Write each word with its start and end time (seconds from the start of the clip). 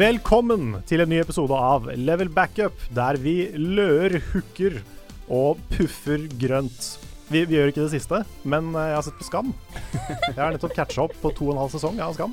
Velkommen 0.00 0.78
til 0.88 1.02
en 1.02 1.10
ny 1.12 1.18
episode 1.20 1.52
av 1.52 1.90
Level 1.98 2.30
Backup, 2.32 2.78
der 2.96 3.18
vi 3.20 3.50
løer 3.52 4.14
hooker 4.30 4.78
og 5.28 5.58
puffer 5.74 6.22
grønt. 6.40 6.86
Vi, 7.28 7.42
vi 7.44 7.58
gjør 7.58 7.68
ikke 7.68 7.82
det 7.82 7.98
siste, 7.98 8.22
men 8.48 8.70
eh, 8.72 8.86
jeg 8.88 8.96
har 8.96 9.04
sett 9.04 9.18
på 9.18 9.26
Skam. 9.26 9.50
Jeg 9.92 10.38
har 10.38 10.54
nettopp 10.54 10.72
catcha 10.78 11.04
opp 11.04 11.18
på 11.20 11.34
to 11.36 11.50
og 11.50 11.52
en 11.52 11.60
halv 11.66 11.74
sesong 11.74 12.00
av 12.00 12.14
Skam. 12.16 12.32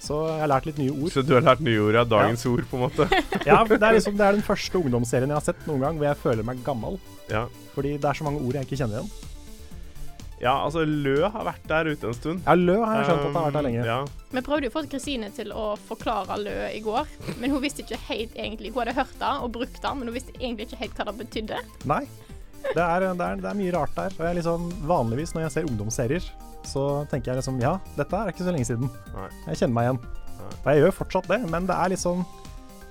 Så 0.00 0.22
jeg 0.30 0.40
har 0.40 0.52
lært 0.54 0.70
litt 0.70 0.80
nye 0.80 0.94
ord. 0.94 1.12
Så 1.12 1.26
du 1.26 1.34
har 1.36 1.44
lært 1.44 1.60
nye 1.66 1.82
ord 1.82 1.98
av 2.06 2.08
dagens 2.14 2.46
ord, 2.48 2.64
på 2.70 2.80
en 2.80 2.86
måte? 2.86 3.10
Ja, 3.50 3.60
det 3.68 3.76
er, 3.76 3.98
liksom, 3.98 4.16
det 4.16 4.30
er 4.30 4.38
den 4.38 4.46
første 4.46 4.80
ungdomsserien 4.80 5.28
jeg 5.28 5.42
har 5.42 5.48
sett 5.50 5.68
noen 5.68 5.84
gang 5.84 6.00
hvor 6.00 6.08
jeg 6.08 6.20
føler 6.22 6.48
meg 6.54 6.64
gammel. 6.64 6.96
Ja. 7.28 7.44
Fordi 7.76 7.98
det 7.98 8.08
er 8.14 8.22
så 8.22 8.30
mange 8.30 8.40
ord 8.40 8.56
jeg 8.56 8.70
ikke 8.70 8.80
kjenner 8.80 9.02
igjen. 9.02 9.31
Ja, 10.42 10.52
altså 10.58 10.82
Lø 10.82 11.28
har 11.30 11.44
vært 11.46 11.66
der 11.70 11.92
ute 11.92 12.08
en 12.08 12.16
stund. 12.18 12.40
Ja, 12.42 12.54
Lø 12.58 12.80
har 12.82 12.98
jeg 12.98 13.06
skjønt 13.06 13.20
at 13.20 13.28
det 13.28 13.36
har 13.36 13.44
vært 13.46 13.56
der 13.60 13.66
lenge. 13.68 13.84
Ja. 13.86 13.98
Vi 14.32 14.42
prøvde 14.42 14.66
jo 14.66 14.72
å 14.72 14.74
få 14.74 14.82
Kristine 14.90 15.28
til 15.36 15.52
å 15.54 15.66
forklare 15.86 16.38
lø 16.42 16.54
i 16.72 16.80
går, 16.82 17.10
men 17.38 17.52
hun 17.52 17.62
visste 17.62 17.84
ikke 17.84 17.98
helt 18.08 18.34
egentlig 18.34 18.72
Hun 18.72 18.80
hadde 18.82 18.96
hørt 18.96 19.12
det 19.20 19.32
og 19.44 19.52
brukt 19.54 19.78
det, 19.84 19.92
men 19.98 20.10
hun 20.10 20.16
visste 20.16 20.34
egentlig 20.40 20.66
ikke 20.66 20.80
helt 20.80 20.98
hva 20.98 21.06
det 21.10 21.14
betydde. 21.20 21.60
Nei. 21.92 22.00
Det 22.62 22.78
er, 22.82 23.04
det, 23.06 23.26
er, 23.26 23.38
det 23.42 23.50
er 23.50 23.58
mye 23.58 23.74
rart 23.74 23.94
der. 23.98 24.16
Og 24.18 24.26
jeg 24.26 24.38
liksom, 24.40 24.66
vanligvis 24.90 25.34
når 25.36 25.44
jeg 25.46 25.54
ser 25.54 25.68
ungdomsserier, 25.70 26.26
så 26.66 26.82
tenker 27.10 27.32
jeg 27.32 27.40
liksom 27.42 27.60
ja, 27.62 27.76
dette 27.98 28.18
er 28.18 28.32
ikke 28.32 28.46
så 28.46 28.54
lenge 28.54 28.66
siden. 28.66 28.90
Nei. 29.14 29.28
Jeg 29.48 29.60
kjenner 29.62 29.76
meg 29.76 29.88
igjen. 29.88 30.00
Nei. 30.42 30.54
Og 30.56 30.66
jeg 30.72 30.82
gjør 30.82 30.96
fortsatt 30.96 31.30
det, 31.30 31.38
men 31.54 31.70
det 31.70 31.76
er 31.78 31.94
liksom 31.94 32.24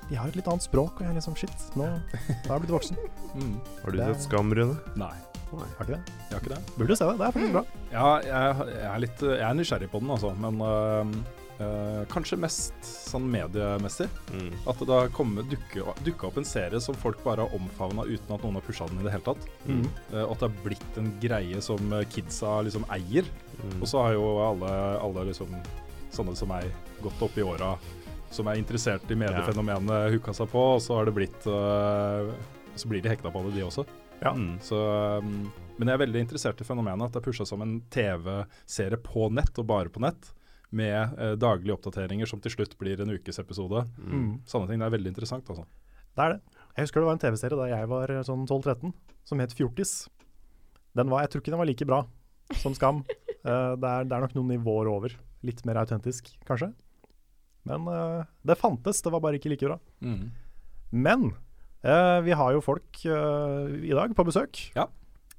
De 0.07 0.19
har 0.19 0.31
et 0.31 0.39
litt 0.39 0.47
annet 0.51 0.63
språk, 0.67 0.99
og 0.99 1.03
jeg 1.03 1.11
er 1.11 1.19
liksom 1.19 1.35
shit, 1.39 1.67
nå 1.79 1.87
har 1.87 2.55
jeg 2.55 2.63
blitt 2.65 2.73
voksen. 2.77 3.03
Har 3.83 3.91
du 3.91 3.99
Det 3.99 4.09
sett 4.13 4.25
Skam, 4.27 4.51
Rune? 4.55 4.75
Nei, 4.99 5.13
Har 5.59 5.85
ikke 5.85 5.97
det? 5.97 6.15
jeg 6.29 6.33
har 6.37 6.41
ikke 6.41 6.55
det. 6.55 6.77
Burde 6.77 6.97
se 6.97 7.09
det. 7.09 7.17
Det 7.19 7.27
er 7.27 7.35
faktisk 7.35 7.53
bra. 7.57 7.63
Ja, 7.91 8.07
jeg, 8.23 8.71
jeg, 8.71 8.87
er 8.93 9.03
litt 9.03 9.23
Jeg 9.27 9.45
er 9.49 9.59
nysgjerrig 9.59 9.91
på 9.91 10.01
den, 10.03 10.11
altså. 10.15 10.31
Men 10.39 10.61
øh, 10.63 11.13
øh, 11.65 11.99
kanskje 12.13 12.39
mest 12.39 12.87
sånn 12.87 13.27
mediemessig. 13.33 14.07
Mm. 14.31 14.49
At 14.71 14.83
det 14.87 14.95
har 14.95 15.11
dukka 16.05 16.29
opp 16.29 16.39
en 16.39 16.47
serie 16.47 16.81
som 16.83 16.97
folk 16.97 17.21
bare 17.25 17.45
har 17.45 17.57
omfavna 17.57 18.07
uten 18.07 18.35
at 18.35 18.45
noen 18.45 18.59
har 18.59 18.65
pusha 18.67 18.87
den 18.91 19.03
i 19.03 19.07
det 19.07 19.15
hele 19.17 19.27
tatt. 19.27 19.47
Mm. 19.67 19.85
Uh, 20.13 20.23
at 20.23 20.37
det 20.37 20.47
har 20.47 20.57
blitt 20.63 20.99
en 21.01 21.13
greie 21.23 21.63
som 21.65 21.95
kidsa 22.13 22.59
liksom 22.67 22.87
eier. 22.93 23.27
Mm. 23.61 23.79
Og 23.81 23.87
så 23.91 24.05
har 24.07 24.15
jo 24.17 24.27
alle, 24.47 24.75
alle 25.03 25.29
liksom 25.31 25.51
sånne 26.11 26.35
som 26.35 26.51
meg 26.51 26.67
gått 27.01 27.21
opp 27.23 27.37
i 27.39 27.45
åra, 27.45 27.75
som 28.31 28.47
er 28.47 28.59
interessert 28.59 29.09
i 29.11 29.17
mediefenomenet, 29.19 30.11
hooka 30.15 30.33
seg 30.35 30.49
på, 30.51 30.63
og 30.75 30.81
så 30.83 30.99
har 30.99 31.07
det 31.07 31.15
blitt 31.15 31.47
øh, 31.49 32.31
Så 32.79 32.87
blir 32.87 33.03
de 33.03 33.11
hekta 33.11 33.31
på 33.31 33.41
det, 33.47 33.55
de 33.57 33.65
også. 33.67 33.83
Ja. 34.21 34.35
Mm. 34.37 34.59
Så, 34.61 34.77
um, 35.17 35.49
men 35.77 35.89
jeg 35.89 35.97
er 35.97 36.03
veldig 36.03 36.21
interessert 36.23 36.61
i 36.61 36.67
fenomenet 36.67 37.07
at 37.07 37.15
det 37.15 37.21
er 37.21 37.25
pusha 37.25 37.47
som 37.47 37.63
en 37.65 37.79
TV-serie 37.93 38.99
på 39.01 39.31
nett, 39.33 39.53
og 39.57 39.67
bare 39.69 39.91
på 39.93 40.03
nett, 40.03 40.29
med 40.71 41.17
eh, 41.19 41.33
daglige 41.35 41.73
oppdateringer 41.75 42.29
som 42.29 42.39
til 42.39 42.53
slutt 42.53 42.77
blir 42.79 43.01
en 43.03 43.11
ukesepisode. 43.11 43.81
Mm. 43.99 44.29
Sånne 44.47 44.69
ting 44.69 44.79
det 44.79 44.87
er 44.87 44.93
veldig 44.93 45.11
interessant, 45.11 45.49
altså. 45.51 45.65
Det 46.15 46.23
er 46.23 46.35
det. 46.35 46.61
Jeg 46.77 46.85
husker 46.85 47.01
det 47.01 47.09
var 47.09 47.17
en 47.17 47.23
TV-serie 47.23 47.59
da 47.59 47.67
jeg 47.73 47.89
var 47.91 48.13
eh, 48.13 48.21
sånn 48.27 48.45
12-13, 48.45 48.93
som 49.27 49.43
het 49.43 49.55
Fjortis. 49.57 49.95
Den 50.95 51.11
var, 51.11 51.25
jeg 51.25 51.33
tror 51.33 51.43
ikke 51.43 51.53
den 51.53 51.61
var 51.61 51.69
like 51.69 51.87
bra 51.87 51.99
som 52.61 52.75
Skam. 52.77 53.03
uh, 53.43 53.73
det, 53.81 53.89
er, 53.89 54.07
det 54.07 54.15
er 54.15 54.23
nok 54.23 54.37
noen 54.37 54.53
nivåer 54.55 54.91
over. 54.91 55.17
Litt 55.47 55.63
mer 55.67 55.81
autentisk, 55.81 56.29
kanskje. 56.47 56.71
Men 57.67 57.87
uh, 57.89 58.23
det 58.47 58.59
fantes, 58.59 59.01
det 59.03 59.13
var 59.13 59.23
bare 59.23 59.39
ikke 59.39 59.51
like 59.51 59.67
bra. 59.67 59.77
Men 60.91 61.31
eh, 61.31 61.39
vi 62.25 62.31
har 62.37 62.53
jo 62.53 62.61
folk 62.61 62.99
eh, 63.05 63.71
i 63.89 63.93
dag 63.97 64.13
på 64.15 64.25
besøk. 64.27 64.59
Ja. 64.77 64.87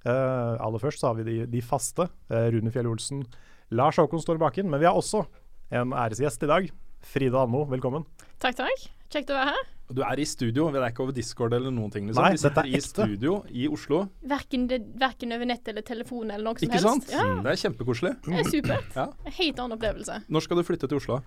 Eh, 0.03 0.55
aller 0.59 0.83
først 0.83 0.99
så 1.03 1.11
har 1.13 1.19
vi 1.21 1.27
de, 1.29 1.37
de 1.47 1.61
faste. 1.63 2.09
eh, 2.31 2.49
Rune 2.51 2.73
Fjell 2.75 2.89
Olsen, 2.91 3.23
Lars 3.71 3.97
Håkon 4.03 4.39
baken. 4.39 4.69
Men 4.71 4.81
vi 4.83 4.87
har 4.87 4.95
også 4.99 5.25
en 5.71 5.93
æresgjest 5.93 6.43
i 6.43 6.51
dag. 6.51 6.71
Frida 7.03 7.43
Anmo, 7.43 7.65
velkommen. 7.71 8.05
Takk, 8.43 8.57
takk. 8.57 8.89
Kjekt 9.13 9.31
å 9.31 9.37
være 9.37 9.53
her. 9.55 9.69
Du 9.93 10.01
er 10.07 10.21
i 10.23 10.25
studio, 10.25 10.71
det 10.73 10.81
er 10.81 10.89
ikke 10.93 11.03
over 11.05 11.13
Discord 11.13 11.53
eller 11.53 11.71
noen 11.75 11.91
ting. 11.93 12.07
Liksom. 12.09 12.23
Nei, 12.25 12.33
Vi 12.33 12.39
sitter 12.41 12.55
dette 12.55 12.63
er 12.71 12.79
i 12.79 12.81
studio 12.81 13.35
i 13.51 13.67
Oslo. 13.69 13.99
Verken, 14.25 14.65
det, 14.71 14.79
verken 14.99 15.35
over 15.37 15.51
nett 15.51 15.69
eller 15.69 15.85
telefon 15.85 16.31
eller 16.31 16.47
noe 16.47 16.57
som 16.57 16.69
Ikke 16.71 16.81
sant? 16.81 17.11
Ja, 17.13 17.27
Det 17.45 17.53
er 17.53 17.61
kjempekoselig. 17.61 18.13
det 18.25 18.39
er 18.41 18.49
supert. 18.49 18.97
Ja. 18.97 19.07
En 19.27 19.37
helt 19.37 19.61
annen 19.61 19.77
opplevelse. 19.77 20.23
Når 20.33 20.47
skal 20.47 20.57
du 20.57 20.65
flytte 20.65 20.89
til 20.89 21.03
Oslo? 21.03 21.21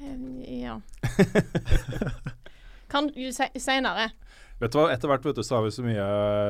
Eh, 0.00 0.62
Ja. 0.62 0.78
kan 2.92 3.10
du 3.12 3.26
se 3.34 3.50
seinere. 3.60 4.08
Vet 4.58 4.74
du 4.74 4.78
hva, 4.80 4.88
Etter 4.90 5.10
hvert 5.10 5.26
vet 5.28 5.38
du, 5.38 5.42
så 5.46 5.58
har 5.58 5.66
vi 5.68 5.70
så 5.70 5.84
mye 5.86 6.04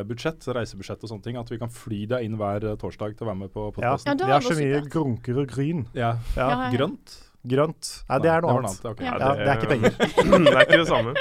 budsjett, 0.08 0.46
reisebudsjett 0.56 1.02
og 1.04 1.10
sånne 1.12 1.26
ting, 1.26 1.36
at 1.36 1.50
vi 1.52 1.58
kan 1.60 1.68
fly 1.72 2.06
deg 2.08 2.24
inn 2.24 2.38
hver 2.40 2.64
eh, 2.64 2.76
torsdag 2.80 3.18
til 3.18 3.26
å 3.26 3.30
være 3.30 3.40
med 3.42 3.52
på 3.52 3.66
podkasten. 3.76 4.08
Ja, 4.14 4.16
det 4.16 4.28
vi 4.30 4.32
har 4.32 4.46
så 4.46 4.56
mye 4.56 4.80
grunker 4.88 5.42
og 5.42 5.50
gryn. 5.52 5.84
Ja. 5.98 6.14
Grønt? 6.72 7.18
Grønt. 7.48 7.90
Nei, 8.08 8.18
det 8.24 8.32
er 8.32 8.44
noe 8.44 8.56
annet. 8.62 8.80
ok. 8.92 9.02
Ja. 9.04 9.18
Ja, 9.20 9.34
det 9.36 9.50
er 9.52 9.60
ikke 9.60 9.70
penger. 9.74 9.98
det 10.48 10.54
er 10.54 10.64
ikke 10.64 10.80
det 10.80 10.88
samme. 10.88 11.14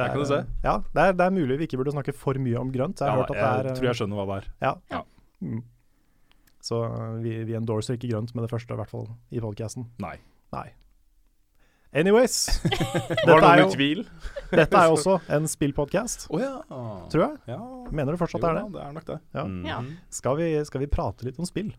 Det 0.00 0.08
du 0.16 0.24
se. 0.24 0.40
Ja, 0.64 0.78
det 0.94 1.02
er, 1.04 1.14
det 1.18 1.26
er 1.26 1.34
mulig 1.34 1.58
vi 1.60 1.66
ikke 1.68 1.80
burde 1.80 1.92
snakke 1.92 2.14
for 2.16 2.38
mye 2.40 2.56
om 2.60 2.70
grønt. 2.72 3.02
Jeg 3.02 3.10
Ja, 3.10 3.20
hørt 3.20 3.30
at 3.30 3.36
det 3.36 3.44
jeg 3.44 3.70
er 3.74 3.78
tror 3.78 3.88
jeg 3.90 4.00
skjønner 4.00 4.20
hva 4.20 4.26
det 4.30 4.36
er. 4.40 4.50
Ja. 4.64 4.72
Ja. 4.94 5.02
Mm. 5.44 5.62
Så 6.64 6.80
vi, 7.24 7.34
vi 7.48 7.56
endorser 7.56 7.96
ikke 7.96 8.10
grønt 8.12 8.34
med 8.36 8.44
det 8.46 8.52
første, 8.52 8.72
i 8.76 8.80
hvert 8.80 8.92
fall 8.92 9.08
i 9.32 9.40
podkasten. 9.42 9.88
Nei. 10.02 10.16
Nei. 10.54 10.68
Anyways. 11.92 12.60
Var 13.26 13.40
det 13.40 13.50
noen 13.62 13.72
tvil? 13.72 14.04
dette 14.50 14.78
er 14.78 14.86
jo 14.90 14.94
også 14.96 15.16
en 15.34 15.46
spillpodcast, 15.50 16.28
oh, 16.30 16.38
ja. 16.42 16.52
tror 17.10 17.22
jeg. 17.24 17.38
ja. 17.50 17.58
Mener 17.90 18.14
du 18.14 18.18
fortsatt 18.20 18.42
Jo 18.42 18.46
det 18.46 18.50
er 18.50 18.60
det? 18.60 18.72
det 18.76 18.82
er 18.84 18.92
nok 18.94 19.06
det. 19.08 19.18
Ja. 19.34 19.44
Mm. 19.46 19.64
Ja. 19.66 19.78
Skal 20.14 20.38
vi, 20.38 20.46
skal 20.68 20.84
vi 20.84 20.88
prate 20.90 21.26
litt 21.26 21.38
om 21.42 21.48
spill? 21.48 21.72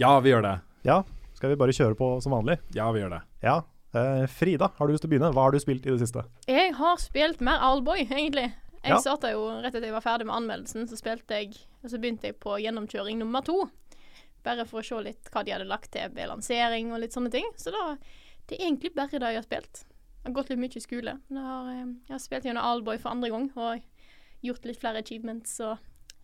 Ja, 0.00 0.14
vi 0.24 0.32
gjør 0.32 0.42
det. 0.46 0.54
Ja. 0.88 1.02
Skal 1.36 1.52
vi 1.52 1.58
bare 1.60 1.74
kjøre 1.76 1.96
på 1.98 2.08
som 2.24 2.32
vanlig? 2.32 2.56
Ja, 2.76 2.88
vi 2.96 3.02
gjør 3.04 3.12
det. 3.18 3.20
Ja. 3.44 3.58
uh, 3.96 4.24
Frida, 4.30 4.70
har 4.78 4.88
du 4.88 4.94
lyst 4.96 5.04
til 5.04 5.10
å 5.12 5.14
begynne? 5.14 5.32
Hva 5.36 5.46
har 5.48 5.54
du 5.54 5.60
spilt 5.62 5.84
i 5.86 5.92
det 5.92 6.00
siste? 6.00 6.24
Jeg 6.48 6.72
har 6.80 6.96
spilt 7.02 7.44
mer 7.44 7.60
Owlboy, 7.68 8.06
egentlig. 8.08 8.48
Jeg 8.84 8.92
Ja. 8.92 8.98
starta 9.00 9.30
jo 9.32 9.46
rett 9.60 9.72
etter 9.72 9.88
jeg 9.88 9.96
var 9.96 10.04
ferdig 10.04 10.26
med 10.28 10.36
anmeldelsen, 10.36 10.88
så 10.88 10.96
spilte 11.00 11.38
jeg 11.40 11.54
Og 11.84 11.90
så 11.92 12.00
begynte 12.00 12.28
jeg 12.30 12.36
på 12.40 12.56
gjennomkjøring 12.60 13.18
nummer 13.20 13.44
to. 13.44 13.66
Bare 14.44 14.64
for 14.68 14.80
å 14.80 14.84
se 14.84 14.96
litt 15.04 15.28
hva 15.32 15.42
de 15.44 15.52
hadde 15.52 15.68
lagt 15.68 15.90
til 15.92 16.08
ved 16.16 16.28
lansering 16.30 16.92
og 16.92 17.00
litt 17.00 17.12
sånne 17.12 17.30
ting. 17.32 17.44
Så 17.60 17.72
da 17.72 17.96
Det 18.48 18.58
er 18.58 18.66
egentlig 18.66 18.92
bare 18.96 19.20
det 19.20 19.32
jeg 19.32 19.40
har 19.40 19.46
spilt. 19.46 19.84
Jeg 20.24 20.30
har 20.30 20.36
gått 20.36 20.50
litt 20.52 20.60
mye 20.60 20.76
i 20.76 20.84
skole. 20.84 21.16
Jeg 21.28 21.46
har, 21.46 21.70
eh, 21.72 21.94
jeg 22.08 22.14
har 22.14 22.22
spilt 22.22 22.46
gjennom 22.48 22.64
Allboy 22.64 22.98
for 23.00 23.12
andre 23.12 23.30
gang 23.32 23.50
og 23.56 23.82
gjort 24.44 24.68
litt 24.68 24.80
flere 24.80 25.00
achievements 25.00 25.58
og 25.64 25.78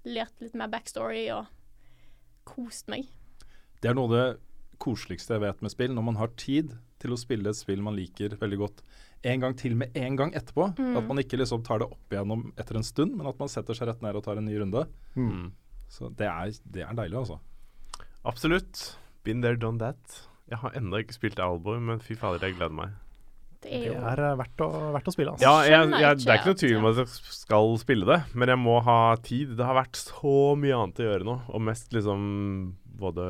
lært 0.09 0.41
litt 0.41 0.57
mer 0.57 0.71
backstory 0.73 1.27
og 1.35 1.49
kost 2.49 2.89
meg. 2.89 3.09
Det 3.81 3.91
er 3.91 3.97
noe 3.97 4.09
av 4.09 4.17
det 4.17 4.41
koseligste 4.81 5.37
jeg 5.37 5.45
vet 5.45 5.61
med 5.65 5.73
spill, 5.73 5.93
når 5.97 6.07
man 6.07 6.21
har 6.21 6.33
tid 6.41 6.75
til 7.01 7.15
å 7.15 7.21
spille 7.21 7.49
et 7.49 7.57
spill 7.57 7.81
man 7.85 7.97
liker 7.97 8.37
veldig 8.41 8.59
godt 8.61 8.83
en 9.29 9.43
gang 9.43 9.57
til 9.57 9.77
med 9.77 9.97
en 9.97 10.17
gang 10.17 10.33
etterpå. 10.37 10.71
Mm. 10.79 10.97
At 10.97 11.09
man 11.09 11.21
ikke 11.21 11.41
liksom 11.41 11.65
tar 11.65 11.83
det 11.83 11.91
opp 11.93 12.13
igjennom 12.13 12.51
etter 12.61 12.81
en 12.81 12.87
stund, 12.87 13.17
men 13.17 13.29
at 13.29 13.41
man 13.41 13.53
setter 13.53 13.77
seg 13.77 13.91
rett 13.91 14.05
ned 14.05 14.17
og 14.17 14.25
tar 14.25 14.41
en 14.41 14.49
ny 14.49 14.57
runde. 14.61 14.87
Mm. 15.17 15.51
Så 15.93 16.09
det 16.17 16.29
er, 16.29 16.57
det 16.65 16.85
er 16.87 16.97
deilig, 16.97 17.21
altså. 17.21 17.41
Absolutt. 18.25 18.97
Been 19.25 19.45
there, 19.45 19.59
done 19.61 19.81
that. 19.81 20.21
Jeg 20.51 20.59
har 20.59 20.75
ennå 20.81 20.99
ikke 21.03 21.15
spilt 21.15 21.39
Owlboy, 21.43 21.79
men 21.79 22.03
fy 22.03 22.17
fader, 22.19 22.43
jeg 22.49 22.59
gleder 22.59 22.75
meg. 22.75 22.97
Det 23.61 23.75
er 23.77 23.91
Det 23.93 23.97
er 24.13 24.23
eh, 24.25 24.37
verdt 24.41 24.63
å, 24.65 24.69
verdt 24.95 25.11
å 25.11 25.13
spille, 25.15 25.35
altså. 25.35 25.45
Ja, 25.45 25.57
jeg, 25.69 25.91
jeg, 26.01 26.21
det 26.23 26.33
er 26.33 26.39
ikke 26.41 26.53
noe 26.55 26.61
tvil 26.63 26.79
om 26.79 26.87
at 26.91 27.01
jeg 27.03 27.11
skal 27.37 27.75
spille 27.83 28.09
det, 28.09 28.21
men 28.35 28.49
jeg 28.55 28.61
må 28.63 28.79
ha 28.87 29.01
tid. 29.23 29.53
Det 29.59 29.67
har 29.69 29.77
vært 29.77 30.01
så 30.01 30.37
mye 30.59 30.79
annet 30.79 31.03
å 31.03 31.07
gjøre 31.11 31.29
nå, 31.29 31.37
og 31.51 31.69
mest 31.69 31.93
liksom 31.97 32.25
både 33.01 33.27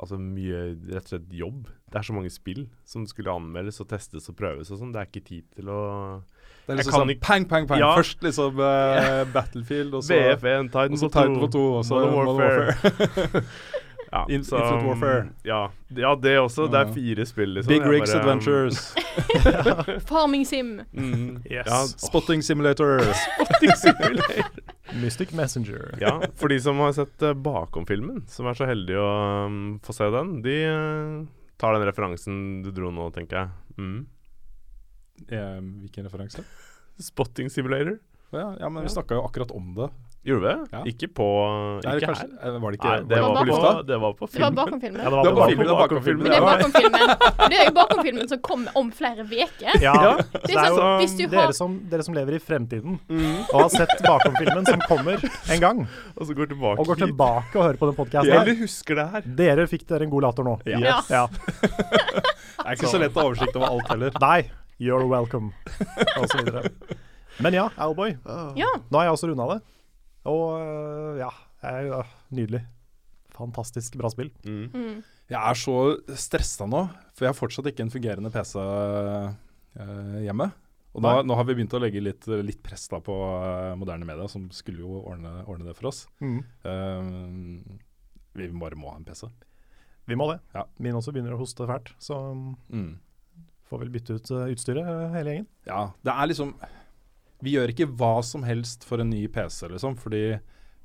Altså 0.00 0.16
mye 0.16 0.60
rett 0.88 1.04
og 1.04 1.10
slett 1.10 1.32
jobb. 1.36 1.66
Det 1.92 1.98
er 2.00 2.04
så 2.06 2.14
mange 2.16 2.30
spill 2.32 2.62
som 2.88 3.02
skulle 3.04 3.34
anmeldes 3.36 3.82
og 3.82 3.90
testes 3.90 4.30
og 4.32 4.36
prøves 4.38 4.70
og 4.72 4.78
sånn. 4.80 4.94
Det 4.94 5.00
er 5.02 5.10
ikke 5.10 5.22
tid 5.26 5.44
til 5.58 5.68
å 5.68 5.80
Det 6.64 6.72
er 6.72 6.78
liksom 6.78 6.96
sånn 7.02 7.12
ikke- 7.12 7.26
pang, 7.26 7.44
pang, 7.50 7.66
pang. 7.68 7.82
Ja. 7.82 7.90
Først 7.98 8.24
liksom 8.24 8.62
uh, 8.64 9.26
Battlefield, 9.34 9.98
og 9.98 10.06
så 10.06 10.16
VF1, 10.16 10.72
og 10.72 10.96
så 11.02 11.10
Titan 11.12 11.36
2, 11.36 11.50
2, 11.52 11.66
og 11.76 11.84
så 11.84 12.00
Modern 12.00 12.30
Modern 12.30 12.40
Warfare. 12.40 13.44
Ja, 14.12 14.24
In- 14.28 14.44
så, 14.44 14.56
Infinite 14.58 14.86
Warfare. 14.86 15.28
Ja, 15.46 15.70
ja, 15.88 16.14
det 16.18 16.32
også. 16.40 16.66
Det 16.70 16.78
er 16.80 16.86
Ja. 16.88 16.92
fire 16.94 17.26
spill, 17.26 17.52
liksom. 17.54 17.68
Big 17.70 17.82
Rigs 17.86 18.10
bare- 18.12 18.20
Adventures. 18.20 18.94
Farming 20.10 20.44
Sim. 20.46 20.80
Mm, 20.92 21.42
Yes. 21.46 21.66
ja, 21.66 21.84
Spotting 22.08 22.42
Simulator. 22.42 23.00
Mystic 25.02 25.32
Messenger. 25.32 25.94
ja, 26.00 26.20
for 26.34 26.48
de 26.48 26.58
som 26.60 26.78
har 26.82 26.92
sett 26.92 27.22
uh, 27.22 27.32
bakom-filmen, 27.34 28.24
som 28.28 28.46
er 28.50 28.54
så 28.58 28.66
heldige 28.66 28.98
å 28.98 29.46
um, 29.46 29.78
få 29.84 29.94
se 29.94 30.08
den, 30.10 30.32
de 30.42 30.56
uh, 30.66 31.26
tar 31.60 31.76
den 31.76 31.86
referansen 31.86 32.62
du 32.64 32.70
dro 32.74 32.90
nå, 32.90 33.10
tenker 33.14 33.36
jeg. 33.44 33.78
Mm. 33.78 34.06
Eh, 35.28 35.58
hvilken 35.84 36.06
referanse? 36.08 36.42
Spotting 36.98 37.50
Simulator. 37.52 37.98
Ja, 38.34 38.56
ja, 38.58 38.68
men 38.72 38.82
vi 38.86 38.90
snakka 38.92 39.14
jo 39.18 39.24
akkurat 39.26 39.50
om 39.54 39.74
det. 39.76 39.90
Gjorde 40.20 40.40
vi 40.44 40.48
det? 40.52 40.68
Ja. 40.76 40.80
Ikke 40.84 41.06
på 41.16 41.26
Ikke 41.80 41.88
Nei, 41.88 42.00
kanskje, 42.04 42.24
her. 42.44 42.56
var 42.60 42.70
det 42.74 42.76
ikke 42.76 42.88
Nei, 42.90 42.96
det 43.08 43.20
var 43.22 43.30
var, 43.32 43.40
på 43.40 43.54
på? 43.56 43.68
Det 43.88 43.96
var 44.02 44.12
på 44.18 44.26
Det 44.28 44.40
var 44.42 44.50
bakom 44.58 44.80
filmen. 44.82 45.00
Ja, 45.00 45.08
det 45.08 45.10
Det 45.10 45.16
var 45.16 45.24
var 45.24 45.38
bakom 45.40 45.48
filmen, 45.48 45.64
det 45.64 45.72
var 45.72 45.80
bakom 45.80 46.02
filmen. 46.04 46.22
Men 46.22 46.30
det 46.30 46.36
er 46.36 46.44
bakom 46.44 46.72
filmen. 46.74 47.06
Det 47.50 47.56
er 47.60 47.64
jo 47.64 47.72
bakom 47.78 48.02
filmen 48.04 48.28
som 48.28 48.38
kommer 48.44 48.76
om 48.76 48.90
flere 48.92 49.24
uker. 49.24 49.78
Ja, 49.80 49.94
Ja, 49.96 50.10
det 50.20 50.52
er 50.52 50.68
jo 50.68 50.76
sånn- 50.76 51.30
har- 51.30 51.30
dere 51.40 51.52
som, 51.56 51.78
dere 51.88 52.02
som 52.04 52.14
lever 52.14 52.34
i 52.36 52.38
fremtiden 52.38 52.98
Mm. 53.08 53.48
og 53.54 53.60
har 53.62 53.68
sett 53.70 53.96
bakom-filmen 54.04 54.66
som 54.68 54.80
kommer 54.84 55.16
en 55.50 55.60
gang, 55.60 55.88
Og 56.16 56.26
så 56.28 56.34
går 56.36 56.46
tilbake 56.52 56.78
og 56.80 56.86
går 56.86 56.96
tilbake 57.06 57.56
og 57.56 57.62
hører 57.64 57.78
på 57.80 57.86
den 57.88 57.96
podkasten 57.96 58.32
Eller 58.42 58.54
husker 58.60 58.94
det 59.00 59.08
her. 59.10 59.20
Dere 59.24 59.66
fikk 59.66 59.86
dere 59.88 60.02
en 60.04 60.10
god 60.10 60.22
latter 60.22 60.44
nå. 60.44 60.60
Yes. 60.66 60.80
Ja. 60.84 61.00
Ja. 61.08 61.26
Det 62.60 62.66
er 62.66 62.76
ikke 62.76 62.92
så 62.92 62.98
lett 63.00 63.16
å 63.16 63.20
ha 63.22 63.28
oversikt 63.30 63.56
over 63.56 63.66
alt 63.72 63.88
heller. 63.88 64.12
Nei, 64.20 64.50
you're 64.78 65.08
welcome, 65.08 65.52
og 66.20 66.28
så 66.28 66.44
videre. 66.44 66.70
Men 67.40 67.54
ja, 67.56 67.70
Owlboy. 67.80 68.18
Ja. 68.54 68.68
Nå 68.90 68.98
har 69.00 69.04
jeg 69.08 69.12
også 69.16 69.30
runda 69.32 69.46
det. 69.54 69.62
Og 70.28 70.60
øh, 70.60 71.20
ja, 71.20 71.30
ja, 71.62 72.02
nydelig. 72.34 72.64
Fantastisk 73.36 73.96
bra 73.96 74.10
spill. 74.12 74.32
Mm. 74.44 74.66
Mm. 74.74 74.96
Jeg 75.30 75.38
er 75.38 75.54
så 75.56 75.76
stressa 76.18 76.66
nå, 76.68 76.82
for 77.14 77.24
jeg 77.24 77.30
har 77.32 77.38
fortsatt 77.38 77.68
ikke 77.70 77.84
en 77.86 77.92
fungerende 77.94 78.32
PC 78.34 78.56
eh, 78.60 80.18
hjemme. 80.26 80.50
Og 80.90 81.04
nå, 81.04 81.12
nå 81.22 81.36
har 81.38 81.46
vi 81.46 81.54
begynt 81.54 81.76
å 81.78 81.80
legge 81.80 82.02
litt, 82.02 82.26
litt 82.42 82.58
press 82.66 82.88
da 82.90 82.98
på 82.98 83.14
uh, 83.14 83.76
moderne 83.78 84.02
media, 84.08 84.24
som 84.26 84.48
skulle 84.50 84.82
jo 84.82 85.04
ordne, 85.06 85.30
ordne 85.46 85.68
det 85.68 85.76
for 85.78 85.86
oss. 85.92 86.00
Mm. 86.18 86.40
Uh, 86.66 87.78
vi 88.34 88.48
bare 88.58 88.74
må 88.78 88.90
ha 88.90 88.98
en 88.98 89.06
PC. 89.06 89.28
Vi 90.10 90.18
må 90.18 90.26
det. 90.32 90.40
Ja. 90.56 90.64
Min 90.82 90.98
også 90.98 91.14
begynner 91.14 91.36
å 91.36 91.38
hoste 91.38 91.68
fælt, 91.70 91.92
så 92.02 92.18
Mm. 92.74 92.96
får 93.70 93.84
vel 93.84 93.92
bytte 93.94 94.18
ut 94.18 94.32
uh, 94.34 94.48
utstyret, 94.50 94.82
øh, 94.82 95.14
hele 95.14 95.30
gjengen. 95.36 95.46
Ja, 95.70 95.92
det 96.02 96.10
er 96.16 96.26
liksom 96.32 96.56
Vi 97.44 97.54
gjør 97.56 97.72
ikke 97.72 97.88
hva 97.98 98.18
som 98.26 98.44
helst 98.44 98.84
for 98.88 99.02
en 99.02 99.10
ny 99.12 99.24
PC, 99.32 99.68
liksom, 99.72 99.96
fordi 100.00 100.24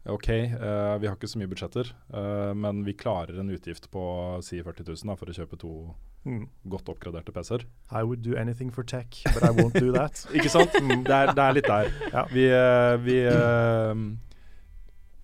OK, 0.05 0.27
uh, 0.29 0.95
vi 1.01 1.07
har 1.09 1.15
ikke 1.15 1.29
så 1.31 1.39
mye 1.41 1.49
budsjetter, 1.49 1.89
uh, 2.13 2.53
men 2.53 2.83
vi 2.85 2.93
klarer 2.93 3.39
en 3.41 3.49
utgift 3.49 3.89
på 3.93 4.03
si 4.45 4.59
40 4.61 4.85
000 4.85 5.09
da, 5.09 5.15
for 5.19 5.31
å 5.31 5.37
kjøpe 5.39 5.61
to 5.61 5.77
Mm. 6.25 6.47
godt 6.65 6.87
oppgraderte 6.89 7.29
PC-er. 7.29 7.67
I 7.93 8.01
would 8.01 8.23
do 8.25 8.31
anything 8.33 8.71
for 8.73 8.81
tech, 8.81 9.19
but 9.25 9.43
I 9.45 9.51
won't 9.53 9.75
do 9.77 9.91
that. 9.93 10.23
Ikke 10.33 10.49
sant? 10.49 10.73
Det 10.73 11.13
er, 11.13 11.29
det 11.37 11.43
er 11.43 11.53
litt 11.53 11.67
der. 11.69 11.91
Ja. 12.09 12.23
Vi, 12.31 12.47
uh, 12.49 12.95
vi 13.05 13.19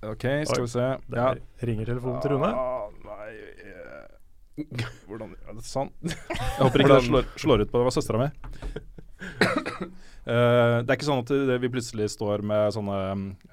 OK, 0.06 0.27
skal 0.45 0.62
Oi, 0.62 0.68
vi 0.68 0.69
se. 0.75 0.86
Der 1.10 1.42
ringer 1.66 1.89
telefonen 1.89 2.22
til 2.22 2.36
Rune. 2.36 2.51
Ah, 2.54 2.86
nei 3.06 3.34
Hvordan 5.07 5.34
ja, 5.34 5.56
Sånn. 5.66 5.92
Jeg 6.06 6.60
håper 6.60 6.84
ikke 6.84 6.95
det 6.98 7.04
slår, 7.07 7.27
slår 7.39 7.63
ut 7.66 7.72
på 7.72 7.81
Det 7.81 7.88
var 7.88 7.95
søstera 7.95 8.22
mi. 8.22 8.30
Eh, 10.22 10.75
det 10.86 10.86
er 10.86 10.98
ikke 11.00 11.07
sånn 11.07 11.24
at 11.24 11.31
det, 11.33 11.56
vi 11.63 11.69
plutselig 11.74 12.06
står 12.13 12.44
med 12.45 12.69
sånne 12.75 12.98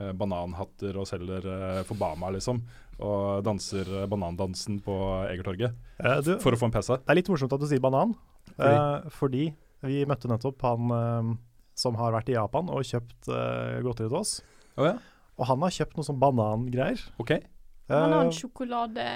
uh, 0.02 0.10
bananhatter 0.20 0.98
og 1.00 1.06
selger 1.08 1.46
uh, 1.48 1.78
for 1.88 1.96
Bama, 1.96 2.28
liksom. 2.34 2.58
Og 3.00 3.40
danser 3.46 3.88
eh, 4.02 4.06
banandansen 4.10 4.76
på 4.84 4.94
Egertorget 5.30 5.72
Eh, 6.02 6.18
du, 6.26 6.32
for 6.42 6.52
å 6.52 6.58
få 6.60 6.66
en 6.68 6.74
PC. 6.74 6.90
det 6.98 7.08
er 7.14 7.18
litt 7.20 7.30
morsomt 7.32 7.54
at 7.56 7.62
du 7.62 7.66
sier 7.70 7.80
banan, 7.80 8.12
Fordi? 8.52 8.74
eh, 8.74 9.08
fordi 9.16 9.44
vi 9.86 10.00
møtte 10.10 10.28
nettopp 10.28 10.60
han 10.66 10.92
eh, 10.98 11.30
som 11.78 11.96
har 12.02 12.12
vært 12.18 12.28
i 12.32 12.36
Japan 12.36 12.68
og 12.74 12.82
kjøpt 12.84 13.30
uh, 13.30 13.78
godteri 13.86 14.10
til 14.10 14.18
oss. 14.18 14.32
Oh, 14.76 14.84
ja? 14.90 14.96
Og 15.38 15.46
han 15.48 15.62
har 15.62 15.70
kjøpt 15.76 15.94
noe 15.96 16.06
sånn 16.10 16.18
banangreier. 16.20 17.00
Okay. 17.22 17.44
Eh, 17.86 17.94
Banansjokolade, 17.94 19.06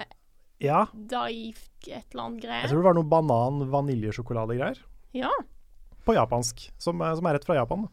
ja, 0.62 0.84
daif, 0.94 1.66
et 1.84 2.06
eller 2.14 2.28
annet 2.30 2.44
greier. 2.46 2.62
jeg 2.64 2.70
tror 2.72 2.80
det 2.84 2.88
var 2.88 3.00
noe 3.02 3.12
banan-vaniljesjokoladegreier 3.18 4.78
Ja. 5.18 5.32
På 6.04 6.14
japansk, 6.16 6.70
som, 6.78 6.98
som 6.98 7.26
er 7.26 7.34
rett 7.38 7.44
fra 7.46 7.54
Japan. 7.60 7.88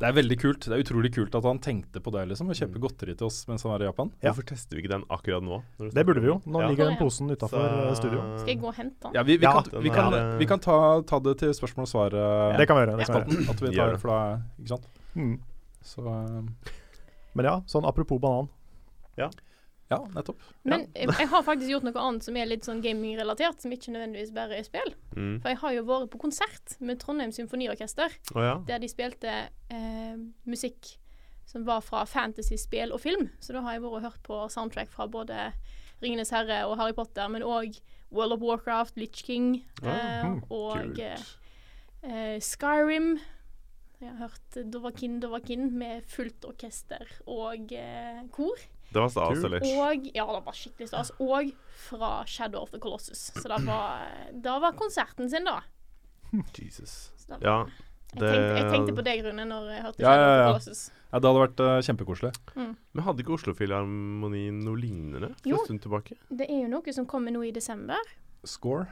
Det 0.00 0.08
er 0.08 0.14
veldig 0.16 0.36
kult. 0.40 0.64
Det 0.64 0.72
er 0.72 0.80
utrolig 0.80 1.10
kult 1.12 1.34
at 1.36 1.44
han 1.44 1.58
tenkte 1.60 2.00
på 2.00 2.08
det, 2.14 2.22
liksom. 2.30 2.48
Å 2.48 2.54
kjøpe 2.56 2.80
godteri 2.80 3.12
til 3.20 3.26
oss 3.26 3.42
mens 3.50 3.66
han 3.66 3.72
var 3.74 3.82
i 3.84 3.88
Japan. 3.90 4.08
Ja. 4.22 4.30
Hvorfor 4.30 4.46
tester 4.48 4.78
vi 4.78 4.80
ikke 4.86 4.92
den 4.94 5.02
akkurat 5.12 5.44
nå? 5.44 5.58
Det 5.92 6.04
burde 6.08 6.22
vi 6.24 6.30
jo. 6.30 6.38
Nå 6.48 6.62
Ja. 6.62 6.68
ligger 6.70 6.88
den 6.88 6.96
posen 6.96 7.28
utafor 7.28 7.60
Så- 7.60 7.98
studio. 8.00 8.22
Skal 8.40 8.48
jeg 8.54 8.60
gå 8.62 8.68
og 8.70 8.74
hente 8.78 8.96
den? 9.02 9.12
Ja, 9.18 9.22
vi, 9.28 9.36
vi 9.36 9.44
Ja, 9.44 9.52
kan, 9.60 9.82
vi 9.82 9.90
kan, 9.90 10.38
vi 10.40 10.46
kan 10.46 10.58
ta, 10.58 11.02
ta 11.02 11.18
det 11.20 11.36
til 11.42 11.52
spørsmål 11.52 11.84
og 11.84 11.88
svar. 11.92 12.14
eh, 12.16 12.56
Det 12.56 12.66
kan 12.66 12.76
vi 12.80 12.86
gjøre. 12.86 12.96
Det 12.96 13.06
kan. 13.12 13.22
At 13.52 13.60
vi 13.60 13.76
tar, 13.76 13.92
det. 13.92 14.00
for 14.00 14.08
da, 14.08 14.40
ikke 14.58 14.68
sant? 14.68 14.88
Mm. 15.14 15.36
Så 15.84 16.00
eh, 16.00 16.72
Men 17.34 17.44
ja, 17.44 17.60
sånn 17.66 17.84
apropos 17.84 18.18
banan. 18.18 18.48
ja, 19.18 19.28
nettopp. 20.14 20.46
Men 20.62 20.86
jeg, 20.94 21.10
jeg 21.18 21.28
har 21.32 21.42
faktisk 21.46 21.72
gjort 21.72 21.86
noe 21.88 22.04
annet 22.04 22.26
som 22.26 22.38
er 22.38 22.48
litt 22.48 22.68
sånn 22.68 22.82
gaming-relatert, 22.84 23.60
som 23.62 23.74
ikke 23.74 23.94
nødvendigvis 23.94 24.32
bare 24.36 24.60
er 24.60 24.66
spill. 24.66 24.94
Mm. 25.16 25.40
For 25.42 25.50
jeg 25.52 25.60
har 25.64 25.76
jo 25.76 25.84
vært 25.88 26.10
på 26.12 26.22
konsert 26.22 26.76
med 26.78 27.00
Trondheim 27.02 27.34
Symfoniorkester, 27.34 28.14
oh, 28.34 28.42
ja. 28.44 28.56
der 28.68 28.82
de 28.82 28.90
spilte 28.90 29.36
eh, 29.72 30.16
musikk 30.48 30.94
som 31.50 31.64
var 31.66 31.82
fra 31.82 32.04
fantasy-spill 32.06 32.94
og 32.94 33.02
film. 33.02 33.26
Så 33.42 33.56
da 33.56 33.64
har 33.66 33.74
jeg 33.74 33.82
vært 33.82 33.96
og 33.98 34.06
hørt 34.06 34.22
på 34.26 34.40
soundtrack 34.54 34.92
fra 34.94 35.08
både 35.10 35.50
Ringenes 36.00 36.30
herre 36.32 36.62
og 36.68 36.78
Harry 36.80 36.94
Potter, 36.96 37.26
men 37.28 37.44
òg 37.44 37.80
World 38.10 38.38
of 38.38 38.44
Warcraft, 38.44 38.96
Litch 38.98 39.24
King 39.26 39.64
eh, 39.82 40.24
Mhm, 40.24 40.40
og 40.50 40.98
eh, 40.98 41.28
eh, 42.02 42.38
Skyrim. 42.42 43.18
Jeg 44.00 44.08
har 44.08 44.30
hørt 44.30 44.72
Dovakin 44.72 45.20
Dovakin 45.20 45.66
med 45.76 46.06
fullt 46.08 46.44
orkester 46.48 47.04
og 47.26 47.72
eh, 47.76 48.22
kor. 48.32 48.62
Det 48.90 48.98
var 49.00 49.08
stas, 49.12 49.44
eller? 49.46 49.62
Og 49.62 50.06
ja, 50.14 50.24
det 50.26 50.40
var 50.46 50.56
skikkelig 50.58 50.88
stas. 50.90 51.12
Og 51.22 51.52
fra 51.88 52.24
Shadow 52.26 52.62
of 52.64 52.70
the 52.74 52.78
Colossus. 52.82 53.28
Så 53.36 53.46
det 53.48 53.60
var, 53.66 54.06
det 54.34 54.56
var 54.64 54.72
konserten 54.78 55.30
sin, 55.30 55.44
da. 55.46 55.60
Jesus. 56.58 57.12
Da 57.28 57.36
var, 57.38 57.42
Ja. 57.46 57.58
jeg, 58.14 58.20
tenkte, 58.20 58.56
jeg 58.58 58.70
tenkte 58.72 58.94
på 58.98 59.04
deg, 59.06 59.22
Rune, 59.24 59.44
når 59.46 59.68
jeg 59.70 59.82
hørte 59.84 60.02
Ja, 60.02 60.10
Shadow 60.14 60.26
ja, 60.26 60.30
of 60.30 60.40
the 60.40 60.50
Colossus. 60.52 60.90
Ja, 61.12 61.18
det 61.18 61.26
hadde 61.30 61.42
vært 61.42 61.60
uh, 61.66 61.80
kjempekoselig. 61.86 62.32
Men 62.94 63.04
hadde 63.06 63.22
ikke 63.24 63.34
Oslo-filharmonien 63.38 64.60
noe 64.64 64.78
lignende 64.78 65.30
for 65.34 65.48
Jo. 65.50 65.58
en 65.60 65.66
stund 65.66 65.82
tilbake? 65.82 66.16
Det 66.30 66.46
er 66.50 66.60
jo 66.66 66.68
noe 66.74 66.92
som 66.94 67.06
kommer 67.06 67.34
nå 67.34 67.42
i 67.46 67.50
desember. 67.54 67.98
Score. 68.44 68.86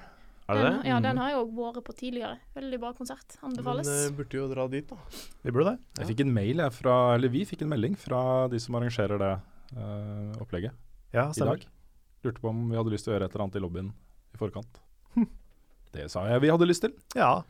Er 0.48 0.54
det 0.56 0.62
Den, 0.64 0.76
det? 0.80 0.88
ja, 0.88 0.98
den 1.04 1.18
har 1.20 1.28
jeg 1.30 1.38
òg 1.42 1.50
vært 1.58 1.84
på 1.84 1.92
tidligere. 1.94 2.38
Veldig 2.56 2.78
bra 2.80 2.92
konsert. 2.96 3.36
Men 3.42 3.50
Anbefales. 3.52 3.88
eh, 3.88 4.10
burde 4.16 4.32
jo 4.38 4.48
dra 4.48 4.66
dit, 4.72 4.86
da. 4.88 4.96
Vi 5.44 5.50
burde 5.52 5.74
det. 5.74 5.78
Jeg 6.00 6.06
fikk 6.14 6.20
en 6.24 6.32
mail 6.34 6.56
jeg, 6.56 6.72
fra, 6.72 7.14
eller 7.14 7.28
vi 7.28 7.44
fikk 7.44 7.62
en 7.62 7.68
melding 7.68 7.96
fra 8.00 8.48
de 8.48 8.58
som 8.58 8.74
arrangerer 8.80 9.18
det 9.20 9.34
opplegget 10.40 10.72
Ja, 11.12 11.28
i 11.32 11.40
dag. 11.44 11.66
Lurte 12.24 12.40
på 12.42 12.48
om 12.50 12.64
vi 12.70 12.76
hadde 12.76 12.90
lyst 12.94 13.04
til 13.06 13.12
å 13.12 13.16
gjøre 13.18 13.28
et 13.28 13.34
eller 13.36 13.44
annet 13.46 13.56
i 13.60 13.62
lobbyen 13.64 13.90
i 14.34 14.40
forkant. 14.40 14.80
Det 15.94 16.08
sa 16.12 16.26
jeg 16.28 16.40
vi 16.44 16.50
hadde 16.52 16.66
lyst 16.68 16.82
til. 16.84 16.92
Ja, 17.16 17.42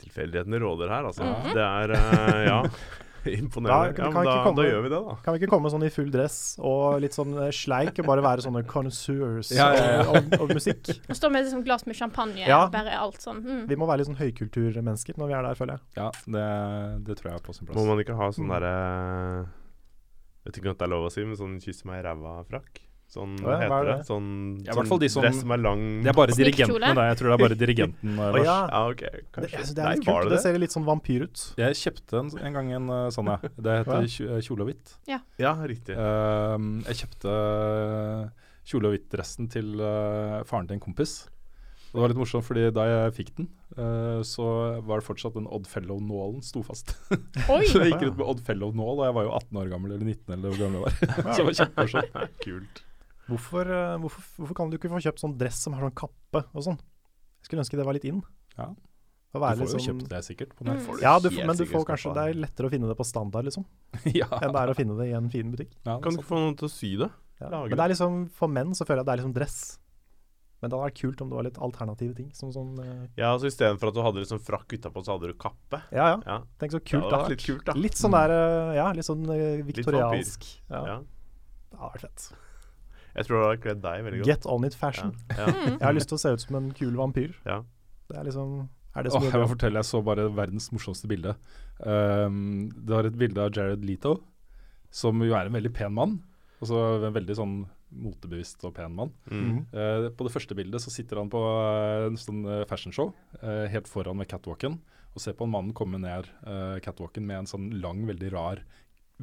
Tilfeldighetene 0.00 0.58
råder 0.62 0.88
her, 0.88 1.04
altså. 1.10 1.24
Mhm. 1.28 1.54
Det 1.54 1.64
er 1.68 1.94
uh, 1.96 2.42
Ja. 2.48 2.58
Imponerende. 3.20 3.68
Da 3.68 3.84
Ja, 3.84 3.92
kan 3.92 4.14
men 4.14 4.22
vi 4.24 4.28
da, 4.30 4.34
komme- 4.46 4.56
da 4.56 4.64
gjør 4.64 4.82
vi 4.86 4.88
det, 4.88 4.98
da. 5.04 5.14
Kan 5.20 5.34
vi 5.36 5.40
ikke 5.42 5.50
komme 5.52 5.68
sånn 5.68 5.82
i 5.84 5.90
full 5.92 6.08
dress 6.08 6.36
og 6.64 7.02
litt 7.04 7.12
sånn 7.12 7.34
eh, 7.36 7.50
sleik 7.52 7.98
og 8.00 8.06
bare 8.08 8.22
være 8.24 8.40
sånne 8.46 8.62
connoisseurs 8.64 9.50
Ja, 9.52 9.66
ja, 9.76 9.82
ja. 9.98 10.06
Av, 10.08 10.30
av 10.40 10.54
musikk? 10.56 10.88
Og 11.04 11.18
stå 11.18 11.28
med 11.28 11.44
et 11.44 11.50
sånt 11.52 11.66
glass 11.68 11.84
med 11.84 11.98
champagne. 11.98 12.46
Ja. 12.48 12.62
Bare 12.72 12.96
alt 12.96 13.20
sånn. 13.20 13.42
Mm. 13.44 13.66
Vi 13.68 13.76
må 13.76 13.84
være 13.90 14.00
litt 14.00 14.08
sånn 14.08 14.16
høykulturmennesker 14.22 15.20
når 15.20 15.28
vi 15.28 15.36
er 15.36 15.44
der, 15.50 15.58
føler 15.60 15.76
jeg. 15.76 15.84
Ja, 16.00 16.08
det, 16.32 16.46
det 17.10 17.18
tror 17.20 17.28
jeg 17.34 17.42
er 17.42 17.44
på 17.44 17.56
sin 17.58 17.68
plass. 17.68 17.76
Må 17.76 17.84
man 17.92 18.00
ikke 18.00 18.16
ha 18.16 18.30
sånn 18.32 18.48
Mm. 18.48 19.50
Vet 20.44 20.56
ikke 20.56 20.70
om 20.72 20.76
det 20.78 20.86
er 20.86 20.88
lov 20.94 21.04
å 21.08 21.10
si, 21.12 21.24
men 21.24 21.36
sånn 21.36 21.58
kyss 21.60 21.84
meg 21.84 22.00
i 22.00 22.06
ræva-frakk? 22.08 22.86
Sånn, 23.10 23.32
ja, 23.42 23.44
hva 23.44 23.54
er 23.56 23.62
heter 23.66 23.86
det? 23.88 23.94
det? 23.98 24.06
Sånn, 24.06 24.26
Ja, 24.64 24.72
sånn 24.72 25.00
de 25.02 25.08
som- 25.10 25.22
dress 25.24 25.40
som 25.40 25.50
er 25.50 25.58
lang 25.58 25.80
Det 26.04 26.10
er 26.10 26.12
bare 26.14 26.30
Snikkjole. 26.30 26.54
dirigenten, 26.54 26.94
det. 26.94 27.06
Jeg 27.10 27.16
tror 27.18 27.26
det 27.26 27.34
er 27.34 27.42
bare 27.48 27.56
dirigenten. 27.58 28.18
Å 28.22 28.44
ja. 28.44 28.68
Ja, 28.70 28.88
OK. 28.88 29.02
Kanskje. 29.34 29.50
Det, 29.50 29.58
altså, 29.58 29.74
det 29.74 29.78
er 29.82 29.88
Nei, 29.88 29.94
litt 29.96 30.06
kult. 30.06 30.22
det 30.22 30.30
Det 30.30 30.40
ser 30.44 30.58
litt 30.62 30.70
sånn 30.70 30.84
vampyr 30.86 31.22
ut. 31.26 31.54
Jeg 31.58 31.74
kjøpte 31.74 32.14
en, 32.20 32.30
en 32.46 32.52
gang 32.54 32.70
en 32.72 32.88
eh, 32.88 33.10
sånn, 33.10 33.26
ja. 33.26 33.36
Det 33.58 33.72
heter 33.82 33.98
Ja. 33.98 34.36
eh, 34.36 34.40
kjole 34.46 34.60
og 34.62 34.68
hvitt. 34.70 34.94
Ja, 35.08 35.54
riktig. 35.66 35.96
Uh, 35.98 36.82
jeg 36.86 36.96
kjøpte 37.02 37.34
kjole 38.64 38.86
og 38.86 38.94
hvitt-dressen 38.94 39.50
til 39.50 39.80
uh, 39.80 40.44
faren 40.46 40.68
til 40.68 40.74
en 40.78 40.80
kompis. 40.80 41.26
Det 41.90 41.98
var 41.98 42.12
litt 42.12 42.20
morsomt, 42.20 42.46
fordi 42.46 42.68
da 42.74 42.84
jeg 42.86 43.14
fikk 43.16 43.30
den, 43.40 43.48
uh, 43.74 44.20
så 44.26 44.44
var 44.86 45.00
det 45.00 45.06
fortsatt 45.08 45.34
den 45.34 45.48
Odd 45.50 45.66
Fellow-nålen 45.66 46.44
sto 46.46 46.62
fast. 46.62 46.92
Oi! 47.54 47.64
så 47.66 47.82
jeg 47.82 47.94
gikk 47.94 48.04
rundt 48.06 48.20
med 48.20 48.28
Odd 48.30 48.44
Fellow-nål, 48.46 49.00
og 49.00 49.08
jeg 49.08 49.16
var 49.16 49.26
jo 49.26 49.32
18 49.40 49.58
år 49.62 49.72
gammel, 49.72 49.94
eller 49.96 50.06
19, 50.06 50.36
eller 50.36 50.52
hvor 50.52 50.60
gammel 50.60 50.78
jeg 50.78 50.84
var. 50.86 50.94
så 51.34 51.40
det 51.40 51.48
var 51.48 51.58
kjempemorsomt. 51.62 52.20
Kult. 52.46 52.84
Hvorfor, 53.30 53.72
eh, 53.74 53.96
hvorfor, 54.02 54.28
hvorfor 54.38 54.58
kan 54.58 54.70
du 54.70 54.78
ikke 54.78 54.90
få 54.90 55.02
kjøpt 55.02 55.22
sånn 55.22 55.34
dress 55.38 55.58
som 55.66 55.74
har 55.76 55.86
sånn 55.86 55.98
kappe 55.98 56.44
og 56.50 56.64
sånn? 56.66 56.78
Jeg 57.40 57.50
skulle 57.50 57.64
ønske 57.64 57.78
det 57.78 57.86
var 57.86 57.98
litt 57.98 58.06
in. 58.10 58.22
Ja. 58.58 58.70
Du 59.30 59.38
får 59.38 59.44
får 59.46 59.60
jo 59.60 59.66
liksom- 59.70 59.84
kjøpt 59.86 60.08
det 60.10 60.20
sikkert 60.26 60.54
på 60.58 60.64
Mm. 60.66 61.02
Ja, 61.02 61.18
du, 61.22 61.30
men 61.30 61.56
du 61.56 61.64
får 61.64 61.84
kanskje 61.86 62.14
Det 62.14 62.22
er 62.22 62.34
lettere 62.34 62.66
å 62.66 62.70
finne 62.70 62.88
det 62.88 62.96
på 62.98 63.06
standard, 63.06 63.44
liksom, 63.46 63.64
ja. 64.10 64.26
enn 64.42 64.50
det 64.50 64.60
er 64.62 64.70
å 64.70 64.74
finne 64.74 64.96
det 64.98 65.06
i 65.10 65.12
en 65.14 65.30
fin 65.30 65.52
butikk. 65.52 65.70
ja, 65.86 66.00
Kan 66.00 66.14
du 66.14 66.18
ikke 66.18 66.26
få 66.26 66.40
noen 66.42 66.56
til 66.58 66.66
å 66.66 66.70
sy 66.70 66.96
det? 66.98 67.10
Ja. 67.40 67.48
Men 67.48 67.70
det 67.70 67.84
er 67.84 67.92
liksom, 67.94 68.28
for 68.30 68.48
menn 68.48 68.74
så 68.74 68.84
føler 68.84 69.00
jeg 69.00 69.06
at 69.06 69.06
det 69.06 69.14
er 69.14 69.22
liksom 69.22 69.34
dress. 69.34 69.78
Men 70.60 70.68
det 70.68 70.76
hadde 70.76 70.88
vært 70.90 70.98
kult 71.00 71.22
om 71.24 71.30
det 71.30 71.36
var 71.38 71.46
litt 71.46 71.58
alternative 71.64 72.14
ting. 72.18 72.28
Som 72.36 72.50
sånn 72.52 72.74
uh, 72.76 73.06
Ja, 73.16 73.30
altså 73.32 73.48
Istedenfor 73.48 73.90
at 73.90 73.96
du 73.96 74.02
hadde 74.04 74.20
liksom 74.20 74.42
frakk 74.44 74.76
utapå, 74.76 75.02
så 75.06 75.16
hadde 75.16 75.30
du 75.32 75.38
kappe. 75.40 75.80
Ja, 75.88 76.10
ja. 76.12 76.18
Ja. 76.26 76.36
Tenk 76.60 76.74
så 76.74 76.82
Det 76.82 76.90
kult 76.90 77.06
hadde 77.06 77.22
vært 77.22 77.34
litt 77.34 77.46
kult, 77.46 77.64
da. 77.70 77.76
Litt 77.80 77.96
sånn 78.00 78.16
der 78.16 78.34
uh, 78.36 78.74
Ja, 78.76 78.90
litt 78.96 79.08
sånn 79.08 79.24
Litt 79.24 79.64
viktoriansk. 79.70 80.46
Ja. 80.68 80.82
Ja. 80.92 80.98
Det 81.70 81.80
hadde 81.80 81.92
vært 81.96 82.06
fett. 82.08 82.28
Jeg 83.10 83.26
tror 83.26 83.36
det 83.36 83.46
hadde 83.46 83.62
kledd 83.64 83.80
deg 83.86 84.04
veldig 84.06 84.20
godt. 84.20 84.30
Get 84.30 84.50
on 84.52 84.68
it 84.68 84.76
fashion. 84.78 85.16
Ja. 85.32 85.48
Jeg 85.48 85.80
har 85.82 85.96
lyst 85.96 86.12
til 86.12 86.18
å 86.20 86.22
se 86.22 86.34
ut 86.36 86.44
som 86.44 86.60
en 86.60 86.68
kul 86.76 86.92
vampyr. 86.98 87.32
Ja. 87.48 87.62
Det 88.10 88.20
er 88.20 88.28
liksom 88.28 88.68
Er 88.94 89.06
det 89.06 89.14
Åh, 89.14 89.26
jeg 89.26 89.40
må 89.40 89.48
fortelle, 89.50 89.80
jeg 89.80 89.86
så 89.86 90.00
bare 90.02 90.28
verdens 90.34 90.68
morsomste 90.74 91.08
bilde. 91.10 91.36
Um, 91.78 92.68
det 92.74 92.94
var 92.94 93.08
et 93.08 93.18
bilde 93.18 93.42
av 93.42 93.52
Jared 93.54 93.84
Leto, 93.86 94.16
som 94.90 95.22
jo 95.22 95.34
er 95.38 95.46
en 95.46 95.56
veldig 95.56 95.72
pen 95.74 95.94
mann. 95.94 96.16
Og 96.60 96.68
så 96.68 96.80
en 97.06 97.14
veldig 97.14 97.36
sånn 97.38 97.54
motebevisst 97.90 98.62
og 98.66 98.74
pen 98.76 98.94
mann. 98.96 99.12
Mm. 99.30 99.66
Eh, 99.72 100.08
på 100.14 100.26
det 100.26 100.32
første 100.34 100.56
bildet 100.58 100.82
så 100.84 100.92
sitter 100.94 101.22
han 101.22 101.30
på 101.32 101.42
eh, 101.42 102.06
en 102.08 102.18
sånn 102.20 102.44
eh, 102.46 102.64
fashionshow 102.70 103.12
uh, 103.42 103.66
helt 103.70 103.90
foran 103.90 104.22
ved 104.22 104.30
catwalken 104.30 104.78
og 105.14 105.22
ser 105.22 105.34
på 105.36 105.46
en 105.46 105.54
mann 105.54 105.72
komme 105.76 105.98
ned 106.02 106.28
eh, 106.46 106.76
catwalken 106.84 107.26
med 107.26 107.42
en 107.42 107.50
sånn 107.50 107.70
lang, 107.82 108.04
veldig 108.08 108.30
rar, 108.34 108.62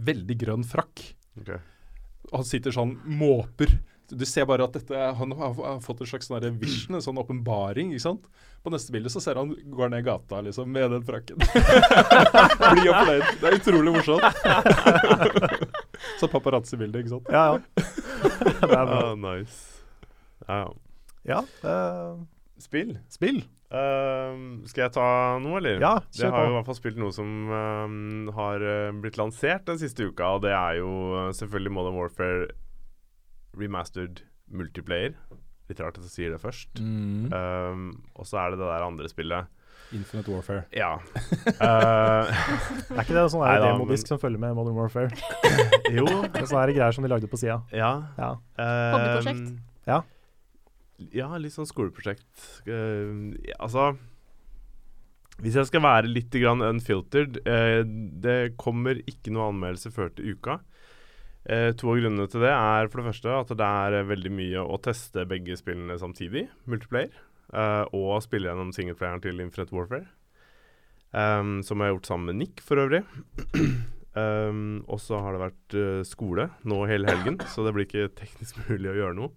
veldig 0.08 0.36
grønn 0.42 0.66
frakk. 0.68 1.04
Ok. 1.40 1.54
Og 2.28 2.42
han 2.42 2.48
sitter 2.48 2.76
sånn 2.76 2.98
måper. 3.08 3.72
Du 4.08 4.26
ser 4.28 4.48
bare 4.48 4.68
at 4.68 4.76
dette, 4.76 4.96
han 5.20 5.34
har, 5.36 5.80
fått 5.84 6.04
en 6.04 6.10
slags 6.12 6.30
sånn 6.30 6.60
vision, 6.60 6.96
en 6.96 7.04
sånn 7.04 7.20
åpenbaring. 7.20 7.94
ikke 7.96 8.04
sant? 8.04 8.28
På 8.64 8.72
neste 8.72 8.92
bilde 8.96 9.12
så 9.12 9.24
ser 9.24 9.40
han 9.40 9.54
går 9.72 9.92
ned 9.94 10.06
gata 10.08 10.42
liksom, 10.44 10.72
med 10.76 10.92
den 10.92 11.08
frakken. 11.08 11.40
Blid 11.40 12.88
og 12.92 12.96
fornøyd. 13.00 13.28
Det 13.40 13.52
er 13.52 13.60
utrolig 13.62 13.96
morsomt. 13.96 14.24
så 16.22 16.30
paparazzi-bilde, 16.32 17.04
ikke 17.04 17.16
sant. 17.18 17.32
Ja, 17.34 17.58
ja. 17.58 17.86
det 18.44 18.56
er 18.62 18.72
bra. 18.72 18.84
Ah, 19.01 19.13
nice. 19.20 19.84
Ja, 20.48 20.63
ja. 20.63 20.74
Ja, 21.27 21.44
uh, 21.68 22.24
Spill. 22.63 22.96
spill. 23.12 23.42
Uh, 23.68 24.63
skal 24.70 24.86
jeg 24.86 24.94
ta 24.96 25.08
noe, 25.44 25.58
eller? 25.60 25.82
Ja, 25.84 25.98
kjør 26.08 26.13
på. 26.13 26.22
Jeg 26.24 26.32
har 26.32 26.46
jo 26.46 26.51
i 26.54 26.56
hvert 26.56 26.70
fall 26.70 26.77
spilt 26.77 27.01
noe 27.01 27.16
som 27.16 27.34
uh, 27.51 28.32
har 28.38 28.63
eh, 28.63 28.94
blitt 29.04 29.20
lansert 29.20 29.68
den 29.68 29.82
siste 29.82 30.08
uka, 30.08 30.38
og 30.38 30.46
det 30.46 30.54
er 30.56 30.80
jo 30.80 30.92
eh, 31.20 31.34
selvfølgelig 31.36 31.74
Modern 31.75 32.00
Warfare 32.00 32.48
remastered 33.60 34.24
multiplayer. 34.48 35.18
Litt 35.68 35.84
rart 35.84 36.00
at 36.00 36.08
jeg 36.08 36.13
sier 36.13 36.32
det 36.32 36.39
først. 36.39 36.80
Mm. 36.80 37.27
Ehm, 37.36 37.88
og 38.16 38.27
så 38.30 38.39
er 38.39 38.54
det 38.54 38.62
det 38.62 38.70
der 38.70 38.86
andre 38.86 39.10
spillet. 39.12 39.50
Infinite 39.96 40.32
Warfare. 40.32 40.65
Ja. 40.75 40.98
Uh, 41.62 42.27
Er 42.98 43.01
ikke 43.03 43.15
det 43.15 43.24
sånn 43.32 43.44
Neida, 43.46 43.72
demodisk 43.72 44.10
som 44.12 44.20
følger 44.22 44.41
med 44.41 44.58
Modern 44.58 44.75
Warfare? 44.75 45.12
jo. 45.98 46.06
Det 46.27 46.44
er 46.44 46.50
sånne 46.50 46.75
greier 46.75 46.96
som 46.96 47.08
de 47.08 47.12
lagde 47.12 47.29
på 47.32 47.39
sida. 47.39 47.62
Ja. 47.72 47.91
Ja. 48.20 48.34
Hobbyprosjekt? 48.58 49.58
Ja. 49.88 50.01
Ja, 51.13 51.29
litt 51.39 51.53
sånn 51.53 51.70
skoleprosjekt. 51.70 52.29
Uh, 52.67 53.36
ja, 53.46 53.58
altså 53.62 53.91
Hvis 55.44 55.60
jeg 55.60 55.70
skal 55.70 55.86
være 55.86 56.10
litt 56.10 56.34
grann 56.34 56.65
unfiltered 56.65 57.38
eh, 57.46 57.84
Det 57.86 58.58
kommer 58.58 58.98
ikke 59.06 59.29
noe 59.36 59.51
anmeldelse 59.51 59.91
før 59.94 60.10
til 60.17 60.34
uka. 60.34 60.58
Eh, 61.48 61.70
to 61.77 61.94
av 61.94 62.01
grunnene 62.01 62.27
til 62.27 62.41
det 62.44 62.51
er 62.51 62.89
for 62.89 63.00
det 63.00 63.12
første 63.12 63.36
at 63.38 63.51
det 63.56 63.67
er 63.67 64.10
veldig 64.10 64.32
mye 64.36 64.63
å 64.65 64.79
teste 64.84 65.24
begge 65.29 65.56
spillene 65.56 65.96
samtidig, 66.01 66.48
multiplayer, 66.67 67.13
eh, 67.54 67.84
og 67.96 68.22
spille 68.25 68.50
gjennom 68.50 68.74
singleplayeren 68.75 69.24
til 69.24 69.44
Infinite 69.44 69.75
Warfare. 69.75 70.08
Um, 71.16 71.62
som 71.63 71.80
jeg 71.80 71.88
har 71.88 71.96
gjort 71.96 72.10
sammen 72.10 72.27
med 72.30 72.42
Nick, 72.42 72.62
for 72.62 72.82
øvrig. 72.82 73.00
um, 74.20 74.84
og 74.92 75.00
så 75.00 75.22
har 75.24 75.34
det 75.34 75.44
vært 75.46 75.77
uh, 75.80 76.01
skole 76.06 76.50
nå 76.68 76.82
hele 76.89 77.08
helgen, 77.10 77.39
så 77.48 77.63
det 77.63 77.74
blir 77.75 77.88
ikke 77.88 78.12
teknisk 78.18 78.60
mulig 78.68 78.92
å 78.92 78.98
gjøre 79.00 79.18
noe. 79.22 79.32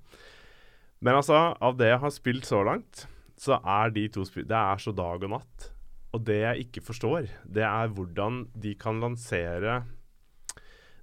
Men 1.00 1.20
altså, 1.20 1.54
av 1.56 1.78
det 1.80 1.92
jeg 1.92 2.02
har 2.02 2.12
spilt 2.12 2.48
så 2.48 2.64
langt, 2.66 3.06
så 3.40 3.56
er 3.62 3.94
de 3.94 4.04
to 4.12 4.26
spill 4.28 4.44
Det 4.48 4.58
er 4.58 4.82
så 4.82 4.92
dag 4.92 5.22
og 5.24 5.32
natt. 5.32 5.70
Og 6.10 6.26
det 6.26 6.40
jeg 6.42 6.66
ikke 6.66 6.82
forstår, 6.90 7.30
det 7.46 7.64
er 7.64 7.94
hvordan 7.94 8.42
de 8.58 8.74
kan 8.76 8.98
lansere 9.00 9.84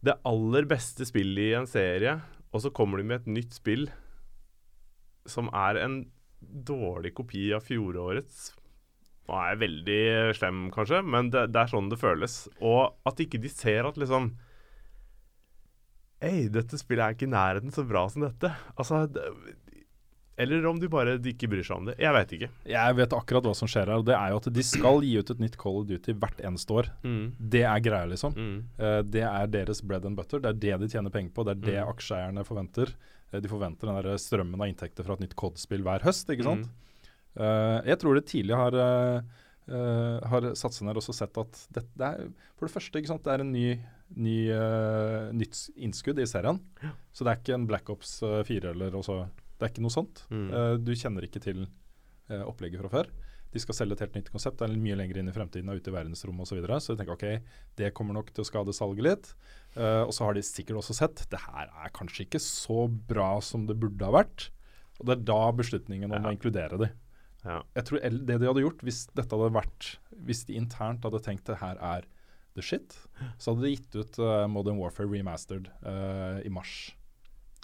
det 0.06 0.20
aller 0.28 0.68
beste 0.70 1.08
spillet 1.08 1.48
i 1.48 1.56
en 1.58 1.70
serie, 1.70 2.20
og 2.54 2.62
så 2.64 2.72
kommer 2.76 3.00
de 3.00 3.08
med 3.08 3.24
et 3.24 3.32
nytt 3.40 3.56
spill 3.58 3.88
som 5.28 5.50
er 5.56 5.80
en 5.82 5.98
dårlig 6.42 7.14
kopi 7.18 7.50
av 7.58 7.64
fjorårets. 7.68 8.52
Nå 9.28 9.36
er 9.36 9.50
jeg 9.54 9.62
veldig 9.66 10.02
slem, 10.38 10.60
kanskje, 10.72 11.02
men 11.04 11.30
det, 11.34 11.48
det 11.52 11.60
er 11.66 11.72
sånn 11.74 11.90
det 11.92 12.00
føles. 12.00 12.36
Og 12.64 12.94
at 13.10 13.20
ikke 13.26 13.42
de 13.44 13.50
ser 13.52 13.88
at 13.90 13.98
liksom 14.00 14.34
Hei, 16.24 16.48
dette 16.50 16.80
spillet 16.82 17.04
er 17.06 17.14
ikke 17.14 17.28
i 17.28 17.30
nærheten 17.30 17.74
så 17.76 17.84
bra 17.86 18.08
som 18.10 18.24
dette. 18.26 18.50
Altså 18.74 19.04
det, 19.06 19.22
Eller 20.42 20.66
om 20.66 20.80
de 20.82 20.90
bare 20.90 21.18
de 21.22 21.30
ikke 21.34 21.50
bryr 21.52 21.62
seg 21.66 21.76
om 21.78 21.86
det. 21.90 21.96
Jeg 22.02 22.14
vet 22.16 22.32
ikke. 22.38 22.50
Jeg 22.72 22.96
vet 22.98 23.14
akkurat 23.14 23.46
hva 23.46 23.54
som 23.58 23.70
skjer 23.70 23.92
her. 23.94 24.02
Det 24.06 24.16
er 24.18 24.34
jo 24.34 24.40
at 24.42 24.50
de 24.56 24.64
skal 24.66 25.06
gi 25.06 25.14
ut 25.20 25.30
et 25.34 25.44
nytt 25.44 25.58
Call 25.62 25.78
of 25.84 25.86
Duty 25.92 26.16
hvert 26.18 26.42
eneste 26.46 26.74
år. 26.74 26.90
Mm. 27.06 27.24
Det 27.54 27.62
er 27.70 27.84
greia, 27.86 28.10
liksom. 28.10 28.34
Mm. 28.34 28.58
Uh, 28.82 29.00
det 29.06 29.24
er 29.30 29.54
deres 29.60 29.84
bread 29.86 30.06
and 30.10 30.18
butter. 30.18 30.42
Det 30.42 30.56
er 30.56 30.60
det 30.66 30.80
de 30.88 30.90
tjener 30.96 31.14
penger 31.14 31.34
på. 31.38 31.46
Det 31.46 31.54
er 31.58 31.64
det 31.68 31.78
Mm. 31.84 31.92
aksjeeierne 31.94 32.46
forventer. 32.50 32.96
Eh, 33.32 33.42
de 33.44 33.52
forventer 33.52 33.90
den 33.90 34.00
der 34.00 34.22
strømmen 34.22 34.62
av 34.62 34.72
inntekter 34.72 35.08
fra 35.08 35.18
et 35.18 35.26
nytt 35.26 35.36
COD-spill 35.40 35.86
hver 35.88 36.06
høst, 36.08 36.30
ikke 36.34 36.48
sant. 36.48 36.70
Mm. 36.70 37.14
Uh, 37.38 37.84
jeg 37.86 38.00
tror 38.02 38.18
det 38.18 38.24
tidlig 38.26 38.58
har, 38.58 38.74
uh, 38.74 40.24
har 40.32 40.48
satt 40.58 40.74
seg 40.74 40.88
ned 40.88 40.98
og 40.98 41.06
sett 41.06 41.38
at 41.38 41.60
det, 41.76 41.84
det 41.94 42.08
er 42.08 42.24
For 42.58 42.66
det 42.66 42.74
første, 42.74 42.98
ikke 42.98 43.12
sant, 43.12 43.22
det 43.28 43.36
er 43.36 43.44
en 43.44 43.52
ny, 43.54 43.68
ny 44.18 44.38
uh, 44.50 45.30
nytt 45.38 45.60
innskudd 45.76 46.18
i 46.18 46.26
serien. 46.26 46.58
Så 47.18 47.26
det 47.26 47.34
er 47.34 47.42
ikke 47.42 47.56
en 47.58 47.66
Black 47.70 47.90
Ops 47.90 48.20
eh, 48.22 48.44
4 48.46 48.76
eller 48.76 48.98
også 48.98 49.24
Det 49.58 49.66
er 49.66 49.72
ikke 49.72 49.86
noe 49.86 49.94
sånt. 49.94 50.22
Mm. 50.30 50.50
Eh, 50.54 50.74
du 50.86 50.92
kjenner 50.94 51.26
ikke 51.26 51.42
til 51.42 51.64
eh, 51.66 52.44
opplegget 52.44 52.84
fra 52.84 52.92
før. 52.94 53.10
De 53.54 53.62
skal 53.64 53.78
selge 53.78 53.96
et 53.98 54.04
helt 54.04 54.20
nytt 54.20 54.30
konsept. 54.30 54.60
Det 54.60 54.68
er 54.68 54.82
mye 54.84 54.98
lenger 55.00 55.18
inn 55.18 55.32
i 55.32 55.34
fremtiden 55.34 55.72
og 55.74 55.80
ute 55.80 55.90
i 55.90 55.96
verdensrommet 55.96 56.46
osv. 56.46 56.52
Så, 56.52 56.58
videre. 56.60 56.78
så 56.84 56.94
jeg 56.94 57.00
tenker 57.00 57.16
ok, 57.16 57.54
det 57.80 57.94
kommer 57.98 58.20
nok 58.20 58.30
til 58.30 58.44
å 58.44 58.50
skade 58.50 58.76
salget 58.76 59.08
litt. 59.08 59.32
Eh, 59.78 60.04
og 60.08 60.14
så 60.16 60.26
har 60.26 60.34
de 60.38 60.42
sikkert 60.46 60.80
også 60.82 60.96
sett 60.98 61.22
det 61.30 61.40
her 61.46 61.70
er 61.70 61.92
kanskje 61.94 62.26
ikke 62.26 62.42
så 62.42 62.88
bra 62.90 63.36
som 63.46 63.68
det 63.70 63.78
burde 63.80 64.06
ha 64.08 64.14
vært. 64.16 64.50
Og 64.98 65.06
det 65.10 65.18
er 65.20 65.26
da 65.30 65.42
beslutningen 65.54 66.10
om 66.10 66.18
Ja. 66.24 66.30
å 66.30 66.34
inkludere 66.34 66.80
de. 66.82 66.90
Ja. 67.46 67.62
Jeg 67.78 67.86
tror 67.86 68.02
det 68.02 68.26
de 68.42 68.48
hadde 68.50 68.64
gjort 68.64 68.82
hvis 68.84 69.04
dette 69.16 69.30
hadde 69.38 69.54
vært 69.56 69.98
Hvis 70.26 70.42
de 70.50 70.56
internt 70.58 71.04
hadde 71.06 71.22
tenkt 71.24 71.46
det 71.46 71.60
her 71.62 71.78
er 71.80 72.08
the 72.58 72.64
shit, 72.66 72.96
så 73.38 73.54
hadde 73.54 73.68
de 73.68 73.76
gitt 73.76 73.96
ut 73.96 74.18
uh, 74.20 74.48
Modern 74.50 74.80
Warfare 74.82 75.06
remastered 75.08 75.70
uh, 75.86 76.42
i 76.44 76.50
mars. 76.50 76.96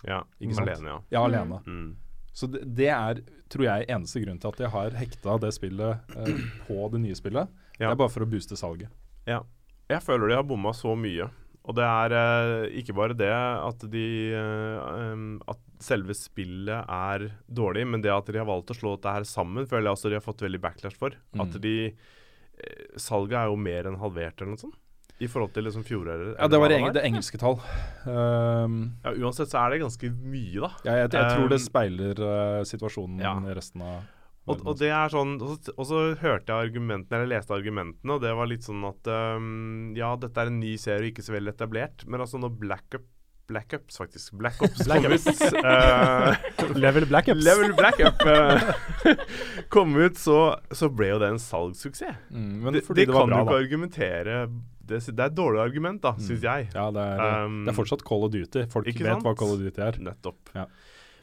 ja. 0.06 0.20
Ikke 0.40 0.54
sant? 0.60 0.70
Alene, 0.70 0.88
ja. 0.94 1.00
Ja, 1.16 1.24
alene. 1.26 1.58
Mm. 1.66 1.96
Så 2.34 2.46
det, 2.54 2.62
det 2.78 2.88
er, 2.94 3.24
tror 3.50 3.66
jeg, 3.66 3.88
eneste 3.90 4.22
grunn 4.22 4.38
til 4.42 4.54
at 4.54 4.60
jeg 4.62 4.70
har 4.70 4.92
hekta 5.02 5.40
det 5.42 5.52
spillet 5.58 6.14
uh, 6.14 6.44
på 6.68 6.78
det 6.94 7.02
nye 7.02 7.18
spillet. 7.18 7.50
Ja. 7.80 7.88
Det 7.90 7.96
er 7.96 8.02
bare 8.04 8.14
for 8.14 8.22
å 8.26 8.30
booste 8.30 8.56
salget. 8.56 8.94
Ja. 9.26 9.42
Jeg 9.90 10.06
føler 10.06 10.30
de 10.30 10.38
har 10.38 10.46
bomma 10.46 10.72
så 10.78 10.94
mye. 10.96 11.26
Og 11.64 11.76
det 11.78 11.84
er 11.88 12.14
eh, 12.20 12.74
ikke 12.82 12.94
bare 12.98 13.16
det 13.16 13.30
at 13.32 13.86
de 13.92 14.06
eh, 14.36 15.22
At 15.48 15.62
selve 15.84 16.12
spillet 16.16 16.86
er 16.92 17.30
dårlig, 17.48 17.86
men 17.88 18.02
det 18.04 18.12
at 18.12 18.28
de 18.32 18.40
har 18.42 18.48
valgt 18.50 18.72
å 18.72 18.76
slå 18.78 18.96
dette 18.98 19.14
her 19.16 19.24
sammen, 19.28 19.66
føler 19.68 19.88
jeg 19.90 19.98
også 19.98 20.12
de 20.12 20.18
har 20.20 20.26
fått 20.26 20.44
veldig 20.44 20.60
backlash 20.64 20.98
for. 21.00 21.16
At 21.40 21.56
Mm. 21.56 21.62
de 21.64 21.76
eh, 21.88 22.98
Salget 23.00 23.38
er 23.40 23.48
jo 23.52 23.56
mer 23.60 23.88
enn 23.90 24.00
halvert 24.00 24.40
eller 24.42 24.54
noe 24.56 24.64
sånt. 24.66 24.76
I 25.24 25.28
forhold 25.30 25.54
til 25.54 25.64
liksom 25.64 25.84
fjoråret. 25.88 26.36
Ja, 26.40 26.48
Det 26.52 26.60
var 26.60 26.72
eng 26.74 26.88
det 26.92 27.04
engelske 27.06 27.38
tall. 27.40 27.60
Um, 28.08 28.96
Ja, 29.06 29.12
uansett 29.24 29.52
så 29.52 29.62
er 29.62 29.70
det 29.76 29.82
ganske 29.84 30.10
mye, 30.10 30.60
da. 30.66 30.70
ja, 30.84 30.96
jeg, 31.04 31.12
jeg 31.14 31.30
tror 31.38 31.48
det 31.52 31.60
Um, 31.62 31.66
speiler 31.68 32.20
uh, 32.20 32.64
situasjonen 32.68 33.22
ja. 33.24 33.34
i 33.40 33.54
resten 33.56 33.82
av 33.86 34.02
Og, 34.44 34.60
og 34.68 34.76
det 34.76 34.90
er 34.92 35.08
sånn 35.08 35.38
Og 35.40 35.86
så, 35.88 36.00
hørte 36.20 36.52
jeg 36.52 36.68
argumentene, 36.70 37.22
eller 37.22 37.30
leste 37.38 37.56
argumentene, 37.56 38.12
og 38.18 38.22
det 38.26 38.34
var 38.36 38.50
litt 38.52 38.66
sånn 38.68 38.84
at 38.90 39.08
um, 39.40 39.94
Ja, 39.96 40.10
dette 40.20 40.42
er 40.44 40.52
en 40.52 40.60
ny 40.60 40.74
serie, 40.82 41.14
ikke 41.14 41.24
så 41.24 41.36
veldig 41.38 41.54
etablert, 41.56 42.04
men 42.12 42.20
altså 42.26 42.42
når 42.42 42.58
Black 42.60 42.98
Up 43.00 43.06
Black 43.48 43.74
Ups, 43.76 43.98
faktisk. 44.00 44.38
Black 44.40 44.62
Ops 44.64 44.86
Black 44.88 45.04
kom 45.04 45.12
ut 45.12 45.26
Uh, 45.60 46.76
Level 46.84 47.06
Black 47.10 47.28
Ups. 47.28 47.44
Level 47.44 47.74
Black 47.76 48.00
Up 48.00 48.22
øh, 48.24 49.18
kom 49.74 49.96
ut, 50.00 50.16
så, 50.18 50.38
så 50.72 50.88
ble 50.88 51.10
jo 51.12 51.18
det 51.20 51.28
en 51.34 51.42
salgssuksess. 51.44 52.22
Mm, 52.32 52.54
men 52.64 52.78
Det, 52.78 52.86
det, 52.88 52.96
det, 53.02 53.06
kan 53.12 53.28
bra, 53.28 53.28
du 53.28 53.36
ikke 53.44 53.52
da. 53.52 53.58
argumentere 53.66 54.38
det, 54.84 55.00
det 55.08 55.20
er 55.20 55.28
et 55.30 55.36
dårlig 55.36 55.60
argument, 55.64 56.02
da, 56.04 56.14
Mm. 56.16 56.24
syns 56.28 56.44
jeg. 56.48 56.70
Ja, 56.76 56.88
det 56.96 57.04
er, 57.04 57.22
Um, 57.46 57.60
det 57.68 57.72
er 57.74 57.78
fortsatt 57.78 58.04
Call 58.08 58.24
of 58.28 58.32
Duty. 58.34 58.66
Folk 58.72 58.88
vet 58.88 59.00
sant? 59.00 59.24
hva 59.28 59.36
Call 59.40 59.54
of 59.56 59.60
Duty 59.64 59.82
er. 59.90 60.00
Nettopp. 60.08 60.52
Ja. 60.56 60.66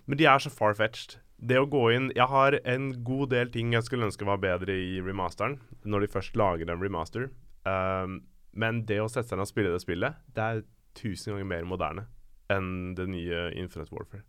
Men 0.06 0.18
de 0.20 0.28
er 0.28 0.38
så 0.44 0.52
far-fetched. 0.52 1.18
Det 1.40 1.56
å 1.56 1.68
gå 1.72 1.86
inn 1.94 2.10
Jeg 2.12 2.28
har 2.28 2.58
en 2.68 2.90
god 3.04 3.30
del 3.32 3.48
ting 3.52 3.72
jeg 3.72 3.86
skulle 3.86 4.08
ønske 4.10 4.26
var 4.28 4.40
bedre 4.42 4.74
i 4.76 4.98
remasteren, 5.00 5.58
når 5.88 6.04
de 6.04 6.10
først 6.12 6.36
lager 6.36 6.68
en 6.68 6.82
remaster. 6.82 7.30
Um, 7.64 8.20
men 8.52 8.82
det 8.88 8.98
å 9.00 9.08
sette 9.08 9.30
seg 9.30 9.38
ned 9.40 9.46
og 9.46 9.52
spille 9.52 9.72
det 9.72 9.80
spillet, 9.82 10.18
det 10.36 10.42
er 10.44 10.62
tusen 10.98 11.32
ganger 11.32 11.48
mer 11.48 11.68
moderne 11.68 12.06
enn 12.50 12.94
det 12.98 13.06
nye 13.08 13.46
Infinite 13.54 13.94
Warfare. 13.94 14.24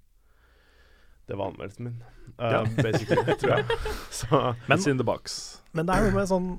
Det 1.28 1.38
var 1.40 1.52
anmeldelsen 1.52 1.88
min, 1.88 2.02
uh, 2.40 2.52
Ja. 2.52 2.64
basically, 2.84 3.36
tror 3.40 3.58
jeg. 3.58 3.80
Så 4.20 4.56
Men, 4.68 4.80
in 4.88 4.98
the 4.98 5.04
box. 5.08 5.62
Men 5.74 5.88
det 5.88 5.96
er 5.96 6.06
jo 6.08 6.16
med 6.16 6.30
sånn 6.30 6.50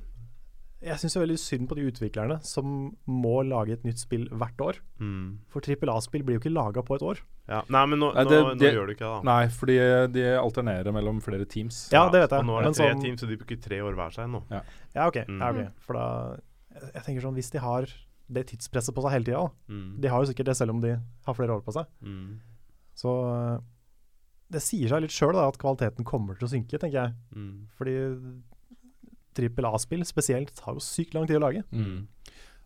jeg 0.83 0.99
syns 0.99 1.15
veldig 1.15 1.37
synd 1.39 1.67
på 1.69 1.75
de 1.79 1.85
utviklerne 1.89 2.37
som 2.43 2.65
må 3.07 3.35
lage 3.47 3.71
et 3.77 3.83
nytt 3.87 4.01
spill 4.01 4.25
hvert 4.29 4.59
år. 4.65 4.79
Mm. 4.99 5.39
For 5.53 5.63
trippel 5.63 5.89
A-spill 5.93 6.23
blir 6.27 6.35
jo 6.37 6.41
ikke 6.43 6.53
laga 6.53 6.83
på 6.83 6.95
et 6.97 7.05
år. 7.07 7.21
Ja. 7.47 7.61
Nei, 7.71 7.85
men 7.85 7.99
nå, 7.99 8.13
Nei, 8.13 8.23
nå, 8.23 8.29
det- 8.29 8.41
nå 8.43 8.57
det- 8.59 8.73
gjør 8.75 8.87
du 8.87 8.93
ikke 8.93 9.05
det, 9.07 9.13
da. 9.13 9.21
Nei, 9.23 9.47
fordi 9.47 9.77
de 10.13 10.23
alternerer 10.39 10.91
mellom 10.93 11.21
flere 11.23 11.45
teams. 11.47 11.89
Ja, 11.91 12.09
det 12.09 12.21
vet 12.21 12.29
jeg. 12.31 12.39
Og 12.39 12.45
nå 12.45 12.57
er 12.59 12.61
det 12.61 12.65
Men 12.65 12.73
tre 12.73 12.89
sånn- 12.93 13.01
teams, 13.01 13.21
så 13.21 13.27
de 13.27 13.37
bruker 13.37 13.61
tre 13.61 13.79
år 13.79 13.93
hver 13.95 14.11
seg 14.13 14.29
nå. 14.29 14.43
Ja, 14.51 15.07
OK. 15.07 15.25
Mm. 15.27 15.39
Ja, 15.39 15.49
ok. 15.51 15.71
For 15.79 15.93
da 15.93 16.37
jeg, 16.73 16.91
jeg 16.93 17.03
tenker 17.03 17.21
sånn, 17.21 17.35
Hvis 17.35 17.51
de 17.51 17.59
har 17.59 17.85
det 18.31 18.47
tidspresset 18.47 18.93
på 18.95 19.01
seg 19.03 19.11
hele 19.11 19.25
tida 19.25 19.51
Mm. 19.69 20.01
De 20.01 20.07
har 20.07 20.23
jo 20.23 20.31
sikkert 20.33 20.45
det 20.45 20.55
selv 20.57 20.71
om 20.71 20.81
de 20.81 20.99
har 21.25 21.33
flere 21.35 21.49
år 21.55 21.61
på 21.63 21.73
seg. 21.73 21.85
Mm. 22.03 22.39
Så 22.95 23.09
eh, 23.55 23.59
det 24.49 24.61
sier 24.61 24.87
seg 24.89 25.01
litt 25.01 25.11
sjøl 25.11 25.35
at 25.35 25.57
kvaliteten 25.57 26.03
kommer 26.05 26.37
til 26.37 26.47
å 26.47 26.51
synke, 26.51 26.77
tenker 26.79 26.91
jeg. 27.07 27.13
Mm. 27.35 27.67
Fordi 27.77 28.41
trippel 29.35 29.67
A-spill 29.69 30.05
spesielt 30.07 30.53
tar 30.59 30.77
jo 30.77 30.83
sykt 30.83 31.13
lang 31.17 31.27
tid 31.29 31.39
å 31.39 31.45
lage. 31.47 31.63
Mm. 31.71 32.07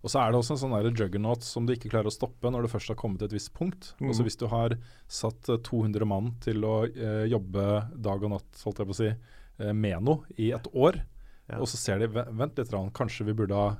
Og 0.05 0.11
så 0.13 0.21
er 0.21 0.31
det 0.31 0.37
også 0.39 0.53
en 0.53 0.59
sånn 0.61 0.75
der 0.75 0.91
juggernaut 0.93 1.43
som 1.43 1.65
du 1.65 1.73
ikke 1.73 1.89
klarer 1.89 2.11
å 2.11 2.13
stoppe 2.13 2.51
når 2.53 2.67
du 2.67 2.71
først 2.71 2.91
har 2.93 2.99
kommet 2.99 3.19
til 3.19 3.31
et 3.31 3.35
visst 3.39 3.51
punkt. 3.57 3.93
Mm. 3.99 4.11
Også 4.11 4.25
Hvis 4.27 4.37
du 4.39 4.45
har 4.51 4.75
satt 5.09 5.49
eh, 5.49 5.57
200 5.65 6.05
mann 6.07 6.35
til 6.43 6.63
å 6.67 6.75
eh, 6.85 7.25
jobbe 7.31 7.65
dag 7.97 8.23
og 8.23 8.35
natt 8.35 8.61
holdt 8.63 8.83
jeg 8.83 8.89
på 8.91 8.95
å 8.95 8.99
si, 9.01 9.09
eh, 9.09 9.73
med 9.73 10.05
noe 10.05 10.37
i 10.37 10.51
et 10.55 10.69
år, 10.73 11.01
Ja. 11.47 11.61
og 11.63 11.67
så 11.71 11.77
ser 11.79 11.99
de 11.99 12.07
vent 12.11 12.57
litt, 12.59 12.71
kanskje 12.93 13.25
vi 13.25 13.33
burde 13.33 13.55
ha 13.55 13.77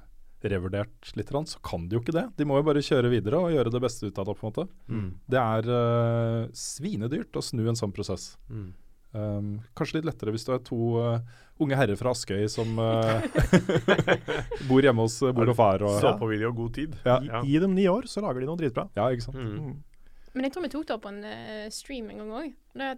revurdert 0.48 1.12
litt, 1.17 1.29
grann", 1.29 1.46
så 1.46 1.60
kan 1.62 1.88
de 1.88 1.98
jo 1.98 2.01
ikke 2.01 2.15
det. 2.15 2.25
De 2.38 2.46
må 2.46 2.56
jo 2.58 2.63
bare 2.63 2.79
kjøre 2.79 3.10
videre 3.12 3.38
og 3.44 3.51
gjøre 3.51 3.72
det 3.74 3.82
beste 3.84 4.08
ut 4.08 4.17
av 4.17 4.25
det. 4.25 4.36
på 4.39 4.48
en 4.48 4.51
måte. 4.53 4.67
Mm. 4.88 5.10
Det 5.27 5.39
er 5.41 5.70
eh, 5.77 6.48
svinedyrt 6.53 7.36
å 7.36 7.44
snu 7.44 7.67
en 7.67 7.75
sånn 7.75 7.94
prosess. 7.94 8.38
Mm. 8.50 8.74
Um, 9.17 9.51
kanskje 9.75 9.98
litt 10.01 10.06
lettere 10.10 10.32
hvis 10.36 10.46
du 10.46 10.51
er 10.53 10.60
to 10.67 10.77
eh, 11.00 11.22
unge 11.64 11.78
herrer 11.80 11.98
fra 12.00 12.12
Askøy 12.14 12.46
som 12.52 12.78
eh, 12.80 13.28
bor 14.70 14.82
hjemme 14.86 15.04
hos 15.06 15.16
eh, 15.26 15.34
mor 15.36 15.50
og 15.52 15.58
far. 15.58 15.84
Og, 15.88 15.98
Såpevilje 16.04 16.50
og 16.52 16.56
god 16.62 16.74
tid. 16.78 16.96
Gi 17.48 17.60
dem 17.64 17.76
ni 17.78 17.88
år, 17.92 18.08
så 18.12 18.22
lager 18.26 18.44
de 18.44 18.50
noe 18.50 18.60
dritbra. 18.60 18.88
Ja, 18.98 19.10
ikke 19.14 19.28
sant. 19.28 19.38
Mm. 19.42 19.68
Mm. 19.72 19.76
Men 20.38 20.46
jeg 20.46 20.54
tror 20.54 20.66
vi 20.68 20.70
tok 20.70 20.86
det 20.86 20.94
opp 20.94 21.06
på 21.08 21.10
en 21.10 21.24
uh, 21.26 21.68
stream 21.74 22.12
en 22.14 22.20
gang 22.22 22.34
òg. 22.44 22.52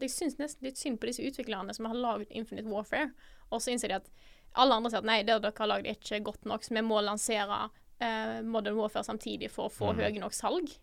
Jeg 0.03 0.11
syns 0.11 0.35
nesten 0.41 0.65
litt 0.67 0.79
synd 0.81 0.99
på 0.99 1.07
disse 1.07 1.23
utviklerne 1.23 1.71
som 1.77 1.87
har 1.87 1.95
lagd 1.95 2.33
Infinite 2.35 2.67
Warfare. 2.67 3.13
Og 3.53 3.61
så 3.63 3.71
innser 3.71 3.93
de 3.93 3.99
at 4.01 4.09
alle 4.59 4.75
andre 4.75 4.91
sier 4.91 4.99
at 5.03 5.07
nei, 5.07 5.19
det 5.23 5.37
dere 5.45 5.53
har 5.55 5.69
lagd 5.71 5.87
er 5.87 5.95
ikke 5.95 6.19
godt 6.25 6.43
nok, 6.49 6.65
så 6.67 6.75
vi 6.75 6.83
må 6.83 6.99
lansere 7.05 7.61
uh, 7.69 8.39
Modern 8.43 8.75
Warfare 8.81 9.07
samtidig 9.07 9.51
for 9.53 9.69
å 9.69 9.73
få 9.73 9.93
Mm. 9.93 10.01
høye 10.03 10.23
nok 10.25 10.35
salg. 10.35 10.73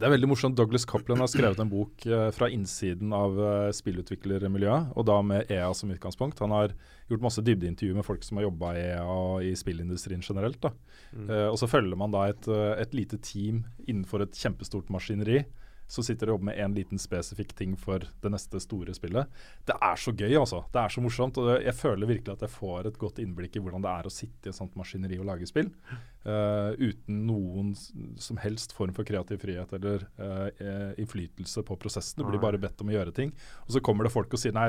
Det 0.00 0.06
er 0.08 0.14
veldig 0.14 0.30
morsomt. 0.30 0.56
Douglas 0.56 0.86
Copland 0.88 1.20
har 1.20 1.28
skrevet 1.28 1.58
en 1.60 1.68
bok 1.68 2.06
eh, 2.08 2.30
fra 2.32 2.46
innsiden 2.48 3.10
av 3.12 3.34
uh, 3.36 3.68
spillutviklermiljøet, 3.76 4.94
og 4.96 5.04
da 5.04 5.18
med 5.20 5.50
EA 5.52 5.66
som 5.76 5.92
utgangspunkt. 5.92 6.40
Han 6.40 6.54
har 6.56 6.72
gjort 7.10 7.26
masse 7.26 7.44
dybdeintervju 7.44 7.98
med 7.98 8.06
folk 8.06 8.24
som 8.24 8.40
har 8.40 8.46
jobba 8.46 8.70
i 8.78 8.84
EA 8.94 9.02
og 9.04 9.44
i 9.44 9.52
spillindustrien 9.60 10.24
generelt. 10.24 10.56
da. 10.64 10.72
Uh, 11.12 11.50
og 11.50 11.58
så 11.60 11.68
følger 11.68 12.00
man 12.00 12.16
da 12.16 12.30
et, 12.32 12.48
eh, 12.48 12.80
et 12.80 12.96
lite 12.96 13.20
team 13.20 13.66
innenfor 13.84 14.24
et 14.24 14.40
kjempestort 14.40 14.88
maskineri 14.88 15.42
som 15.90 16.06
sitter 16.06 16.30
og 16.30 16.36
jobber 16.36 16.48
med 16.50 16.60
én 16.62 16.74
liten 16.76 17.00
spesifikk 17.02 17.50
ting 17.58 17.72
for 17.78 18.04
det 18.22 18.30
neste 18.30 18.60
store 18.62 18.94
spillet. 18.94 19.26
Det 19.66 19.74
er 19.74 19.98
så 19.98 20.14
gøy, 20.14 20.36
altså. 20.38 20.62
Det 20.70 20.78
er 20.82 20.94
så 20.94 21.02
morsomt. 21.02 21.40
Og 21.42 21.50
jeg 21.64 21.74
føler 21.74 22.10
virkelig 22.10 22.36
at 22.36 22.44
jeg 22.46 22.54
får 22.54 22.90
et 22.90 23.00
godt 23.00 23.18
innblikk 23.22 23.58
i 23.58 23.62
hvordan 23.64 23.82
det 23.82 23.90
er 23.90 24.06
å 24.06 24.12
sitte 24.14 24.48
i 24.48 24.52
et 24.52 24.58
sånt 24.58 24.78
maskineri 24.78 25.18
og 25.18 25.26
lage 25.32 25.48
spill. 25.50 25.72
Uh, 26.20 26.76
uten 26.76 27.24
noen 27.26 27.72
som 28.20 28.38
helst 28.42 28.74
form 28.76 28.92
for 28.94 29.08
kreativ 29.08 29.40
frihet 29.40 29.70
eller 29.72 30.02
eh, 30.20 30.90
innflytelse 31.00 31.64
på 31.66 31.76
prosessen. 31.80 32.20
Du 32.20 32.28
blir 32.28 32.42
bare 32.42 32.60
bedt 32.60 32.82
om 32.84 32.92
å 32.92 32.94
gjøre 32.94 33.14
ting. 33.16 33.34
Og 33.66 33.74
så 33.74 33.82
kommer 33.84 34.06
det 34.06 34.14
folk 34.14 34.30
og 34.36 34.42
sier 34.42 34.54
nei, 34.54 34.68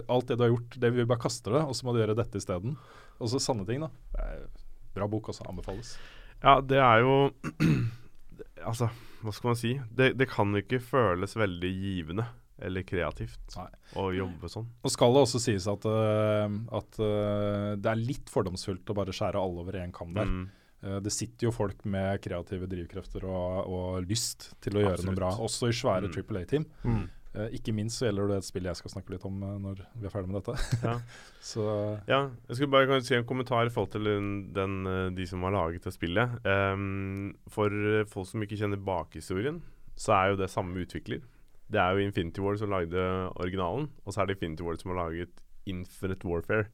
alt 0.00 0.30
det 0.30 0.38
du 0.38 0.44
har 0.44 0.52
gjort, 0.52 0.78
det 0.82 0.92
vi 0.94 1.08
bare 1.08 1.22
kaster 1.22 1.56
det, 1.56 1.64
og 1.66 1.76
så 1.76 1.86
må 1.86 1.96
du 1.96 2.02
gjøre 2.02 2.18
dette 2.18 2.38
isteden. 2.38 2.76
Og 3.18 3.32
så 3.32 3.42
sanne 3.42 3.66
ting, 3.68 3.82
da. 3.82 3.90
Bra 4.94 5.08
bok, 5.10 5.32
også. 5.32 5.46
Anbefales. 5.50 5.96
Ja, 6.44 6.60
det 6.64 6.78
er 6.80 7.02
jo 7.04 7.16
Altså, 8.70 8.90
hva 9.22 9.32
skal 9.36 9.52
man 9.52 9.58
si? 9.60 9.74
Det, 9.92 10.12
det 10.18 10.28
kan 10.30 10.54
ikke 10.56 10.80
føles 10.82 11.36
veldig 11.36 11.70
givende 11.76 12.26
eller 12.60 12.84
kreativt 12.84 13.54
Nei. 13.56 13.68
å 13.96 14.10
jobbe 14.12 14.48
sånn. 14.52 14.66
Og 14.84 14.92
skal 14.92 15.14
det 15.16 15.20
også 15.24 15.40
sies 15.40 15.64
at, 15.70 15.86
eh, 15.88 16.56
at 16.76 16.98
eh, 17.00 17.68
det 17.80 17.88
er 17.92 18.00
litt 18.00 18.28
fordomsfullt 18.32 18.92
å 18.92 18.96
bare 18.98 19.14
skjære 19.16 19.40
alle 19.40 19.62
over 19.64 19.78
én 19.80 19.94
kam 19.96 20.12
der. 20.16 20.28
Mm. 20.28 20.42
Eh, 20.82 20.98
det 21.04 21.12
sitter 21.12 21.48
jo 21.48 21.54
folk 21.56 21.84
med 21.88 22.20
kreative 22.24 22.68
drivkrefter 22.68 23.24
og, 23.28 23.64
og 23.64 24.10
lyst 24.10 24.50
til 24.60 24.76
å 24.76 24.84
gjøre 24.84 24.98
Absolutt. 24.98 25.12
noe 25.14 25.20
bra, 25.22 25.32
også 25.48 25.70
i 25.72 25.76
svære 25.76 26.10
Mm. 26.10 26.14
Triple 26.16 26.44
A-team. 26.44 26.66
Mm. 26.84 27.02
Eh, 27.30 27.52
ikke 27.54 27.70
minst 27.70 28.00
så 28.00 28.08
gjelder 28.08 28.32
det 28.32 28.36
et 28.40 28.46
spill 28.48 28.64
jeg 28.66 28.78
skal 28.80 28.90
snakke 28.90 29.12
litt 29.14 29.24
om 29.28 29.36
eh, 29.46 29.58
når 29.62 29.82
vi 29.94 30.08
er 30.08 30.12
ferdig 30.12 30.32
med 30.32 30.40
dette. 30.40 30.78
Ja. 30.82 30.96
så 31.52 31.66
Ja, 32.10 32.22
jeg 32.48 32.58
skulle 32.58 32.72
bare 32.74 32.98
si 33.06 33.14
en 33.14 33.28
kommentar 33.28 33.68
i 33.68 33.74
forhold 33.74 33.92
til 33.94 34.08
den, 34.56 34.80
eh, 34.90 35.10
de 35.14 35.26
som 35.30 35.46
har 35.46 35.54
laget 35.54 35.86
det 35.86 35.94
spillet. 35.94 36.40
Um, 36.42 37.36
for 37.50 37.70
folk 38.10 38.26
som 38.26 38.42
ikke 38.42 38.58
kjenner 38.58 38.82
bakhistorien, 38.82 39.62
så 39.94 40.16
er 40.16 40.32
jo 40.32 40.40
det 40.42 40.50
samme 40.50 40.82
utvikler. 40.82 41.22
Det 41.70 41.78
er 41.78 41.94
jo 41.94 42.02
Infinity 42.02 42.42
War 42.42 42.58
som 42.58 42.72
lagde 42.72 42.98
originalen, 43.38 43.86
og 44.02 44.12
så 44.12 44.22
er 44.22 44.26
det 44.26 44.38
Infinity 44.40 44.66
War 44.66 44.80
som 44.80 44.90
har 44.90 45.04
laget 45.04 45.44
Infinite 45.70 46.26
Warfare. 46.26 46.66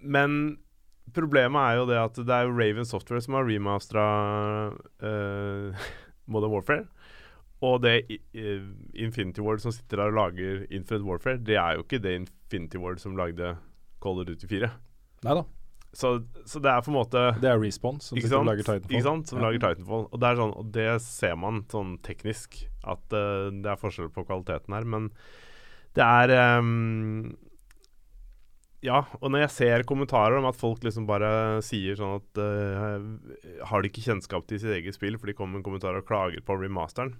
Men 0.00 0.58
problemet 1.16 1.62
er 1.62 1.78
jo 1.78 1.86
det 1.88 1.96
at 1.96 2.20
det 2.20 2.36
er 2.36 2.52
Raven 2.52 2.84
Software 2.84 3.24
som 3.24 3.38
har 3.38 3.48
remastera 3.48 4.04
uh, 5.00 5.88
Modern 6.32 6.52
Warfare. 6.52 6.84
Og 7.64 7.80
det 7.82 7.96
Infinity 8.94 9.42
Ward 9.42 9.58
som 9.64 9.72
sitter 9.74 9.98
der 9.98 10.12
og 10.12 10.18
lager 10.20 10.60
Infinite 10.70 11.02
Warfare, 11.06 11.40
det 11.42 11.56
er 11.58 11.74
jo 11.74 11.82
ikke 11.82 11.98
det 12.04 12.12
Infinity 12.20 12.78
Ward 12.78 13.00
som 13.02 13.16
lagde 13.18 13.56
Call 14.02 14.20
of 14.22 14.28
Duty 14.28 14.46
4. 14.46 14.68
Neida. 15.26 15.42
Så, 15.98 16.12
så 16.46 16.60
det 16.62 16.68
er 16.70 16.82
på 16.84 16.90
en 16.92 16.98
måte 16.98 17.20
Det 17.40 17.48
er 17.48 17.56
Response 17.58 18.10
som 18.10 18.18
sitter 18.20 18.36
og 18.38 18.46
lager 18.46 18.66
Titanfall. 18.66 18.92
Ikke 18.92 19.06
sant? 19.06 19.30
Som 19.32 19.40
Ja. 19.40 19.46
lager 19.48 19.62
Titanfall. 19.64 20.06
Og 20.12 20.20
det, 20.22 20.32
sånn, 20.38 20.54
og 20.60 20.70
det 20.76 20.86
ser 21.02 21.34
man 21.40 21.62
sånn 21.72 21.94
teknisk, 22.04 22.60
at 22.84 23.16
uh, 23.16 23.48
det 23.50 23.72
er 23.72 23.80
forskjell 23.80 24.10
på 24.14 24.26
kvaliteten 24.28 24.76
her. 24.76 24.84
Men 24.84 25.08
det 25.96 26.04
er 26.04 26.58
um, 26.60 27.32
Ja, 28.84 29.00
og 29.18 29.32
når 29.32 29.46
jeg 29.48 29.54
ser 29.56 29.86
kommentarer 29.88 30.38
om 30.38 30.46
at 30.46 30.60
folk 30.60 30.84
liksom 30.86 31.08
bare 31.08 31.58
sier 31.66 31.96
sånn 31.98 32.20
at 32.20 32.38
uh, 32.38 33.64
Har 33.72 33.82
de 33.82 33.90
ikke 33.90 34.04
kjennskap 34.04 34.46
til 34.46 34.60
sitt 34.62 34.76
eget 34.76 34.94
spill, 34.94 35.16
for 35.18 35.26
de 35.26 35.34
kommer 35.34 35.56
med 35.56 35.64
en 35.64 35.70
kommentar 35.72 35.98
og 35.98 36.06
klager 36.06 36.44
på 36.46 36.60
remasteren. 36.60 37.16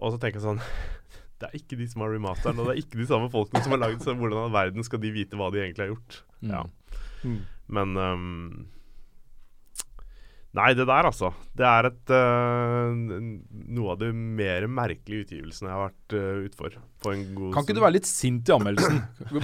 Og 0.00 0.14
så 0.14 0.20
tenker 0.20 0.40
jeg 0.40 0.46
sånn 0.48 0.62
Det 1.40 1.48
er 1.48 1.58
ikke 1.58 1.78
de 1.80 1.88
som 1.90 2.04
har 2.04 2.14
remasteren, 2.14 2.60
og 2.60 2.68
det 2.68 2.74
er 2.74 2.84
ikke 2.84 3.00
de 3.00 3.08
samme 3.10 3.30
folkene 3.32 3.64
som 3.64 3.74
har 3.74 3.82
lagd 3.82 4.04
så 4.04 4.14
hvordan 4.16 4.48
i 4.48 4.54
verden 4.54 4.86
skal 4.86 5.02
de 5.02 5.10
vite 5.12 5.36
hva 5.36 5.50
de 5.52 5.60
egentlig 5.64 5.84
har 5.84 5.90
gjort? 5.90 6.20
Mm. 6.38 6.52
Ja. 6.52 6.62
Mm. 7.24 7.40
Men 7.74 7.98
um, 7.98 8.28
Nei, 10.54 10.68
det 10.78 10.86
der, 10.86 11.08
altså. 11.08 11.32
Det 11.58 11.66
er 11.66 11.88
et 11.88 12.12
uh, 12.14 12.94
noe 12.94 13.94
av 13.96 13.98
de 13.98 14.12
mer 14.14 14.68
merkelige 14.70 15.26
utgivelsene 15.26 15.72
jeg 15.72 15.74
har 15.74 15.88
vært 15.88 16.03
uh, 16.14 16.44
utfor. 16.46 16.76
På 17.04 17.12
en 17.12 17.22
god 17.34 17.50
Kan 17.54 17.64
ikke 17.64 17.74
stund. 17.74 17.78
du 17.78 17.84
være 17.84 17.94
litt 17.96 18.08
sint 18.08 18.50
i 18.50 18.54
anmeldelsen? 18.54 19.00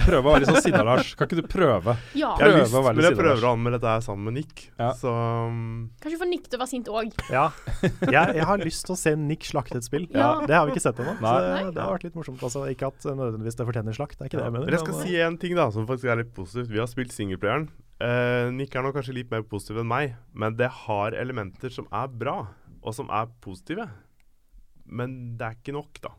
Prøve 0.07 0.21
å 0.21 0.31
være 0.31 0.43
litt 0.43 0.51
sånn 0.51 0.65
sinna, 0.65 0.83
Lars. 0.87 1.11
Kan 1.19 1.29
ikke 1.29 1.41
du 1.41 1.49
prøve? 1.51 1.95
Ja. 2.17 2.31
Jeg 2.39 2.47
har 2.47 2.57
lyst, 2.57 2.73
å 2.73 2.83
være 2.85 2.97
men 2.97 3.07
jeg 3.07 3.19
prøver 3.19 3.45
å 3.45 3.53
anmelde 3.55 3.81
dette 3.83 4.07
sammen 4.07 4.29
med 4.29 4.37
Nick. 4.39 4.63
Ja. 4.79 4.91
Så 4.97 5.11
um, 5.11 5.91
Kanskje 6.03 6.21
få 6.23 6.29
Nick 6.31 6.47
til 6.47 6.57
å 6.57 6.63
være 6.63 6.71
sint 6.73 6.91
òg. 6.91 7.13
Ja. 7.31 7.45
Jeg, 7.81 8.35
jeg 8.39 8.47
har 8.49 8.63
lyst 8.63 8.87
til 8.87 8.95
å 8.95 8.99
se 8.99 9.13
Nick 9.19 9.45
slakte 9.47 9.77
et 9.79 9.87
spill. 9.87 10.07
Ja. 10.15 10.31
Det 10.47 10.57
har 10.57 10.67
vi 10.67 10.75
ikke 10.75 10.83
sett 10.83 10.99
ennå. 11.03 11.15
Det, 11.19 11.75
det 11.75 11.83
har 11.83 11.93
vært 11.93 12.07
litt 12.07 12.17
morsomt. 12.17 12.41
Altså, 12.43 12.65
ikke 12.71 12.89
at 12.91 13.05
eh, 13.05 13.17
nødvendigvis 13.17 13.59
det 13.59 13.67
fortjener 13.67 13.97
slakt, 13.97 14.17
det 14.17 14.25
er 14.25 14.31
ikke 14.31 14.41
det 14.41 14.47
jeg 14.47 14.55
mener. 14.57 14.67
Men 14.67 14.77
jeg 14.77 14.83
skal 14.85 14.97
men, 14.97 15.07
si 15.07 15.21
en 15.27 15.39
ting 15.41 15.57
da 15.57 15.69
som 15.75 15.87
faktisk 15.89 16.11
er 16.11 16.21
litt 16.23 16.33
positivt. 16.35 16.71
Vi 16.73 16.81
har 16.81 16.89
spilt 16.91 17.15
singleplayeren. 17.15 17.69
Uh, 18.01 18.49
Nick 18.55 18.73
er 18.73 18.85
nok 18.85 18.95
kanskje 18.97 19.13
litt 19.19 19.29
mer 19.33 19.43
positiv 19.45 19.83
enn 19.83 19.89
meg, 19.89 20.15
men 20.33 20.55
det 20.57 20.71
har 20.87 21.13
elementer 21.13 21.73
som 21.73 21.85
er 21.93 22.09
bra, 22.09 22.39
og 22.81 22.95
som 22.97 23.11
er 23.13 23.29
positive. 23.43 23.85
Men 24.89 25.37
det 25.37 25.47
er 25.47 25.59
ikke 25.59 25.75
nok, 25.75 26.01
da. 26.03 26.15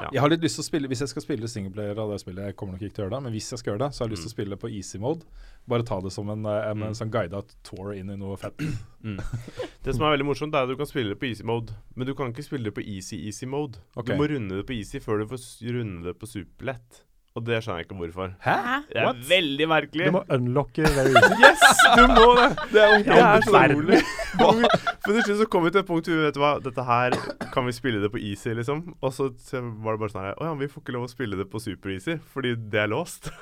Ja. 0.00 0.08
Jeg 0.12 0.20
har 0.20 0.28
litt 0.28 0.42
lyst 0.44 0.58
til 0.58 0.62
å 0.62 0.66
spille 0.66 0.88
Hvis 0.90 1.00
jeg 1.00 1.08
skal 1.08 1.22
spille 1.24 1.48
singleplayer 1.48 1.96
av 1.98 2.10
det 2.12 2.18
spillet, 2.20 2.44
jeg 2.50 2.56
kommer 2.60 2.74
nok 2.76 2.82
ikke 2.84 2.94
til 2.96 3.04
å 3.04 3.06
gjøre 3.06 3.14
det, 3.16 3.22
men 3.24 3.32
hvis 3.32 3.48
jeg 3.52 3.58
skal 3.62 3.72
gjøre 3.72 3.82
det, 3.86 3.88
så 3.94 4.02
har 4.02 4.08
jeg 4.08 4.12
lyst 4.16 4.26
til 4.26 4.30
å 4.32 4.34
spille 4.34 4.58
på 4.60 4.70
easy 4.70 4.98
mode. 5.00 5.24
Bare 5.68 5.86
ta 5.88 6.00
det 6.04 6.12
som 6.12 6.28
en, 6.28 6.44
eh, 6.44 6.70
en, 6.70 6.76
Mm. 6.78 6.86
en 6.88 6.94
sånn 6.98 7.10
guida 7.10 7.42
tour 7.64 7.92
inn 7.94 8.10
i 8.10 8.16
noe 8.16 8.36
fett. 8.36 8.58
Det 9.82 9.94
som 9.94 10.04
er 10.06 10.16
veldig 10.16 10.26
morsomt, 10.28 10.54
er 10.54 10.62
at 10.66 10.68
du 10.68 10.76
kan 10.76 10.86
spille 10.86 11.14
det 11.14 11.18
på 11.20 11.26
easy 11.30 11.42
mode, 11.44 11.72
men 11.96 12.06
du 12.06 12.14
kan 12.14 12.32
ikke 12.32 12.44
spille 12.44 12.64
det 12.68 12.74
på 12.76 12.84
easy-easy 12.84 13.46
mode. 13.48 13.78
Okay. 13.96 14.14
Du 14.14 14.20
må 14.20 14.28
runde 14.30 14.60
det 14.60 14.66
på 14.68 14.76
easy 14.76 15.00
før 15.02 15.18
du 15.22 15.26
får 15.26 15.72
runde 15.72 16.04
det 16.04 16.18
på 16.20 16.26
superlett. 16.30 17.02
Og 17.32 17.44
det 17.46 17.62
skjønner 17.64 17.80
jeg 17.80 17.86
ikke 17.86 17.96
hvorfor. 17.96 18.32
Hæ? 18.44 18.54
Det 18.90 19.00
er 19.00 19.20
veldig 19.28 19.68
merkelig. 19.70 20.08
Du 20.10 20.16
må 20.18 20.22
unlocke 20.36 20.84
very 20.84 21.14
easy. 21.16 21.38
Yes, 21.46 21.62
du 21.96 22.02
må 22.10 22.26
det! 22.36 22.48
Det 22.74 22.82
er, 22.82 22.96
det 23.06 23.18
er 23.18 23.46
så 23.46 23.62
rolig. 23.72 24.00
For 25.02 25.16
til 25.16 25.22
slutt 25.24 25.40
så 25.40 25.46
kom 25.50 25.64
vi 25.64 25.72
til 25.72 25.80
et 25.80 25.88
punkt 25.88 26.08
hvor 26.08 26.18
vi 26.18 26.26
vet 26.26 26.36
du 26.36 26.42
hva, 26.42 26.52
dette 26.62 26.84
her 26.86 27.16
kan 27.54 27.66
vi 27.66 27.74
spille 27.74 28.02
det 28.02 28.12
på 28.12 28.20
easy, 28.20 28.52
liksom. 28.56 28.84
Og 29.00 29.14
så 29.16 29.30
så 29.40 29.62
var 29.62 29.96
det 29.96 30.02
bare 30.02 30.12
sånn 30.12 30.26
her 30.26 30.36
Å 30.36 30.50
ja, 30.50 30.54
vi 30.60 30.68
får 30.70 30.84
ikke 30.84 30.94
lov 30.96 31.08
å 31.08 31.10
spille 31.10 31.38
det 31.40 31.48
på 31.52 31.60
super-easy 31.62 32.18
fordi 32.34 32.54
det 32.72 32.84
er 32.84 32.92
låst. 32.92 33.32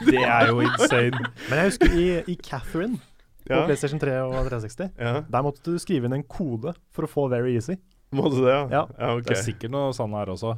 Det 0.00 0.16
er 0.16 0.48
jo 0.48 0.62
insane. 0.64 1.18
Men 1.50 1.58
jeg 1.58 1.66
husker 1.66 1.90
i, 1.92 2.04
i 2.32 2.36
Catherine 2.40 2.96
på 3.44 3.52
Ja. 3.52 3.66
PlayStation 3.68 4.00
3 4.00 4.14
og 4.22 4.46
360. 4.46 4.94
Ja. 4.96 5.20
Der 5.28 5.44
måtte 5.44 5.60
du 5.66 5.76
skrive 5.82 6.08
inn 6.08 6.16
en 6.16 6.24
kode 6.24 6.72
for 6.88 7.04
å 7.04 7.10
få 7.10 7.26
very 7.28 7.52
easy. 7.58 7.76
Måtte 8.16 8.38
du 8.38 8.46
det, 8.46 8.54
ja? 8.54 8.62
Ja. 8.72 8.82
ja 8.96 9.10
okay. 9.18 9.26
Det 9.28 9.36
er 9.36 9.44
sikkert 9.44 9.74
noe 9.74 9.92
sånn 9.96 10.16
her 10.16 10.32
også. 10.32 10.54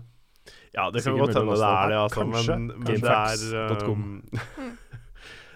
Ja, 0.75 0.91
det 0.91 1.03
kan 1.05 1.19
godt 1.19 1.35
hende 1.37 1.55
det 1.55 1.69
er 1.69 1.89
det, 1.93 1.99
altså. 2.01 2.25
Kanskje. 2.25 2.57
Men, 2.59 2.67
men 2.83 3.01
det 3.01 3.13
er 3.13 3.87
um, 3.87 4.23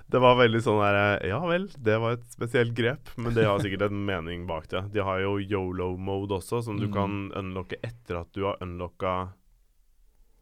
Det 0.07 0.21
var 0.23 0.37
veldig 0.39 0.61
sånn 0.63 0.79
der 0.85 1.25
Ja 1.27 1.41
vel, 1.49 1.65
det 1.83 1.97
var 1.99 2.15
et 2.15 2.27
spesielt 2.31 2.77
grep, 2.79 3.09
men 3.19 3.35
det 3.35 3.43
har 3.49 3.59
sikkert 3.65 3.89
en 3.89 4.05
mening 4.07 4.45
bak 4.47 4.69
det. 4.71 4.85
De 4.95 5.03
har 5.03 5.19
jo 5.25 5.33
yolo-mode 5.43 6.37
også, 6.39 6.61
som 6.63 6.79
du 6.79 6.87
Mm. 6.87 6.93
kan 6.95 7.17
unlocke 7.41 7.81
etter 7.83 8.21
at 8.21 8.31
du 8.33 8.45
har 8.47 8.57
unlocka 8.63 9.33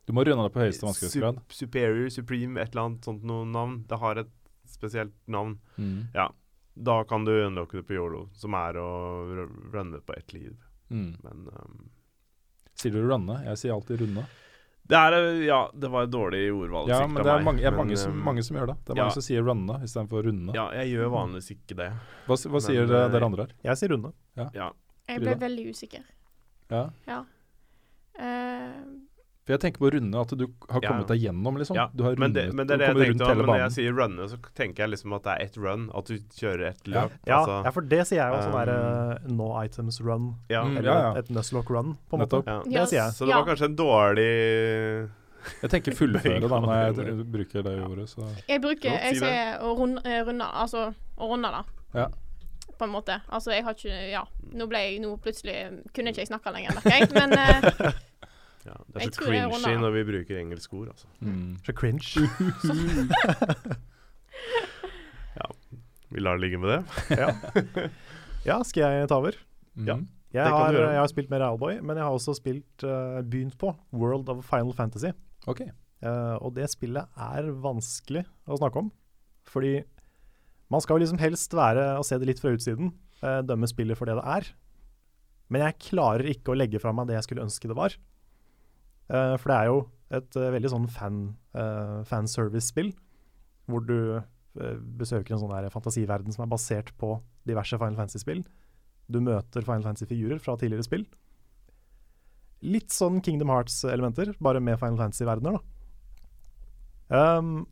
Du 0.06 0.12
må 0.12 0.20
runde 0.26 0.44
det 0.44 0.52
på 0.52 0.60
høyeste 0.60 0.84
vanskelighetsgrad. 0.84 1.40
Superior, 1.48 2.10
Supreme, 2.12 2.60
et 2.60 2.74
eller 2.74 2.82
annet 2.90 3.04
sånt 3.08 3.22
noe 3.24 3.46
navn. 3.48 3.86
Det 3.88 3.96
har 4.02 4.18
et 4.20 4.32
spesielt 4.68 5.14
navn. 5.26 5.56
Mm. 5.78 6.10
Ja. 6.12 6.28
Da 6.76 6.98
kan 7.08 7.24
du 7.24 7.32
unlocke 7.46 7.78
det 7.80 7.86
på 7.88 7.94
yolo, 7.96 8.26
som 8.36 8.52
er 8.52 8.76
å 8.76 8.88
r- 9.32 9.90
det 9.94 10.04
på 10.04 10.12
ett 10.12 10.32
liv. 10.34 10.58
Mm. 10.90 11.16
Men 11.24 11.48
um, 11.56 11.88
Sier 12.80 12.94
du 12.94 13.04
runde? 13.06 13.36
Jeg 13.46 13.60
sier 13.60 13.74
alltid 13.74 14.02
runde. 14.02 14.24
det 14.90 15.00
er 15.00 15.16
eh, 15.18 15.42
Ja, 15.46 15.60
det 15.72 15.90
var 15.92 16.08
et 16.08 16.12
dårlig 16.12 16.42
ordvalg. 16.52 16.90
Ja, 16.92 17.02
men 17.06 17.22
det 17.22 17.32
er 17.32 17.46
mange, 17.46 17.62
ja, 17.62 17.70
men, 17.70 17.84
mange, 17.84 17.98
som, 18.00 18.16
um, 18.16 18.24
mange 18.26 18.44
som 18.46 18.58
gjør 18.58 18.72
det. 18.72 18.78
Det 18.82 18.94
er 18.94 19.00
ja. 19.00 19.06
mange 19.06 19.18
som 19.18 19.26
sier 19.28 19.46
runde 19.46 19.78
istedenfor 19.86 20.26
runde. 20.28 20.56
Ja, 20.56 20.66
jeg 20.80 20.94
gjør 20.96 21.14
vanligvis 21.14 21.54
ikke 21.56 21.78
det. 21.82 21.90
Hva, 22.26 22.40
hva 22.40 22.58
Men, 22.58 22.66
sier 22.66 22.82
eh, 22.82 22.90
dere, 22.90 23.12
dere 23.14 23.30
andre 23.30 23.46
her? 23.46 23.56
Jeg 23.70 23.82
sier 23.82 23.94
runde. 23.94 24.12
Ja. 24.40 24.70
Jeg 25.08 25.20
ble 25.20 25.38
veldig 25.44 25.70
usikker. 25.76 26.04
Ja. 26.72 26.84
Ja. 27.06 27.22
Eh, 28.18 28.78
For 29.44 29.52
jeg 29.52 29.60
tenker 29.60 29.82
på 29.82 29.88
å 29.90 29.92
runde, 29.92 30.20
at 30.24 30.30
du 30.40 30.44
har 30.72 30.80
kommet 30.80 31.10
deg 31.12 31.18
gjennom, 31.20 31.58
liksom. 31.60 31.76
Ja, 31.76 31.90
Du 31.92 32.00
har 32.06 32.14
men, 32.16 32.32
det, 32.32 32.46
rundet 32.48 32.56
men 32.56 32.68
det 32.68 32.74
er 32.74 32.80
det 32.80 32.86
jeg 32.86 32.94
tenkte 32.96 33.08
rundt 33.10 33.24
hele 33.28 33.34
banen. 33.34 33.44
Men 33.44 33.50
når 33.50 33.58
jeg 33.60 33.72
sier 33.76 33.96
runne, 33.98 34.28
så 34.30 34.38
tenker 34.56 34.84
jeg 34.86 34.92
liksom 34.94 35.12
at 35.18 35.26
det 35.26 35.34
er 35.34 35.42
ett 35.44 35.58
run. 35.60 35.82
At 36.00 36.08
du 36.08 36.14
kjører 36.38 36.62
ett 36.70 36.88
løp. 36.88 37.18
Ja, 37.28 37.40
altså, 37.42 37.58
ja, 37.66 37.72
for 37.76 37.88
det 37.90 37.98
sier 38.08 38.20
jeg 38.22 38.32
jo. 38.32 38.38
Sånn 38.46 38.56
derre 38.56 38.76
der 38.78 39.18
eh, 39.18 39.34
no 39.36 39.50
items 39.60 40.00
run. 40.00 40.30
ja. 40.48 40.62
Mm, 40.64 40.78
Eller 40.80 40.88
ja, 40.88 40.96
ja. 41.04 41.12
et 41.20 41.28
Nuzlocke 41.28 41.76
run, 41.76 41.92
på 42.08 42.16
en 42.16 42.24
måte. 42.24 42.40
Ja. 42.48 42.56
Det 42.64 42.86
sier 42.94 43.00
jeg. 43.02 43.16
Så 43.18 43.28
det 43.28 43.36
var 43.36 43.44
kanskje 43.50 43.68
en 43.68 43.76
dårlig 43.76 44.30
Jeg 45.60 45.70
tenker 45.76 45.96
fullføre 46.00 46.48
da, 46.48 46.60
når 46.64 46.74
jeg 47.04 47.28
bruker 47.36 47.68
det 47.68 47.74
ordet. 47.84 48.08
Så. 48.14 48.24
Jeg 48.48 48.62
bruker 48.64 48.96
Jeg 48.96 49.20
sier 49.20 49.60
å 49.60 49.74
runde, 49.76 50.00
eh, 50.08 50.22
runde 50.24 50.48
Altså 50.64 50.86
å 51.20 51.28
runde, 51.34 51.52
da. 51.52 51.64
Ja. 52.00 52.08
På 52.78 52.88
en 52.88 52.94
måte. 52.96 53.20
Altså, 53.28 53.52
jeg 53.54 53.68
har 53.68 53.76
ikke 53.76 54.00
Ja, 54.10 54.24
nå 54.56 54.66
ble 54.72 54.80
jeg 54.82 55.02
Nå 55.04 55.12
plutselig 55.22 55.58
kunne 55.94 56.10
ikke 56.10 56.24
jeg 56.24 56.32
snakke 56.32 56.50
lenger, 56.56 56.80
merker 56.80 56.96
jeg. 56.96 57.12
Men 57.20 57.36
eh, 57.38 57.92
ja, 58.64 58.76
Det 58.88 58.96
er 58.96 59.00
Jeg 59.04 59.14
så 59.14 59.20
cringy 59.26 59.74
når 59.82 59.90
vi 59.98 60.02
bruker 60.08 60.34
engelske 60.40 60.72
ord, 60.78 60.88
altså. 60.94 61.06
Mm. 61.20 61.52
Så 61.66 61.72
cringe. 61.76 62.08
ja. 65.40 65.46
Vi 66.14 66.18
lar 66.22 66.32
det 66.38 66.42
ligge 66.46 66.58
med 66.62 66.68
det. 66.72 66.80
ja. 67.18 67.30
ja, 68.50 68.56
skal 68.64 68.80
jeg 68.82 69.08
ta 69.10 69.14
over? 69.20 69.34
Mm. 69.74 69.86
Ja. 69.88 69.96
Jeg 70.34 70.50
har, 70.50 70.74
gjøre. 70.74 70.90
jeg 70.90 70.98
har 70.98 71.10
spilt 71.12 71.30
mer 71.30 71.44
Owlboy, 71.46 71.76
men 71.78 71.98
jeg 71.98 72.06
har 72.06 72.14
også 72.16 72.32
spilt, 72.34 72.82
uh, 72.82 73.20
begynt 73.22 73.54
på 73.60 73.68
World 73.94 74.28
of 74.32 74.42
Final 74.48 74.74
Fantasy. 74.74 75.12
OK. 75.46 75.60
Uh, 76.02 76.36
og 76.42 76.56
det 76.56 76.66
spillet 76.72 77.06
er 77.20 77.52
vanskelig 77.62 78.24
å 78.50 78.58
snakke 78.58 78.82
om. 78.82 78.88
Fordi 79.46 79.76
man 80.72 80.80
skal 80.82 80.96
jo 80.96 81.04
liksom 81.04 81.20
helst 81.22 81.54
være 81.54 81.84
og 82.00 82.04
se 82.08 82.18
det 82.18 82.26
litt 82.32 82.42
fra 82.42 82.54
utsiden, 82.56 82.90
uh, 83.22 83.40
dømme 83.46 83.68
spillet 83.70 83.96
for 84.00 84.06
det 84.10 84.16
det 84.18 84.26
er. 84.38 84.44
Men 85.52 85.60
jeg 85.68 85.80
klarer 85.90 86.26
ikke 86.32 86.54
å 86.54 86.58
legge 86.58 86.80
fra 86.82 86.90
meg 86.96 87.06
det 87.06 87.18
jeg 87.18 87.26
skulle 87.28 87.44
ønske 87.44 87.70
det 87.70 87.78
var. 87.78 87.94
Eh, 89.10 89.34
for 89.40 89.50
det 89.50 89.56
er 89.56 89.70
jo 89.70 89.80
et 90.14 90.36
uh, 90.38 90.52
veldig 90.54 90.70
sånn 90.70 90.86
fan, 90.92 91.18
uh, 91.56 92.04
fanservice-spill, 92.08 92.92
hvor 93.70 93.84
du 93.88 94.22
besøker 94.54 95.34
en 95.34 95.40
sånn 95.40 95.50
der 95.50 95.72
fantasiverden 95.72 96.30
som 96.30 96.44
er 96.44 96.50
basert 96.52 96.92
på 97.00 97.16
diverse 97.42 97.74
Final 97.74 97.96
Fantasy-spill. 97.98 98.44
Du 99.10 99.18
møter 99.18 99.64
Final 99.66 99.82
Fantasy-figurer 99.82 100.38
fra 100.38 100.54
tidligere 100.60 100.86
spill. 100.86 101.02
Litt 102.62 102.94
sånn 102.94 103.18
Kingdom 103.24 103.50
Hearts-elementer, 103.50 104.30
bare 104.38 104.62
med 104.62 104.78
Final 104.78 105.00
Fantasy-verdener, 105.00 105.58
da. 105.58 105.74
Um, 107.18 107.64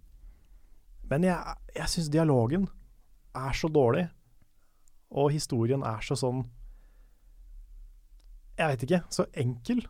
men 1.13 1.29
jeg, 1.29 1.55
jeg 1.77 1.93
syns 1.93 2.11
dialogen 2.13 2.67
er 3.39 3.55
så 3.57 3.71
dårlig, 3.73 4.09
og 5.13 5.31
historien 5.33 5.85
er 5.87 6.03
så 6.05 6.17
sånn 6.17 6.43
Jeg 8.59 8.69
vet 8.69 8.85
ikke, 8.89 9.01
så 9.13 9.25
enkel. 9.39 9.81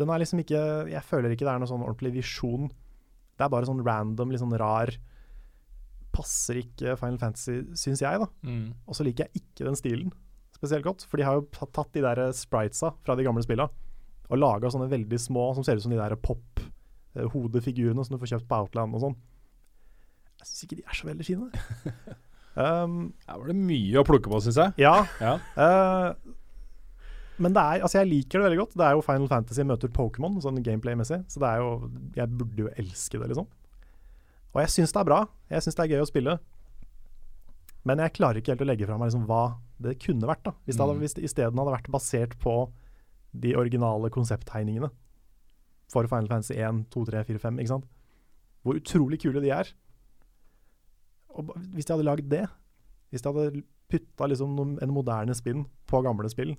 Den 0.00 0.08
er 0.10 0.18
liksom 0.22 0.40
ikke 0.42 0.60
Jeg 0.90 1.02
føler 1.04 1.30
ikke 1.34 1.44
det 1.46 1.52
er 1.54 1.58
noen 1.62 1.68
sånn 1.70 1.84
ordentlig 1.84 2.12
visjon. 2.18 2.68
Det 3.36 3.44
er 3.46 3.52
bare 3.52 3.66
sånn 3.68 3.82
random, 3.84 4.30
litt 4.32 4.40
sånn 4.42 4.56
rar 4.60 4.92
Passer 6.12 6.58
ikke 6.62 6.96
Final 6.98 7.18
Fantasy, 7.22 7.60
syns 7.78 8.00
jeg, 8.02 8.18
da. 8.18 8.26
Mm. 8.42 8.72
Og 8.90 8.96
så 8.98 9.04
liker 9.06 9.28
jeg 9.28 9.42
ikke 9.44 9.64
den 9.68 9.76
stilen 9.78 10.10
spesielt 10.56 10.84
godt, 10.84 11.04
for 11.08 11.16
de 11.16 11.24
har 11.24 11.38
jo 11.38 11.46
tatt- 11.54 11.92
de 11.94 12.02
der 12.04 12.18
spritesa 12.36 12.90
fra 13.06 13.14
de 13.16 13.24
gamle 13.24 13.40
spilla 13.46 13.68
og 14.30 14.36
laga 14.38 14.68
sånne 14.68 14.90
veldig 14.90 15.16
små 15.18 15.54
som 15.56 15.64
ser 15.64 15.76
ut 15.78 15.82
som 15.86 15.90
de 15.94 15.96
der 15.96 16.16
pop-hodefigurene 16.20 18.04
som 18.04 18.16
du 18.16 18.20
får 18.20 18.34
kjøpt 18.34 18.48
på 18.50 18.58
Outland 18.58 18.94
og 18.98 19.00
sånn. 19.06 19.16
Jeg 20.40 20.48
syns 20.50 20.64
ikke 20.66 20.76
de 20.80 20.84
er 20.86 20.98
så 20.98 21.08
veldig 21.08 21.26
fine. 21.26 21.48
um, 22.60 22.98
Her 23.26 23.38
var 23.40 23.46
det 23.50 23.56
mye 23.58 24.00
å 24.02 24.06
plukke 24.06 24.30
på, 24.32 24.42
syns 24.44 24.58
jeg. 24.60 24.74
ja, 24.84 24.94
Ja. 25.20 25.34
eh, 25.56 26.14
men 27.40 27.54
det 27.56 27.62
er, 27.62 27.80
altså 27.86 27.98
jeg 28.02 28.08
liker 28.10 28.38
det 28.38 28.44
veldig 28.48 28.58
godt. 28.60 28.74
Det 28.76 28.84
er 28.86 28.92
jo 28.96 29.02
Final 29.06 29.28
Fantasy 29.30 29.64
møter 29.66 29.88
Pokémon, 29.96 30.36
sånn 30.44 30.60
gameplay-messig. 30.62 31.22
Så 31.32 31.40
det 31.42 31.48
er 31.48 31.58
jo 31.62 31.90
Jeg 32.16 32.28
burde 32.38 32.64
jo 32.66 32.70
elske 32.76 33.18
det, 33.18 33.28
liksom. 33.32 33.46
Og 34.54 34.60
jeg 34.62 34.68
syns 34.74 34.92
det 34.92 35.00
er 35.00 35.08
bra. 35.08 35.20
Jeg 35.50 35.62
syns 35.64 35.76
det 35.78 35.84
er 35.84 35.92
gøy 35.94 36.02
å 36.04 36.08
spille. 36.10 36.38
Men 37.88 37.98
jeg 38.02 38.12
klarer 38.18 38.40
ikke 38.40 38.52
helt 38.52 38.64
å 38.66 38.68
legge 38.68 38.86
fra 38.86 38.98
meg 39.00 39.08
liksom 39.10 39.26
hva 39.26 39.42
det 39.80 39.94
kunne 40.02 40.26
vært. 40.28 40.42
da 40.44 40.52
Hvis 40.66 40.76
det, 40.76 40.82
hadde, 40.84 40.94
Mm. 40.96 41.00
hvis 41.00 41.14
det 41.14 41.24
isteden 41.24 41.58
hadde 41.58 41.72
vært 41.76 41.90
basert 41.90 42.38
på 42.38 42.70
de 43.32 43.54
originale 43.56 44.10
konsepttegningene 44.10 44.90
for 45.88 46.06
Final 46.06 46.26
Fantasy 46.28 46.54
1, 46.54 46.84
2, 46.90 47.04
3, 47.06 47.24
4, 47.24 47.38
5. 47.38 47.58
Ikke 47.58 47.68
sant? 47.68 47.86
Hvor 48.64 48.74
utrolig 48.76 49.20
kule 49.22 49.40
de 49.40 49.50
er. 49.50 49.72
Og 51.30 51.54
hvis 51.74 51.86
de 51.86 51.94
hadde 51.94 52.04
lagd 52.04 52.28
det, 52.28 52.46
hvis 53.10 53.22
de 53.22 53.32
hadde 53.32 53.62
putta 53.90 54.28
liksom 54.28 54.58
en 54.82 54.92
moderne 54.94 55.34
spinn 55.34 55.64
på 55.88 56.02
gamle 56.04 56.28
spill, 56.30 56.56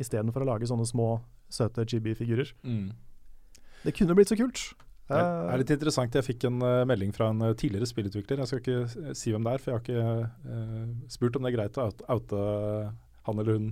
istedenfor 0.00 0.44
å 0.44 0.50
lage 0.52 0.68
sånne 0.68 0.86
små, 0.88 1.16
søte 1.52 1.86
chibi-figurer 1.86 2.52
Mm. 2.66 2.90
Det 3.84 3.94
kunne 3.94 4.16
blitt 4.18 4.32
så 4.32 4.36
kult. 4.38 4.58
Det 5.06 5.14
er, 5.14 5.22
Eh, 5.22 5.52
er 5.54 5.60
litt 5.60 5.70
interessant. 5.70 6.14
Jeg 6.14 6.26
fikk 6.26 6.46
en 6.48 6.58
uh, 6.64 6.84
melding 6.88 7.12
fra 7.14 7.28
en 7.30 7.42
uh, 7.44 7.54
tidligere 7.54 7.86
spillutvikler. 7.86 8.40
Jeg 8.42 8.50
skal 8.50 8.62
ikke 8.62 9.14
si 9.14 9.30
hvem 9.30 9.44
det 9.46 9.52
er, 9.52 9.62
for 9.62 9.70
jeg 9.70 9.76
har 9.76 9.84
ikke 9.84 10.30
uh, 10.50 10.86
spurt 11.12 11.36
om 11.36 11.46
det 11.46 11.52
er 11.52 11.56
greit 11.56 11.78
å 11.78 11.86
oute, 11.86 12.06
oute 12.10 12.40
han 13.28 13.38
eller 13.38 13.58
hun 13.60 13.68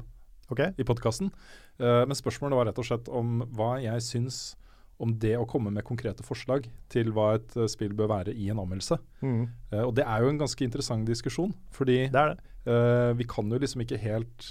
okay. 0.55 0.71
i 0.79 0.87
podkasten. 0.87 1.33
men 1.79 2.15
spørsmålet 2.15 2.59
var 2.59 2.67
rett 2.69 2.79
og 2.79 2.87
slett 2.87 3.09
om 3.11 3.41
hva 3.55 3.77
jeg 3.83 4.03
syns 4.03 4.39
om 5.03 5.11
det 5.19 5.35
å 5.39 5.47
komme 5.47 5.73
med 5.75 5.87
konkrete 5.87 6.23
forslag 6.27 6.69
til 6.93 7.11
hva 7.15 7.33
et 7.39 7.55
spill 7.71 7.95
bør 7.99 8.11
være 8.13 8.35
i 8.35 8.51
en 8.51 8.61
anmeldelse. 8.63 8.99
mm, 9.23 9.45
og 9.83 9.95
det 9.95 10.05
er 10.07 10.23
jo 10.23 10.31
en 10.31 10.39
ganske 10.43 10.67
interessant 10.67 11.07
diskusjon, 11.07 11.55
fordi 11.75 12.05
det 12.15 12.21
er 12.21 12.35
det. 12.35 12.43
Eh, 12.65 13.13
vi 13.19 13.27
kan 13.29 13.51
jo 13.53 13.61
liksom 13.61 13.83
ikke 13.85 14.01
helt 14.01 14.47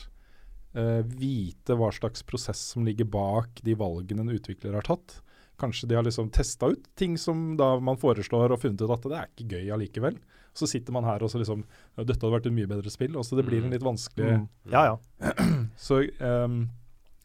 eh, 0.78 1.02
vite 1.06 1.78
hva 1.80 1.92
slags 1.94 2.26
prosess 2.28 2.62
som 2.74 2.86
ligger 2.88 3.08
bak 3.10 3.62
de 3.66 3.76
valgene 3.80 4.26
en 4.26 4.34
utvikler 4.34 4.78
har 4.78 4.88
tatt. 4.88 5.20
Kanskje 5.62 5.88
de 5.90 5.98
har 5.98 6.06
liksom 6.06 6.32
testa 6.34 6.72
ut 6.74 6.88
ting 7.00 7.18
som 7.22 7.54
da 7.60 7.76
man 7.80 8.00
foreslår 8.02 8.56
og 8.56 8.62
funnet 8.64 8.82
ut 8.82 8.94
at 8.94 9.06
det 9.10 9.20
er 9.20 9.30
ikke 9.30 9.58
gøy 9.58 9.74
allikevel. 9.76 10.18
Så 10.54 10.68
sitter 10.70 10.94
man 10.94 11.06
her 11.08 11.24
og 11.26 11.32
så 11.34 11.40
liksom 11.42 11.64
Dette 11.98 12.20
hadde 12.20 12.34
vært 12.36 12.48
et 12.50 12.54
mye 12.54 12.70
bedre 12.70 12.92
spill. 12.94 13.16
Og 13.18 13.26
så 13.26 13.38
det 13.38 13.46
blir 13.48 13.64
en 13.66 13.74
litt 13.74 13.86
vanskelig 13.86 14.34
Mm. 14.34 14.48
Ja, 14.70 14.84
ja. 14.92 15.34
Så 15.88 16.04
um, 16.22 16.58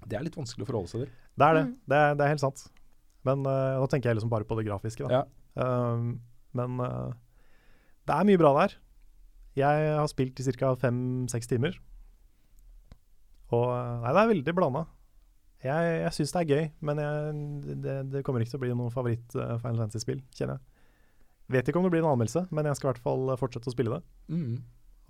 det 0.09 0.17
er 0.17 0.25
litt 0.25 0.37
vanskelig 0.39 0.65
å 0.65 0.69
forholde 0.69 0.93
seg 0.93 1.05
til. 1.05 1.11
Det 1.39 1.47
er 1.47 1.57
det. 1.59 1.65
Mm. 1.69 1.75
Det, 1.85 1.99
er, 1.99 2.15
det 2.17 2.25
er 2.25 2.33
helt 2.33 2.45
sant. 2.45 2.65
Men 3.29 3.45
uh, 3.45 3.77
nå 3.81 3.89
tenker 3.93 4.11
jeg 4.11 4.19
liksom 4.19 4.33
bare 4.33 4.49
på 4.49 4.57
det 4.59 4.65
grafiske, 4.69 5.05
da. 5.05 5.21
Ja. 5.21 5.25
Um, 5.59 6.21
men 6.57 6.81
uh, 6.81 7.13
det 8.09 8.17
er 8.17 8.29
mye 8.29 8.41
bra 8.41 8.55
der. 8.63 8.77
Jeg 9.59 9.93
har 9.99 10.09
spilt 10.11 10.41
i 10.41 10.57
ca. 10.57 10.73
fem-seks 10.81 11.51
timer. 11.51 11.77
Og 13.57 13.67
eh, 13.73 13.93
nei, 14.05 14.15
det 14.15 14.23
er 14.23 14.33
veldig 14.35 14.57
blanda. 14.57 14.85
Jeg, 15.65 15.93
jeg 16.05 16.15
syns 16.15 16.33
det 16.35 16.41
er 16.41 16.51
gøy, 16.55 16.67
men 16.87 17.01
jeg, 17.03 17.77
det, 17.83 17.95
det 18.13 18.25
kommer 18.27 18.43
ikke 18.45 18.55
til 18.55 18.61
å 18.61 18.65
bli 18.67 18.75
noe 18.79 18.95
favoritt 18.95 19.35
eh, 19.35 19.55
Final 19.63 19.81
Fantasy-spill, 19.85 20.21
kjenner 20.37 20.59
jeg. 20.59 20.67
Vet 21.49 21.69
ikke 21.71 21.81
om 21.81 21.87
det 21.87 21.95
blir 21.95 22.05
en 22.05 22.11
anmeldelse, 22.13 22.45
men 22.55 22.69
jeg 22.69 22.77
skal 22.79 22.91
i 22.91 22.93
hvert 22.93 23.07
fall 23.07 23.33
fortsette 23.41 23.71
å 23.71 23.75
spille 23.75 23.97
det. 23.97 24.03
Mm. 24.31 24.59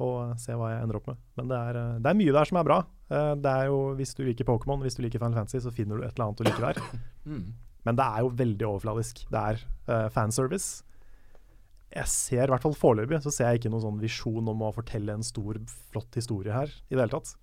Og 0.06 0.16
eh, 0.22 0.34
se 0.40 0.54
hva 0.56 0.70
jeg 0.72 0.84
ender 0.86 1.00
opp 1.00 1.08
med. 1.10 1.20
Men 1.38 1.50
det 1.50 1.58
er, 1.58 1.78
eh, 1.82 1.94
det 2.04 2.10
er 2.12 2.18
mye 2.20 2.34
der 2.36 2.50
som 2.50 2.60
er 2.60 2.68
bra. 2.68 2.78
Eh, 3.10 3.32
Det 3.42 3.54
er 3.54 3.70
jo, 3.72 3.78
Hvis 3.98 4.14
du 4.14 4.22
liker 4.24 4.46
Pokémon, 4.46 4.84
hvis 4.84 4.98
du 4.98 5.02
liker 5.02 5.22
Final 5.22 5.40
Fantasy, 5.40 5.60
så 5.64 5.74
finner 5.74 5.98
du 5.98 6.06
et 6.06 6.14
eller 6.14 6.28
annet 6.28 6.42
du 6.42 6.48
liker 6.48 6.68
der. 6.70 6.84
Mm. 7.28 7.48
Men 7.84 7.96
det 7.98 8.04
er 8.04 8.22
jo 8.24 8.30
veldig 8.36 8.64
overfladisk. 8.64 9.18
Det 9.28 9.40
er 9.50 9.58
uh, 9.88 10.06
fanservice. 10.12 10.82
Jeg 11.92 12.08
ser, 12.08 12.46
i 12.46 12.52
hvert 12.52 12.64
fall 12.64 12.76
foreløpig, 12.76 13.18
så 13.24 13.32
ser 13.32 13.50
jeg 13.50 13.60
ikke 13.60 13.72
noen 13.72 13.84
sånn 13.84 14.00
visjon 14.00 14.48
om 14.48 14.64
å 14.64 14.70
fortelle 14.72 15.12
en 15.12 15.24
stor, 15.24 15.58
flott 15.92 16.16
historie 16.16 16.52
her 16.52 16.72
i 16.72 16.96
det 16.96 17.02
hele 17.02 17.12
tatt. 17.12 17.34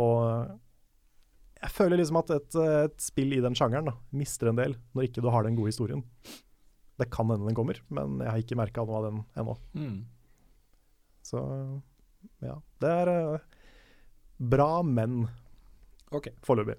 Og 0.00 0.50
jeg 1.64 1.72
føler 1.72 2.00
liksom 2.00 2.18
at 2.20 2.32
et, 2.34 2.56
et 2.84 2.96
spill 3.00 3.32
i 3.36 3.42
den 3.44 3.56
sjangeren 3.56 3.88
da, 3.88 3.94
mister 4.16 4.50
en 4.50 4.58
del 4.58 4.76
når 4.92 5.08
ikke 5.08 5.24
du 5.24 5.30
har 5.32 5.46
den 5.46 5.56
gode 5.58 5.72
historien. 5.72 6.02
Det 7.00 7.08
kan 7.10 7.30
hende 7.30 7.48
den 7.48 7.56
kommer, 7.56 7.80
men 7.90 8.20
jeg 8.22 8.30
har 8.30 8.42
ikke 8.42 8.58
merka 8.58 8.84
noe 8.86 9.00
av 9.00 9.08
den 9.08 9.22
ennå. 9.40 9.56
Mm. 9.74 9.96
Så 11.24 11.40
ja. 12.44 12.58
Det 12.82 12.90
er 12.90 13.10
uh, 13.10 13.64
bra, 14.38 14.70
men 14.86 15.24
okay. 16.12 16.36
foreløpig. 16.44 16.78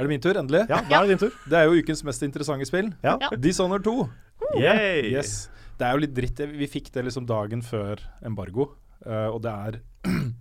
Er 0.00 0.06
det 0.06 0.12
min 0.14 0.22
tur, 0.24 0.32
endelig? 0.40 0.62
Ja, 0.70 0.78
da 0.88 0.96
er 0.96 1.04
det 1.04 1.12
din 1.12 1.20
tur. 1.20 1.34
Det 1.44 1.58
er 1.58 1.66
jo 1.68 1.76
ukens 1.76 2.00
mest 2.08 2.22
interessante 2.24 2.64
spill. 2.64 2.86
Ja. 3.04 3.18
Ja. 3.20 3.28
Dishonored 3.36 3.84
2. 3.84 4.06
Yay! 4.56 5.10
Yes. 5.12 5.50
Det 5.76 5.84
er 5.84 5.92
jo 5.92 6.00
litt 6.06 6.14
dritt. 6.16 6.40
Vi 6.56 6.68
fikk 6.72 6.88
det 6.94 7.04
liksom 7.04 7.26
dagen 7.28 7.60
før 7.60 8.00
embargo, 8.24 8.70
uh, 9.04 9.28
og 9.28 9.42
det 9.44 9.52
er 9.52 9.76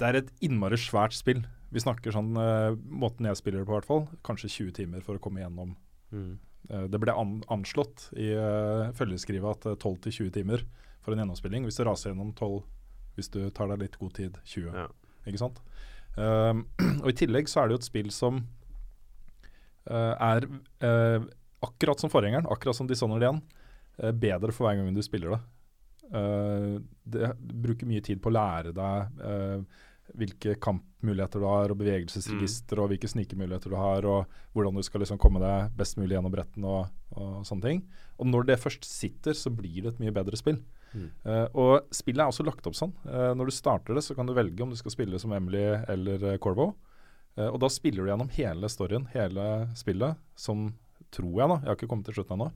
Det 0.00 0.08
er 0.08 0.18
et 0.18 0.30
innmari 0.44 0.78
svært 0.80 1.16
spill. 1.16 1.42
Vi 1.72 1.82
snakker 1.82 2.14
sånn 2.14 2.32
uh, 2.36 2.76
måten 2.84 3.28
jeg 3.28 3.38
spiller 3.40 3.62
det 3.62 3.68
på, 3.68 3.74
i 3.74 3.78
hvert 3.80 3.88
fall. 3.88 4.06
Kanskje 4.26 4.50
20 4.50 4.76
timer 4.80 5.04
for 5.04 5.16
å 5.16 5.22
komme 5.22 5.42
gjennom. 5.44 5.74
Mm. 6.12 6.32
Uh, 6.70 6.86
det 6.92 7.00
ble 7.02 7.14
an 7.16 7.38
anslått 7.52 8.08
i 8.20 8.32
uh, 8.36 8.90
følgeskrivet 8.98 9.64
at 9.64 9.70
eh, 9.72 9.78
12-20 9.78 10.32
timer 10.36 10.64
for 11.02 11.14
en 11.14 11.22
gjennomspilling. 11.22 11.68
Hvis 11.68 11.80
du 11.80 11.86
raser 11.88 12.12
gjennom 12.12 12.34
12, 12.38 12.58
hvis 13.16 13.32
du 13.32 13.40
tar 13.54 13.72
deg 13.72 13.86
litt 13.86 14.00
god 14.00 14.16
tid, 14.18 14.40
20. 14.48 14.82
Ja. 14.84 14.88
Ikke 15.28 15.40
sant? 15.40 15.62
Um, 16.16 16.66
og 17.02 17.08
I 17.12 17.16
tillegg 17.22 17.48
så 17.48 17.62
er 17.62 17.70
det 17.70 17.78
jo 17.78 17.82
et 17.82 17.92
spill 17.92 18.12
som 18.12 18.44
er 19.82 20.44
akkurat 21.62 22.00
som 22.00 22.10
forgjengeren, 22.10 22.46
akkurat 22.50 22.76
som 22.76 22.86
Dishonored 22.86 23.22
1, 23.22 23.40
eh, 23.98 24.12
bedre 24.12 24.52
for 24.52 24.66
hver 24.66 24.76
gang 24.78 24.94
du 24.94 25.02
spiller 25.02 25.36
det. 25.36 25.40
Eh, 26.12 26.74
det 27.04 27.32
bruker 27.40 27.88
mye 27.88 28.04
tid 28.04 28.20
på 28.22 28.28
å 28.28 28.36
lære 28.36 28.74
deg 28.76 29.24
eh, 29.24 29.80
hvilke 30.18 30.58
kampmuligheter 30.60 31.40
du 31.40 31.46
har, 31.48 31.72
og 31.72 31.78
bevegelsesregister, 31.80 32.82
og 32.82 32.90
hvilke 32.92 33.08
snikemuligheter 33.08 33.72
du 33.72 33.78
har, 33.80 34.04
og 34.04 34.52
hvordan 34.52 34.76
du 34.76 34.84
skal 34.84 35.00
liksom 35.04 35.20
komme 35.22 35.40
deg 35.40 35.72
best 35.78 35.96
mulig 35.96 36.16
gjennom 36.18 36.34
bretten 36.34 36.66
og, 36.68 36.92
og 37.16 37.46
sånne 37.48 37.64
ting. 37.64 37.82
Og 38.20 38.28
når 38.28 38.50
det 38.50 38.60
først 38.60 38.84
sitter, 38.84 39.36
så 39.38 39.52
blir 39.54 39.80
det 39.80 39.94
et 39.94 40.02
mye 40.02 40.14
bedre 40.14 40.36
spill. 40.36 40.60
Mm. 40.92 41.08
Uh, 41.24 41.46
og 41.56 41.94
spillet 41.94 42.20
er 42.20 42.28
også 42.28 42.44
lagt 42.44 42.66
opp 42.68 42.76
sånn. 42.76 42.92
Uh, 43.06 43.32
når 43.38 43.48
du 43.48 43.54
starter 43.56 43.96
det, 43.96 44.04
så 44.04 44.16
kan 44.18 44.28
du 44.28 44.34
velge 44.36 44.60
om 44.64 44.72
du 44.72 44.76
skal 44.76 44.92
spille 44.92 45.20
som 45.22 45.32
Emily 45.32 45.62
eller 45.88 46.26
uh, 46.34 46.38
Corvo. 46.42 46.74
Og 47.40 47.54
da 47.62 47.68
spiller 47.72 48.04
du 48.04 48.10
gjennom 48.10 48.28
hele 48.34 48.68
storyen, 48.68 49.06
hele 49.14 49.44
spillet, 49.72 50.18
som 50.36 50.66
tror 51.16 51.30
jeg, 51.38 51.46
da, 51.48 51.54
jeg 51.62 51.70
har 51.70 51.78
ikke 51.78 51.86
kommet 51.88 52.04
til 52.10 52.18
slutten 52.18 52.34
ennå, 52.36 52.48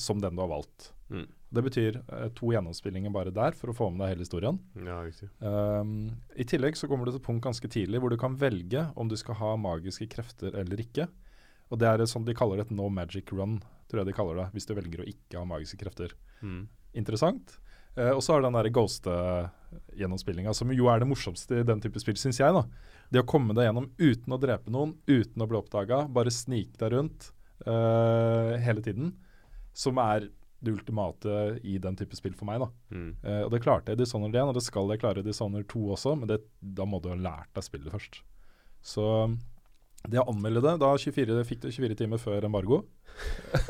som 0.00 0.22
den 0.22 0.32
du 0.32 0.40
har 0.40 0.48
valgt. 0.48 0.86
Mm. 1.12 1.26
Det 1.48 1.62
betyr 1.62 2.00
eh, 2.00 2.28
to 2.34 2.50
gjennomspillinger 2.50 3.12
bare 3.14 3.32
der 3.34 3.54
for 3.56 3.70
å 3.70 3.76
få 3.76 3.88
med 3.92 4.02
deg 4.02 4.14
hele 4.14 4.24
historien. 4.26 4.58
Ja. 4.82 4.98
Um, 5.38 6.16
I 6.34 6.46
tillegg 6.48 6.78
så 6.78 6.88
kommer 6.90 7.06
du 7.06 7.12
til 7.12 7.20
et 7.20 7.26
punkt 7.28 7.44
ganske 7.46 7.70
tidlig 7.70 8.00
hvor 8.02 8.10
du 8.10 8.18
kan 8.20 8.34
velge 8.38 8.88
om 8.98 9.10
du 9.10 9.14
skal 9.18 9.38
ha 9.38 9.52
magiske 9.60 10.08
krefter 10.10 10.56
eller 10.58 10.82
ikke. 10.82 11.06
Og 11.70 11.78
det 11.82 11.88
er 11.88 12.02
et 12.02 12.10
sånt 12.10 12.26
de 12.26 12.34
kaller 12.36 12.58
det 12.60 12.68
et 12.68 12.74
no 12.78 12.88
magic 12.90 13.30
run, 13.34 13.60
tror 13.86 14.02
jeg 14.02 14.10
de 14.10 14.16
kaller 14.16 14.40
det, 14.40 14.48
hvis 14.54 14.66
du 14.66 14.74
velger 14.74 15.02
å 15.02 15.08
ikke 15.10 15.38
ha 15.38 15.46
magiske 15.46 15.78
krefter. 15.80 16.14
Mm. 16.42 16.66
Interessant. 16.98 17.56
Uh, 17.96 18.12
og 18.16 18.20
så 18.24 18.34
har 18.34 18.42
du 18.42 18.48
den 18.48 18.58
der 18.58 18.72
ghost-gjennomspillinga, 18.74 20.52
som 20.54 20.74
jo 20.74 20.90
er 20.90 21.02
det 21.02 21.08
morsomste 21.10 21.62
i 21.62 21.66
den 21.66 21.80
type 21.82 22.02
spill, 22.02 22.18
syns 22.20 22.42
jeg. 22.42 22.52
da. 22.58 22.66
Det 23.14 23.22
å 23.22 23.28
komme 23.28 23.54
deg 23.56 23.68
gjennom 23.68 23.86
uten 24.02 24.34
å 24.34 24.40
drepe 24.42 24.74
noen, 24.74 24.96
uten 25.06 25.42
å 25.42 25.48
bli 25.48 25.60
oppdaga, 25.62 26.02
bare 26.10 26.34
snike 26.34 26.74
deg 26.82 26.92
rundt 26.96 27.30
uh, 27.68 28.58
hele 28.62 28.82
tiden, 28.82 29.14
som 29.76 30.02
er 30.02 30.28
det 30.60 30.72
ultimate 30.72 31.34
i 31.62 31.76
den 31.82 31.96
type 31.98 32.16
spill 32.16 32.34
for 32.34 32.48
meg. 32.48 32.62
da. 32.64 32.70
Mm. 32.94 33.10
Eh, 33.22 33.42
og 33.44 33.50
Det 33.52 33.62
klarte 33.64 33.92
jeg 33.92 33.98
i 34.00 34.02
Dishonored 34.04 34.34
1, 34.34 34.48
og 34.48 34.54
det 34.56 34.64
skal 34.64 34.88
jeg 34.94 35.02
klare 35.02 35.20
i 35.20 35.26
Dishonored 35.26 35.68
2 35.72 35.82
også, 35.96 36.16
men 36.18 36.30
det, 36.30 36.40
da 36.60 36.86
må 36.88 37.02
du 37.02 37.10
ha 37.12 37.18
lært 37.18 37.52
deg 37.54 37.66
spillet 37.66 37.92
først. 37.92 38.22
Så 38.86 39.04
det 40.06 40.20
å 40.22 40.28
anmelde 40.30 40.62
det 40.62 40.76
da 40.78 40.92
24, 40.94 41.40
fikk 41.48 41.64
du 41.64 41.70
24 41.72 41.96
timer 41.98 42.20
før 42.22 42.44
embargo 42.46 42.84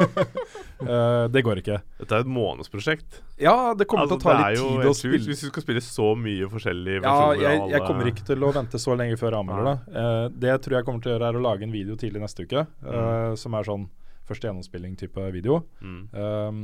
eh, 0.85 1.25
Det 1.33 1.43
går 1.47 1.61
ikke. 1.63 1.79
Dette 2.01 2.19
er 2.19 2.25
et 2.25 2.31
månedsprosjekt. 2.31 3.21
Ja, 3.41 3.73
det 3.79 3.87
kommer 3.89 4.05
Altså, 4.05 4.19
til 4.19 4.21
å 4.21 4.25
ta 4.27 4.35
er 4.35 4.57
litt 4.57 4.61
tid 4.61 4.91
å 4.91 4.95
spille. 4.99 5.21
Hvis 5.31 5.45
du 5.45 5.51
skal 5.53 5.65
spille 5.65 5.83
så 5.85 6.09
mye 6.19 6.49
forskjellig 6.53 6.99
Ja, 7.05 7.19
jeg, 7.39 7.63
jeg 7.73 7.85
kommer 7.87 8.11
ikke 8.11 8.27
til 8.27 8.45
å 8.45 8.53
vente 8.57 8.81
så 8.83 8.97
lenge 8.99 9.19
før 9.21 9.37
jeg 9.37 9.45
anmelder 9.47 9.71
det. 9.71 10.03
Eh, 10.03 10.25
det 10.43 10.53
jeg 10.53 10.65
tror 10.67 10.79
jeg 10.79 10.89
kommer 10.89 11.05
til 11.05 11.13
å 11.13 11.17
gjøre, 11.17 11.31
er 11.31 11.41
å 11.41 11.45
lage 11.47 11.69
en 11.69 11.77
video 11.77 11.97
tidlig 12.01 12.25
neste 12.25 12.47
uke, 12.47 12.67
eh, 12.67 13.31
som 13.41 13.57
er 13.57 13.71
sånn 13.71 13.89
første 14.27 14.49
gjennomspilling-type 14.49 15.27
video. 15.35 15.61
Mm. 15.81 16.01
Um, 16.13 16.63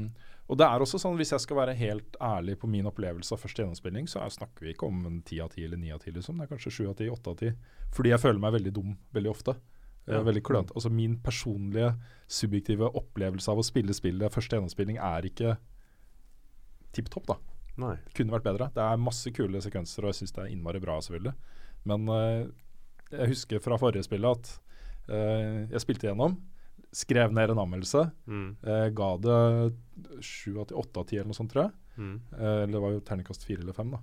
og 0.51 0.59
det 0.59 0.67
er 0.67 0.83
også 0.85 0.99
sånn, 1.01 1.17
Hvis 1.17 1.31
jeg 1.33 1.41
skal 1.45 1.57
være 1.57 1.75
helt 1.79 2.17
ærlig 2.21 2.59
på 2.61 2.69
min 2.69 2.89
opplevelse 2.91 3.33
av 3.33 3.41
første 3.41 3.63
gjennomspilling, 3.63 4.09
så 4.11 4.21
er, 4.25 4.33
snakker 4.35 4.67
vi 4.67 4.75
ikke 4.75 4.89
om 4.91 5.05
en 5.09 5.21
ti 5.23 5.39
av 5.41 5.53
ti 5.55 5.65
eller 5.65 5.79
ni 5.81 5.93
av 5.95 6.03
ti. 6.03 6.11
Liksom. 6.13 6.37
Det 6.37 6.49
er 6.49 6.51
kanskje 6.57 6.73
sju 6.75 6.89
av 6.91 6.97
ti, 6.99 7.09
åtte 7.09 7.31
av 7.31 7.39
ti. 7.41 7.53
Fordi 7.95 8.13
jeg 8.13 8.21
føler 8.21 8.43
meg 8.43 8.57
veldig 8.59 8.73
dum 8.75 8.97
veldig 9.15 9.31
ofte. 9.31 9.57
Eh, 10.09 10.15
Ja. 10.15 10.23
veldig 10.23 10.43
klønete. 10.43 10.75
Altså 10.75 10.91
Min 10.91 11.17
personlige 11.23 11.95
subjektive 12.29 12.91
opplevelse 12.91 13.49
av 13.49 13.59
å 13.59 13.65
spille 13.65 13.95
spillet 13.95 14.33
første 14.35 14.57
gjennomspilling 14.57 14.99
er 14.99 15.23
ikke 15.23 15.57
tipp 16.93 17.09
topp, 17.09 17.27
da. 17.27 17.37
Nei. 17.79 17.97
Det 18.05 18.15
kunne 18.15 18.35
vært 18.35 18.45
bedre. 18.45 18.71
Det 18.75 18.83
er 18.83 19.01
masse 19.01 19.31
kule 19.33 19.61
sekvenser, 19.65 20.05
og 20.05 20.13
jeg 20.13 20.21
syns 20.23 20.33
det 20.37 20.43
er 20.45 20.51
innmari 20.53 20.81
bra, 20.83 20.99
selvfølgelig. 21.01 21.35
Men 21.89 22.09
uh, 22.09 22.51
jeg 23.11 23.29
husker 23.33 23.63
fra 23.65 23.79
forrige 23.81 24.05
spillet 24.05 24.29
at 24.37 24.51
uh, 25.09 25.71
jeg 25.73 25.81
spilte 25.81 26.11
gjennom, 26.11 26.37
skrev 26.93 27.33
ned 27.33 27.51
en 27.51 27.59
anmeldelse, 27.63 28.11
Mm. 28.29 28.57
eh, 28.63 28.89
ga 28.93 29.17
det 29.17 29.75
sju 30.23 30.59
av 30.61 30.67
ti, 30.69 30.75
åtte 30.75 31.01
av 31.01 31.07
ti 31.09 31.17
eller 31.17 31.31
noe 31.33 31.39
sånt, 31.39 31.51
tror 31.53 31.65
jeg. 31.65 31.73
Mm. 31.99 32.17
Eh, 32.33 32.63
eller 32.65 32.73
det 32.73 32.81
var 32.83 32.91
jo 32.93 33.01
terningkast 33.01 33.45
fire 33.45 33.61
eller 33.65 33.73
fem, 33.77 33.91
da. 33.91 33.99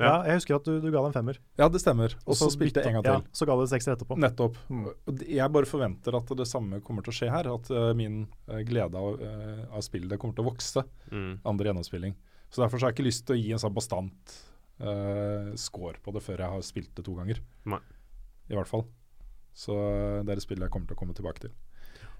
Ja, 0.00 0.22
jeg 0.24 0.38
husker 0.38 0.54
at 0.56 0.64
du, 0.64 0.80
du 0.80 0.86
ga 0.90 1.02
det 1.04 1.10
en 1.10 1.12
femmer. 1.12 1.36
Ja, 1.60 1.66
det 1.68 1.80
stemmer. 1.82 2.14
Og 2.24 2.32
så 2.34 2.46
spilte 2.50 2.80
jeg 2.80 2.88
en 2.88 3.02
gang 3.02 3.04
til. 3.04 3.18
Ja, 3.20 3.34
så 3.36 3.44
ga 3.44 3.52
du 3.54 3.60
det 3.66 3.68
sekser 3.68 3.92
etterpå. 3.92 4.16
Nettopp. 4.16 4.56
Mm. 4.72 4.86
Jeg 5.28 5.52
bare 5.52 5.68
forventer 5.68 6.16
at 6.16 6.30
det 6.38 6.46
samme 6.48 6.80
kommer 6.80 7.04
til 7.04 7.12
å 7.12 7.16
skje 7.18 7.28
her. 7.28 7.50
At 7.52 7.68
uh, 7.70 7.90
min 7.92 8.22
uh, 8.48 8.62
glede 8.64 8.96
av, 8.96 9.20
uh, 9.20 9.66
av 9.76 9.82
spillet 9.84 10.16
kommer 10.18 10.32
til 10.38 10.46
å 10.46 10.48
vokse 10.48 10.86
Mm. 11.12 11.40
andre 11.44 11.68
gjennomspilling. 11.68 12.14
Så 12.48 12.62
derfor 12.64 12.78
så 12.80 12.86
har 12.88 12.94
jeg 12.94 12.96
ikke 12.96 13.08
lyst 13.10 13.26
til 13.28 13.36
å 13.36 13.42
gi 13.42 13.52
en 13.52 13.60
sånn 13.60 13.74
bastant 13.76 14.32
eh, 14.80 15.50
score 15.60 16.00
på 16.02 16.12
det 16.16 16.22
før 16.24 16.38
jeg 16.46 16.50
har 16.54 16.62
spilt 16.64 16.94
det 16.96 17.04
to 17.04 17.14
ganger. 17.14 17.38
Nei. 17.68 17.78
I 18.48 18.56
hvert 18.56 18.66
fall. 18.70 18.86
Så 19.52 19.76
det 20.24 20.32
er 20.32 20.40
et 20.40 20.42
spill 20.46 20.64
jeg 20.64 20.70
kommer 20.72 20.88
til 20.88 20.96
å 20.96 20.98
komme 21.02 21.14
tilbake 21.14 21.44
til. 21.44 21.52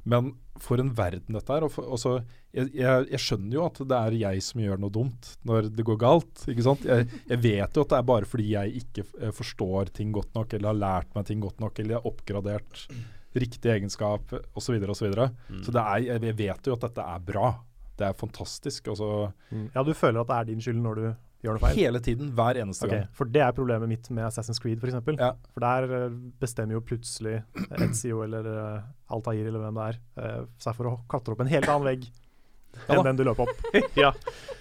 Men 0.09 0.33
for 0.61 0.81
en 0.81 0.93
verden 0.97 1.37
dette 1.37 1.55
er. 1.55 1.65
Og 1.67 1.73
for, 1.73 1.89
også, 1.97 2.17
jeg, 2.57 2.71
jeg, 2.77 3.07
jeg 3.13 3.23
skjønner 3.23 3.57
jo 3.57 3.65
at 3.67 3.81
det 3.93 3.99
er 3.99 4.19
jeg 4.21 4.45
som 4.45 4.63
gjør 4.65 4.83
noe 4.83 4.95
dumt 4.95 5.33
når 5.49 5.71
det 5.77 5.87
går 5.87 6.01
galt. 6.01 6.45
ikke 6.51 6.67
sant? 6.67 6.85
Jeg, 6.89 7.09
jeg 7.31 7.43
vet 7.45 7.79
jo 7.79 7.85
at 7.85 7.95
det 7.95 8.01
er 8.01 8.11
bare 8.11 8.29
fordi 8.29 8.51
jeg 8.55 8.85
ikke 8.85 9.07
eh, 9.21 9.33
forstår 9.37 9.95
ting 9.97 10.13
godt 10.17 10.35
nok, 10.37 10.53
eller 10.57 10.73
har 10.73 10.83
lært 10.83 11.17
meg 11.17 11.29
ting 11.29 11.43
godt 11.45 11.63
nok, 11.63 11.79
eller 11.79 11.97
jeg 11.97 12.03
har 12.03 12.13
oppgradert 12.13 12.85
riktig 13.41 13.73
egenskap 13.73 14.33
osv. 14.35 14.61
Så, 14.65 14.75
videre, 14.75 14.93
og 14.93 14.99
så. 14.99 15.31
Mm. 15.49 15.65
så 15.65 15.75
det 15.75 15.83
er, 15.83 16.07
jeg, 16.27 16.39
vet 16.39 16.71
jo 16.71 16.77
at 16.77 16.87
dette 16.89 17.09
er 17.15 17.27
bra. 17.33 17.55
Det 18.01 18.09
er 18.09 18.17
fantastisk. 18.17 18.93
Altså, 18.93 19.31
Ja, 19.75 19.85
du 19.85 19.93
føler 19.95 20.23
at 20.23 20.31
det 20.31 20.39
er 20.39 20.49
din 20.49 20.65
skyld 20.65 20.81
når 20.83 21.01
du 21.01 21.09
gjør 21.45 21.57
noe 21.57 21.63
feil? 21.63 21.79
hele 21.79 22.01
tiden, 22.05 22.31
hver 22.37 22.61
eneste 22.61 22.87
okay, 22.87 23.03
gang. 23.03 23.13
For 23.17 23.33
det 23.33 23.43
er 23.45 23.57
problemet 23.57 23.91
mitt 23.91 24.09
med 24.13 24.27
Assassin's 24.29 24.61
Creed 24.63 24.83
f.eks. 24.83 24.99
Ja. 25.17 25.33
For 25.55 25.65
der 25.65 25.95
eh, 25.97 26.17
bestemmer 26.43 26.77
jo 26.77 26.83
plutselig 26.85 27.41
Etzio 27.81 28.23
eller 28.27 28.49
uh, 28.51 29.15
Altair 29.15 29.47
eller 29.47 29.63
hvem 29.63 29.79
det 29.79 29.87
er, 29.93 30.01
eh, 30.23 30.41
seg 30.61 30.77
for 30.79 30.91
å 30.91 30.97
klatre 31.11 31.37
opp 31.37 31.45
en 31.45 31.53
helt 31.53 31.69
annen 31.71 31.89
vegg 31.89 32.11
enn 32.87 33.01
ja, 33.01 33.03
den 33.03 33.19
du 33.19 33.25
løp 33.27 33.41
opp. 33.43 33.63
ja. 33.99 34.13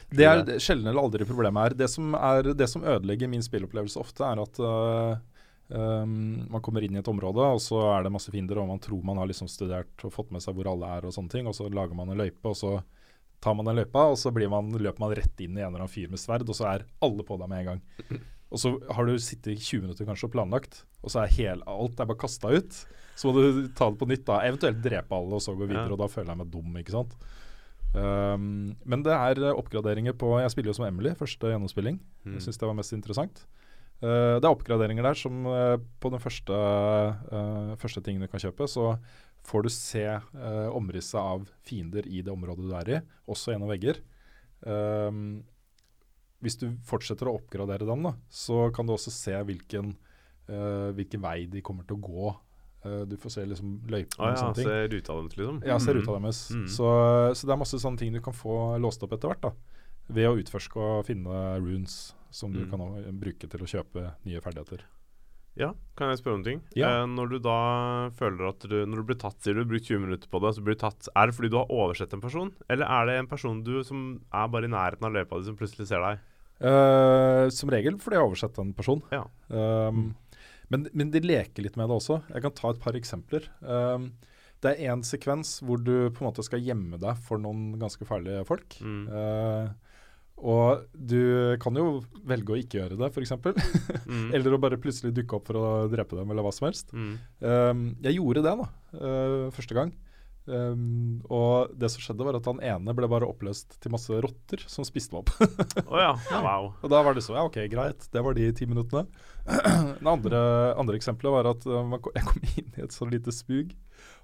Det 0.10 0.26
er 0.26 0.56
sjelden 0.58 0.90
eller 0.90 1.04
aldri 1.04 1.28
problemet 1.30 1.68
her. 1.68 1.76
Det 1.84 1.90
som, 1.92 2.16
er, 2.18 2.54
det 2.58 2.68
som 2.72 2.86
ødelegger 2.86 3.30
min 3.30 3.44
spillopplevelse 3.46 4.00
ofte, 4.02 4.26
er 4.26 4.42
at 4.42 4.62
uh, 4.64 5.20
um, 5.70 6.16
man 6.50 6.64
kommer 6.66 6.86
inn 6.86 6.98
i 6.98 7.04
et 7.04 7.12
område, 7.12 7.44
og 7.44 7.62
så 7.62 7.84
er 7.94 8.08
det 8.08 8.14
masse 8.16 8.34
fiender, 8.34 8.62
og 8.62 8.72
man 8.72 8.82
tror 8.82 9.04
man 9.06 9.22
har 9.22 9.30
liksom 9.30 9.52
studert 9.52 10.08
og 10.08 10.16
fått 10.16 10.34
med 10.34 10.42
seg 10.42 10.58
hvor 10.58 10.72
alle 10.72 10.90
er, 10.98 11.06
og 11.06 11.14
sånne 11.14 11.36
ting, 11.36 11.50
og 11.50 11.58
så 11.58 11.70
lager 11.70 11.98
man 11.98 12.10
en 12.10 12.24
løype, 12.24 12.42
og 12.50 12.58
så 12.58 12.80
tar 13.44 13.56
man 13.56 13.70
den 13.70 13.80
løypa, 13.80 14.08
og 14.12 14.18
så 14.20 14.32
blir 14.36 14.52
man, 14.52 14.72
løper 14.76 15.04
man 15.04 15.16
rett 15.16 15.44
inn 15.44 15.56
i 15.58 15.62
en 15.62 15.70
eller 15.70 15.86
annen 15.86 15.94
fyr 15.94 16.12
med 16.12 16.22
sverd, 16.22 16.48
og 16.50 16.58
så 16.58 16.68
er 16.72 16.86
alle 17.06 17.26
på 17.26 17.38
deg 17.40 17.52
med 17.52 17.64
en 17.64 17.72
gang. 17.74 18.20
Og 18.50 18.58
så 18.58 18.72
har 18.90 19.06
du 19.06 19.14
sittet 19.22 19.52
i 19.54 19.60
20 19.62 19.84
minutter 19.84 20.08
kanskje 20.08 20.26
og 20.26 20.32
planlagt, 20.34 20.80
og 21.06 21.12
så 21.14 21.20
er 21.22 21.34
hel, 21.36 21.60
alt 21.70 22.00
er 22.02 22.08
bare 22.10 22.18
kasta 22.18 22.50
ut. 22.50 22.80
Så 23.14 23.30
må 23.30 23.36
du 23.36 23.68
ta 23.78 23.92
det 23.92 24.00
på 24.02 24.08
nytt, 24.10 24.24
da. 24.26 24.40
Eventuelt 24.48 24.80
drepe 24.82 25.14
alle, 25.14 25.38
og 25.38 25.44
så 25.44 25.54
gå 25.54 25.68
videre, 25.68 25.86
Ja. 25.86 25.94
og 25.94 26.00
da 26.02 26.08
føler 26.10 26.32
jeg 26.32 26.40
meg 26.40 26.50
dum, 26.50 26.80
ikke 26.82 26.96
sant. 26.96 27.14
Um, 27.94 28.76
men 28.86 29.04
det 29.06 29.14
er 29.14 29.40
eh, 29.42 29.56
oppgraderinger 29.58 30.14
på 30.14 30.36
Jeg 30.38 30.52
spiller 30.54 30.70
jo 30.70 30.78
som 30.78 30.86
Emily, 30.86 31.16
første 31.18 31.50
gjennomspilling. 31.50 31.98
Mm. 32.26 32.36
Jeg 32.38 32.46
syns 32.46 32.60
det 32.62 32.68
var 32.70 32.78
mest 32.78 32.94
interessant. 32.94 33.46
Uh, 34.02 34.38
det 34.40 34.46
er 34.46 34.54
oppgraderinger 34.54 35.04
der 35.04 35.18
som 35.18 35.46
uh, 35.46 35.78
på 36.00 36.10
den 36.14 36.22
første, 36.22 36.54
uh, 36.54 37.74
første 37.82 38.02
tingen 38.02 38.22
du 38.22 38.30
kan 38.32 38.42
kjøpe, 38.42 38.66
så 38.70 38.96
får 39.44 39.64
du 39.64 39.70
se 39.70 40.04
uh, 40.06 40.70
omrisset 40.76 41.20
av 41.20 41.48
fiender 41.66 42.06
i 42.08 42.22
det 42.22 42.32
området 42.32 42.66
du 42.68 42.76
er 42.76 42.90
i, 42.98 43.02
også 43.28 43.54
gjennom 43.54 43.70
vegger. 43.72 44.02
Um, 44.66 45.44
hvis 46.44 46.58
du 46.60 46.70
fortsetter 46.88 47.28
å 47.28 47.38
oppgradere 47.40 47.88
dem, 47.88 48.04
da, 48.06 48.14
så 48.32 48.70
kan 48.76 48.88
du 48.88 48.94
også 48.96 49.12
se 49.12 49.34
hvilken, 49.48 49.96
uh, 50.50 50.92
hvilken 50.96 51.22
vei 51.24 51.46
de 51.52 51.62
kommer 51.66 51.84
til 51.88 51.98
å 51.98 52.04
gå. 52.06 52.30
Uh, 52.86 53.02
du 53.10 53.18
får 53.20 53.34
se 53.34 53.44
liksom 53.46 53.74
løypene 53.92 54.24
Å 54.24 54.30
og 54.32 54.38
sånne 54.40 54.56
ting. 54.56 54.70
se 54.70 54.78
ruta 54.94 55.18
deres, 55.18 55.36
liksom. 55.42 55.58
Ja, 55.68 55.80
se 55.84 55.92
Mm. 55.92 55.98
ruta 56.00 56.20
deres. 56.20 56.40
Mm. 56.56 56.68
Så, 56.68 56.86
så 57.36 57.48
det 57.48 57.52
er 57.54 57.60
masse 57.66 57.80
sånne 57.84 57.98
ting 58.00 58.14
du 58.14 58.22
kan 58.24 58.34
få 58.34 58.78
låst 58.80 59.04
opp 59.04 59.12
etter 59.18 59.28
hvert. 59.34 59.42
da 59.42 59.52
Ved 60.10 60.26
å 60.30 60.38
utforske 60.40 60.78
og 60.80 61.06
finne 61.06 61.60
runes 61.60 62.14
som 62.32 62.54
du 62.54 62.64
Mm. 62.66 62.70
kan 62.72 63.20
bruke 63.20 63.50
til 63.50 63.60
å 63.60 63.68
kjøpe 63.68 64.14
nye 64.26 64.40
ferdigheter. 64.42 64.86
Ja, 65.58 65.74
kan 65.98 66.12
jeg 66.12 66.20
spørre 66.22 66.38
om 66.38 66.44
ting? 66.46 66.62
Ja. 66.78 67.02
Eh, 67.02 67.08
når 67.10 67.34
du 67.34 67.38
da 67.44 67.58
føler 68.16 68.52
at 68.52 68.64
du 68.70 68.78
Når 68.86 69.02
du 69.02 69.08
blir 69.10 69.18
tatt, 69.20 69.40
sier 69.44 69.58
du, 69.58 69.64
du 69.66 69.74
brukt 69.74 69.90
20 69.90 70.06
minutter 70.06 70.30
på 70.32 70.40
det, 70.44 70.54
så 70.56 70.64
blir 70.64 70.78
du 70.78 70.84
tatt 70.86 71.10
Er 71.18 71.28
det 71.28 71.36
fordi 71.36 71.50
du 71.52 71.58
har 71.60 71.74
oversett 71.74 72.14
en 72.16 72.24
person, 72.24 72.54
eller 72.70 72.86
er 72.86 73.10
det 73.10 73.18
en 73.20 73.32
person 73.32 73.64
du 73.66 73.80
som 73.84 74.22
er 74.30 74.48
bare 74.54 74.70
i 74.70 74.72
nærheten 74.72 75.10
av 75.10 75.18
løypa 75.18 75.42
di, 75.42 75.50
som 75.50 75.58
plutselig 75.60 75.90
ser 75.90 76.06
deg? 76.06 76.24
Uh, 76.60 77.48
som 77.56 77.72
regel 77.72 77.98
fordi 78.00 78.18
jeg 78.18 78.24
har 78.24 78.30
oversett 78.30 78.58
en 78.60 78.74
person. 78.76 79.04
Ja. 79.16 79.26
Um, 79.48 80.10
men, 80.70 80.88
men 80.94 81.12
de 81.12 81.22
leker 81.24 81.64
litt 81.66 81.78
med 81.80 81.90
det 81.90 81.98
også. 81.98 82.22
Jeg 82.30 82.44
kan 82.46 82.56
ta 82.56 82.74
et 82.74 82.82
par 82.84 82.98
eksempler. 83.00 83.48
Um, 83.64 84.12
Det 84.60 84.74
er 84.74 84.92
én 84.92 85.04
sekvens 85.08 85.62
hvor 85.64 85.80
du 85.80 86.10
på 86.12 86.20
en 86.20 86.28
måte 86.28 86.44
skal 86.44 86.60
gjemme 86.60 87.00
deg 87.00 87.20
for 87.24 87.40
noen 87.40 87.78
ganske 87.80 88.04
farlige 88.08 88.44
folk. 88.48 88.76
Mm. 88.84 89.06
Eh, 89.08 89.70
og 90.40 90.86
du 90.94 91.58
kan 91.62 91.76
jo 91.76 92.00
velge 92.28 92.54
å 92.56 92.60
ikke 92.60 92.80
gjøre 92.82 92.98
det, 93.00 93.10
f.eks. 93.14 93.34
Mm. 94.10 94.32
eller 94.34 94.56
å 94.56 94.62
bare 94.62 94.78
plutselig 94.82 95.12
dukke 95.14 95.36
opp 95.38 95.46
for 95.52 95.60
å 95.60 95.66
drepe 95.92 96.16
dem, 96.18 96.32
eller 96.34 96.42
hva 96.42 96.50
som 96.56 96.66
helst. 96.66 96.90
Mm. 96.98 97.12
Um, 97.46 97.82
jeg 98.02 98.16
gjorde 98.18 98.42
det 98.46 98.54
da, 98.58 98.70
uh, 98.98 99.50
første 99.54 99.76
gang. 99.78 99.92
Um, 100.50 101.20
og 101.30 101.76
det 101.78 101.92
som 101.94 102.02
skjedde, 102.02 102.26
var 102.26 102.40
at 102.40 102.48
han 102.50 102.58
ene 102.66 102.96
ble 102.98 103.06
bare 103.12 103.28
oppløst 103.30 103.76
til 103.84 103.92
masse 103.94 104.10
rotter 104.26 104.64
som 104.66 104.88
spiste 104.88 105.14
meg 105.14 105.28
opp. 105.28 105.36
oh 105.92 106.00
ja. 106.02 106.16
Wow. 106.42 106.72
og 106.82 106.90
da 106.90 107.04
var 107.06 107.14
det 107.14 107.22
så 107.28 107.36
Ja, 107.38 107.44
OK, 107.46 107.60
greit. 107.70 108.08
Det 108.10 108.24
var 108.26 108.34
de 108.34 108.48
ti 108.58 108.66
minuttene. 108.66 109.06
det 109.46 110.10
andre, 110.10 110.42
andre 110.80 110.98
eksempelet 110.98 111.36
var 111.38 111.52
at 111.52 111.68
ko- 112.02 112.16
jeg 112.18 112.26
kom 112.32 112.50
inn 112.56 112.74
i 112.80 112.86
et 112.88 112.96
så 112.98 113.06
lite 113.12 113.36
spug. 113.36 113.76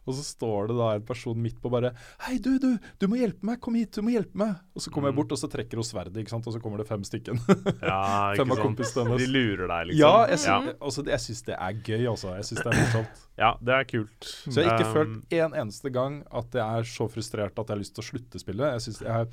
Og 0.05 0.13
så 0.13 0.21
står 0.23 0.67
det 0.69 0.75
da 0.77 0.89
en 0.95 1.05
person 1.07 1.37
midt 1.41 1.57
på 1.61 1.69
bare 1.73 1.93
'Hei, 2.21 2.37
du, 2.37 2.59
du, 2.59 2.77
du 2.99 3.07
må 3.09 3.17
hjelpe 3.17 3.43
meg! 3.43 3.59
Kom 3.59 3.73
hit, 3.75 3.91
du 3.97 4.01
må 4.05 4.11
hjelpe 4.13 4.35
meg!' 4.37 4.55
Og 4.75 4.81
så 4.83 4.91
kommer 4.93 5.09
jeg 5.09 5.15
Mm. 5.15 5.21
bort, 5.23 5.31
og 5.31 5.37
så 5.41 5.49
trekker 5.49 5.75
hun 5.81 5.83
sverdet, 5.87 6.17
ikke 6.21 6.29
sant? 6.29 6.45
og 6.47 6.53
så 6.53 6.59
kommer 6.61 6.77
det 6.77 6.87
fem 6.87 7.01
stykken. 7.03 7.39
Ja, 7.81 8.33
Fem 8.37 8.45
ikke 8.45 8.51
av 8.51 8.57
sant. 8.57 8.65
kompisene 8.67 9.05
hennes. 9.07 9.21
De 9.25 9.27
lurer 9.31 9.67
deg, 9.67 9.87
liksom. 9.89 9.99
Ja, 10.03 10.25
jeg, 10.29 10.39
sy 10.39 10.47
ja. 10.49 10.73
altså, 10.81 11.05
jeg 11.09 11.19
syns 11.25 11.41
det 11.47 11.55
er 11.57 11.73
gøy, 11.73 12.03
altså. 12.11 12.35
Jeg 12.35 12.45
syns 12.49 12.61
det 12.63 12.71
er 12.73 12.79
morsomt. 12.83 13.21
ja, 13.43 13.51
det 13.61 13.73
er 13.79 13.83
kult. 13.89 14.19
Så 14.29 14.61
jeg 14.61 14.69
har 14.69 14.77
ikke 14.77 14.85
Um, 14.85 14.93
følt 14.93 15.33
en 15.33 15.53
eneste 15.63 15.89
gang 15.91 16.23
at 16.31 16.51
jeg 16.53 16.79
er 16.79 16.83
så 16.83 17.07
frustrert 17.09 17.57
at 17.57 17.65
jeg 17.65 17.73
har 17.75 17.81
lyst 17.81 17.95
til 17.95 18.03
å 18.03 18.09
slutte 18.11 18.39
spillet. 18.39 18.71
Jeg, 18.75 18.81
synes, 18.85 18.99
jeg 19.01 19.25
er 19.25 19.27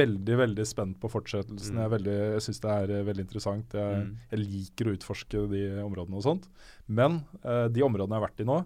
veldig 0.00 0.36
veldig 0.40 0.66
spent 0.66 0.96
på 1.00 1.10
fortsettelsen. 1.12 1.76
Jeg, 1.76 1.84
er 1.84 1.92
veldig, 1.98 2.16
jeg 2.38 2.40
syns 2.48 2.60
det 2.64 2.70
er 2.70 2.90
eh, 3.00 3.04
veldig 3.10 3.24
interessant. 3.28 3.74
Jeg, 3.74 3.94
Mm. 4.04 4.16
jeg 4.30 4.40
liker 4.40 4.88
å 4.88 4.94
utforske 4.96 5.44
de 5.50 5.60
områdene 5.84 6.16
og 6.16 6.22
sånt. 6.24 6.48
Men 6.88 7.20
uh, 7.44 7.68
de 7.68 7.82
områdene 7.82 8.14
jeg 8.16 8.20
har 8.22 8.28
vært 8.28 8.40
i 8.40 8.48
nå 8.48 8.64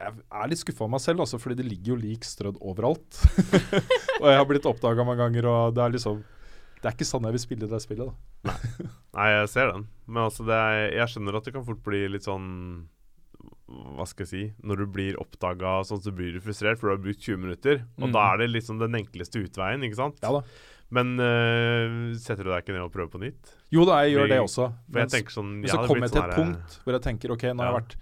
jeg 0.00 0.12
er 0.42 0.50
litt 0.50 0.60
skuffa 0.62 0.86
av 0.86 0.90
meg 0.94 1.00
selv, 1.04 1.20
altså, 1.26 1.38
fordi 1.42 1.58
det 1.60 1.66
ligger 1.68 1.92
jo 1.94 1.96
lik 2.00 2.24
strødd 2.24 2.56
overalt. 2.64 3.20
og 4.20 4.28
jeg 4.30 4.38
har 4.40 4.46
blitt 4.48 4.68
oppdaga 4.70 5.04
mange 5.04 5.20
ganger, 5.22 5.48
og 5.50 5.74
det 5.76 5.82
er 5.84 5.92
liksom 5.96 6.22
Det 6.80 6.88
er 6.88 6.94
ikke 6.96 7.04
sånn 7.10 7.26
jeg 7.28 7.36
vil 7.36 7.42
spille 7.42 7.68
det 7.68 7.80
spillet. 7.84 8.08
da. 8.44 8.54
Nei, 9.18 9.26
jeg 9.34 9.48
ser 9.52 9.72
den. 9.74 9.84
Men 10.08 10.22
altså, 10.30 10.46
er, 10.48 10.86
jeg 10.96 11.12
skjønner 11.12 11.36
at 11.36 11.44
det 11.44 11.52
kan 11.58 11.66
fort 11.66 11.82
bli 11.84 12.06
litt 12.08 12.24
sånn 12.24 12.46
Hva 13.70 14.06
skal 14.08 14.24
jeg 14.24 14.30
si 14.30 14.42
Når 14.66 14.80
du 14.82 14.86
blir 14.90 15.18
oppdaga 15.20 15.76
sånn, 15.86 16.00
så 16.02 16.10
blir 16.16 16.32
du 16.34 16.40
frustrert, 16.42 16.80
for 16.80 16.88
du 16.90 16.96
har 16.96 17.02
brukt 17.04 17.20
20 17.22 17.36
minutter. 17.44 17.82
Og 18.00 18.08
Mm. 18.08 18.12
da 18.16 18.24
er 18.32 18.38
det 18.42 18.50
liksom 18.56 18.80
den 18.80 18.96
enkleste 18.98 19.44
utveien, 19.44 19.84
ikke 19.86 20.00
sant? 20.00 20.16
Ja 20.24 20.32
da. 20.38 20.42
Men 20.90 21.12
øh, 21.22 22.16
setter 22.18 22.42
du 22.42 22.50
deg 22.50 22.64
ikke 22.64 22.74
ned 22.74 22.82
og 22.82 22.90
prøver 22.90 23.10
på 23.12 23.20
nytt? 23.22 23.52
Jo 23.70 23.84
da, 23.86 24.00
jeg 24.02 24.16
gjør 24.16 24.32
det 24.32 24.40
også. 24.42 24.64
Men, 24.88 25.04
jeg 25.04 25.12
tenker 25.20 25.36
sånn 25.36 25.52
Men 25.60 25.70
så 25.70 25.84
kommer 25.86 26.08
jeg 26.08 26.10
til 26.16 26.18
sånn 26.22 26.30
et 26.32 26.40
punkt 26.40 26.80
hvor 26.82 26.96
jeg 26.96 27.04
tenker 27.04 27.30
OK, 27.36 27.44
nå 27.54 27.62
har 27.62 27.68
jeg 27.70 27.76
vært, 27.78 27.94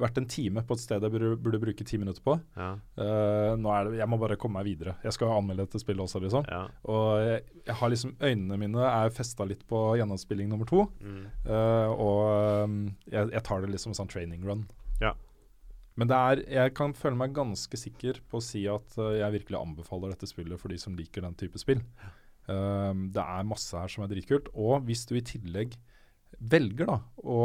vært 0.00 0.18
en 0.18 0.26
time 0.30 0.62
på 0.66 0.76
et 0.76 0.82
sted 0.82 1.04
jeg 1.04 1.12
burde, 1.12 1.34
burde 1.40 1.60
bruke 1.62 1.86
ti 1.86 1.98
minutter 2.00 2.24
på. 2.24 2.36
Ja, 2.58 2.74
Uh, 2.94 3.54
nå 3.58 3.70
er 3.74 3.88
det, 3.88 3.98
jeg 3.98 4.08
må 4.10 4.18
bare 4.20 4.36
komme 4.40 4.60
meg 4.60 4.68
videre. 4.68 4.94
Jeg 5.04 5.14
skal 5.16 5.32
anmelde 5.34 5.66
dette 5.66 5.80
spillet 5.82 6.04
også, 6.04 6.20
liksom. 6.22 6.46
ja. 6.46 6.62
Og 6.90 7.06
jeg, 7.24 7.42
jeg 7.66 7.76
har 7.80 7.90
liksom 7.90 8.14
Øynene 8.22 8.58
mine 8.60 8.86
er 8.86 9.14
festa 9.14 9.46
litt 9.48 9.64
på 9.70 9.80
gjennomspilling 9.98 10.48
nummer 10.50 10.68
to. 10.68 10.84
Mm. 11.02 11.24
Uh, 11.46 11.90
og 11.92 12.64
um, 12.64 12.76
jeg, 13.10 13.30
jeg 13.34 13.44
tar 13.46 13.64
det 13.64 13.72
liksom 13.74 13.92
som 13.92 14.04
sånn 14.04 14.12
training 14.14 14.44
run. 14.46 14.66
Ja. 15.02 15.14
Men 15.98 16.10
det 16.10 16.18
er, 16.18 16.44
jeg 16.56 16.74
kan 16.78 16.94
føle 16.96 17.18
meg 17.18 17.34
ganske 17.36 17.78
sikker 17.78 18.22
på 18.30 18.40
å 18.40 18.44
si 18.44 18.64
at 18.70 18.98
uh, 18.98 19.12
jeg 19.18 19.40
virkelig 19.40 19.60
anbefaler 19.60 20.14
dette 20.14 20.30
spillet 20.30 20.60
for 20.60 20.74
de 20.74 20.78
som 20.80 20.96
liker 20.98 21.26
den 21.26 21.36
type 21.38 21.60
spill. 21.60 21.82
Det 22.44 23.22
er 23.22 23.46
masse 23.48 23.72
her 23.72 23.88
som 23.88 24.02
er 24.04 24.10
dritkult. 24.10 24.50
Og 24.52 24.82
hvis 24.84 25.06
du 25.08 25.14
i 25.16 25.22
tillegg 25.24 25.78
velger 26.38 26.86
da 26.90 26.98
å 27.24 27.40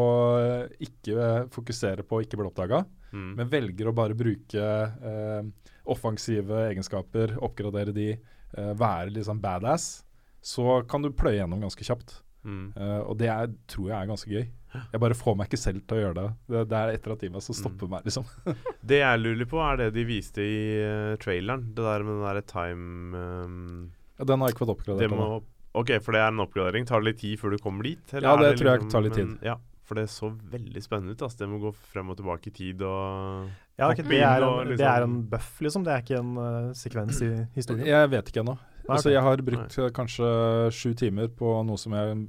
ikke 0.82 1.50
fokusere 1.54 2.06
på 2.08 2.20
å 2.20 2.24
ikke 2.26 2.40
bli 2.40 2.50
oppdaga, 2.52 2.86
Mm. 3.10 3.32
men 3.40 3.50
velger 3.50 3.88
å 3.90 3.94
bare 3.98 4.14
bruke 4.14 4.62
eh, 4.62 5.44
offensive 5.90 6.60
egenskaper, 6.70 7.32
oppgradere 7.42 7.92
de, 7.92 8.12
eh, 8.14 8.74
være 8.78 9.24
sånn 9.26 9.42
badass, 9.42 10.04
så 10.46 10.88
kan 10.88 11.02
du 11.02 11.10
pløye 11.10 11.40
gjennom 11.40 11.64
ganske 11.66 11.84
kjapt. 11.84 12.20
Mm. 12.46 12.72
Eh, 12.78 13.00
og 13.02 13.18
det 13.18 13.28
er, 13.34 13.50
tror 13.68 13.90
jeg 13.90 13.98
er 13.98 14.12
ganske 14.12 14.30
gøy. 14.30 14.48
Jeg 14.94 15.02
bare 15.02 15.18
får 15.18 15.36
meg 15.36 15.50
ikke 15.50 15.60
selv 15.60 15.82
til 15.90 15.98
å 15.98 16.02
gjøre 16.04 16.16
det. 16.20 16.28
Det, 16.54 16.64
det 16.70 16.78
er 16.78 16.92
etter 16.94 17.14
at 17.16 17.24
meg 17.34 17.42
som 17.42 17.58
stopper 17.58 17.90
meg, 17.90 18.06
liksom. 18.06 18.28
Det 18.90 19.00
jeg 19.02 19.22
lurer 19.24 19.50
på, 19.50 19.60
er 19.66 19.80
det 19.82 19.88
de 19.98 20.04
viste 20.06 20.46
i 20.46 20.60
uh, 20.86 21.16
traileren. 21.22 21.72
Det 21.74 21.86
der 21.88 22.06
med 22.06 22.14
den 22.20 22.28
derre 22.28 22.44
time 22.46 23.24
um, 23.48 23.88
Ja, 24.20 24.28
den 24.30 24.40
har 24.40 24.52
jeg 24.52 24.56
ikke 24.56 24.68
fått 24.68 24.76
oppgradert. 24.78 25.10
Det 25.10 25.18
må. 25.18 25.42
OK, 25.80 25.92
for 26.04 26.16
det 26.16 26.22
er 26.22 26.32
en 26.34 26.44
oppgradering. 26.44 26.86
Tar 26.90 27.02
det 27.04 27.12
litt 27.14 27.22
tid 27.24 27.40
før 27.42 27.56
du 27.56 27.64
kommer 27.64 27.88
dit? 27.88 28.14
Ja, 28.16 28.34
er 28.36 28.44
det 28.44 28.54
tror 28.60 28.72
jeg 28.74 28.90
tar 28.92 29.06
litt 29.06 29.20
men- 29.20 29.38
Ja, 29.46 29.56
for 29.88 29.96
det 30.00 30.08
så 30.14 30.30
veldig 30.52 30.84
spennende 30.84 31.16
ut. 31.16 31.22
Altså. 31.26 31.40
Det 31.40 31.50
med 31.50 31.62
å 31.62 31.70
gå 31.70 31.76
frem 31.94 32.10
og 32.14 32.18
tilbake 32.20 32.52
i 32.52 32.56
tid 32.56 32.82
og 32.86 33.50
Ja, 33.80 33.88
det, 33.94 34.04
er 34.06 34.44
en, 34.44 34.68
liksom- 34.68 34.78
det 34.78 34.90
er 34.90 35.04
en 35.08 35.22
buff, 35.32 35.54
liksom. 35.62 35.86
Det 35.88 35.94
er 35.96 36.04
ikke 36.04 36.20
en 36.20 36.36
uh, 36.38 36.74
sekvens 36.76 37.22
i 37.24 37.32
historien. 37.60 37.88
Jeg 37.88 38.12
vet 38.12 38.30
ikke 38.34 38.44
ennå. 38.44 38.58
Okay. 38.84 38.96
Altså, 38.96 39.12
jeg 39.14 39.22
har 39.22 39.38
brukt 39.46 39.78
Nei. 39.78 39.90
kanskje 39.94 40.30
sju 40.74 40.94
timer 40.98 41.28
på 41.30 41.64
noe 41.66 41.78
som 41.78 41.94
jeg 41.94 42.28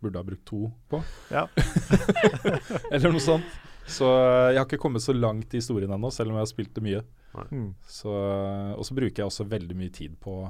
burde 0.00 0.16
ha 0.18 0.24
brukt 0.26 0.44
to 0.48 0.70
på. 0.90 1.02
Ja. 1.30 1.46
Eller 2.92 3.12
noe 3.12 3.22
sånt. 3.22 3.44
Så 3.90 4.06
eh, 4.06 4.52
jeg 4.54 4.60
har 4.60 4.66
ikke 4.68 4.80
kommet 4.82 5.02
så 5.04 5.14
langt 5.16 5.54
i 5.54 5.60
historien 5.60 5.90
ennå, 5.90 6.10
selv 6.14 6.30
om 6.30 6.38
jeg 6.38 6.46
har 6.46 6.50
spilt 6.50 6.74
det 6.76 6.84
mye. 6.84 7.02
Mm. 7.50 7.70
Så, 7.86 8.10
og 8.10 8.82
så 8.86 8.96
bruker 8.96 9.22
jeg 9.22 9.30
også 9.30 9.46
veldig 9.50 9.76
mye 9.78 9.92
tid 9.94 10.16
på 10.22 10.42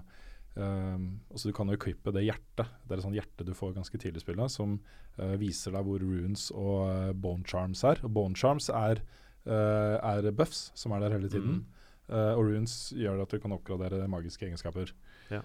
um, 0.54 1.06
altså 1.30 1.50
Du 1.50 1.54
kan 1.56 1.70
jo 1.70 1.76
equippe 1.78 2.12
det 2.14 2.24
hjertet. 2.26 2.70
Det 2.84 2.94
er 2.94 3.00
et 3.00 3.06
sånt 3.06 3.18
hjerte 3.18 3.46
du 3.46 3.52
får 3.56 3.74
ganske 3.76 4.00
tidlig 4.00 4.22
i 4.22 4.24
spillet, 4.24 4.52
som 4.52 4.78
uh, 5.20 5.36
viser 5.40 5.74
deg 5.76 5.86
hvor 5.86 6.02
runes 6.02 6.48
og 6.54 6.76
uh, 6.88 7.10
bone 7.12 7.46
charms 7.48 7.84
er. 7.86 8.02
Og 8.06 8.14
bone 8.16 8.38
charms 8.38 8.70
er, 8.72 9.02
uh, 9.48 9.96
er 10.00 10.30
buffs 10.36 10.70
som 10.78 10.96
er 10.96 11.04
der 11.04 11.18
hele 11.18 11.30
tiden. 11.32 11.62
Eh, 12.10 12.32
og 12.34 12.48
runes 12.48 12.72
gjør 12.98 13.20
at 13.22 13.30
du 13.30 13.38
kan 13.38 13.52
oppgradere 13.54 14.08
magiske 14.10 14.42
egenskaper. 14.42 14.88
Ja. 15.30 15.44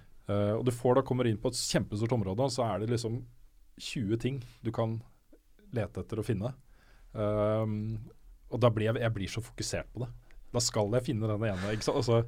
Og 0.57 0.63
du 0.65 0.71
får 0.73 0.95
da 0.97 1.03
kommer 1.05 1.27
inn 1.29 1.37
på 1.37 1.51
et 1.51 1.59
kjempestort 1.59 2.15
område, 2.15 2.41
og 2.41 2.49
så 2.49 2.63
er 2.65 2.81
det 2.81 2.87
liksom 2.89 3.19
20 3.77 4.17
ting 4.23 4.39
du 4.65 4.71
kan 4.73 4.95
lete 5.75 6.01
etter 6.01 6.23
og 6.23 6.25
finne. 6.25 6.49
Um, 7.13 7.75
og 8.49 8.57
da 8.63 8.71
blir 8.73 8.89
jeg, 8.89 9.03
jeg 9.03 9.15
blir 9.15 9.31
så 9.31 9.43
fokusert 9.45 9.91
på 9.93 10.01
det. 10.01 10.09
Da 10.55 10.63
skal 10.63 10.89
jeg 10.97 11.07
finne 11.11 11.29
den 11.29 11.45
ene. 11.51 11.75
Ikke 11.75 11.85
sant? 11.87 12.01
Altså, 12.01 12.23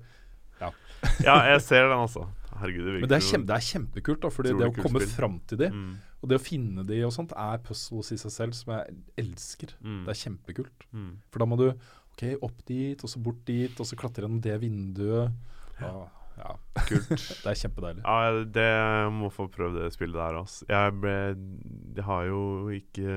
Ja, 1.22 1.36
jeg 1.52 1.62
ser 1.62 1.88
den, 1.88 2.00
altså. 2.00 2.26
Herregud, 2.62 2.84
det 2.84 2.94
virker 2.96 3.06
men 3.06 3.12
det 3.12 3.18
er, 3.18 3.26
kjempe, 3.28 3.48
det 3.50 3.56
er 3.58 3.66
kjempekult, 3.68 4.20
da, 4.24 4.32
fordi 4.34 4.54
det 4.54 4.60
det 4.62 4.70
å 4.72 4.76
komme 4.78 5.02
spill. 5.04 5.14
fram 5.14 5.38
til 5.50 5.62
de, 5.62 5.70
mm. 5.74 5.94
og 6.22 6.32
det 6.32 6.40
å 6.40 6.44
finne 6.44 6.86
de 6.88 7.00
og 7.08 7.14
sånt, 7.16 7.36
er 7.38 7.64
puzzles 7.66 8.12
i 8.16 8.20
seg 8.24 8.34
selv 8.34 8.58
som 8.58 8.74
jeg 8.76 8.98
elsker. 9.24 9.74
Mm. 9.82 10.04
Det 10.08 10.14
er 10.14 10.22
kjempekult. 10.24 10.88
Mm. 10.92 11.10
For 11.32 11.44
da 11.44 11.50
må 11.50 11.60
du 11.60 11.68
ok, 11.70 12.24
opp 12.48 12.62
dit, 12.68 13.04
og 13.04 13.14
så 13.14 13.22
bort 13.24 13.44
dit, 13.48 13.78
og 13.78 13.90
så 13.90 14.00
klatre 14.00 14.26
gjennom 14.26 14.42
det 14.44 14.58
vinduet. 14.64 15.34
Ja, 15.82 15.94
ja. 16.38 16.54
Kult. 16.86 17.14
Det 17.44 17.50
er 17.50 17.58
kjempedeilig. 17.58 18.04
Ja, 18.06 18.42
det 18.58 18.68
må 19.14 19.30
få 19.34 19.48
prøve 19.50 19.82
det 19.82 19.94
spillet 19.96 20.18
der, 20.18 20.38
altså. 20.38 20.68
Jeg, 20.70 20.94
ble, 21.02 21.16
jeg 21.98 22.06
har 22.06 22.28
jo 22.30 22.42
ikke 22.74 23.16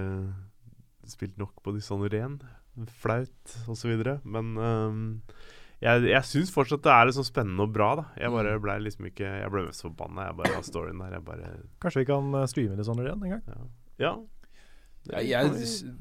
spilt 1.11 1.37
nok 1.40 1.61
på 1.64 1.74
de 1.76 1.85
sånne 1.85 2.09
ren, 2.12 2.40
Flaut 3.03 3.55
osv. 3.68 3.92
Men 4.24 4.53
øhm, 4.57 5.03
jeg, 5.81 6.03
jeg 6.11 6.29
syns 6.29 6.51
fortsatt 6.53 6.83
det 6.85 6.93
er 6.93 7.09
liksom 7.09 7.25
spennende 7.25 7.64
og 7.64 7.73
bra, 7.73 7.95
da. 8.01 8.05
Jeg 8.21 8.33
bare 8.35 8.59
ble 8.61 8.75
liksom 8.85 9.07
ikke 9.09 9.25
Jeg 9.40 9.53
ble 9.53 9.62
mest 9.69 9.85
forbanna 9.87 10.27
jeg 10.29 10.37
bare 10.43 10.53
har 10.59 10.66
storyen 10.66 11.01
der. 11.01 11.14
Jeg 11.16 11.25
bare 11.25 11.53
Kanskje 11.81 12.03
vi 12.03 12.09
kan 12.11 12.35
eh, 12.37 12.47
streame 12.53 12.77
det 12.77 12.85
sånn 12.88 13.01
igjen 13.01 13.25
en 13.25 13.35
gang? 13.38 13.43
Ja. 14.01 14.12
Ja, 15.09 15.21
jeg, 15.25 15.53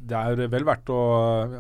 det 0.09 0.17
er 0.19 0.41
vel 0.51 0.65
verdt 0.67 0.89
å 0.91 0.97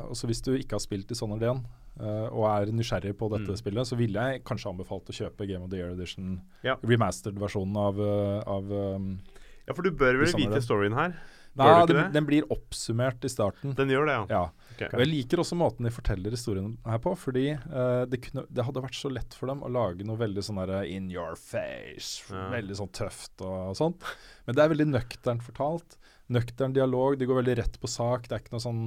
altså 0.09 0.27
Hvis 0.27 0.43
du 0.43 0.51
ikke 0.57 0.75
har 0.75 0.83
spilt 0.83 1.07
i 1.07 1.13
Dishonored 1.13 1.45
1 1.47 1.61
uh, 2.03 2.27
og 2.35 2.43
er 2.51 2.71
nysgjerrig 2.75 3.15
på 3.19 3.29
dette 3.31 3.53
Mm. 3.55 3.59
spillet, 3.59 3.87
så 3.87 3.95
ville 3.99 4.19
jeg 4.27 4.43
kanskje 4.47 4.69
anbefalt 4.73 5.07
å 5.11 5.15
kjøpe 5.15 5.47
Game 5.47 5.63
of 5.63 5.71
the 5.71 5.79
Year 5.79 5.91
Edition, 5.95 6.41
Ja. 6.63 6.75
remastered-versjonen 6.83 7.75
av, 7.79 7.99
uh, 7.99 8.43
av 8.47 8.71
um, 8.71 9.19
ja, 9.67 9.73
for 9.73 9.83
du 9.83 9.91
bør 9.91 10.19
vel 10.21 10.31
vite 10.35 10.61
storyen 10.63 10.95
her? 10.95 11.15
Nei, 11.59 11.65
du 11.65 11.71
ikke 11.71 11.87
den, 11.93 12.03
det? 12.03 12.13
den 12.13 12.27
blir 12.27 12.47
oppsummert 12.53 13.23
i 13.25 13.31
starten. 13.31 13.73
Den 13.75 13.89
gjør 13.91 14.05
det, 14.07 14.15
ja. 14.15 14.25
Ja. 14.29 14.43
Ok. 14.79 14.93
Og 14.95 15.03
jeg 15.03 15.09
liker 15.11 15.41
også 15.43 15.57
måten 15.59 15.87
de 15.87 15.91
forteller 15.93 16.33
historien 16.35 16.71
her 16.87 17.01
på, 17.03 17.13
fordi 17.19 17.45
uh, 17.57 18.05
det, 18.09 18.21
kunne, 18.25 18.45
det 18.47 18.65
hadde 18.65 18.83
vært 18.85 18.97
så 18.99 19.11
lett 19.11 19.35
for 19.35 19.51
dem 19.51 19.63
å 19.65 19.71
lage 19.71 20.07
noe 20.07 20.19
veldig 20.19 20.45
sånn 20.45 20.61
der 20.63 20.87
in 20.87 21.09
your 21.11 21.35
face, 21.39 22.23
Ja. 22.31 22.47
veldig 22.55 22.79
sånn 22.79 22.93
tøft 22.95 23.43
og, 23.43 23.75
sånt. 23.79 24.07
Men 24.47 24.57
det 24.57 24.63
er 24.63 24.73
veldig 24.73 24.89
nøkternt 24.93 25.45
fortalt. 25.45 25.99
Nøktern 26.29 26.75
dialog, 26.75 27.17
de 27.17 27.25
går 27.25 27.41
veldig 27.41 27.57
rett 27.57 27.79
på 27.81 27.89
sak. 27.89 28.27
Det 28.29 28.35
er 28.37 28.43
ikke 28.43 28.53
noe 28.53 28.63
sånn 28.63 28.83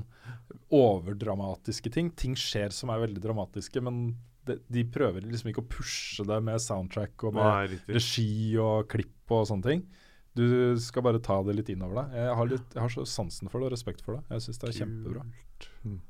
overdramatiske 0.72 1.90
ting. 1.92 2.12
Ting 2.14 2.36
skjer 2.38 2.72
som 2.74 2.92
er 2.94 3.02
veldig 3.02 3.22
dramatiske, 3.24 3.82
men 3.82 4.14
de, 4.46 4.58
de 4.72 4.84
prøver 4.90 5.26
liksom 5.26 5.50
ikke 5.52 5.62
å 5.62 5.70
pushe 5.70 6.24
det 6.26 6.38
med 6.44 6.62
soundtrack 6.62 7.26
og 7.28 7.36
med 7.36 7.46
Nei, 7.46 7.80
regi 7.94 8.56
og 8.62 8.88
klipp 8.90 9.34
og 9.34 9.46
sånne 9.50 9.68
ting. 9.68 9.84
Du 10.32 10.46
skal 10.80 11.04
bare 11.04 11.20
ta 11.20 11.36
det 11.44 11.54
litt 11.58 11.70
innover 11.74 12.00
deg. 12.00 12.14
Jeg 12.22 12.36
har, 12.38 12.48
litt, 12.48 12.68
jeg 12.72 12.80
har 12.80 12.92
så 12.94 13.04
sansen 13.08 13.50
for 13.52 13.60
det 13.60 13.68
og 13.68 13.74
respekt 13.74 14.00
for 14.04 14.16
det. 14.16 14.22
Jeg 14.32 14.46
syns 14.46 14.62
det 14.62 14.70
er 14.70 14.78
kjempebra. 14.80 15.24
Mm. 15.84 16.00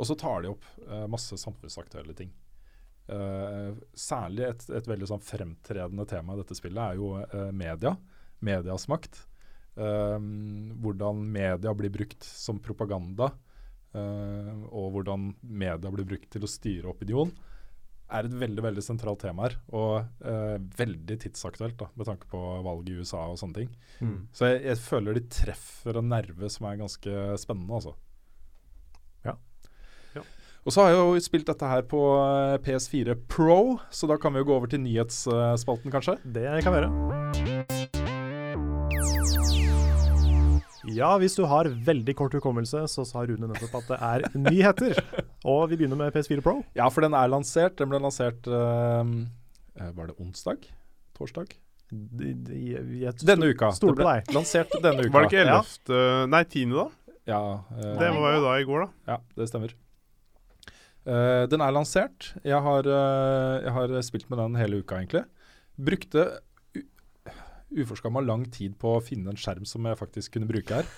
Og 0.00 0.08
så 0.08 0.16
tar 0.18 0.42
de 0.42 0.52
opp 0.54 0.64
eh, 0.88 1.04
masse 1.10 1.36
samfunnsaktuelle 1.38 2.14
ting. 2.16 2.30
Eh, 3.12 3.74
særlig 3.98 4.46
et, 4.46 4.64
et 4.78 4.88
veldig 4.88 5.08
sånn 5.10 5.22
fremtredende 5.26 6.06
tema 6.08 6.34
i 6.36 6.40
dette 6.40 6.56
spillet 6.56 6.82
er 6.82 7.00
jo 7.00 7.14
eh, 7.22 7.50
media. 7.54 7.96
Medias 8.42 8.88
makt. 8.90 9.20
Eh, 9.76 10.18
hvordan 10.82 11.22
media 11.34 11.74
blir 11.76 11.92
brukt 11.94 12.24
som 12.26 12.60
propaganda. 12.62 13.32
eh, 13.92 14.52
og 14.72 14.92
hvordan 14.96 15.32
media 15.42 15.92
blir 15.92 16.08
brukt 16.08 16.30
til 16.32 16.46
å 16.46 16.50
styre 16.50 16.92
opinion. 16.94 17.32
er 18.12 18.26
et 18.28 18.34
veldig 18.36 18.62
veldig 18.64 18.82
sentralt 18.84 19.22
tema 19.24 19.46
her. 19.46 19.58
Og 19.72 20.24
eh, 20.28 20.56
veldig 20.78 21.18
tidsaktuelt 21.22 21.78
da, 21.80 21.88
med 21.96 22.08
tanke 22.08 22.28
på 22.28 22.40
valget 22.64 22.90
i 22.92 22.96
USA 23.00 23.26
og 23.30 23.38
sånne 23.40 23.62
ting. 23.62 23.70
Mm. 24.00 24.18
Så 24.32 24.50
jeg, 24.50 24.64
jeg 24.70 24.80
føler 24.84 25.16
de 25.16 25.22
treffer 25.32 26.00
en 26.00 26.10
nerve 26.12 26.50
som 26.52 26.66
er 26.68 26.80
ganske 26.82 27.20
spennende, 27.40 27.78
altså. 27.78 27.94
Ja. 30.62 30.68
Ja. 30.68 30.68
Og 30.68 30.70
så 30.72 30.80
har 30.84 30.92
jeg 30.92 30.98
jo 31.00 31.20
spilt 31.24 31.46
dette 31.48 31.66
her 31.66 31.82
på 31.82 31.98
eh, 32.22 32.58
PS4 32.62 33.16
Pro, 33.28 33.80
så 33.90 34.06
da 34.06 34.16
kan 34.16 34.32
vi 34.32 34.38
jo 34.38 34.44
gå 34.46 34.54
over 34.60 34.68
til 34.70 34.78
nyhetsspalten, 34.84 35.90
kanskje. 35.90 36.18
Det 36.22 36.62
kan 36.62 36.72
vi 36.72 36.78
gjøre. 36.78 37.92
Ja, 40.92 41.16
hvis 41.18 41.34
du 41.38 41.44
har 41.46 41.66
veldig 41.66 42.14
kort 42.18 42.34
hukommelse, 42.36 42.84
så 42.90 43.04
sa 43.06 43.22
Rune 43.26 43.48
nettopp 43.48 43.74
at 43.80 43.90
det 43.90 43.98
er 44.02 44.24
nyheter. 44.46 44.94
Og 45.48 45.68
vi 45.70 45.76
begynner 45.80 45.96
med 45.98 46.12
PS4 46.14 46.42
Pro. 46.44 46.62
Ja, 46.78 46.86
for 46.92 47.00
den 47.02 47.14
er 47.16 47.26
lansert. 47.32 47.74
Den 47.78 47.90
ble 47.90 47.98
lansert 48.02 48.46
eh, 48.46 49.12
eh, 49.80 49.92
Var 49.98 50.10
det 50.10 50.18
onsdag? 50.22 50.66
Torsdag? 51.18 51.54
De, 51.92 52.32
de, 52.34 52.58
jeg 53.02 53.14
Denne 53.26 53.50
uka. 53.52 53.72
Stoler 53.76 53.98
på 53.98 54.06
deg. 54.08 54.30
Lansert 54.34 54.70
denne 54.82 55.02
uka. 55.06 55.12
Var 55.14 55.26
det 55.26 55.32
ikke 55.32 55.46
Ja. 55.48 55.58
11. 55.62 56.28
Nei, 56.32 56.44
10. 56.46 56.66
da? 56.78 56.86
Ja, 57.34 57.42
eh, 57.78 57.94
Det 57.98 58.12
var 58.14 58.36
jo 58.38 58.44
da 58.46 58.54
i 58.62 58.64
går, 58.70 58.86
da. 58.86 59.14
Ja, 59.14 59.18
det 59.38 59.48
stemmer. 59.50 59.74
Eh, 61.02 61.44
den 61.50 61.64
er 61.64 61.74
lansert. 61.74 62.32
Jeg 62.46 62.60
har, 62.62 62.86
uh, 62.86 63.62
jeg 63.62 63.74
har 63.74 63.94
spilt 64.06 64.28
med 64.30 64.38
den 64.42 64.58
hele 64.60 64.82
uka, 64.82 65.00
egentlig. 65.00 65.24
Brukte 65.76 66.28
uforskamma 67.72 68.20
lang 68.20 68.44
tid 68.52 68.74
på 68.78 68.98
å 68.98 69.02
finne 69.02 69.32
en 69.32 69.40
skjerm 69.40 69.64
som 69.64 69.86
jeg 69.88 69.98
faktisk 69.98 70.34
kunne 70.36 70.50
bruke 70.50 70.82
her. 70.82 70.88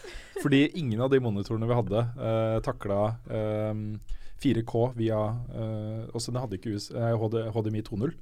Fordi 0.42 0.66
ingen 0.80 1.00
av 1.04 1.12
de 1.12 1.22
monitorene 1.22 1.70
vi 1.70 1.78
hadde, 1.78 2.04
uh, 2.18 2.58
takla 2.66 3.00
4K 4.44 4.92
via 4.98 5.18
uh, 5.18 6.04
Også 6.14 6.32
den 6.32 6.42
hadde 6.42 6.58
ikke 6.58 6.74
US, 6.76 6.90
eh, 6.92 7.12
HD, 7.18 7.40
HDMI 7.54 7.84
2.0. 7.86 8.14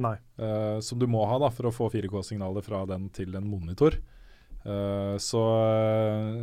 Nei. 0.00 0.14
eh, 0.40 0.78
som 0.80 0.96
du 0.98 1.04
må 1.04 1.20
ha 1.28 1.36
da 1.40 1.50
for 1.52 1.68
å 1.68 1.72
få 1.74 1.90
4K-signaler 1.92 2.64
fra 2.64 2.86
den 2.88 3.10
til 3.12 3.34
en 3.36 3.44
monitor. 3.44 3.98
Eh, 4.66 5.16
så, 5.22 5.42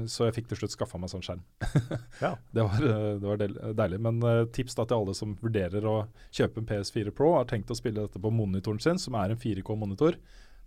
så 0.08 0.28
jeg 0.30 0.36
fikk 0.38 0.52
til 0.52 0.62
slutt 0.62 0.76
skaffa 0.78 1.00
meg 1.02 1.12
sånn 1.12 1.24
skjerm. 1.26 1.44
Ja. 2.24 2.36
Det 2.56 2.64
var, 2.64 2.86
eh, 2.88 3.10
det 3.20 3.28
var 3.28 3.42
deilig. 3.82 4.00
Men 4.06 4.22
eh, 4.30 4.44
tips 4.56 4.78
da 4.80 4.86
til 4.88 5.02
alle 5.02 5.16
som 5.18 5.36
vurderer 5.42 5.88
å 5.90 5.98
kjøpe 6.32 6.62
en 6.62 6.70
PS4 6.70 7.12
Pro, 7.16 7.34
har 7.36 7.50
tenkt 7.50 7.74
å 7.74 7.78
spille 7.78 8.06
dette 8.06 8.22
på 8.24 8.32
monitoren 8.32 8.80
sin, 8.84 9.02
som 9.02 9.18
er 9.20 9.34
en 9.34 9.42
4K-monitor. 9.42 10.20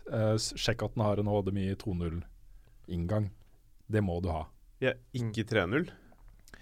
Uh, 0.06 0.36
sjekk 0.38 0.84
at 0.86 0.92
den 0.94 1.02
har 1.02 1.18
en 1.18 1.26
HDMI 1.26 1.72
2.0-inngang. 1.80 3.24
Det 3.90 4.02
må 4.04 4.20
du 4.22 4.28
ha. 4.30 4.44
Ja, 4.82 4.92
ikke 5.16 5.42
3-0? 5.48 5.88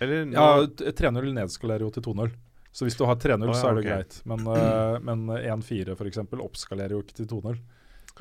Eller 0.01 0.31
Ja, 0.33 0.63
3.0 0.65 1.29
nedskalerer 1.37 1.85
jo 1.85 1.91
til 1.93 2.07
2.0. 2.07 2.33
Så 2.75 2.89
hvis 2.89 2.97
du 2.97 3.05
har 3.05 3.19
3.0, 3.21 3.45
Å, 3.45 3.51
ja, 3.51 3.59
så 3.59 3.69
er 3.69 3.77
det 3.77 3.85
greit. 3.85 4.17
Men, 4.31 4.47
uh, 4.49 4.97
men 5.05 5.27
1.4 5.43 5.93
f.eks. 5.99 6.23
oppskalerer 6.39 6.97
jo 6.97 7.03
ikke 7.05 7.19
til 7.21 7.29
2.0. 7.35 7.61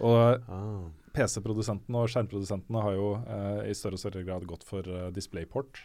Og 0.04 0.20
ah. 0.20 0.84
PC-produsentene 1.14 2.04
og 2.04 2.12
skjermprodusentene 2.12 2.84
har 2.86 2.96
jo 2.98 3.10
eh, 3.22 3.72
i 3.72 3.76
større 3.78 4.00
og 4.00 4.04
større 4.04 4.24
grad 4.28 4.48
gått 4.50 4.66
for 4.68 4.88
eh, 4.88 5.10
DisplayPort 5.16 5.84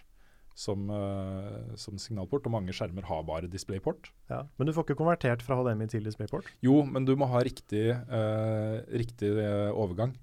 som, 0.58 0.88
eh, 0.90 1.74
som 1.78 1.98
signalport, 2.02 2.46
og 2.48 2.54
mange 2.56 2.74
skjermer 2.74 3.06
har 3.06 3.26
bare 3.26 3.50
DisplayPort. 3.50 4.10
Ja. 4.32 4.42
Men 4.58 4.66
du 4.66 4.74
får 4.74 4.88
ikke 4.88 4.98
konvertert 4.98 5.44
fra 5.46 5.58
HDMI 5.60 5.86
til 5.92 6.08
DisplayPort? 6.08 6.48
Jo, 6.64 6.80
men 6.82 7.06
du 7.06 7.14
må 7.18 7.28
ha 7.30 7.44
riktig, 7.46 7.84
eh, 7.94 8.78
riktig 8.90 9.30
eh, 9.38 9.68
overgang. 9.70 10.16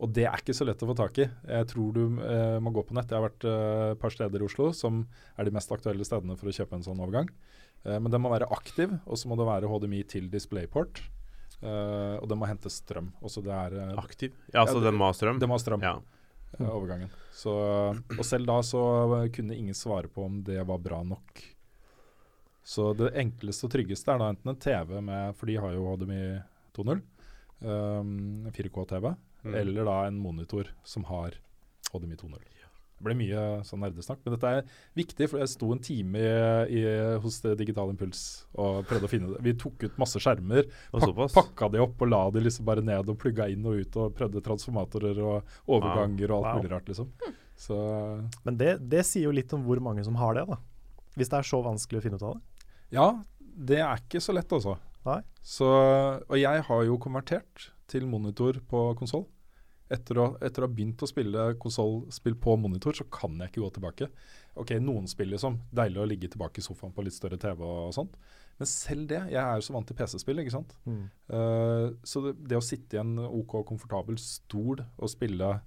Og 0.00 0.12
det 0.12 0.26
er 0.28 0.40
ikke 0.40 0.56
så 0.56 0.64
lett 0.68 0.82
å 0.84 0.88
få 0.90 0.96
tak 0.96 1.18
i. 1.20 1.26
Jeg 1.48 1.68
tror 1.72 1.92
du 1.96 2.18
eh, 2.20 2.56
må 2.60 2.72
gå 2.72 2.84
på 2.84 2.96
nett. 2.96 3.12
Jeg 3.12 3.16
har 3.16 3.28
vært 3.28 3.46
et 3.48 4.00
par 4.00 4.12
steder 4.12 4.42
i 4.42 4.48
Oslo 4.48 4.68
som 4.76 5.06
er 5.36 5.48
de 5.48 5.54
mest 5.56 5.72
aktuelle 5.72 6.04
stedene 6.04 6.36
for 6.36 6.48
å 6.50 6.56
kjøpe 6.56 6.76
en 6.76 6.84
sånn 6.84 7.00
overgang. 7.00 7.30
Eh, 7.86 7.98
men 8.00 8.12
den 8.12 8.22
må 8.22 8.32
være 8.32 8.48
aktiv, 8.52 8.92
og 9.04 9.20
så 9.20 9.30
må 9.30 9.38
det 9.38 9.48
være 9.48 9.70
HDMI 9.70 10.02
til 10.10 10.30
DisplayPort. 10.32 11.02
Eh, 11.62 12.16
og 12.20 12.28
den 12.28 12.38
må 12.40 12.48
hente 12.50 12.70
strøm. 12.72 13.12
Også 13.24 13.42
det 13.44 13.52
er 13.54 13.76
uh, 13.94 13.98
Aktiv? 14.02 14.34
Ja, 14.52 14.62
altså 14.64 14.78
Ja, 14.80 14.84
den 14.90 14.98
må 15.00 15.08
ha 15.08 15.16
strøm? 15.16 15.38
Den 15.40 15.48
må 15.50 15.56
ha 15.56 15.62
strøm. 15.62 15.84
Ja. 15.84 15.94
Uh, 16.60 16.68
overgangen. 16.74 17.10
Så, 17.36 17.52
og 17.96 18.24
selv 18.24 18.48
da 18.48 18.60
så 18.64 18.82
kunne 19.34 19.56
ingen 19.56 19.76
svare 19.76 20.08
på 20.12 20.24
om 20.24 20.42
det 20.46 20.60
var 20.68 20.78
bra 20.82 21.02
nok. 21.04 21.42
Så 22.66 22.90
det 22.98 23.12
enkleste 23.20 23.68
og 23.68 23.72
tryggeste 23.76 24.10
er 24.12 24.18
da 24.20 24.32
enten 24.32 24.50
en 24.50 24.58
TV 24.58 24.96
med 25.04 25.36
For 25.38 25.46
de 25.46 25.54
har 25.62 25.74
jo 25.76 25.84
HDMI 25.92 26.20
2.0, 26.74 27.00
um, 27.62 28.50
4K-TV, 28.52 29.14
Mm. 29.46 29.54
eller 29.54 29.84
da 29.86 29.92
en 30.08 30.16
monitor 30.18 30.66
som 30.82 31.04
har 31.06 31.36
HDMI 31.92 32.16
2.0. 32.18 32.40
Det 32.96 33.04
ble 33.04 33.16
mye 33.18 33.40
sånn 33.68 33.82
nerdesnakk, 33.84 34.22
men 34.24 34.34
dette 34.34 34.50
er 34.58 34.76
viktig, 34.96 35.28
for 35.28 35.42
jeg 35.42 35.52
sto 35.52 35.68
en 35.74 35.82
time 35.84 36.22
i, 36.22 36.80
i, 36.80 36.84
hos 37.20 37.42
Digital 37.44 37.92
Impuls 37.92 38.22
og 38.56 38.86
prøvde 38.88 39.08
å 39.08 39.12
finne 39.12 39.32
det. 39.34 39.42
Vi 39.44 39.56
tok 39.60 39.84
ut 39.84 39.98
masse 40.00 40.22
skjermer, 40.22 40.70
pak 40.94 41.34
pakka 41.34 41.68
de 41.74 41.82
opp 41.84 42.00
og 42.06 42.10
la 42.10 42.22
de 42.32 42.44
liksom 42.46 42.64
bare 42.68 42.84
ned 42.84 43.12
og 43.12 43.18
plugga 43.20 43.50
inn 43.52 43.68
og 43.68 43.82
ut, 43.82 44.00
og 44.00 44.16
prøvde 44.16 44.44
transformatorer 44.46 45.20
og 45.20 45.58
overganger 45.76 46.32
og 46.32 46.48
alt 46.48 46.62
mulig 46.62 46.72
rart, 46.72 46.88
liksom. 46.88 47.12
Så 47.56 47.76
Men 48.44 48.58
det, 48.60 48.72
det 48.88 49.04
sier 49.08 49.28
jo 49.28 49.36
litt 49.36 49.52
om 49.56 49.64
hvor 49.68 49.80
mange 49.84 50.04
som 50.04 50.16
har 50.20 50.36
det, 50.36 50.46
da. 50.48 50.60
Hvis 51.16 51.32
det 51.32 51.40
er 51.40 51.48
så 51.48 51.62
vanskelig 51.64 52.00
å 52.00 52.04
finne 52.04 52.20
ut 52.20 52.26
av 52.28 52.36
det. 52.36 52.68
ja, 52.96 53.08
det 53.56 53.80
er 53.80 54.02
ikke 54.02 54.20
så 54.20 54.34
lett, 54.36 54.52
altså. 54.52 54.76
Nei. 55.06 55.20
Så, 55.44 55.68
og 55.68 56.36
jeg 56.36 56.64
har 56.66 56.84
jo 56.84 56.98
konvertert 57.00 57.70
til 57.90 58.06
monitor 58.10 58.58
på 58.68 58.90
konsoll. 58.98 59.24
Etter, 59.88 60.14
å- 60.18 60.36
etter 60.42 60.62
å 60.64 60.66
ha 60.66 60.74
begynt 60.74 60.98
å 60.98 61.06
spille 61.06 61.54
konsollspill 61.62 62.34
på 62.42 62.56
monitor, 62.58 62.92
så 62.92 63.04
kan 63.08 63.36
jeg 63.38 63.52
ikke 63.52 63.62
gå 63.62 63.72
tilbake. 63.76 64.08
Ok, 64.56 64.70
Noen 64.82 65.06
spill 65.06 65.28
liksom. 65.30 65.60
Deilig 65.72 66.00
å 66.02 66.08
ligge 66.08 66.28
tilbake 66.32 66.58
i 66.58 66.62
sofaen 66.66 66.92
på 66.92 67.04
litt 67.04 67.14
større 67.14 67.38
TV 67.38 67.60
og 67.62 67.92
sånt. 67.94 68.16
Men 68.58 68.66
selv 68.66 69.06
det. 69.08 69.20
Jeg 69.30 69.36
er 69.42 69.54
jo 69.60 69.66
så 69.68 69.72
vant 69.76 69.86
til 69.86 69.94
PC-spill, 69.96 70.38
ikke 70.42 70.50
sant. 70.56 70.74
Mm. 70.88 71.04
Uh, 71.30 71.94
så 72.02 72.22
det, 72.24 72.32
det 72.48 72.56
å 72.58 72.64
sitte 72.64 72.96
i 72.96 73.00
en 73.02 73.18
OK 73.18 73.62
komfortabel 73.68 74.16
stol 74.18 74.80
og 74.98 75.08
spille 75.12 75.60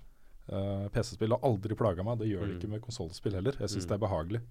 uh, 0.52 0.90
PC-spill 0.90 1.30
har 1.38 1.40
aldri 1.46 1.76
plaga 1.78 2.04
meg. 2.04 2.18
Det 2.20 2.28
gjør 2.32 2.48
det 2.48 2.56
Mm. 2.56 2.60
ikke 2.60 2.70
med 2.74 2.82
konsollspill 2.82 3.34
heller. 3.38 3.54
Jeg 3.60 3.70
syns 3.70 3.86
Mm. 3.86 3.90
det 3.90 3.96
er 4.02 4.08
behagelig. 4.08 4.42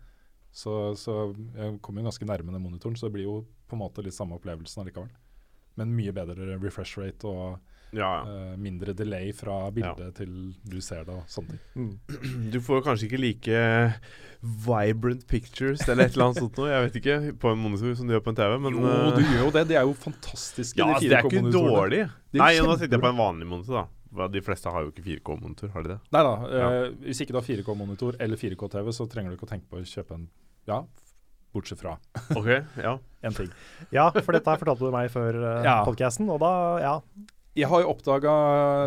Så, 0.53 0.97
så 0.97 1.35
jeg 1.57 1.81
kommer 1.83 2.01
jo 2.01 2.09
ganske 2.09 2.25
nærme 2.27 2.53
den 2.55 2.63
monitoren, 2.63 2.97
så 2.97 3.07
det 3.11 3.13
blir 3.19 3.25
jo 3.29 3.45
på 3.69 3.75
en 3.77 3.83
måte 3.83 4.03
litt 4.03 4.15
samme 4.17 4.39
opplevelsen 4.39 4.81
allikevel. 4.87 5.11
Men 5.77 5.93
mye 5.95 6.13
bedre 6.15 6.57
refresh 6.59 6.97
rate 6.97 7.25
og 7.29 7.59
Ja, 7.97 8.09
ja. 8.21 8.23
eh, 8.53 8.57
mindre 8.61 8.93
delay 8.93 9.31
fra 9.33 9.71
bildet 9.73 10.15
til 10.19 10.33
du 10.69 10.79
ser 10.85 11.05
det 11.09 11.15
og 11.15 11.25
sånne 11.33 11.57
ting. 11.57 11.61
Mm. 11.75 11.95
Du 12.53 12.59
får 12.65 12.83
kanskje 12.85 13.07
ikke 13.09 13.21
like 13.23 13.63
vibrant 14.67 15.25
pictures 15.27 15.83
eller 15.89 16.05
et 16.07 16.15
eller 16.15 16.29
annet 16.29 16.41
sånt 16.43 16.59
noe, 16.61 16.69
jeg 16.71 16.85
vet 16.87 16.99
ikke, 17.01 17.17
på 17.43 17.51
en 17.53 17.59
monitor 17.63 17.95
som 17.99 18.07
du 18.09 18.15
gjør 18.15 18.23
på 18.27 18.33
en 18.35 18.39
TV, 18.39 18.57
men 18.67 18.77
jo, 18.79 18.85
eh, 18.87 19.09
du 19.17 19.23
gjør 19.25 19.41
jo 19.47 19.53
det. 19.57 19.65
De 19.73 19.79
er 19.81 19.87
jo 19.89 19.95
fantastiske, 19.99 20.79
Ja, 20.79 20.87
de 20.87 20.95
altså, 20.95 21.09
det 21.09 21.19
er 21.19 21.31
ikke 21.31 21.55
dårlig. 21.57 22.03
Er 22.07 22.43
Nei, 22.43 22.51
nå 22.63 22.77
sitter 22.79 22.99
jeg 22.99 23.05
på 23.07 23.11
en 23.15 23.19
vanlig 23.23 23.49
monitor, 23.51 23.81
da. 23.83 24.29
De 24.33 24.41
fleste 24.41 24.71
har 24.73 24.85
jo 24.87 24.93
ikke 24.93 25.05
4K-monitor, 25.05 25.69
har 25.75 25.85
de 25.85 25.91
det? 25.95 25.99
Nei 26.17 26.23
da. 26.25 26.35
eh, 26.49 26.61
Ja. 26.63 26.69
Hvis 27.09 27.21
ikke 27.25 27.35
du 27.35 27.41
har 27.41 27.49
4K-monitor 27.49 28.17
eller 28.25 28.41
4K-TV, 28.41 28.93
så 28.97 29.09
trenger 29.11 29.31
du 29.33 29.37
ikke 29.37 29.49
å 29.49 29.53
tenke 29.53 29.69
på 29.69 29.81
å 29.81 29.85
kjøpe 29.85 30.15
en 30.17 30.29
Ja, 30.69 30.83
bortsett 31.53 31.81
fra 31.81 31.97
Ok, 32.37 32.49
ja. 32.77 32.95
en 33.27 33.35
ting. 33.37 33.51
Ja, 33.93 34.11
for 34.13 34.33
dette 34.37 34.55
fortalte 34.61 34.87
du 34.87 34.95
meg 34.95 35.11
før 35.13 35.35
uh, 35.43 35.65
Ja. 35.67 35.77
podkasten, 35.85 36.31
og 36.31 36.41
da 36.41 36.53
Ja. 36.85 36.95
Jeg 37.57 37.67
har 37.71 37.81
jo 37.83 37.91
oppdaga 37.91 38.33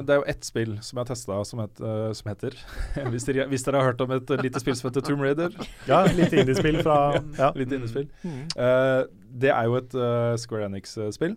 Det 0.05 0.13
er 0.13 0.19
jo 0.21 0.27
ett 0.31 0.45
spill 0.47 0.75
som 0.85 0.95
jeg 0.95 1.01
har 1.01 1.09
testa 1.09 1.37
som, 1.49 1.63
het, 1.63 1.81
uh, 1.83 2.11
som 2.15 2.29
heter 2.31 2.55
hvis 3.11 3.25
dere, 3.27 3.47
hvis 3.51 3.65
dere 3.67 3.81
har 3.81 3.91
hørt 3.91 4.03
om 4.05 4.13
et 4.15 4.35
lite 4.41 4.61
spill 4.63 4.77
som 4.79 4.89
heter 4.91 5.03
Tomb 5.05 5.25
Raider. 5.25 5.55
ja 5.89 6.03
Litt 6.15 6.31
indiespill 6.31 6.79
fra 6.85 6.97
ja. 7.41 7.51
Litt 7.57 7.73
indiespill. 7.73 8.07
Mm. 8.23 8.43
Uh, 8.55 9.05
det 9.41 9.51
er 9.51 9.67
jo 9.67 9.79
et 9.79 9.97
uh, 9.97 10.35
Square 10.39 10.69
Enix-spill. 10.69 11.35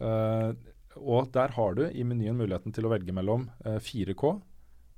Eh, 0.00 0.50
og 0.96 1.30
der 1.34 1.54
har 1.56 1.74
du 1.74 1.84
i 1.86 2.04
menyen 2.06 2.38
muligheten 2.38 2.74
til 2.74 2.86
å 2.86 2.92
velge 2.92 3.14
mellom 3.14 3.48
eh, 3.66 3.80
4K, 3.82 4.36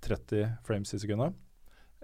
30 0.06 0.58
frames 0.66 0.92
i 0.92 1.00
sekundet, 1.02 1.36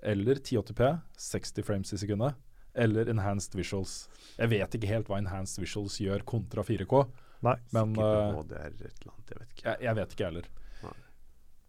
eller 0.03 0.41
1080P, 0.41 0.89
60 1.21 1.67
frames 1.67 1.93
i 1.95 2.01
sekundet, 2.01 2.39
eller 2.75 3.11
Enhanced 3.13 3.55
Visuals. 3.57 4.07
Jeg 4.39 4.53
vet 4.53 4.77
ikke 4.77 4.91
helt 4.91 5.11
hva 5.11 5.21
Enhanced 5.21 5.61
Visuals 5.61 5.99
gjør 6.01 6.25
kontra 6.29 6.65
4K, 6.67 7.05
Nei. 7.43 7.57
men 7.73 7.95
Sikkert 7.95 8.07
eh, 8.07 8.35
HDR 8.41 8.67
et 8.67 8.83
eller 8.83 9.15
annet, 9.15 9.33
jeg 9.33 9.39
vet 9.41 9.49
ikke. 9.57 9.65
jeg, 9.71 9.77
jeg 9.89 9.95
vet 10.01 10.13
ikke 10.17 10.25
jeg 10.25 10.31
heller. 10.33 10.51
Nei. 10.83 10.93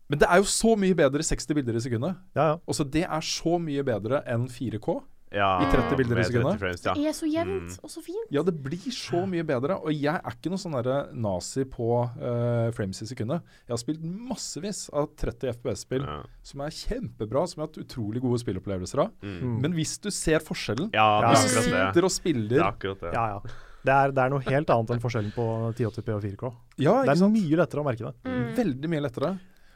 Men 0.10 0.20
det 0.20 0.28
er 0.30 0.38
jo 0.44 0.52
så 0.52 0.76
mye 0.78 0.96
bedre 1.00 1.24
60 1.24 1.56
bilder 1.58 1.76
i 1.80 1.82
sekundet. 1.88 2.16
Ja, 2.36 2.44
ja. 2.52 2.58
Også 2.70 2.84
det 2.92 3.06
er 3.08 3.22
så 3.26 3.58
mye 3.60 3.84
bedre 3.88 4.22
enn 4.30 4.48
4K. 4.52 5.02
Ja, 5.34 5.48
I 5.64 5.66
30 5.74 5.96
bilder 5.98 6.14
i 6.14 6.22
med 6.22 6.28
30 6.28 6.30
sekundet? 6.30 6.60
frames, 6.62 6.82
Det 6.86 7.08
er 7.10 7.16
så 7.18 7.26
jevnt 7.26 7.72
Mm. 7.74 7.80
og 7.82 7.90
så 7.90 8.02
fint. 8.06 8.28
Ja, 8.30 8.44
det 8.46 8.54
blir 8.62 8.92
så 8.94 9.24
mye 9.26 9.42
bedre. 9.44 9.80
Og 9.82 9.90
jeg 9.92 10.14
er 10.14 10.30
ikke 10.36 10.52
noe 10.54 10.62
sånn 10.62 10.76
nazi 11.18 11.64
på 11.66 11.88
uh, 12.22 12.70
frames 12.78 13.02
i 13.02 13.08
sekundet. 13.10 13.42
Jeg 13.66 13.74
har 13.74 13.82
spilt 13.82 14.04
massevis 14.04 14.84
av 14.94 15.10
30 15.18 15.50
FPS-spill 15.58 16.06
Ja. 16.06 16.20
som 16.44 16.62
er 16.62 16.70
kjempebra, 16.70 17.48
som 17.50 17.62
jeg 17.62 17.66
har 17.66 17.72
hatt 17.74 17.82
utrolig 17.82 18.22
gode 18.22 18.44
spillopplevelser 18.44 19.00
av. 19.08 19.10
Mm. 19.24 19.58
Men 19.66 19.74
hvis 19.74 19.98
du 20.00 20.12
ser 20.12 20.38
forskjellen 20.38 20.92
Ja, 20.94 21.22
Ja, 21.22 21.32
Hvis 21.34 21.50
du 21.50 21.62
sitter 21.66 22.04
og 22.06 22.12
Det 22.12 22.12
spiller 22.12 22.60
er 22.60 22.70
akkurat 22.72 23.00
det. 23.02 23.14
ja, 23.18 23.28
ja. 23.34 23.40
Det 23.84 23.92
er, 23.92 24.12
det 24.16 24.22
er 24.24 24.30
noe 24.32 24.44
helt 24.46 24.70
annet 24.72 24.92
enn 24.96 25.02
forskjellen 25.04 25.34
på 25.36 25.46
1080p 25.74 26.14
og 26.16 26.22
4K. 26.24 26.52
Ja, 26.80 27.02
Det 27.04 27.12
er 27.16 27.20
sant? 27.20 27.34
mye 27.36 27.58
lettere 27.60 27.82
å 27.84 27.88
merke 27.88 28.06
det. 28.08 28.14
Mm. 28.24 28.46
Veldig 28.56 28.92
mye 28.94 29.02
lettere. 29.04 29.32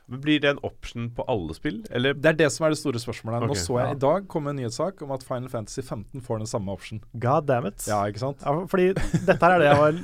Blir 0.07 0.39
det 0.39 0.53
en 0.53 0.61
option 0.63 1.09
på 1.11 1.25
alle 1.27 1.51
spill, 1.57 1.81
eller 1.91 2.13
Det 2.15 2.29
er 2.31 2.37
det 2.39 2.47
som 2.55 2.63
er 2.65 2.71
det 2.71 2.77
store 2.79 3.01
spørsmålet. 3.03 3.43
Nå 3.49 3.57
så 3.59 3.75
jeg 3.81 3.89
Ja. 3.89 3.91
i 3.91 3.99
dag 3.99 4.27
kom 4.31 4.47
en 4.47 4.55
nyhetssak 4.55 5.01
om 5.03 5.11
at 5.11 5.23
Final 5.27 5.49
Fantasy 5.51 5.81
15 5.81 6.21
får 6.23 6.37
den 6.39 6.47
samme 6.47 6.71
option. 6.71 7.01
God 7.19 7.45
damn 7.45 7.65
it. 7.67 7.83
Ja, 7.87 8.05
ikke 8.07 8.19
sant? 8.23 8.39
Ja, 8.39 8.53
fordi 8.71 8.93
dette 8.95 9.41
her 9.43 9.57
er 9.57 9.59
det 9.59 9.67
jeg 9.67 9.77
var 9.81 9.99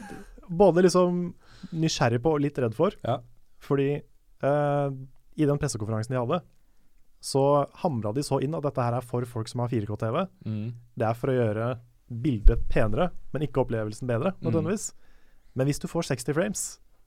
både 0.51 0.83
liksom 0.83 1.33
nysgjerrig 1.71 2.19
på 2.21 2.33
og 2.35 2.41
litt 2.43 2.59
redd 2.59 2.75
for. 2.75 2.91
Ja. 3.07 3.19
Fordi 3.63 4.01
uh, 4.43 4.91
i 5.39 5.45
den 5.47 5.57
pressekonferansen 5.57 6.11
de 6.11 6.19
hadde, 6.19 6.41
så 7.23 7.65
hamra 7.79 8.11
de 8.13 8.19
så 8.27 8.41
inn 8.43 8.53
at 8.53 8.63
dette 8.67 8.83
her 8.83 8.97
er 8.99 9.01
for 9.07 9.23
folk 9.23 9.47
som 9.47 9.61
har 9.63 9.69
4K-TV. 9.71 10.27
Mm. 10.45 10.73
Det 10.99 11.07
er 11.07 11.13
for 11.15 11.31
å 11.31 11.37
gjøre 11.39 11.69
bildet 12.09 12.67
penere, 12.69 13.11
men 13.33 13.41
ikke 13.47 13.63
opplevelsen 13.65 14.07
bedre, 14.09 14.33
nødvendigvis. 14.43 14.91
Men 15.55 15.67
hvis 15.69 15.79
du 15.79 15.87
får 15.87 16.03
60 16.15 16.33
frames, 16.33 16.63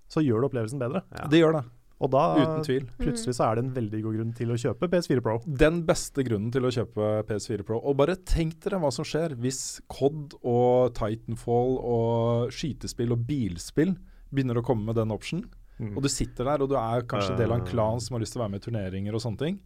så 0.09 0.22
gjør 0.22 0.40
det 0.44 0.51
opplevelsen 0.51 0.78
bedre. 0.78 1.03
Ja. 1.12 1.26
Det 1.28 1.40
gjør 1.40 1.53
det, 1.59 1.64
Og 1.99 2.11
da 2.12 2.22
uten 2.36 2.62
tvil. 2.66 2.86
plutselig 3.01 3.34
så 3.34 3.44
er 3.51 3.55
det 3.57 3.64
en 3.64 3.74
veldig 3.74 4.03
god 4.05 4.16
grunn 4.18 4.32
til 4.36 4.49
å 4.53 4.59
kjøpe 4.61 4.88
PS4 4.92 5.22
Pro. 5.24 5.38
Den 5.47 5.82
beste 5.86 6.22
grunnen 6.26 6.53
til 6.53 6.62
å 6.62 6.70
kjøpe 6.70 7.24
PS4 7.26 7.64
Pro. 7.64 7.78
Og 7.80 7.97
bare 7.97 8.16
tenk 8.16 8.61
dere 8.61 8.78
hva 8.78 8.90
som 8.92 9.05
skjer 9.05 9.34
hvis 9.40 9.80
COD 9.88 10.34
og 10.44 10.92
Titanfall 10.94 11.78
og 11.80 12.53
skytespill 12.53 13.12
og 13.16 13.24
bilspill 13.26 13.97
begynner 14.32 14.61
å 14.61 14.64
komme 14.66 14.84
med 14.86 14.97
den 15.01 15.11
optionen. 15.14 15.49
Mm. 15.80 15.97
Og 15.97 16.03
du 16.03 16.09
sitter 16.09 16.44
der, 16.44 16.62
og 16.62 16.68
du 16.70 16.76
er 16.76 17.03
kanskje 17.09 17.36
del 17.36 17.51
av 17.53 17.61
en 17.61 17.66
klan 17.66 18.01
som 18.01 18.14
har 18.16 18.20
lyst 18.20 18.32
til 18.32 18.40
å 18.40 18.44
være 18.47 18.55
med 18.55 18.62
i 18.62 18.64
turneringer 18.70 19.14
og 19.14 19.20
sånne 19.20 19.38
ting. 19.38 19.59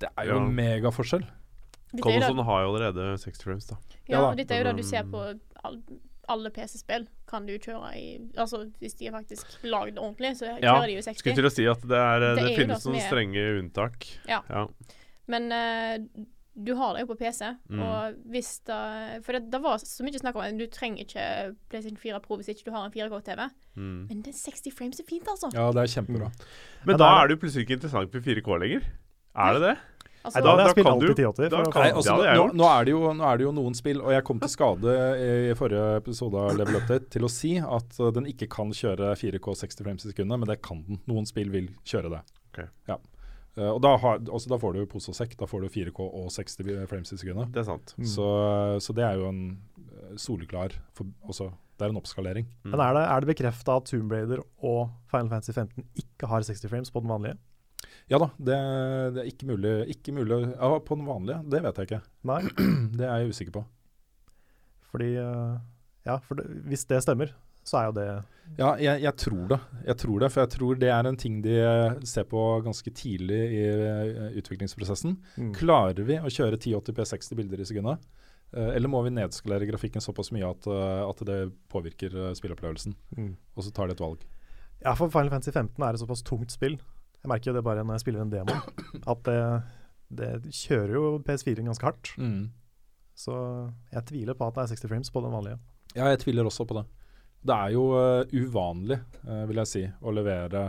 Det 0.00 0.08
er 0.16 0.26
jo 0.26 0.34
Ja. 0.34 0.44
en 0.44 0.54
megaforskjell. 0.54 1.24
Da, 1.94 2.42
har 2.42 2.62
jo 2.64 2.74
allerede 2.74 3.18
60 3.22 3.42
frames, 3.44 3.66
da. 3.70 3.76
ja, 4.08 4.16
Ja 4.16 4.22
og 4.30 4.36
dette 4.36 4.54
er 4.54 4.64
jo 4.64 4.68
det 4.70 4.76
du 4.82 4.86
ser 4.86 5.06
på 5.10 5.22
all, 5.64 5.80
alle 6.28 6.50
PC-spill. 6.50 7.06
Kan 7.30 7.46
du 7.46 7.54
kjøre 7.58 7.92
i 7.98 8.06
Altså 8.36 8.64
hvis 8.82 8.94
de 8.98 9.06
er 9.08 9.14
faktisk 9.14 9.46
lagd 9.62 9.98
ordentlig, 9.98 10.36
så 10.38 10.56
Ja, 10.58 10.74
kjører 10.74 10.86
de 10.86 10.96
jo 10.98 11.02
60. 11.06 11.18
Skulle 11.22 11.38
til 11.40 11.50
å 11.50 11.54
si 11.54 11.66
at 11.70 11.82
det, 11.86 11.98
er, 11.98 12.20
det, 12.20 12.30
Det 12.38 12.46
er 12.52 12.56
finnes 12.62 12.86
noen 12.86 13.04
strenge 13.06 13.44
unntak. 13.60 14.08
Ja. 14.28 14.42
ja. 14.50 14.66
Men 15.30 15.50
uh, 15.50 16.24
du 16.56 16.72
har 16.74 16.94
det 16.96 17.04
jo 17.04 17.10
på 17.12 17.18
PC, 17.20 17.50
Mm. 17.68 17.80
og 17.84 18.14
hvis 18.32 18.60
da 18.64 19.18
For 19.22 19.36
det, 19.36 19.50
det 19.52 19.60
var 19.60 19.76
så 19.78 20.04
mye 20.06 20.18
snakk 20.18 20.36
om 20.38 20.44
at 20.46 20.56
du 20.56 20.66
trenger 20.72 21.04
ikke 21.04 21.24
PlayStation 21.68 21.98
4 22.00 22.20
Pro 22.24 22.38
hvis 22.40 22.48
ikke 22.48 22.64
du 22.70 22.72
har 22.72 22.86
en 22.86 22.94
4K-TV. 22.94 23.48
Mm. 23.76 24.06
Men 24.08 24.22
det 24.24 24.34
60 24.34 24.72
frames 24.72 25.00
er 25.00 25.04
fint, 25.08 25.26
altså. 25.28 25.50
Ja, 25.52 25.68
det 25.70 25.84
er 25.84 25.92
kjempebra. 25.98 26.30
Men 26.86 26.96
Ja, 26.96 27.02
da 27.02 27.10
er 27.20 27.28
det 27.28 27.36
jo 27.36 27.42
plutselig 27.44 27.66
ikke 27.66 27.76
interessant 27.76 28.14
med 28.14 28.24
4K 28.24 28.58
lenger. 28.62 28.88
Er 29.36 29.52
det 29.58 29.62
det? 29.66 29.76
Altså, 30.26 30.40
Nei, 30.42 30.42
da 30.42 30.56
da 30.56 30.74
kan 30.74 30.98
du- 30.98 31.14
da 31.14 31.32
kan- 31.70 31.82
Nei, 31.82 31.88
det 31.88 31.96
altså, 32.00 32.16
nå, 32.18 32.46
nå, 32.58 32.66
er 32.66 32.84
det 32.84 32.90
jo, 32.90 33.00
nå 33.14 33.24
er 33.30 33.36
det 33.38 33.44
jo 33.46 33.52
noen 33.54 33.74
spill, 33.78 34.00
og 34.02 34.10
jeg 34.10 34.24
kom 34.26 34.40
til 34.42 34.50
skade 34.50 34.94
i 35.22 35.54
forrige 35.54 35.96
episode 36.02 36.34
av 36.34 36.56
Level 36.58 36.80
Update 36.80 37.10
til 37.14 37.22
å 37.22 37.30
si 37.30 37.52
at 37.62 38.00
uh, 38.02 38.10
den 38.10 38.26
ikke 38.26 38.48
kan 38.50 38.72
kjøre 38.74 39.12
4K 39.16 39.54
60 39.62 39.84
frames 39.86 40.04
i 40.06 40.10
sekundet, 40.10 40.40
men 40.42 40.48
det 40.50 40.58
kan 40.66 40.82
den. 40.88 40.98
Noen 41.06 41.26
spill 41.30 41.50
vil 41.54 41.68
kjøre 41.86 42.10
det. 42.10 42.22
Okay. 42.52 42.66
Ja. 42.90 42.98
Uh, 43.56 43.70
og 43.76 43.80
da, 43.86 43.94
har, 44.02 44.18
også, 44.26 44.50
da 44.50 44.58
får 44.60 44.74
du 44.74 44.86
pose 44.90 45.08
og 45.14 45.16
sekk. 45.16 45.36
Da 45.38 45.46
får 45.48 45.62
du 45.64 45.68
4K 45.72 46.00
og 46.10 46.26
60 46.34 46.86
frames 46.90 47.12
i 47.14 47.16
sekundet. 47.22 47.52
Det 47.54 47.62
er 47.62 47.68
sant. 47.70 47.94
Mm. 47.96 48.08
Så, 48.10 48.26
så 48.84 48.92
det 48.98 49.06
er 49.06 49.20
jo 49.22 49.30
en 49.30 49.42
uh, 49.78 50.16
soleklar 50.20 50.74
for, 50.92 51.06
også, 51.30 51.52
Det 51.78 51.86
er 51.86 51.92
en 51.94 52.00
oppskalering. 52.00 52.46
Men 52.64 52.80
er 52.80 52.94
det, 52.96 53.04
er 53.06 53.20
det 53.20 53.30
bekrefta 53.36 53.76
at 53.80 53.84
Tomb 53.88 54.12
Raider 54.12 54.40
og 54.64 54.90
Final 55.12 55.28
Fantasy 55.28 55.52
15 55.52 55.84
ikke 56.02 56.28
har 56.30 56.40
60 56.42 56.68
frames 56.72 56.90
på 56.90 57.00
den 57.04 57.12
vanlige? 57.12 57.38
Ja 58.06 58.20
da, 58.22 58.28
det, 58.38 58.56
det 59.16 59.22
er 59.22 59.30
ikke 59.32 59.48
mulig, 59.48 59.72
ikke 59.96 60.12
mulig 60.14 60.36
ja, 60.52 60.68
På 60.78 60.94
den 60.98 61.08
vanlige, 61.08 61.40
det 61.50 61.62
vet 61.64 61.80
jeg 61.80 61.88
ikke. 61.88 62.04
Nei, 62.30 62.42
Det 62.98 63.08
er 63.08 63.24
jeg 63.24 63.32
usikker 63.34 63.56
på. 63.58 63.64
fordi 64.92 65.16
eh, 65.18 65.56
Ja, 66.06 66.20
for 66.22 66.38
det, 66.38 66.46
hvis 66.70 66.86
det 66.86 67.02
stemmer, 67.02 67.34
så 67.66 67.80
er 67.80 67.88
jo 67.88 67.96
det 67.96 68.06
Ja, 68.60 68.76
jeg, 68.78 69.02
jeg 69.02 69.14
tror 69.18 69.48
det. 69.50 69.58
Jeg 69.88 69.98
tror 70.04 70.22
det, 70.22 70.30
For 70.32 70.44
jeg 70.44 70.52
tror 70.54 70.78
det 70.78 70.92
er 70.94 71.10
en 71.10 71.18
ting 71.18 71.40
de 71.42 71.56
eh, 71.58 71.98
ser 72.06 72.28
på 72.30 72.44
ganske 72.62 72.94
tidlig 72.94 73.42
i 73.58 73.64
eh, 73.66 74.38
utviklingsprosessen. 74.38 75.18
mm. 75.34 75.50
Klarer 75.58 76.06
vi 76.06 76.20
å 76.22 76.30
kjøre 76.30 76.60
1080p 76.60 77.02
60 77.10 77.42
bilder 77.42 77.60
i 77.64 77.68
sekundet? 77.68 78.06
Eller 78.56 78.88
må 78.88 79.00
vi 79.02 79.10
nedskalere 79.10 79.66
grafikken 79.66 80.00
såpass 80.00 80.30
mye 80.32 80.46
at, 80.46 80.68
at 80.70 81.18
det 81.26 81.40
påvirker 81.68 82.14
spillopplevelsen 82.14 82.36
spilleopplevelsen? 82.38 82.94
Mm. 83.18 83.32
Og 83.58 83.66
så 83.66 83.72
tar 83.74 83.90
de 83.90 83.96
et 83.96 84.00
valg. 84.00 84.22
Ja, 84.84 84.94
for 84.94 85.10
Final 85.10 85.32
Fantasy 85.34 85.50
15 85.50 85.82
er 85.82 85.98
et 85.98 86.00
såpass 86.00 86.22
tungt 86.24 86.54
spill. 86.54 86.78
Jeg 87.26 87.32
merker 87.32 87.50
jo 87.50 87.56
det 87.58 87.64
bare 87.66 87.82
når 87.82 87.96
jeg 87.98 88.04
spiller 88.04 88.22
en 88.22 88.30
demo, 88.30 88.54
at 89.12 89.22
det, 89.26 89.38
det 90.14 90.52
kjører 90.54 90.92
jo 90.94 91.08
PS4 91.26 91.64
ganske 91.66 91.82
hardt. 91.88 92.12
Så 93.18 93.34
jeg 93.90 94.04
tviler 94.12 94.36
på 94.38 94.46
at 94.46 94.54
det 94.54 94.62
er 94.66 94.74
60 94.76 94.90
frames 94.92 95.10
på 95.10 95.22
den 95.24 95.34
vanlige. 95.34 95.58
Ja, 95.96 96.06
jeg 96.12 96.20
tviler 96.22 96.46
også 96.46 96.66
på 96.68 96.76
det. 96.78 96.84
Det 97.46 97.54
er 97.56 97.72
jo 97.74 97.82
uh, 97.96 98.22
uvanlig, 98.30 99.00
uh, 99.26 99.42
vil 99.50 99.58
jeg 99.62 99.70
si, 99.72 99.82
å 100.06 100.12
levere 100.14 100.68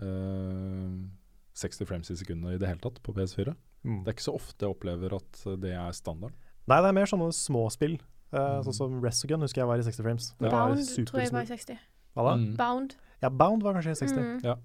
uh, 0.00 0.96
60 1.60 1.88
frames 1.88 2.10
i 2.12 2.16
sekundet 2.16 2.56
i 2.56 2.60
det 2.62 2.70
hele 2.70 2.80
tatt 2.84 3.00
på 3.04 3.12
PS4. 3.16 3.52
Mm. 3.84 4.00
Det 4.04 4.12
er 4.12 4.16
ikke 4.16 4.28
så 4.30 4.36
ofte 4.38 4.64
jeg 4.64 4.72
opplever 4.76 5.16
at 5.18 5.40
eh, 5.50 5.56
det 5.60 5.72
er 5.74 5.94
standard. 5.96 6.34
Nei, 6.70 6.78
det 6.78 6.92
er 6.92 6.96
mer 6.96 7.08
sånne 7.10 7.32
små 7.36 7.66
spill. 7.74 7.98
Eh, 7.98 8.08
Mm. 8.32 8.62
Sånn 8.64 8.76
som 8.78 8.92
Resogun 9.04 9.42
husker 9.44 9.60
jeg 9.60 9.68
var 9.68 9.80
i 9.80 9.82
60 9.84 10.04
frames. 10.06 10.26
Det 10.38 10.48
Bound 10.48 10.78
tror 11.10 11.20
jeg 11.20 11.32
var 11.34 11.42
i 11.44 11.50
60. 11.50 11.80
Hva 12.16 12.22
da? 12.24 12.36
Mm. 12.40 12.54
Bound. 12.56 12.94
Ja, 13.20 13.28
Bound 13.28 13.60
var 13.66 13.74
kanskje 13.76 13.92
i 13.92 13.98
60. 13.98 14.22
Mm. 14.22 14.62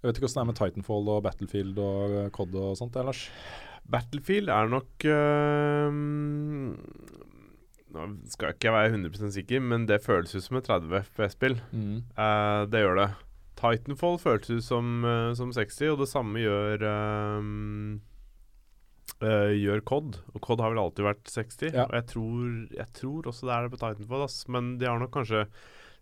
Jeg 0.00 0.08
vet 0.08 0.16
ikke 0.16 0.28
hvordan 0.28 0.38
det 0.38 0.42
er 0.42 0.50
med 0.50 0.58
Titanfall 0.60 1.08
og 1.12 1.24
Battlefield 1.26 1.80
og 1.84 2.14
eh, 2.16 2.28
COD 2.32 2.54
og 2.56 2.76
sånt, 2.78 2.94
det, 2.96 3.04
Lars. 3.04 3.24
Battlefield 3.90 4.52
er 4.52 4.70
nok 4.70 5.04
øhm, 5.12 6.76
Nå 7.90 8.04
skal 8.30 8.48
jeg 8.48 8.56
ikke 8.56 8.72
være 8.72 8.92
100 8.94 9.32
sikker, 9.34 9.64
men 9.66 9.84
det 9.90 9.98
føles 10.04 10.32
ut 10.36 10.44
som 10.46 10.60
et 10.60 10.68
30 10.70 11.02
FPS-spill. 11.08 11.58
Eh, 12.16 12.60
det 12.70 12.84
gjør 12.84 13.00
det. 13.00 13.08
Titanfall 13.60 14.16
føltes 14.22 14.62
ut 14.62 14.64
som, 14.64 15.02
uh, 15.04 15.34
som 15.36 15.50
60, 15.52 15.90
og 15.92 15.98
det 16.00 16.08
samme 16.08 16.40
gjør 16.40 16.86
øhm, 16.86 17.98
Uh, 19.20 19.52
Gjør 19.52 19.82
COD. 19.84 20.16
Og 20.32 20.40
COD 20.40 20.62
har 20.64 20.72
vel 20.72 20.80
alltid 20.80 21.04
vært 21.04 21.26
60. 21.28 21.74
Ja. 21.74 21.84
Og 21.84 21.96
jeg 21.98 22.06
tror, 22.08 22.44
jeg 22.72 22.92
tror 22.96 23.26
også 23.28 23.48
det 23.48 23.52
er 23.52 23.66
det 23.66 23.72
på 23.74 23.80
Titanfall, 23.82 24.22
ass. 24.24 24.38
men 24.48 24.70
de 24.80 24.88
har 24.88 25.00
nok 25.02 25.12
kanskje 25.12 25.42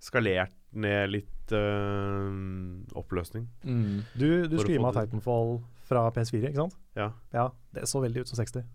skalert 0.01 0.55
ned 0.78 1.11
litt 1.11 1.53
øhm, 1.57 2.84
oppløsning. 2.99 3.46
Du, 3.64 4.26
du 4.49 4.57
å 4.59 4.62
streama. 4.64 4.92
Titanfall 4.96 5.59
fra 5.88 6.07
PS4, 6.12 6.51
ikke 6.51 6.61
sant? 6.66 6.76
Ja. 6.99 7.11
Ja, 7.32 7.46
Det 7.74 7.86
så 7.88 8.03
veldig 8.05 8.24
ut 8.26 8.28
som 8.32 8.38
60. 8.40 8.66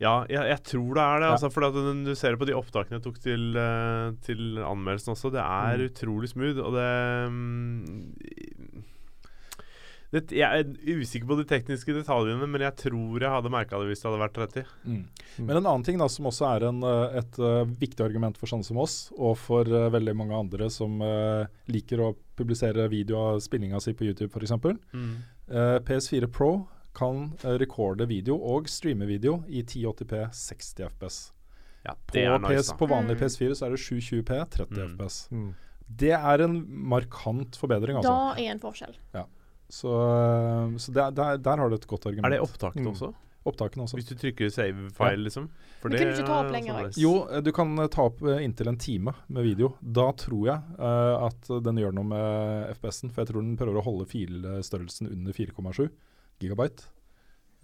Ja, 0.00 0.26
jeg, 0.28 0.42
jeg 0.50 0.60
tror 0.68 0.90
det 0.98 1.02
er 1.04 1.20
det. 1.22 1.28
Ja. 1.28 1.34
Altså, 1.38 1.48
for 1.52 1.64
at 1.68 1.76
du, 1.76 1.86
du 2.04 2.10
ser 2.18 2.34
det 2.34 2.40
på 2.42 2.48
de 2.48 2.56
opptakene 2.56 2.98
jeg 2.98 3.04
tok 3.06 3.20
til, 3.24 3.44
eh, 3.56 4.10
til 4.26 4.58
anmeldelsen 4.60 5.14
også. 5.14 5.30
Det 5.32 5.40
er 5.40 5.78
Mm. 5.80 5.86
utrolig 5.88 6.28
smooth, 6.32 6.60
og 6.60 6.74
det, 6.76 6.90
mm, 7.32 8.65
det 10.14 10.30
Jeg 10.32 10.46
er 10.62 10.98
usikker 11.00 11.26
på 11.26 11.36
de 11.40 11.44
tekniske 11.50 11.92
detaljene, 11.96 12.46
men 12.48 12.60
jeg 12.62 12.76
tror 12.76 13.20
jeg 13.20 13.32
hadde 13.32 13.50
merka 13.52 13.80
det 13.80 13.88
hvis 13.90 14.02
det 14.04 14.08
hadde 14.10 14.20
vært 14.22 14.36
30. 14.38 14.70
Mm. 14.86 15.00
Men 15.38 15.56
en 15.56 15.66
annen 15.66 15.84
ting 15.84 15.98
da, 15.98 16.06
som 16.08 16.28
også 16.30 16.46
er 16.54 16.68
en, 16.68 16.78
eh, 16.86 17.18
et 17.22 17.38
uh, 17.42 17.64
viktig 17.66 18.04
argument 18.04 18.38
for 18.38 18.46
sånne 18.50 18.64
som 18.68 18.78
oss, 18.78 19.10
og 19.18 19.34
for 19.40 19.66
uh, 19.66 19.88
veldig 19.90 20.14
mange 20.16 20.38
andre 20.38 20.70
som 20.70 21.00
uh, 21.02 21.44
liker 21.68 22.00
å 22.06 22.12
publisere 22.38 22.86
video 22.92 23.18
av 23.32 23.40
spillinga 23.44 23.80
si 23.82 23.94
på 23.98 24.06
YouTube 24.06 24.30
f.eks. 24.30 24.54
Uh, 24.56 25.78
PS4 25.86 26.30
Pro 26.32 26.52
kan 26.96 27.32
uh, 27.44 27.56
rekorde 27.60 28.06
video 28.08 28.38
og 28.40 28.70
streame 28.72 29.04
video 29.10 29.42
i 29.48 29.62
1080p 29.66 30.28
60 30.32 30.86
FPS. 30.94 31.18
Ja, 31.86 31.92
På, 31.94 32.18
nice, 32.48 32.70
da. 32.72 32.76
på 32.80 32.86
vanlig 32.90 33.14
Mm. 33.14 33.20
PS4 33.22 33.54
så 33.54 33.66
er 33.66 33.74
det 33.76 33.82
720p 33.82 34.38
30 34.50 34.80
Mm. 34.80 34.96
FPS. 34.96 35.18
Mm. 35.30 35.50
Det 35.86 36.10
er 36.16 36.42
en 36.42 36.56
markant 36.90 37.54
forbedring, 37.60 37.94
altså. 38.00 38.10
Da 38.10 38.42
er 38.42 38.50
en 38.50 38.58
forskjell. 38.62 38.96
Så, 39.68 39.92
så 40.78 40.92
der, 40.94 41.14
der, 41.14 41.38
der 41.42 41.62
har 41.62 41.70
du 41.70 41.76
et 41.76 41.86
godt 41.90 42.06
argument. 42.06 42.26
Er 42.28 42.36
det 42.36 42.42
opptakene 42.44 42.86
Mm. 42.86 42.92
også? 42.94 43.12
Opptakene 43.46 43.84
også? 43.86 43.98
Hvis 43.98 44.08
du 44.08 44.14
trykker 44.18 44.50
save 44.50 44.88
file, 44.94 45.22
liksom? 45.22 45.48
For 45.80 45.88
Men 45.88 45.98
kunne 45.98 46.14
du 46.14 46.18
ikke 46.18 46.26
ta 46.26 46.38
opp 46.40 46.48
er 46.48 46.54
lenger 46.56 46.80
sånn. 46.88 46.98
Jo, 47.02 47.12
eh, 47.30 47.42
du 47.46 47.52
kan 47.54 47.78
eh, 47.78 47.90
ta 47.94 48.06
opp 48.10 48.22
eh, 48.26 48.42
inntil 48.42 48.70
en 48.72 48.78
time 48.78 49.14
med 49.28 49.46
video. 49.46 49.72
Da 49.80 50.08
tror 50.18 50.48
jeg 50.48 50.80
uh, 50.80 51.26
at 51.28 51.50
den 51.62 51.78
gjør 51.82 51.94
noe 51.94 52.10
med 52.10 52.74
FPS-en. 52.74 53.12
For 53.14 53.22
jeg 53.22 53.30
tror 53.32 53.46
den 53.46 53.56
prøver 53.60 53.78
å 53.78 53.86
holde 53.86 54.08
filstørrelsen 54.10 55.10
under 55.12 55.36
4,7 55.36 55.88
gigabyte. 56.42 56.90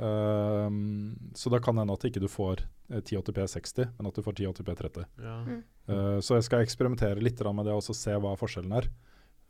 Ehm, 0.02 1.18
så 1.34 1.50
da 1.50 1.60
kan 1.62 1.76
det 1.76 1.84
hende 1.84 1.94
at 1.94 2.06
ikke 2.08 2.22
du 2.22 2.28
får 2.30 2.64
eh, 2.90 3.00
1080p 3.02 3.44
60, 3.54 3.92
men 3.98 4.08
at 4.08 4.16
du 4.16 4.24
får 4.24 4.38
1080p 4.40 4.74
30. 4.80 5.08
Ja. 5.22 5.36
Mm. 5.46 5.62
Uh, 5.90 6.18
så 6.22 6.38
jeg 6.38 6.46
skal 6.46 6.64
eksperimentere 6.64 7.22
litt 7.22 7.40
med 7.42 7.66
det 7.66 7.74
og 7.74 7.84
se 7.84 8.14
hva 8.14 8.36
forskjellen 8.38 8.74
er. 8.78 8.88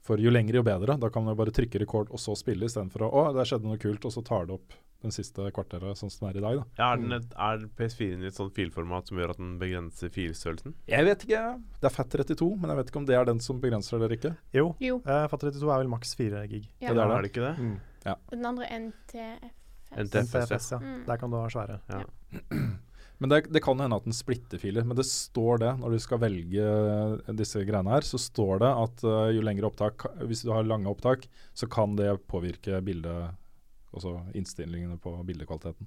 For 0.03 0.19
jo 0.19 0.33
lengre, 0.35 0.59
jo 0.59 0.65
bedre. 0.67 0.97
Da 0.99 1.09
kan 1.15 1.27
du 1.29 1.35
bare 1.39 1.53
trykke 1.55 1.79
rekord 1.79 2.09
og 2.11 2.19
så 2.19 2.35
spille, 2.39 2.67
istedenfor 2.67 3.05
å 3.07 3.11
Å, 3.13 3.21
der 3.37 3.47
skjedde 3.47 3.69
noe 3.71 3.79
kult, 3.79 4.03
og 4.09 4.11
så 4.15 4.23
tar 4.27 4.49
det 4.49 4.57
opp 4.57 4.75
den 5.03 5.11
siste 5.15 5.47
kvarteret, 5.55 5.99
sånn 5.99 6.11
som 6.11 6.27
det 6.29 6.33
er 6.33 6.39
i 6.39 6.43
dag. 6.43 6.59
da. 6.59 6.65
Ja, 6.79 6.89
er, 6.95 7.01
den 7.03 7.15
et, 7.17 7.33
er 7.35 7.63
PS4-en 7.79 8.23
i 8.23 8.29
et 8.31 8.37
sånt 8.39 8.55
filformat 8.55 9.09
som 9.11 9.19
gjør 9.19 9.33
at 9.35 9.39
den 9.41 9.57
begrenser 9.59 10.11
filstørrelsen? 10.15 10.75
Jeg 10.91 11.07
vet 11.07 11.25
ikke. 11.27 11.41
Det 11.83 11.89
er 11.91 11.95
FAT32, 11.97 12.49
men 12.59 12.71
jeg 12.71 12.81
vet 12.81 12.93
ikke 12.93 13.01
om 13.03 13.09
det 13.09 13.17
er 13.19 13.27
den 13.31 13.43
som 13.43 13.59
begrenser 13.63 13.99
det 13.99 14.07
eller 14.07 14.17
ikke. 14.19 14.35
Jo, 14.55 14.69
Jo. 14.83 15.01
uh, 15.07 15.25
FAT32 15.31 15.63
er 15.75 15.83
vel 15.85 15.91
maks 15.95 16.15
4 16.19 16.45
gig. 16.51 16.69
Ja. 16.83 16.93
det 16.93 16.95
er 16.95 17.03
det. 17.03 17.17
er 17.17 17.27
det 17.27 17.33
ikke 17.33 17.47
det? 17.49 17.55
Mm. 17.59 17.75
Den 18.31 18.47
andre 18.53 18.71
NTFS. 18.79 19.59
NTFS, 19.93 20.31
NTFS, 20.35 20.71
ja. 20.73 20.79
Mm. 20.83 21.03
Der 21.07 21.17
kan 21.21 21.31
du 21.35 21.37
ha 21.39 21.49
svære. 21.53 21.81
Ja. 21.91 22.03
Men 23.23 23.31
det, 23.31 23.39
det 23.55 23.63
kan 23.63 23.79
hende 23.79 23.99
at 24.01 24.07
den 24.09 24.17
splitter 24.17 24.59
filer. 24.59 24.87
Men 24.89 24.99
det 24.99 25.07
står 25.07 25.63
det 25.63 25.73
når 25.79 25.95
du 25.95 26.03
skal 26.03 26.21
velge 26.25 26.65
disse 27.39 27.63
greiene 27.69 27.95
her, 27.95 28.07
så 28.07 28.19
står 28.19 28.65
det 28.65 28.71
at 28.85 29.05
uh, 29.07 29.29
jo 29.31 29.45
lengre 29.47 29.69
opptak 29.71 30.09
Hvis 30.27 30.43
du 30.43 30.51
har 30.51 30.67
lange 30.67 30.91
opptak, 30.91 31.29
så 31.55 31.69
kan 31.71 31.95
det 31.99 32.11
påvirke 32.31 32.83
bildet 32.85 33.39
Altså 33.93 34.15
innstillingene 34.33 34.97
på 34.97 35.11
bildekvaliteten. 35.29 35.85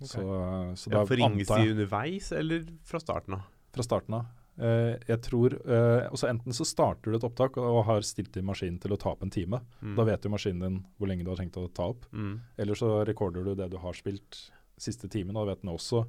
Okay. 0.00 0.08
Så, 0.08 0.22
uh, 0.24 0.74
så 0.80 0.90
Ja, 0.94 1.04
Forringes 1.06 1.50
de 1.52 1.74
underveis, 1.74 2.32
eller 2.32 2.64
fra 2.88 3.00
starten 3.02 3.36
av? 3.36 3.46
fra 3.74 3.84
starten 3.84 4.18
av. 4.18 4.28
Uh, 4.58 4.96
jeg 5.06 5.20
tror 5.22 5.54
uh, 5.68 6.08
også 6.10 6.30
Enten 6.32 6.56
så 6.56 6.66
starter 6.66 7.12
du 7.12 7.18
et 7.18 7.26
opptak 7.26 7.60
og 7.62 7.84
har 7.86 8.02
stilt 8.06 8.34
i 8.40 8.42
maskinen 8.42 8.80
til 8.82 8.94
å 8.94 8.98
ta 8.98 9.12
opp 9.12 9.22
en 9.22 9.34
time. 9.34 9.60
Mm. 9.78 9.94
Da 9.98 10.06
vet 10.08 10.24
jo 10.26 10.32
maskinen 10.34 10.64
din 10.64 10.78
hvor 10.98 11.10
lenge 11.10 11.26
du 11.26 11.30
har 11.30 11.38
tenkt 11.38 11.60
å 11.60 11.68
ta 11.70 11.90
opp. 11.92 12.08
Mm. 12.10 12.40
Eller 12.58 12.78
så 12.78 12.96
rekorder 13.06 13.46
du 13.46 13.52
det 13.58 13.70
du 13.70 13.78
har 13.82 13.94
spilt 13.94 14.48
siste 14.78 15.10
timen, 15.10 15.36
og 15.36 15.46
da 15.46 15.52
vet 15.52 15.62
den 15.62 15.74
også 15.74 16.04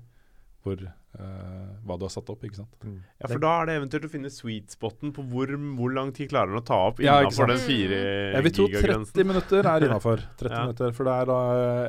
hvor, 0.63 0.81
uh, 0.83 1.67
hva 1.87 1.95
du 1.97 2.03
har 2.03 2.11
satt 2.11 2.29
opp. 2.33 2.41
ikke 2.43 2.57
sant? 2.59 2.73
Ja, 3.21 3.27
for 3.31 3.39
da 3.39 3.51
er 3.61 3.69
det 3.69 3.75
eventuelt 3.79 4.07
å 4.09 4.11
finne 4.11 4.29
sweet 4.33 4.73
spoten 4.75 5.13
på 5.15 5.23
hvor, 5.31 5.47
hvor 5.77 5.93
lang 5.95 6.11
tid 6.15 6.29
klarer 6.33 6.51
du 6.51 6.59
å 6.59 6.65
ta 6.67 6.75
opp 6.89 6.99
Ja, 6.99 7.19
innenfor 7.23 7.47
sant. 7.47 7.53
den 7.55 7.63
fire 7.63 7.99
Jeg 8.35 8.43
vil 8.43 8.55
tro 8.57 8.65
30 8.67 9.23
minutter 9.29 9.69
er 9.71 9.79
innafor. 9.87 10.25
Ja. 10.43 10.65
minutter, 10.65 10.91
For 10.97 11.07
det 11.07 11.13
er 11.15 11.29
da 11.31 11.39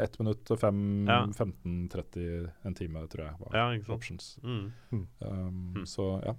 1 0.06 0.18
minutt 0.22 0.50
og 0.54 0.60
5, 0.62 0.84
Ja. 1.10 1.18
15-30 1.26 2.50
en 2.70 2.74
time, 2.78 3.06
tror 3.10 3.24
jeg. 3.26 3.34
var 3.40 3.58
Ja, 3.58 3.66
ikke 3.74 3.86
sant. 3.90 3.96
options. 3.98 4.30
Mm. 4.42 4.70
Um, 4.92 5.58
Mm. 5.80 5.86
Så 5.86 6.06
ja. 6.24 6.34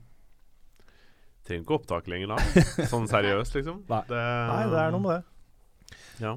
Trenger 1.43 1.63
ikke 1.65 1.77
opptak 1.79 2.07
lenger 2.07 2.35
da. 2.35 2.37
Sånn 2.91 3.07
seriøst, 3.09 3.55
liksom. 3.57 3.83
Nei. 3.89 4.01
Det, 4.07 4.23
Nei, 4.51 4.63
det 4.71 4.79
er 4.85 4.91
noe 4.93 5.01
med 5.01 5.13
det. 5.17 5.97
Ja. 6.21 6.35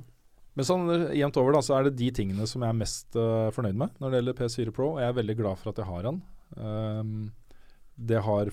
Men 0.55 0.66
sånn 0.68 0.90
eh, 0.92 1.16
jevnt 1.18 1.38
over 1.40 1.57
da, 1.57 1.62
så 1.66 1.78
er 1.78 1.88
det 1.88 1.96
de 1.98 2.11
tingene 2.14 2.46
som 2.50 2.62
jeg 2.62 2.70
er 2.70 2.78
mest 2.78 3.18
uh, 3.18 3.50
fornøyd 3.55 3.78
med 3.78 3.98
når 3.98 4.12
det 4.12 4.20
gjelder 4.20 4.38
PS4 4.38 4.74
Pro. 4.74 4.92
Og 4.94 5.02
jeg 5.02 5.11
er 5.11 5.18
veldig 5.18 5.36
glad 5.40 5.61
for 5.61 5.72
at 5.72 5.80
jeg 5.82 5.90
har 5.90 6.07
den. 6.07 6.20
Um, 6.55 7.12
det 7.94 8.22
har 8.26 8.50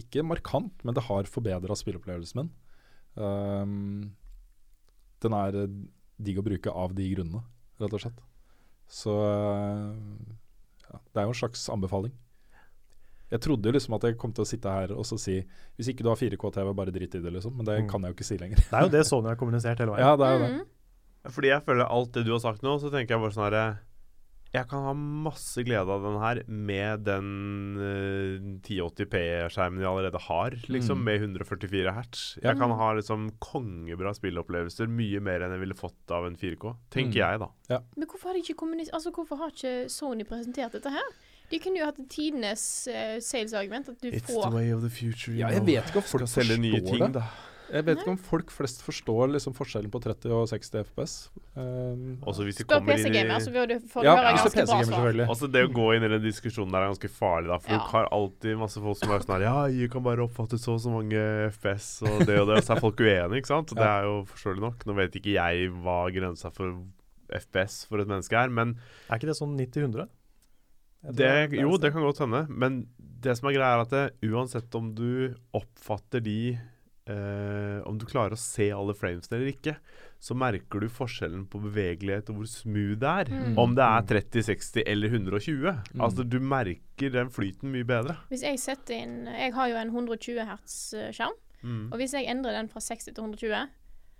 ikke 0.00 0.24
markant, 0.24 0.74
men 0.82 0.96
det 0.96 1.04
har 1.08 1.28
forbedra 1.30 1.76
spilleopplevelsen 1.76 2.40
min. 2.40 2.50
Um, 3.20 4.12
den 5.22 5.36
er 5.36 5.58
eh, 5.60 5.74
digg 6.22 6.40
å 6.40 6.46
bruke 6.46 6.72
av 6.72 6.96
de 6.96 7.06
grunnene, 7.12 7.44
rett 7.82 7.96
og 7.98 8.02
slett. 8.02 8.24
Så 8.92 9.12
ja, 9.12 10.98
det 10.98 11.20
er 11.20 11.28
jo 11.28 11.32
en 11.32 11.38
slags 11.38 11.62
anbefaling. 11.72 12.12
Jeg 13.32 13.40
trodde 13.40 13.64
jo 13.70 13.72
liksom 13.72 13.94
at 13.96 14.02
jeg 14.06 14.18
kom 14.20 14.32
til 14.36 14.44
å 14.44 14.48
sitte 14.48 14.68
her 14.70 14.92
og 14.92 15.06
så 15.08 15.16
si 15.18 15.38
hvis 15.78 15.88
ikke 15.94 16.04
du 16.04 16.10
har 16.12 16.20
4K-TV, 16.20 16.74
bare 16.76 16.92
drit 16.92 17.14
i 17.16 17.22
det, 17.24 17.32
liksom. 17.32 17.56
Men 17.56 17.64
det 17.64 17.78
Mm. 17.82 17.88
kan 17.88 18.02
jeg 18.04 18.12
jo 18.12 18.16
ikke 18.18 18.28
si 18.28 18.36
lenger. 18.38 18.56
Det 18.60 18.72
er 18.76 18.82
jo 18.86 18.92
det 18.92 19.06
Sony 19.08 19.28
har 19.32 19.36
kommunisert 19.40 19.78
hele 19.80 19.92
veien. 19.96 20.04
ja, 20.04 20.16
det 20.16 20.26
er 20.28 20.36
jo 20.38 20.44
det. 20.44 20.52
Mm. 20.60 21.32
Fordi 21.32 21.48
jeg 21.48 21.62
føler 21.64 21.86
alt 21.88 22.12
det 22.12 22.24
du 22.26 22.32
har 22.32 22.40
sagt 22.42 22.62
nå, 22.62 22.76
så 22.82 22.90
tenker 22.90 23.14
jeg 23.16 23.20
bare 23.22 23.32
sånn 23.32 23.48
herre 23.50 23.78
Jeg 24.52 24.66
kan 24.68 24.82
ha 24.84 24.92
masse 24.92 25.62
glede 25.64 25.88
av 25.88 26.02
den 26.04 26.18
her 26.20 26.42
med 26.46 27.04
den 27.06 27.28
uh, 27.80 28.58
1080p-skjermen 28.60 29.80
jeg 29.80 29.88
allerede 29.88 30.20
har, 30.20 30.50
liksom, 30.68 30.98
Mm. 30.98 31.04
med 31.04 31.20
144 31.22 31.92
hertz. 31.94 32.36
Ja. 32.42 32.50
Jeg 32.50 32.58
kan 32.58 32.70
ha 32.70 32.92
liksom 32.92 33.30
kongebra 33.40 34.12
spilleopplevelser, 34.12 34.88
mye 34.92 35.20
mer 35.22 35.40
enn 35.40 35.52
jeg 35.56 35.60
ville 35.60 35.74
fått 35.78 36.10
av 36.10 36.26
en 36.26 36.36
4K, 36.36 36.76
tenker 36.90 37.16
Mm. 37.16 37.30
jeg, 37.30 37.38
da. 37.40 37.78
Men 37.96 38.06
hvorfor 38.08 38.28
har 38.28 38.34
ikke 38.34 38.92
altså, 38.92 39.10
hvorfor 39.10 39.38
har 39.38 39.48
ikke 39.50 39.88
Sony 39.90 40.24
presentert 40.24 40.72
dette 40.72 40.90
her? 40.90 41.08
De 41.52 41.60
kunne 41.60 41.82
jo 41.82 41.86
hatt 41.90 42.02
tidenes 42.08 42.66
uh, 42.88 43.16
salesargument. 43.20 43.92
At 43.92 44.02
du 44.02 44.10
får 44.26 44.52
way 44.54 44.72
of 44.72 44.80
the 44.84 44.90
future. 44.92 45.36
Ja, 45.36 45.52
jeg 45.52 45.66
vet 45.68 45.90
ikke 45.92 46.00
om 46.00 46.10
folk 46.14 46.30
selge 46.32 46.56
nye 46.60 46.80
ting, 46.80 47.02
det. 47.04 47.14
da. 47.20 47.26
Jeg 47.72 47.86
vet 47.86 48.02
ikke 48.02 48.12
om 48.12 48.18
folk 48.20 48.50
flest 48.52 48.82
forstår 48.84 49.30
liksom 49.32 49.54
forskjellen 49.56 49.88
på 49.92 50.00
30 50.04 50.32
og 50.36 50.42
60 50.50 50.82
FPS. 50.90 51.12
Um, 51.56 52.18
Også 52.28 52.44
hvis 52.44 52.58
de 52.60 52.66
Spør 52.66 52.82
PC-gamer, 52.84 53.40
så 53.40 53.52
får 53.54 53.70
du, 53.70 53.74
får 53.88 54.04
du 54.04 54.08
ja, 54.10 54.16
høre 54.18 54.32
er 54.32 54.36
ganske 54.36 54.58
bra 54.58 54.66
svar. 54.66 54.84
selvfølgelig. 54.90 55.26
Altså 55.32 55.48
Det 55.54 55.62
å 55.64 55.70
gå 55.72 55.86
inn 55.96 56.04
i 56.04 56.10
den 56.12 56.24
diskusjonen 56.26 56.74
der 56.74 56.84
er 56.84 56.92
ganske 56.92 57.10
farlig, 57.16 57.48
da. 57.48 57.58
For 57.64 57.72
Ja. 57.72 57.78
du 57.80 57.88
har 57.94 58.10
alltid 58.18 58.60
masse 58.60 58.82
folk 58.84 59.00
som 59.00 59.14
er 59.14 59.24
sånn 59.24 59.34
her 59.38 59.46
Ja, 59.46 59.56
jeg 59.72 59.92
kan 59.94 60.04
bare 60.04 60.26
oppfatte 60.26 60.60
så 60.60 60.76
og 60.76 60.82
så 60.84 60.92
mange 60.92 61.24
FPS 61.48 61.88
og 62.04 62.26
det 62.28 62.36
og 62.42 62.50
det. 62.52 62.58
Og 62.60 62.66
så 62.68 62.76
er 62.76 62.84
folk 62.84 63.00
uenige, 63.00 63.40
ikke 63.40 63.52
sant. 63.54 63.72
Og 63.72 63.80
det 63.80 63.88
er 63.88 64.08
jo 64.10 64.18
forståelig 64.34 64.66
nok. 64.68 64.84
Nå 64.90 64.98
vet 65.00 65.16
ikke 65.22 65.36
jeg 65.38 65.70
hva 65.80 65.98
grensa 66.12 66.52
for 66.52 66.76
FPS 67.32 67.86
for 67.88 68.04
et 68.04 68.10
menneske 68.10 68.36
er, 68.36 68.52
men 68.52 68.76
Er 69.08 69.16
ikke 69.16 69.32
det 69.32 69.38
sånn 69.40 69.56
90-100? 69.56 70.10
Det, 71.02 71.32
jo, 71.58 71.76
det 71.82 71.90
kan 71.92 72.04
godt 72.04 72.22
hende. 72.22 72.44
Men 72.48 72.84
det 73.22 73.34
som 73.38 73.48
er 73.50 73.56
greia, 73.56 73.74
er 73.76 73.86
at 73.86 73.94
det, 73.94 74.30
uansett 74.30 74.74
om 74.78 74.92
du 74.94 75.34
oppfatter 75.54 76.22
de 76.22 76.54
eh, 76.54 77.78
Om 77.88 77.98
du 77.98 78.06
klarer 78.06 78.36
å 78.36 78.40
se 78.40 78.68
alle 78.74 78.94
framesene 78.98 79.38
eller 79.38 79.52
ikke, 79.52 79.76
så 80.22 80.36
merker 80.38 80.84
du 80.84 80.88
forskjellen 80.92 81.48
på 81.50 81.58
bevegelighet 81.64 82.30
og 82.30 82.40
hvor 82.40 82.50
smooth 82.50 82.98
det 83.02 83.14
er. 83.24 83.32
Mm. 83.34 83.56
Om 83.58 83.74
det 83.78 83.86
er 83.88 84.08
30, 84.14 84.46
60 84.52 84.86
eller 84.94 85.16
120. 85.18 85.64
Mm. 85.66 86.04
Altså 86.06 86.26
Du 86.26 86.38
merker 86.38 87.14
den 87.14 87.32
flyten 87.34 87.74
mye 87.74 87.86
bedre. 87.88 88.20
Hvis 88.30 88.46
jeg 88.46 88.60
setter 88.62 89.02
inn 89.02 89.16
Jeg 89.26 89.54
har 89.56 89.72
jo 89.72 89.80
en 89.80 89.90
120 89.90 90.46
hertz-skjerm. 90.52 91.38
Mm. 91.62 91.86
Og 91.92 91.98
hvis 92.00 92.14
jeg 92.14 92.26
endrer 92.30 92.58
den 92.58 92.70
fra 92.70 92.82
60 92.82 93.10
til 93.10 93.18
120, 93.22 93.66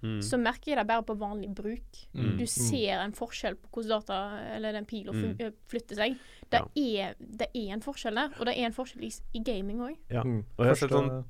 Mm. 0.02 0.20
så 0.22 0.38
merker 0.38 0.72
jeg 0.72 0.78
det 0.80 0.86
bare 0.88 1.02
på 1.06 1.14
vanlig 1.18 1.54
bruk. 1.54 1.98
Mm. 2.14 2.36
Du 2.38 2.46
ser 2.50 2.98
en 3.04 3.12
forskjell 3.14 3.54
på 3.54 3.68
hvordan 3.70 4.00
data, 4.02 4.16
eller 4.56 4.72
den 4.72 4.84
pila 4.84 5.12
Mm. 5.12 5.52
flytter 5.70 5.94
seg. 5.96 6.16
Det, 6.50 6.60
er, 6.76 7.14
det 7.18 7.48
er 7.54 7.72
en 7.72 7.80
forskjell 7.80 8.14
der, 8.14 8.34
og 8.38 8.46
det 8.46 8.56
er 8.58 8.66
en 8.66 8.72
forskjell 8.76 9.04
i, 9.04 9.12
i 9.34 9.42
gaming 9.46 9.78
òg. 9.80 9.96
Ja. 10.10 10.22
Mm. 10.22 10.40
Og 10.58 10.64
jeg 10.66 10.68
har 10.68 10.74
sett 10.82 10.90
sånn 10.90 11.24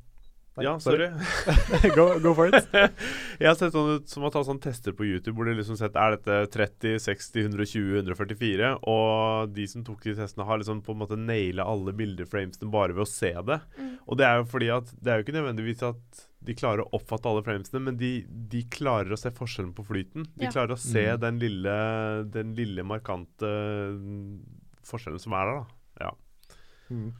Nei, 0.57 0.65
Ja, 0.67 0.75
sorry. 0.85 1.07
go, 1.97 2.19
go 2.21 2.35
for 2.37 2.49
it. 2.51 2.67
jeg 3.41 3.47
har 3.49 3.55
sett 3.57 3.73
sånn 3.73 3.95
ut 4.03 4.11
som 4.13 4.27
å 4.27 4.31
ta 4.35 4.43
sånn 4.45 4.59
tester 4.61 4.93
på 4.93 5.07
YouTube 5.09 5.33
hvor 5.39 5.49
de 5.49 5.55
liksom 5.57 5.79
sett 5.81 5.97
er 5.97 6.19
dette 6.19 6.41
30, 6.53 6.99
60, 7.01 7.47
120, 7.49 7.95
144. 8.03 8.73
Og 8.93 9.55
de 9.57 9.65
som 9.71 9.85
tok 9.87 10.03
de 10.05 10.13
testene, 10.19 10.45
har 10.45 10.61
liksom 10.61 10.83
på 10.85 10.93
en 10.93 11.01
måte 11.01 11.17
naila 11.17 11.65
alle 11.73 11.95
bildeframesene 11.97 12.69
bare 12.75 12.93
ved 12.93 13.07
å 13.07 13.09
se 13.09 13.33
det. 13.49 13.59
Mm. 13.81 13.95
Og 14.05 14.21
det 14.21 14.29
er 14.29 14.43
jo 14.43 14.47
fordi 14.53 14.69
at 14.77 14.93
det 15.01 15.09
er 15.15 15.19
jo 15.23 15.27
ikke 15.27 15.37
nødvendigvis 15.39 15.87
at 15.89 16.23
de 16.43 16.57
klarer 16.59 16.83
å 16.85 16.91
oppfatte 16.99 17.31
alle 17.31 17.45
framesene, 17.47 17.81
men 17.89 17.97
de, 18.01 18.13
de 18.53 18.65
klarer 18.77 19.15
å 19.15 19.21
se 19.21 19.31
forskjellen 19.33 19.73
på 19.77 19.85
flyten. 19.89 20.25
De 20.37 20.49
Ja. 20.49 20.53
klarer 20.53 20.75
å 20.77 20.81
se 20.85 21.05
Mm. 21.15 21.21
den, 21.23 21.39
lille, 21.39 21.75
den 22.35 22.53
lille 22.59 22.83
markante 22.85 23.47
mm, 23.97 24.41
forskjellen 24.85 25.23
som 25.23 25.33
er 25.39 25.47
der, 25.49 25.61
da. 25.63 26.09
Ja. 26.09 26.13
Mm. 26.91 27.13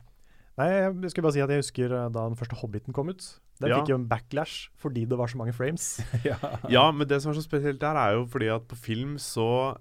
Nei, 0.61 0.67
jeg 0.69 1.11
skulle 1.11 1.25
bare 1.25 1.33
si 1.33 1.41
at 1.41 1.49
jeg 1.55 1.63
husker 1.63 1.93
eh, 1.97 2.09
da 2.13 2.27
den 2.29 2.37
første 2.37 2.59
Hobbiten 2.61 2.93
kom 2.93 3.09
ut. 3.09 3.25
Den 3.63 3.71
Ja. 3.71 3.79
fikk 3.81 3.89
jo 3.95 3.97
en 4.01 4.09
backlash 4.11 4.69
fordi 4.83 5.07
det 5.09 5.17
var 5.17 5.31
så 5.33 5.39
mange 5.41 5.55
frames. 5.57 6.01
ja. 6.29 6.37
Ja, 6.69 6.91
men 6.93 7.09
det 7.09 7.23
som 7.23 7.31
er 7.33 7.39
så 7.39 7.45
spesielt 7.47 7.81
der, 7.81 7.97
er 7.97 8.19
jo 8.19 8.27
fordi 8.29 8.51
at 8.53 8.67
på 8.69 8.77
film 8.77 9.17
så 9.23 9.77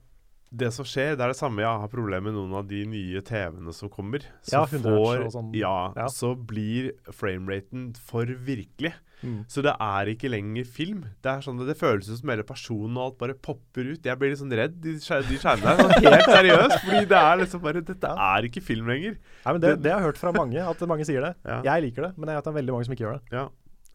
Det 0.52 0.68
som 0.76 0.84
skjer, 0.84 1.14
det 1.16 1.24
er 1.24 1.32
det 1.32 1.38
samme 1.40 1.62
jeg 1.64 1.80
har 1.84 1.88
problemer 1.92 2.26
med 2.28 2.36
noen 2.36 2.52
av 2.60 2.66
de 2.68 2.82
nye 2.92 3.22
TV-ene 3.24 3.72
som 3.74 3.88
kommer. 3.90 4.26
Så 4.44 4.52
Ja, 4.58 4.66
får 4.68 5.30
sånn. 5.32 5.54
Ja, 5.56 5.94
Ja. 5.96 6.08
så 6.12 6.34
blir 6.36 6.92
frameraten 7.08 7.94
for 7.96 8.26
virkelig. 8.26 8.92
Mm. 9.24 9.46
Så 9.48 9.62
det 9.64 9.72
er 9.80 10.10
ikke 10.12 10.28
lenger 10.34 10.66
film. 10.66 11.06
Det 11.22 11.30
er 11.32 11.42
sånn 11.46 11.62
at 11.62 11.68
det 11.70 11.78
føles 11.78 12.10
som 12.10 12.28
hele 12.34 12.44
personen 12.44 12.98
og 12.98 13.04
alt 13.06 13.18
bare 13.22 13.34
popper 13.38 13.94
ut. 13.94 14.04
Jeg 14.04 14.18
blir 14.20 14.34
litt 14.34 14.42
sånn 14.42 14.52
redd, 14.52 14.82
de, 14.82 14.96
skjer, 15.00 15.22
de 15.30 15.38
skjermene 15.38 15.72
her. 15.72 15.78
Sånn 15.78 16.06
helt 16.10 16.32
seriøst. 16.36 16.78
Fordi 16.84 17.06
det 17.14 17.20
er 17.22 17.38
liksom 17.46 17.62
bare 17.62 17.82
Dette 17.86 18.12
er 18.28 18.42
ikke 18.50 18.62
film 18.66 18.88
lenger. 18.92 19.16
Nei, 19.46 19.54
men 19.54 19.62
det, 19.62 19.76
det 19.84 19.92
har 19.94 20.02
jeg 20.02 20.08
hørt 20.10 20.18
fra 20.18 20.32
mange, 20.36 20.58
at 20.60 20.88
mange 20.90 21.06
sier 21.08 21.22
det. 21.22 21.36
Ja. 21.46 21.62
Jeg 21.70 21.84
liker 21.88 22.10
det, 22.10 22.18
men 22.18 22.28
jeg 22.34 22.36
vet 22.42 22.44
det 22.50 22.52
er 22.52 22.60
veldig 22.60 22.74
mange 22.76 22.86
som 22.90 22.94
ikke 22.98 23.06
gjør 23.08 23.20
det. 23.22 23.38
Ja. 23.40 23.48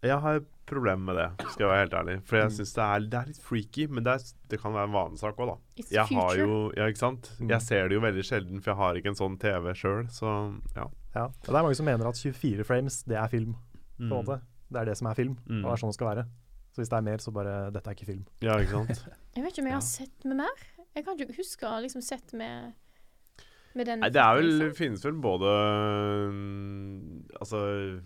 Jeg 0.07 0.21
har 0.23 0.41
problemer 0.67 1.05
med 1.09 1.17
det, 1.17 1.47
skal 1.53 1.65
jeg 1.65 1.71
være 1.71 1.83
helt 1.85 1.95
ærlig. 2.01 2.17
For 2.27 2.37
jeg 2.37 2.47
Mm. 2.51 2.55
syns 2.57 2.73
det, 2.75 3.11
det 3.11 3.19
er 3.21 3.27
litt 3.27 3.43
freaky, 3.43 3.87
men 3.89 4.05
det, 4.05 4.13
er, 4.15 4.33
det 4.49 4.61
kan 4.61 4.73
være 4.73 4.85
en 4.91 4.93
vanesak 4.97 5.37
òg, 5.39 5.47
da. 5.53 5.57
It's 5.79 5.91
Jeg 5.93 6.07
har 6.07 6.37
jo 6.37 6.73
Ja, 6.77 6.87
ikke 6.91 6.99
sant? 6.99 7.31
Mm. 7.41 7.49
Jeg 7.51 7.63
ser 7.63 7.89
det 7.89 7.95
jo 7.97 8.01
veldig 8.01 8.25
sjelden, 8.25 8.61
for 8.63 8.71
jeg 8.73 8.77
har 8.77 8.95
ikke 8.95 9.09
en 9.15 9.21
sånn 9.23 9.39
TV 9.39 9.73
sjøl, 9.75 10.07
så 10.11 10.33
ja. 10.77 10.87
Ja. 11.15 11.25
Og 11.27 11.47
det 11.49 11.55
er 11.57 11.63
mange 11.63 11.77
som 11.77 11.87
mener 11.87 12.07
at 12.09 12.15
24 12.21 12.65
frames, 12.65 13.03
det 13.05 13.17
er 13.17 13.29
film. 13.29 13.55
på 13.99 14.03
en 14.03 14.09
Mm. 14.11 14.25
måte. 14.27 14.41
Det 14.71 14.81
er 14.81 14.85
det 14.85 14.97
som 14.99 15.07
er 15.09 15.15
film, 15.15 15.37
Mm. 15.49 15.65
og 15.65 15.71
det 15.71 15.73
er 15.73 15.81
sånn 15.87 15.89
det 15.89 15.95
skal 15.95 16.09
være. 16.17 16.25
Så 16.75 16.83
hvis 16.83 16.89
det 16.91 16.99
er 16.99 17.01
mer, 17.03 17.17
så 17.17 17.33
bare 17.33 17.71
Dette 17.73 17.87
er 17.89 17.95
ikke 17.95 18.05
film. 18.07 18.27
Ja, 18.43 18.59
ikke 18.59 18.71
sant? 18.71 18.89
Jeg 19.37 19.45
vet 19.45 19.53
ikke 19.53 19.63
om 19.63 19.67
jeg 19.67 19.73
har 19.73 19.81
sett 19.81 20.25
med 20.27 20.37
mer. 20.37 20.57
Jeg 20.95 21.05
kan 21.05 21.17
ikke 21.17 21.37
huske 21.37 21.63
å 21.65 21.71
ha 21.71 21.81
liksom 21.81 22.03
sett 22.03 22.33
med 22.35 22.75
Med 23.75 23.87
den 23.87 24.01
Nei, 24.01 24.09
det 24.09 24.21
er 24.21 24.35
vel, 24.37 24.73
finnes 24.73 25.03
vel 25.05 25.13
både 25.21 25.47
Altså 27.41 28.01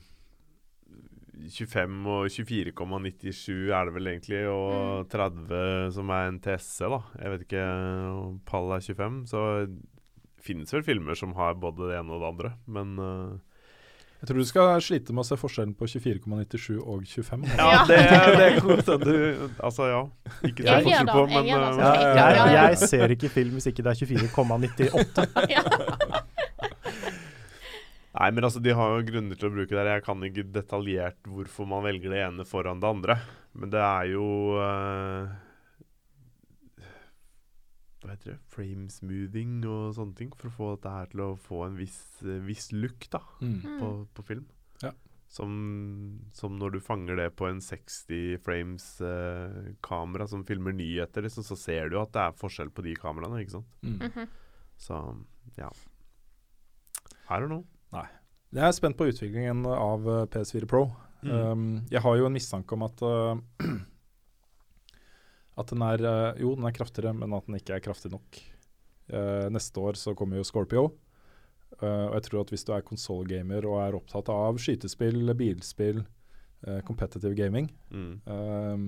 25 1.50 2.06
og 2.10 2.26
24,97 2.30 3.50
er 3.74 3.88
det 3.88 3.94
vel 3.96 4.10
egentlig, 4.12 4.40
og 4.50 5.08
30 5.12 5.90
som 5.96 6.10
er 6.14 6.30
en 6.30 6.40
TSC 6.44 6.80
da. 6.92 7.00
Jeg 7.20 7.34
vet 7.34 7.44
ikke 7.48 7.66
om 8.14 8.40
Pall 8.48 8.72
er 8.76 8.80
25, 8.86 9.20
så 9.30 9.44
det 9.66 9.78
finnes 10.40 10.72
vel 10.72 10.82
filmer 10.86 11.18
som 11.18 11.34
har 11.36 11.58
både 11.60 11.90
det 11.90 11.98
ene 12.00 12.16
og 12.16 12.22
det 12.22 12.28
andre, 12.32 12.52
men 12.66 12.94
uh, 12.96 13.38
Jeg 14.20 14.28
tror 14.28 14.36
du 14.40 14.44
skal 14.48 14.80
slite 14.84 15.12
med 15.16 15.22
å 15.22 15.28
se 15.30 15.36
forskjellen 15.40 15.74
på 15.76 15.86
24,97 15.88 16.78
og 16.80 17.04
25. 17.08 17.44
Ja, 17.56 17.68
Ja. 17.72 17.84
det, 17.88 17.98
det 18.36 18.46
er 18.46 18.58
godt 18.60 18.88
at 18.92 19.04
du 19.04 19.14
Altså, 19.64 19.86
ja. 19.88 20.00
Ikke 20.44 20.64
Jeg 20.66 20.84
forskjell 20.84 21.08
på, 21.08 21.22
men 21.32 21.48
jeg, 21.48 21.56
ja, 21.56 22.26
ja. 22.36 22.44
jeg 22.68 22.78
ser 22.84 23.14
ikke 23.16 23.30
film 23.32 23.56
hvis 23.56 23.70
ikke 23.72 23.84
det 23.86 23.94
er 23.94 23.98
24,98. 24.04 25.24
ja. 28.20 28.24
Nei, 28.26 28.30
men 28.36 28.44
altså, 28.44 28.60
de 28.60 28.74
har 28.76 28.92
jo 28.98 29.06
grunner 29.08 29.38
til 29.40 29.48
å 29.48 29.54
bruke 29.54 29.72
det. 29.72 29.86
Jeg 29.88 30.04
kan 30.04 30.20
ikke 30.28 30.44
detaljert 30.52 31.22
hvorfor 31.24 31.66
man 31.70 31.82
velger 31.88 32.12
det 32.12 32.20
ene 32.26 32.44
foran 32.44 32.80
det 32.82 32.90
andre. 32.92 33.16
Men 33.56 33.72
det 33.72 33.80
er 33.80 34.10
jo 34.12 34.26
uh, 34.60 35.30
hva 38.00 38.14
heter 38.14 38.34
det, 38.34 38.38
frame 38.52 38.86
smoothing 38.92 39.58
og 39.68 39.90
sånne 39.96 40.16
ting, 40.16 40.30
for 40.36 40.48
å 40.48 40.54
få 40.56 40.68
dette 40.76 40.92
her 40.94 41.10
til 41.12 41.20
å 41.24 41.30
få 41.40 41.62
en 41.66 41.74
viss, 41.76 41.98
eh, 42.24 42.38
viss 42.46 42.70
look 42.72 43.08
da, 43.12 43.20
Mm. 43.44 43.58
på, 43.80 43.90
på 44.16 44.24
film. 44.24 44.46
Ja. 44.84 44.92
Som, 45.30 45.50
som 46.34 46.56
når 46.58 46.72
du 46.74 46.80
fanger 46.82 47.16
det 47.20 47.28
på 47.38 47.46
en 47.46 47.60
60 47.62 48.38
frames-kamera 48.42 50.26
som 50.28 50.44
filmer 50.48 50.72
nyheter, 50.74 51.22
liksom, 51.26 51.44
så 51.46 51.56
ser 51.60 51.88
du 51.92 51.98
at 52.00 52.12
det 52.16 52.22
er 52.24 52.38
forskjell 52.40 52.72
på 52.74 52.82
de 52.88 52.96
kameraene, 52.98 53.42
ikke 53.44 53.58
sant? 53.58 53.68
Mm. 53.84 53.98
Mhm. 54.08 54.32
Så 54.80 54.96
ja. 55.60 55.68
I 57.28 57.36
don't 57.38 57.52
know. 57.52 57.66
Jeg 58.50 58.66
er 58.66 58.74
spent 58.74 58.96
på 58.98 59.06
utviklingen 59.06 59.62
av 59.70 60.06
eh, 60.10 60.24
PS4 60.32 60.66
Pro. 60.70 60.88
Mm. 61.22 61.30
Um, 61.30 61.66
jeg 61.92 62.02
har 62.02 62.16
jo 62.18 62.26
en 62.26 62.34
mistanke 62.34 62.74
om 62.74 62.82
at 62.82 63.02
uh, 63.04 63.36
At 65.60 65.70
den 65.70 65.84
er 65.84 66.02
uh, 66.02 66.38
Jo, 66.40 66.54
den 66.56 66.66
er 66.66 66.74
kraftigere, 66.74 67.12
men 67.14 67.34
at 67.36 67.46
den 67.46 67.58
ikke 67.60 67.76
er 67.76 67.84
kraftig 67.84 68.10
nok. 68.14 68.40
Uh, 69.12 69.46
neste 69.52 69.82
år 69.84 69.98
så 70.00 70.16
kommer 70.18 70.40
jo 70.40 70.46
Scorpio. 70.48 70.90
Og 71.80 72.12
jeg 72.16 72.24
tror 72.26 72.42
at 72.42 72.50
hvis 72.50 72.64
du 72.66 72.72
er 72.74 72.82
konsollgamer 72.84 73.64
og 73.64 73.76
er 73.80 73.94
opptatt 73.96 74.26
av 74.34 74.58
skytespill, 74.60 75.30
bilspill, 75.38 76.02
competitive 76.84 77.30
gaming, 77.38 77.70
Mm. 77.94 78.18
um, 78.26 78.82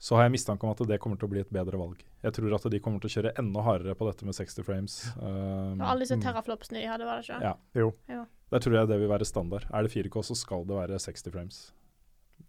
så 0.00 0.16
har 0.16 0.24
jeg 0.24 0.32
mistanke 0.32 0.66
om 0.66 0.72
at 0.72 0.80
det 0.88 0.98
kommer 1.04 1.20
til 1.20 1.28
å 1.28 1.32
bli 1.34 1.44
et 1.44 1.52
bedre 1.52 1.78
valg. 1.78 2.00
Jeg 2.24 2.32
tror 2.34 2.54
at 2.54 2.70
de 2.70 2.80
kommer 2.80 3.00
til 3.00 3.08
å 3.10 3.14
kjøre 3.22 3.32
enda 3.38 3.62
hardere 3.62 3.94
på 3.94 4.06
dette 4.10 4.24
med 4.26 4.34
60 4.34 4.64
frames. 4.66 4.94
Um, 5.22 5.80
alle 5.80 6.00
disse 6.02 6.16
Mm. 6.18 6.22
terraflopsene 6.24 6.80
de 6.80 6.86
hadde, 6.90 7.04
var 7.06 7.20
det 7.20 7.28
ikke? 7.28 7.40
Ja. 7.42 7.54
Jo. 7.74 7.92
Jo. 8.08 8.24
Der 8.50 8.58
tror 8.64 8.72
jeg 8.74 8.88
det 8.88 8.98
vil 8.98 9.08
være 9.08 9.24
standard. 9.26 9.64
Er 9.72 9.82
det 9.82 9.92
4K, 9.92 10.22
så 10.24 10.34
skal 10.36 10.64
det 10.64 10.74
være 10.74 10.98
60 10.98 11.30
frames, 11.30 11.72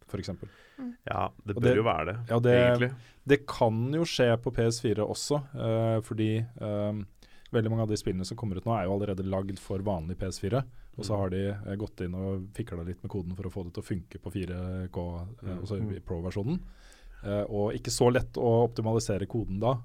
f.eks. 0.08 0.30
Ja, 1.06 1.30
det 1.46 1.56
bør 1.56 1.62
det- 1.62 1.76
jo 1.76 1.84
være 1.84 2.06
det, 2.06 2.16
ja, 2.30 2.40
det- 2.40 2.56
egentlig. 2.80 2.96
Det 3.28 3.46
kan 3.48 3.92
jo 3.94 4.02
skje 4.04 4.38
på 4.42 4.52
PS4 4.52 5.06
også, 5.06 5.44
uh, 5.54 6.02
fordi 6.02 6.46
um, 6.62 7.06
veldig 7.52 7.70
mange 7.70 7.82
av 7.82 7.88
de 7.90 7.96
spillene 7.98 8.26
som 8.26 8.38
kommer 8.38 8.58
ut 8.58 8.64
nå, 8.66 8.74
er 8.80 8.86
jo 8.86 8.98
allerede 8.98 9.24
lagd 9.30 9.60
for 9.60 9.80
vanlig 9.80 10.16
PS4. 10.18 10.64
Og 10.98 11.06
så 11.06 11.14
Mm. 11.14 11.20
har 11.20 11.30
de 11.30 11.48
eh, 11.72 11.76
gått 11.78 12.02
inn 12.02 12.14
og 12.14 12.48
fikla 12.54 12.84
litt 12.86 13.02
med 13.02 13.10
koden 13.10 13.34
for 13.36 13.44
å 13.44 13.52
få 13.52 13.64
det 13.64 13.74
til 13.74 13.84
å 13.84 13.88
funke 13.88 14.20
på 14.20 14.32
4K, 14.34 15.28
eh, 15.44 15.48
Mm. 15.48 15.60
altså 15.62 15.80
Mm. 15.80 15.96
i 15.96 16.00
Pro-versjonen. 16.00 16.60
Eh, 17.24 17.44
og 17.52 17.74
ikke 17.76 17.92
så 17.94 18.10
lett 18.14 18.38
å 18.40 18.52
optimalisere 18.68 19.28
koden 19.30 19.60
da, 19.64 19.76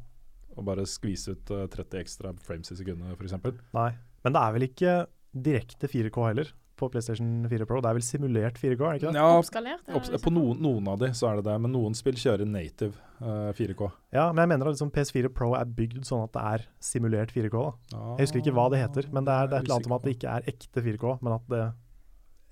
og 0.54 0.66
bare 0.68 0.84
skvise 0.86 1.34
ut 1.34 1.50
eh, 1.54 1.64
30 1.72 2.02
ekstra 2.04 2.34
frames 2.44 2.70
i 2.70 2.78
sekundet 2.78 3.16
f.eks. 3.18 3.38
Nei. 3.74 3.90
Men 4.24 4.36
det 4.36 4.42
er 4.44 4.54
vel 4.54 4.68
ikke 4.68 4.92
direkte 5.34 5.90
4K 5.90 6.28
heller 6.30 6.52
på 6.78 6.88
PlayStation 6.90 7.44
4 7.50 7.66
Pro? 7.70 7.80
Det 7.82 7.90
er 7.90 7.96
vel 7.98 8.04
simulert 8.06 8.56
4K, 8.58 8.80
er 8.82 8.96
det 8.96 9.00
ikke 9.02 9.12
det? 9.14 9.20
Ja, 9.20 9.34
Oppskalert? 9.38 9.82
er 9.86 9.98
opps- 9.98 10.22
på 10.24 10.32
noen, 10.34 10.58
noen 10.62 10.88
av 10.90 10.98
de 11.02 11.10
så 11.14 11.28
er 11.30 11.38
det 11.38 11.44
det, 11.46 11.54
men 11.62 11.74
noen 11.74 11.94
spill 11.98 12.16
kjører 12.18 12.48
native 12.50 12.96
uh, 13.20 13.50
4K. 13.54 13.90
Ja, 14.16 14.24
men 14.32 14.42
jeg 14.42 14.50
mener 14.54 14.70
at 14.70 14.76
liksom 14.76 14.90
PS4 14.94 15.30
Pro 15.34 15.52
er 15.58 15.70
bygd 15.70 16.02
sånn 16.08 16.24
at 16.26 16.34
det 16.34 16.44
er 16.54 16.66
simulert 16.82 17.34
4K. 17.34 17.54
da. 17.54 18.02
Jeg 18.18 18.26
husker 18.28 18.42
ikke 18.42 18.56
hva 18.58 18.66
det 18.74 18.82
heter, 18.82 19.10
men 19.14 19.26
det 19.28 19.36
er, 19.36 19.50
det 19.50 19.58
er 19.58 19.62
et 19.62 19.68
eller 19.68 19.78
annet 19.78 19.90
om 19.92 19.96
at 19.98 20.06
det 20.08 20.16
ikke 20.16 20.34
er 20.38 20.50
ekte 20.54 20.84
4K, 20.88 21.14
men 21.22 21.36
at 21.38 21.46
det 21.54 21.62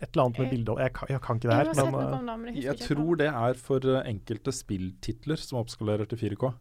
Et 0.03 0.09
eller 0.17 0.25
annet 0.27 0.39
med 0.43 0.51
bilde 0.51 0.67
bildet 0.73 0.83
Jeg, 0.83 0.93
kan- 0.99 1.09
jeg 1.13 1.21
kan 1.23 1.37
ikke 1.39 1.49
det 1.49 1.57
her, 1.57 1.69
har 1.71 1.91
men 1.93 1.95
uh, 1.95 2.11
det, 2.27 2.39
men 2.41 2.55
jeg 2.55 2.65
Jeg 2.65 2.79
tror 2.89 3.17
det 3.21 3.29
er 3.31 3.55
for 3.55 3.79
eh, 3.87 4.03
enkelte 4.11 4.53
spilltitler 4.53 5.39
som 5.39 5.59
oppskalerer 5.63 6.09
til 6.11 6.19
4K. 6.19 6.53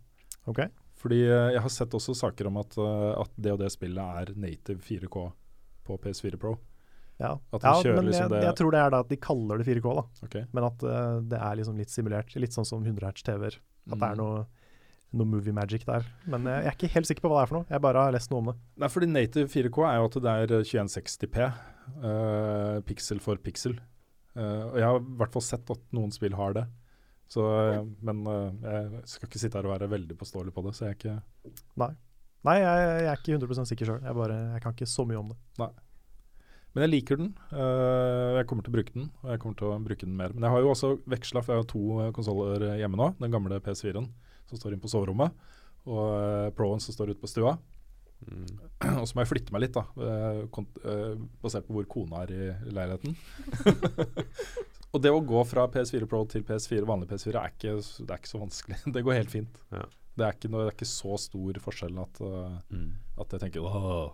Okay. 0.48 0.68
Fordi 1.02 1.22
eh, 1.26 1.52
jeg 1.56 1.62
har 1.66 1.70
sett 1.74 1.89
også 1.98 2.14
saker 2.16 2.48
om 2.52 2.58
at, 2.62 2.78
eh, 2.78 3.22
at 3.22 3.32
det 3.42 3.52
og 3.56 3.60
det 3.64 3.72
spillet 3.74 3.98
er 4.22 4.34
native 4.38 4.78
4K 4.86 5.32
på 5.88 5.98
PS4 6.04 6.38
Pro. 6.38 6.58
Ja, 7.22 7.36
At 7.54 7.62
ja 7.66 7.74
men 7.96 8.06
liksom 8.10 8.30
jeg, 8.30 8.30
det- 8.34 8.44
jeg 8.46 8.56
tror 8.58 8.72
det 8.72 8.80
er 8.82 8.89
da 8.94 9.00
at 9.00 9.10
de 9.10 9.18
kaller 9.18 9.58
det 9.62 9.66
4K, 9.68 9.96
da. 9.96 10.04
Okay. 10.26 10.46
Men 10.54 10.64
at 10.70 10.84
uh, 10.84 11.20
det 11.22 11.38
er 11.42 11.56
liksom 11.60 11.78
litt 11.78 11.89
simulert. 11.94 12.36
Litt 12.36 12.54
sånn 12.54 12.66
som 12.66 12.84
100 12.86 13.10
Hz 13.12 13.24
TV-er. 13.28 13.58
At 13.92 13.98
det 14.00 14.08
er 14.08 14.16
Mm. 14.16 14.22
noe, 14.22 14.46
noe 15.14 15.28
movie 15.28 15.51
magic 15.55 15.84
der. 15.88 16.05
Men 16.32 16.45
uh, 16.47 16.57
jeg 16.62 16.70
er 16.72 16.78
ikke 16.78 16.91
helt 16.95 17.09
sikker 17.09 17.26
på 17.26 17.32
hva 17.32 17.41
det 17.41 17.43
er 17.47 17.49
for 17.51 17.59
noe. 17.62 17.68
Jeg 17.74 17.84
bare 17.84 18.03
har 18.07 18.14
lest 18.16 18.32
noe 18.32 18.39
om 18.43 18.51
det. 18.51 18.57
Nei, 18.80 18.89
fordi 18.93 19.09
native 19.12 19.49
4K 19.51 19.80
er 19.89 19.97
jo 19.99 20.05
at 20.12 20.20
det 20.24 20.36
er 20.36 20.53
eh, 20.59 20.68
2160P, 20.70 21.47
uh, 22.03 22.78
pixel 22.88 23.20
for 23.24 23.41
pixel. 23.43 23.76
Uh, 24.36 24.70
og 24.72 24.78
jeg 24.80 24.88
har 24.88 25.01
i 25.01 25.18
hvert 25.20 25.34
fall 25.36 25.43
sett 25.43 25.74
at 25.74 25.82
noen 25.95 26.14
spill 26.16 26.38
har 26.39 26.55
det. 26.62 26.68
Så, 27.32 27.45
eh, 27.47 27.78
men 28.03 28.26
eh, 28.28 28.47
jeg 28.68 29.03
skal 29.07 29.30
ikke 29.30 29.39
sitte 29.39 29.55
her 29.55 29.64
og 29.70 29.72
være 29.72 29.88
veldig 29.93 30.18
påståelig 30.20 30.51
på 30.51 30.64
det, 30.66 30.74
så 30.76 30.84
jeg 30.84 30.91
er 30.91 30.97
ikke 30.97 31.14
Nei, 31.80 32.55
jeg, 32.59 32.82
jeg 33.05 33.07
er 33.07 33.22
ikke 33.22 33.38
100% 33.38 33.70
sikker 33.70 33.88
sjøl. 33.88 34.01
Jeg, 34.03 34.16
bare- 34.18 34.39
jeg 34.57 34.64
kan 34.66 34.74
ikke 34.76 34.88
så 34.91 35.05
mye 35.07 35.20
om 35.22 35.30
det. 35.32 35.38
Nei. 35.62 35.70
Men 36.74 36.84
jeg 36.84 36.91
liker 36.91 37.22
den. 37.22 37.30
eh, 37.55 38.36
jeg 38.41 38.49
kommer 38.49 38.66
til 38.68 38.74
å 38.74 38.76
bruke 38.76 38.95
den, 38.97 39.07
og 39.24 39.32
jeg 39.32 39.41
kommer 39.45 39.59
til 39.62 39.70
å 39.72 39.78
bruke 39.88 40.03
den 40.09 40.18
mer. 40.20 40.36
Men 40.36 40.43
jeg 40.49 40.55
har 40.57 40.66
jo 40.66 40.74
også 40.74 40.89
veksla, 41.16 41.43
for 41.45 41.53
jeg 41.55 41.64
har 41.64 41.70
to 41.72 42.12
konsoller 42.20 42.66
hjemme 42.82 42.99
nå. 42.99 43.07
Den 43.24 43.32
gamle 43.38 43.62
PS4-en 43.64 44.09
som 44.52 44.60
står 44.60 44.76
inne 44.76 44.84
på 44.84 44.91
soverommet, 44.91 45.34
og 45.89 46.02
uh, 46.12 46.49
Pro-en 46.54 46.84
som 46.84 46.93
står 46.93 47.16
ute 47.16 47.24
på 47.24 47.32
stua. 47.32 47.56
Mm. 48.30 48.45
Og 49.02 49.08
så 49.08 49.16
må 49.16 49.24
jeg 49.24 49.32
flytte 49.32 49.54
meg 49.54 49.64
litt, 49.66 49.78
da, 49.78 49.84
eh, 50.06 50.41
kont 50.54 50.78
eh, 50.86 51.16
basert 51.41 51.66
på 51.68 51.76
hvor 51.78 51.88
kona 51.89 52.24
er 52.26 52.34
i 52.36 52.74
leiligheten. 52.74 53.16
og 54.93 55.02
det 55.04 55.14
å 55.14 55.24
gå 55.26 55.41
fra 55.49 55.68
PS4 55.74 56.10
Pro 56.10 56.24
til 56.30 56.45
PS4, 56.45 56.86
vanlig 56.89 57.10
PS4 57.10 57.41
er 57.41 57.56
ikke, 57.56 57.76
det 57.82 58.14
er 58.14 58.22
ikke 58.22 58.34
så 58.34 58.43
vanskelig. 58.43 58.80
Det 58.95 59.06
går 59.08 59.20
helt 59.22 59.34
fint. 59.34 59.62
Ja. 59.74 59.86
Det, 60.12 60.26
er 60.28 60.38
ikke 60.38 60.52
noe, 60.52 60.68
det 60.68 60.74
er 60.74 60.78
ikke 60.78 60.91
så 60.91 61.18
stor 61.22 61.62
forskjell 61.66 62.02
at, 62.04 62.24
eh, 62.28 62.58
Mm. 62.76 62.91
at 63.24 63.36
jeg 63.38 63.45
tenker 63.45 63.66
åh, 63.66 64.14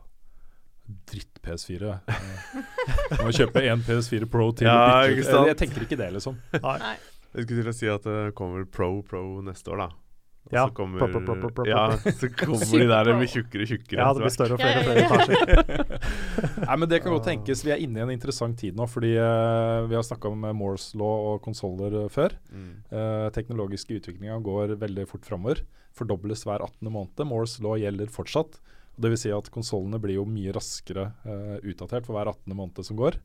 dritt 1.12 1.44
PS4. 1.44 1.98
Uh, 2.08 3.24
må 3.26 3.36
kjøpe 3.36 3.64
én 3.68 3.84
PS4 3.84 4.28
Pro 4.32 4.52
til. 4.56 4.70
Ja? 4.70 5.04
Jeg, 5.04 5.26
jeg 5.28 5.60
tenker 5.60 5.84
ikke 5.84 6.00
det, 6.00 6.14
liksom. 6.16 6.40
Nei. 6.64 6.96
Jeg 7.34 7.44
skulle 7.44 7.64
til 7.66 7.74
å 7.74 7.76
si 7.76 7.90
at 7.92 8.06
det 8.08 8.36
kommer 8.40 8.64
Pro 8.72 9.02
Pro 9.04 9.42
neste 9.44 9.74
år, 9.74 9.84
da. 9.84 10.07
Og 10.48 10.54
Ja, 10.56 10.64
så 10.70 10.74
kommer, 10.78 11.02
plop, 11.02 11.26
plop, 11.28 11.54
plop. 11.58 11.68
Ja, 11.68 11.84
så 12.00 12.30
kommer 12.32 12.64
de 12.64 12.88
der 12.88 13.10
med 13.20 13.32
tjukkere 13.32 13.66
og 13.66 13.72
tjukkere. 13.74 14.00
Ja, 14.00 14.12
det 14.16 14.24
blir 14.24 14.34
større 14.34 14.56
og 14.56 14.62
flere 14.62 14.80
og 14.80 14.88
flere 14.88 15.04
etasjer. 15.04 15.98
Nei, 16.68 16.78
men 16.80 16.90
Det 16.92 17.02
kan 17.04 17.16
godt 17.16 17.28
tenkes. 17.28 17.64
Vi 17.68 17.74
er 17.76 17.84
inne 17.84 18.00
i 18.00 18.06
en 18.06 18.14
interessant 18.16 18.56
tid 18.60 18.78
nå. 18.78 18.88
fordi 18.88 19.14
uh, 19.20 19.84
Vi 19.92 19.98
har 19.98 20.06
snakka 20.08 20.32
om 20.32 20.48
Moores 20.56 20.90
law 21.00 21.34
og 21.34 21.42
konsoller 21.44 22.04
eh, 22.06 22.10
før. 22.14 22.38
Mm. 22.48 22.72
Uh, 22.94 23.28
teknologiske 23.36 24.00
utviklinga 24.00 24.40
går 24.46 24.78
veldig 24.80 25.08
fort 25.12 25.28
framover. 25.28 25.66
Fordobles 25.98 26.46
hver 26.48 26.64
18. 26.64 26.88
måned. 26.88 27.28
Moores 27.28 27.58
law 27.64 27.76
gjelder 27.80 28.12
fortsatt. 28.14 28.62
Dvs. 28.98 29.04
det 29.04 29.14
vil 29.14 29.22
si 29.22 29.34
at 29.36 29.52
konsollene 29.54 30.00
blir 30.02 30.18
jo 30.18 30.28
mye 30.30 30.56
raskere 30.56 31.12
uh, 31.28 31.58
utdatert 31.60 32.08
for 32.08 32.16
hver 32.16 32.32
18. 32.32 32.56
måned 32.56 32.88
som 32.88 33.00
går. 33.00 33.20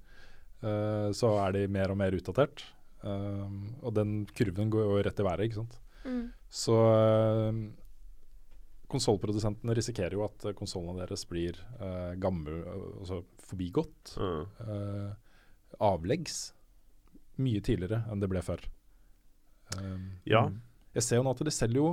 Eh, 0.62 1.08
så 1.18 1.32
er 1.42 1.56
de 1.56 1.66
mer 1.74 1.90
og 1.90 1.98
mer 1.98 2.14
utdatert. 2.14 2.62
Og 3.02 3.90
den 3.96 4.28
kurven 4.30 4.68
går 4.70 4.84
jo 4.86 5.00
rett 5.02 5.18
i 5.18 5.24
været, 5.26 5.48
ikke 5.48 5.58
sant. 5.58 5.80
Mm. 6.04 6.24
Så 6.52 6.74
uh, 6.76 7.52
konsollprodusentene 8.92 9.74
risikerer 9.76 10.16
jo 10.18 10.24
at 10.26 10.44
uh, 10.48 10.52
konsollene 10.56 10.98
deres 11.00 11.24
blir 11.30 11.56
uh, 11.80 12.12
gammel, 12.20 12.60
uh, 12.66 12.88
altså 13.00 13.22
forbigått. 13.48 14.16
mm. 14.18 14.42
Uh, 14.60 15.12
avleggs 15.82 16.52
mye 17.40 17.62
tidligere 17.64 18.02
enn 18.12 18.20
det 18.20 18.28
ble 18.30 18.42
før. 18.44 18.60
Um, 19.78 20.10
Ja. 20.28 20.50
Jeg 20.92 21.02
ser 21.06 21.16
jo 21.16 21.22
nå 21.24 21.32
at 21.32 21.40
de 21.40 21.50
selger 21.54 21.78
jo 21.80 21.92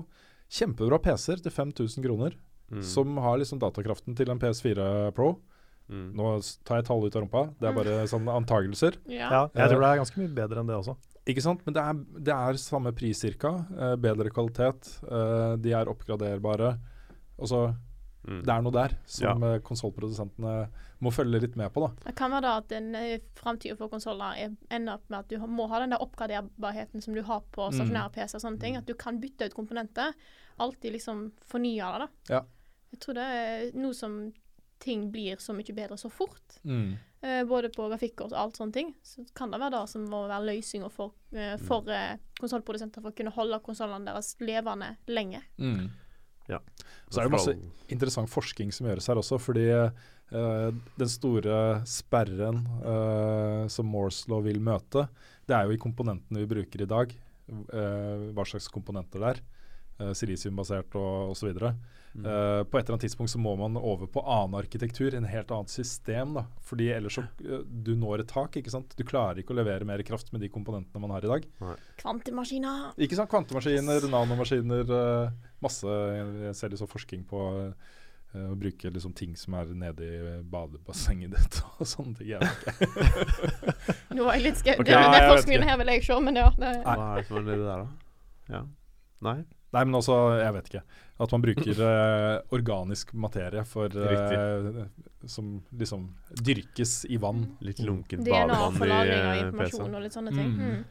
kjempebra 0.51 0.97
PC-er 0.99 1.39
til 1.45 1.53
5000 1.55 2.03
kroner, 2.03 2.35
Mm. 2.69 2.83
som 2.85 3.15
har 3.17 3.39
liksom 3.39 3.57
datakraften 3.57 4.13
til 4.15 4.29
en 4.29 4.37
PS4 4.37 5.11
Pro. 5.17 5.39
Mm. 5.89 6.11
Nå 6.13 6.35
tar 6.67 6.77
jeg 6.77 6.85
tall 6.85 7.01
ut 7.07 7.15
av 7.15 7.23
rumpa, 7.23 7.41
det 7.57 7.65
er 7.65 7.73
bare 7.73 7.95
sånne 8.11 8.29
antagelser. 8.37 8.99
Ja. 9.09 9.29
Ja, 9.31 9.39
jeg 9.55 9.71
tror 9.71 9.81
det 9.81 9.87
er 9.89 10.01
ganske 10.03 10.19
mye 10.21 10.35
bedre 10.37 10.59
enn 10.61 10.67
det 10.69 10.75
også. 10.77 10.93
Ikke 11.29 11.43
sant? 11.45 11.61
Men 11.67 11.75
det 11.77 11.81
er, 11.83 11.99
det 12.25 12.33
er 12.35 12.57
samme 12.61 12.91
pris 12.97 13.19
cirka. 13.21 13.51
Eh, 13.77 13.95
bedre 14.01 14.31
kvalitet. 14.33 14.89
Eh, 15.05 15.53
de 15.61 15.75
er 15.77 15.91
oppgraderbare. 15.91 16.73
Altså, 17.39 17.69
Mm. 18.27 18.41
det 18.43 18.51
er 18.51 18.61
noe 18.61 18.71
der 18.75 18.91
som 19.07 19.41
ja. 19.45 19.59
konsollprodusentene 19.63 20.53
må 21.01 21.11
følge 21.15 21.39
litt 21.41 21.55
med 21.55 21.71
på. 21.73 21.85
da. 21.87 22.09
Det 22.09 22.15
kan 22.19 22.29
være 22.33 22.41
da 22.43 22.57
at 22.59 22.71
en 22.75 22.89
eh, 22.99 23.19
framtida 23.39 23.77
for 23.79 23.87
konsoller 23.89 24.35
er- 24.37 24.57
ender 24.75 24.93
opp 24.99 25.05
med 25.09 25.19
at 25.19 25.29
du 25.29 25.37
må 25.47 25.67
ha 25.71 25.79
den 25.79 25.91
der 25.95 26.03
oppgraderbarheten 26.03 27.01
som 27.01 27.13
du 27.15 27.21
har 27.23 27.39
på 27.55 27.69
Mm. 27.71 27.77
stasjonære 27.79 28.11
PC 28.11 28.35
og 28.35 28.41
sånne 28.43 28.59
ting. 28.59 28.75
At 28.75 28.85
du 28.85 28.93
kan 28.93 29.19
bytte 29.21 29.45
ut 29.47 29.55
komponenter. 29.55 30.13
Alltid 30.59 30.91
liksom 30.93 31.31
fornye 31.47 31.79
det, 31.99 31.99
da. 31.99 32.07
Ja. 32.35 32.41
Jeg 32.91 32.99
tror 32.99 33.13
det 33.13 33.23
er 33.23 33.71
noe 33.79 33.93
som 33.93 34.33
ting 34.79 35.11
blir 35.11 35.37
så 35.37 35.53
mye 35.55 35.73
bedre 35.73 35.97
så 35.97 36.11
fort, 36.11 36.59
Mm. 36.65 36.97
Eh, 37.21 37.41
både 37.47 37.71
på 37.73 37.87
grafikk 37.91 38.25
og 38.25 38.35
alt 38.37 38.59
sånne 38.59 38.75
ting, 38.75 38.91
så 39.05 39.23
kan 39.37 39.51
det 39.53 39.59
være 39.61 39.77
det 39.77 39.85
som 39.91 40.05
må 40.09 40.25
være 40.29 40.49
løsninga 40.51 40.91
for, 40.93 41.15
eh, 41.35 41.55
for 41.61 41.89
eh, 41.93 42.19
konsollprodusenter 42.39 43.03
for 43.03 43.11
å 43.11 43.17
kunne 43.17 43.33
holde 43.35 43.61
konsollene 43.65 44.11
deres 44.11 44.35
levende 44.43 44.93
lenge. 45.11 45.43
Mm. 45.57 45.89
Ja. 46.49 46.59
Så 47.09 47.21
er 47.21 47.27
det 47.27 47.35
masse 47.35 47.53
interessant 47.93 48.29
forskning 48.31 48.71
som 48.73 48.89
gjøres 48.89 49.07
her 49.09 49.19
også, 49.21 49.37
fordi 49.41 49.67
uh, 49.69 50.69
den 50.97 51.11
store 51.11 51.59
sperren 51.89 52.63
uh, 52.81 53.69
som 53.69 53.89
Morslow 53.93 54.41
vil 54.47 54.57
møte, 54.63 55.05
det 55.45 55.57
er 55.57 55.67
jo 55.67 55.77
i 55.77 55.81
komponentene 55.81 56.41
vi 56.41 56.49
bruker 56.49 56.81
i 56.81 56.89
dag. 56.89 57.13
Uh, 57.49 58.29
hva 58.33 58.45
slags 58.49 58.69
komponenter 58.73 59.21
det 59.21 59.29
er. 59.35 59.43
Uh, 60.01 60.11
Silisiumbasert 60.17 60.97
og 60.97 61.35
osv. 61.35 61.53
Mm. 62.13 62.25
Uh, 62.25 62.63
på 62.65 62.79
et 62.79 62.87
eller 62.87 62.95
annet 62.95 63.05
tidspunkt 63.05 63.31
så 63.31 63.39
må 63.39 63.53
man 63.59 63.77
over 63.77 64.09
på 64.09 64.23
annen 64.25 64.57
arkitektur, 64.57 65.13
en 65.15 65.27
helt 65.29 65.51
annet 65.53 65.69
system. 65.69 66.33
da. 66.39 66.45
Fordi 66.65 66.89
ellers 66.95 67.19
så 67.19 67.25
uh, 67.45 67.61
du 67.61 67.93
når 67.99 68.23
et 68.23 68.31
tak. 68.31 68.57
ikke 68.57 68.73
sant? 68.73 68.95
Du 68.97 69.05
klarer 69.07 69.41
ikke 69.41 69.53
å 69.53 69.59
levere 69.59 69.87
mer 69.87 70.01
kraft 70.07 70.33
med 70.33 70.41
de 70.41 70.49
komponentene 70.51 71.03
man 71.03 71.13
har 71.13 71.25
i 71.25 71.31
dag. 71.31 71.45
Kvantemaskiner! 72.01 72.97
Ikke 72.97 73.19
sant? 73.19 73.29
Kvantemaskiner, 73.31 74.09
nanomaskiner, 74.09 74.89
uh, 74.89 75.47
masse 75.63 75.85
Jeg 75.85 76.57
ser 76.57 76.73
liksom 76.73 76.89
forskning 76.89 77.25
på 77.27 77.39
eh, 77.59 78.45
å 78.47 78.55
bruke 78.55 78.91
liksom 78.93 79.11
ting 79.17 79.33
som 79.37 79.57
er 79.59 79.73
nede 79.75 80.05
i 80.07 80.33
badebassenget 80.47 81.35
ditt 81.35 81.61
og 81.77 81.85
sånne 81.89 82.15
ting. 82.17 82.31
Jeg 82.31 82.41
vet 82.41 82.67
ikke. 82.73 83.95
Nå 84.15 84.25
var 84.25 84.39
jeg 84.39 84.47
litt 84.47 84.61
skeptisk. 84.61 84.87
Okay, 84.87 85.13
den 85.13 85.31
forskningen 85.33 85.67
her 85.67 85.79
vil 85.83 85.93
jeg 85.93 86.05
se, 86.07 86.19
men 86.25 86.41
ja. 86.41 86.49
Det, 86.57 86.73
Hva 86.87 86.97
er 86.97 87.21
det 87.21 87.29
som 87.29 87.41
er 87.41 87.47
nedi 87.51 87.65
der, 87.67 87.85
da? 87.85 88.53
Ja. 88.55 88.65
Nei? 89.29 89.39
Nei, 89.75 89.85
men 89.85 89.99
også, 89.99 90.15
jeg 90.39 90.53
vet 90.55 90.69
ikke. 90.71 90.83
At 91.19 91.33
man 91.35 91.43
bruker 91.43 91.81
uh, 91.83 92.35
organisk 92.57 93.11
materie 93.19 93.65
for 93.67 93.91
uh, 93.91 94.85
Som 95.29 95.59
liksom 95.77 96.07
dyrkes 96.31 97.03
i 97.11 97.19
vann. 97.21 97.43
Litt 97.65 97.81
lunkent 97.83 98.23
badevann 98.25 98.79
for 98.79 98.87
i 98.87 99.01
eh, 99.03 99.51
PC-en. 99.51 99.99
og 99.99 100.07
litt 100.07 100.15
sånne 100.15 100.33
ting. 100.33 100.55
Mm. 100.55 100.71
Mm. 100.79 100.87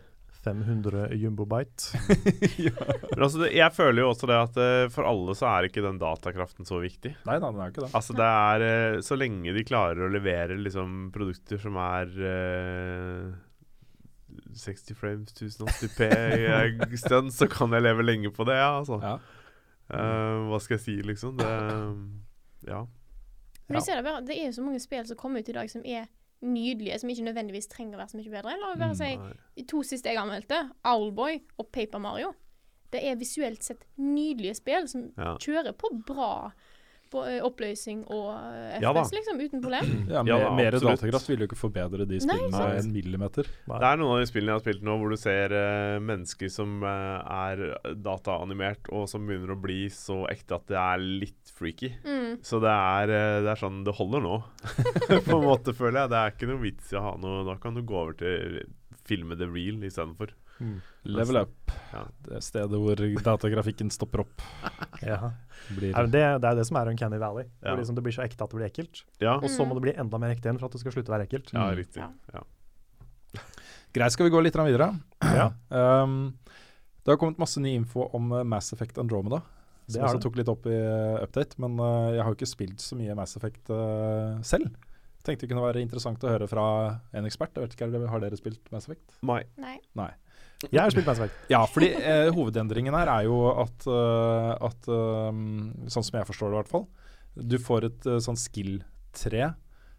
500 0.48 1.08
jumbobite. 1.18 1.98
Men 3.10 3.24
altså, 3.24 3.40
det, 3.42 3.48
jeg 3.56 3.74
føler 3.74 4.04
jo 4.04 4.12
også 4.12 4.28
det 4.30 4.36
at 4.38 4.60
uh, 4.60 4.84
for 4.94 5.08
alle 5.10 5.34
så 5.36 5.48
er 5.50 5.66
ikke 5.66 5.82
den 5.84 5.98
datakraften 6.00 6.68
så 6.68 6.78
viktig. 6.84 7.16
Nei 7.26 7.40
da, 7.40 7.50
den 7.50 7.58
er 7.58 7.72
jo 7.72 7.74
ikke 7.74 7.86
det. 7.88 7.90
Altså 7.98 8.16
det 8.16 8.28
er 8.28 9.02
Så 9.04 9.18
lenge 9.18 9.56
de 9.56 9.66
klarer 9.66 10.06
å 10.06 10.12
levere 10.12 10.60
liksom 10.60 11.08
produkter 11.12 11.60
som 11.60 11.80
er 11.82 12.14
60 14.54 14.94
frames, 14.96 15.32
1080p 15.32 16.96
stunt, 16.96 17.32
så 17.34 17.46
kan 17.50 17.72
jeg 17.72 17.82
leve 17.82 18.02
lenge 18.06 18.30
på 18.34 18.44
det, 18.48 18.56
ja, 18.56 18.78
altså. 18.78 18.98
Ja. 19.02 19.16
Uh, 19.88 20.48
hva 20.50 20.58
skal 20.60 20.76
jeg 20.76 20.84
si, 20.84 20.96
liksom? 21.02 21.36
Det 21.40 21.48
Ja. 22.68 22.84
Men 23.68 23.74
jeg 23.76 23.82
ser 23.82 23.96
det, 24.00 24.04
bare, 24.04 24.20
det 24.24 24.34
er 24.40 24.46
jo 24.46 24.52
så 24.52 24.62
mange 24.64 24.80
spill 24.80 25.06
som 25.06 25.16
kommer 25.16 25.40
ut 25.40 25.48
i 25.48 25.52
dag 25.52 25.70
som 25.70 25.82
er 25.84 26.06
nydelige, 26.42 26.98
som 26.98 27.10
ikke 27.10 27.24
nødvendigvis 27.26 27.66
trenger 27.68 27.96
å 27.98 28.00
være 28.00 28.08
så 28.14 28.16
mye 28.20 28.30
bedre. 28.32 28.54
La 28.60 28.68
meg 28.72 28.78
bare 28.78 28.94
Mm, 28.94 28.96
si 28.96 29.62
de 29.62 29.64
to 29.68 29.82
siste 29.82 30.08
jeg 30.08 30.16
anmeldte, 30.20 30.70
Owlboy 30.84 31.40
og 31.58 31.66
Paper 31.72 31.98
Mario. 31.98 32.32
Det 32.92 33.02
er 33.04 33.16
visuelt 33.20 33.62
sett 33.64 33.84
nydelige 33.98 34.54
spill 34.56 34.88
som 34.88 35.10
Ja. 35.18 35.34
kjører 35.36 35.72
på 35.76 35.90
bra 36.06 36.52
oppløsning 37.14 38.04
og 38.06 38.28
FPS, 38.34 38.82
Ja. 38.82 38.92
FPS, 38.92 39.12
liksom, 39.16 39.40
uten 39.40 39.62
problem. 39.64 39.92
Ja, 40.14 40.22
Ja, 40.26 40.38
mer, 40.54 40.72
da, 40.74 40.82
mer 40.82 40.96
datakraft 40.96 41.28
vil 41.30 41.42
jo 41.44 41.48
ikke 41.48 41.58
forbedre 41.58 42.06
de 42.08 42.20
spillene 42.20 42.50
Nei, 42.52 42.78
en 42.80 42.92
millimeter. 42.92 43.48
Det 43.68 43.90
er 43.90 44.00
noen 44.00 44.16
av 44.16 44.22
de 44.22 44.28
spillene 44.30 44.54
jeg 44.54 44.60
har 44.60 44.64
spilt 44.64 44.86
nå 44.86 44.96
hvor 45.00 45.14
du 45.14 45.18
ser 45.20 45.54
uh, 45.54 45.98
mennesker 46.04 46.52
som 46.52 46.82
uh, 46.84 47.20
er 47.48 47.64
dataanimert, 47.94 48.90
og 48.94 49.08
som 49.10 49.26
begynner 49.28 49.54
å 49.54 49.60
bli 49.60 49.80
så 49.92 50.22
ekte 50.32 50.58
at 50.58 50.66
det 50.70 50.80
er 50.80 51.04
litt 51.24 51.54
freaky. 51.58 51.92
Mm. 52.04 52.38
Så 52.44 52.60
det 52.64 52.72
er, 52.72 53.14
uh, 53.14 53.38
det 53.46 53.52
er 53.54 53.62
sånn 53.62 53.82
Det 53.86 53.94
holder 53.98 54.24
nå, 54.24 54.36
på 55.28 55.38
en 55.38 55.46
måte, 55.46 55.74
føler 55.76 56.04
jeg. 56.04 56.12
Det 56.12 56.20
er 56.20 56.34
ikke 56.36 56.50
noe 56.50 56.62
vits 56.62 56.92
i 56.92 56.98
å 56.98 57.04
ha 57.04 57.14
noe 57.20 57.46
Da 57.48 57.56
kan 57.62 57.76
du 57.76 57.84
gå 57.86 57.96
over 57.98 58.18
til 58.18 58.60
filme 59.08 59.36
the 59.38 59.48
real 59.48 59.80
istedenfor. 59.84 60.34
Level 61.08 61.36
up. 61.40 61.72
Ja. 61.92 62.02
Det 62.26 62.42
stedet 62.44 62.78
hvor 62.80 63.00
datagrafikken 63.24 63.90
stopper 63.94 64.24
opp. 64.26 64.42
Ja. 65.02 65.30
Blir 65.70 65.92
Er 65.94 66.06
det, 66.10 66.22
det 66.42 66.48
er 66.48 66.56
det 66.58 66.64
som 66.66 66.76
er 66.80 66.88
Uncanny 66.90 67.18
Valley. 67.22 67.44
Ja. 67.62 67.70
Hvor 67.70 67.78
liksom 67.82 67.94
det 67.94 68.02
blir 68.06 68.14
så 68.16 68.24
ekte 68.24 68.42
at 68.42 68.50
det 68.50 68.58
blir 68.58 68.66
ekkelt. 68.66 69.02
Ja, 69.22 69.36
Og 69.38 69.46
så 69.52 69.66
må 69.66 69.76
det 69.78 69.84
bli 69.84 69.92
enda 69.94 70.18
mer 70.18 70.32
ekte 70.34 70.48
igjen 70.48 70.58
for 70.58 70.66
at 70.66 70.74
det 70.74 70.80
skal 70.82 70.94
slutte 70.96 71.12
å 71.12 71.14
være 71.14 71.26
ekkelt. 71.28 71.52
ja 71.54 71.66
Mm. 71.68 71.76
riktig. 71.78 72.02
Ja. 72.02 72.10
Ja. 72.34 73.42
Greit, 73.94 74.12
skal 74.12 74.26
vi 74.28 74.32
gå 74.34 74.40
litt 74.42 74.56
videre? 74.58 74.90
Ja. 75.22 75.52
Um, 75.68 76.34
det 77.04 77.12
har 77.14 77.20
kommet 77.20 77.38
masse 77.40 77.60
ny 77.60 77.70
info 77.78 78.08
om 78.12 78.32
eh, 78.36 78.44
Mass 78.44 78.72
Effect 78.74 78.98
Andromeda. 78.98 79.40
Det 79.86 79.94
Som 79.94 80.02
har 80.02 80.10
også 80.18 80.24
tok 80.26 80.36
litt 80.36 80.48
opp 80.52 80.66
i 80.68 80.74
eh, 80.76 81.22
update, 81.24 81.56
men 81.62 81.78
uh, 81.80 82.10
jeg 82.12 82.20
har 82.20 82.28
jo 82.34 82.36
ikke 82.36 82.48
spilt 82.50 82.82
så 82.84 82.98
mye 82.98 83.14
Mass 83.16 83.36
Effect 83.38 83.70
uh, 83.72 84.36
selv. 84.44 84.74
Tenkte 85.24 85.46
det 85.46 85.52
kunne 85.54 85.64
være 85.64 85.80
interessant 85.80 86.20
å 86.24 86.28
høre 86.34 86.48
fra 86.50 86.64
en 87.16 87.24
ekspert. 87.28 87.56
Jeg 87.56 87.64
vet 87.64 87.76
ikke, 87.78 87.88
Har 88.12 88.20
dere 88.20 88.36
spilt 88.36 88.68
Mass 88.74 88.88
Effect? 88.90 89.16
Nei. 89.24 89.40
Nei. 89.96 90.10
Jeg 90.66 90.80
har 90.82 90.90
spilt 90.90 91.06
Mass 91.06 91.20
Effect. 91.22 91.38
Ja, 91.52 91.60
fordi 91.70 91.92
eh, 91.94 92.28
hovedendringen 92.34 92.96
her 92.98 93.10
er 93.12 93.28
jo 93.28 93.38
at, 93.52 93.86
uh, 93.86 94.56
at 94.66 94.88
um, 94.90 95.70
Sånn 95.86 96.06
som 96.06 96.18
jeg 96.18 96.26
forstår 96.26 96.50
det 96.50 96.56
i 96.56 96.60
hvert 96.62 96.72
fall. 96.72 96.86
Du 97.38 97.56
får 97.62 97.86
et 97.86 98.08
uh, 98.10 98.18
sånn 98.22 98.38
skill-tre 98.38 99.52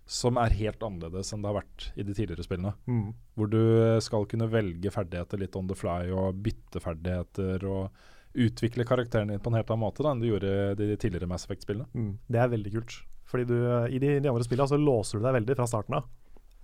som 0.10 0.40
er 0.42 0.56
helt 0.58 0.82
annerledes 0.84 1.30
enn 1.32 1.44
det 1.44 1.52
har 1.52 1.60
vært 1.60 1.84
i 1.94 2.04
de 2.04 2.16
tidligere 2.18 2.44
spillene. 2.44 2.74
Mm. 2.90 3.12
Hvor 3.38 3.52
du 3.52 3.62
skal 4.02 4.26
kunne 4.28 4.50
velge 4.50 4.92
ferdigheter 4.92 5.40
litt 5.40 5.56
on 5.56 5.70
the 5.70 5.78
fly 5.78 6.10
og 6.10 6.40
bytte 6.44 6.82
ferdigheter 6.82 7.66
og 7.70 7.94
utvikle 8.34 8.88
karakteren 8.90 9.30
din 9.30 9.42
på 9.42 9.52
en 9.52 9.60
helt 9.60 9.70
annen 9.70 9.84
måte 9.84 10.02
da, 10.06 10.16
enn 10.16 10.24
du 10.24 10.32
gjorde 10.32 10.50
i 10.74 10.80
de 10.80 10.98
tidligere 10.98 11.30
Mass 11.30 11.46
Effect-spillene. 11.46 11.86
Mm. 11.94 12.16
Det 12.26 12.42
er 12.42 12.50
veldig 12.52 12.74
kult. 12.74 12.98
Fordi 13.30 13.46
du, 13.52 13.58
I 13.86 14.02
de, 14.02 14.16
de 14.18 14.32
andre 14.32 14.46
spillene 14.48 14.72
så 14.72 14.82
låser 14.82 15.20
du 15.20 15.28
deg 15.28 15.38
veldig 15.38 15.60
fra 15.60 15.70
starten 15.70 16.00
av 16.00 16.10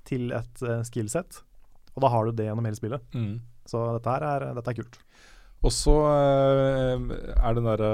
til 0.09 0.33
et 0.37 0.65
uh, 0.65 0.81
skillset. 0.85 1.39
Og 1.95 2.03
da 2.03 2.11
har 2.11 2.25
du 2.27 2.31
det 2.35 2.45
gjennom 2.49 2.65
hele 2.67 2.77
spillet. 2.77 3.01
Så 3.65 3.81
dette 3.97 4.15
er, 4.21 4.49
dette 4.57 4.71
er 4.73 4.77
kult. 4.81 4.97
Og 5.65 5.71
så 5.73 5.93
eh, 6.05 7.05
er 7.33 7.55
det 7.55 7.57
den 7.57 7.65
derre 7.65 7.91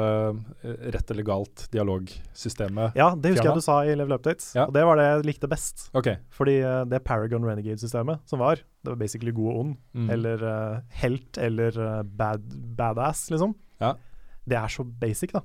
eh, 0.66 0.88
rett 0.92 1.12
eller 1.14 1.24
galt 1.24 1.62
dialogsystemet 1.72 2.98
Ja, 3.00 3.12
det 3.16 3.32
husker 3.32 3.48
jeg 3.48 3.62
du 3.62 3.64
sa 3.64 3.78
i 3.88 3.94
Level 3.96 4.18
Updates. 4.18 4.50
Ja. 4.58 4.66
Og 4.68 4.74
det 4.76 4.84
var 4.90 5.00
det 5.00 5.06
jeg 5.06 5.24
likte 5.30 5.48
best. 5.52 5.86
Okay. 5.96 6.18
Fordi 6.36 6.58
eh, 6.68 6.82
det 6.92 7.00
Paragon 7.08 7.46
Renegade-systemet 7.48 8.26
som 8.28 8.42
var, 8.44 8.60
det 8.60 8.92
var 8.92 9.00
basically 9.00 9.32
god 9.38 9.52
og 9.54 9.60
ond, 9.62 9.78
Mm. 9.94 10.10
eller 10.18 10.44
helt 11.04 11.38
eller 11.38 11.78
bad, 12.04 12.44
badass, 12.78 13.30
liksom. 13.32 13.54
Ja. 13.80 13.94
Det 14.48 14.58
er 14.58 14.68
så 14.72 14.84
basic, 14.84 15.32
da. 15.36 15.42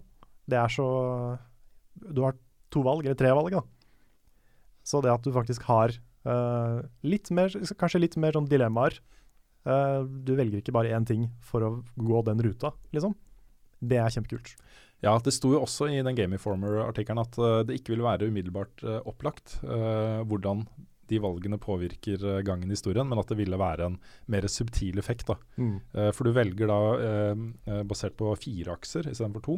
Det 0.49 0.59
er 0.59 0.69
så 0.73 0.87
Du 1.95 2.23
har 2.25 2.35
to 2.73 2.83
valg, 2.83 3.05
eller 3.07 3.19
tre 3.19 3.31
valg, 3.37 3.53
da. 3.55 3.63
Så 4.87 5.01
det 5.03 5.11
at 5.13 5.23
du 5.23 5.31
faktisk 5.35 5.63
har 5.69 5.95
eh, 6.27 6.79
litt 7.07 7.31
mer, 7.35 7.55
kanskje 7.79 8.03
litt 8.03 8.19
mer 8.21 8.37
sånn 8.37 8.51
dilemmaer. 8.51 8.99
Uh, 9.67 10.07
du 10.07 10.37
velger 10.39 10.61
ikke 10.61 10.75
bare 10.75 10.95
én 10.95 11.07
ting 11.07 11.27
for 11.43 11.65
å 11.67 11.71
gå 11.99 12.21
den 12.29 12.43
ruta, 12.45 12.71
liksom. 12.95 13.17
Det 13.83 13.99
er 13.99 14.13
kjempekult. 14.15 14.53
Ja, 15.05 15.17
det 15.21 15.35
sto 15.35 15.51
jo 15.53 15.65
også 15.65 15.91
i 15.93 15.99
den 16.07 16.17
Game 16.17 16.39
Informer-artikkelen 16.39 17.21
at 17.21 17.39
uh, 17.43 17.63
det 17.67 17.81
ikke 17.81 17.97
vil 17.97 18.05
være 18.07 18.31
umiddelbart 18.31 18.85
opplagt 19.05 19.59
hvordan 19.67 20.65
de 21.07 21.19
valgene 21.23 21.59
påvirker 21.63 22.23
gangen 22.43 22.67
i 22.67 22.75
historien, 22.75 23.07
men 23.07 23.21
at 23.21 23.29
det 23.31 23.37
ville 23.39 23.59
være 23.61 23.87
en 23.87 23.99
mer 24.33 24.47
subtil 24.51 24.99
effekt. 24.99 25.29
da. 25.29 25.37
Eh, 25.95 26.09
for 26.11 26.27
du 26.27 26.33
velger 26.35 26.67
da 26.67 27.83
basert 27.87 28.17
på 28.19 28.33
fire 28.43 28.75
akser 28.75 29.07
istedenfor 29.07 29.45
to. 29.47 29.55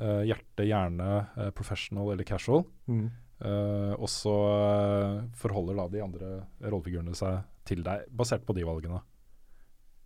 Hjerte, 0.00 0.64
hjerne, 0.64 1.10
professional 1.52 2.14
eller 2.14 2.24
casual. 2.24 2.64
Mm. 2.88 3.10
Eh, 3.40 3.92
og 3.96 4.08
så 4.12 4.34
eh, 4.52 5.20
forholder 5.40 5.78
da 5.78 5.86
de 5.92 6.02
andre 6.04 6.32
rollefigurene 6.60 7.16
seg 7.16 7.40
til 7.68 7.84
deg, 7.86 8.04
basert 8.12 8.44
på 8.44 8.56
de 8.56 8.66
valgene. 8.66 9.00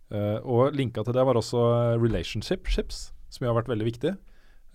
Uh, 0.05 0.37
og 0.45 0.75
linka 0.77 1.01
til 1.01 1.15
det 1.17 1.23
var 1.25 1.33
også 1.39 1.59
relationships, 1.97 3.07
som 3.33 3.47
har 3.47 3.55
vært 3.57 3.71
veldig 3.71 3.87
viktig. 3.87 4.11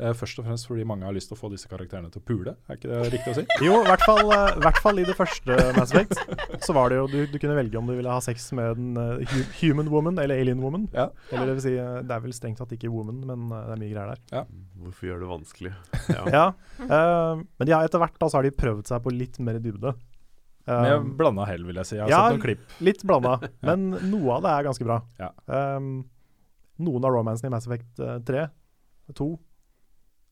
Eh, 0.01 0.15
først 0.17 0.39
og 0.41 0.47
fremst 0.47 0.65
fordi 0.65 0.85
mange 0.89 1.05
har 1.05 1.13
lyst 1.13 1.29
til 1.29 1.37
å 1.37 1.41
få 1.43 1.51
disse 1.53 1.69
karakterene 1.69 2.09
til 2.13 2.23
å 2.23 2.25
pule, 2.25 2.55
er 2.71 2.79
ikke 2.79 2.89
det 2.89 3.01
riktig 3.13 3.33
å 3.35 3.37
si? 3.37 3.45
Jo, 3.67 3.75
i 3.83 3.89
hvert 3.91 4.05
fall, 4.09 4.31
eh, 4.33 4.55
hvert 4.65 4.79
fall 4.81 5.01
i 5.03 5.05
det 5.05 5.17
første 5.19 5.57
Mass 5.77 5.93
Effect. 5.93 6.17
Så 6.65 6.73
var 6.77 6.89
det 6.93 7.01
jo, 7.01 7.07
du, 7.13 7.19
du 7.29 7.37
kunne 7.43 7.57
velge 7.59 7.77
om 7.81 7.91
du 7.91 7.93
ville 7.99 8.15
ha 8.15 8.21
sex 8.25 8.47
med 8.57 8.81
en 8.81 8.97
uh, 8.97 9.35
human 9.61 9.91
woman 9.93 10.19
eller 10.23 10.41
alien 10.41 10.63
woman. 10.65 10.87
Ja. 10.97 11.11
Eller 11.31 11.51
det 11.53 11.59
vil 11.59 11.65
si, 11.67 11.75
det 11.77 12.17
er 12.17 12.25
vel 12.25 12.33
strengt 12.37 12.63
tatt 12.63 12.73
ikke 12.77 12.91
woman, 12.93 13.21
men 13.29 13.51
det 13.53 13.75
er 13.77 13.83
mye 13.83 13.93
greier 13.93 14.15
der. 14.15 14.47
Hvorfor 14.81 15.11
gjør 15.11 15.25
det 15.27 15.33
vanskelig? 15.35 15.75
Ja. 16.11 16.25
Ja, 16.33 16.45
uh, 16.89 17.43
Men 17.61 17.71
ja, 17.71 17.83
etter 17.87 18.01
hvert 18.03 18.17
da, 18.19 18.27
så 18.33 18.41
har 18.41 18.47
de 18.49 18.51
prøvd 18.57 18.89
seg 18.91 19.03
på 19.05 19.13
litt 19.15 19.37
mer 19.45 19.61
dybde. 19.63 19.93
Um, 20.67 20.81
Med 20.85 21.13
blanda 21.19 21.45
hell, 21.49 21.63
vil 21.69 21.79
jeg 21.81 21.89
si. 21.89 21.97
Jeg 21.99 22.05
har 22.05 22.11
Ja, 22.11 22.23
sett 22.25 22.35
noen 22.37 22.43
klipp. 22.45 22.65
litt 22.85 23.05
blanda, 23.07 23.37
men 23.69 23.87
noe 24.11 24.37
av 24.39 24.43
det 24.45 24.53
er 24.57 24.67
ganske 24.69 24.87
bra. 24.89 24.99
Ja. 25.21 25.31
Um, 25.47 25.93
noen 26.81 27.05
av 27.07 27.15
romansene 27.15 27.51
i 27.51 27.55
Mass 27.55 27.67
Effect 27.69 28.01
eh, 28.01 28.19
3, 28.27 28.45
2, 29.19 29.27
eh, 29.35 29.39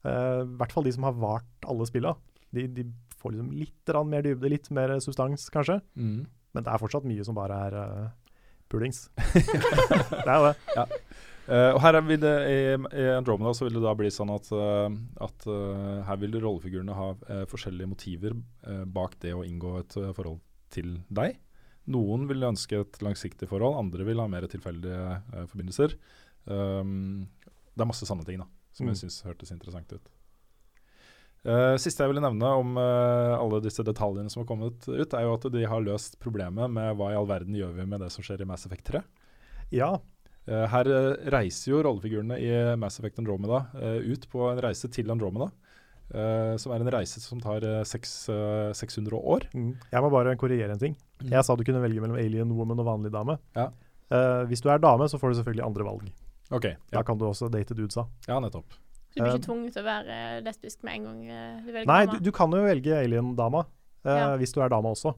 i 0.09 0.57
hvert 0.61 0.75
fall 0.75 0.87
de 0.87 0.95
som 0.95 1.07
har 1.09 1.17
vart 1.19 1.69
alle 1.69 1.87
spilla, 1.89 2.15
de, 2.55 2.67
de 2.73 2.85
får 3.19 3.35
liksom 3.35 3.53
litt 3.57 3.95
mer 4.09 4.25
dybde, 4.25 4.51
litt 4.53 4.71
mer 4.75 4.95
substans, 5.05 5.49
kanskje. 5.55 5.81
Mm. 5.99 6.27
Men 6.55 6.65
det 6.65 6.73
er 6.73 6.81
fortsatt 6.81 7.07
mye 7.09 7.25
som 7.27 7.37
bare 7.37 7.59
er 7.69 7.77
uh, 7.77 8.07
pulings. 8.71 9.09
det 9.35 10.25
er 10.25 10.37
jo 10.39 10.47
det. 10.49 10.87
Uh, 11.49 11.71
og 11.73 11.81
her 11.81 11.97
er 11.97 12.05
vil 12.05 12.21
det, 12.21 12.35
i, 12.53 12.61
I 13.01 13.05
Andromeda 13.17 13.55
så 13.57 13.67
vil 13.67 13.79
det 13.79 13.85
da 13.85 13.95
bli 13.97 14.11
sånn 14.13 14.33
at, 14.35 14.51
uh, 14.53 14.89
at 15.25 15.49
uh, 15.49 16.01
her 16.09 16.21
vil 16.21 16.37
rollefigurene 16.37 16.97
ha 16.97 17.11
eh, 17.29 17.45
forskjellige 17.49 17.89
motiver 17.89 18.37
eh, 18.69 18.85
bak 18.85 19.17
det 19.25 19.33
å 19.37 19.45
inngå 19.47 19.79
et 19.81 19.97
eh, 20.01 20.13
forhold 20.17 20.43
til 20.75 20.99
deg. 21.09 21.39
Noen 21.89 22.27
vil 22.29 22.45
ønske 22.51 22.83
et 22.83 23.01
langsiktig 23.05 23.49
forhold, 23.49 23.79
andre 23.81 24.05
vil 24.05 24.21
ha 24.21 24.29
mer 24.29 24.45
tilfeldige 24.51 25.01
eh, 25.17 25.47
forbindelser. 25.49 25.97
Um, 26.49 27.29
det 27.73 27.85
er 27.85 27.89
masse 27.89 28.09
sanne 28.09 28.25
ting 28.25 28.41
da, 28.41 28.47
som 28.79 28.87
Mm. 28.87 28.95
jeg 28.95 29.03
syns 29.03 29.21
hørtes 29.27 29.53
interessant 29.55 29.93
ut. 29.99 30.09
Uh, 31.47 31.77
siste 31.79 32.03
jeg 32.03 32.11
ville 32.11 32.23
nevne 32.25 32.49
om 32.61 32.75
uh, 32.77 33.39
alle 33.39 33.61
disse 33.63 33.83
detaljene 33.87 34.31
som 34.33 34.43
har 34.43 34.49
kommet 34.49 34.83
ut, 34.89 35.15
er 35.15 35.23
jo 35.23 35.37
at 35.37 35.47
de 35.55 35.63
har 35.71 35.85
løst 35.85 36.19
problemet 36.23 36.71
med 36.71 36.97
hva 36.99 37.13
i 37.13 37.19
all 37.19 37.29
verden 37.31 37.55
gjør 37.55 37.77
vi 37.77 37.87
med 37.87 38.03
det 38.03 38.11
som 38.13 38.27
skjer 38.27 38.43
i 38.43 38.49
Mass 38.49 38.67
Effect 38.69 38.91
3. 38.95 39.03
Ja, 39.75 39.97
Uh, 40.49 40.65
her 40.73 40.89
reiser 41.29 41.75
jo 41.75 41.83
rollefigurene 41.85 42.39
i 42.41 42.49
Mass 42.81 42.97
Effect 42.97 43.19
Andromeda 43.21 43.67
ut 44.01 44.23
på 44.33 44.47
en 44.49 44.61
reise 44.65 44.89
til 44.89 45.11
Andromeda. 45.13 45.51
som 46.57 46.73
er 46.73 46.81
en 46.81 46.89
reise 46.89 47.21
som 47.21 47.37
tar 47.39 47.61
eh, 47.69 47.83
eh, 47.85 48.73
600 48.73 49.13
år. 49.13 49.45
mm. 49.53 49.75
Jeg 49.93 50.01
må 50.01 50.09
bare 50.09 50.33
korrigere 50.41 50.73
en 50.73 50.79
ting. 50.81 50.95
Mm. 51.21 51.35
Jeg 51.35 51.45
sa 51.45 51.55
du 51.55 51.65
kunne 51.69 51.83
velge 51.83 52.01
mellom 52.01 52.17
alien 52.17 52.49
woman 52.57 52.81
og 52.81 52.87
vanlig 52.87 53.13
dame. 53.13 53.37
Ja. 53.55 53.69
Hvis 54.49 54.63
du 54.65 54.71
er 54.73 54.81
dame, 54.81 55.05
så 55.05 55.21
får 55.21 55.29
du 55.29 55.35
selvfølgelig 55.43 55.67
andre 55.67 55.85
valg. 55.85 56.09
Ok, 56.51 56.67
Da 56.93 57.03
kan 57.05 57.19
du 57.19 57.27
også 57.29 57.51
date 57.53 57.75
dudesa. 57.77 58.07
ja 58.29 58.39
nettopp. 58.41 58.65
Du 59.15 59.23
blir 59.23 59.33
Eh, 59.33 59.37
ikke 59.39 59.47
tvunget 59.49 59.73
til 59.75 59.83
å 59.83 59.87
være 59.89 60.43
lesbisk 60.45 60.83
med 60.85 60.95
en 60.95 61.05
gang 61.05 61.31
eh, 61.31 61.61
du 61.65 61.73
velger 61.73 61.87
Nei, 61.87 62.05
dama? 62.07 62.13
du, 62.19 62.25
du 62.25 62.31
kan 62.33 62.51
jo 62.53 62.61
velge 62.65 62.93
alien-dama 63.05 63.65
eh, 64.05 64.19
Ja. 64.19 64.37
hvis 64.37 64.53
du 64.55 64.61
er 64.63 64.69
dama 64.69 64.93
også. 64.95 65.15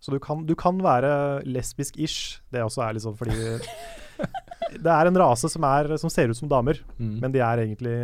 Så 0.00 0.12
du 0.14 0.18
kan, 0.20 0.44
du 0.46 0.54
kan 0.54 0.78
være 0.78 1.42
lesbisk-ish. 1.46 2.40
Det 2.52 2.60
også 2.62 2.82
er 2.88 2.94
liksom 2.98 3.16
fordi 3.18 3.34
Det 4.84 4.90
er 4.92 5.06
en 5.08 5.16
rase 5.16 5.48
som, 5.48 5.64
er, 5.64 5.96
som 5.96 6.10
ser 6.10 6.28
ut 6.28 6.36
som 6.36 6.48
damer, 6.50 6.78
Mm. 6.98 7.20
men 7.22 7.32
de 7.32 7.38
er 7.40 7.62
egentlig 7.64 7.94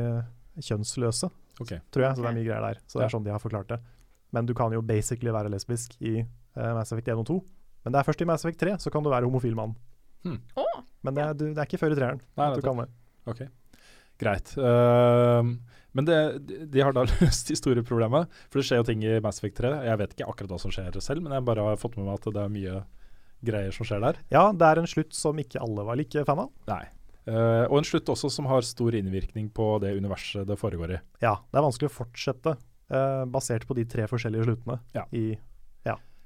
kjønnsløse, 0.62 1.28
okay. 1.60 1.80
tror 1.92 2.06
jeg. 2.06 2.16
Så 2.16 2.22
det 2.22 2.30
er 2.30 2.36
mye 2.38 2.46
greier 2.46 2.64
der. 2.70 2.80
Så 2.88 2.98
det 3.00 3.04
er 3.06 3.12
sånn 3.14 3.24
de 3.26 3.30
har 3.34 3.42
forklart 3.42 3.68
det. 3.74 3.80
Men 4.32 4.46
du 4.48 4.54
kan 4.54 4.72
jo 4.72 4.80
basically 4.82 5.30
være 5.34 5.50
lesbisk 5.52 5.94
i 6.00 6.20
eh, 6.22 6.72
Mass 6.74 6.92
Effect 6.94 7.08
1 7.12 7.20
og 7.20 7.26
2. 7.28 7.36
Men 7.84 7.92
det 7.94 8.00
er 8.00 8.06
først 8.08 8.22
i 8.24 8.28
Mass 8.30 8.44
Effect 8.46 8.60
3 8.64 8.76
så 8.80 8.90
kan 8.94 9.04
du 9.04 9.10
være 9.12 9.28
homofil 9.28 9.54
mann. 9.58 9.74
Å, 10.24 10.63
Men 11.05 11.16
det 11.18 11.28
du, 11.38 11.44
det 11.52 11.61
er 11.61 11.68
ikke 11.68 11.80
før 11.82 11.94
i 11.94 11.98
treeren 12.00 12.20
Nei, 12.40 12.48
at 12.50 12.59
du 12.59 12.64
kan 12.64 12.80
det. 12.82 12.88
Ok, 13.28 13.44
greit. 14.20 14.52
Uh, 14.57 15.55
men 15.94 16.09
det, 16.09 16.18
de- 16.48 16.64
de 16.74 16.82
har 16.82 16.96
da 16.96 17.05
løst 17.12 17.48
de 17.52 17.57
store 17.59 17.84
problemet. 17.86 18.32
For 18.50 18.61
det 18.61 18.66
skjer 18.68 18.80
jo 18.82 18.88
ting 18.88 19.05
i 19.07 19.14
Mass 19.24 19.38
Effect 19.42 19.61
3. 19.62 19.70
Jeg 19.86 20.00
vet 20.00 20.16
ikke 20.16 20.28
akkurat 20.32 20.55
hva 20.57 20.61
som 20.64 20.72
skjer 20.74 20.96
selv, 21.05 21.22
men 21.24 21.36
jeg 21.36 21.46
bare 21.46 21.68
har 21.70 21.80
fått 21.80 21.96
med 22.00 22.09
meg 22.09 22.18
at 22.18 22.28
det 22.34 22.42
er 22.44 22.52
mye 22.57 22.82
greier 23.44 23.74
som 23.76 23.86
skjer 23.86 24.00
der. 24.02 24.18
Ja, 24.32 24.48
det 24.57 24.66
er 24.70 24.80
en 24.80 24.88
slutt 24.90 25.14
som 25.16 25.38
ikke 25.40 25.61
alle 25.62 25.84
var 25.86 25.98
like 26.00 26.24
fan 26.26 26.44
av. 26.46 26.52
Nei. 26.70 26.82
Uh, 27.24 27.64
og 27.70 27.78
en 27.78 27.86
slutt 27.88 28.11
også 28.12 28.28
som 28.32 28.48
har 28.50 28.64
stor 28.68 28.92
innvirkning 28.98 29.46
på 29.57 29.70
det 29.80 29.94
universet 29.96 30.44
det 30.48 30.59
foregår 30.61 30.96
i. 30.96 31.00
Ja, 31.24 31.38
det 31.48 31.57
er 31.61 31.64
vanskelig 31.64 31.88
å 31.92 31.94
fortsette 32.02 32.57
uh, 32.59 33.24
basert 33.32 33.64
på 33.68 33.76
de 33.78 33.86
tre 33.88 34.05
forskjellige 34.11 34.44
sluttene. 34.48 34.80
Ja. 34.96 35.07
I, 35.16 35.38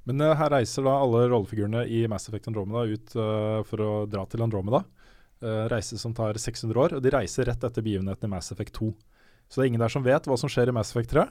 Men 0.09 0.25
uh, 0.25 0.35
her 0.39 0.55
reiser 0.57 0.87
da 0.87 0.95
alle 1.03 1.27
rollefigurene 1.29 1.85
i 1.93 2.07
Mass 2.11 2.31
Effect 2.31 2.49
Andromeda 2.51 2.87
ut 2.89 3.17
uh, 3.19 3.61
for 3.69 3.85
å 3.85 3.91
dra 4.11 4.25
til 4.31 4.45
Andromeda. 4.47 4.83
Uh, 5.39 5.67
reise 5.71 5.99
som 6.01 6.15
tar 6.17 6.39
600 6.41 6.81
år, 6.83 6.97
og 6.97 7.05
de 7.05 7.13
reiser 7.15 7.47
rett 7.47 7.63
etter 7.63 7.85
begivenheten 7.85 8.27
i 8.27 8.33
Mass 8.33 8.51
Effect 8.55 8.75
2. 8.81 8.89
Så 9.49 9.61
det 9.61 9.67
er 9.67 9.71
ingen 9.71 9.83
der 9.83 9.93
som 9.93 10.05
vet 10.05 10.27
hva 10.29 10.37
som 10.41 10.51
skjer 10.53 10.73
i 10.73 10.75
Mass 10.77 10.91
Effect 10.93 11.15
3. 11.15 11.25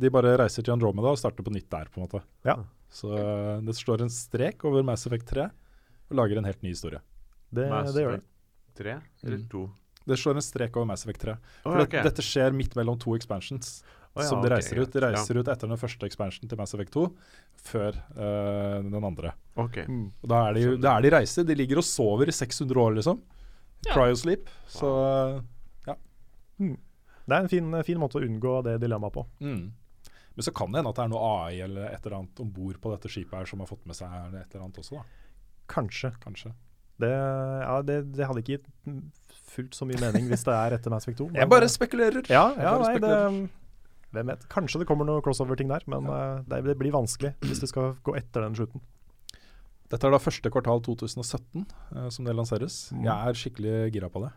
De 0.00 0.10
bare 0.12 0.34
reiser 0.40 0.64
til 0.64 0.74
Andromeda 0.74 1.12
og 1.14 1.20
starter 1.20 1.46
på 1.46 1.52
nytt 1.54 1.70
der, 1.70 1.88
på 1.92 2.00
en 2.00 2.06
måte. 2.06 2.20
Ja. 2.46 2.58
Så 2.94 3.12
eh, 3.14 3.62
det 3.64 3.76
står 3.78 4.04
en 4.04 4.12
strek 4.12 4.64
over 4.68 4.84
Mass 4.86 5.06
Effect 5.08 5.30
3 5.30 5.46
og 6.10 6.18
lager 6.18 6.38
en 6.38 6.48
helt 6.48 6.60
ny 6.62 6.74
historie. 6.74 7.00
det, 7.54 7.68
Mass 7.70 7.94
det 7.94 8.04
gjør 8.04 8.18
det. 8.18 8.20
Effect 8.20 8.80
eller 8.80 9.02
eller 9.22 9.38
Mm. 9.54 9.72
Det 10.04 10.18
står 10.20 10.36
en 10.36 10.44
strek 10.44 10.76
over 10.76 10.86
Mass 10.86 11.06
Effect 11.06 11.22
3. 11.24 11.36
For 11.62 11.80
Å, 11.80 11.86
det, 11.86 12.02
dette 12.04 12.22
skjer 12.22 12.52
midt 12.52 12.74
mellom 12.76 12.98
to 13.00 13.14
expansions 13.16 13.78
Å, 14.14 14.22
ja, 14.22 14.28
som 14.30 14.42
de 14.44 14.50
reiser 14.52 14.76
reiser 14.78 14.82
ut. 14.86 14.92
De 14.94 15.00
reiser 15.02 15.18
reiser 15.18 15.38
ut 15.40 15.48
etter 15.50 15.70
den 15.70 15.80
første 15.80 16.06
expansion 16.06 16.50
til 16.50 16.58
Mass 16.60 16.74
Effect 16.76 16.94
2, 16.94 17.06
før 17.66 17.96
uh, 18.14 18.78
den 18.86 18.98
andre. 19.00 19.34
Okay. 19.58 19.88
Mm. 19.90 20.04
Og 20.22 20.30
da 20.30 20.42
er 20.48 20.58
de, 20.58 20.66
da 20.78 20.92
er 20.94 21.06
de 21.06 21.14
reiser. 21.16 21.46
De 21.48 21.56
ligger 21.58 21.82
og 21.82 21.86
sover 21.88 22.30
i 22.30 22.34
600 22.36 22.82
år, 22.84 22.94
liksom. 23.00 23.22
Ja. 23.84 23.92
Cryosleep. 23.92 24.48
Så 24.70 24.90
Det 26.54 27.32
er 27.32 27.40
en 27.40 27.50
fin, 27.50 27.74
fin 27.84 27.98
måte 28.00 28.20
å 28.20 28.24
unngå 28.24 28.60
det 28.68 28.78
dilemmaet 28.84 29.18
på. 29.18 29.26
mm. 29.44 29.64
Men 30.34 30.42
så 30.42 30.50
kan 30.50 30.72
det 30.72 30.80
hende 30.80 30.90
at 30.90 30.98
det 30.98 31.04
er 31.04 31.10
noe 31.12 31.26
AI 31.30 31.58
eller 31.62 31.90
et 31.92 32.06
eller 32.06 32.16
annet 32.18 32.40
om 32.42 32.48
bord 32.50 32.78
på 32.82 32.90
dette 32.90 33.06
skipet 33.06 33.36
her 33.38 33.46
som 33.46 33.60
har 33.62 33.68
fått 33.70 33.84
med 33.86 33.94
seg 33.94 34.10
et 34.34 34.54
eller 34.54 34.64
annet 34.64 34.80
også, 34.82 34.98
da. 34.98 35.04
Kanskje. 35.70 36.10
Kanskje. 36.24 36.50
Det, 36.98 37.10
ja, 37.10 37.76
det, 37.86 38.00
det 38.14 38.26
hadde 38.26 38.42
ikke 38.42 38.56
gitt 38.56 38.66
fullt 39.54 39.78
så 39.78 39.86
mye 39.86 40.00
mening 40.02 40.26
hvis 40.30 40.42
det 40.46 40.54
er 40.54 40.76
etter 40.76 40.90
Mass 40.90 41.06
Effect 41.06 41.22
2. 41.22 41.28
Jeg 41.38 41.50
bare 41.50 41.68
spekulerer. 41.70 42.26
Ja, 42.26 42.48
Jeg 42.54 42.66
ja 42.66 42.72
bare 42.74 42.88
nei, 42.88 42.96
det, 42.96 43.12
spekulerer. 43.12 43.63
Hvem 44.16 44.30
vet. 44.32 44.46
Kanskje 44.52 44.80
det 44.82 44.86
kommer 44.88 45.06
noe 45.08 45.22
crossover-ting 45.24 45.68
der, 45.70 45.84
men 45.90 46.06
ja. 46.10 46.20
det, 46.48 46.62
det 46.70 46.76
blir 46.80 46.94
vanskelig 46.94 47.34
hvis 47.44 47.60
det 47.64 47.68
skal 47.72 47.92
gå 48.06 48.14
etter 48.18 48.46
den 48.46 48.56
slutten. 48.58 48.82
Dette 49.92 50.08
er 50.08 50.14
da 50.14 50.18
første 50.22 50.50
kvartal 50.50 50.80
2017 50.86 51.66
eh, 51.66 52.08
som 52.10 52.24
det 52.26 52.34
lanseres. 52.34 52.78
Mm. 52.96 53.04
Jeg 53.04 53.28
er 53.28 53.38
skikkelig 53.42 53.74
gira 53.94 54.08
på 54.10 54.22
det, 54.24 54.30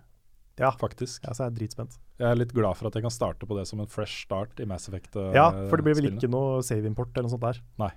Ja, 0.60 0.72
faktisk. 0.76 1.24
ja 1.24 1.32
så 1.38 1.46
er 1.46 1.52
jeg 1.52 1.60
dritspent. 1.62 1.96
Jeg 2.20 2.28
er 2.34 2.38
litt 2.42 2.52
glad 2.58 2.76
for 2.78 2.90
at 2.90 2.98
jeg 2.98 3.06
kan 3.06 3.14
starte 3.14 3.48
på 3.48 3.56
det 3.58 3.64
som 3.70 3.80
en 3.80 3.88
fresh 3.90 4.26
start 4.26 4.60
i 4.60 4.66
Mass 4.70 4.90
Effect. 4.90 5.16
eh, 5.16 5.32
Ja, 5.38 5.48
for 5.70 5.78
det 5.80 5.86
blir 5.88 5.96
vel 6.02 6.12
ikke 6.12 6.30
noe 6.34 6.60
save-import 6.66 7.14
eller 7.16 7.30
noe 7.30 7.36
sånt 7.38 7.46
der. 7.48 7.62
Nei. 7.80 7.92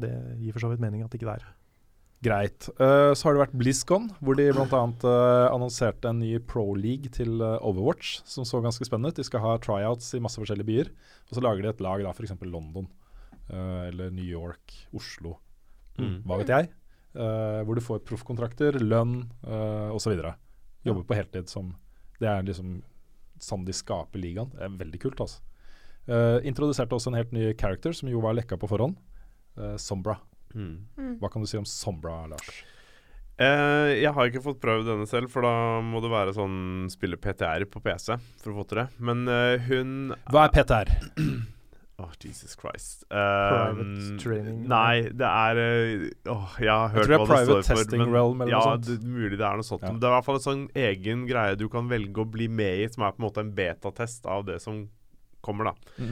Det 0.00 0.10
gir 0.40 0.54
for 0.56 0.64
så 0.64 0.70
vidt 0.72 0.82
mening 0.82 1.04
at 1.04 1.10
det 1.12 1.20
ikke 1.20 1.28
det 1.28 1.36
er. 1.42 1.52
Greit. 2.24 2.68
Uh, 2.80 3.12
så 3.12 3.28
har 3.28 3.36
det 3.36 3.42
vært 3.44 3.56
BlizzCon, 3.60 4.08
hvor 4.24 4.38
de 4.38 4.46
bl.a. 4.56 4.66
Uh, 5.04 5.46
annonserte 5.52 6.08
en 6.08 6.22
ny 6.22 6.38
pro-league 6.48 7.12
til 7.12 7.36
uh, 7.44 7.58
Overwatch, 7.60 8.18
som 8.28 8.46
så 8.48 8.62
ganske 8.64 8.86
spennende 8.88 9.12
ut. 9.12 9.18
De 9.20 9.26
skal 9.28 9.42
ha 9.44 9.56
tryouts 9.62 10.14
i 10.16 10.22
masse 10.24 10.40
forskjellige 10.40 10.68
byer. 10.70 10.92
Og 11.28 11.36
så 11.36 11.44
lager 11.44 11.66
de 11.66 11.72
et 11.74 11.82
lag, 11.84 12.02
da, 12.06 12.14
f.eks. 12.16 12.32
London 12.48 12.88
uh, 13.52 13.84
eller 13.90 14.10
New 14.14 14.26
York, 14.26 14.78
Oslo, 14.96 15.38
Mm. 15.94 16.24
hva 16.26 16.40
vet 16.40 16.48
jeg. 16.50 16.66
Eh, 17.14 17.60
hvor 17.62 17.78
du 17.78 17.82
får 17.86 18.00
proffkontrakter, 18.02 18.74
lønn 18.82 19.28
uh, 19.46 19.94
osv. 19.94 20.16
Jobber 20.82 21.04
på 21.06 21.14
heltid 21.14 21.46
som 21.46 21.68
Det 22.18 22.26
er 22.26 22.42
liksom 22.42 22.80
sånn 23.38 23.62
de 23.66 23.70
skaper 23.74 24.18
ligaen. 24.18 24.50
Det 24.50 24.64
er 24.66 24.74
veldig 24.80 25.00
kult, 25.04 25.20
altså. 25.22 25.38
Eh, 26.10 26.40
introduserte 26.50 26.94
også 26.96 27.12
en 27.12 27.18
helt 27.20 27.30
ny 27.34 27.52
character, 27.58 27.94
som 27.94 28.10
jo 28.10 28.18
var 28.24 28.34
lekka 28.34 28.58
på 28.58 28.66
forhånd. 28.70 28.98
Eh, 29.58 29.76
Sombra. 29.78 30.16
Mm. 30.54 31.18
Hva 31.20 31.30
kan 31.32 31.42
du 31.44 31.48
si 31.50 31.58
om 31.60 31.66
Sombra, 31.68 32.22
Lars? 32.30 32.62
Eh, 33.34 33.88
jeg 33.98 34.12
har 34.14 34.28
ikke 34.30 34.44
fått 34.44 34.60
prøvd 34.62 34.86
denne 34.92 35.08
selv, 35.10 35.26
for 35.32 35.42
da 35.42 35.80
må 35.82 35.98
det 36.04 36.10
være 36.12 36.34
sånn 36.36 36.86
spille 36.92 37.18
PTR 37.18 37.64
på 37.66 37.82
PC 37.82 38.14
for 38.42 38.52
å 38.52 38.60
få 38.60 38.66
til 38.70 38.84
det. 38.84 38.86
Men 39.02 39.24
eh, 39.26 39.64
hun 39.66 40.14
Hva 40.30 40.44
er 40.46 40.54
PTR? 40.54 40.92
Åh, 42.04 42.10
Jesus 42.18 42.56
Christ. 42.58 43.04
Private 43.10 43.82
Um, 43.86 44.16
training. 44.18 44.62
Nei, 44.70 45.02
det 45.14 45.26
er 45.30 45.58
Åh, 46.30 46.56
jeg 46.62 46.70
har 46.70 46.90
hørt 46.94 47.06
hva 47.06 47.06
det 47.06 47.14
er 47.14 47.18
hva 47.20 47.26
det 47.26 47.30
private 47.30 47.50
står 47.50 47.68
for. 47.68 47.82
testing 47.82 48.06
realm 48.14 48.40
eller 48.42 48.50
ja, 48.54 48.62
noe 48.62 48.78
sånt. 48.78 48.88
Det, 48.88 49.12
mulig 49.18 49.38
det 49.38 49.46
er 49.46 49.60
noe 49.60 49.66
sånt. 49.68 49.82
Ja. 49.86 49.92
Men 49.92 50.00
det 50.02 50.08
er 50.08 50.14
i 50.14 50.16
hvert 50.16 50.26
fall 50.26 50.40
en 50.40 50.46
sånn 50.46 50.64
egen 50.86 51.22
greie 51.30 51.58
du 51.60 51.68
kan 51.70 51.90
velge 51.90 52.22
å 52.24 52.26
bli 52.34 52.48
med 52.50 52.82
i, 52.82 52.88
som 52.90 53.06
er 53.06 53.14
på 53.14 53.22
en 53.22 53.26
måte 53.28 53.44
en 53.44 53.52
betatest 53.54 54.26
av 54.26 54.42
det 54.50 54.58
som 54.62 54.80
kommer, 55.44 55.70
da. 55.70 56.02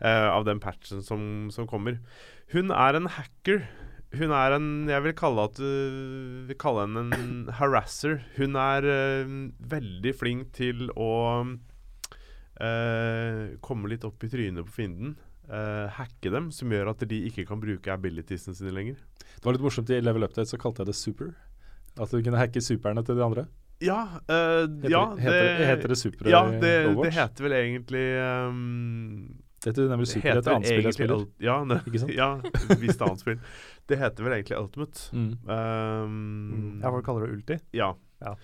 Eh, 0.00 0.26
av 0.30 0.46
den 0.46 0.58
patchen 0.62 1.02
som, 1.06 1.22
som 1.54 1.66
kommer. 1.70 1.98
Hun 2.54 2.70
er 2.74 2.98
en 2.98 3.06
hacker. 3.18 3.62
Hun 4.16 4.32
er 4.32 4.54
en 4.56 4.88
Jeg 4.88 5.04
vil 5.04 5.14
kalle 5.16 5.44
at 5.50 5.58
uh, 5.60 6.46
vil 6.48 6.56
kalle 6.60 6.86
henne 6.86 7.02
en 7.12 7.48
harasser. 7.58 8.22
Hun 8.38 8.56
er 8.60 8.86
uh, 8.88 9.24
veldig 9.72 10.14
flink 10.16 10.52
til 10.56 10.88
å 10.96 11.44
uh, 11.44 13.42
komme 13.64 13.92
litt 13.92 14.06
opp 14.08 14.24
i 14.24 14.30
trynet 14.32 14.64
på 14.68 14.78
fienden. 14.80 15.16
Uh, 15.48 15.88
hacke 15.96 16.32
dem, 16.32 16.50
som 16.52 16.72
gjør 16.72 16.90
at 16.92 17.04
de 17.08 17.22
ikke 17.28 17.46
kan 17.48 17.60
bruke 17.60 17.92
abilitiesene 17.92 18.56
sine 18.56 18.72
lenger. 18.76 18.98
Det 19.36 19.44
var 19.44 19.56
litt 19.56 19.64
morsomt 19.64 19.92
i 19.92 20.00
Level 20.00 20.26
Update, 20.26 20.50
så 20.50 20.60
kalte 20.60 20.82
jeg 20.84 20.90
det 20.90 20.98
super. 20.98 21.32
At 21.98 22.12
du 22.12 22.20
kunne 22.22 22.40
hacke 22.40 22.60
superne 22.64 23.04
til 23.04 23.16
de 23.18 23.24
andre. 23.24 23.44
Ja, 23.84 24.18
Heter, 24.26 24.88
ja 24.90 25.04
heter, 25.14 25.60
heter 25.68 25.92
det 25.92 25.96
super 26.00 26.26
ja, 26.26 26.40
i 26.50 26.56
det, 26.58 26.72
det 26.98 27.12
heter 27.14 27.44
vel 27.44 27.52
egentlig 27.54 28.06
um, 28.50 29.38
Det 29.58 29.72
heter 29.72 29.88
nemlig 29.90 30.06
i 30.16 30.20
heter 30.22 30.52
annet 30.54 30.68
spill 30.70 30.86
jeg 30.86 30.94
spiller. 30.94 31.26
Ja, 31.42 31.56
ne, 31.66 31.80
Ikke 31.86 31.98
sant? 32.04 32.14
ja 32.22 32.28
visst 32.78 33.02
annet 33.02 33.20
spill. 33.24 33.40
Det 33.90 33.98
heter 33.98 34.22
vel 34.26 34.36
egentlig 34.38 34.58
Ultimate. 34.60 35.08
Mm. 35.12 35.32
Um, 35.50 36.80
Ja, 36.82 36.90
folk 36.94 37.04
kaller 37.08 37.26
det 37.26 37.36
ulti. 37.38 37.58
ja. 37.74 37.92
Ja. 38.22 38.36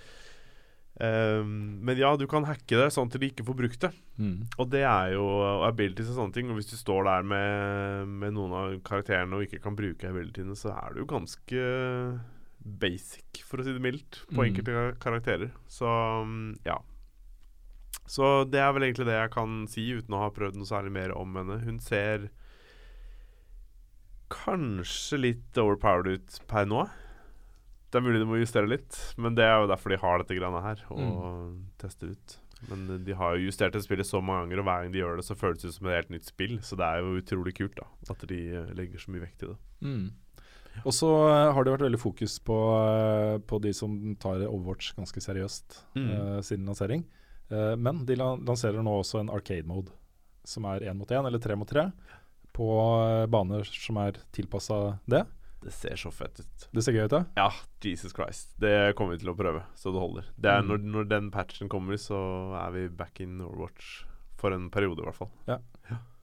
Um, 0.94 1.80
men 1.82 1.98
ja, 1.98 2.12
du 2.16 2.22
kan 2.30 2.44
hacke 2.46 2.76
det 2.78 2.92
sånn 2.94 3.08
til 3.10 3.18
de 3.24 3.30
ikke 3.32 3.42
får 3.48 3.56
brukt 3.58 3.80
det. 3.82 3.90
Mm. 4.22 4.44
Og 4.62 4.68
det 4.70 4.84
er 4.86 5.14
jo 5.16 5.24
og 5.26 5.64
abilities 5.66 6.12
og 6.12 6.20
sånne 6.20 6.36
ting. 6.36 6.50
Og 6.52 6.60
hvis 6.60 6.70
du 6.70 6.76
står 6.78 7.02
der 7.08 7.26
med, 7.26 8.12
med 8.22 8.36
noen 8.36 8.54
av 8.54 8.76
karakterene 8.86 9.34
og 9.34 9.42
ikke 9.48 9.58
kan 9.64 9.74
bruke 9.78 10.06
abilitiene, 10.10 10.54
så 10.58 10.70
er 10.76 10.94
du 10.94 11.02
jo 11.02 11.08
ganske 11.10 11.64
basic, 12.64 13.42
for 13.44 13.58
å 13.60 13.66
si 13.66 13.74
det 13.74 13.82
mildt, 13.82 14.22
på 14.30 14.38
Mm. 14.38 14.44
enkelte 14.46 14.84
karakterer. 15.02 15.50
Så 15.68 15.90
um, 16.22 16.54
ja. 16.64 16.78
Så 18.06 18.44
det 18.52 18.60
er 18.60 18.72
vel 18.76 18.84
egentlig 18.88 19.06
det 19.08 19.16
jeg 19.16 19.32
kan 19.32 19.62
si, 19.70 19.84
uten 19.96 20.14
å 20.16 20.24
ha 20.26 20.32
prøvd 20.34 20.58
noe 20.60 20.68
særlig 20.68 20.92
mer 20.92 21.14
om 21.16 21.36
henne. 21.38 21.56
Hun 21.64 21.78
ser 21.80 22.28
kanskje 24.34 25.18
litt 25.20 25.58
overpowered 25.60 26.18
ut 26.18 26.38
per 26.50 26.66
nå. 26.68 26.84
Det 27.92 28.00
er 28.00 28.04
mulig 28.04 28.20
de 28.22 28.26
må 28.26 28.40
justere 28.40 28.66
litt, 28.68 28.96
men 29.22 29.36
det 29.38 29.44
er 29.46 29.60
jo 29.62 29.68
derfor 29.70 29.94
de 29.94 30.00
har 30.02 30.18
dette 30.20 30.34
greiene 30.36 30.62
her, 30.64 30.80
og 30.90 31.52
teste 31.78 32.10
ut. 32.10 32.34
Men 32.66 32.82
eh, 32.90 33.00
de 33.06 33.14
har 33.14 33.36
jo 33.36 33.46
justert 33.46 33.76
det 33.76 33.84
spillet 33.84 34.08
så 34.08 34.20
mange 34.24 34.48
ganger, 34.48 34.62
og 34.62 34.68
hver 34.68 34.82
gang 34.82 34.92
de 34.94 35.00
gjør 35.02 35.20
det, 35.20 35.26
så 35.28 35.36
føles 35.38 35.62
det 35.62 35.70
ut 35.70 35.76
som 35.78 35.88
et 35.90 35.98
helt 36.00 36.12
nytt 36.16 36.26
spill. 36.28 36.56
Så 36.66 36.78
det 36.80 36.88
er 36.88 37.02
jo 37.04 37.20
utrolig 37.20 37.54
kult 37.60 37.76
da 37.78 37.86
at 38.10 38.26
de 38.30 38.40
eh, 38.50 38.70
legger 38.76 39.02
så 39.02 39.14
mye 39.14 39.22
vekt 39.24 39.44
i 39.46 39.50
det. 39.52 39.58
Mm. 39.86 40.06
Og 40.82 40.90
så 40.96 41.10
eh, 41.30 41.50
har 41.54 41.62
det 41.68 41.76
vært 41.76 41.86
veldig 41.86 42.02
fokus 42.02 42.38
på, 42.42 42.58
på 43.46 43.60
de 43.62 43.74
som 43.76 43.94
tar 44.18 44.42
Overwatch 44.48 44.94
ganske 44.98 45.22
seriøst 45.22 45.84
Mm. 45.94 46.08
uh, 46.10 46.40
siden 46.42 46.66
lansering. 46.66 47.04
Eh, 47.06 47.23
men 47.76 48.04
de 48.06 48.16
lanserer 48.16 48.82
nå 48.82 48.98
også 49.02 49.20
en 49.20 49.30
arcade 49.30 49.66
mode, 49.68 49.92
som 50.44 50.64
er 50.70 50.80
én 50.88 50.96
mot 50.98 51.08
én 51.10 51.26
eller 51.26 51.38
tre 51.42 51.56
mot 51.56 51.68
tre, 51.68 51.90
på 52.54 52.68
eh, 53.04 53.26
baner 53.26 53.64
som 53.66 53.96
er 54.02 54.20
tilpassa 54.32 54.98
det. 55.10 55.24
Det 55.64 55.72
ser 55.72 55.96
så 55.96 56.10
fett 56.12 56.40
ut. 56.40 56.66
Det 56.76 56.82
ser 56.84 56.92
gøy 56.92 57.06
ut, 57.08 57.12
ja? 57.16 57.22
Ja, 57.36 57.46
Jesus 57.80 58.12
Christ. 58.12 58.50
Det 58.60 58.94
kommer 58.96 59.16
vi 59.16 59.22
til 59.22 59.30
å 59.32 59.36
prøve, 59.38 59.62
så 59.80 59.92
det 59.94 60.02
holder. 60.02 60.26
Det 60.36 60.50
er 60.52 60.60
Mm. 60.62 60.68
når, 60.68 60.78
når 60.92 61.08
den 61.08 61.30
patchen 61.32 61.70
kommer, 61.72 61.96
så 61.96 62.18
er 62.60 62.70
vi 62.74 62.88
back 62.88 63.20
in 63.24 63.40
Overwatch. 63.40 64.04
For 64.36 64.52
en 64.52 64.68
periode, 64.70 65.00
i 65.00 65.06
hvert 65.08 65.16
fall. 65.16 65.30
Ja, 65.48 65.58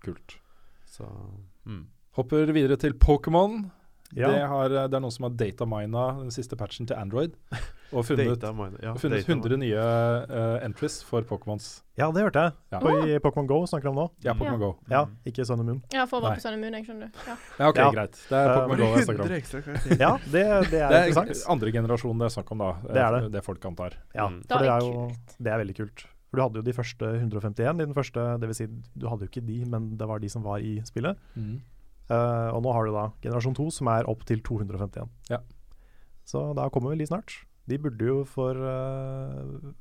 Kult. 0.02 0.36
Så 0.86 1.06
mm. 1.66 1.88
Hopper 2.18 2.52
videre 2.54 2.78
til 2.78 2.94
Pokémon. 2.94 3.72
Ja. 4.16 4.28
Det, 4.32 4.42
har, 4.48 4.70
det 4.70 4.94
er 4.98 5.00
noen 5.04 5.12
som 5.16 5.24
har 5.28 5.36
datamina 5.40 6.06
den 6.20 6.32
siste 6.36 6.58
patchen 6.60 6.88
til 6.90 6.98
Android. 7.00 7.36
Og 7.92 8.06
funnet, 8.08 8.40
ja, 8.40 8.92
og 8.94 9.00
funnet 9.02 9.26
100 9.28 9.58
nye 9.60 9.76
uh, 10.32 10.64
entries 10.64 11.02
for 11.04 11.26
Pokémons. 11.28 11.82
Ja, 12.00 12.06
det 12.16 12.22
hørte 12.24 12.40
jeg. 12.46 12.54
Ja. 12.72 12.80
På, 12.80 12.94
I 13.04 13.18
Pokémon 13.20 13.50
Go 13.50 13.58
snakker 13.68 13.90
de 13.90 13.92
om 13.92 13.98
nå. 14.00 14.06
Ja, 14.24 14.32
Pokémon 14.32 14.56
Ja. 14.56 14.60
Go. 14.62 14.70
Ja, 14.94 15.02
ikke 15.28 15.44
Sun 15.44 15.60
and 15.60 15.68
Moon. 15.68 15.82
Ja, 15.92 16.06
for 16.08 16.22
å 16.22 16.24
være 16.24 16.38
på 16.40 16.46
Sun 16.46 16.56
and 16.56 16.64
Moon, 16.64 16.78
jeg 16.80 16.86
skjønner 16.88 17.10
du. 17.12 17.20
Ja. 17.28 17.36
Ja, 17.60 17.68
ok, 17.74 17.82
Ja. 17.82 17.90
greit. 17.98 18.16
Det 18.30 18.40
er 18.40 18.54
Pokémon 18.54 18.80
Go 18.80 18.88
jeg 18.96 19.04
snakker 19.10 19.26
om. 19.26 19.28
100 19.34 19.42
ekstra 19.42 19.62
karakterer. 19.66 20.00
Ja, 20.00 20.12
det, 20.24 20.32
det 20.72 20.80
er 20.86 20.96
Det 20.96 21.02
er 21.02 21.12
interessant. 21.12 21.44
andre 21.58 21.74
generasjon 21.76 22.24
det 22.24 22.30
er 22.30 22.34
snakk 22.38 22.56
om, 22.56 22.64
da. 22.64 22.72
Det 22.88 23.04
er 23.04 23.18
det. 23.18 23.22
Det 23.36 23.44
folk 23.50 23.68
antar. 23.74 24.00
Ja, 24.16 24.30
Mm. 24.32 24.40
for 24.48 24.64
det 24.64 24.72
er 24.72 24.88
jo 24.88 25.06
det 25.44 25.52
er 25.52 25.62
veldig 25.66 25.78
kult. 25.82 26.06
For 26.32 26.40
du 26.40 26.46
hadde 26.46 26.62
jo 26.64 26.68
de 26.72 26.78
første 26.80 27.12
151 27.20 27.76
i 27.84 27.86
den 27.92 27.94
første, 28.00 28.24
det 28.40 28.48
vil 28.48 28.56
si 28.56 28.70
du 28.72 29.10
hadde 29.12 29.28
jo 29.28 29.34
ikke 29.34 29.44
de, 29.52 29.60
men 29.68 29.98
det 30.00 30.08
var 30.08 30.24
de 30.24 30.30
som 30.32 30.48
var 30.48 30.64
i 30.64 30.78
spillet. 30.88 31.20
Eh, 32.12 32.50
og 32.52 32.64
nå 32.66 32.74
har 32.76 32.88
du 32.90 32.92
da 32.96 33.06
generasjon 33.24 33.56
2 33.56 33.70
som 33.78 33.88
er 33.94 34.08
opp 34.12 34.26
til 34.28 34.42
251. 34.44 35.08
Ja. 35.32 35.40
Så 36.28 36.42
da 36.58 36.68
kommer 36.74 36.92
vel 36.94 37.00
de 37.04 37.08
snart. 37.10 37.38
De 37.70 37.78
burde 37.80 38.04
jo 38.08 38.24
for 38.28 38.58
uh, 38.58 39.72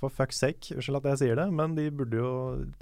For 0.00 0.10
fuck's 0.12 0.40
sake, 0.42 0.74
unnskyld 0.74 0.98
at 0.98 1.08
jeg 1.12 1.20
sier 1.22 1.38
det, 1.38 1.46
men 1.54 1.76
de 1.78 1.86
burde 1.94 2.18
jo 2.18 2.32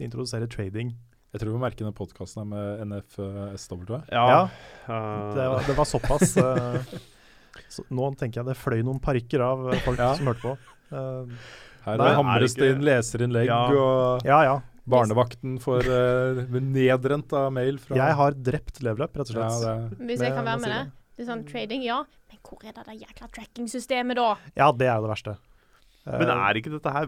introdusere 0.01 0.49
trading. 0.51 0.95
Jeg 1.31 1.43
tror 1.43 1.53
vi 1.55 1.61
merke 1.63 1.85
den 1.85 1.95
podkasten 1.95 2.49
med 2.51 2.81
NFSW. 2.89 4.01
Ja. 4.11 4.25
Ja. 4.89 4.99
Det 5.37 5.47
var, 5.53 5.67
det 5.69 5.77
var 5.79 5.87
såpass 5.87 6.33
eh, 6.43 6.95
så 7.71 7.85
Nå 7.93 8.09
tenker 8.19 8.41
jeg 8.41 8.49
det 8.51 8.57
fløy 8.59 8.81
noen 8.87 8.99
parykker 9.03 9.45
av 9.47 9.69
folk 9.85 10.01
Ja. 10.01 10.15
som 10.19 10.31
hørte 10.33 10.43
på. 10.43 10.57
Eh, 10.91 11.37
Her 11.85 12.03
hamres 12.19 12.57
er 12.57 12.65
det 12.65 12.71
inn 12.75 12.83
leserinnlegg, 12.89 13.47
Ja. 13.47 13.61
og 13.71 14.27
ja 14.27 14.41
ja. 14.49 14.57
Barnevakten 14.89 15.59
får 15.63 15.87
uh, 15.91 16.41
nedrent 16.61 17.33
av 17.37 17.51
mail 17.53 17.79
fra 17.83 17.99
Jeg 17.99 18.17
har 18.21 18.39
drept 18.39 18.81
level 18.83 19.05
up, 19.05 19.17
rett 19.21 19.31
og 19.35 19.37
ja, 19.43 19.51
slett. 19.51 19.95
det, 19.99 20.09
Hvis 20.09 20.25
jeg 20.25 20.35
kan 20.37 20.47
være 20.49 20.63
med 20.65 20.75
det. 20.75 20.83
Det 21.17 21.25
er 21.27 21.31
sånn 21.35 21.47
trading, 21.49 21.83
ja. 21.85 22.01
Men 22.31 22.39
hvor 22.47 22.65
er 22.65 22.73
det 22.73 22.87
der 22.87 23.01
jækla 23.05 23.29
tracking-systemet, 23.37 24.17
da? 24.17 24.29
Ja, 24.57 24.71
det 24.73 24.89
er 24.89 24.97
jo 24.97 25.09
det 25.09 25.15
verste. 25.15 25.37
Men 26.09 26.31
Eh, 26.31 26.37
er 26.49 26.57
ikke 26.57 26.73
dette 26.73 26.93
her 26.95 27.07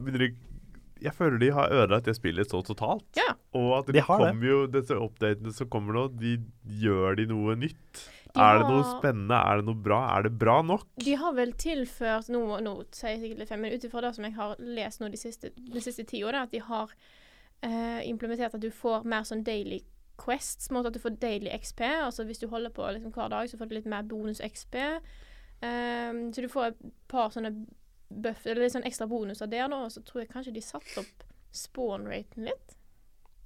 Jeg 1.02 1.14
føler 1.16 1.38
de 1.40 1.48
har 1.50 1.72
ødelagt 1.72 2.04
det 2.04 2.14
spillet 2.14 2.50
så 2.50 2.60
totalt. 2.62 3.06
Ja. 3.16 3.32
Og 3.56 3.78
at 3.78 3.86
det 3.86 3.94
De 3.94 4.00
har 4.00 4.18
det. 4.20 4.26
kommer 4.28 4.46
jo 4.46 4.66
disse 4.66 4.94
updatene 4.94 5.52
som 5.52 5.68
kommer 5.68 5.94
nå, 5.94 6.08
de 6.20 6.36
gjør 6.64 7.16
de 7.16 7.26
noe 7.26 7.56
nytt. 7.56 8.04
De 8.32 8.40
er 8.40 8.60
det 8.60 8.68
noe 8.68 8.84
spennende? 8.98 9.34
Er 9.34 9.56
det 9.60 9.66
noe 9.66 9.74
bra? 9.74 9.98
Er 10.16 10.22
det 10.28 10.38
bra 10.38 10.62
nok? 10.62 10.86
De 11.02 11.14
har 11.20 11.34
vel 11.36 11.52
tilført 11.52 12.28
noe, 12.32 12.60
nå 12.60 12.84
sier 12.94 13.10
jeg 13.16 13.20
sikkert 13.24 13.42
litt 13.42 13.48
feil, 13.48 13.60
men 13.60 13.74
ut 13.74 13.84
ifra 13.84 14.04
det 14.04 14.14
som 14.14 14.24
jeg 14.24 14.36
har 14.36 14.54
lest 14.60 15.00
nå 15.02 15.10
de 15.12 15.20
siste, 15.20 15.50
de 15.56 15.80
siste 15.84 16.04
ti 16.08 16.22
årene, 16.24 16.46
at 16.46 16.54
de 16.54 16.62
har 16.64 16.94
eh, 17.66 18.02
implementert 18.08 18.54
at 18.54 18.62
du 18.62 18.70
får 18.74 19.06
mer 19.08 19.26
sånn 19.28 19.44
daily 19.46 19.82
quests. 20.20 20.70
Måte 20.74 20.92
at 20.92 20.96
du 20.96 21.02
får 21.02 21.18
daily 21.22 21.52
XP. 21.56 21.84
Altså 22.04 22.26
hvis 22.28 22.42
du 22.42 22.48
holder 22.52 22.74
på 22.74 22.86
liksom, 22.94 23.14
hver 23.14 23.32
dag, 23.32 23.50
så 23.50 23.58
får 23.58 23.70
du 23.70 23.76
litt 23.78 23.90
mer 23.90 24.06
bonus 24.08 24.42
XP. 24.44 24.78
Um, 25.62 26.24
så 26.34 26.42
du 26.42 26.48
får 26.50 26.72
et 26.72 26.80
par 27.10 27.30
sånne 27.30 27.52
buff, 28.10 28.46
eller 28.46 28.64
litt 28.64 28.74
sånn 28.74 28.88
ekstra 28.88 29.06
bonuser 29.10 29.50
der, 29.50 29.68
da. 29.70 29.84
Og 29.86 29.94
så 29.94 30.02
tror 30.06 30.24
jeg 30.24 30.32
kanskje 30.32 30.54
de 30.56 30.64
satte 30.64 31.02
opp 31.02 31.26
spawn-raten 31.54 32.48
litt. 32.48 32.76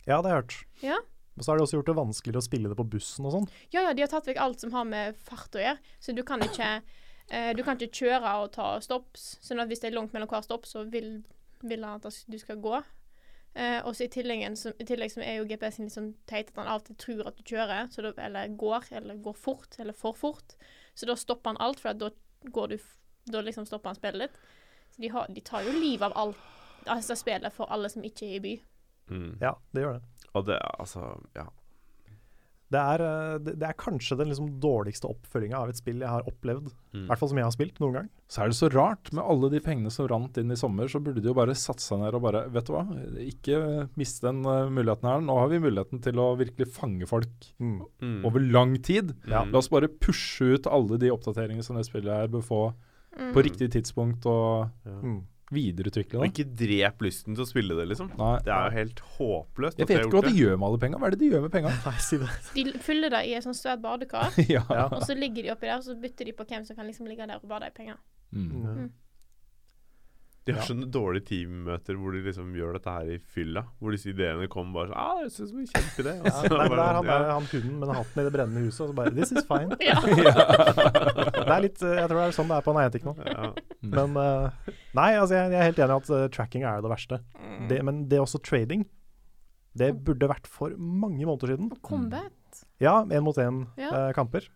Ja, 0.06 0.20
det 0.22 0.30
har 0.30 0.32
jeg 0.32 0.42
hørt. 0.42 0.58
Ja. 0.84 0.98
Og 1.36 1.44
så 1.44 1.52
har 1.52 1.58
de 1.58 1.66
også 1.66 1.80
gjort 1.80 1.90
det 1.90 1.98
vanskeligere 1.98 2.40
å 2.40 2.46
spille 2.46 2.70
det 2.72 2.78
på 2.78 2.86
bussen 2.96 3.26
og 3.28 3.34
sånn. 3.34 3.48
Ja, 3.74 3.82
ja, 3.84 3.92
de 3.92 4.04
har 4.04 4.12
tatt 4.12 4.28
vekk 4.28 4.40
alt 4.40 4.62
som 4.62 4.72
har 4.72 4.86
med 4.88 5.18
fart 5.26 5.56
å 5.58 5.60
gjøre. 5.60 5.96
Så 6.00 6.14
du 6.16 6.22
kan 6.26 6.42
ikke 6.44 6.70
eh, 7.28 7.50
Du 7.58 7.62
kan 7.66 7.76
ikke 7.76 8.06
kjøre 8.06 8.36
og 8.42 8.54
ta 8.56 8.76
stopps. 8.84 9.34
Sånn 9.44 9.60
at 9.60 9.68
hvis 9.68 9.82
det 9.82 9.90
er 9.90 9.98
langt 9.98 10.16
mellom 10.16 10.30
hver 10.30 10.46
stopp, 10.46 10.68
så 10.68 10.86
vil, 10.88 11.18
vil 11.60 11.84
han 11.84 12.00
at 12.00 12.24
du 12.30 12.38
skal 12.40 12.62
gå. 12.64 12.80
Eh, 13.56 13.78
også 13.88 14.04
i 14.04 14.10
tillegg, 14.12 14.42
som, 14.60 14.74
I 14.78 14.84
tillegg 14.84 15.12
som 15.14 15.22
er 15.24 15.38
jo 15.38 15.46
GPS-en 15.48 15.86
litt 15.88 15.94
sånn 15.94 16.10
teit 16.28 16.50
at 16.52 16.58
han 16.60 16.68
alltid 16.74 16.98
tror 17.00 17.30
at 17.30 17.38
du 17.38 17.44
kjører, 17.48 17.88
så 17.88 18.04
da, 18.04 18.12
eller 18.26 18.52
går, 18.60 18.90
eller 18.98 19.22
går 19.24 19.38
fort, 19.38 19.78
eller 19.80 19.96
for 19.96 20.16
fort. 20.18 20.58
Så 20.94 21.08
da 21.08 21.16
stopper 21.16 21.54
han 21.54 21.62
alt, 21.64 21.80
for 21.80 21.94
at 21.94 22.02
da 22.02 22.12
går 22.52 22.74
du 22.74 22.78
Da 23.26 23.40
liksom 23.42 23.64
stopper 23.66 23.90
han 23.90 23.96
spillet 23.96 24.20
litt. 24.20 24.36
Så 24.94 25.02
de, 25.02 25.08
har, 25.10 25.26
de 25.34 25.40
tar 25.42 25.64
jo 25.66 25.72
livet 25.74 26.04
av 26.06 26.14
alt 26.14 26.44
altså 26.86 27.16
spillet 27.18 27.54
for 27.54 27.70
alle 27.74 27.88
som 27.90 28.04
ikke 28.06 28.28
er 28.28 28.36
i 28.36 28.42
by. 28.44 28.52
Mm. 29.10 29.30
Ja, 29.40 29.54
det 29.74 29.82
gjør 29.82 29.96
det. 29.98 30.28
Og 30.34 30.46
det 30.46 30.58
altså 30.78 31.08
Ja. 31.34 31.48
Det 32.68 32.80
er, 32.82 33.02
eh, 33.06 33.38
det, 33.38 33.62
er 33.62 33.76
kanskje 33.78 34.16
den 34.18 34.26
liksom 34.32 34.48
dårligste 34.58 35.06
oppfølginga 35.06 35.54
av 35.60 35.68
et 35.70 35.76
spill 35.78 36.00
jeg 36.02 36.08
har 36.10 36.24
opplevd. 36.26 36.66
I 36.66 36.96
Mm. 36.96 37.06
hvert 37.06 37.18
fall 37.20 37.28
som 37.28 37.38
jeg 37.38 37.44
har 37.46 37.52
spilt 37.54 37.78
noen 37.78 37.92
gang. 37.92 38.08
Så 38.28 38.42
er 38.42 38.48
det 38.48 38.56
så 38.56 38.68
rart. 38.72 39.12
Med 39.12 39.22
alle 39.22 39.50
de 39.52 39.60
pengene 39.60 39.90
som 39.92 40.08
rant 40.08 40.36
inn 40.38 40.50
i 40.50 40.56
sommer, 40.56 40.88
så 40.88 40.98
burde 40.98 41.20
de 41.22 41.28
jo 41.28 41.34
bare 41.34 41.54
satsa 41.54 41.96
ned 42.00 42.14
og 42.14 42.22
bare 42.22 42.48
Vet 42.50 42.64
du 42.66 42.72
hva, 42.72 42.82
ikke 43.22 43.88
miste 43.96 44.22
den 44.26 44.40
eh, 44.44 44.66
muligheten 44.68 45.04
her. 45.06 45.20
Nå 45.20 45.38
har 45.38 45.48
vi 45.48 45.58
muligheten 45.62 46.02
til 46.02 46.14
å 46.18 46.36
virkelig 46.36 46.66
fange 46.72 47.06
folk 47.06 47.28
Mm. 47.60 48.24
over 48.24 48.40
lang 48.40 48.76
tid. 48.82 49.14
Ja. 49.28 49.44
La 49.44 49.58
oss 49.58 49.68
bare 49.68 49.86
pushe 49.88 50.54
ut 50.56 50.66
alle 50.66 50.98
de 50.98 51.10
oppdateringene 51.10 51.62
som 51.62 51.76
det 51.76 51.86
spillet 51.86 52.10
her 52.10 52.26
bør 52.28 52.42
få 52.42 52.74
Mm. 53.16 53.32
på 53.32 53.42
riktig 53.44 53.70
tidspunkt, 53.72 54.26
og 54.26 54.70
Ja. 54.84 55.00
Mm. 55.46 55.76
det. 55.76 56.18
Og 56.18 56.26
ikke 56.26 56.46
drep 56.58 57.02
lysten 57.06 57.36
til 57.36 57.44
å 57.44 57.48
spille 57.48 57.76
det, 57.78 57.86
liksom. 57.92 58.10
Nei. 58.18 58.32
Det 58.42 58.52
er 58.52 58.66
jo 58.66 58.76
helt 58.80 59.02
håpløst. 59.16 59.78
Jeg 59.78 59.88
vet 59.88 60.02
ikke 60.02 60.18
hva 60.18 60.24
de 60.26 60.34
gjør 60.34 60.58
med 60.58 60.68
alle 60.68 60.82
penga. 60.82 60.98
Hva 60.98 61.06
er 61.06 61.16
det 61.16 61.20
de 61.22 61.30
gjør 61.30 61.46
med 61.46 61.54
penga? 61.54 61.72
De 62.56 62.64
fyller 62.82 63.12
det 63.14 63.22
i 63.28 63.34
et 63.38 63.46
sånt 63.46 63.58
svært 63.58 63.82
badekar. 63.84 64.34
ja. 64.56 64.64
Og 64.90 65.02
så 65.06 65.14
ligger 65.14 65.46
de 65.46 65.52
oppi 65.54 65.68
der, 65.68 65.78
og 65.78 65.86
så 65.86 65.96
bytter 66.00 66.30
de 66.30 66.36
på 66.36 66.46
hvem 66.48 66.66
som 66.66 66.78
kan 66.78 66.88
liksom 66.88 67.06
ligge 67.06 67.26
der 67.26 67.38
og 67.38 67.48
bade 67.50 67.70
i 67.70 67.74
penger. 67.76 68.00
Mm. 68.34 68.90
De 70.46 70.52
har 70.54 70.62
sånne 70.62 70.86
dårlige 70.94 71.24
teammøter 71.26 71.96
hvor 71.98 72.12
de 72.14 72.20
liksom 72.22 72.52
gjør 72.54 72.76
dette 72.76 72.92
her 72.94 73.08
i 73.10 73.18
fylla. 73.34 73.64
Hvor 73.80 73.90
disse 73.96 74.12
ideene 74.12 74.46
kommer 74.52 74.76
bare 74.76 74.88
sånn 74.92 75.00
ah, 75.02 75.22
'Jeg 75.24 75.32
synes 75.34 75.52
vi 75.56 75.62
er 75.64 75.70
kjempeidé'. 75.72 76.12
Ja, 76.22 76.42
det 76.42 76.50
bare, 76.70 76.84
er 76.86 76.98
han, 77.00 77.08
ja. 77.10 77.16
han 77.34 77.48
kunden 77.50 77.80
med 77.82 77.90
hatten 77.96 78.20
i 78.22 78.24
det 78.28 78.32
brennende 78.36 78.62
huset, 78.62 78.80
og 78.84 78.88
så 78.92 78.94
bare 78.94 79.10
'This 79.10 79.32
is 79.32 79.44
fine'. 79.50 79.74
Ja. 79.90 79.98
Det 80.00 81.50
er 81.50 81.60
litt, 81.66 81.82
eh, 81.82 81.96
jeg 81.98 82.08
tror 82.08 82.20
det 82.20 82.26
er 82.28 82.36
sånn 82.38 82.48
det 82.52 82.56
er 82.60 82.66
på 82.66 82.74
Niantic 82.76 83.04
nå. 83.06 83.16
Ja. 83.26 83.48
Men 83.82 84.16
uh, 84.16 84.70
Nei, 84.94 85.10
altså 85.18 85.34
jeg, 85.34 85.50
jeg 85.50 85.60
er 85.60 85.68
helt 85.70 85.82
enig 85.82 85.96
i 85.96 85.98
at 86.00 86.10
uh, 86.14 86.28
tracking 86.32 86.62
er 86.66 86.80
det 86.84 86.90
verste. 86.94 87.18
Det, 87.70 87.82
men 87.86 88.04
det 88.10 88.18
er 88.18 88.24
også 88.24 88.38
trading. 88.46 88.86
Det 89.76 89.90
burde 90.06 90.30
vært 90.30 90.46
for 90.48 90.72
mange 90.78 91.26
måneder 91.26 91.52
siden. 91.56 91.72
Og 91.74 91.82
combat. 91.84 92.62
Ja, 92.80 93.02
én 93.04 93.20
mot 93.26 93.36
Ja. 93.36 93.50
én-kamper. 93.50 94.46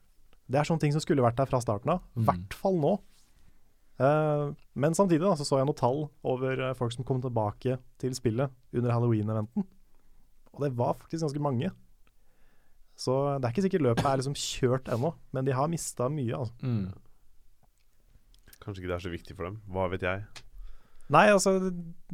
det 0.50 0.58
er 0.58 0.64
sånne 0.66 0.80
ting 0.82 0.92
som 0.94 1.00
skulle 1.02 1.22
vært 1.22 1.36
der 1.38 1.46
fra 1.46 1.60
starten 1.62 1.90
av. 1.92 2.00
I 2.16 2.20
Mm. 2.20 2.24
hvert 2.26 2.54
fall 2.54 2.78
nå. 2.80 2.94
Eh, 4.00 4.46
men 4.80 4.96
samtidig 4.96 5.26
da, 5.26 5.34
så, 5.36 5.44
så 5.44 5.60
jeg 5.60 5.68
noen 5.68 5.76
tall 5.76 6.06
over 6.26 6.64
eh, 6.70 6.76
folk 6.78 6.94
som 6.94 7.06
kom 7.06 7.20
tilbake 7.22 7.76
til 8.00 8.16
spillet 8.16 8.52
under 8.72 8.94
halloween-eventen. 8.94 9.66
Og 10.54 10.64
det 10.64 10.72
var 10.78 10.96
faktisk 10.98 11.26
ganske 11.26 11.42
mange. 11.44 11.70
Så 13.00 13.14
det 13.38 13.48
er 13.48 13.54
ikke 13.54 13.64
sikkert 13.64 13.86
løpet 13.86 14.08
er 14.08 14.20
liksom 14.20 14.36
kjørt 14.36 14.90
ennå, 14.92 15.14
men 15.32 15.46
de 15.46 15.56
har 15.56 15.70
mista 15.72 16.08
mye. 16.12 16.36
Altså. 16.36 16.56
Mm. 16.60 16.90
Kanskje 18.60 18.82
ikke 18.82 18.90
det 18.90 18.96
er 18.98 19.04
så 19.06 19.12
viktig 19.12 19.36
for 19.36 19.48
dem. 19.48 19.60
Hva 19.72 19.86
vet 19.92 20.04
jeg. 20.04 20.24
Nei, 21.10 21.24
altså, 21.34 21.56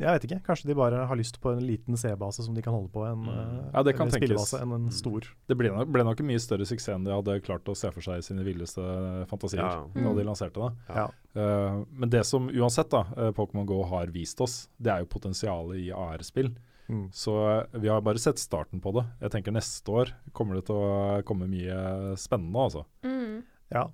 jeg 0.00 0.08
vet 0.08 0.24
ikke. 0.24 0.38
Kanskje 0.46 0.70
de 0.70 0.74
bare 0.78 1.02
har 1.06 1.16
lyst 1.20 1.36
på 1.42 1.50
en 1.52 1.60
liten 1.60 1.98
C-base 2.00 2.42
som 2.46 2.54
de 2.56 2.62
kan 2.64 2.72
holde 2.72 2.88
på, 2.94 3.02
en, 3.04 3.24
Mm. 3.26 3.28
eh, 3.28 3.70
Ja, 3.74 3.82
det 3.82 3.94
kan 3.98 4.08
tenkes. 4.08 4.54
enn 4.56 4.72
en 4.72 4.90
stor. 4.90 5.20
Det 5.46 5.56
ble 5.58 5.68
nok, 5.70 5.88
ble 5.92 6.02
nok 6.04 6.20
en 6.20 6.26
mye 6.26 6.40
større 6.40 6.64
suksess 6.64 6.94
enn 6.94 7.04
de 7.04 7.12
hadde 7.12 7.42
klart 7.44 7.64
å 7.68 7.76
se 7.76 7.90
for 7.92 8.00
seg 8.00 8.18
i 8.18 8.24
sine 8.24 8.42
villeste 8.42 8.80
fantasier 9.28 9.60
Ja. 9.60 9.84
da 9.94 10.14
de 10.14 10.24
lanserte 10.24 10.54
det. 10.54 10.72
Ja. 10.88 11.08
Uh, 11.36 11.84
men 11.92 12.08
det 12.08 12.24
som 12.24 12.48
uansett 12.48 12.88
da, 12.88 13.02
eh, 13.18 13.32
Pokémon 13.32 13.66
GO 13.66 13.82
har 13.84 14.06
vist 14.06 14.40
oss, 14.40 14.68
det 14.80 14.90
er 14.94 14.98
jo 15.00 15.06
potensialet 15.06 15.76
i 15.76 15.90
AR-spill. 15.92 16.54
Mm. 16.88 17.10
Så 17.12 17.66
vi 17.74 17.88
har 17.88 18.00
bare 18.00 18.16
sett 18.18 18.36
starten 18.38 18.80
på 18.80 18.94
det. 18.94 19.04
Jeg 19.20 19.30
tenker 19.32 19.52
neste 19.52 19.84
år 19.92 20.12
kommer 20.32 20.54
det 20.54 20.66
til 20.66 20.76
å 20.76 21.22
komme 21.24 21.48
mye 21.50 22.16
spennende, 22.16 22.54
altså. 22.56 22.84
Mm. 23.02 23.42
Ja. 23.72 23.88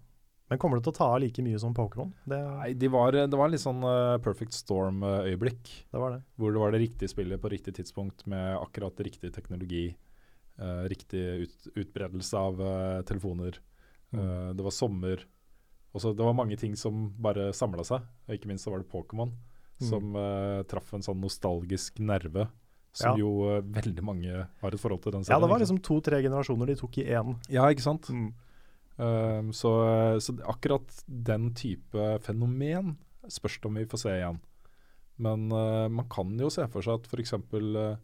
Men 0.52 0.60
kommer 0.60 0.76
det 0.78 0.84
til 0.84 0.92
å 0.92 0.98
ta 0.98 1.06
av 1.14 1.20
like 1.22 1.42
mye 1.44 1.58
som 1.62 1.72
Pokémon? 1.72 2.10
Det, 2.28 2.36
Nei, 2.60 2.70
de 2.76 2.88
var, 2.92 3.16
det 3.16 3.38
var 3.40 3.48
litt 3.48 3.62
sånn 3.62 3.80
uh, 3.80 4.18
perfect 4.20 4.52
storm-øyeblikk. 4.52 5.70
det 5.90 6.00
var 6.02 6.18
det. 6.18 6.22
Hvor 6.36 6.52
det 6.52 6.60
var 6.60 6.74
det 6.74 6.80
riktige 6.84 7.08
spillet 7.08 7.40
på 7.40 7.50
riktig 7.52 7.74
tidspunkt 7.78 8.26
med 8.28 8.58
akkurat 8.60 9.00
riktig 9.00 9.32
teknologi. 9.32 9.94
Uh, 10.60 10.84
riktig 10.92 11.22
ut, 11.46 11.68
utbredelse 11.80 12.36
av 12.36 12.60
uh, 12.60 13.00
telefoner. 13.08 13.56
Eh, 14.12 14.50
det 14.52 14.60
var 14.60 14.74
sommer. 14.76 15.22
Også, 15.96 16.10
det 16.12 16.20
var 16.26 16.34
mange 16.36 16.58
ting 16.60 16.74
som 16.76 17.06
bare 17.16 17.46
samla 17.56 17.80
seg. 17.88 18.04
Og 18.28 18.34
ikke 18.36 18.50
minst 18.50 18.66
så 18.68 18.74
var 18.74 18.84
det 18.84 18.90
Pokémon 18.92 19.32
Mm. 19.82 19.88
som 19.88 20.12
traff 20.70 20.92
en 20.94 21.02
sånn 21.02 21.18
nostalgisk 21.18 21.96
nerve. 21.98 22.44
Som 22.92 23.16
Ja. 23.16 23.24
jo 23.24 23.30
veldig 23.64 24.02
mange 24.04 24.30
har 24.60 24.68
et 24.76 24.78
forhold 24.78 25.02
til 25.02 25.10
den 25.16 25.24
Ja, 25.26 25.40
det 25.40 25.48
var 25.48 25.58
liksom 25.58 25.80
to-tre 25.82 26.20
generasjoner 26.22 26.66
de 26.68 26.76
tok 26.76 26.98
i 26.98 27.06
én. 27.08 27.34
Ja, 27.48 27.64
ikke 27.72 27.82
sant? 27.82 28.06
Mm. 28.12 28.28
Um, 28.96 29.52
så, 29.56 29.70
så 30.20 30.34
akkurat 30.50 31.02
den 31.06 31.52
type 31.56 32.18
fenomen 32.26 32.96
spørs 33.30 33.60
det 33.60 33.70
om 33.70 33.78
vi 33.80 33.88
får 33.88 34.02
se 34.04 34.16
igjen. 34.18 34.40
Men 35.22 35.46
uh, 35.52 35.88
man 35.92 36.08
kan 36.12 36.34
jo 36.40 36.50
se 36.52 36.66
for 36.72 36.84
seg 36.84 37.00
at 37.00 37.08
f.eks. 37.08 37.34
Uh, 37.38 37.96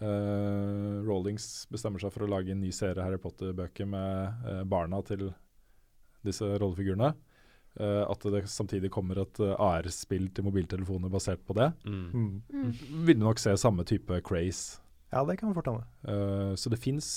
uh, 0.00 1.02
Rollings 1.06 1.48
bestemmer 1.72 2.02
seg 2.02 2.14
for 2.14 2.26
å 2.26 2.32
lage 2.32 2.54
en 2.54 2.62
ny 2.62 2.72
serie 2.74 3.04
Harry 3.04 3.20
Potter-bøker 3.22 3.88
med 3.88 4.46
uh, 4.46 4.62
barna 4.68 5.02
til 5.06 5.30
disse 6.26 6.46
rollefigurene. 6.46 7.12
Uh, 7.80 8.04
at 8.04 8.24
det 8.34 8.44
samtidig 8.52 8.90
kommer 8.92 9.22
et 9.22 9.38
uh, 9.40 9.54
AR-spill 9.56 10.28
til 10.36 10.44
mobiltelefoner 10.44 11.12
basert 11.12 11.40
på 11.48 11.56
det. 11.56 11.70
Mm. 11.88 12.42
Mm. 12.52 12.72
Vil 13.08 13.18
du 13.18 13.24
nok 13.24 13.40
se 13.40 13.54
samme 13.56 13.86
type 13.88 14.20
craze. 14.28 14.82
Ja, 15.12 15.24
det 15.28 15.38
kan 15.40 15.54
fort 15.56 15.68
hende. 15.70 15.86
Uh, 16.04 16.52
så 16.56 16.72
det 16.72 16.80
fins 16.80 17.08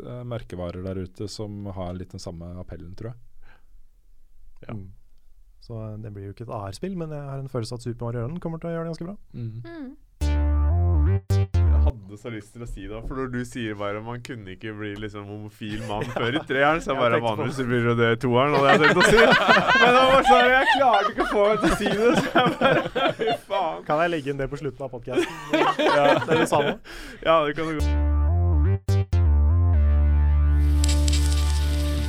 eh, 0.00 0.22
merkevarer 0.28 0.84
der 0.86 1.02
ute 1.04 1.28
som 1.28 1.66
har 1.76 1.94
litt 1.98 2.14
den 2.14 2.22
samme 2.22 2.54
appellen, 2.62 2.94
tror 2.98 3.12
jeg. 3.12 3.20
Ja. 4.68 4.74
Mm. 4.74 4.90
Så 5.62 5.78
det 6.02 6.10
blir 6.10 6.24
jo 6.26 6.32
ikke 6.34 6.48
et 6.48 6.56
AR-spill, 6.56 6.96
men 6.98 7.12
jeg 7.14 7.22
har 7.22 7.38
en 7.38 7.50
følelse 7.50 7.76
at 7.78 7.84
Super 7.84 8.08
Mario 8.08 8.24
Run 8.26 8.40
kommer 8.42 8.58
til 8.58 8.72
å 8.72 8.74
gjøre 8.74 8.88
det 8.88 8.90
ganske 8.90 9.06
bra. 9.06 9.16
Mm. 9.30 9.92
Jeg 11.82 11.84
hadde 11.86 12.18
så 12.18 12.30
lyst 12.30 12.52
til 12.54 12.62
å 12.62 12.66
si 12.70 12.86
det, 12.86 12.98
for 13.06 13.18
når 13.18 13.30
du 13.32 13.38
sier 13.46 13.76
bare 13.78 14.02
man 14.02 14.20
kunne 14.26 14.54
ikke 14.54 14.72
bli 14.78 14.92
liksom 15.02 15.26
homofil 15.26 15.80
mann 15.88 16.06
før 16.16 16.38
i 16.38 16.42
treeren, 16.46 16.82
så 16.82 16.94
Jeg 16.94 17.02
bare 17.02 17.20
vanligvis 17.22 17.58
så 17.58 17.66
blir 17.66 17.86
det 17.90 17.94
det 17.98 18.10
i 18.16 18.18
toeren, 18.22 18.56
hadde 18.58 18.72
jeg 18.72 18.82
tenkt 18.84 19.02
å 19.02 19.06
si. 19.06 19.20
Men 19.82 19.98
det 19.98 20.06
var 20.12 20.26
sånn, 20.30 20.48
jeg 20.54 20.72
klarte 20.72 21.12
ikke 21.12 21.26
å 21.26 21.30
få 21.30 21.44
meg 21.48 21.62
til 21.62 21.68
å 21.68 21.78
si 21.82 21.92
det, 21.92 22.10
så 22.18 22.24
jeg 22.32 22.56
bare 22.58 23.12
Fy 23.22 23.36
faen. 23.46 23.84
Kan 23.86 24.02
jeg 24.02 24.14
legge 24.16 24.34
inn 24.34 24.42
det 24.42 24.50
på 24.50 24.62
slutten 24.62 24.88
av 24.88 24.96
podkasten? 24.96 25.38
ja, 25.54 25.70
det 25.76 26.26
er 26.26 26.42
det 26.42 26.50
samme. 26.50 26.74
Ja, 27.22 27.38
det 27.46 27.54
kan 27.58 27.70
du 27.70 27.78
godt. 27.78 28.21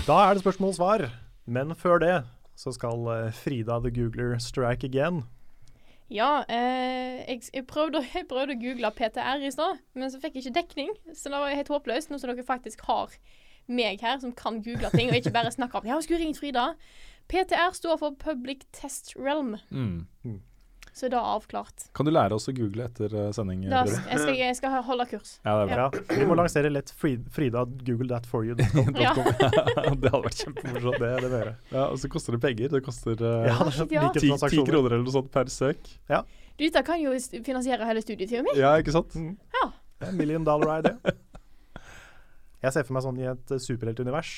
Da 0.08 0.16
er 0.28 0.34
det 0.34 0.42
spørsmål 0.44 0.74
og 0.74 0.76
svar. 0.76 1.04
Men 1.46 1.76
før 1.76 1.98
det 2.04 2.16
så 2.60 2.72
skal 2.76 3.08
eh, 3.14 3.34
Frida 3.34 3.80
the 3.80 3.92
Googler 3.92 4.38
strike 4.40 4.84
again. 4.88 5.24
Ja, 6.12 6.44
eh, 6.50 7.24
jeg, 7.30 7.42
jeg, 7.54 7.66
prøvde, 7.68 8.04
jeg 8.16 8.28
prøvde 8.30 8.54
å 8.58 8.60
google 8.60 8.92
PTR 8.92 9.46
i 9.48 9.52
stad, 9.52 9.80
men 9.96 10.12
så 10.12 10.20
fikk 10.22 10.36
jeg 10.36 10.46
ikke 10.46 10.60
dekning. 10.60 10.92
Så 11.16 11.32
det 11.32 11.40
var 11.40 11.56
helt 11.56 11.72
håpløst, 11.72 12.12
nå 12.12 12.20
som 12.20 12.34
dere 12.34 12.46
faktisk 12.46 12.84
har 12.90 13.16
meg 13.72 14.02
her 14.04 14.20
som 14.20 14.34
kan 14.36 14.60
google 14.60 14.90
ting, 14.92 15.08
og 15.08 15.16
ikke 15.16 15.32
bare 15.32 15.52
snakke 15.56 15.80
om 15.80 15.86
Ja, 15.88 15.96
jeg 15.96 16.04
skulle 16.10 16.20
ringt 16.20 16.40
Frida. 16.42 16.74
PTR 17.32 17.72
står 17.74 17.96
for 18.02 18.18
Public 18.20 18.68
Test 18.76 19.16
Realm, 19.16 19.56
Mm. 19.72 20.42
Så 20.94 21.10
da 21.10 21.18
avklart. 21.34 21.88
Kan 21.98 22.06
du 22.06 22.11
lære 22.14 22.36
oss 22.38 22.45
å 22.49 22.53
google 22.53 22.86
etter 22.86 23.14
eh, 23.18 23.30
sending? 23.34 23.64
Da, 23.65 23.82
jeg, 23.90 24.20
skal, 24.22 24.36
jeg 24.38 24.57
skal 24.60 24.76
holde 24.86 25.07
kurs. 25.10 25.32
Ja, 25.41 25.56
det 25.57 25.64
er 25.64 25.72
bra. 25.74 25.88
Ja, 25.90 26.18
vi 26.20 26.28
må 26.30 26.36
lansere 26.38 26.70
lett 26.70 26.91
Frida 26.94 27.64
google 27.88 28.10
that 28.11 28.28
for 28.30 28.45
you. 28.45 28.53
Ja. 29.03 29.15
det 29.18 30.11
hadde 30.14 30.22
vært 30.28 30.44
kjempemorsomt. 30.44 30.99
Det, 31.02 31.11
det 31.26 31.32
bør. 31.32 31.49
Ja, 31.74 31.88
og 31.88 31.98
så 32.02 32.10
koster 32.14 32.38
det 32.38 32.44
penger. 32.44 32.70
Det 32.76 32.84
koster 32.86 33.18
uh, 33.18 33.48
Ja, 33.49 33.57
det 33.65 33.88
er 33.90 33.95
Ja. 33.98 34.10
ti, 34.14 34.30
ti 34.30 34.61
kroner 34.68 34.94
eller 34.94 35.06
noe 35.07 35.15
sånt 35.15 35.32
per 35.34 35.49
søk. 35.52 35.82
Du, 36.07 36.61
dette 36.68 36.84
kan 36.86 37.02
jo 37.02 37.15
finansiere 37.45 37.88
hele 37.90 38.03
studietida 38.06 38.44
mi. 38.45 38.53
Ja, 38.60 38.76
ikke 38.78 38.94
sant? 38.94 39.15
Mm. 39.18 39.34
Ja. 39.57 39.72
Er 40.06 40.14
million 40.14 40.45
dollar 40.45 40.84
idé. 40.84 40.94
Jeg 42.64 42.76
ser 42.76 42.86
for 42.86 42.95
meg 42.95 43.03
sånn 43.07 43.18
i 43.20 43.26
et 43.32 43.56
superheltunivers, 43.65 44.36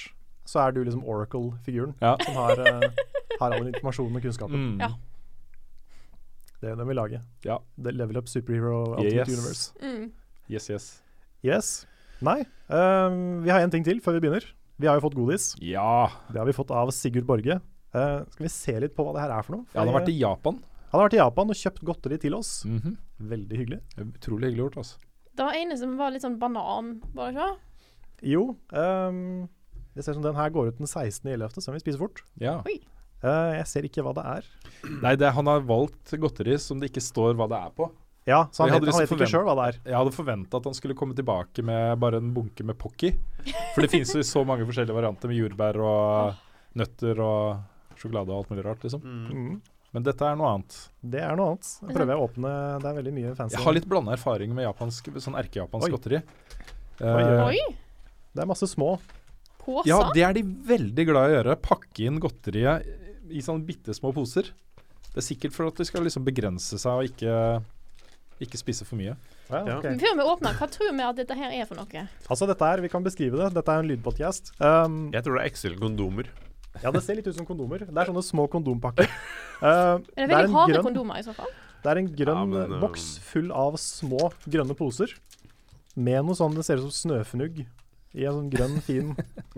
så 0.47 0.63
er 0.63 0.71
du 0.73 0.79
liksom 0.85 1.03
Oracle-figuren 1.03 1.93
Ja. 2.01 2.15
som 2.23 2.39
har, 2.39 2.63
uh, 2.63 2.87
har 3.41 3.51
all 3.51 3.59
den 3.59 3.73
informasjonen 3.73 4.17
og 4.17 4.23
kunnskapen. 4.29 4.63
Mm. 4.71 4.79
Ja. 4.85 4.93
Det 6.65 6.71
er 6.73 6.79
den 6.79 6.87
vi 6.89 6.95
lager. 6.97 7.21
Ja. 7.45 7.59
The 7.77 7.91
Level 7.93 8.17
Up 8.17 8.29
Superhero 8.31 8.95
Ultimate 8.95 9.29
Yes. 9.29 9.35
Universe. 9.37 9.65
Mm. 9.85 10.07
Yes, 10.49 10.69
yes. 10.73 10.85
Yes. 11.45 11.67
Nei, 12.25 12.39
um, 12.73 13.43
vi 13.45 13.51
har 13.53 13.61
en 13.61 13.69
ting 13.73 13.83
til 13.85 13.99
før 14.01 14.15
vi 14.17 14.23
begynner. 14.23 14.47
Vi 14.81 14.87
har 14.89 14.97
jo 14.97 15.03
fått 15.05 15.17
godis. 15.17 15.51
Ja. 15.61 16.07
Det 16.31 16.39
har 16.41 16.47
vi 16.49 16.55
fått 16.57 16.71
av 16.73 16.89
Sigurd 16.95 17.27
Borge. 17.29 17.59
Uh, 17.95 18.23
skal 18.33 18.47
vi 18.47 18.51
se 18.51 18.73
litt 18.81 18.95
på 18.97 19.05
hva 19.05 19.13
det 19.15 19.21
her 19.27 19.33
er 19.37 19.45
for 19.45 19.59
noe? 19.59 19.67
Han 19.75 19.83
hadde 19.85 19.97
vært 19.99 20.09
i 20.11 20.17
Japan. 20.17 20.57
Han 20.89 20.97
har 20.99 21.05
vært 21.05 21.17
i 21.17 21.21
Japan 21.21 21.51
og 21.53 21.59
kjøpt 21.59 21.83
godteri 21.87 22.17
til 22.23 22.37
oss. 22.39 22.51
Mhm. 22.65 22.95
Veldig 23.35 23.59
hyggelig. 23.61 23.79
Utrolig 24.01 24.49
hyggelig 24.49 24.63
gjort, 24.65 24.79
altså. 24.81 24.97
Det 25.35 25.45
var 25.45 25.59
ene 25.59 25.77
som 25.77 25.93
var 25.99 26.11
litt 26.15 26.23
sånn 26.25 26.39
banan, 26.39 26.95
var 27.13 27.29
det 27.29 27.35
ikke? 27.35 27.51
Jo, 28.31 28.43
um, 28.71 29.47
det 29.93 30.03
ser 30.03 30.15
ut 30.15 30.21
som 30.21 30.25
den 30.25 30.39
her 30.39 30.49
går 30.55 30.71
ut 30.71 30.77
den 30.79 30.87
16.11., 30.89 31.59
så 31.59 31.69
den 31.69 31.77
vil 31.77 31.83
spise 31.85 31.99
fort. 32.01 32.23
Ja. 32.41 32.57
Oi. 32.65 32.79
Uh, 33.23 33.53
jeg 33.57 33.67
ser 33.71 33.85
ikke 33.87 34.03
hva 34.05 34.13
det 34.17 34.25
er. 34.31 34.47
Nei, 35.01 35.15
det, 35.17 35.31
han 35.33 35.47
har 35.49 35.63
valgt 35.65 36.11
godteri 36.21 36.57
som 36.61 36.79
det 36.81 36.91
ikke 36.91 37.01
står 37.03 37.37
hva 37.39 37.47
det 37.49 37.57
er 37.57 37.71
på. 37.77 37.87
Ja, 38.25 38.39
så 38.51 38.63
han 38.65 38.71
vet, 38.71 38.79
han 38.79 38.85
liksom 38.87 39.01
vet 39.03 39.05
ikke 39.09 39.15
forvent- 39.15 39.31
sjøl 39.35 39.45
hva 39.45 39.55
det 39.59 39.65
er. 39.69 39.75
Jeg 39.91 39.97
hadde 39.99 40.13
forventa 40.15 40.57
at 40.59 40.65
han 40.69 40.73
skulle 40.77 40.95
komme 40.97 41.13
tilbake 41.17 41.63
med 41.65 41.99
bare 42.01 42.17
en 42.21 42.31
bunke 42.33 42.65
med 42.65 42.77
Pocky. 42.81 43.11
For 43.75 43.85
det 43.85 43.91
finnes 43.93 44.13
jo 44.17 44.23
så 44.25 44.41
mange 44.45 44.65
forskjellige 44.65 44.97
varianter 44.97 45.29
med 45.29 45.37
jordbær 45.43 45.77
og 45.85 46.41
nøtter 46.81 47.21
og 47.21 47.95
sjokolade 48.01 48.33
og 48.33 48.39
alt 48.43 48.49
mulig 48.51 48.65
rart, 48.65 48.81
liksom. 48.85 49.05
Mm. 49.05 49.61
Men 49.95 50.03
dette 50.03 50.25
er 50.27 50.35
noe 50.35 50.49
annet. 50.57 50.77
Det 51.05 51.21
er 51.23 51.37
noe 51.39 51.53
annet. 51.53 51.69
Jeg 51.85 51.93
prøver 51.95 52.11
jeg 52.11 52.19
å 52.19 52.25
åpne 52.27 52.49
Det 52.83 52.89
er 52.89 52.97
veldig 52.97 53.13
mye 53.15 53.35
fancy. 53.37 53.55
Jeg 53.55 53.63
har 53.63 53.75
litt 53.77 53.85
blanda 53.87 54.11
erfaring 54.17 54.51
med 54.57 54.65
japansk, 54.67 55.07
sånn 55.23 55.37
erkejapansk 55.39 55.93
godteri. 55.95 56.19
Oi, 56.19 57.05
Eh, 57.05 57.45
Oi! 57.45 57.57
Det 58.35 58.43
er 58.43 58.47
masse 58.47 58.67
små. 58.71 58.93
Påsa? 59.61 59.87
ja, 59.89 59.97
det 60.15 60.21
er 60.23 60.33
de 60.37 60.43
veldig 60.43 61.05
glad 61.09 61.29
i 61.29 61.33
å 61.33 61.37
gjøre. 61.39 61.55
Pakke 61.63 62.05
inn 62.09 62.19
godteriet 62.23 62.85
i 63.31 63.41
sånne 63.45 63.65
bitte 63.67 63.93
små 63.95 64.11
poser. 64.15 64.51
Det 65.11 65.21
er 65.21 65.25
sikkert 65.29 65.55
for 65.55 65.69
at 65.69 65.77
de 65.79 65.85
skal 65.87 66.03
liksom 66.03 66.25
begrense 66.27 66.77
seg 66.81 66.91
og 66.91 67.07
ikke, 67.07 67.35
ikke 68.43 68.59
spise 68.59 68.85
for 68.87 68.99
mye. 68.99 69.13
Ja, 69.47 69.61
okay. 69.77 69.93
Før 70.01 70.15
vi 70.17 70.25
åpner, 70.25 70.55
hva 70.57 70.67
tror 70.73 70.89
vi 70.91 71.03
at 71.05 71.19
dette 71.19 71.37
her 71.37 71.53
er 71.53 71.67
for 71.69 71.77
noe? 71.79 72.07
Altså 72.27 72.47
dette 72.49 72.65
her, 72.71 72.81
Vi 72.81 72.89
kan 72.89 73.03
beskrive 73.05 73.37
det. 73.39 73.51
Dette 73.55 73.71
er 73.75 73.83
en 73.83 73.89
lydpodkast. 73.91 74.51
Um, 74.59 74.97
Jeg 75.13 75.23
tror 75.23 75.37
det 75.37 75.43
er 75.43 75.51
Excel-kondomer. 75.51 76.31
ja, 76.83 76.91
det 76.91 77.03
ser 77.05 77.15
litt 77.15 77.27
ut 77.29 77.37
som 77.37 77.45
kondomer. 77.47 77.85
Det 77.85 77.93
er 77.95 78.09
sånne 78.09 78.25
små 78.25 78.47
kondompakker. 78.51 79.07
Uh, 79.61 79.67
Er 79.69 80.01
det 80.01 80.01
det, 80.15 80.23
er 80.25 80.33
veldig 80.33 80.49
en 80.49 80.57
harde 80.57 80.73
grønn, 80.73 80.87
kondomer 80.89 81.21
i 81.21 81.23
så 81.27 81.35
fall? 81.37 81.53
det 81.85 81.91
er 81.93 81.99
en 82.01 82.07
grønn 82.17 82.39
Ja, 82.41 82.45
men, 82.49 82.71
um, 82.73 82.81
boks 82.81 83.05
full 83.21 83.51
av 83.53 83.77
små 83.79 84.31
grønne 84.49 84.75
poser. 84.75 85.13
Med 85.95 86.25
noe 86.25 86.35
sånn 86.35 86.57
Det 86.57 86.65
ser 86.67 86.81
ut 86.81 86.89
som 86.89 86.95
snøfnugg 87.13 87.61
i 88.15 88.25
en 88.25 88.35
sånn 88.41 88.49
grønn, 88.51 88.81
fin 88.83 89.13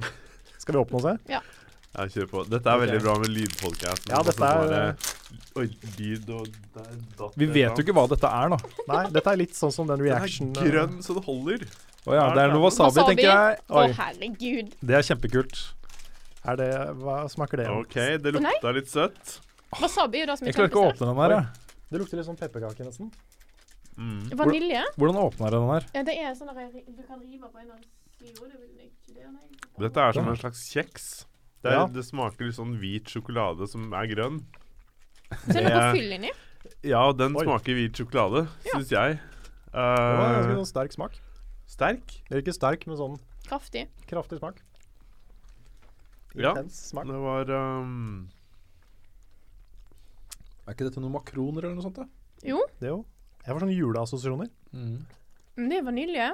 Skal 0.62 0.76
vi 0.76 0.82
åpne 0.84 1.00
og 1.00 1.06
se? 1.08 1.14
Ja, 1.32 1.40
kjør 1.96 2.28
på. 2.30 2.44
Dette 2.50 2.70
er 2.70 2.78
veldig 2.84 3.00
bra 3.02 3.14
med 3.18 3.30
lydpodkast. 3.34 4.10
Ja, 4.10 4.22
dette 4.22 4.44
er- 4.44 4.96
Oi, 5.58 5.66
lyd 5.98 6.30
og 6.30 6.48
der 6.76 6.92
datt 7.18 7.34
Vi 7.36 7.46
vet 7.46 7.76
jo 7.76 7.84
ikke 7.84 7.94
hva 7.94 8.08
dette 8.08 8.28
er, 8.28 8.50
da. 8.50 8.58
Nei, 8.88 9.10
dette 9.10 9.28
er 9.32 9.38
litt 9.38 9.56
sånn 9.58 9.72
som 9.74 9.88
den 9.88 10.00
Den 10.00 10.12
er 10.14 10.24
eh, 10.24 10.70
grønn 10.72 11.02
så 11.02 11.16
det 11.16 11.24
holder. 11.26 11.66
Å 12.08 12.14
ja, 12.14 12.34
det 12.34 12.44
er 12.44 12.54
noe 12.54 12.64
wasabi, 12.70 13.04
tenker 13.04 13.28
jeg. 13.28 13.60
Å, 13.68 13.82
Oi, 13.82 13.92
herregud. 13.92 14.76
det 14.80 14.96
er 14.96 15.02
kjempekult. 15.04 15.74
Er 16.48 16.56
det 16.56 16.70
Hva 17.02 17.28
smaker 17.30 17.58
det? 17.58 17.68
OK, 17.68 17.96
det 18.24 18.34
lukta 18.38 18.74
litt 18.74 18.88
søtt. 18.92 19.40
Wasabi 19.82 20.22
er 20.22 20.28
jo 20.28 20.32
det 20.32 20.38
som 20.40 20.48
er 20.48 20.52
Jeg 20.52 20.56
klarer 20.56 20.72
ikke 20.72 20.84
å 20.84 20.92
åpne 20.94 21.08
den 21.10 21.18
her, 21.18 21.30
jeg. 21.36 21.46
Det 21.92 22.00
lukter 22.00 22.18
litt 22.18 22.28
sånn 22.28 22.40
pepperkake, 22.40 22.86
nesten. 22.88 23.12
Mm. 23.98 24.30
Vanilje? 24.38 24.84
Hvordan 24.96 25.18
åpner 25.26 25.48
jeg 25.50 25.56
den 25.58 25.72
her? 25.74 25.88
Ja, 25.96 26.04
det 26.04 26.16
er 26.22 26.36
sånn 26.38 26.52
at 26.54 26.58
du 26.72 27.04
kan 27.08 27.20
rive 27.20 27.50
på 27.50 27.60
en 27.60 27.72
av. 27.72 27.80
Det 28.22 28.34
det, 29.14 29.26
nei. 29.32 29.48
Dette 29.80 29.98
er 29.98 30.14
som 30.14 30.28
en 30.30 30.38
slags 30.38 30.64
kjeks. 30.74 31.26
Det, 31.64 31.72
er, 31.72 31.78
Ja. 31.80 31.86
det 31.88 32.04
smaker 32.06 32.46
litt 32.46 32.56
sånn 32.56 32.76
hvit 32.80 33.06
sjokolade 33.10 33.68
som 33.68 33.92
er 33.94 34.08
grønn. 34.08 34.42
Så 35.48 35.58
er 35.58 35.64
det 35.64 35.74
noe 35.74 35.94
fyll 35.96 36.12
inni. 36.18 36.32
Ja, 36.84 37.12
den 37.12 37.36
Oi. 37.36 37.44
smaker 37.44 37.74
hvit 37.76 37.94
sjokolade, 37.98 38.46
syns 38.72 38.90
jeg. 38.92 39.18
Det 39.18 39.74
var 39.74 40.34
ganske 40.38 40.52
Eh, 40.54 40.56
sånn 40.62 40.70
sterk 40.70 40.94
smak. 40.96 41.18
sterk. 41.68 42.22
Eller 42.30 42.42
ikke 42.42 42.54
sterk, 42.56 42.88
men 42.88 42.98
sånn 42.98 43.18
Kraftig. 43.48 43.88
kraftig 44.08 44.40
smak. 44.40 44.62
Ja. 46.36 46.52
Intens 46.54 46.78
smak. 46.92 47.06
Det 47.08 47.14
var 47.20 47.50
um, 47.50 48.30
Er 50.68 50.74
ikke 50.76 50.88
dette 50.90 51.00
noen 51.02 51.14
makroner 51.16 51.64
eller 51.64 51.76
noe 51.80 51.86
sånt? 51.86 51.96
da? 51.96 52.06
Jo, 52.46 52.60
Det 52.80 52.90
jo. 52.92 53.06
Jeg 53.46 53.56
får 53.56 53.64
sånne 53.64 53.78
juleassosiasjoner. 53.78 54.50
Mm. 54.76 55.06
det 55.70 55.78
er 55.78 55.84
vanilje. 55.88 56.26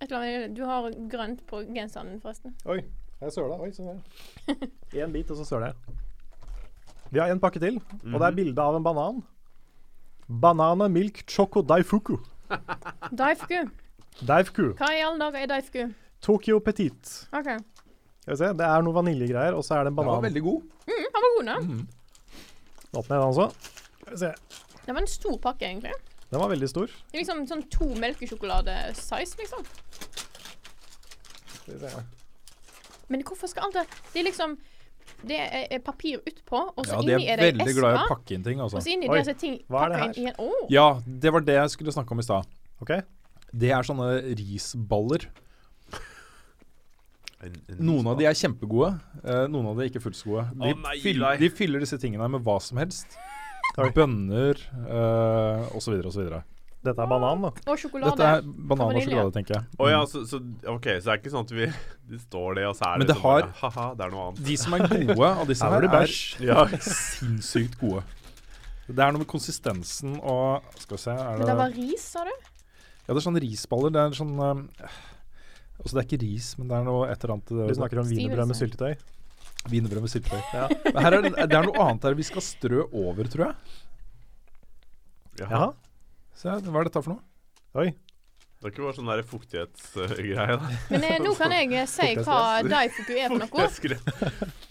Et 0.00 0.10
eller 0.10 0.20
annet, 0.22 0.54
du 0.56 0.62
har 0.64 0.90
grønt 1.12 1.42
på 1.46 1.60
genseren 1.74 2.08
din, 2.14 2.20
forresten. 2.20 2.54
Oi, 2.66 2.80
jeg 3.20 3.32
søla. 3.32 3.56
Oi, 3.62 3.70
sånn 3.74 3.88
der. 3.92 4.00
Én 5.02 5.12
bit, 5.14 5.30
og 5.32 5.38
så 5.40 5.46
søler 5.48 5.70
jeg. 5.72 5.96
Vi 7.14 7.20
har 7.22 7.30
en 7.32 7.40
pakke 7.40 7.60
til, 7.62 7.78
og 7.78 8.16
det 8.18 8.26
er 8.28 8.34
bilde 8.36 8.62
av 8.62 8.76
en 8.76 8.84
banan. 8.84 9.22
Banana 10.26 10.88
milk 10.90 11.22
choco 11.30 11.62
daifuku. 11.62 12.16
Daifuku. 13.20 13.60
Daifuku. 14.26 14.64
Hva 14.78 14.88
i 14.94 15.00
alle 15.06 15.18
dager 15.22 15.44
er 15.44 15.50
daifuku? 15.54 15.84
Tokyo 16.24 16.58
Petit. 16.64 17.12
OK. 17.36 17.48
Skal 18.22 18.32
vi 18.32 18.38
se, 18.40 18.48
Det 18.58 18.66
er 18.66 18.82
noe 18.82 18.94
vaniljegreier, 18.96 19.54
og 19.54 19.62
så 19.66 19.76
er 19.78 19.86
det 19.86 19.92
en 19.92 19.96
Den 19.98 20.02
var 20.02 20.16
banan. 20.16 20.26
veldig 20.26 20.42
god. 20.42 20.66
Mm, 20.88 21.06
han 21.14 21.24
var 21.26 21.32
god, 21.36 21.46
da. 21.46 21.56
Åpner 22.98 23.16
jeg 23.16 23.22
den 23.22 23.30
også? 23.30 23.46
Skal 24.02 24.12
vi 24.16 24.20
se. 24.24 24.32
Det 24.86 24.94
var 24.96 25.00
en 25.04 25.10
stor 25.14 25.38
pakke, 25.46 25.66
egentlig. 25.70 25.94
Den 26.32 26.42
var 26.42 26.50
veldig 26.50 26.68
stor. 26.72 26.90
Det 26.90 27.14
er 27.20 27.22
liksom 27.22 27.44
sånn 27.50 27.64
to 27.70 27.86
melkesjokolade-size, 28.02 29.38
liksom. 29.44 29.66
Skal 31.54 31.74
vi 31.74 31.80
se. 31.86 31.92
Men 33.12 33.22
hvorfor 33.26 33.50
skal 33.50 33.68
alt 33.68 33.78
det 33.78 33.84
Det 34.12 34.20
er 34.22 34.26
liksom 34.28 34.56
Det 35.26 35.38
er, 35.38 35.66
er 35.76 35.82
papir 35.84 36.18
utpå, 36.18 36.60
og 36.74 36.86
så 36.86 36.96
Ja, 36.96 37.02
inni 37.04 37.28
er 37.30 37.36
er 37.36 37.42
det 37.42 37.50
veldig 37.54 37.76
glad 37.78 37.94
i 37.94 38.00
å 38.02 38.06
pakke 38.10 38.36
inn 38.36 38.46
ting, 38.46 38.60
altså. 38.60 38.80
Og 38.80 38.86
så 38.86 38.94
inni 38.94 39.08
Oi, 39.08 39.18
det 39.18 39.22
er 39.24 39.28
så 39.30 39.38
ting 39.40 39.58
hva 39.70 39.84
er 39.84 39.94
det 39.94 40.00
her? 40.02 40.12
inn 40.12 40.26
i 40.26 40.30
en 40.32 40.40
Å! 40.42 40.62
Ja, 40.72 40.86
det 41.06 41.34
var 41.36 41.46
det 41.46 41.58
jeg 41.60 41.74
skulle 41.76 41.94
snakke 41.94 42.16
om 42.16 42.22
i 42.22 42.26
stad. 42.26 42.48
OK. 42.82 42.92
Det 43.56 43.70
er 43.72 43.86
sånne 43.86 44.08
risballer. 44.36 45.28
en, 47.46 47.54
en 47.70 47.80
Noen 47.88 48.10
av 48.10 48.18
de 48.18 48.26
er 48.28 48.36
kjempegode, 48.36 48.90
eh, 49.22 49.46
noen 49.52 49.70
av 49.70 49.78
de 49.78 49.86
er 49.86 49.92
ikke 49.92 50.02
fullt 50.04 50.18
så 50.18 50.32
gode. 50.32 50.44
De, 50.56 50.74
oh, 50.74 50.82
nei, 50.82 50.98
fyll, 51.04 51.22
nei. 51.22 51.36
de 51.40 51.50
fyller 51.54 51.84
disse 51.84 51.98
tingene 52.02 52.28
med 52.34 52.44
hva 52.44 52.58
som 52.62 52.82
helst. 52.82 53.16
Bønner 53.76 54.60
uh, 54.88 55.66
osv. 55.76 55.98
osv. 56.08 56.30
Dette 56.86 57.02
er 57.04 57.10
banan, 57.10 57.42
da. 57.46 57.50
Og 57.72 57.80
sjokolade. 57.82 58.14
Dette 58.16 58.30
er 58.30 58.42
banan 58.70 58.86
og 58.96 59.02
sjokolade, 59.04 59.32
tenker 59.36 59.56
jeg. 59.58 59.64
Å 59.82 59.88
ja, 59.90 60.00
Mm. 60.04 60.10
så, 60.12 60.22
så, 60.30 60.40
OK, 60.74 60.86
så 60.96 61.04
det 61.08 61.12
er 61.16 61.20
ikke 61.20 61.32
sånn 61.34 61.46
at 61.48 61.54
vi 61.56 61.66
Det 62.12 62.20
står 62.22 62.54
det, 62.60 62.66
og 62.70 62.76
så 62.78 62.86
er 62.92 62.98
Men 62.98 63.06
det, 63.06 63.08
det 63.12 63.16
sånn 63.18 63.26
har- 63.26 63.46
bare, 63.48 63.56
Haha, 63.62 63.86
det 63.98 64.04
er 64.06 64.14
noe 64.14 64.26
annet. 64.28 64.44
De 64.46 64.56
som 64.62 64.76
er 64.78 64.86
gode 64.86 65.30
av 65.32 65.46
disse 65.50 65.66
Her 65.66 65.74
her, 65.74 65.86
var 65.88 66.06
det 66.06 66.06
er. 66.06 66.46
Ja. 66.46 66.66
sinnssykt 66.96 67.76
gode. 67.82 68.04
Det 68.86 69.02
er 69.02 69.10
noe 69.16 69.18
med 69.24 69.26
konsistensen 69.32 70.20
og 70.22 70.62
Skal 70.78 70.94
vi 70.96 71.02
se 71.02 71.10
er 71.16 71.32
Men 71.34 71.42
det, 71.42 71.48
det 71.50 71.56
var 71.58 71.72
ris, 71.74 72.04
sa 72.14 72.22
du? 72.22 72.30
Ja, 72.30 73.10
det 73.14 73.18
er 73.18 73.24
sånne 73.26 73.42
risballer. 73.42 73.90
Det 73.94 74.00
er 74.04 74.14
sånn 74.18 74.34
eh, 74.38 75.00
Altså 75.82 75.92
det 75.96 76.00
er 76.04 76.06
ikke 76.06 76.22
ris, 76.22 76.52
men 76.58 76.68
det 76.70 76.76
er 76.78 76.84
noe 76.86 77.08
et 77.10 77.18
eller 77.26 77.34
annet 77.36 77.50
Du 77.68 77.74
snakker 77.76 78.00
om 78.00 78.06
wienerbrød 78.08 78.48
med 78.52 78.56
syltetøy. 78.60 78.94
Wienerbrød 79.70 80.04
med 80.06 80.12
syltetøy. 80.14 80.40
Ja. 80.54 80.68
Her 81.02 81.16
er 81.18 81.26
det, 81.26 81.32
det 81.50 81.58
er 81.58 81.66
noe 81.66 81.82
annet 81.84 82.06
her 82.06 82.14
vi 82.16 82.24
skal 82.30 82.42
strø 82.46 82.84
over, 82.94 83.26
tror 83.28 83.48
jeg. 83.50 83.56
Jaha. 85.42 85.66
Se, 86.36 86.52
hva 86.52 86.80
er 86.82 86.88
dette 86.90 87.00
for 87.02 87.14
noe? 87.14 87.22
Oi. 87.80 87.90
Det 88.56 88.68
er 88.68 88.72
ikke 88.72 88.84
bare 88.86 88.96
sånn 88.96 89.08
der 89.10 89.22
fuktighetsgreie, 89.28 90.56
da. 90.60 90.70
Men 90.92 91.04
eh, 91.04 91.18
nå 91.20 91.32
kan 91.36 91.52
jeg 91.52 91.72
eh, 91.76 91.88
si 91.88 92.08
hva 92.24 92.38
daifuku 92.64 93.16
er 93.16 93.32
for 93.32 93.44
noe. 93.44 94.52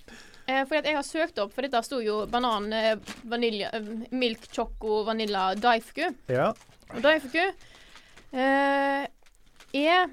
Eh, 0.45 0.59
fordi 0.69 0.77
at 0.77 0.85
jeg 0.85 0.93
har 0.93 1.05
søkt 1.07 1.39
opp, 1.41 1.55
for 1.55 1.65
dette 1.65 1.79
sto 1.81 1.97
jo 2.05 2.19
banan, 2.29 2.67
eh, 2.69 2.91
vanilje, 3.25 3.65
eh, 3.73 3.87
milk, 4.13 4.43
choco, 4.53 4.99
vanilla, 5.07 5.47
daifuku. 5.57 6.11
Ja. 6.29 6.51
Og 6.91 6.99
daifuku 7.01 7.41
eh, 7.41 9.07
er 9.09 10.05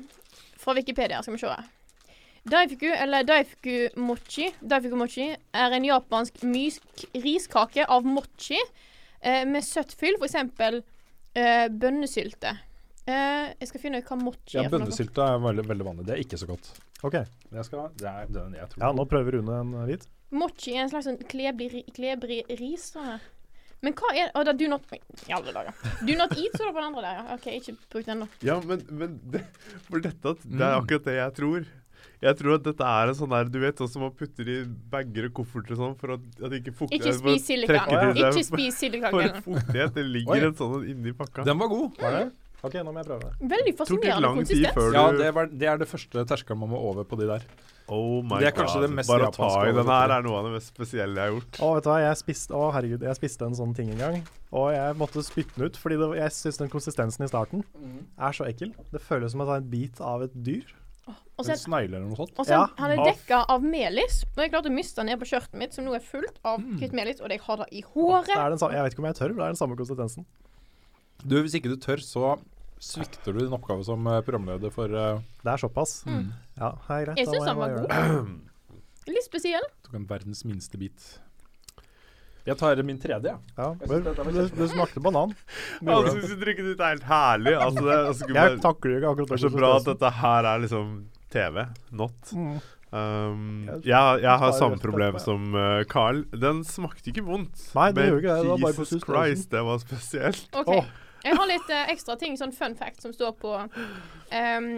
fra 0.63 0.77
Wikipedia, 0.79 1.21
skal 1.21 1.37
vi 1.37 1.43
se. 1.43 1.59
Daifuku, 2.49 2.89
eller 2.97 3.29
daifuku 3.29 3.77
mochi, 4.01 4.49
daifuku 4.65 5.03
mochi 5.03 5.29
er 5.37 5.77
en 5.77 5.85
japansk 5.91 6.41
mysk 6.49 7.05
riskake 7.13 7.85
av 7.85 8.09
mochi 8.09 8.57
eh, 8.57 9.45
med 9.45 9.61
søtt 9.69 9.93
fyll, 10.01 10.17
f.eks. 10.17 10.81
Eh, 11.35 11.69
bønnesylte. 11.73 12.53
Uh, 13.03 13.51
jeg 13.59 13.67
skal 13.71 13.81
finne 13.83 13.99
ut 13.99 14.07
hva 14.07 14.17
mochi 14.21 14.55
Ja, 14.55 14.63
er. 14.63 14.69
Ja. 14.69 14.73
Bønnesylte 14.77 15.25
er 15.27 15.41
veldig, 15.43 15.65
veldig 15.67 15.87
vanlig. 15.89 16.05
Det 16.07 16.15
er 16.15 16.21
ikke 16.23 16.39
så 16.39 16.47
godt. 16.47 16.69
Ok. 17.03 17.17
Jeg 17.51 17.65
skal, 17.67 17.89
det 17.99 18.07
er, 18.07 18.29
den 18.31 18.55
jeg 18.55 18.69
tror. 18.71 18.85
Ja, 18.85 18.91
nå 18.95 19.07
prøver 19.11 19.39
Rune 19.41 19.57
en 19.65 19.73
eh, 19.81 19.87
hvit. 19.91 20.05
Mochi 20.33 20.77
er 20.77 20.85
en 20.85 20.93
slags 20.93 21.09
sånn 21.11 21.19
klebrig, 21.29 21.71
ri- 21.75 21.87
klebrig 21.97 22.43
ris. 22.61 22.91
Sånn. 22.95 23.19
Men 23.83 23.97
hva 23.99 24.13
er 24.15 24.29
oh, 24.39 24.45
det 24.47 24.55
do 24.61 24.69
not 24.71 24.85
I 24.95 25.33
alle 25.35 25.51
dager. 25.57 25.75
Do 26.07 26.15
not 26.15 26.31
eat, 26.39 26.55
står 26.55 26.69
det 26.69 26.75
på 26.77 26.79
den 26.79 26.87
andre 26.93 27.03
der. 27.03 27.17
ja. 27.19 27.35
OK, 27.35 27.47
ikke 27.59 27.75
bruk 27.91 28.07
den, 28.07 28.23
da. 28.23 28.29
Ja, 28.47 28.61
men, 28.71 28.85
men 29.03 29.17
det, 29.35 29.43
for 29.89 29.99
dette, 30.05 30.37
det 30.45 30.53
Mm. 30.55 30.63
er 30.63 30.77
akkurat 30.79 31.09
det 31.11 31.17
jeg 31.19 31.35
tror. 31.41 31.67
Jeg 32.23 32.39
tror 32.39 32.55
at 32.55 32.67
dette 32.69 32.87
er 32.87 33.11
en 33.11 33.17
sånn 33.19 33.33
der 33.35 33.49
Du 33.51 33.59
vet 33.63 33.81
sånn 33.83 33.91
som 33.91 34.05
man 34.07 34.13
putter 34.15 34.47
i 34.47 34.61
bager 34.93 35.27
og 35.27 35.35
kofferter 35.41 35.75
og 35.75 35.81
sånn 35.81 35.97
for 35.99 36.15
at, 36.15 36.29
at 36.39 36.53
det 36.53 36.61
ikke 36.63 36.77
fukter 36.85 37.01
Ikke 37.01 37.17
spis 37.19 37.49
silikan. 37.51 38.15
Ikke 38.15 38.45
spis 38.47 38.79
silikan. 38.79 39.17
For 39.17 39.43
fuktighet. 39.49 39.97
Det 39.99 40.07
ligger 40.07 40.49
en 40.53 40.57
sånn 40.61 40.87
inni 40.93 41.17
pakka. 41.19 41.47
Den 41.49 41.59
var 41.59 41.73
god. 41.73 41.99
Var 41.99 42.19
det? 42.21 42.25
Ok, 42.63 42.77
nå 42.79 42.93
må 42.95 43.03
jeg 43.03 43.09
prøve. 43.09 43.29
Veldig 43.51 43.73
fascinerende 43.75 44.29
konsistens. 44.37 44.75
før 44.77 44.95
Ja, 44.95 45.05
det, 45.19 45.31
var, 45.35 45.49
det 45.51 45.67
er 45.67 45.81
det 45.81 45.89
første 45.91 46.23
terskelen 46.31 46.61
man 46.61 46.71
må 46.71 46.79
over 46.93 47.07
på 47.11 47.19
de 47.19 47.27
der. 47.27 47.47
Oh 47.91 48.21
my 48.23 48.39
Det 48.39 48.53
er 48.53 48.55
kanskje 48.55 48.79
god. 48.79 48.85
det 48.87 48.91
mest 49.01 49.11
Bare 49.11 49.31
ta 49.35 49.49
i 49.67 49.73
den 49.75 49.89
her 49.91 50.15
er 50.15 50.23
noe 50.23 50.37
av 50.39 50.47
det 50.47 50.53
mest 50.55 50.71
spesielle 50.71 51.19
jeg 51.19 51.27
har 51.27 51.35
gjort. 51.35 51.59
Å, 51.59 51.71
vet 51.75 51.89
du 51.89 51.91
hva, 51.91 51.97
jeg 52.05 52.21
spiste, 52.21 52.55
å, 52.55 52.69
herregud, 52.77 53.03
jeg 53.09 53.19
spiste 53.19 53.49
en 53.51 53.59
sånn 53.59 53.75
ting 53.75 53.91
en 53.97 53.99
gang. 54.05 54.21
Og 54.55 54.69
jeg 54.77 54.95
måtte 55.01 55.25
spytte 55.27 55.59
den 55.59 55.73
ut, 55.73 55.81
fordi 55.83 55.99
det, 55.99 56.09
jeg 56.21 56.37
syns 56.39 56.63
den 56.63 56.71
konsistensen 56.71 57.27
i 57.27 57.31
starten 57.33 57.67
er 58.15 58.39
så 58.39 58.47
ekkel. 58.47 58.71
Det 58.95 59.03
føles 59.03 59.35
som 59.35 59.43
å 59.43 59.49
ta 59.51 59.59
en 59.59 59.67
bit 59.75 59.99
av 59.99 60.23
et 60.29 60.39
dyr. 60.47 60.71
Og 61.09 61.45
så 61.47 61.51
En 61.51 61.59
snegle 61.59 61.97
eller 61.97 62.07
noe 62.07 62.17
sånt. 62.17 62.33
og 62.39 62.47
så 62.47 62.51
Ja. 62.55 62.67
han 62.79 62.91
er 62.93 62.97
dekka 63.05 63.45
av 63.49 63.63
melis. 63.63 64.23
Og 64.37 64.43
jeg 64.45 64.53
klarte 64.53 64.71
å 64.71 64.75
miste 64.75 64.97
den 64.97 65.07
ned 65.07 65.19
på 65.19 65.27
skjørtet 65.27 65.55
mitt, 65.59 65.75
som 65.75 65.85
nå 65.85 65.95
er 65.97 66.01
fullt 66.01 66.39
av 66.45 66.61
Mm. 66.61 66.79
hvitt 66.79 66.93
melis, 66.93 67.21
og 67.21 67.29
jeg 67.31 67.41
har 67.41 67.57
det 67.57 67.67
i 67.73 67.81
Det 67.81 67.91
håret. 67.95 68.37
er 68.37 68.49
den 68.51 68.59
samme, 68.59 68.73
jeg 68.73 68.83
vet 68.85 68.93
ikke 68.95 68.99
om 69.01 69.05
jeg 69.07 69.15
tør, 69.17 69.29
men 69.29 69.37
det 69.37 69.43
er 69.45 69.53
den 69.53 69.57
samme 69.57 69.77
konsistensen. 69.77 70.25
Du, 71.27 71.43
hvis 71.43 71.55
ikke 71.55 71.71
du 71.71 71.77
tør, 71.77 71.97
så 71.99 72.39
svikter 72.81 73.33
du 73.33 73.39
din 73.41 73.51
oppgave 73.53 73.85
som 73.85 74.07
eh, 74.07 74.21
programleder 74.23 74.71
for 74.73 74.85
uh, 74.87 75.19
Det 75.43 75.53
er 75.53 75.57
såpass. 75.59 76.05
Mm. 76.05 76.33
Ja, 76.59 76.71
det 76.71 76.91
er 76.91 77.05
greit. 77.07 77.17
Jeg 77.19 77.27
da 77.27 77.33
syns 77.33 77.43
må 77.43 77.47
den 77.47 77.57
var 77.57 77.69
bare 77.69 77.87
gjøre 77.87 77.89
god. 77.89 78.41
Litt 79.09 79.25
spesiell. 79.25 79.63
Tok 79.85 79.95
en 79.95 80.07
verdens 80.07 80.45
minste 80.45 80.79
bit. 80.79 81.19
Jeg 82.43 82.59
tar 82.59 82.83
min 82.83 82.99
tredje. 82.99 83.33
Ja, 83.57 83.69
Jeg 83.79 83.89
men 83.89 84.35
det, 84.35 84.47
det 84.57 84.69
smakte 84.73 85.01
banan. 85.03 85.35
Han 85.87 86.09
syns 86.11 86.33
det. 86.33 86.39
drikket 86.41 86.73
ditt 86.73 86.81
er 86.83 86.97
helt 86.97 87.07
herlig. 87.07 87.55
Altså, 87.55 87.85
det, 87.87 87.99
altså, 88.11 88.29
Jeg 88.29 88.37
bare, 88.39 88.61
takler 88.65 88.97
ikke 88.99 89.13
akkurat 89.13 89.29
det 89.29 89.37
Det 89.37 89.39
er 89.39 89.49
så 89.49 89.57
bra 89.57 89.73
at 89.77 89.91
dette 89.93 90.13
her 90.19 90.49
er 90.51 90.65
liksom 90.65 90.89
TV, 91.33 91.67
not. 92.03 92.33
Mm. 92.35 92.57
Um, 92.93 93.45
Jeg 93.87 94.21
jeg, 94.21 94.39
har 94.43 94.51
samme 94.53 94.77
problem 94.83 95.17
som 95.23 95.55
uh, 95.55 95.85
Carl. 95.89 96.25
Den 96.35 96.65
smakte 96.67 97.09
ikke 97.13 97.25
vondt. 97.25 97.63
Nei, 97.79 97.89
det 97.93 98.03
men 98.03 98.19
ikke 98.19 98.35
det, 98.35 98.43
det 98.43 98.51
var 98.51 98.67
bare 98.67 98.77
Jesus. 98.83 99.07
Christ, 99.07 99.51
det 99.55 99.65
var 99.65 99.81
spesielt. 99.81 100.45
OK. 100.53 100.75
Oh. 100.75 100.93
Jeg 101.23 101.39
har 101.39 101.47
litt 101.47 101.71
uh, 101.71 101.85
ekstra 101.93 102.17
ting, 102.19 102.35
sånn 102.37 102.53
fun 102.53 102.75
fact, 102.75 103.01
som 103.05 103.15
står 103.15 103.37
på 103.39 103.55
um, 103.55 104.69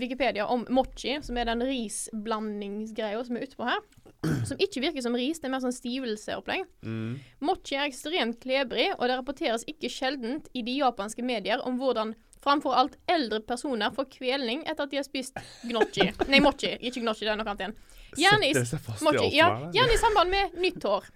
Wikipedia 0.00 0.48
om 0.48 0.64
mochi, 0.72 1.18
som 1.22 1.36
er 1.36 1.50
den 1.52 1.62
risblandingsgreia 1.68 3.20
som 3.26 3.36
er 3.36 3.44
utpå 3.44 3.68
her. 3.68 3.82
Som 4.48 4.58
ikke 4.60 4.82
virker 4.84 5.00
som 5.04 5.14
ris, 5.16 5.38
det 5.40 5.48
er 5.48 5.52
mer 5.54 5.62
sånn 5.64 5.72
stivelseopplegg. 5.72 6.66
Mm. 6.84 7.12
Mochi 7.46 7.78
er 7.78 7.86
ekstremt 7.88 8.40
klebrig, 8.42 8.90
og 8.98 9.06
det 9.08 9.16
rapporteres 9.16 9.64
ikke 9.70 9.88
sjeldent 9.92 10.50
i 10.52 10.64
de 10.66 10.74
japanske 10.80 11.24
medier 11.24 11.62
om 11.64 11.78
hvordan 11.80 12.12
framfor 12.40 12.76
alt 12.76 12.96
eldre 13.10 13.40
personer 13.44 13.92
får 13.92 14.08
kvelning 14.12 14.62
etter 14.64 14.86
at 14.86 14.92
de 14.92 15.00
har 15.00 15.06
spist 15.06 15.40
gnocchi. 15.64 16.10
Nei, 16.32 16.42
mochi. 16.44 16.74
Ikke 16.80 17.02
gnocchi, 17.04 17.26
det 17.26 17.32
er 17.34 17.40
noe 17.40 17.48
annet 17.48 17.64
igjen. 17.64 17.76
Gjerne 18.20 18.50
i, 18.50 18.54
mochi, 19.06 19.26
ja, 19.36 19.48
er 19.54 19.76
gjerne 19.76 19.94
i 19.94 20.00
samband 20.00 20.32
med 20.34 20.60
nyttår. 20.60 21.08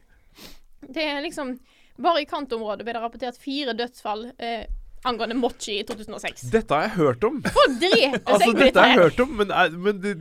Det 0.85 1.05
er 1.11 1.25
liksom 1.25 1.57
Bare 1.95 2.25
i 2.25 2.27
kantområdet 2.27 2.83
ble 2.83 2.91
det 2.91 3.01
rapportert 3.05 3.37
fire 3.39 3.71
dødsfall 3.79 4.25
eh, 4.43 4.65
angående 5.07 5.37
mochi 5.39 5.77
i 5.79 5.85
2006. 5.87 6.49
Dette 6.51 6.75
har 6.75 6.89
jeg 6.89 6.95
hørt 6.97 7.27
om. 7.29 7.37
Få 7.55 7.67
dreper 7.71 8.17
Altså, 8.33 8.41
seg 8.41 8.49
altså, 8.49 8.57
dette 8.59 8.83
har 8.83 8.91
jeg 8.91 8.99
hørt 8.99 9.23
om, 9.23 9.37
men, 9.39 9.53
men 9.85 10.01
det, 10.03 10.15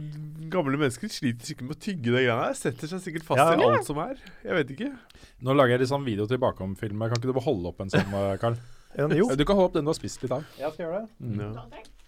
gamle 0.53 0.77
mennesker 0.79 1.09
sliter 1.11 1.49
sikkert 1.49 1.67
med 1.67 1.75
å 1.75 1.81
tygge 1.83 2.13
det 2.13 2.21
greiene 2.27 2.45
her. 2.47 2.53
Setter 2.57 2.91
seg 2.93 3.01
sikkert 3.07 3.25
fast 3.27 3.41
Ja. 3.41 3.49
i 3.57 3.65
alt 3.67 3.85
som 3.89 3.99
er. 4.03 4.15
Jeg 4.45 4.57
vet 4.59 4.71
ikke. 4.75 4.91
Nå 5.43 5.55
lager 5.57 5.75
jeg 5.75 5.83
litt 5.83 5.91
sånn 5.91 6.05
video 6.07 6.25
tilbake 6.29 6.61
om 6.65 6.75
filmen. 6.79 7.09
Kan 7.09 7.17
ikke 7.19 7.31
du 7.31 7.35
bare 7.35 7.47
holde 7.49 7.73
opp 7.73 7.81
en 7.83 7.91
sånn, 7.93 8.15
Karl? 8.41 8.57
En, 8.93 9.09
jo, 9.17 9.25
Du 9.33 9.41
kan 9.41 9.57
holde 9.57 9.71
opp 9.71 9.73
den 9.73 9.87
du 9.87 9.89
har 9.89 9.95
spist 9.97 10.21
litt 10.21 10.31
av. 10.35 10.43
jeg 10.53 10.69
skal 10.75 10.83
gjøre 10.85 10.97
det. 11.01 11.07
Mm. 11.25 11.39
Ja. 11.41 11.63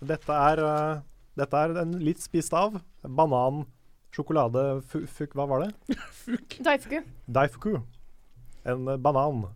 Dette 0.05 0.35
er, 0.37 0.59
uh, 0.61 0.99
dette 1.35 1.61
er 1.65 1.71
en 1.81 1.95
litt 1.97 2.21
spist 2.21 2.53
av. 2.53 2.75
Banan, 3.01 3.63
sjokolade, 4.13 4.83
fuk, 4.85 5.33
hva 5.33 5.47
var 5.49 5.63
det? 5.65 5.97
Daifuku. 6.67 6.99
Daifuku. 7.25 7.73
En 8.69 8.85
uh, 8.87 8.97
banan. 9.01 9.47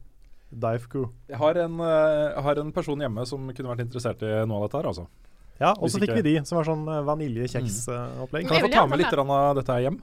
Daifuku. 0.50 1.04
Jeg 1.30 1.38
har, 1.38 1.60
en, 1.62 1.78
uh, 1.78 2.34
jeg 2.34 2.44
har 2.48 2.64
en 2.64 2.72
person 2.74 2.98
hjemme 3.06 3.28
som 3.30 3.46
kunne 3.54 3.76
vært 3.76 3.86
interessert 3.86 4.26
i 4.26 4.34
noe 4.50 4.64
av 4.64 4.66
dette 4.66 4.82
her, 4.82 4.90
altså. 4.90 5.06
Ja, 5.60 5.74
og 5.76 5.90
så 5.92 6.00
fikk 6.00 6.10
ikke- 6.14 6.22
vi 6.24 6.34
de, 6.40 6.46
som 6.48 6.56
var 6.58 6.66
sånn 6.70 6.86
vaniljekjeksopplegg. 7.06 8.46
Mm. 8.46 8.48
Kan 8.48 8.58
jeg 8.58 8.66
få 8.70 8.72
ta 8.74 8.86
med 8.88 9.00
litt 9.00 9.14
av 9.14 9.56
dette 9.60 9.76
hjem? 9.84 9.98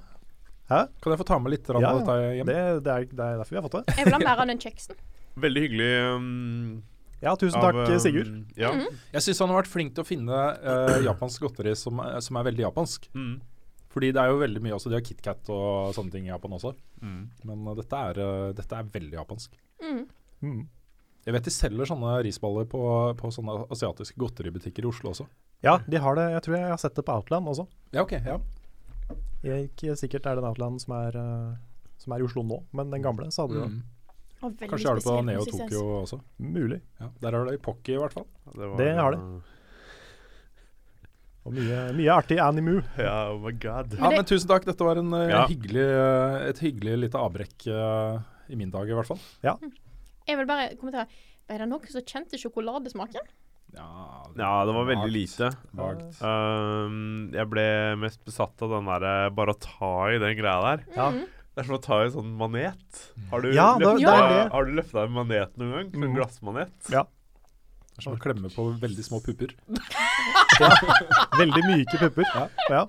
Hæ? 0.69 0.81
Kan 1.01 1.13
jeg 1.15 1.21
få 1.21 1.27
ta 1.27 1.39
med 1.39 1.51
litt 1.55 1.71
av 1.71 1.81
Ja, 1.81 1.93
dette 1.99 2.17
hjem? 2.37 2.47
Det, 2.47 2.59
det, 2.85 2.93
er, 2.93 3.05
det 3.07 3.25
er 3.25 3.39
derfor 3.41 3.51
vi 3.55 3.57
har 3.61 3.67
fått 3.69 3.77
det. 3.87 3.97
Jeg 3.97 4.05
vil 4.09 4.13
ha 4.17 4.19
mer 4.19 4.43
av 4.43 4.47
den 4.51 4.59
kjeksen. 4.59 4.97
Veldig 5.47 5.63
hyggelig. 5.67 5.91
Um, 6.17 6.83
Ja, 7.23 7.33
tusen 7.41 7.57
av, 7.57 7.73
takk, 7.73 7.89
um, 7.95 7.99
Sigurd. 7.99 8.33
Ja. 8.61 8.71
Jeg 9.15 9.23
syns 9.25 9.39
han 9.41 9.49
har 9.49 9.63
vært 9.63 9.71
flink 9.73 9.95
til 9.97 10.05
å 10.05 10.07
finne 10.07 10.37
uh, 10.37 10.99
japansk 11.07 11.41
godteri 11.47 11.73
som, 11.75 11.99
er- 12.05 12.21
som 12.21 12.37
er 12.37 12.45
veldig 12.51 12.67
japansk. 12.67 13.09
Mm. 13.17 13.39
Fordi 13.89 14.11
det 14.13 14.21
er 14.21 14.29
jo 14.29 14.41
veldig 14.43 14.61
mye 14.61 14.75
også, 14.77 14.91
De 14.93 14.99
har 14.99 15.01
KitKat 15.07 15.49
og 15.49 15.95
sånne 15.97 16.13
ting 16.13 16.27
i 16.27 16.29
Japan 16.29 16.53
også. 16.59 16.75
Mm. 17.01 17.23
Men 17.49 17.63
uh, 17.71 17.75
dette, 17.79 17.97
er, 18.11 18.21
uh, 18.21 18.53
dette 18.53 18.77
er 18.77 18.91
veldig 18.93 19.17
japansk. 19.17 19.57
Mm. 19.81 20.03
Mm. 20.45 20.61
Jeg 21.27 21.35
vet 21.35 21.49
de 21.49 21.51
selger 21.51 21.89
sånne 21.89 22.13
risballer 22.23 22.69
på, 22.71 22.83
på 23.17 23.31
sånne 23.35 23.65
asiatiske 23.73 24.21
godteributikker 24.21 24.85
i 24.85 24.91
Oslo 24.93 25.11
også. 25.15 25.25
Ja, 25.65 25.79
de 25.87 25.97
har 26.03 26.19
det. 26.19 26.27
Jeg 26.35 26.43
tror 26.47 26.57
jeg 26.59 26.69
har 26.69 26.81
sett 26.81 26.95
det 26.99 27.05
på 27.07 27.15
Outland 27.17 27.49
også. 27.49 27.67
Ja, 27.97 28.03
ok, 28.03 28.13
ja. 28.13 28.39
Jeg, 29.47 29.71
ikke 29.71 29.97
sikkert 29.99 30.27
er 30.27 30.37
det 30.37 30.43
den 30.43 30.51
Outland 30.51 30.81
som 30.83 30.95
er, 30.99 31.17
uh, 31.17 31.91
som 32.03 32.13
er 32.13 32.23
i 32.23 32.27
Oslo 32.27 32.43
nå, 32.47 32.61
men 32.77 32.91
den 32.93 33.05
gamle 33.05 33.29
så 33.35 33.47
hadde 33.47 33.57
de 33.57 33.65
det. 33.65 33.75
Mm. 33.77 33.85
Og 34.45 34.57
Kanskje 34.61 34.89
har 34.91 34.99
det 34.99 35.07
på 35.07 35.19
Neo. 35.25 35.45
Tokyo 35.49 35.83
også. 36.03 36.19
Mulig. 36.39 36.81
Ja, 37.01 37.09
der 37.23 37.37
har 37.39 37.47
det 37.49 37.57
i 37.57 37.63
Pocky 37.63 37.95
i 37.95 38.01
hvert 38.01 38.13
fall. 38.13 38.27
Det, 38.53 38.73
Det 38.79 38.91
har 38.99 39.17
det. 39.17 39.21
Og 41.47 41.55
mye, 41.55 41.79
mye 41.95 42.11
artig 42.11 42.41
animu. 42.43 42.81
Ja, 42.99 43.31
oh 43.31 43.39
my 43.41 43.53
god. 43.63 43.95
Ja, 43.95 44.11
men 44.11 44.27
Tusen 44.27 44.51
takk. 44.51 44.67
Dette 44.67 44.85
var 44.85 44.99
en, 44.99 45.13
eh, 45.15 45.31
Ja. 45.31 45.47
hyggelig, 45.47 45.85
eh, 45.87 46.49
et 46.51 46.59
hyggelig 46.59 46.99
lite 47.05 47.19
avbrekk 47.23 47.69
uh, 47.71 48.19
i 48.51 48.57
min 48.57 48.71
dag, 48.71 48.89
i 48.91 48.93
hvert 48.99 49.07
fall. 49.07 49.21
Ja. 49.47 49.55
Jeg 50.27 50.37
vil 50.41 50.47
bare 50.47 50.75
kommentere. 50.77 51.07
Er 51.49 51.59
det 51.63 51.69
noen 51.71 51.87
som 51.87 52.03
kjente 52.03 52.37
sjokoladesmaken? 52.37 53.31
Ja, 53.77 53.93
Ja, 54.37 54.51
det 54.69 54.75
var 54.77 54.85
veldig 54.91 55.11
lite. 55.13 55.51
Vagt. 55.77 56.19
Um, 56.21 57.31
jeg 57.33 57.49
ble 57.49 57.65
mest 58.03 58.21
besatt 58.27 58.61
av 58.67 58.75
den 58.75 58.85
derre 58.91 59.31
bare 59.33 59.55
å 59.55 59.59
ta 59.61 59.93
i 60.13 60.19
den 60.21 60.37
greia 60.37 60.61
der. 60.67 60.85
Ja. 60.97 61.11
Mhm. 61.11 61.25
Det 61.57 61.63
er 61.63 61.69
som 61.71 61.77
å 61.79 61.81
ta 61.81 62.03
i 62.03 62.05
en 62.05 62.13
sånn 62.13 62.33
manet. 62.37 62.99
Har 63.31 63.41
du 63.41 63.49
Ja, 63.55 63.71
løfta, 63.81 63.97
det 63.97 64.35
det. 64.35 64.53
Har 64.53 64.65
du 64.69 64.73
løfta 64.77 65.05
en 65.07 65.15
manet 65.17 65.57
noen 65.57 65.73
gang? 65.73 65.87
En 65.95 66.03
Mm. 66.11 66.17
glassmanet? 66.19 66.91
Ja. 66.93 67.05
Det 67.97 67.97
er 67.97 68.03
som 68.05 68.13
å 68.13 68.19
klemme 68.21 68.51
på 68.53 68.67
veldig 68.79 69.05
små 69.07 69.23
pupper. 69.25 69.55
Veldig 71.39 71.63
myke 71.65 71.97
pupper. 72.01 72.25
Ja. 72.69 72.85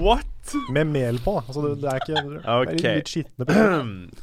What? 0.00 0.54
Med 0.72 0.86
mel 0.86 1.18
på, 1.18 1.34
da. 1.36 1.42
Altså, 1.44 1.62
det, 1.66 1.74
det 1.82 1.92
er 1.92 2.00
ikke 2.00 2.22
det 2.24 2.40
er 2.40 2.62
Ok. 2.62 2.72
litt 2.80 3.12
skitne 3.12 3.44
pupper. 3.44 3.70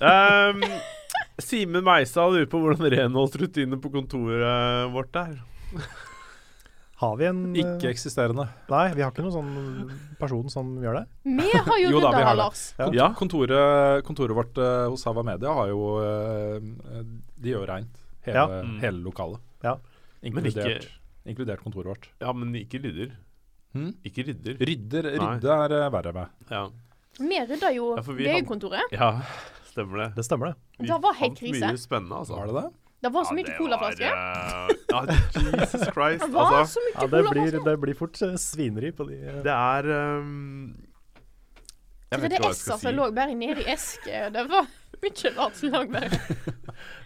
um, 0.01 0.63
Simen 1.43 1.83
Meisdal 1.85 2.33
lurer 2.33 2.49
på 2.49 2.59
hvordan 2.61 2.89
renholdsrutinene 2.93 3.79
på 3.81 3.91
kontoret 3.93 4.89
vårt 4.93 5.15
er. 5.21 5.35
Har 7.03 7.17
vi 7.19 7.25
en 7.27 7.39
eh, 7.55 7.59
Ikke-eksisterende. 7.63 8.45
Nei, 8.71 8.83
vi 8.95 9.01
har 9.03 9.11
ikke 9.11 9.23
noen 9.25 9.33
sånn 9.33 9.95
person 10.19 10.45
som 10.53 10.69
gjør 10.79 11.01
det. 11.01 11.03
Vi 11.25 11.49
har 11.51 11.79
jo, 11.81 11.89
Jo 11.91 12.01
da, 12.05 12.11
det. 12.15 12.35
Lars. 12.39 12.61
Ja. 12.79 12.87
Ja. 12.95 13.07
kontoret, 13.17 14.03
kontoret 14.07 14.37
vårt 14.37 14.59
uh, 14.61 14.85
hos 14.93 15.03
Hava 15.09 15.23
Media 15.27 15.51
har 15.57 15.71
jo 15.73 15.81
uh, 15.99 17.01
De 17.43 17.51
gjør 17.51 17.65
reint 17.73 17.97
hele, 18.23 18.37
Ja. 18.37 18.45
Mm. 18.63 18.77
hele 18.85 19.01
lokalet. 19.03 19.41
Ja. 19.65 19.75
Inkludert, 20.23 20.85
ikke- 20.85 21.33
inkludert 21.33 21.63
kontoret 21.65 21.91
vårt. 21.91 22.07
Ja, 22.23 22.31
men 22.31 22.53
ikke 22.55 22.79
rydder. 22.79 23.11
Hmm? 23.73 23.91
Ikke 24.05 24.23
rydder. 24.29 24.55
Rydder, 24.61 25.09
rydde 25.17 25.57
er 25.65 25.75
uh, 25.81 25.89
verre 25.97 26.13
med. 26.13 26.29
Ja. 26.53 26.63
Vi 27.19 27.41
rydda 27.49 27.73
jo 27.75 27.89
Ja, 27.97 28.05
VG-kontoret. 28.05 28.93
ja, 28.95 29.09
stemmer 29.73 30.05
det. 30.05 30.07
Det 30.15 30.23
stemmer, 30.29 30.53
det. 30.53 30.55
Vi 30.79 30.87
Det 30.87 31.01
var 31.03 31.13
helt 31.19 31.35
krise. 31.41 31.67
Mye 31.67 31.77
spennende, 31.81 32.15
altså. 32.21 32.37
Var 32.39 32.47
det 32.47 32.61
det? 32.61 32.71
Det 33.03 33.09
var 33.11 33.25
så 33.27 33.33
Ja, 33.33 33.35
mye 33.35 33.47
det 33.49 33.55
colaflasker. 33.59 34.13
Ja, 34.93 35.01
Jesus 35.59 35.83
Christ. 35.91 36.23
Det 36.27 36.31
var 36.31 36.53
Altså, 36.61 36.77
så 36.77 36.83
mye 36.85 36.93
Ja, 36.95 37.07
det, 37.11 37.21
blir, 37.33 37.57
det 37.65 37.75
blir 37.81 37.97
fort 37.99 38.21
eh, 38.23 38.35
svineri 38.39 38.91
på 38.95 39.07
de 39.09 39.17
eh, 39.19 39.41
det 39.43 39.51
er 39.55 39.89
um, 40.21 40.69
Jeg 42.13 42.21
vet 42.21 42.29
Det 42.31 42.37
ikke 42.37 42.45
hva 42.47 42.53
jeg 42.53 42.61
skal 42.61 42.79
si. 42.79 42.87
Det 42.87 42.93
lå 42.95 43.09
bare 43.17 43.35
nede 43.35 43.63
i 43.65 43.67
eske. 43.73 44.23
Det 44.37 44.45
var 44.53 44.69
mye 45.03 45.31
rart 45.35 45.57
som 45.59 45.73
lå 45.73 45.81
der. 45.91 46.17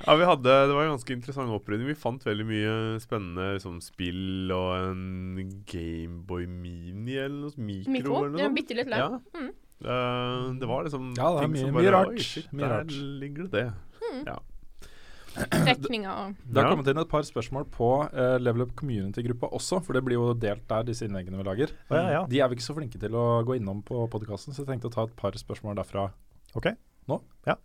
Ja, 0.07 0.13
vi 0.15 0.25
hadde, 0.29 0.53
Det 0.69 0.75
var 0.77 0.85
en 0.85 0.93
ganske 0.93 1.13
interessant 1.17 1.51
opprydning. 1.51 1.87
Vi 1.89 1.95
fant 1.97 2.21
veldig 2.23 2.45
mye 2.47 2.73
spennende 3.03 3.47
liksom, 3.57 3.79
spill 3.83 4.51
og 4.55 4.69
en 4.77 5.63
Gameboy 5.67 6.45
Mini 6.47 7.17
eller 7.19 7.47
noe 7.47 7.65
mikro. 7.67 7.91
Mikro. 7.97 8.19
eller 8.27 8.37
Det 8.37 8.43
er 8.45 8.51
noe 8.51 8.57
bitte 8.59 8.77
litt 8.77 8.93
Ja. 8.93 9.09
Mm. 9.33 9.49
Uh, 9.77 10.53
det 10.57 10.69
var 10.69 10.85
liksom 10.87 11.09
Ja, 11.17 11.27
det 11.33 11.41
er 11.41 11.41
ting 11.43 11.51
mye- 11.57 11.65
som 11.65 11.73
mye 11.75 11.81
bare, 11.81 11.95
rart. 11.97 12.13
Oi, 12.13 12.23
shit, 12.29 12.47
Mye 12.53 12.63
der 12.69 12.77
rart. 12.77 12.93
ligger 13.25 13.49
det 13.49 13.65
det. 14.23 14.37
Trekninger 15.37 16.09
og 16.11 16.39
Det 16.43 16.61
har 16.61 16.71
kommet 16.71 16.89
inn 16.91 17.01
et 17.01 17.11
par 17.11 17.25
spørsmål 17.27 17.67
på 17.73 17.89
uh, 18.09 18.37
Level 18.41 18.65
Up 18.65 18.73
Community-gruppa 18.79 19.51
også, 19.57 19.81
for 19.85 19.97
det 19.97 20.03
blir 20.07 20.19
jo 20.19 20.33
delt 20.37 20.65
der, 20.69 20.87
disse 20.87 21.07
innleggene 21.07 21.39
vi 21.39 21.47
lager. 21.47 21.73
Ja, 21.91 22.03
ja. 22.15 22.25
De 22.29 22.41
er 22.41 22.51
vi 22.51 22.57
ikke 22.57 22.67
så 22.67 22.77
flinke 22.77 23.01
til 23.01 23.17
å 23.17 23.27
gå 23.47 23.57
innom 23.59 23.83
på 23.85 24.05
podkasten, 24.13 24.55
så 24.55 24.63
jeg 24.63 24.71
tenkte 24.71 24.91
å 24.91 24.95
ta 24.97 25.07
et 25.07 25.15
par 25.19 25.37
spørsmål 25.37 25.77
derfra 25.79 26.09
OK. 26.57 26.71
nå. 27.11 27.21
Ja. 27.49 27.57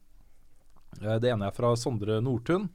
Uh, 1.00 1.16
det 1.22 1.32
ene 1.32 1.48
er 1.48 1.56
fra 1.56 1.74
Sondre 1.80 2.20
Nordtun, 2.24 2.70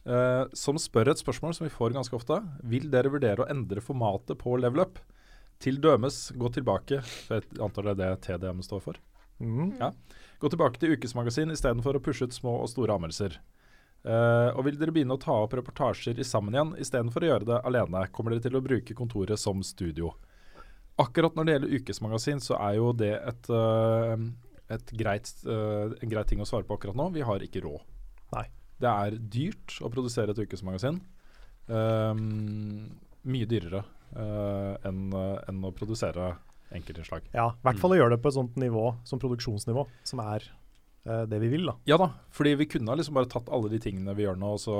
Uh, 0.00 0.48
som 0.56 0.78
spør 0.80 1.10
et 1.12 1.20
spørsmål 1.20 1.52
som 1.52 1.66
vi 1.66 1.72
får 1.74 1.92
ganske 1.92 2.14
ofte. 2.16 2.38
Vil 2.64 2.86
dere 2.92 3.10
vurdere 3.12 3.44
å 3.44 3.48
endre 3.52 3.82
formatet 3.84 4.38
på 4.40 4.54
Level 4.56 4.86
Up? 4.86 5.00
Til 5.60 5.76
dømes 5.76 6.30
gå 6.40 6.48
tilbake 6.56 7.02
for 7.04 7.44
Jeg 7.44 7.60
antar 7.60 7.90
det 7.90 7.92
er 7.92 7.98
det 8.00 8.22
TDM 8.24 8.62
står 8.64 8.80
for. 8.80 9.00
Mm. 9.40 9.74
Ja. 9.76 9.90
Gå 10.40 10.48
tilbake 10.52 10.80
til 10.80 10.94
ukesmagasin 10.96 11.52
istedenfor 11.52 11.98
å 11.98 12.02
pushe 12.04 12.24
ut 12.24 12.36
små 12.36 12.62
og 12.62 12.70
store 12.72 12.96
anmeldelser. 12.96 13.36
Eh, 14.00 14.50
og 14.56 14.64
vil 14.64 14.78
dere 14.80 14.94
begynne 14.96 15.16
å 15.16 15.20
ta 15.20 15.34
opp 15.42 15.54
reportasjer 15.58 16.16
i 16.16 16.24
sammen 16.24 16.54
igjen 16.56 16.72
istedenfor 16.80 17.24
å 17.24 17.32
gjøre 17.32 17.48
det 17.50 17.58
alene? 17.68 18.06
Kommer 18.14 18.34
dere 18.34 18.46
til 18.46 18.56
å 18.56 18.64
bruke 18.64 18.96
kontoret 18.96 19.40
som 19.40 19.60
studio? 19.66 20.14
Akkurat 21.00 21.36
når 21.36 21.46
det 21.46 21.56
gjelder 21.56 21.74
ukesmagasin, 21.80 22.40
så 22.44 22.56
er 22.60 22.78
jo 22.78 22.90
det 22.96 23.12
et, 23.16 23.50
uh, 23.52 24.16
et 24.72 24.92
greit, 25.00 25.30
uh, 25.48 25.92
en 25.96 26.12
grei 26.12 26.24
ting 26.28 26.42
å 26.44 26.48
svare 26.48 26.68
på 26.68 26.76
akkurat 26.76 26.96
nå. 26.96 27.08
Vi 27.14 27.24
har 27.24 27.44
ikke 27.44 27.62
råd. 27.64 27.84
Nei. 28.36 28.46
Det 28.80 28.90
er 28.90 29.16
dyrt 29.32 29.76
å 29.84 29.92
produsere 29.92 30.32
et 30.32 30.40
ukesmagasin. 30.40 31.00
Mye 31.70 33.46
dyrere 33.46 33.82
enn 34.88 35.02
enn 35.12 35.66
å 35.68 35.72
produsere 35.76 36.30
enkeltinnslag. 36.72 37.28
Ja, 37.36 37.50
i 37.52 37.66
hvert 37.66 37.82
fall 37.82 37.92
å 37.92 37.98
gjøre 37.98 38.14
det 38.16 38.22
på 38.24 38.30
et 38.32 38.38
sånt 38.38 38.56
nivå 38.58 38.86
som 39.06 39.20
produksjonsnivå, 39.20 39.84
som 40.08 40.22
er 40.24 40.48
det 41.04 41.38
vi 41.40 41.48
vil, 41.48 41.64
da. 41.66 41.74
Ja 41.88 41.96
da, 41.96 42.10
fordi 42.30 42.54
vi 42.60 42.66
kunne 42.68 42.96
liksom 42.98 43.14
bare 43.16 43.28
tatt 43.32 43.48
alle 43.48 43.70
de 43.72 43.78
tingene 43.80 44.12
vi 44.14 44.26
gjør 44.26 44.36
nå, 44.36 44.50
og 44.56 44.60
så 44.60 44.74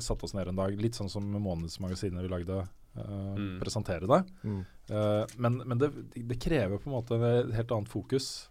satt 0.00 0.22
oss 0.24 0.32
ned 0.34 0.48
en 0.48 0.56
dag. 0.56 0.72
Litt 0.80 0.96
sånn 0.96 1.10
som 1.12 1.26
månedsmagasinet 1.28 2.24
vi 2.24 2.28
lagde. 2.32 2.62
uh, 2.96 3.34
Mm. 3.38 3.60
Presentere 3.60 4.08
det. 4.10 4.22
Mm. 4.42 4.62
Uh, 4.90 5.24
men 5.36 5.58
men 5.68 5.78
det, 5.78 5.90
det 6.16 6.38
krever 6.40 6.78
på 6.80 6.88
en 6.90 6.96
måte 6.96 7.14
et 7.20 7.52
helt 7.54 7.70
annet 7.76 7.88
fokus. 7.92 8.48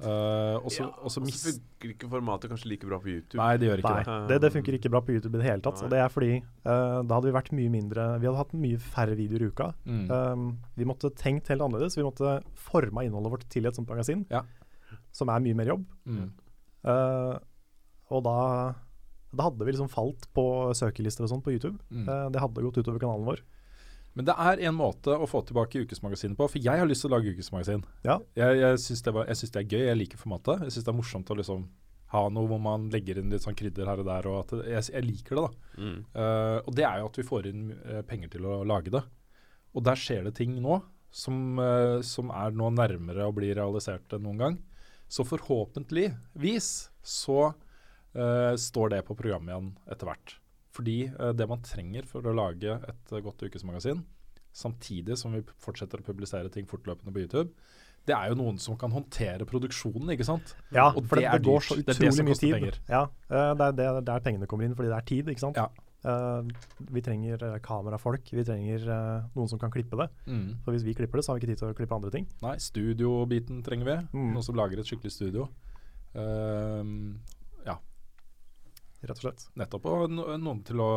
Uh, 0.00 0.56
og 0.64 0.70
så 0.72 0.86
Ja, 0.86 1.10
funker 1.12 1.90
ikke 1.92 2.08
formatet 2.08 2.48
kanskje 2.52 2.70
like 2.70 2.86
bra 2.88 2.96
på 3.02 3.10
YouTube. 3.10 3.36
Nei, 3.40 3.56
det 3.60 3.66
gjør 3.68 3.82
ikke 3.82 3.90
Nei, 3.96 4.04
det. 4.06 4.28
det, 4.30 4.38
det 4.44 4.50
funker 4.54 4.76
ikke 4.78 4.90
bra 4.94 5.00
på 5.04 5.12
YouTube 5.12 5.36
i 5.36 5.40
det 5.42 5.48
hele 5.50 5.60
tatt. 5.64 5.76
Nei. 5.80 5.84
Og 5.84 5.90
det 5.92 5.98
er 6.00 6.08
fordi 6.14 6.30
uh, 6.40 7.00
da 7.04 7.18
hadde 7.18 7.28
vi 7.28 7.34
vært 7.36 7.50
mye 7.58 7.72
mindre 7.74 8.06
Vi 8.20 8.28
hadde 8.30 8.40
hatt 8.40 8.54
mye 8.56 8.78
færre 8.80 9.16
videoer 9.18 9.42
i 9.44 9.50
uka. 9.50 9.66
Mm. 9.84 10.06
Um, 10.08 10.46
vi 10.78 10.86
måtte 10.88 11.10
tenkt 11.20 11.48
helt 11.52 11.60
annerledes. 11.66 11.98
Vi 12.00 12.06
måtte 12.06 12.38
forma 12.56 13.04
innholdet 13.04 13.34
vårt 13.34 13.48
til 13.52 13.66
et 13.68 13.76
sånt 13.76 13.90
magasin, 13.92 14.24
Ja. 14.32 14.44
som 15.12 15.28
er 15.28 15.40
mye 15.44 15.58
mer 15.58 15.66
jobb. 15.74 15.84
Mm. 16.06 16.30
Eh, 16.84 17.34
og 18.10 18.22
da, 18.26 18.36
da 19.30 19.46
hadde 19.46 19.66
vi 19.66 19.72
liksom 19.74 19.90
falt 19.92 20.26
på 20.34 20.44
søkelister 20.74 21.26
og 21.26 21.30
sånn 21.32 21.42
på 21.44 21.52
YouTube. 21.54 21.78
Mm. 21.94 22.06
Uh, 22.08 22.28
det 22.34 22.40
hadde 22.42 22.64
gått 22.64 22.80
utover 22.82 22.98
kanalen 23.02 23.28
vår. 23.28 23.42
Men 24.18 24.26
det 24.26 24.34
er 24.42 24.62
en 24.66 24.74
måte 24.74 25.14
å 25.14 25.28
få 25.30 25.44
tilbake 25.46 25.84
ukesmagasinet 25.86 26.34
på, 26.38 26.48
for 26.50 26.58
jeg 26.58 26.80
har 26.82 26.88
lyst 26.90 27.04
til 27.04 27.12
å 27.12 27.14
lage 27.14 27.30
ukesmagasin. 27.36 27.84
Ja. 28.02 28.16
Jeg, 28.34 28.58
jeg 28.58 28.80
syns 28.82 29.04
det, 29.06 29.12
var- 29.14 29.28
jeg 29.30 29.38
syns 29.38 29.52
det 29.54 29.60
er 29.62 29.68
gøy, 29.70 29.84
jeg 29.86 30.00
liker 30.00 30.18
formatet. 30.18 30.64
Jeg 30.66 30.74
syns 30.74 30.88
det 30.88 30.90
er 30.90 30.98
morsomt 30.98 31.30
å 31.30 31.36
liksom 31.38 31.68
ha 32.10 32.24
noe 32.34 32.50
hvor 32.50 32.58
man 32.58 32.88
legger 32.90 33.20
inn 33.20 33.30
litt 33.30 33.44
sånn 33.46 33.54
krydder 33.54 33.86
her 33.86 34.02
og 34.02 34.08
der. 34.10 34.26
Og 34.32 34.38
at 34.40 34.56
jeg, 34.66 34.88
jeg 34.96 35.06
liker 35.06 35.38
det, 35.38 35.44
da. 35.46 35.76
Mm. 35.84 36.00
Uh, 36.10 36.58
og 36.64 36.74
det 36.80 36.88
er 36.88 36.98
jo 36.98 37.10
at 37.12 37.20
vi 37.22 37.28
får 37.30 37.50
inn 37.52 37.62
penger 38.10 38.32
til 38.34 38.50
å 38.50 38.56
lage 38.66 38.90
det. 38.96 39.04
Og 39.78 39.86
der 39.86 40.02
skjer 40.02 40.26
det 40.26 40.34
ting 40.40 40.58
nå 40.58 40.80
som, 41.14 41.38
som 42.06 42.34
er 42.34 42.50
nå 42.58 42.72
nærmere 42.74 43.30
å 43.30 43.34
bli 43.34 43.52
realisert 43.54 44.10
enn 44.18 44.26
noen 44.26 44.42
gang. 44.42 44.58
Så 45.10 45.26
forhåpentligvis 45.26 46.68
så 47.02 47.40
uh, 47.50 48.54
står 48.54 48.94
det 48.94 49.02
på 49.08 49.16
programmet 49.18 49.52
igjen 49.52 49.72
etter 49.90 50.10
hvert. 50.10 50.36
Fordi 50.76 50.96
uh, 51.10 51.32
det 51.34 51.48
man 51.50 51.62
trenger 51.66 52.06
for 52.06 52.24
å 52.26 52.34
lage 52.36 52.78
et 52.78 53.12
eh, 53.12 53.22
godt 53.24 53.42
ukesmagasin, 53.42 54.04
samtidig 54.54 55.18
som 55.18 55.34
vi 55.34 55.42
fortsetter 55.62 56.02
å 56.02 56.06
publisere 56.06 56.50
ting 56.54 56.68
fortløpende 56.70 57.14
på 57.14 57.24
YouTube, 57.24 57.50
det 58.08 58.14
er 58.16 58.30
jo 58.30 58.38
noen 58.38 58.56
som 58.62 58.78
kan 58.80 58.94
håndtere 58.94 59.44
produksjonen, 59.46 60.14
ikke 60.14 60.24
sant? 60.24 60.54
Ja, 60.72 60.88
Og 60.94 61.04
for 61.04 61.18
det, 61.20 61.26
det 61.26 61.34
er 61.34 61.42
det 61.42 61.50
går 61.50 61.66
så 61.66 61.76
Det 61.76 61.84
det 61.90 61.96
utrolig 61.98 62.24
mye 62.30 62.38
tid. 62.38 62.54
penger. 62.54 62.78
Ja, 62.88 63.02
det 63.28 63.66
er 63.66 63.74
det, 63.76 63.88
der 64.08 64.22
pengene 64.24 64.48
kommer 64.48 64.66
inn, 64.66 64.76
fordi 64.78 64.88
det 64.88 64.96
er 64.96 65.06
tid, 65.10 65.28
ikke 65.34 65.42
sant. 65.42 65.60
Ja. 65.60 65.68
Eh, 66.00 66.42
vi 66.94 67.02
trenger 67.04 67.42
eh, 67.44 67.58
kamerafolk, 67.60 68.30
vi 68.32 68.44
trenger 68.44 68.86
uh, 68.88 69.26
noen 69.36 69.50
som 69.50 69.58
kan 69.60 69.72
klippe 69.72 69.98
det. 70.00 70.06
Mm. 70.26 70.46
For 70.64 70.72
hvis 70.72 70.84
vi 70.86 70.94
klipper 70.96 71.20
det, 71.20 71.24
så 71.26 71.32
har 71.32 71.36
vi 71.38 71.42
ikke 71.44 71.52
tid 71.52 71.60
til 71.60 71.72
å 71.72 71.76
klippe 71.76 71.96
andre 71.98 72.12
ting. 72.14 72.28
Nei, 72.40 72.54
studiobiten 72.62 73.60
trenger 73.66 73.88
vi. 73.90 73.96
Mm. 74.16 74.30
Noen 74.32 74.46
som 74.46 74.56
lager 74.56 74.80
et 74.80 74.88
skikkelig 74.88 75.12
studio. 75.12 75.48
Ehm, 76.16 77.18
ja, 77.66 77.76
Rett 79.02 79.18
og 79.18 79.24
slett. 79.26 79.44
nettopp. 79.60 79.84
Og 79.92 80.10
no 80.12 80.24
noen 80.40 80.62
til 80.66 80.80
å 80.80 80.88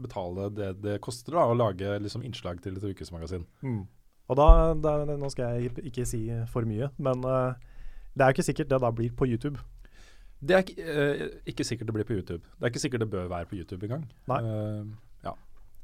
betale 0.00 0.46
det 0.54 0.70
det 0.82 1.00
koster 1.02 1.34
da, 1.36 1.48
å 1.50 1.56
lage 1.58 1.98
liksom, 2.02 2.22
innslag 2.26 2.62
til 2.62 2.78
et 2.78 2.86
ukesmagasin. 2.86 3.44
Mm. 3.66 3.82
Og 4.30 4.38
da, 4.38 4.48
da, 4.78 4.94
Nå 5.10 5.30
skal 5.30 5.58
jeg 5.58 5.74
ikke- 5.90 6.06
si 6.06 6.22
for 6.46 6.62
mye, 6.62 6.90
men 6.98 7.20
det 7.20 8.22
er 8.22 8.30
jo 8.30 8.34
ikke 8.38 8.46
sikkert 8.46 8.68
det 8.70 8.80
da 8.80 8.90
blir 8.94 9.10
på 9.10 9.26
YouTube. 9.26 9.58
Det 10.40 10.56
er 10.56 10.64
ikke, 10.64 10.84
eh, 10.88 11.24
ikke 11.52 11.66
sikkert 11.68 11.90
det 11.90 11.96
blir 11.98 12.08
på 12.08 12.16
YouTube. 12.16 12.44
Det 12.56 12.64
er 12.64 12.72
ikke 12.72 12.82
sikkert 12.82 13.04
det 13.04 13.10
bør 13.12 13.28
være 13.28 13.48
på 13.50 13.58
YouTube 13.58 13.84
engang. 13.86 14.06
Nei. 14.30 14.40
ja. 15.24 15.34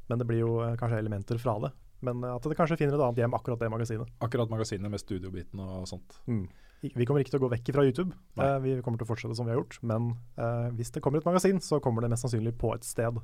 Men 0.09 0.21
det 0.21 0.27
blir 0.29 0.41
jo 0.41 0.53
uh, 0.63 0.71
kanskje 0.79 1.01
elementer 1.03 1.37
fra 1.41 1.57
det. 1.61 1.73
Men 2.05 2.23
at 2.25 2.45
det 2.45 2.57
kanskje 2.57 2.77
finner 2.79 2.97
et 2.97 3.03
annet 3.03 3.21
hjem, 3.23 3.35
akkurat 3.37 3.61
det 3.61 3.69
magasinet. 3.73 4.09
akkurat 4.21 4.49
magasinet 4.49 4.91
med 4.93 5.01
studiobiten 5.01 5.61
og 5.61 5.87
sånt. 5.89 6.19
Mm. 6.29 6.45
Vi 6.81 7.07
kommer 7.09 7.23
ikke 7.23 7.33
til 7.33 7.39
å 7.39 7.45
gå 7.47 7.49
vekk 7.55 7.71
fra 7.73 7.85
YouTube. 7.87 8.13
Vi 8.37 8.75
kommer 8.85 9.01
til 9.01 9.07
å 9.07 9.09
fortsette 9.09 9.37
som 9.37 9.47
vi 9.47 9.53
har 9.55 9.57
gjort. 9.57 9.79
Men 9.89 10.11
eh, 10.37 10.67
hvis 10.77 10.93
det 10.93 11.01
kommer 11.01 11.21
et 11.21 11.25
magasin, 11.25 11.61
så 11.63 11.79
kommer 11.81 12.05
det 12.05 12.11
mest 12.13 12.27
sannsynlig 12.27 12.53
på 12.61 12.69
et 12.75 12.85
sted. 12.85 13.17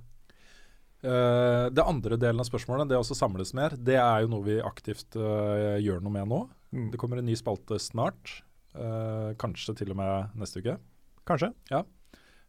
Eh, 1.04 1.66
det 1.76 1.86
andre 1.86 2.18
delen 2.18 2.42
av 2.42 2.48
spørsmålet, 2.50 2.90
det 2.90 2.98
å 2.98 3.04
også 3.04 3.18
samles 3.20 3.54
mer, 3.58 3.76
det 3.78 4.00
er 4.02 4.24
jo 4.24 4.32
noe 4.32 4.48
vi 4.48 4.58
aktivt 4.64 5.18
eh, 5.20 5.78
gjør 5.84 6.02
noe 6.02 6.16
med 6.16 6.32
nå. 6.32 6.42
Mm. 6.74 6.90
Det 6.94 7.02
kommer 7.02 7.22
en 7.22 7.30
ny 7.30 7.38
spalte 7.38 7.78
snart. 7.82 8.40
eh, 8.74 9.36
kanskje 9.38 9.76
til 9.78 9.94
og 9.94 10.00
med 10.02 10.34
neste 10.40 10.64
uke. 10.64 10.80
Kanskje. 11.26 11.54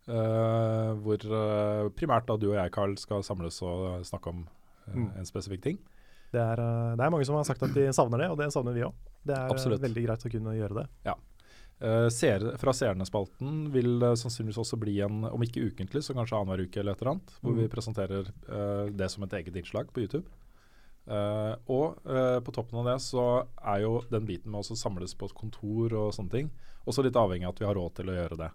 Eh, 0.05 0.91
hvor 1.01 1.23
uh, 1.33 1.89
primært 1.97 2.27
da 2.29 2.37
du 2.37 2.51
og 2.51 2.59
jeg, 2.59 2.73
Carl, 2.75 2.93
skal 3.01 3.23
samles 3.25 3.57
og 3.65 4.05
snakke 4.05 4.33
om 4.35 4.43
uh, 4.45 4.61
Mm. 4.95 5.07
en 5.17 5.25
spesifikk 5.25 5.63
ting. 5.65 5.79
Det 6.35 6.43
er, 6.43 6.61
eh, 6.61 6.97
det 6.99 7.01
er 7.07 7.11
mange 7.15 7.25
som 7.25 7.37
har 7.39 7.45
sagt 7.49 7.63
at 7.65 7.73
de 7.73 7.87
savner 7.97 8.19
det, 8.21 8.27
og 8.29 8.37
det 8.37 8.51
savner 8.53 8.75
vi 8.77 8.83
òg. 8.85 8.93
Det 9.25 9.33
er 9.33 9.47
eh, 9.47 9.53
Absolutt. 9.55 9.81
veldig 9.81 10.03
greit 10.05 10.27
å 10.27 10.31
kunne 10.35 10.53
gjøre 10.59 10.77
det. 10.83 10.85
Eh, 11.81 12.09
Ser, 12.13 12.45
fra 12.61 12.75
Seerne-spalten 12.77 13.71
vil 13.73 13.95
det 14.03 14.11
sannsynligvis 14.21 14.59
også 14.61 14.77
bli 14.83 14.99
en, 15.07 15.23
om 15.31 15.41
ikke 15.47 15.65
ukentlig, 15.71 16.03
så 16.05 16.13
kanskje 16.13 16.37
annenhver 16.37 16.67
uke 16.67 16.83
eller 16.83 16.93
et 16.99 17.01
eller 17.01 17.13
annet, 17.15 17.33
hvor 17.41 17.55
Mm. 17.55 17.63
vi 17.63 17.69
presenterer 17.73 18.29
eh, 18.29 18.91
det 18.93 19.09
som 19.11 19.25
et 19.25 19.33
eget 19.41 19.57
innslag 19.57 19.89
på 19.95 20.05
YouTube. 20.05 20.27
Uh, 21.05 21.53
og 21.69 21.99
uh, 22.09 22.41
på 22.41 22.53
toppen 22.57 22.79
av 22.81 22.87
det 22.89 22.95
så 23.05 23.45
er 23.61 23.83
jo 23.83 23.99
den 24.09 24.25
biten 24.25 24.49
med 24.51 24.65
å 24.65 24.77
samles 24.77 25.13
på 25.15 25.27
et 25.29 25.35
kontor 25.37 25.93
og 26.01 26.15
sånne 26.17 26.33
ting, 26.33 26.47
også 26.89 27.05
litt 27.05 27.17
avhengig 27.21 27.45
av 27.45 27.53
at 27.53 27.61
vi 27.61 27.67
har 27.69 27.77
råd 27.77 27.93
til 27.99 28.09
å 28.09 28.15
gjøre 28.17 28.39
det. 28.41 28.49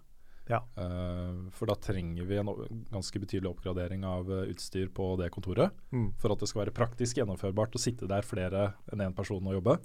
Ja. 0.50 0.60
Uh, 0.74 1.48
for 1.54 1.70
da 1.70 1.76
trenger 1.78 2.26
vi 2.26 2.38
en 2.40 2.50
ganske 2.90 3.22
betydelig 3.22 3.52
oppgradering 3.52 4.04
av 4.08 4.30
eh, 4.34 4.50
utstyr 4.50 4.90
på 4.94 5.12
det 5.20 5.30
kontoret. 5.34 5.76
Mm. 5.94 6.10
For 6.20 6.34
at 6.34 6.42
det 6.42 6.50
skal 6.50 6.64
være 6.64 6.74
praktisk 6.76 7.20
gjennomførbart 7.20 7.76
å 7.78 7.82
sitte 7.82 8.08
der 8.10 8.26
flere 8.26 8.72
enn 8.90 9.04
én 9.06 9.16
person 9.16 9.46
og 9.46 9.60
jobbe. 9.60 9.78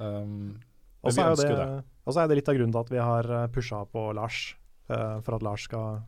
Um, 0.00 0.56
Og 1.02 1.12
så 1.12 1.26
er, 1.26 2.24
er 2.24 2.30
det 2.30 2.38
litt 2.38 2.48
av 2.48 2.56
grunnen 2.56 2.72
til 2.72 2.80
at 2.80 2.92
vi 2.94 3.02
har 3.02 3.28
pusha 3.52 3.82
på 3.92 4.06
Lars, 4.16 4.54
uh, 4.88 5.20
for 5.20 5.36
at 5.36 5.44
Lars 5.44 5.66
skal 5.68 6.00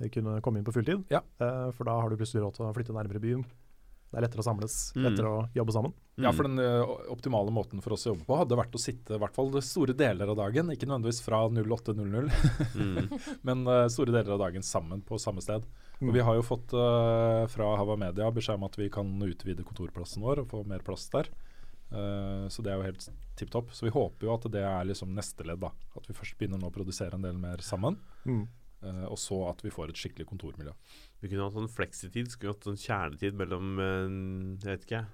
eh, 0.00 0.08
kunne 0.12 0.38
komme 0.44 0.62
inn 0.62 0.66
på 0.66 0.74
fulltid. 0.76 1.04
Ja. 1.12 1.20
Uh, 1.42 1.68
for 1.76 1.88
da 1.88 1.98
har 2.00 2.10
du 2.10 2.16
plutselig 2.16 2.44
råd 2.44 2.58
til 2.58 2.68
å 2.68 2.74
flytte 2.76 2.96
nærmere 2.96 3.22
byen. 3.22 3.44
Det 4.06 4.18
er 4.20 4.22
lettere 4.28 4.40
å 4.40 4.46
samles, 4.46 4.74
Mm. 4.94 5.02
lettere 5.04 5.28
å 5.28 5.38
jobbe 5.52 5.72
sammen. 5.74 5.92
Ja, 6.16 6.30
for 6.32 6.46
den 6.46 6.58
optimale 7.12 7.50
måten 7.52 7.82
for 7.82 7.92
oss 7.92 8.06
å 8.06 8.14
jobbe 8.14 8.24
på 8.24 8.36
hadde 8.38 8.56
vært 8.56 8.72
å 8.72 8.80
sitte 8.80 9.16
i 9.16 9.18
hvert 9.20 9.34
fall 9.34 9.50
store 9.60 9.92
deler 9.98 10.30
av 10.32 10.36
dagen, 10.38 10.70
ikke 10.72 10.86
nødvendigvis 10.88 11.20
fra 11.26 11.42
08.00, 11.50 12.30
Mm. 12.76 13.10
men 13.48 13.66
uh, 13.66 13.88
store 13.92 14.12
deler 14.14 14.32
av 14.36 14.38
dagen 14.46 14.62
sammen 14.62 15.02
på 15.02 15.18
samme 15.20 15.42
sted. 15.44 15.66
Mm. 16.00 16.08
Og 16.08 16.14
vi 16.14 16.20
har 16.24 16.34
jo 16.38 16.42
fått 16.46 16.72
uh, 16.72 17.46
fra 17.52 17.76
Hava 17.76 17.96
Media 17.96 18.30
beskjed 18.30 18.56
om 18.56 18.64
at 18.64 18.76
vi 18.78 18.88
kan 18.88 19.10
utvide 19.26 19.64
kontorplassen 19.66 20.22
vår 20.22 20.44
og 20.44 20.48
få 20.54 20.62
mer 20.66 20.80
plass 20.86 21.08
der. 21.12 21.28
Uh, 21.92 22.48
så 22.50 22.62
det 22.64 22.72
er 22.72 22.80
jo 22.80 22.86
helt 22.88 23.08
tipp 23.36 23.50
topp. 23.52 23.70
Så 23.76 23.84
vi 23.86 23.92
håper 23.94 24.26
jo 24.26 24.34
at 24.34 24.46
det 24.50 24.62
er 24.64 24.86
liksom 24.88 25.12
neste 25.14 25.44
ledd. 25.46 25.60
da 25.60 25.70
At 25.96 26.06
vi 26.08 26.14
først 26.16 26.38
begynner 26.38 26.58
nå 26.62 26.70
å 26.70 26.74
produsere 26.74 27.14
en 27.14 27.22
del 27.26 27.36
mer 27.38 27.58
sammen. 27.64 27.98
Mm. 28.24 28.46
eh, 28.82 29.04
og 29.06 29.16
så 29.18 29.38
at 29.50 29.62
vi 29.64 29.70
får 29.70 29.90
et 29.92 29.96
skikkelig 30.00 30.26
kontormiljø. 30.28 30.72
Vi 31.22 31.30
kunne 31.30 31.46
hatt 31.46 31.56
sånn 31.56 31.70
fleksitid. 31.72 32.28
Skulle 32.32 32.52
hatt 32.54 32.66
sånn 32.66 32.76
kjernetid 32.80 33.36
mellom 33.38 33.78
eh, 33.80 34.66
Jeg 34.66 34.72
vet 34.76 34.84
ikke. 34.88 35.04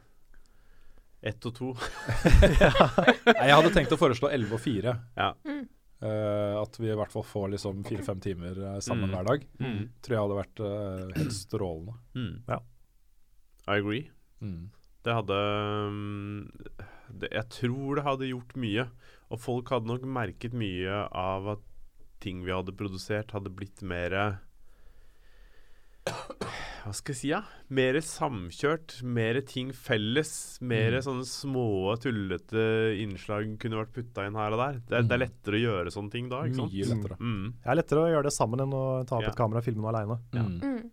Ett 1.22 1.46
og 1.46 1.54
to. 1.54 1.68
Jeg 3.38 3.54
hadde 3.54 3.70
tenkt 3.74 3.92
å 3.94 3.98
foreslå 4.00 4.30
11 4.34 4.56
og 4.56 4.62
fire. 4.64 4.96
Ja. 5.14 5.28
Mm. 5.46 5.62
Eh, 6.02 6.54
at 6.58 6.78
vi 6.82 6.88
i 6.90 6.96
hvert 6.98 7.12
fall 7.14 7.22
får 7.22 7.52
liksom 7.54 7.84
fire-fem 7.86 8.18
timer 8.24 8.58
eh, 8.58 8.78
sammen 8.82 9.06
Mm. 9.06 9.14
hver 9.14 9.28
dag. 9.30 9.44
Mm. 9.62 9.82
Tror 10.02 10.16
jeg 10.16 10.22
hadde 10.24 10.38
vært 10.40 10.62
uh, 10.66 11.12
helt 11.20 11.36
strålende. 11.36 11.94
Mm. 12.18 12.32
Ja. 12.50 12.58
I 13.68 13.76
agree. 13.78 14.08
Mm. 14.42 14.64
Det 15.06 15.14
hadde 15.14 15.36
um, 15.86 16.48
det, 17.22 17.30
Jeg 17.30 17.46
tror 17.54 17.94
det 18.00 18.04
hadde 18.08 18.32
gjort 18.32 18.56
mye. 18.58 18.88
Og 19.30 19.40
folk 19.40 19.70
hadde 19.70 19.90
nok 19.92 20.02
merket 20.10 20.52
mye 20.58 21.04
av 21.14 21.46
at 21.54 21.62
ting 22.22 22.42
vi 22.46 22.50
hadde 22.54 22.74
produsert, 22.78 23.30
hadde 23.34 23.50
blitt 23.54 23.78
mer 23.86 24.14
Hva 26.06 26.90
skal 26.98 27.12
jeg 27.14 27.18
si, 27.20 27.28
ja? 27.30 27.40
Mer 27.70 27.94
samkjørt. 28.02 28.96
Mer 29.06 29.38
ting 29.46 29.70
felles. 29.76 30.32
Mer 30.60 30.96
Mm. 30.98 31.02
sånne 31.06 31.26
små, 31.28 31.94
tullete 32.02 32.64
innslag 32.98 33.56
kunne 33.62 33.78
vært 33.78 33.92
putta 33.94 34.26
inn 34.26 34.34
her 34.34 34.50
og 34.52 34.58
der. 34.58 34.80
Det, 34.88 34.92
er- 34.98 35.02
det 35.02 35.12
er 35.12 35.18
Mm. 35.18 35.26
lettere 35.28 35.54
å 35.54 35.62
gjøre 35.62 35.92
sånne 35.94 36.10
ting 36.10 36.28
da, 36.28 36.42
ikke 36.42 36.56
sant? 36.56 36.72
Mye 36.72 36.88
lettere. 36.90 37.16
Mm. 37.20 37.52
Det 37.62 37.70
er 37.70 37.76
lettere 37.76 38.02
å 38.02 38.10
gjøre 38.10 38.22
det 38.24 38.32
sammen 38.32 38.60
enn 38.60 38.72
å 38.74 39.06
ta 39.06 39.16
opp 39.16 39.22
Ja. 39.22 39.28
et 39.28 39.36
kamera 39.36 39.58
og 39.58 39.64
filme 39.64 39.80
noe 39.82 39.92
aleine. 39.92 40.18
Ja. 40.32 40.42
Mm. 40.42 40.90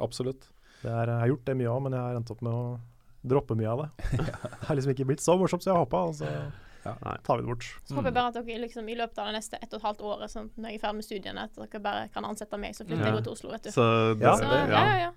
Absolutt. 0.00 0.48
Jeg 0.82 0.92
har 0.92 1.26
gjort 1.28 1.44
det 1.46 1.56
mye 1.56 1.72
òg, 1.72 1.82
men 1.82 1.92
jeg 1.92 2.00
har 2.00 2.14
endt 2.16 2.30
opp 2.30 2.42
med 2.42 2.52
å 2.52 2.80
droppe 3.26 3.56
mye 3.56 3.70
av 3.72 3.78
det. 3.80 3.90
Det 4.60 4.66
har 4.68 4.76
liksom 4.76 4.92
ikke 4.94 5.06
blitt 5.06 5.20
så 5.24 5.38
morsomt 5.40 5.62
som 5.62 5.72
jeg 5.74 5.86
håpa, 5.86 6.08
og 6.08 6.52
Nei. 6.84 7.16
tar 7.24 7.36
vi 7.38 7.42
det 7.42 7.48
bort. 7.48 7.64
Så 7.84 7.94
håper 7.96 8.10
jeg 8.10 8.14
bare 8.14 8.28
at 8.32 8.34
dere 8.46 8.58
liksom, 8.64 8.88
i 8.88 8.94
løpet 8.98 9.18
av 9.18 9.26
det 9.30 9.34
neste 9.38 9.56
ett 9.62 9.72
og 9.72 9.78
et 9.80 9.86
halvt 9.88 10.00
året, 10.10 10.30
sånn, 10.30 10.50
når 10.56 10.68
jeg 10.70 10.78
er 10.78 10.82
ferdig 10.84 10.98
med 11.00 11.04
studiene, 11.08 11.44
at 11.48 11.54
dere 11.56 11.80
bare 11.80 12.08
kan 12.14 12.24
ansette 12.28 12.58
meg, 12.60 12.74
så 12.76 12.84
flytter 12.86 13.06
Ja. 13.06 13.14
jeg 13.14 13.24
til 13.24 13.32
Oslo, 13.32 13.50
vet 13.54 13.62
du. 13.62 13.70
Så, 13.70 13.84
det, 14.18 14.22
Ja, 14.26 14.36
Så, 14.36 14.44
ja, 14.44 14.66
ja, 14.68 14.84
ja, 14.84 14.96
ja. 14.98 15.12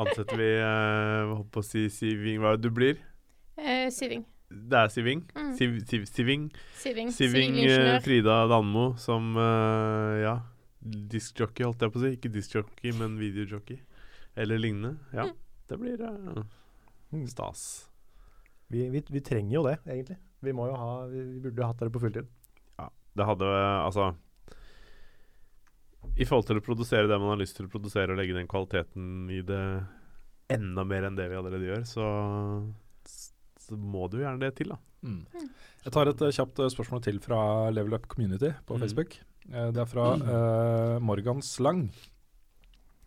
Ansetter 0.00 0.36
vi 0.40 0.46
uh, 0.56 1.34
Holdt 1.36 1.50
på 1.52 1.60
å 1.60 1.64
si 1.66 1.82
Siving 1.92 2.38
Hva 2.40 2.54
er 2.54 2.56
det 2.56 2.62
du 2.64 2.70
blir? 2.72 2.96
Eh, 3.60 3.90
Siving. 3.92 4.24
Det 4.48 4.78
er 4.78 4.88
Siving. 4.88 5.20
Mm. 5.36 5.50
Siv, 5.58 5.74
siv, 5.90 6.04
siving. 6.08 6.46
Siving. 6.80 7.10
Siving 7.12 7.56
eh, 7.66 7.98
Frida 8.04 8.46
Danmo 8.48 8.94
som 9.00 9.34
eh, 9.36 10.22
ja, 10.22 10.36
diskjockey, 10.80 11.64
holdt 11.66 11.82
jeg 11.82 11.92
på 11.92 11.98
å 11.98 12.04
si. 12.04 12.12
Ikke 12.16 12.30
diskjockey, 12.32 12.92
men 12.96 13.16
videojockey. 13.18 13.80
Eller 14.36 14.58
lignende. 14.60 14.96
Ja, 15.12 15.24
Mm. 15.26 15.34
det 15.68 15.78
blir 15.80 16.00
eh, 16.00 16.42
Mm. 17.12 17.26
stas. 17.28 17.88
Vi, 18.68 18.88
vi, 18.90 19.02
vi 19.08 19.20
trenger 19.20 19.54
jo 19.54 19.62
det, 19.66 19.78
egentlig. 19.86 20.16
Vi 20.44 20.52
må 20.52 20.66
jo 20.68 20.76
ha 20.76 20.90
Vi, 21.08 21.22
vi 21.36 21.40
burde 21.46 21.62
jo 21.62 21.68
hatt 21.70 21.78
dere 21.80 21.92
på 21.94 22.02
fulltid. 22.02 22.26
Det 23.16 23.24
hadde 23.24 23.46
altså 23.80 24.10
I 26.20 26.26
forhold 26.28 26.46
til 26.50 26.58
å 26.60 26.64
produsere 26.64 27.08
det 27.08 27.16
man 27.20 27.30
har 27.32 27.38
lyst 27.40 27.56
til 27.56 27.64
å 27.68 27.70
produsere, 27.72 28.12
og 28.12 28.18
legge 28.20 28.36
den 28.36 28.48
kvaliteten 28.50 29.30
i 29.32 29.40
det 29.44 29.62
enda 30.52 30.84
mer 30.86 31.06
enn 31.08 31.16
det 31.18 31.26
vi 31.32 31.38
allerede 31.38 31.66
gjør, 31.66 31.82
så, 31.88 32.04
så 33.60 33.76
må 33.80 34.04
det 34.12 34.20
jo 34.20 34.26
gjerne 34.26 34.42
det 34.44 34.52
til, 34.60 34.70
da. 34.74 34.78
Mm. 35.06 35.48
Jeg 35.86 35.94
tar 35.96 36.10
et 36.12 36.22
eh, 36.28 36.34
kjapt 36.36 36.60
eh, 36.62 36.70
spørsmål 36.72 37.02
til 37.08 37.18
fra 37.24 37.40
Level 37.74 37.96
Up 37.98 38.06
Community 38.12 38.52
på 38.68 38.76
Mm. 38.76 38.84
Facebook. 38.84 39.16
Eh, 39.50 39.68
det 39.74 39.82
er 39.82 39.88
fra 39.90 40.06
uh, 40.20 41.00
Morgan 41.02 41.42
Slang. 41.42 41.88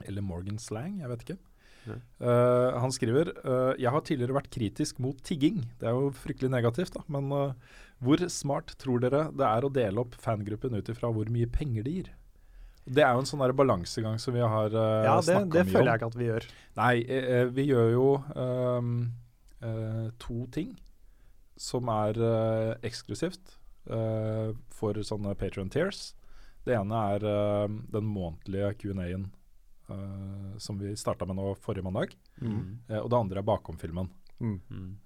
Eller 0.05 0.21
Morgan 0.25 0.59
Slang, 0.59 0.99
jeg 1.01 1.09
vet 1.13 1.23
ikke. 1.25 1.37
Eh, 1.97 2.77
han 2.83 2.93
skriver 2.93 3.31
eh, 3.37 3.73
Jeg 3.81 3.93
har 3.93 4.05
tidligere 4.05 4.37
vært 4.37 4.51
kritisk 4.53 4.99
mot 5.03 5.19
tigging. 5.25 5.61
Det 5.81 5.89
er 5.89 5.97
jo 5.97 6.11
fryktelig 6.15 6.51
negativt, 6.53 6.95
da. 6.95 7.03
Men 7.11 7.31
uh, 7.33 7.77
hvor 8.03 8.23
smart 8.31 8.75
tror 8.81 9.01
dere 9.03 9.27
det 9.35 9.47
er 9.47 9.65
å 9.65 9.71
dele 9.73 10.03
opp 10.03 10.17
fangruppen 10.19 10.77
ut 10.77 10.91
ifra 10.91 11.11
hvor 11.13 11.31
mye 11.31 11.49
penger 11.51 11.87
de 11.87 11.95
gir? 11.97 12.11
Det 12.89 13.03
er 13.05 13.13
jo 13.13 13.21
en 13.21 13.29
sånn 13.29 13.43
der 13.43 13.53
balansegang 13.53 14.17
som 14.21 14.33
vi 14.35 14.43
har 14.43 14.73
uh, 14.73 15.05
Ja, 15.05 15.17
om. 15.19 15.31
Ja, 15.31 15.45
det 15.57 15.65
føler 15.69 15.91
jeg 15.91 16.01
ikke 16.01 16.11
at 16.11 16.19
vi 16.19 16.29
gjør. 16.29 16.49
Nei, 16.79 16.93
vi 17.53 17.65
gjør 17.69 17.89
jo 17.93 18.05
eh, 18.39 20.05
to 20.23 20.37
ting 20.55 20.77
som 21.59 21.89
er 21.91 22.15
eksklusivt 22.87 23.57
for 24.79 24.99
sånne 25.03 25.33
Patrion 25.35 25.71
tears. 25.73 26.13
Det 26.63 26.75
ene 26.77 27.01
er 27.15 27.25
den 27.91 28.07
månedlige 28.07 28.71
Q&A-en 28.79 29.25
eh, 29.91 30.57
som 30.61 30.79
vi 30.79 30.95
starta 30.99 31.25
med 31.29 31.37
nå 31.39 31.53
forrige 31.63 31.83
mandag. 31.85 32.15
Eh, 32.41 32.99
og 32.99 33.09
det 33.09 33.19
andre 33.19 33.41
er 33.41 33.47
Bakom-filmen. 33.47 34.09
Mm. 34.39 34.59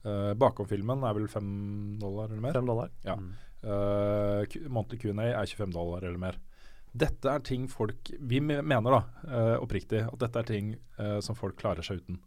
Uh, 0.06 0.36
bakomfilmen 0.38 1.02
er 1.10 1.16
vel 1.18 1.24
fem 1.32 1.48
dollar 1.98 2.28
eller 2.30 2.42
mer. 2.44 2.54
Fem 2.54 2.68
dollar. 2.70 2.92
Ja. 3.02 3.16
Mm. 3.18 3.32
Eh, 3.64 4.58
månedlig 4.70 5.00
Q&A 5.02 5.30
er 5.32 5.48
25 5.50 5.72
dollar 5.74 6.06
eller 6.06 6.22
mer. 6.22 6.38
Dette 6.94 7.32
er 7.32 7.42
ting 7.42 7.64
folk 7.72 8.12
Vi 8.22 8.38
mener 8.44 8.94
da, 8.94 9.00
oppriktig, 9.64 10.04
at 10.06 10.20
dette 10.22 10.44
er 10.44 10.46
ting 10.46 10.68
som 11.26 11.34
folk 11.34 11.56
klarer 11.58 11.82
seg 11.82 12.04
uten. 12.04 12.20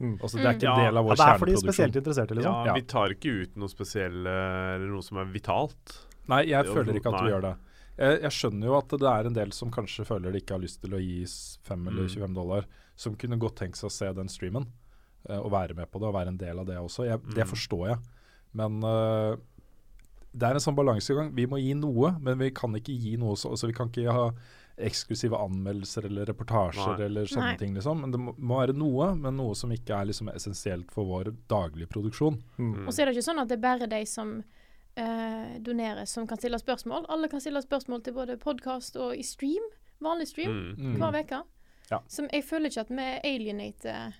Mm. 0.00 0.14
Altså 0.20 0.38
Det 0.38 0.46
er 0.46 0.56
ikke 0.56 0.66
Ja, 0.68 0.72
en 0.72 0.84
del 0.86 0.96
av 0.96 1.04
Ja, 1.04 1.08
vår 1.08 1.16
det 1.16 1.26
er 1.26 1.38
for 1.38 1.46
de 1.50 1.56
spesielt 1.60 1.96
interesserte, 2.00 2.34
liksom. 2.36 2.52
Ja, 2.52 2.64
Ja. 2.66 2.74
vi 2.74 2.82
tar 2.82 3.08
ikke 3.12 3.42
ut 3.42 3.56
noe 3.56 3.68
spesielt 3.68 4.26
eller 4.26 4.88
noe 4.88 5.02
som 5.02 5.18
er 5.18 5.24
vitalt. 5.24 6.06
Nei, 6.28 6.42
jeg 6.46 6.64
er 6.64 6.72
føler 6.72 6.96
ikke 6.96 7.12
at 7.12 7.20
vi 7.20 7.28
nei. 7.28 7.32
gjør 7.32 7.42
det. 7.42 7.56
Jeg, 7.98 8.20
jeg 8.22 8.30
skjønner 8.30 8.66
jo 8.66 8.74
at 8.78 8.88
det 8.88 9.08
er 9.08 9.26
en 9.30 9.36
del 9.38 9.52
som 9.56 9.70
kanskje 9.72 10.04
føler 10.04 10.32
de 10.32 10.40
ikke 10.42 10.52
har 10.56 10.60
lyst 10.60 10.80
til 10.82 10.92
å 10.92 11.00
gi 11.00 11.22
5 11.24 11.86
eller 11.88 12.02
Mm. 12.04 12.08
25 12.12 12.34
dollar, 12.34 12.66
som 12.96 13.14
kunne 13.16 13.38
godt 13.40 13.56
tenkt 13.56 13.76
seg 13.80 13.88
å 13.88 13.92
se 13.92 14.12
den 14.12 14.28
streamen 14.28 14.66
Uh, 15.28 15.40
og 15.42 15.50
være 15.50 15.74
med 15.74 15.88
på 15.90 15.98
det 15.98 16.06
og 16.06 16.14
være 16.14 16.28
en 16.30 16.36
del 16.38 16.58
av 16.60 16.66
det 16.68 16.76
også. 16.78 17.02
Jeg, 17.04 17.18
Det 17.34 17.42
Mm. 17.42 17.48
forstår 17.50 17.88
jeg. 17.88 17.98
Men 18.54 18.76
uh, 18.84 19.34
det 20.32 20.46
er 20.46 20.54
en 20.54 20.60
sånn 20.62 20.76
balansegang. 20.76 21.32
Vi 21.34 21.46
må 21.50 21.58
gi 21.58 21.74
noe, 21.74 22.12
men 22.20 22.38
vi 22.38 22.50
kan 22.54 22.70
ikke 22.78 22.94
gi 22.94 23.16
noe 23.18 23.34
så, 23.34 23.50
altså 23.50 23.66
Vi 23.66 23.72
kan 23.74 23.88
ikke 23.90 24.12
ha 24.12 24.30
eksklusive 24.78 25.34
anmeldelser 25.34 26.04
eller 26.06 26.26
reportasjer 26.30 26.98
Nei. 26.98 27.06
eller 27.06 27.24
sånne 27.26 27.50
Nei. 27.50 27.56
ting. 27.56 27.74
liksom. 27.74 28.00
Men 28.02 28.12
Det 28.12 28.20
må, 28.20 28.36
må 28.38 28.60
være 28.60 28.76
noe, 28.76 29.16
men 29.16 29.36
noe 29.36 29.54
som 29.56 29.70
ikke 29.74 29.98
er 29.98 30.04
liksom 30.12 30.28
essensielt 30.32 30.92
for 30.92 31.04
vår 31.10 31.34
daglige 31.48 31.88
produksjon. 31.88 32.38
Mm. 32.60 32.86
Og 32.86 32.92
så 32.94 33.02
er 33.02 33.06
det 33.10 33.16
ikke 33.16 33.26
sånn 33.32 33.40
at 33.42 33.48
det 33.48 33.58
er 33.58 33.66
bare 33.66 33.88
de 33.88 34.04
som 34.06 34.44
eh, 34.96 35.58
donerer, 35.60 36.04
som 36.06 36.26
kan 36.26 36.38
stille 36.40 36.58
spørsmål. 36.60 37.06
Alle 37.12 37.28
kan 37.28 37.40
stille 37.40 37.62
spørsmål 37.62 38.02
til 38.06 38.14
både 38.16 38.36
podkast 38.42 38.96
og 38.96 39.14
i 39.16 39.22
stream. 39.26 39.62
Vanlig 40.02 40.26
stream 40.28 40.74
Mm. 40.78 40.96
hver 41.00 41.20
uke. 41.24 41.42
Ja. 41.90 42.00
Som 42.10 42.26
jeg 42.32 42.42
føler 42.44 42.66
ikke 42.66 42.80
at 42.82 42.88
vi 42.90 43.04
alienater 43.30 44.12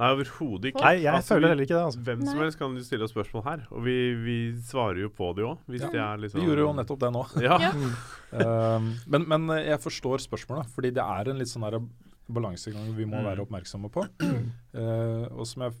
Nei, 0.00 0.08
overhodet 0.10 0.72
ikke. 0.72 0.80
Nei, 0.82 0.96
jeg 1.04 1.14
Altså, 1.14 1.34
føler 1.36 1.48
heller 1.52 1.62
ikke 1.62 1.76
det. 1.76 1.84
Altså. 1.84 2.00
Hvem 2.02 2.24
som 2.26 2.38
helst 2.42 2.58
kan 2.58 2.74
stille 2.82 3.04
oss 3.06 3.12
spørsmål 3.14 3.44
her, 3.44 3.60
og 3.70 3.84
vi, 3.84 3.94
vi 4.24 4.36
svarer 4.66 4.98
jo 5.04 5.08
på 5.14 5.28
det 5.36 5.44
òg. 5.46 5.58
Ja. 5.70 5.88
det 5.92 6.00
er 6.02 6.16
liksom 6.18 6.40
Vi 6.40 6.46
gjorde 6.48 6.64
jo 6.64 6.72
nettopp 6.74 6.98
det 7.04 7.12
nå. 7.14 7.22
Ja. 7.46 7.58
Ja. 7.62 8.74
Um, 8.76 8.88
men, 9.06 9.28
men 9.28 9.46
jeg 9.62 9.78
forstår 9.84 10.18
spørsmålet, 10.24 10.66
fordi 10.74 10.90
det 10.96 11.04
er 11.04 11.30
en 11.30 11.38
litt 11.38 11.48
sånn 11.52 11.62
her 11.68 11.78
balansegang 12.32 12.90
vi 12.96 13.04
må 13.06 13.20
Mm. 13.22 13.24
være 13.30 13.46
oppmerksomme 13.46 13.90
på. 13.92 14.02
Uh, 14.74 15.28
og 15.38 15.46
som 15.46 15.62
jeg 15.68 15.72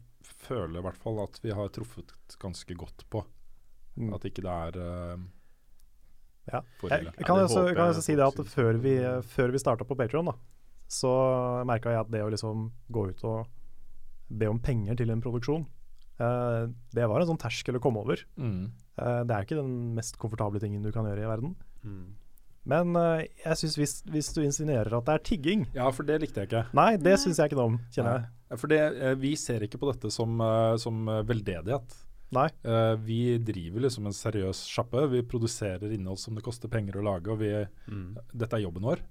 føler 0.46 0.78
i 0.78 0.82
hvert 0.86 0.96
fall 1.02 1.18
at 1.24 1.40
vi 1.42 1.50
har 1.50 1.68
truffet 1.74 2.12
ganske 2.38 2.74
godt 2.78 3.02
på. 3.10 3.24
Mm. 3.98 4.12
At 4.16 4.24
ikke 4.28 4.44
det 4.44 4.52
er 4.52 4.78
uh, 4.80 5.24
Ja. 6.48 6.62
Jeg, 6.88 7.04
jeg 7.06 7.26
kan 7.26 7.36
Ja, 7.38 7.44
også, 7.44 7.66
jeg 7.68 7.76
kan 7.76 7.92
også 7.92 8.02
si 8.02 8.16
det 8.18 8.24
at 8.24 8.48
før 8.50 8.78
vi, 8.82 8.96
før 9.34 9.52
vi 9.54 9.60
starta 9.62 9.86
på 9.86 9.96
Patreon 9.98 10.30
da, 10.32 10.36
så 10.92 11.10
merka 11.68 11.92
jeg 11.92 12.04
at 12.04 12.10
det 12.12 12.22
å 12.24 12.30
liksom 12.32 12.70
gå 12.92 13.08
ut 13.12 13.22
og 13.28 13.46
be 14.32 14.48
om 14.50 14.60
penger 14.62 14.96
til 14.98 15.12
en 15.12 15.22
produksjon, 15.24 15.64
uh, 16.22 16.68
det 16.94 17.08
var 17.08 17.22
en 17.22 17.30
sånn 17.32 17.40
terskel 17.40 17.78
å 17.78 17.82
komme 17.84 18.02
over. 18.04 18.24
Mm. 18.40 18.72
Uh, 18.96 19.22
det 19.28 19.36
er 19.36 19.46
ikke 19.46 19.60
den 19.60 19.94
mest 19.96 20.18
komfortable 20.20 20.60
tingen 20.62 20.84
du 20.84 20.92
kan 20.94 21.08
gjøre 21.08 21.24
i 21.24 21.30
verden. 21.30 21.56
Mm. 21.84 22.04
Men 22.72 22.94
uh, 22.96 23.20
jeg 23.20 23.58
synes 23.58 23.78
hvis, 23.80 23.96
hvis 24.12 24.30
du 24.36 24.42
insinuerer 24.44 24.94
at 24.94 25.08
det 25.08 25.16
er 25.16 25.24
tigging 25.26 25.64
Ja, 25.74 25.88
for 25.90 26.06
det 26.06 26.20
likte 26.22 26.44
jeg 26.44 26.52
ikke. 26.52 26.64
Nei, 26.78 26.94
det 27.00 27.16
syns 27.22 27.40
jeg 27.40 27.50
ikke 27.50 27.58
noe 27.58 27.74
om, 27.74 27.80
kjenner 27.94 28.20
jeg. 28.20 28.30
For 28.60 28.68
det, 28.68 28.80
vi 29.16 29.32
ser 29.40 29.64
ikke 29.64 29.78
på 29.80 29.88
dette 29.88 30.10
som, 30.12 30.36
som 30.76 31.06
veldedighet. 31.24 31.94
Nei. 32.32 32.48
Uh, 32.64 32.94
vi 33.04 33.36
driver 33.44 33.84
liksom 33.84 34.08
en 34.08 34.16
seriøs 34.16 34.64
sjappe. 34.72 35.04
Vi 35.12 35.24
produserer 35.28 35.92
innhold 35.92 36.20
som 36.22 36.38
det 36.38 36.44
koster 36.46 36.72
penger 36.72 37.00
å 37.00 37.06
lage. 37.10 37.30
og 37.32 37.42
vi, 37.42 37.52
Mm. 37.88 38.16
Dette 38.32 38.56
er 38.56 38.64
jobben 38.64 38.88
vår. 38.88 39.04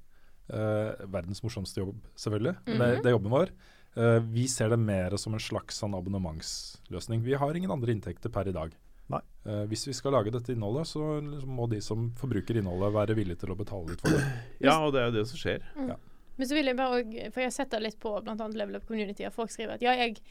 Uh, 0.51 0.97
verdens 1.07 1.43
morsomste 1.43 1.79
jobb, 1.79 2.01
selvfølgelig. 2.15 2.55
Mm 2.65 2.73
-hmm. 2.73 2.79
det, 2.79 3.03
det 3.03 3.05
er 3.05 3.17
jobben 3.17 3.31
vår. 3.31 3.51
Uh, 3.97 4.19
vi 4.19 4.47
ser 4.47 4.69
det 4.69 4.79
mer 4.79 5.17
som 5.17 5.33
en 5.33 5.39
slags 5.39 5.77
sånn 5.77 5.93
abonnementsløsning. 5.93 7.23
Vi 7.23 7.33
har 7.33 7.53
ingen 7.53 7.71
andre 7.71 7.91
inntekter 7.91 8.29
per 8.29 8.47
i 8.47 8.51
dag. 8.51 8.71
Nei. 9.11 9.21
Eh, 9.45 9.63
hvis 9.71 9.87
vi 9.87 9.93
skal 9.93 10.15
lage 10.15 10.31
dette 10.33 10.53
innholdet, 10.53 10.87
så 10.87 11.17
liksom 11.19 11.57
må 11.57 11.67
de 11.71 11.81
som 11.83 12.09
forbruker 12.19 12.59
innholdet, 12.61 12.93
være 12.95 13.17
villige 13.17 13.41
til 13.43 13.53
å 13.53 13.57
betale 13.59 13.91
litt 13.91 14.03
for 14.03 14.15
det. 14.15 14.21
ja, 14.67 14.77
og 14.79 14.93
det 14.95 15.01
er 15.01 15.09
jo 15.09 15.17
det 15.17 15.25
som 15.31 15.41
skjer. 15.41 15.65
Men 16.37 16.47
så 16.47 16.55
vil 16.55 16.71
jeg 16.71 16.77
bare 16.79 17.01
For 17.33 17.43
jeg 17.43 17.49
har 17.49 17.53
sett 17.53 17.73
det 17.73 17.81
litt 17.83 17.99
på 18.01 18.13
bl.a. 18.23 18.47
Level 18.47 18.79
Up 18.79 18.87
Community, 18.87 19.25
og 19.27 19.35
folk 19.35 19.51
skriver 19.53 19.75
at 19.75 19.85
ja, 19.85 19.95
jeg 19.99 20.21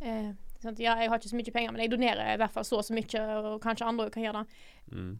eh, 0.00 0.32
sant, 0.64 0.80
ja, 0.82 0.94
jeg 1.00 1.08
har 1.12 1.18
ikke 1.20 1.30
så 1.30 1.36
mye 1.38 1.52
penger, 1.54 1.72
men 1.72 1.84
jeg 1.84 1.92
donerer 1.92 2.32
i 2.34 2.40
hvert 2.40 2.52
fall 2.54 2.64
så 2.66 2.78
og 2.80 2.84
så 2.86 2.94
mye, 2.96 3.22
og 3.52 3.60
kanskje 3.64 3.86
andre 3.86 4.08
kan 4.14 4.24
gjøre 4.24 4.42
det. 4.42 4.46
Mm. 4.92 5.18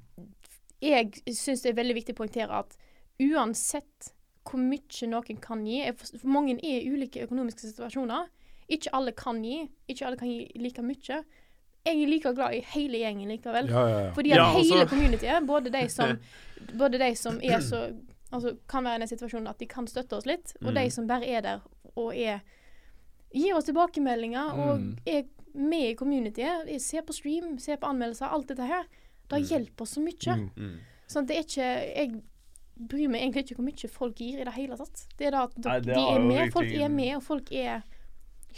Jeg 0.85 1.12
syns 1.33 1.62
det 1.65 1.71
er 1.73 1.79
veldig 1.81 1.95
viktig 2.01 2.15
å 2.16 2.21
poengtere 2.23 2.59
at 2.65 2.77
uansett 3.23 4.11
hvor 4.45 4.61
mye 4.61 5.07
noen 5.09 5.39
kan 5.41 5.62
gi 5.65 5.79
For 5.97 6.29
mange 6.29 6.59
er 6.59 6.83
i 6.83 6.91
ulike 6.93 7.23
økonomiske 7.25 7.71
situasjoner. 7.71 8.27
Ikke 8.69 8.93
alle 8.97 9.12
kan 9.16 9.39
gi. 9.45 9.62
Ikke 9.89 10.05
alle 10.09 10.19
kan 10.21 10.29
gi 10.29 10.51
like 10.61 10.83
mye. 10.85 11.23
jeg 11.85 12.01
er 12.03 12.09
like 12.09 12.31
glad 12.35 12.55
i 12.57 12.61
hele 12.73 12.97
gjengen 13.03 13.29
likevel. 13.29 13.66
Ja, 13.69 13.87
ja, 13.89 13.99
ja. 14.07 14.12
Fordi 14.16 14.31
at 14.33 14.37
Ja, 14.37 14.45
altså- 14.55 14.75
hele 14.75 14.87
communityet, 14.89 15.47
både 15.47 15.71
de 15.73 15.89
som, 15.89 16.19
både 16.79 16.99
de 16.99 17.15
som 17.15 17.41
er 17.43 17.61
så 17.61 17.95
Altså 18.33 18.57
kan 18.66 18.83
være 18.85 18.97
i 18.97 18.99
den 18.99 19.09
situasjonen 19.09 19.47
at 19.49 19.59
de 19.61 19.66
kan 19.66 19.87
støtte 19.87 20.16
oss 20.16 20.27
litt, 20.27 20.57
og 20.61 20.73
Mm. 20.73 20.75
de 20.75 20.91
som 20.91 21.07
bare 21.07 21.25
er 21.29 21.41
der 21.41 21.61
og 21.97 22.16
er 22.16 22.41
Gir 23.35 23.55
oss 23.55 23.65
tilbakemeldinger 23.65 24.51
og 24.59 24.81
Mm. 24.81 24.97
er 25.07 25.23
med 25.55 25.90
i 25.93 25.97
communityet. 25.98 26.66
Se 26.68 26.78
Ser 26.97 27.02
på 27.06 27.14
stream, 27.16 27.59
ser 27.59 27.76
på 27.81 27.89
anmeldelser, 27.90 28.31
alt 28.32 28.48
dette 28.48 28.66
her. 28.66 28.85
Det 29.28 29.40
Mm. 29.40 29.48
hjelper 29.48 29.82
oss 29.82 29.94
så 29.97 30.02
mye. 30.05 30.51
Mm. 30.56 30.78
Sånn 31.09 31.22
at 31.22 31.28
det 31.28 31.36
er 31.36 31.44
ikke 31.44 31.97
Jeg 31.97 32.22
bryr 32.76 33.09
meg 33.09 33.22
egentlig 33.22 33.44
ikke 33.44 33.56
hvor 33.56 33.64
mye 33.68 33.89
folk 33.90 34.16
gir 34.18 34.40
i 34.40 34.44
det 34.44 34.55
hele 34.55 34.76
tatt. 34.76 35.06
Det 35.16 35.26
er 35.26 35.31
da 35.31 35.44
at 35.44 35.56
Nei, 35.59 35.81
de, 35.81 35.86
det 35.86 35.94
de 35.94 36.01
er 36.01 36.18
med, 36.20 36.52
folk 36.52 36.72
er 36.72 36.89
med, 36.89 37.16
og 37.16 37.22
folk 37.22 37.52
er 37.52 37.82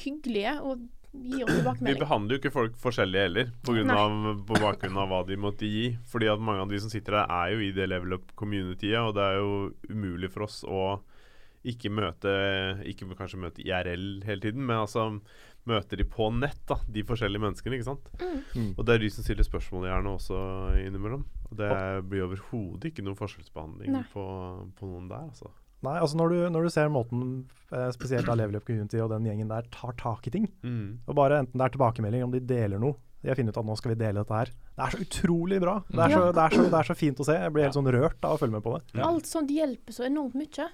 hyggelige 0.05 0.61
og 0.63 0.89
gir 1.17 1.45
oss 1.49 1.81
Vi 1.81 1.95
behandler 1.97 2.37
jo 2.37 2.41
ikke 2.41 2.53
folk 2.53 2.77
forskjellig 2.81 3.21
heller, 3.25 3.51
på, 3.65 3.73
grunn 3.77 3.91
av, 3.91 4.17
på 4.49 4.59
bakgrunn 4.61 4.99
av 5.01 5.09
hva 5.09 5.21
de 5.27 5.37
måtte 5.41 5.69
gi. 5.69 5.97
Fordi 6.09 6.29
at 6.33 6.41
mange 6.41 6.65
av 6.65 6.69
de 6.73 6.81
som 6.83 6.93
sitter 6.93 7.13
der, 7.13 7.27
er 7.31 7.53
jo 7.55 7.61
i 7.65 7.73
det 7.77 7.89
level 7.89 8.19
up-communityet, 8.19 9.01
og 9.01 9.15
det 9.17 9.23
er 9.25 9.39
jo 9.41 9.53
umulig 9.91 10.31
for 10.33 10.47
oss 10.49 10.63
å 10.65 11.01
ikke 11.67 11.91
møte 11.91 12.31
Ikke 12.87 13.09
kanskje 13.19 13.41
møte 13.43 13.65
IRL 13.65 14.23
hele 14.25 14.41
tiden, 14.41 14.63
men 14.69 14.85
altså 14.85 15.21
møte 15.67 15.99
de 15.99 16.05
på 16.07 16.29
nett, 16.35 16.61
da, 16.71 16.77
de 16.89 17.03
forskjellige 17.07 17.43
menneskene. 17.43 17.77
ikke 17.79 17.89
sant? 17.91 18.09
Mm. 18.55 18.73
Og 18.79 18.83
det 18.87 18.95
er 18.97 19.03
de 19.05 19.11
som 19.11 19.27
stiller 19.27 19.47
spørsmål 19.47 19.87
gjerne 19.89 20.13
også 20.17 20.41
innimellom. 20.87 21.25
Og 21.51 21.55
det 21.61 21.71
blir 22.11 22.25
overhodet 22.29 22.91
ikke 22.93 23.05
noen 23.07 23.19
forskjellsbehandling 23.19 23.97
på, 24.13 24.27
på 24.79 24.91
noen 24.91 25.09
der, 25.11 25.27
altså. 25.31 25.51
Nei, 25.85 25.99
altså 26.01 26.17
når 26.19 26.33
du, 26.33 26.37
når 26.55 26.65
du 26.67 26.71
ser 26.73 26.89
måten 26.91 27.25
eh, 27.71 27.91
spesielt 27.95 28.29
av 28.33 28.39
Level 28.41 28.57
Up 28.57 28.65
Community 28.67 28.97
og 29.05 29.11
den 29.13 29.27
gjengen 29.29 29.51
der 29.53 29.67
tar 29.75 29.93
tak 30.01 30.25
i 30.27 30.33
ting, 30.39 30.47
Mm. 30.65 31.03
og 31.07 31.15
bare 31.19 31.43
enten 31.43 31.59
det 31.61 31.67
er 31.67 31.75
tilbakemelding, 31.77 32.25
om 32.25 32.33
de 32.33 32.41
deler 32.41 32.81
noe 32.81 32.97
De 33.23 33.29
har 33.29 33.37
funnet 33.37 33.53
ut 33.55 33.59
at 33.61 33.67
nå 33.67 33.75
skal 33.77 33.91
vi 33.93 33.99
dele 34.01 34.23
dette 34.23 34.35
her. 34.39 34.51
Det 34.77 34.83
er 34.87 34.93
så 34.95 34.99
utrolig 35.03 35.57
bra. 35.61 35.77
Det 35.91 35.99
er 36.05 36.13
så, 36.15 36.25
det 36.37 36.43
er 36.47 36.53
så, 36.57 36.65
det 36.71 36.79
er 36.79 36.87
så 36.89 36.95
fint 36.95 37.21
å 37.21 37.25
se. 37.27 37.35
Jeg 37.35 37.53
blir 37.55 37.65
helt 37.67 37.75
sånn 37.75 37.89
rørt 37.91 38.27
av 38.29 38.37
å 38.37 38.39
følge 38.41 38.55
med 38.55 38.63
på 38.63 38.75
det. 38.77 39.01
Alt 39.03 39.27
sånt 39.27 39.51
hjelper 39.51 39.97
så 39.97 40.05
enormt 40.07 40.37
mye. 40.39 40.67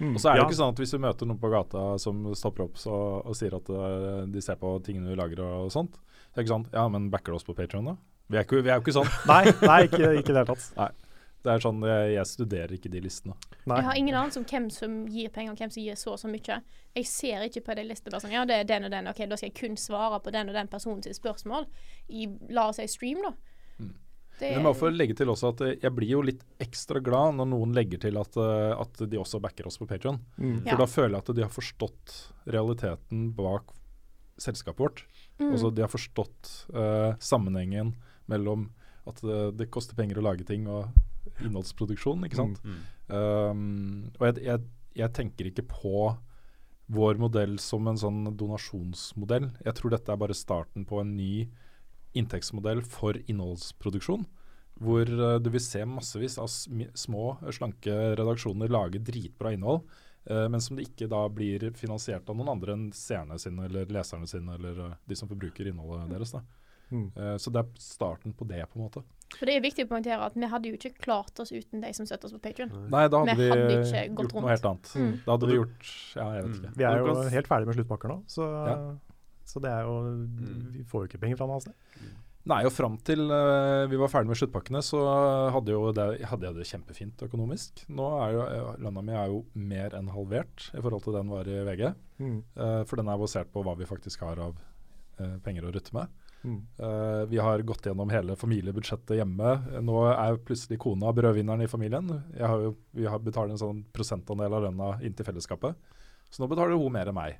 Og 0.00 0.18
så 0.18 0.30
er 0.30 0.34
det 0.34 0.40
Ja. 0.40 0.42
jo 0.42 0.48
ikke 0.50 0.58
sånn 0.58 0.72
at 0.74 0.80
hvis 0.82 0.90
du 0.90 0.98
møter 0.98 1.26
noen 1.26 1.38
på 1.38 1.50
gata 1.52 1.84
som 2.02 2.24
stopper 2.34 2.64
opp 2.64 2.76
så, 2.80 2.94
og 3.24 3.36
sier 3.38 3.54
at 3.54 3.68
eh, 3.70 4.26
de 4.26 4.40
ser 4.42 4.56
på 4.58 4.72
tingene 4.82 5.12
vi 5.12 5.16
lager 5.20 5.40
og 5.44 5.70
sånt, 5.70 5.92
det 6.34 6.40
er 6.40 6.42
ikke 6.46 6.54
sånn 6.56 6.66
Ja, 6.72 6.88
men 6.88 7.10
backer 7.10 7.32
du 7.32 7.36
oss 7.38 7.46
på 7.46 7.54
Patreon 7.54 7.84
da? 7.92 7.96
Vi 8.30 8.38
er, 8.40 8.44
ikke, 8.46 8.62
vi 8.64 8.70
er 8.72 8.80
jo 8.80 8.82
ikke 8.82 8.96
sånn. 8.96 9.10
Nei, 9.30 9.44
nei 9.62 9.80
ikke 9.86 10.00
i 10.16 10.22
det 10.22 10.32
hele 10.32 10.46
tatt. 10.48 10.70
Nei. 10.80 10.90
Det 11.44 11.52
er 11.52 11.60
sånn, 11.60 11.82
jeg, 11.84 12.12
jeg 12.14 12.24
studerer 12.30 12.70
ikke 12.72 12.88
de 12.88 13.00
listene. 13.04 13.34
Nei. 13.68 13.76
Jeg 13.76 13.84
har 13.84 13.98
ingen 14.00 14.14
anelse 14.16 14.40
om 14.40 14.46
hvem 14.48 14.70
som 14.72 14.94
gir 15.12 15.28
penger, 15.28 15.52
og 15.52 15.58
hvem 15.60 15.70
som 15.74 15.82
gir 15.82 15.98
så 16.00 16.14
og 16.14 16.18
så 16.22 16.30
mye. 16.32 16.56
Jeg 16.96 17.04
ser 17.10 17.44
ikke 17.44 17.60
på 17.66 17.74
de 17.76 17.84
listene 17.84 18.14
bare 18.14 18.24
sånn 18.24 18.32
Ja, 18.32 18.46
det 18.48 18.56
er 18.62 18.64
den 18.64 18.86
og 18.88 18.94
den. 18.94 19.10
OK, 19.12 19.20
da 19.28 19.36
skal 19.36 19.50
jeg 19.50 19.58
kun 19.58 19.76
svare 19.76 20.22
på 20.24 20.32
den 20.32 20.48
og 20.48 20.56
den 20.56 20.70
personens 20.72 21.20
spørsmål 21.20 21.66
i 22.08 22.24
la 22.48 22.70
oss 22.70 22.80
si 22.80 22.86
stream, 22.88 23.20
da. 23.26 23.34
Mm. 23.76 23.92
Det 24.38 24.48
Men 24.48 24.56
jeg 24.58 24.64
må 24.66 24.72
få 24.74 24.90
legge 24.90 25.14
til 25.18 25.30
også 25.30 25.52
at 25.52 25.62
eh, 25.62 25.76
jeg 25.82 25.94
blir 25.94 26.10
jo 26.10 26.22
litt 26.26 26.42
ekstra 26.62 27.02
glad 27.04 27.36
når 27.38 27.48
noen 27.52 27.74
legger 27.76 28.02
til 28.02 28.18
at, 28.18 28.36
eh, 28.40 28.72
at 28.74 29.02
de 29.10 29.20
også 29.20 29.40
backer 29.42 29.68
oss 29.70 29.78
på 29.78 29.86
Patreon. 29.90 30.18
Mm. 30.36 30.64
For 30.64 30.74
Ja. 30.74 30.80
da 30.80 30.88
føler 30.90 31.14
jeg 31.14 31.22
at 31.22 31.34
de 31.38 31.46
har 31.46 31.54
forstått 31.54 32.16
realiteten 32.50 33.28
bak 33.36 33.70
selskapet 34.42 34.82
vårt. 34.82 35.04
Mm. 35.38 35.52
Altså 35.52 35.70
de 35.74 35.82
har 35.84 35.90
forstått 35.90 36.52
uh, 36.74 37.14
sammenhengen 37.22 37.94
mellom 38.30 38.68
at 39.06 39.20
det, 39.22 39.40
det 39.60 39.70
koster 39.70 39.94
penger 39.98 40.18
å 40.18 40.24
lage 40.26 40.46
ting 40.48 40.66
og 40.70 40.90
innholdsproduksjon, 41.42 42.24
ikke 42.26 42.40
sant. 42.40 42.60
Mm. 42.64 42.80
Um, 43.14 44.12
og 44.18 44.26
jeg, 44.28 44.44
jeg, 44.46 44.64
jeg 44.98 45.14
tenker 45.16 45.50
ikke 45.50 45.66
på 45.70 46.14
vår 46.94 47.20
modell 47.20 47.56
som 47.62 47.86
en 47.88 48.00
sånn 48.00 48.24
donasjonsmodell. 48.36 49.50
Jeg 49.64 49.76
tror 49.78 49.94
dette 49.94 50.12
er 50.12 50.20
bare 50.20 50.36
starten 50.36 50.84
på 50.88 51.00
en 51.00 51.14
ny 51.16 51.46
inntektsmodell 52.14 52.82
for 52.86 53.18
innholdsproduksjon. 53.30 54.24
Hvor 54.82 55.06
uh, 55.06 55.36
du 55.38 55.50
vil 55.54 55.62
se 55.62 55.84
massevis 55.86 56.34
av 56.42 56.48
små, 56.50 57.36
slanke 57.54 57.94
redaksjoner 58.18 58.72
lage 58.74 58.98
dritbra 59.06 59.52
innhold, 59.54 59.84
uh, 60.30 60.48
men 60.50 60.60
som 60.60 60.74
det 60.76 60.88
ikke 60.88 61.06
da 61.12 61.22
blir 61.30 61.68
finansiert 61.78 62.28
av 62.28 62.36
noen 62.40 62.50
andre 62.56 62.74
enn 62.74 62.88
seerne 62.96 63.38
sine 63.38 63.68
eller 63.68 63.86
leserne 63.94 64.26
sine 64.26 64.56
eller 64.58 64.80
eh, 64.88 64.96
de 65.06 65.14
som 65.18 65.30
forbruker 65.30 65.70
innholdet 65.70 66.10
deres. 66.10 66.32
da. 66.34 66.42
Mm. 66.90 67.06
Eh, 67.16 67.36
så 67.40 67.50
det 67.54 67.62
er 67.62 67.70
starten 67.80 68.34
på 68.36 68.44
det, 68.50 68.60
på 68.70 68.76
en 68.78 68.84
måte. 68.88 69.00
For 69.38 69.46
det 69.48 69.54
er 69.56 69.62
viktig 69.64 69.86
å 69.86 69.88
poengtere 69.94 70.26
at 70.26 70.34
vi 70.36 70.46
hadde 70.50 70.68
jo 70.68 70.76
ikke 70.76 70.92
klart 71.02 71.38
oss 71.42 71.50
uten 71.54 71.80
de 71.82 71.88
som 71.96 72.06
støtter 72.06 72.28
oss 72.28 72.34
på 72.36 72.42
Patreon. 72.44 72.74
Nei, 72.92 73.06
da 73.10 73.22
hadde 73.22 73.34
Vi 73.38 73.46
vi, 73.46 73.48
hadde 73.50 73.78
ikke 73.80 74.02
gått 74.18 74.26
gjort 74.26 74.34
rundt. 74.36 74.44
noe 74.44 74.52
helt 74.52 74.68
annet. 74.70 74.90
Mm. 74.94 75.14
Da 75.24 75.32
hadde 75.38 75.48
vi 75.48 75.56
gjort 75.60 75.88
Ja, 76.18 76.26
jeg 76.34 76.42
vet 76.44 76.50
Mm. 76.50 76.60
ikke. 76.60 76.76
Vi 76.76 76.84
er 76.90 76.98
jo 76.98 77.14
helt 77.38 77.48
ferdig 77.50 77.66
med 77.70 77.78
sluttpakker 77.78 78.08
nå, 78.12 78.18
så, 78.30 78.50
Ja. 78.68 78.76
Så 79.44 79.60
det 79.62 79.70
er 79.70 79.86
jo 79.86 79.96
Vi 80.74 80.84
får 80.88 81.04
jo 81.04 81.10
ikke 81.10 81.20
penger 81.24 81.40
fra 81.40 81.48
noe 81.50 81.62
sted. 81.62 81.74
Nei, 82.44 82.60
og 82.68 82.74
fram 82.76 82.98
til 83.00 83.22
uh, 83.32 83.86
vi 83.88 83.96
var 83.96 84.10
ferdig 84.12 84.28
med 84.28 84.36
sluttpakkene, 84.36 84.82
så 84.84 84.98
hadde, 85.54 85.72
jo 85.72 85.88
det, 85.96 86.04
hadde 86.28 86.44
jeg 86.44 86.56
det 86.58 86.66
kjempefint 86.68 87.24
økonomisk. 87.24 87.86
Nå 87.88 88.08
er 88.20 88.34
jo 88.34 88.42
eh, 88.44 88.66
lønna 88.84 89.04
mi 89.04 89.14
er 89.16 89.32
jo 89.32 89.38
mer 89.56 89.96
enn 89.96 90.10
halvert 90.12 90.66
i 90.74 90.82
forhold 90.82 91.06
til 91.06 91.16
den 91.16 91.32
var 91.32 91.48
i 91.48 91.62
VG. 91.70 91.86
Mm. 92.20 92.36
Uh, 92.58 92.82
for 92.84 93.00
den 93.00 93.08
er 93.08 93.22
basert 93.22 93.48
på 93.54 93.64
hva 93.64 93.72
vi 93.80 93.88
faktisk 93.88 94.26
har 94.26 94.42
av 94.44 94.60
uh, 94.60 95.38
penger 95.46 95.64
å 95.64 95.72
rutte 95.72 95.96
med. 95.96 96.20
Mm. 96.44 96.58
Vi 97.30 97.38
har 97.40 97.62
gått 97.64 97.86
gjennom 97.88 98.10
hele 98.12 98.34
familiebudsjettet 98.36 99.16
hjemme. 99.16 99.54
Nå 99.80 100.02
er 100.10 100.34
plutselig 100.44 100.76
kona 100.82 101.08
brødvinneren 101.16 101.64
i 101.64 101.68
familien. 101.72 102.10
Jeg 102.34 102.44
har 102.44 102.60
jo, 102.66 102.74
vi 102.92 103.06
har 103.08 103.22
betaler 103.24 103.54
en 103.54 103.62
sånn 103.62 103.80
prosentandel 103.96 104.52
av 104.52 104.66
lønna 104.66 104.90
inn 105.00 105.16
til 105.16 105.24
fellesskapet. 105.24 105.72
Så 106.28 106.42
nå 106.42 106.50
betaler 106.52 106.76
hun 106.76 106.92
mer 106.92 107.08
enn 107.08 107.16
meg. 107.16 107.38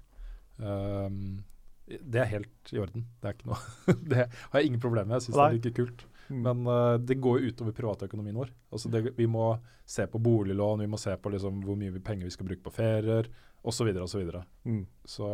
Um, 0.56 1.44
det 1.86 2.20
er 2.23 2.28
helt 2.31 2.73
i 2.73 2.78
orden. 2.81 3.06
Det 3.20 3.28
er 3.28 3.35
ikke 3.36 3.51
noe 3.51 3.94
Det 4.11 4.24
har 4.24 4.61
jeg 4.61 4.70
ingen 4.70 4.81
problemer 4.81 5.11
med. 5.11 5.19
Jeg 5.19 5.27
syns 5.28 5.36
det 5.36 5.47
er 5.47 5.56
like 5.59 5.73
kult. 5.77 6.05
Mm. 6.32 6.39
Men 6.47 6.62
uh, 6.70 6.97
det 6.97 7.19
går 7.20 7.40
jo 7.43 7.51
utover 7.52 7.74
privatøkonomien 7.77 8.39
vår. 8.40 8.52
Altså 8.73 8.89
det, 8.93 9.02
vi 9.19 9.27
må 9.28 9.51
se 9.85 10.06
på 10.09 10.20
boliglån, 10.24 10.81
vi 10.81 10.89
må 10.89 10.97
se 11.01 11.12
på 11.20 11.32
liksom 11.35 11.59
hvor 11.66 11.77
mye 11.77 12.01
penger 12.01 12.24
vi 12.31 12.32
skal 12.32 12.48
bruke 12.48 12.65
på 12.65 12.73
ferier 12.73 13.28
osv. 13.61 13.77
Så, 13.77 13.85
videre, 13.89 14.05
og 14.06 14.12
så, 14.12 14.20
videre. 14.23 14.44
Mm. 14.65 14.86
så 15.09 15.28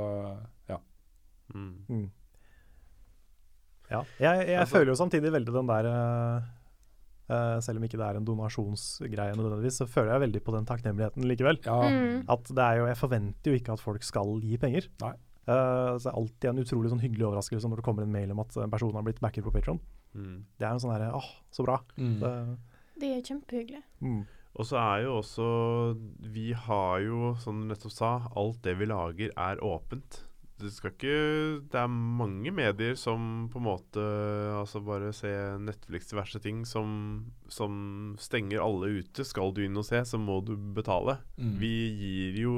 ja. 0.70 0.81
Mm. 1.55 1.70
Mm. 1.90 2.09
Ja. 3.90 4.02
Jeg, 4.22 4.48
jeg 4.48 4.59
Altså- 4.60 4.77
føler 4.78 4.93
jo 4.93 4.98
samtidig 4.98 5.32
veldig 5.35 5.55
den 5.55 5.66
der 5.70 5.86
eh, 5.90 6.43
eh, 7.31 7.56
Selv 7.60 7.78
om 7.78 7.85
ikke 7.86 7.98
det 7.98 8.06
er 8.06 8.18
en 8.18 8.27
donasjonsgreie 8.27 9.35
nødvendigvis, 9.35 9.81
så 9.82 9.86
føler 9.90 10.12
jeg 10.14 10.24
veldig 10.27 10.43
på 10.47 10.55
den 10.55 10.66
takknemligheten 10.66 11.27
likevel. 11.27 11.59
ja. 11.66 11.81
Mm. 11.90 12.24
At 12.31 12.44
det 12.47 12.59
er 12.66 12.78
jo, 12.78 12.86
Jeg 12.86 12.97
forventer 12.97 13.51
jo 13.51 13.59
ikke 13.59 13.72
at 13.72 13.81
folk 13.82 14.02
skal 14.06 14.39
gi 14.43 14.56
penger. 14.59 14.86
Nei. 15.02 15.14
Eh, 15.46 15.92
så 15.96 16.02
det 16.04 16.10
er 16.12 16.18
alltid 16.20 16.50
en 16.50 16.64
utrolig 16.64 16.90
sånn 16.92 17.02
hyggelig 17.04 17.28
overraskelse 17.30 17.70
når 17.70 17.80
det 17.80 17.86
kommer 17.86 18.06
en 18.06 18.12
mail 18.12 18.34
om 18.34 18.42
at 18.44 18.56
en 18.60 18.70
person 18.72 18.94
har 18.94 19.06
blitt 19.06 19.22
backer 19.22 19.46
på 19.46 19.52
Patron. 19.54 19.80
Mm. 20.14 20.44
Det 20.58 20.66
er 20.66 20.74
en 20.74 20.82
sånn 20.82 20.92
herre 20.94 21.12
åh, 21.16 21.30
så 21.54 21.64
bra. 21.66 21.78
Mm. 21.96 22.18
Det, 22.20 22.34
Det 23.00 23.14
er 23.16 23.24
kjempehyggelig. 23.30 23.82
mm. 24.00 24.20
Og 24.58 24.66
så 24.66 24.80
er 24.82 25.04
jo 25.04 25.12
også 25.20 25.44
Vi 26.34 26.48
har 26.52 26.98
jo, 27.04 27.36
som 27.38 27.60
du 27.60 27.68
nettopp 27.70 27.92
sa, 27.94 28.08
alt 28.34 28.58
det 28.64 28.74
vi 28.80 28.88
lager 28.90 29.30
er 29.38 29.62
åpent. 29.62 30.24
Det 30.60 30.72
skal 30.74 30.90
ikke 30.90 31.14
Det 31.70 31.78
er 31.78 31.86
mange 31.88 32.50
medier 32.52 32.98
som 32.98 33.48
på 33.52 33.60
en 33.62 33.64
måte 33.64 34.02
Altså 34.58 34.82
bare 34.84 35.12
se 35.16 35.30
Netflix 35.62 36.10
diverse 36.10 36.42
ting 36.42 36.66
som, 36.66 37.30
som 37.48 38.16
stenger 38.18 38.60
alle 38.60 38.90
ute. 39.00 39.24
Skal 39.24 39.54
du 39.54 39.62
inn 39.64 39.78
og 39.78 39.86
se, 39.86 40.02
så 40.04 40.18
må 40.20 40.40
du 40.44 40.56
betale. 40.56 41.20
Mm. 41.38 41.54
Vi 41.62 41.72
gir 42.02 42.42
jo 42.42 42.54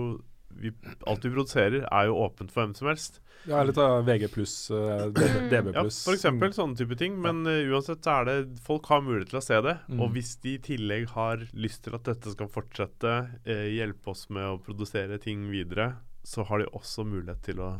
vi, 0.60 0.72
Alt 1.06 1.24
vi 1.24 1.30
produserer, 1.34 1.86
er 1.90 2.06
jo 2.08 2.16
åpent 2.24 2.50
for 2.52 2.62
hvem 2.64 2.74
som 2.74 2.88
helst. 2.88 3.20
Ja, 3.46 3.62
litt 3.66 3.78
av 3.82 4.04
VG 4.06 4.28
pluss, 4.30 4.70
uh, 4.70 5.08
DB, 5.10 5.72
pluss. 5.72 5.96
Ja, 6.02 6.04
for 6.06 6.14
eksempel 6.14 6.52
sånne 6.54 6.76
type 6.78 6.94
ting. 7.00 7.16
Men 7.20 7.40
uh, 7.46 7.56
uansett 7.74 8.04
så 8.06 8.20
er 8.20 8.24
det 8.28 8.36
Folk 8.62 8.86
har 8.92 9.00
mulighet 9.02 9.32
til 9.32 9.40
å 9.40 9.42
se 9.42 9.58
det. 9.66 9.76
Mm. 9.88 10.00
Og 10.04 10.12
hvis 10.14 10.36
de 10.44 10.54
i 10.54 10.60
tillegg 10.62 11.08
har 11.16 11.42
lyst 11.54 11.82
til 11.84 11.96
at 11.98 12.04
dette 12.06 12.34
skal 12.36 12.48
fortsette, 12.52 13.14
uh, 13.48 13.66
hjelpe 13.72 14.10
oss 14.14 14.28
med 14.30 14.46
å 14.46 14.60
produsere 14.62 15.18
ting 15.18 15.48
videre, 15.50 15.96
så 16.22 16.44
har 16.46 16.62
de 16.62 16.68
også 16.70 17.02
mulighet 17.04 17.42
til 17.42 17.58
å 17.64 17.72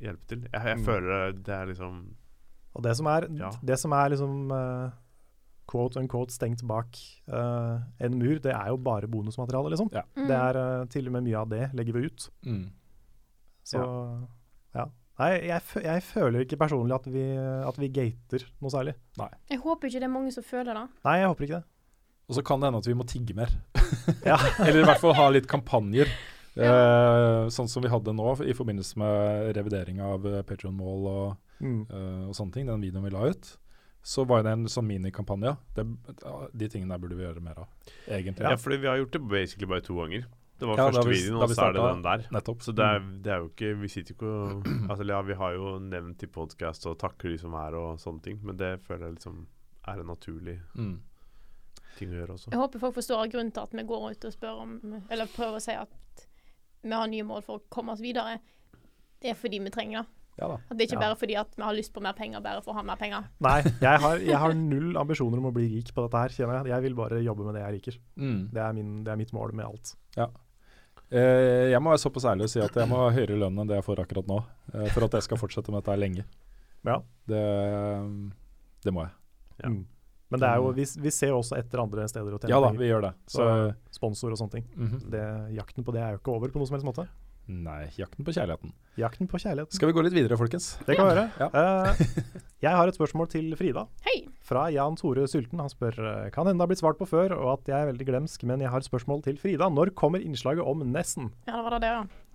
hjelpe 0.00 0.26
til. 0.30 0.46
Jeg, 0.52 0.62
jeg 0.64 0.78
Mm. 0.78 0.84
føler 0.86 1.32
det 1.44 1.54
er 1.54 1.66
liksom 1.66 2.00
Og 2.78 2.82
det 2.84 2.96
som 2.96 3.06
er, 3.10 3.26
Ja. 3.36 3.50
det 3.62 3.78
som 3.78 3.92
er 3.92 4.08
liksom 4.10 4.50
eh, 4.54 4.90
quote 5.68 6.00
unquote 6.00 6.32
stengt 6.34 6.62
bak 6.68 6.96
uh, 7.32 7.78
en 8.00 8.16
mur, 8.18 8.38
det 8.44 8.54
er 8.54 8.70
jo 8.72 8.78
bare 8.80 9.08
bonusmateriale, 9.10 9.70
liksom. 9.74 9.90
Ja. 9.92 10.02
Mm. 10.16 10.26
Det 10.30 10.36
er 10.38 10.58
uh, 10.58 10.86
til 10.92 11.10
og 11.10 11.16
med 11.18 11.26
mye 11.28 11.42
av 11.42 11.50
det 11.52 11.68
legger 11.76 11.98
vi 11.98 12.06
ut. 12.08 12.28
Mm. 12.48 12.64
Så 13.68 13.82
ja. 14.74 14.86
Nei, 15.18 15.32
jeg, 15.48 15.62
jeg 15.82 16.02
føler 16.06 16.44
ikke 16.44 16.60
personlig 16.60 16.94
at 16.94 17.08
vi, 17.10 17.24
at 17.66 17.78
vi 17.82 17.88
gater 17.90 18.44
noe 18.62 18.70
særlig. 18.70 18.94
Jeg 19.50 19.58
håper 19.64 19.90
ikke 19.90 20.00
det 20.04 20.06
er 20.06 20.14
mange 20.14 20.30
som 20.34 20.46
føler 20.46 20.78
det. 20.78 20.84
Nei, 21.04 21.16
jeg 21.18 21.30
håper 21.32 21.46
ikke 21.48 21.58
det. 21.58 21.66
Og 22.28 22.36
så 22.36 22.44
kan 22.44 22.60
det 22.60 22.68
hende 22.68 22.80
at 22.84 22.88
vi 22.90 22.96
må 22.96 23.06
tigge 23.08 23.34
mer. 23.36 23.52
Ja. 24.28 24.36
Eller 24.64 24.82
i 24.82 24.86
hvert 24.86 25.00
fall 25.02 25.16
ha 25.18 25.26
litt 25.32 25.48
kampanjer. 25.50 26.08
Eh, 26.58 27.48
sånn 27.54 27.68
som 27.70 27.84
vi 27.84 27.90
hadde 27.92 28.12
nå 28.16 28.32
i 28.46 28.54
forbindelse 28.56 28.98
med 29.00 29.50
revidering 29.56 30.00
av 30.02 30.24
uh, 30.26 30.40
Patreon-mål 30.46 31.06
og, 31.12 31.36
Mm. 31.58 31.80
eh, 31.90 32.26
og 32.30 32.34
sånne 32.38 32.54
ting, 32.54 32.68
den 32.68 32.82
videoen 32.84 33.02
vi 33.02 33.10
la 33.10 33.24
ut. 33.32 33.48
Så 34.08 34.24
var 34.24 34.42
det 34.46 34.52
en 34.56 34.62
sånn 34.72 34.86
minikampanje. 34.88 35.50
Det, 35.76 35.84
de 36.56 36.68
tingene 36.72 36.94
der 36.94 37.00
burde 37.02 37.16
vi 37.18 37.26
gjøre 37.26 37.42
mer 37.44 37.58
av, 37.60 37.66
egentlig. 38.08 38.40
Ja, 38.46 38.54
fordi 38.56 38.78
vi 38.80 38.88
har 38.88 38.96
gjort 39.02 39.12
det 39.18 39.20
basically 39.28 39.68
bare 39.68 39.84
to 39.84 39.96
ganger. 39.98 40.24
Det 40.58 40.66
var 40.66 40.76
Ja, 40.80 40.86
første 40.90 41.02
vi- 41.10 41.18
videoen, 41.18 41.42
og 41.44 41.48
vi 41.50 41.54
så 41.54 41.66
er 41.68 41.72
det 41.76 41.82
den 41.84 42.02
der. 42.02 42.24
Nettopp. 42.34 42.62
Så 42.66 42.72
det 42.74 42.84
er, 42.88 42.98
det 43.22 43.30
er 43.34 43.38
jo 43.44 43.48
ikke 43.52 43.68
Vi 43.80 43.88
sitter 43.92 44.14
ikke 44.14 44.30
og 44.32 44.64
altså, 44.90 45.04
Ja, 45.06 45.20
vi 45.22 45.34
har 45.34 45.52
jo 45.54 45.78
nevnt 45.78 46.22
i 46.22 46.26
podkast 46.26 46.86
og 46.90 46.96
takker 46.98 47.28
de 47.30 47.38
som 47.38 47.54
er 47.54 47.76
og 47.78 47.98
sånne 48.02 48.22
ting, 48.24 48.40
men 48.42 48.56
det 48.56 48.80
føler 48.82 49.06
jeg 49.06 49.14
liksom 49.20 49.46
er 49.86 50.00
en 50.00 50.06
naturlig 50.10 50.56
Mm. 50.74 50.98
ting 51.98 52.10
å 52.10 52.14
gjøre 52.18 52.34
også. 52.34 52.50
Jeg 52.50 52.58
håper 52.58 52.80
folk 52.80 52.94
forstår 52.94 53.30
grunnen 53.30 53.52
til 53.54 53.62
at 53.62 53.72
vi 53.72 53.82
går 53.84 54.10
ut 54.10 54.24
og 54.24 54.32
spør 54.32 54.60
om 54.64 55.02
Eller 55.10 55.26
prøver 55.26 55.56
å 55.56 55.62
si 55.62 55.72
at 55.72 56.26
vi 56.82 56.90
har 56.90 57.06
nye 57.06 57.22
mål 57.24 57.42
for 57.44 57.58
å 57.58 57.62
komme 57.70 57.92
oss 57.92 58.00
videre. 58.00 58.40
Det 59.20 59.30
er 59.30 59.34
fordi 59.34 59.58
vi 59.62 59.70
trenger 59.70 60.02
det. 60.02 60.08
Ja 60.38 60.48
da. 60.52 60.56
At 60.70 60.76
det 60.78 60.84
er 60.84 60.88
ikke 60.88 61.00
Ja. 61.00 61.04
bare 61.08 61.16
fordi 61.18 61.36
at 61.40 61.54
vi 61.56 61.62
har 61.66 61.74
lyst 61.74 61.92
på 61.92 62.00
mer 62.02 62.12
penger, 62.14 62.40
bare 62.44 62.62
for 62.62 62.72
å 62.72 62.78
ha 62.78 62.82
mer 62.86 62.96
penger. 63.00 63.24
Nei, 63.42 63.56
jeg 63.82 64.00
har, 64.04 64.18
jeg 64.22 64.38
har 64.38 64.54
null 64.72 64.96
ambisjoner 65.00 65.38
om 65.42 65.48
å 65.50 65.54
bli 65.54 65.66
rik 65.76 65.92
på 65.94 66.04
dette 66.06 66.20
her, 66.22 66.28
kjenner 66.36 66.60
jeg. 66.62 66.72
Jeg 66.74 66.82
vil 66.86 66.94
bare 66.94 67.18
jobbe 67.24 67.44
med 67.48 67.54
det 67.58 67.62
jeg 67.64 67.72
liker. 67.78 67.98
Mm. 68.16 68.38
Det 68.54 68.62
er, 68.62 68.72
min, 68.78 68.92
det 69.04 69.12
er 69.12 69.16
mitt 69.16 69.32
mål 69.34 69.52
med 69.58 69.66
alt. 69.66 69.94
Eh, 71.10 71.70
jeg 71.72 71.80
må 71.80 71.90
være 71.94 72.02
såpass 72.02 72.26
ærlig 72.28 72.44
og 72.44 72.50
si 72.52 72.60
at 72.60 72.74
jeg 72.76 72.88
må 72.90 72.98
ha 73.00 73.10
høyere 73.16 73.38
lønn 73.40 73.58
enn 73.62 73.68
det 73.70 73.78
jeg 73.78 73.84
får 73.86 74.02
akkurat 74.04 74.26
nå, 74.28 74.42
eh, 74.74 74.88
for 74.92 75.06
at 75.06 75.14
jeg 75.16 75.24
skal 75.24 75.38
fortsette 75.40 75.72
med 75.72 75.80
dette 75.80 75.94
her 75.94 76.02
lenge. 76.02 76.24
Ja. 76.84 76.98
Det, 77.26 77.44
det 78.84 78.92
må 78.94 79.06
jeg. 79.06 79.14
Ja. 79.62 79.70
Mm. 79.72 79.86
Men 80.28 80.42
det 80.42 80.48
er 80.50 80.58
jo, 80.60 80.72
vi, 80.76 80.84
vi 81.00 81.10
ser 81.14 81.30
jo 81.32 81.38
også 81.40 81.56
etter 81.56 81.80
andre 81.80 82.04
steder 82.10 82.34
å 82.36 82.38
tjene 82.42 82.52
Ja 82.52 82.58
da, 82.60 82.68
vi 82.76 82.90
gjør 82.90 83.06
det. 83.06 83.14
Så 83.32 83.40
Så, 83.40 83.46
sponsor 83.96 84.34
og 84.34 84.40
sånne 84.42 84.58
ting. 84.58 84.66
mhm. 84.76 84.98
Det, 85.14 85.22
jakten 85.56 85.86
på 85.86 85.94
det 85.96 86.02
er 86.04 86.12
jo 86.12 86.20
ikke 86.20 86.34
over 86.34 86.52
på 86.52 86.60
noen 86.60 86.68
som 86.68 86.76
helst 86.76 86.84
måte. 86.90 87.06
Nei, 87.48 87.88
jakten 87.96 88.26
på 88.26 88.32
kjærligheten. 88.36 88.74
Jakten 89.00 89.28
på 89.30 89.38
kjærligheten. 89.40 89.72
Skal 89.72 89.88
vi 89.88 89.94
gå 89.96 90.02
litt 90.04 90.12
videre, 90.12 90.36
folkens? 90.36 90.74
Det 90.84 90.98
kan 90.98 91.08
vi 91.08 91.14
gjøre. 91.14 91.28
Ja. 91.40 91.48
Uh, 91.48 92.26
jeg 92.66 92.74
har 92.76 92.90
et 92.90 92.98
spørsmål 92.98 93.30
til 93.32 93.46
Frida. 93.56 93.86
Hei! 94.04 94.18
Fra 94.44 94.66
Jan 94.72 94.98
Tore 95.00 95.24
Sylten. 95.32 95.62
Han 95.62 95.72
spør 95.72 95.96
eh, 95.96 96.28
kan 96.34 96.44
hende 96.44 96.60
det 96.60 96.66
har 96.66 96.70
blitt 96.74 96.82
svart 96.82 97.00
på 97.00 97.08
før, 97.08 97.32
og 97.38 97.54
at 97.54 97.70
jeg 97.72 97.78
er 97.78 97.88
veldig 97.88 98.06
glemsk, 98.08 98.44
men 98.48 98.60
jeg 98.64 98.72
har 98.72 98.84
et 98.84 98.88
spørsmål 98.88 99.24
til 99.24 99.40
Frida. 99.40 99.70
Når 99.72 99.94
kommer 99.96 100.24
innslaget 100.24 100.64
om 100.64 100.84
Nessen? 100.92 101.32
Ja, 101.48 101.56
det 101.56 101.64
var 101.64 101.76
det, 101.76 101.80
det, 101.84 101.94
ja. 101.96 102.28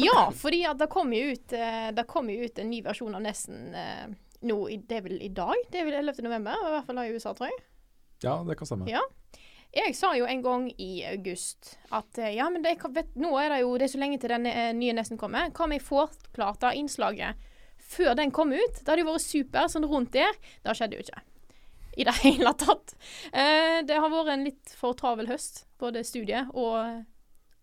Ja, 0.00 0.20
fordi 0.32 0.62
at 0.64 0.80
det 0.80 0.88
kom 0.92 1.12
jo 1.12 1.32
ut, 1.34 1.52
eh, 1.52 1.90
det 1.92 2.06
kommer 2.08 2.32
jo 2.32 2.48
ut 2.48 2.60
en 2.60 2.72
ny 2.72 2.80
versjon 2.84 3.16
av 3.16 3.24
Nesten 3.24 3.76
eh, 3.76 4.06
nå 4.48 4.58
i, 4.72 4.80
Det 4.80 5.00
er 5.00 5.04
vel 5.04 5.20
i 5.20 5.32
dag? 5.32 5.56
Det 5.72 5.82
er 5.82 5.88
vel 5.90 6.00
11. 6.00 6.24
november, 6.24 6.56
i 6.56 6.72
hvert 6.72 6.88
fall 6.88 7.02
i 7.04 7.10
USA, 7.12 7.34
tror 7.36 7.52
jeg. 7.52 7.60
Ja, 8.24 8.38
det 8.48 8.56
kan 8.56 8.68
stemme. 8.68 8.88
Ja. 8.88 9.04
Jeg 9.76 9.92
sa 9.96 10.14
jo 10.16 10.24
en 10.24 10.40
gang 10.44 10.68
i 10.80 11.04
august 11.10 11.74
at 11.94 12.18
eh, 12.22 12.32
ja, 12.38 12.48
men 12.52 12.64
det, 12.64 12.78
vet, 12.96 13.10
nå 13.20 13.34
er 13.40 13.52
det 13.52 13.60
jo 13.60 13.74
det 13.76 13.88
er 13.88 13.92
så 13.92 14.00
lenge 14.00 14.18
til 14.22 14.32
den 14.32 14.48
eh, 14.48 14.72
nye 14.76 14.94
Nesten 14.96 15.20
kommer. 15.20 15.50
Hva 15.52 15.66
om 15.66 15.74
jeg 15.76 15.84
får 15.84 16.14
plata, 16.36 16.72
innslaget 16.72 17.36
før 17.76 18.14
den 18.16 18.32
kom 18.34 18.54
ut? 18.56 18.80
Det 18.80 18.88
hadde 18.88 19.04
jo 19.04 19.10
vært 19.10 19.26
super 19.26 19.68
sånn 19.72 19.88
rundt 19.88 20.14
der. 20.16 20.38
Det 20.64 20.76
skjedde 20.78 20.96
jo 20.96 21.04
ikke. 21.04 21.20
I 21.96 22.06
det 22.08 22.16
hele 22.24 22.54
tatt. 22.56 22.96
Eh, 23.32 23.82
det 23.88 24.00
har 24.00 24.12
vært 24.12 24.32
en 24.32 24.46
litt 24.48 24.72
for 24.80 24.96
travel 24.96 25.28
høst, 25.28 25.66
både 25.82 26.04
studie 26.08 26.46
og 26.54 27.04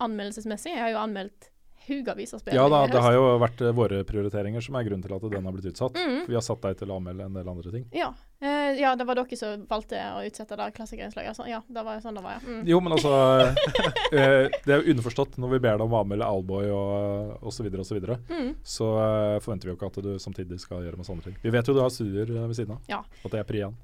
anmeldelsesmessig. 0.04 0.76
Jeg 0.76 0.86
har 0.86 0.94
jo 0.94 1.02
anmeldt 1.02 1.50
haugavis 1.88 2.34
av 2.34 2.40
spill 2.40 2.56
Ja 2.56 2.68
da, 2.72 2.84
det 2.88 3.02
har 3.04 3.16
jo 3.16 3.24
vært 3.42 3.62
eh, 3.64 3.74
våre 3.76 4.04
prioriteringer 4.08 4.64
som 4.64 4.78
er 4.80 4.86
grunnen 4.88 5.04
til 5.04 5.16
at 5.16 5.26
den 5.34 5.50
har 5.50 5.56
blitt 5.56 5.72
utsatt. 5.74 5.98
Mm. 5.98 6.22
Vi 6.30 6.38
har 6.38 6.46
satt 6.46 6.62
deg 6.64 6.80
til 6.80 6.94
å 6.94 7.00
anmelde 7.02 7.28
en 7.28 7.40
del 7.40 7.50
andre 7.56 7.74
ting. 7.74 7.86
Ja. 7.96 8.14
Eh, 8.44 8.74
ja, 8.82 8.90
det 9.00 9.06
var 9.08 9.16
dere 9.16 9.38
som 9.40 9.62
valgte 9.70 9.96
å 10.18 10.20
utsette 10.28 10.58
det 10.60 10.66
klassikerinnslaget. 10.76 11.38
Så, 11.38 11.46
ja, 11.48 11.62
det 11.64 11.84
var 11.88 12.02
sånn 12.04 12.18
det 12.18 12.24
var, 12.26 12.36
ja. 12.36 12.42
Mm. 12.44 12.66
Jo, 12.68 12.80
men 12.84 12.96
altså 12.98 13.12
uh, 13.14 13.54
Det 14.66 14.74
er 14.74 14.82
jo 14.82 14.92
underforstått 14.92 15.38
når 15.40 15.54
vi 15.54 15.60
ber 15.64 15.78
deg 15.80 15.86
om 15.86 15.96
å 15.96 16.02
anmelde 16.04 16.28
Alboy 16.28 16.68
og 16.76 17.46
osv., 17.48 17.70
så, 17.72 17.86
så, 17.88 17.96
videre, 17.96 18.18
Mm. 18.28 18.50
så 18.68 18.90
uh, 19.00 19.40
forventer 19.44 19.70
vi 19.70 19.72
jo 19.72 19.78
ikke 19.78 19.92
at 19.94 20.00
du 20.04 20.12
samtidig 20.20 20.60
skal 20.60 20.84
gjøre 20.84 21.00
masse 21.00 21.14
andre 21.14 21.30
ting. 21.30 21.38
Vi 21.46 21.54
vet 21.56 21.70
jo 21.72 21.76
du 21.78 21.80
har 21.86 21.94
studier 21.94 22.34
ved 22.36 22.56
siden 22.58 22.76
av, 22.76 22.82
Ja. 22.92 23.00
at 23.24 23.32
det 23.32 23.40
er 23.40 23.48
prian. 23.48 23.78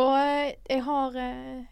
Og 0.00 0.12
jeg 0.16 0.80
har 0.84 1.14
eh, 1.20 1.66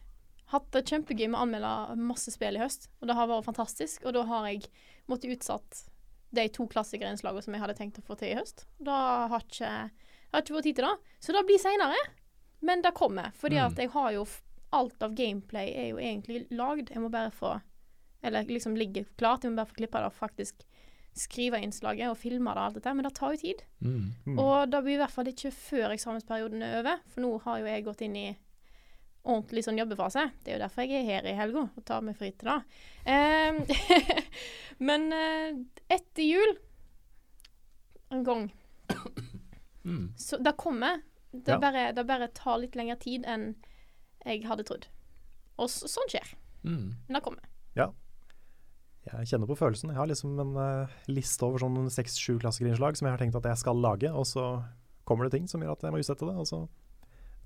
hatt 0.53 0.69
det 0.73 0.85
kjempegøy 0.89 1.27
med 1.29 1.37
å 1.39 1.43
anmelde 1.45 1.97
masse 2.01 2.33
spill 2.33 2.57
i 2.57 2.63
høst, 2.63 2.89
og 3.01 3.09
det 3.11 3.17
har 3.19 3.29
vært 3.29 3.45
fantastisk. 3.49 4.05
Og 4.09 4.15
da 4.17 4.23
har 4.29 4.47
jeg 4.49 4.69
måttet 5.13 5.35
utsatt 5.37 5.83
de 6.35 6.45
to 6.53 6.65
klassikerinnslagene 6.69 7.45
som 7.45 7.57
jeg 7.57 7.63
hadde 7.65 7.77
tenkt 7.79 8.01
å 8.01 8.05
få 8.07 8.17
til 8.21 8.33
i 8.33 8.39
høst. 8.39 8.65
Da 8.85 9.27
har 9.33 9.45
ikke, 9.45 9.73
har 10.33 10.45
ikke 10.45 10.57
vært 10.57 10.69
tid 10.71 10.79
til 10.81 10.89
det. 10.89 10.95
Så 11.25 11.37
det 11.37 11.45
blir 11.49 11.61
seinere. 11.63 12.01
Men 12.61 12.83
det 12.83 12.95
kommer. 12.95 13.33
Fordi 13.35 13.57
Mm. 13.59 13.67
at 13.67 13.77
jeg 13.79 13.91
har 13.91 14.13
jo 14.13 14.27
Alt 14.75 15.03
av 15.03 15.13
gameplay 15.15 15.69
er 15.71 15.89
jo 15.93 15.97
egentlig 16.03 16.49
lagd. 16.51 16.89
Jeg 16.91 16.99
må 17.01 17.09
bare 17.09 17.31
få 17.31 17.61
Eller 18.25 18.43
liksom 18.45 18.75
ligger 18.77 19.05
klart. 19.17 19.43
Jeg 19.45 19.53
må 19.53 19.57
bare 19.57 19.67
få 19.71 19.75
klippa 19.77 20.01
det 20.01 20.07
og 20.07 20.13
faktisk 20.31 20.65
skrive 21.15 21.61
innslaget 21.63 22.09
og 22.11 22.17
filme 22.19 22.51
det 22.51 22.57
og 22.59 22.65
alt 22.65 22.75
dette. 22.75 22.95
Men 22.95 23.05
det 23.05 23.15
tar 23.15 23.31
jo 23.33 23.37
tid. 23.37 23.63
Mm. 23.81 24.15
Mm. 24.27 24.39
Og 24.39 24.71
det 24.71 24.81
blir 24.83 24.95
i 24.95 24.97
hvert 24.97 25.13
fall 25.13 25.29
ikke 25.31 25.53
før 25.53 25.93
eksamensperioden 25.95 26.63
er 26.63 26.81
over, 26.81 26.99
for 27.07 27.21
nå 27.23 27.39
har 27.45 27.59
jo 27.61 27.67
jeg 27.67 27.85
gått 27.85 28.01
inn 28.03 28.17
i 28.17 28.37
ordentlig 29.25 29.63
sånn 29.65 29.79
jobbefase. 29.79 30.25
Det 30.43 30.53
er 30.53 30.59
jo 30.59 30.65
derfor 30.65 30.83
jeg 30.83 31.05
er 31.05 31.05
her 31.23 31.29
i 31.31 31.37
helga 31.39 31.71
og 31.77 31.85
tar 31.85 32.01
meg 32.03 32.17
fri 32.17 32.33
til 32.33 32.49
det. 32.51 32.65
Ehm, 33.07 33.63
men 34.89 35.13
eh, 35.13 35.53
etter 35.89 36.23
jul 36.27 36.57
en 38.11 38.25
gang 38.25 38.51
Mm. 39.85 40.15
Så 40.17 40.39
det 40.43 40.57
kommer. 40.57 41.03
Det, 41.35 41.49
Ja. 41.53 41.59
bare, 41.59 41.93
det 41.93 42.05
bare 42.07 42.29
tar 42.37 42.59
litt 42.63 42.77
lengre 42.79 42.97
tid 43.03 43.25
enn 43.27 43.55
jeg 44.25 44.45
hadde 44.47 44.65
trodd. 44.65 44.87
Og 45.59 45.69
så, 45.69 45.89
sånn 45.91 46.09
skjer. 46.13 46.35
Mm. 46.65 46.95
Men 47.09 47.19
det 47.19 47.23
kommer. 47.27 47.51
Jeg 49.05 49.27
kjenner 49.29 49.45
på 49.51 49.57
følelsen. 49.59 49.91
Jeg 49.93 49.99
har 49.99 50.07
liksom 50.09 50.39
en 50.41 50.55
uh, 50.57 50.89
liste 51.13 51.45
over 51.45 51.59
sånn 51.61 51.91
seks-sju 51.93 52.39
klassikerinnslag 52.41 52.97
som 52.97 53.05
jeg 53.05 53.13
har 53.13 53.21
tenkt 53.21 53.37
at 53.37 53.45
jeg 53.51 53.59
skal 53.61 53.77
lage, 53.77 54.09
og 54.09 54.25
så 54.25 54.65
kommer 55.05 55.27
det 55.29 55.35
ting 55.35 55.47
som 55.47 55.61
gjør 55.61 55.75
at 55.77 55.83
jeg 55.85 55.93
må 55.93 55.99
utsette 56.01 56.25
det, 56.25 56.33
og 56.41 56.47
så 56.49 56.63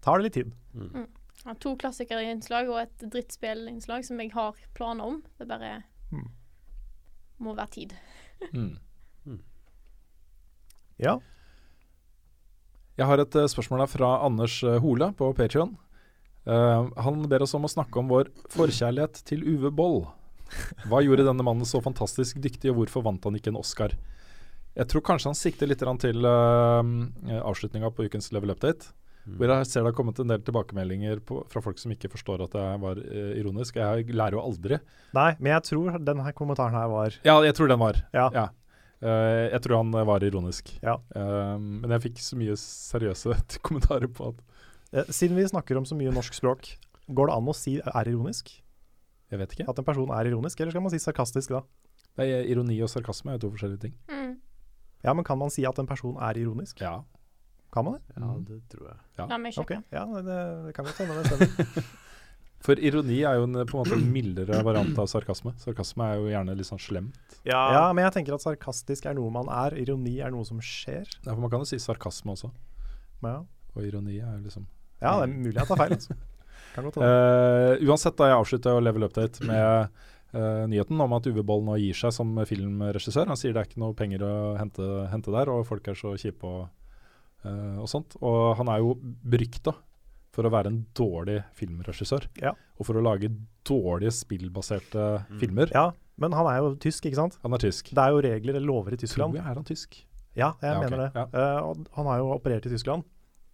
tar 0.00 0.18
det 0.20 0.28
litt 0.28 0.36
tid. 0.38 0.52
Mm. 0.78 1.08
Ja, 1.44 1.54
to 1.58 1.72
klassikerinnslag 1.82 2.70
og 2.70 2.78
et 2.84 3.02
drittspillinnslag 3.10 4.06
som 4.06 4.20
jeg 4.22 4.30
har 4.36 4.54
planer 4.78 5.04
om. 5.10 5.18
Det 5.40 5.48
bare 5.50 5.82
Mm. 6.12 6.28
må 7.40 7.56
være 7.58 7.70
tid. 7.74 7.96
Mm. 8.54 8.78
Ja. 10.98 11.18
Jeg 12.98 13.06
har 13.06 13.20
et 13.22 13.36
eh, 13.38 13.46
spørsmål 13.46 13.84
her 13.84 13.90
fra 13.92 14.10
Anders 14.26 14.58
eh, 14.66 14.80
Hole 14.82 15.12
på 15.18 15.30
Patreon. 15.38 15.76
Uh, 16.48 16.88
han 17.04 17.26
ber 17.28 17.42
oss 17.44 17.52
om 17.58 17.66
å 17.66 17.68
snakke 17.68 18.00
om 18.00 18.08
vår 18.08 18.30
forkjærlighet 18.54 19.20
til 19.28 19.42
Uwe 19.44 19.68
Boll. 19.68 19.98
Hva 20.88 21.02
gjorde 21.04 21.26
denne 21.26 21.44
mannen 21.44 21.68
så 21.68 21.82
fantastisk 21.84 22.38
dyktig, 22.40 22.70
og 22.72 22.78
hvorfor 22.78 23.04
vant 23.04 23.26
han 23.28 23.36
ikke 23.36 23.52
en 23.52 23.58
Oscar? 23.60 23.92
Jeg 24.78 24.88
tror 24.88 25.04
kanskje 25.04 25.28
han 25.28 25.36
sikter 25.36 25.68
litt 25.68 25.84
til 26.00 26.24
uh, 26.24 26.80
avslutninga 27.42 27.92
på 27.92 28.08
ukens 28.08 28.32
Level 28.32 28.54
Update. 28.54 28.94
Hvor 29.28 29.50
jeg 29.52 29.68
ser 29.68 29.84
det 29.84 29.90
har 29.90 29.96
kommet 29.98 30.18
en 30.22 30.30
del 30.32 30.40
tilbakemeldinger 30.40 31.20
på, 31.28 31.42
fra 31.52 31.60
folk 31.60 31.76
som 31.76 31.92
ikke 31.92 32.08
forstår 32.08 32.46
at 32.46 32.54
det 32.56 32.66
var 32.80 33.02
uh, 33.02 33.32
ironisk. 33.36 33.76
Jeg 33.76 34.08
lærer 34.08 34.38
jo 34.38 34.46
aldri. 34.46 34.80
Nei, 35.18 35.30
men 35.36 35.52
jeg 35.58 35.66
tror 35.68 36.00
denne 36.00 36.32
kommentaren 36.38 36.78
her 36.80 36.88
var 36.90 37.20
Ja, 37.28 37.36
jeg 37.44 37.58
tror 37.58 37.70
den 37.70 37.82
var. 37.82 38.00
Ja. 38.16 38.30
Ja. 38.34 38.48
Eh, 38.98 39.44
jeg 39.52 39.62
tror 39.62 39.82
han 39.82 39.94
var 40.08 40.24
ironisk. 40.26 40.72
Ja. 40.82 40.96
Uh, 41.14 41.54
men 41.58 41.92
jeg 41.94 42.08
fikk 42.08 42.22
så 42.22 42.38
mye 42.38 42.56
seriøse 42.58 43.36
kommentarer 43.66 44.10
på 44.10 44.32
at 44.32 44.40
uh, 44.96 45.12
Siden 45.14 45.38
vi 45.38 45.46
snakker 45.46 45.78
om 45.78 45.86
så 45.86 45.98
mye 45.98 46.14
norsk 46.14 46.34
språk, 46.34 46.72
går 47.06 47.30
det 47.30 47.36
an 47.36 47.52
å 47.52 47.54
si 47.56 47.76
er 47.78 48.10
ironisk? 48.10 48.50
Jeg 49.28 49.42
vet 49.42 49.54
ikke. 49.54 49.68
At 49.70 49.78
en 49.78 49.86
person 49.86 50.10
er 50.14 50.30
ironisk, 50.30 50.60
eller 50.60 50.74
skal 50.74 50.84
man 50.84 50.94
si 50.94 51.02
sarkastisk 51.02 51.54
da? 51.54 51.62
Det 52.18 52.26
er 52.26 52.50
ironi 52.50 52.80
og 52.82 52.90
sarkasme 52.90 53.30
er 53.30 53.38
jo 53.38 53.46
to 53.46 53.52
forskjellige 53.54 53.84
ting. 53.86 53.94
Mm. 54.10 54.34
Ja, 55.04 55.14
men 55.14 55.22
kan 55.24 55.38
man 55.38 55.52
si 55.54 55.62
at 55.68 55.78
en 55.78 55.86
person 55.86 56.16
er 56.18 56.40
ironisk? 56.40 56.80
Ja. 56.82 56.96
Kan 57.72 57.84
man 57.86 57.98
det? 57.98 58.16
Ja, 58.16 58.32
det 58.48 58.58
tror 58.72 58.88
jeg. 58.88 58.98
Ja. 59.20 59.28
La 59.28 59.38
meg 59.38 59.54
sjekke. 59.54 59.78
Okay. 59.78 59.94
ja, 59.94 60.04
det, 60.26 60.38
det 60.66 60.74
kan 60.74 60.88
godt 60.88 61.02
hende 61.04 61.20
det 61.20 61.28
stemmer. 61.28 61.88
For 62.64 62.80
ironi 62.82 63.20
er 63.22 63.38
jo 63.38 63.44
en 63.46 63.60
på 63.68 63.76
en 63.76 63.84
måte 63.84 63.94
en 63.94 64.08
mildere 64.10 64.62
variant 64.66 64.96
av 64.98 65.06
sarkasme. 65.10 65.52
Sarkasme 65.62 66.08
er 66.08 66.18
jo 66.18 66.32
gjerne 66.32 66.56
litt 66.58 66.68
sånn 66.68 66.82
slemt. 66.82 67.36
Ja, 67.46 67.60
Ja, 67.74 67.84
men 67.92 68.02
jeg 68.04 68.16
tenker 68.16 68.34
at 68.34 68.42
sarkastisk 68.42 69.06
er 69.06 69.14
noe 69.14 69.30
man 69.34 69.46
er, 69.52 69.76
ironi 69.78 70.16
er 70.24 70.34
noe 70.34 70.46
som 70.48 70.58
skjer. 70.58 71.06
Ja, 71.22 71.30
for 71.30 71.44
man 71.44 71.52
kan 71.52 71.62
jo 71.62 71.70
si 71.70 71.78
sarkasme 71.82 72.34
også, 72.34 72.50
Ja, 73.22 73.38
og 73.74 73.86
ironi 73.86 74.18
er 74.18 74.34
jo 74.38 74.42
liksom 74.48 74.66
ja 74.98 75.14
det 75.20 75.28
er 75.28 75.34
mulig 75.34 75.58
jeg 75.58 75.68
tar 75.68 75.78
feil. 75.78 75.94
Altså. 75.94 76.14
Kan 76.74 76.86
godt 76.86 76.98
hende. 76.98 77.08
Eh, 77.08 77.88
Uansett, 77.88 78.16
da 78.18 78.30
jeg 78.30 78.38
avslutta 78.40 78.74
å 78.76 78.82
level 78.82 79.06
update 79.06 79.46
med 79.46 79.92
uh, 80.34 80.64
nyheten 80.70 81.00
om 81.04 81.14
at 81.16 81.28
Uwe 81.30 81.44
Boll 81.46 81.62
nå 81.66 81.78
gir 81.80 81.96
seg 81.96 82.14
som 82.14 82.34
filmregissør. 82.48 83.30
Han 83.30 83.38
sier 83.38 83.54
det 83.54 83.62
er 83.62 83.70
ikke 83.70 83.82
noe 83.82 83.96
penger 83.98 84.24
å 84.26 84.32
hente, 84.58 84.88
hente 85.12 85.34
der, 85.34 85.52
og 85.52 85.66
folk 85.68 85.86
er 85.90 85.98
så 85.98 86.16
kjipe 86.18 86.50
og, 86.50 86.66
uh, 87.46 87.78
og 87.84 87.88
sånt. 87.90 88.18
Og 88.18 88.56
han 88.58 88.72
er 88.74 88.82
jo 88.82 88.96
berykta 88.98 89.76
for 90.34 90.44
å 90.46 90.50
være 90.52 90.70
en 90.72 90.80
dårlig 90.94 91.38
filmregissør. 91.58 92.26
Ja. 92.42 92.52
Og 92.78 92.86
for 92.86 92.98
å 92.98 93.02
lage 93.02 93.30
dårlige 93.68 94.12
spillbaserte 94.14 95.24
filmer. 95.40 95.70
Ja, 95.74 95.90
men 96.20 96.32
han 96.36 96.46
er 96.50 96.58
jo 96.62 96.74
tysk, 96.82 97.06
ikke 97.08 97.20
sant? 97.22 97.38
Han 97.44 97.54
er 97.56 97.62
tysk. 97.62 97.90
Det 97.94 98.02
er 98.04 98.14
jo 98.14 98.20
regler 98.24 98.56
eller 98.56 98.66
lover 98.66 98.94
i 98.94 98.98
Tror 98.98 99.06
Tyskland. 99.06 99.34
jeg 99.38 99.44
er 99.44 99.54
han 99.60 99.64
tysk. 99.68 100.00
Ja, 100.38 100.52
jeg 100.62 100.70
Ja, 100.70 100.80
mener 100.80 100.90
mener 100.90 101.08
det. 101.08 101.12
ja. 101.14 101.24
Uh, 101.58 101.70
og 101.70 101.86
han 101.96 102.06
har 102.06 102.18
jo 102.20 102.28
operert 102.36 102.66
i 102.66 102.70
Tyskland, 102.74 103.02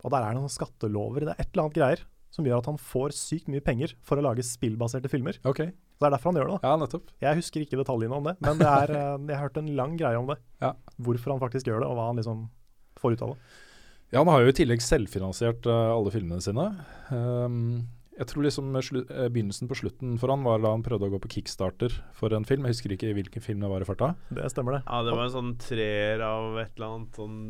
og 0.04 0.10
der 0.12 0.20
er 0.26 0.34
det 0.34 0.40
noen 0.42 0.52
skattelover. 0.52 1.20
Det 1.24 1.32
er 1.34 1.40
et 1.40 1.50
eller 1.54 1.64
annet 1.64 1.78
greier 1.78 2.04
som 2.34 2.44
gjør 2.44 2.58
at 2.58 2.66
han 2.66 2.76
får 2.82 3.14
sykt 3.14 3.46
mye 3.48 3.62
penger 3.62 3.94
for 4.02 4.18
å 4.18 4.24
lage 4.26 4.42
spillbaserte 4.42 5.08
filmer. 5.08 5.38
Ok, 5.46 5.60
Så 5.70 6.02
det 6.02 6.08
er 6.08 6.10
derfor 6.16 6.32
han 6.32 6.40
gjør 6.40 6.48
det. 6.50 6.56
da. 6.60 6.68
ja 6.68 6.76
nettopp. 6.82 7.12
Jeg 7.22 7.36
husker 7.38 7.62
ikke 7.62 7.78
detaljene 7.78 8.16
om 8.18 8.24
det, 8.26 8.34
men 8.42 8.58
det 8.58 8.66
er, 8.66 8.90
eh, 8.90 9.18
jeg 9.30 9.36
har 9.38 9.44
hørt 9.48 9.56
en 9.62 9.70
lang 9.76 9.96
greie 9.96 10.18
om 10.18 10.26
det. 10.26 10.36
Ja. 10.60 10.72
Hvorfor 11.00 11.30
han 11.30 11.40
faktisk 11.40 11.66
gjør 11.70 11.80
det, 11.84 11.88
og 11.88 11.94
hva 11.96 12.08
han 12.10 12.16
liksom 12.18 12.48
får 12.98 13.12
ut 13.14 13.22
av 13.22 13.28
det. 13.36 13.38
Ja, 14.12 14.20
han 14.20 14.30
har 14.30 14.44
jo 14.44 14.52
i 14.52 14.56
tillegg 14.56 14.82
selvfinansiert 14.84 15.66
eh, 15.66 15.90
alle 15.94 16.12
filmene 16.14 16.42
sine. 16.44 16.68
Um, 17.10 17.86
Jeg 18.14 18.28
tror 18.30 18.44
liksom 18.46 18.68
slu, 18.86 19.00
eh, 19.10 19.26
begynnelsen 19.26 19.66
på 19.66 19.74
slutten 19.74 20.12
for 20.22 20.30
han 20.30 20.44
var 20.46 20.60
da 20.62 20.70
han 20.70 20.84
prøvde 20.86 21.08
å 21.08 21.14
gå 21.16 21.18
på 21.24 21.32
kickstarter 21.32 21.96
for 22.14 22.30
en 22.36 22.44
film. 22.46 22.62
Jeg 22.68 22.76
husker 22.76 22.94
ikke 22.94 23.10
hvilken 23.16 23.42
film 23.42 23.64
det 23.64 23.70
var 23.72 23.82
i 23.82 23.88
farta. 23.88 24.12
Det 24.30 24.46
stemmer, 24.52 24.76
det. 24.78 24.82
Ja, 24.86 25.00
det 25.02 25.16
var 25.16 25.24
en 25.26 25.34
sånn 25.34 25.56
treer 25.58 26.22
av 26.22 26.60
et 26.62 26.76
eller 26.76 26.92
annet 26.92 27.18
sånn 27.18 27.40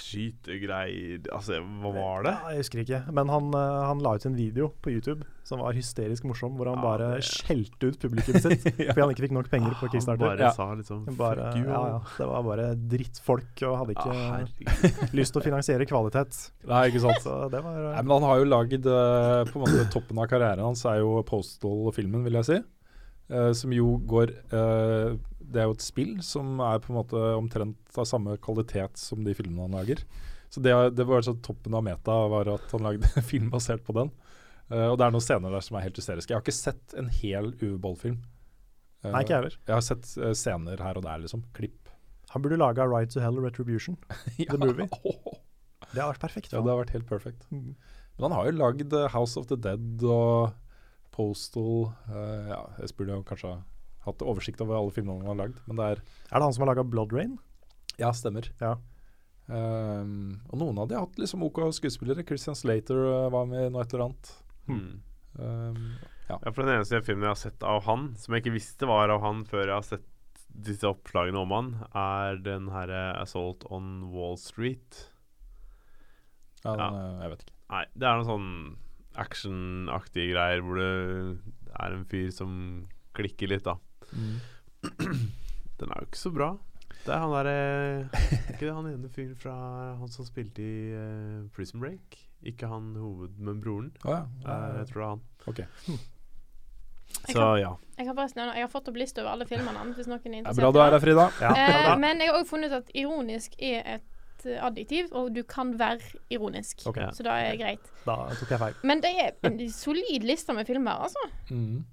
Skytegreier 0.00 1.24
Altså, 1.34 1.58
hva 1.82 1.90
var 1.94 2.26
det? 2.26 2.32
Ja, 2.36 2.50
jeg 2.54 2.62
husker 2.64 2.82
ikke. 2.82 3.00
Men 3.16 3.30
han, 3.32 3.48
eh, 3.56 3.78
han 3.88 4.02
la 4.04 4.12
ut 4.16 4.26
en 4.28 4.36
video 4.36 4.68
på 4.84 4.92
YouTube 4.92 5.24
som 5.46 5.60
var 5.62 5.76
hysterisk 5.76 6.24
morsom, 6.26 6.56
hvor 6.58 6.66
han 6.70 6.78
Ja, 6.80 6.82
bare 6.82 7.08
det- 7.16 7.24
skjelte 7.28 7.90
ut 7.92 7.98
publikummet 8.02 8.42
sitt 8.42 8.62
fordi 8.92 9.00
han 9.00 9.12
ikke 9.14 9.24
fikk 9.26 9.34
nok 9.36 9.50
penger 9.50 9.76
på 9.78 9.88
Kickstarter. 9.92 10.26
Han 10.26 10.36
bare 10.36 10.46
Ja. 10.48 10.50
sa 10.56 10.68
liksom 10.74 11.04
Bare, 11.16 11.52
Fuck 11.52 11.56
you. 11.60 11.66
ja, 11.70 11.82
ja, 11.86 12.00
det 12.18 12.26
var 12.32 12.42
bare 12.42 12.66
drittfolk 12.76 13.62
og 13.62 13.76
hadde 13.78 13.94
ikke 13.94 14.16
herregud. 14.16 15.12
lyst 15.20 15.32
til 15.36 15.42
å 15.42 15.44
finansiere 15.44 15.86
kvalitet. 15.86 16.40
Nei, 16.66 16.82
ikke 16.90 17.00
sant. 17.06 17.22
Så 17.22 17.50
det 17.50 17.62
var 17.62 17.76
Nei, 17.94 18.02
men 18.02 18.10
han 18.16 18.22
har 18.30 18.38
jo 18.42 18.44
lagd 18.50 18.86
eh, 18.86 19.44
På 19.52 19.60
en 19.60 19.66
måte 19.66 19.90
Toppen 19.92 20.18
av 20.18 20.26
karrieren 20.28 20.64
hans 20.66 20.84
er 20.84 20.98
jo 21.04 21.22
Postal-filmen, 21.26 22.24
vil 22.26 22.40
jeg 22.42 22.44
si. 22.52 22.58
Uh, 23.26 23.50
som 23.58 23.72
jo 23.74 23.96
går 24.06 24.30
eh, 24.54 25.16
Det 25.46 25.62
er 25.62 25.68
jo 25.68 25.76
et 25.76 25.84
spill 25.84 26.16
som 26.26 26.58
er 26.64 26.80
på 26.82 26.92
en 26.92 26.98
måte 26.98 27.20
omtrent 27.36 27.98
av 27.98 28.08
samme 28.08 28.34
kvalitet 28.42 28.98
som 29.00 29.22
de 29.26 29.34
filmene 29.36 29.68
han 29.68 29.76
lager. 29.78 30.02
Så 30.48 30.60
det, 30.60 30.72
det 30.96 31.04
var 31.04 31.20
altså 31.20 31.36
toppen 31.42 31.74
av 31.74 31.84
meta, 31.84 32.14
var 32.32 32.48
at 32.48 32.70
han 32.72 32.86
lagde 32.86 33.10
film 33.30 33.50
basert 33.52 33.84
på 33.86 33.94
den. 33.96 34.12
Uh, 34.70 34.88
og 34.90 34.96
det 34.98 35.06
er 35.06 35.14
noen 35.14 35.22
scener 35.22 35.52
der 35.54 35.62
som 35.62 35.78
er 35.78 35.86
helt 35.86 35.98
hysteriske. 36.00 36.32
Jeg 36.32 36.38
har 36.38 36.44
ikke 36.44 36.56
sett 36.56 36.94
en 36.98 37.10
hel 37.20 37.52
Uwe 37.60 37.76
Boll-film. 37.82 38.18
Uh, 39.04 39.12
Nei, 39.12 39.22
ikke 39.22 39.38
heller. 39.38 39.58
Jeg 39.62 39.74
har 39.76 39.84
sett 39.86 40.08
uh, 40.18 40.32
scener 40.34 40.82
her 40.82 40.98
og 40.98 41.06
der, 41.06 41.20
liksom. 41.22 41.44
Klipp. 41.56 41.92
Han 42.32 42.42
burde 42.42 42.58
laga 42.58 42.88
Right 42.90 43.12
to 43.14 43.22
Hell 43.22 43.38
Retribution. 43.42 43.98
Ja. 44.42 44.50
The 44.52 44.60
movie. 44.62 44.88
Det 45.92 46.02
har 46.02 46.10
vært 46.10 46.24
perfekt. 46.24 46.50
Ja, 46.50 46.60
det 46.64 46.72
har 46.72 46.80
vært 46.80 46.96
helt 46.96 47.06
perfekt. 47.08 47.44
Mm. 47.54 47.76
Men 48.16 48.24
han 48.26 48.34
har 48.34 48.48
jo 48.48 48.56
lagd 48.58 48.94
House 49.12 49.38
of 49.38 49.46
the 49.48 49.56
Dead 49.60 50.02
og 50.02 50.56
Postal 51.14 51.92
Ja, 52.10 52.58
jeg 52.80 52.96
burde 52.98 53.14
jo 53.14 53.22
kanskje 53.28 53.52
hatt 54.06 54.22
oversikt 54.24 54.60
over 54.64 54.78
alle 54.78 54.94
filmene 54.94 55.20
han 55.24 55.32
har 55.34 55.40
lagd, 55.46 55.60
men 55.66 55.76
det 55.80 55.84
er 55.92 56.00
Er 56.00 56.38
det 56.38 56.42
han 56.46 56.52
som 56.56 56.64
har 56.66 56.74
laga 56.74 56.84
Blood 56.88 57.12
Rain? 57.16 57.38
Ja, 57.98 58.10
stemmer. 58.12 58.48
Ja. 58.60 58.74
Um, 59.46 60.40
og 60.50 60.58
noen 60.58 60.78
av 60.82 60.88
de 60.90 60.96
har 60.98 61.04
hatt 61.06 61.18
liksom 61.22 61.44
OK 61.46 61.60
skuespillere. 61.76 62.24
Christian 62.26 62.56
Slater 62.58 62.98
eh, 62.98 63.28
var 63.30 63.46
med 63.46 63.68
i 63.68 63.70
noe 63.70 63.84
et 63.84 63.92
eller 63.94 64.08
annet. 64.08 64.32
Hmm. 64.66 65.00
Um, 65.38 65.80
Ja, 66.26 66.40
for 66.50 66.64
Den 66.66 66.80
eneste 66.80 66.98
filmen 67.06 67.22
jeg 67.28 67.30
har 67.36 67.38
sett 67.38 67.62
av 67.62 67.84
han, 67.86 68.08
som 68.18 68.34
jeg 68.34 68.42
ikke 68.42 68.56
visste 68.56 68.88
var 68.90 69.12
av 69.14 69.20
han 69.22 69.44
før 69.46 69.68
jeg 69.68 69.76
har 69.76 69.84
sett 69.86 70.08
disse 70.66 70.88
oppslagene 70.88 71.38
om 71.38 71.52
han, 71.54 71.68
er 71.94 72.40
den 72.42 72.66
herre 72.74 73.14
'Assault 73.20 73.62
on 73.70 74.10
Wall 74.10 74.34
Street'. 74.36 75.04
ja, 76.64 76.74
Ja. 76.74 76.88
eh, 76.90 77.20
jeg 77.22 77.30
vet 77.30 77.44
ikke. 77.44 77.54
Nei, 77.70 77.84
det 77.94 78.06
er 78.08 78.16
noen 78.18 78.26
sånn 78.32 78.76
actionaktige 79.16 80.32
greier 80.34 80.60
hvor 80.64 80.76
det 80.80 81.38
er 81.78 81.92
en 81.94 82.04
fyr 82.10 82.30
som 82.34 82.88
klikker 83.14 83.48
litt, 83.48 83.62
da. 83.64 83.76
Den 85.80 85.90
er 85.92 86.00
jo 86.00 86.06
ikke 86.08 86.20
så 86.20 86.32
bra. 86.32 86.50
Det 87.06 87.14
er 87.14 87.20
han 87.22 87.30
derre 87.30 87.56
Ikke 88.50 88.64
det 88.66 88.72
han 88.74 88.86
ene 88.90 89.08
fyren 89.14 89.36
fra 89.38 89.52
Han 90.00 90.10
som 90.10 90.26
spilte 90.26 90.62
i 90.64 90.90
uh, 90.96 91.44
Prison 91.54 91.80
Break? 91.82 92.16
Ikke 92.46 92.66
han 92.70 92.94
hoved, 92.98 93.36
men 93.38 93.60
broren. 93.62 93.92
Oh, 94.04 94.12
ja. 94.14 94.24
uh, 94.46 94.78
jeg 94.80 94.88
tror 94.90 95.00
det 95.00 95.06
er 95.06 95.10
han. 95.10 95.24
Ok. 95.46 95.60
Jeg 97.16 97.34
Så 97.34 97.38
kan- 97.38 97.60
ja. 97.60 97.72
Jeg 97.98 98.06
har 98.06 98.28
jeg 98.54 98.62
har 98.62 98.68
fått 98.68 98.88
opp 98.88 98.96
liste 98.96 99.20
over 99.22 99.30
alle 99.30 99.46
filmene 99.46 99.78
hans, 99.78 99.96
hvis 99.96 100.06
noen 100.06 100.18
er 100.18 100.22
Det 100.22 100.32
er 100.34 100.38
interessert. 100.38 100.62
bra 100.62 100.72
du 100.72 100.78
er 100.80 100.90
her, 100.90 101.00
Frida. 101.00 101.30
Ja, 101.40 101.50
Eh, 101.94 101.98
men 101.98 102.20
jeg 102.20 102.28
har 102.30 102.38
òg 102.40 102.46
funnet 102.46 102.70
ut 102.72 102.76
at 102.82 102.90
ironisk 102.94 103.54
er 103.58 103.82
et 103.96 104.46
eh, 104.46 104.58
adjektiv, 104.66 105.08
og 105.12 105.32
du 105.34 105.42
kan 105.42 105.78
være 105.78 106.00
ironisk. 106.30 106.86
Okay. 106.86 107.08
Så 107.12 107.22
da 107.22 107.30
er 107.40 107.50
det 107.52 107.60
greit. 107.60 107.92
Da 108.04 108.16
tok 108.36 108.50
jeg 108.50 108.58
feil. 108.58 108.74
Men 108.82 109.00
det 109.00 109.14
er 109.16 109.32
en 109.48 109.58
solid 109.70 110.22
liste 110.24 110.52
med 110.52 110.66
filmer, 110.66 110.92
altså. 111.06 111.18
Mm. 111.50 111.84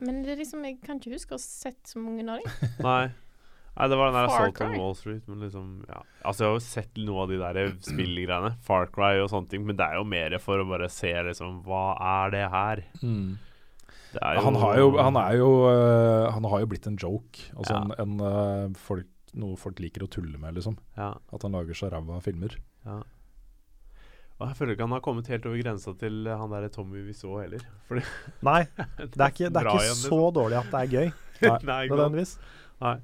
Men 0.00 0.22
det 0.24 0.32
er 0.34 0.40
liksom, 0.40 0.62
jeg 0.64 0.78
kan 0.84 1.00
ikke 1.00 1.12
huske 1.16 1.34
å 1.36 1.38
ha 1.38 1.42
sett 1.44 1.80
så 1.90 2.00
mange 2.02 2.24
av 2.24 2.40
dem. 2.40 2.70
Nei. 2.86 3.10
Nei, 3.70 3.86
det 3.88 3.96
var 3.96 4.10
den 4.10 4.16
der 4.18 4.26
jeg 4.26 4.32
Assault 4.34 4.60
on 4.66 4.72
Wall 4.80 4.94
Street, 4.98 5.22
men 5.30 5.44
liksom 5.44 5.68
ja. 5.88 6.00
Altså, 6.26 6.42
jeg 6.42 6.48
har 6.50 6.56
jo 6.56 6.64
sett 6.66 6.98
noe 7.06 7.22
av 7.22 7.30
de 7.30 7.36
der 7.40 7.60
spillgreiene. 7.86 8.50
Far 8.66 8.88
Cry 8.92 9.20
og 9.22 9.30
sånne 9.32 9.48
ting, 9.52 9.62
men 9.68 9.78
det 9.78 9.86
er 9.86 10.00
jo 10.00 10.08
mer 10.10 10.34
for 10.42 10.60
å 10.60 10.66
bare 10.68 10.88
se 10.92 11.12
liksom 11.28 11.60
Hva 11.68 11.84
er 12.24 12.34
det 12.34 12.42
her? 12.52 12.82
Mm. 13.04 13.38
Det 14.10 14.18
er 14.26 14.34
jo, 14.40 14.42
han, 14.48 14.58
har 14.58 14.80
jo, 14.80 14.88
han 14.98 15.16
er 15.20 15.36
jo 15.38 15.48
uh, 15.70 16.26
Han 16.34 16.48
har 16.50 16.64
jo 16.64 16.68
blitt 16.72 16.88
en 16.90 16.98
joke. 16.98 17.44
Altså 17.54 17.76
Ja. 17.78 17.84
en, 17.86 17.94
en 18.02 18.26
uh, 18.26 18.76
folk, 18.88 19.06
noe 19.38 19.54
folk 19.56 19.78
liker 19.80 20.02
å 20.02 20.10
tulle 20.10 20.34
med, 20.42 20.58
liksom. 20.58 20.74
ja, 20.98 21.12
At 21.30 21.46
han 21.46 21.54
lager 21.54 21.78
så 21.78 21.92
ræva 21.94 22.18
filmer. 22.26 22.58
ja. 22.88 22.98
Og 24.40 24.48
jeg 24.48 24.56
føler 24.56 24.72
ikke 24.72 24.86
han 24.86 24.94
har 24.96 25.02
kommet 25.04 25.26
helt 25.28 25.46
over 25.46 25.60
grensa 25.60 25.92
til 26.00 26.24
han 26.32 26.50
der 26.54 26.68
Tommy 26.72 27.02
vi 27.04 27.12
så 27.12 27.34
heller. 27.42 27.60
Fordi 27.88 28.00
Nei, 28.46 28.62
det 28.96 29.20
er 29.20 29.34
ikke, 29.34 29.50
det 29.52 29.60
er 29.60 29.68
ikke 29.68 29.82
igjen, 29.84 29.98
så 30.00 30.08
liksom. 30.08 30.34
dårlig 30.38 30.56
at 30.62 30.70
det 30.72 30.80
er 30.80 30.92
gøy, 30.94 31.10
Nei, 31.42 31.58
Nei 31.68 31.80
nødvendigvis. 31.92 32.32
Nei. 32.80 32.94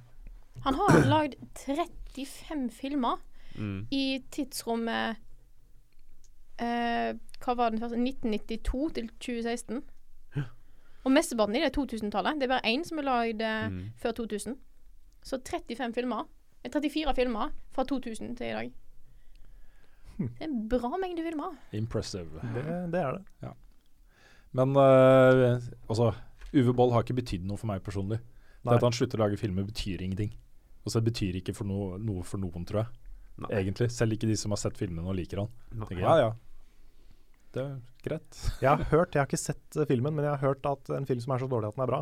Han 0.64 0.74
har 0.80 1.00
lagd 1.12 1.34
35 1.66 2.70
filmer 2.72 3.22
Mm. 3.56 3.86
i 3.90 4.18
tidsrommet 4.30 5.16
eh, 6.60 7.14
Hva 7.40 7.54
var 7.56 7.70
den 7.72 7.80
første? 7.80 7.96
1992 7.96 8.92
til 8.98 9.08
2016. 9.20 9.82
Og 11.06 11.12
mesteparten 11.14 11.54
i 11.56 11.60
det 11.62 11.68
er 11.70 11.76
2000-tallet. 11.76 12.34
Det 12.40 12.48
er 12.48 12.52
bare 12.52 12.66
én 12.72 12.82
som 12.84 12.98
er 13.00 13.06
lagd 13.06 13.40
eh, 13.46 13.68
Mm. 13.70 13.92
før 13.96 14.12
2000. 14.18 14.56
Så 15.24 15.38
35 15.40 15.94
filmer. 15.94 16.24
eh, 16.64 16.70
34 16.70 17.14
filmer 17.16 17.48
fra 17.72 17.84
2000 17.84 18.36
til 18.36 18.46
i 18.46 18.52
dag. 18.58 18.72
Det 20.16 20.40
er 20.40 20.48
en 20.48 20.62
bra 20.70 20.90
mengde 21.00 21.24
filmer. 21.26 21.56
Impressive. 21.76 22.40
Det, 22.54 22.64
det 22.92 23.02
er 23.02 23.18
det. 23.18 23.52
Men 24.56 24.72
uh, 24.78 25.60
altså 25.90 26.12
Uwe 26.56 26.72
Boll 26.76 26.94
har 26.94 27.04
ikke 27.04 27.18
betydd 27.18 27.44
noe 27.48 27.60
for 27.60 27.68
meg 27.68 27.84
personlig. 27.84 28.20
Det 28.66 28.78
at 28.78 28.86
han 28.86 28.94
slutter 28.96 29.20
å 29.20 29.26
lage 29.26 29.38
filmer, 29.38 29.66
betyr 29.66 30.02
ingenting. 30.02 30.32
Og 30.86 30.92
så 30.92 31.00
det 31.00 31.10
betyr 31.10 31.40
ikke 31.40 31.54
for 31.54 31.68
noe, 31.68 31.98
noe 32.02 32.24
for 32.26 32.40
noen, 32.42 32.64
tror 32.66 32.84
jeg. 32.84 33.06
Nei. 33.44 33.50
Egentlig. 33.60 33.90
Selv 33.92 34.16
ikke 34.16 34.28
de 34.30 34.36
som 34.40 34.54
har 34.54 34.60
sett 34.62 34.78
filmene 34.78 35.06
og 35.06 35.16
liker 35.18 35.42
han. 35.42 35.50
Tenker, 35.74 36.00
ja, 36.00 36.14
ja. 36.22 36.30
Det 37.56 37.62
er 37.62 37.74
greit. 38.04 38.38
Jeg 38.62 38.68
har 38.68 38.84
hørt, 38.90 39.14
jeg 39.14 39.22
har 39.22 39.28
ikke 39.28 39.40
sett 39.40 39.78
eh, 39.80 39.86
filmen, 39.88 40.14
men 40.14 40.26
jeg 40.26 40.34
har 40.34 40.42
hørt 40.42 40.66
at 40.68 40.90
en 40.92 41.06
film 41.08 41.22
som 41.24 41.32
er 41.34 41.40
så 41.42 41.48
dårlig 41.50 41.70
at 41.70 41.78
den 41.78 41.84
er 41.86 41.90
bra, 41.90 42.00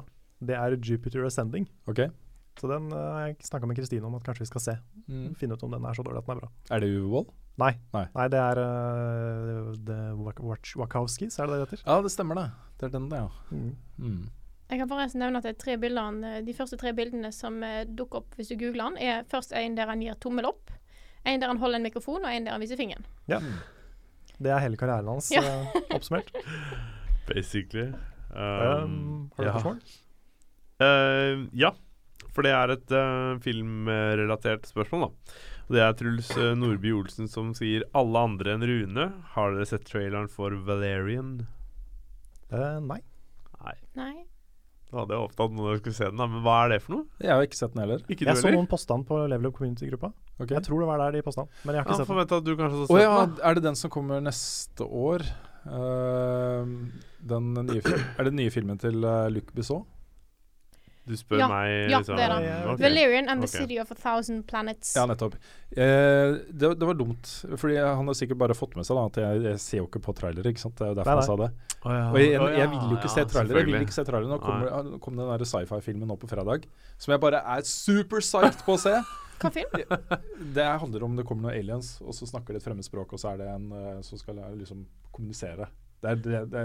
det 0.51 0.57
er 0.59 0.75
Jupiter 0.77 1.25
Ascending. 1.29 1.69
Okay. 1.91 2.11
Så 2.59 2.69
den 2.71 2.91
har 2.93 3.15
har 3.15 3.29
jeg 3.29 3.47
snakka 3.47 3.69
med 3.71 3.79
Kristine 3.79 4.07
om 4.09 4.17
at 4.19 4.27
kanskje 4.27 4.45
vi 4.45 4.51
skal 4.51 4.65
se. 4.65 4.75
Mm. 5.07 5.31
Finne 5.39 5.57
ut 5.57 5.63
om 5.67 5.73
den 5.73 5.87
er 5.87 5.97
så 5.97 6.05
dårlig 6.07 6.21
at 6.21 6.29
den 6.29 6.37
er 6.37 6.43
bra. 6.43 6.51
Er 6.75 6.83
det 6.83 6.91
Uwe 6.93 7.11
Boll? 7.15 7.29
Nei, 7.61 7.73
Nei. 7.95 8.07
Nei 8.17 8.25
det 8.33 8.39
er 8.43 8.59
uh, 8.59 9.75
The 9.87 9.99
Wachowskis, 10.19 11.37
er 11.39 11.47
det 11.47 11.55
det 11.55 11.59
det 11.61 11.67
heter? 11.69 11.83
Ja, 11.87 12.01
det 12.03 12.11
stemmer 12.11 12.41
det. 12.41 12.47
Det 12.81 12.89
er 12.89 12.95
den, 12.97 13.07
det, 13.13 13.21
ja. 13.21 13.29
Mm. 13.55 13.77
Mm. 13.99 14.23
Jeg 14.73 14.81
kan 14.81 14.89
forresten 14.91 15.21
nevne 15.23 15.39
at 15.39 15.47
de, 15.47 15.53
tre 15.61 15.77
bildene, 15.79 16.33
de 16.43 16.55
første 16.57 16.79
tre 16.81 16.91
bildene 16.97 17.31
som 17.37 17.61
eh, 17.63 17.85
dukker 17.87 18.23
opp 18.25 18.35
hvis 18.39 18.51
du 18.51 18.57
googler 18.59 18.95
den, 18.95 18.99
er 19.05 19.27
først 19.31 19.53
en 19.55 19.77
der 19.79 19.87
han 19.93 20.03
gir 20.03 20.17
tommel 20.25 20.49
opp, 20.49 20.73
en 21.29 21.41
der 21.41 21.53
han 21.53 21.61
holder 21.63 21.79
en 21.79 21.87
mikrofon, 21.87 22.25
og 22.25 22.33
en 22.33 22.49
der 22.49 22.57
han 22.57 22.65
viser 22.65 22.81
fingeren. 22.81 23.07
Ja. 23.31 23.39
Det 24.35 24.51
er 24.51 24.65
hele 24.65 24.81
karrieren 24.81 25.13
hans 25.13 25.31
Ja. 25.31 25.45
eh, 25.45 25.79
oppsummert. 25.95 26.33
Basically. 27.31 27.93
Um, 28.35 28.41
Um, 28.43 29.31
har 29.37 29.45
du 29.45 29.47
ja. 29.47 29.53
spørsmål? 29.55 29.79
Uh, 30.83 31.45
ja, 31.55 31.71
for 32.35 32.43
det 32.43 32.51
er 32.51 32.73
et 32.75 32.95
uh, 32.99 33.39
filmrelatert 33.45 34.67
spørsmål, 34.73 35.07
da. 35.07 35.37
Det 35.73 35.81
er 35.81 35.95
Truls 35.97 36.29
eh, 36.37 36.53
Nordby 36.59 36.93
Olsen 36.93 37.29
som 37.31 37.55
sier 37.57 37.85
'Alle 37.97 38.21
andre 38.29 38.53
enn 38.55 38.67
Rune'. 38.69 39.07
Har 39.35 39.55
dere 39.55 39.65
sett 39.67 39.87
traileren 39.89 40.29
for 40.29 40.51
Valerian? 40.67 41.47
Eh, 42.53 42.79
nei. 42.85 43.01
Nei. 43.65 43.75
Nei. 43.97 44.15
Da 44.93 45.01
hadde 45.01 45.17
jeg 45.17 45.23
håpet 45.25 45.41
at 45.41 45.55
noen 45.57 45.79
skulle 45.81 45.97
se 45.97 46.05
den, 46.05 46.21
da. 46.21 46.27
Men 46.31 46.43
hva 46.45 46.59
er 46.65 46.69
det 46.75 46.83
for 46.85 46.95
noe? 46.99 47.07
Jeg 47.25 47.33
har 47.33 47.43
ikke 47.43 47.57
sett 47.59 47.73
den 47.75 47.81
heller. 47.83 48.05
Ikke 48.05 48.23
Jeg 48.27 48.29
heller? 48.29 48.45
så 48.45 48.53
noen 48.55 48.69
posta 48.71 48.95
den 48.95 49.07
på 49.09 49.17
Level 49.33 49.49
Up 49.49 49.57
Community-gruppa. 49.57 50.13
Okay. 50.39 50.55
Jeg 50.55 50.63
tror 50.69 50.85
det 50.85 50.87
var 50.91 50.99
der 51.03 51.17
de 51.17 51.23
posta 51.25 51.43
den, 51.43 51.51
men 51.65 51.75
jeg 51.75 51.81
har 51.81 51.89
ikke 51.89 51.95
Ja, 51.97 52.05
sett 52.05 52.13
den. 52.13 52.39
At 52.39 52.45
du 52.45 52.53
kanskje 52.61 52.79
hadde 52.79 52.93
oh, 52.95 53.01
ja, 53.01 53.27
den. 53.27 53.41
er 53.43 53.55
det 53.55 53.63
den 53.65 53.75
som 53.81 53.91
kommer 53.91 54.21
neste 54.23 54.85
år? 54.87 55.25
Uh, 55.65 56.69
den 57.25 57.55
nye 57.57 57.81
er 57.81 58.21
det 58.23 58.31
den 58.31 58.37
nye 58.37 58.53
filmen 58.53 58.79
til 58.79 59.01
uh, 59.03 59.27
Luc 59.33 59.49
Besson? 59.57 59.87
Du 61.05 61.13
spør 61.21 61.43
Ja. 61.43 61.49
meg 61.49 61.91
Ja, 61.91 61.99
liksom 62.01 62.17
det 62.17 62.25
er 62.25 62.41
det. 62.41 62.77
Valerian 62.81 63.29
and 63.29 63.43
the 63.43 63.49
okay. 63.49 63.61
City 63.61 63.79
of 63.81 63.91
a 63.91 63.95
Thousand 63.95 64.47
Planets. 64.49 64.95
Ja, 64.97 65.05
nettopp. 65.07 65.35
Eh, 65.71 66.39
det, 66.49 66.71
det 66.81 66.87
var 66.89 66.95
dumt, 66.97 67.29
fordi 67.61 67.77
han 67.77 68.07
har 68.07 68.17
sikkert 68.17 68.39
bare 68.41 68.57
fått 68.57 68.77
med 68.79 68.87
seg 68.89 68.97
da, 68.97 69.05
at 69.11 69.19
jeg, 69.21 69.43
jeg 69.51 69.61
ser 69.61 69.79
jo 69.83 69.89
ikke 69.89 70.01
på 70.07 70.15
trailere. 70.17 70.49
ikke 70.49 70.65
sant? 70.65 70.77
Det 70.79 70.87
er 70.87 70.95
jo 70.95 70.99
derfor 71.01 71.13
Nei, 71.13 71.21
jeg 71.21 71.29
sa 71.29 71.37
det. 71.43 71.51
Oh, 71.85 71.93
ja. 71.93 72.07
Og 72.09 72.19
jeg, 72.23 72.31
jeg 72.61 72.71
vil 72.73 72.89
jo 72.89 72.97
ikke 72.97 73.13
se 73.13 73.27
trailere. 73.35 73.59
Jeg 73.61 73.69
vil 73.69 73.85
ikke 73.85 73.99
se 73.99 74.07
trailere. 74.09 74.31
Nå 74.33 74.41
kommer, 74.41 74.97
kom 75.05 75.21
den 75.21 75.29
der 75.29 75.45
sci-fi-filmen 75.53 76.09
nå 76.09 76.17
på 76.17 76.31
fredag, 76.31 76.65
som 76.97 77.13
jeg 77.13 77.21
bare 77.21 77.45
er 77.57 77.69
super 77.69 78.25
psyched 78.25 78.65
på 78.65 78.79
å 78.79 78.83
se. 78.87 78.97
Hva 79.43 79.51
film? 79.53 79.73
Det 80.57 80.65
handler 80.81 81.05
om 81.05 81.17
det 81.19 81.25
kommer 81.29 81.51
noen 81.51 81.59
aliens, 81.59 81.99
og 82.01 82.15
så 82.17 82.25
snakker 82.31 82.55
de 82.55 82.63
et 82.63 82.65
fremmedspråk, 82.65 83.13
og 83.13 83.21
så 83.21 83.35
er 83.35 83.43
det 83.43 83.49
en 83.51 83.67
eh, 83.77 83.99
som 84.07 84.21
skal 84.21 84.39
lære 84.41 84.57
liksom 84.63 84.87
kommunisere. 85.13 85.69
Det 86.05 86.13
er 86.13 86.23
det, 86.23 86.45
det 86.53 86.65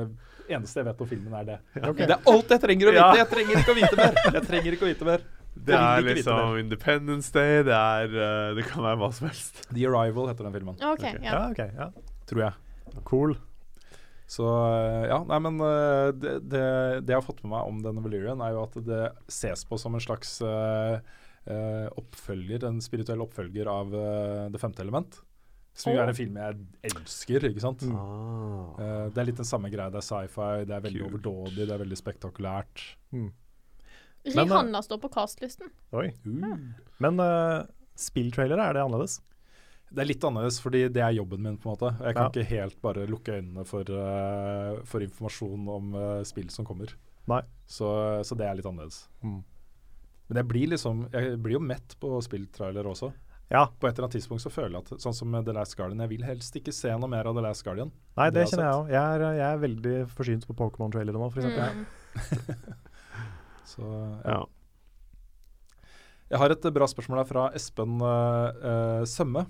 eneste 0.50 0.82
jeg 0.82 0.90
vet 0.90 1.04
om 1.04 1.10
filmen, 1.10 1.36
er 1.40 1.50
det. 1.50 1.58
Det 1.74 2.08
er 2.10 2.32
alt 2.34 2.56
jeg 2.56 2.64
trenger 2.64 2.92
å 2.92 2.96
vite! 2.96 3.10
Jeg 3.20 3.30
trenger 3.34 3.60
ikke 3.62 3.74
å 3.74 3.78
vite 3.80 4.00
mer! 4.00 4.24
Jeg 4.38 4.46
trenger 4.48 4.78
ikke 4.78 4.88
å 4.88 4.94
vite 4.94 5.10
mer. 5.10 5.28
Det 5.60 5.76
er 5.76 6.06
liksom 6.06 6.58
Independence 6.62 7.34
Day, 7.36 7.64
det 7.68 7.76
er 7.76 8.14
eh, 8.14 8.56
Det 8.56 8.64
kan 8.70 8.86
være 8.86 9.00
hva 9.02 9.10
som 9.16 9.28
helst. 9.28 9.64
The 9.74 9.86
Arrival 9.90 10.30
heter 10.30 10.48
den 10.48 10.56
filmen, 10.56 10.78
OK. 10.78 11.00
okay. 11.00 11.20
ja. 11.26 11.34
Ja, 11.34 11.46
ok. 11.52 11.64
Ja. 11.76 11.90
tror 12.30 12.44
jeg. 12.46 13.02
Cool. 13.10 13.36
Så 14.30 14.46
eh, 14.46 15.08
ja, 15.10 15.24
nei, 15.26 15.40
men 15.42 15.58
eh, 15.66 16.10
det, 16.14 16.36
det, 16.52 16.66
det 17.02 17.16
jeg 17.16 17.18
har 17.18 17.26
fått 17.26 17.42
med 17.42 17.56
meg 17.56 17.72
om 17.72 17.80
denne 17.82 18.04
Valerian, 18.06 18.44
er 18.46 18.54
jo 18.54 18.68
at 18.68 18.78
det 18.86 19.02
ses 19.32 19.66
på 19.66 19.80
som 19.82 19.98
en 19.98 20.04
slags 20.04 20.36
uh, 20.46 21.02
eh, 21.50 21.88
oppfølger, 21.98 22.68
en 22.68 22.78
spirituell 22.84 23.26
oppfølger 23.26 23.70
av 23.72 23.96
uh, 23.96 24.46
Det 24.54 24.62
femte 24.62 24.86
element. 24.86 25.18
Som 25.80 25.94
jo 25.96 26.02
er 26.04 26.12
en 26.12 26.18
film 26.18 26.36
jeg 26.36 26.58
elsker, 26.90 27.46
ikke 27.50 27.64
sant. 27.64 27.86
Eh, 27.88 29.06
det 29.14 29.22
er 29.22 29.28
litt 29.30 29.40
den 29.40 29.48
samme 29.48 29.70
greia. 29.72 29.88
Det 29.94 30.02
er 30.02 30.08
sci-fi, 30.10 30.66
det 30.68 30.76
er 30.76 30.84
veldig 30.84 31.06
Kult. 31.06 31.14
overdådig, 31.14 31.68
det 31.70 31.72
er 31.76 31.82
veldig 31.86 32.00
spektakulært. 32.00 32.84
Men, 33.16 33.30
uh, 33.32 34.44
Rihanna 34.44 34.82
står 34.84 35.00
på 35.06 35.12
castlisten. 35.14 35.72
Oi. 35.96 36.10
Men 37.00 37.20
uh, 37.24 37.64
spilltrailere, 37.96 38.66
er 38.70 38.76
det 38.76 38.84
annerledes? 38.84 39.22
Det 39.90 40.04
er 40.04 40.10
litt 40.12 40.26
annerledes, 40.28 40.60
fordi 40.62 40.84
det 40.94 41.02
er 41.02 41.16
jobben 41.18 41.42
min. 41.42 41.56
på 41.58 41.70
en 41.70 41.74
måte. 41.78 41.94
Jeg 42.04 42.14
kan 42.18 42.28
Ja. 42.28 42.30
ikke 42.30 42.50
helt 42.52 42.82
bare 42.84 43.08
lukke 43.10 43.40
øynene 43.40 43.64
for, 43.66 43.88
uh, 43.90 44.84
for 44.86 45.02
informasjon 45.02 45.64
om 45.68 45.96
eh, 45.96 46.24
spill 46.30 46.50
som 46.54 46.66
kommer. 46.68 46.92
Nei. 47.32 47.42
Så, 47.66 47.88
så 48.28 48.36
det 48.38 48.46
er 48.46 48.60
litt 48.60 48.68
annerledes. 48.70 49.08
Mm. 49.24 49.40
Men 50.30 50.38
jeg 50.44 50.48
blir 50.48 50.68
liksom 50.76 51.08
Jeg 51.12 51.40
blir 51.42 51.56
jo 51.58 51.60
mett 51.64 51.96
på 52.00 52.12
spilltrailer 52.22 52.86
også. 52.86 53.10
Ja. 53.50 53.64
På 53.82 53.88
et 53.90 53.96
eller 53.98 54.06
annet 54.08 54.16
tidspunkt 54.20 54.44
så 54.44 54.52
føler 54.54 54.78
jeg 54.78 54.86
at 54.94 55.02
sånn 55.02 55.16
som 55.18 55.34
The 55.44 55.54
Last 55.58 55.74
Guardian 55.76 56.04
Jeg 56.04 56.12
vil 56.12 56.26
helst 56.28 56.54
ikke 56.60 56.74
se 56.76 56.92
noe 57.02 57.10
mer 57.10 57.26
av 57.26 57.34
The 57.34 57.42
Last 57.42 57.64
Guardian. 57.66 57.90
Nei, 58.20 58.28
det, 58.30 58.44
Det 58.44 58.52
kjenner 58.52 58.68
jeg 58.68 58.78
òg. 58.84 58.92
Jeg, 58.94 59.02
er- 59.16 59.38
jeg 59.40 59.48
er 59.50 59.64
veldig 59.64 59.96
forsynt 60.14 60.46
på 60.46 60.56
Pokémon-trailere 60.60 61.18
nå, 61.18 61.30
f.eks. 61.34 61.48
Mm. 61.50 62.60
Så 63.74 63.86
ja. 63.90 64.38
Ja. 64.38 64.40
Jeg 66.30 66.38
har 66.44 66.54
et 66.54 66.68
bra 66.76 66.86
spørsmål 66.86 67.24
her 67.24 67.30
fra 67.30 67.48
Espen 67.58 67.96
eh, 68.06 69.02
Sømme 69.10 69.48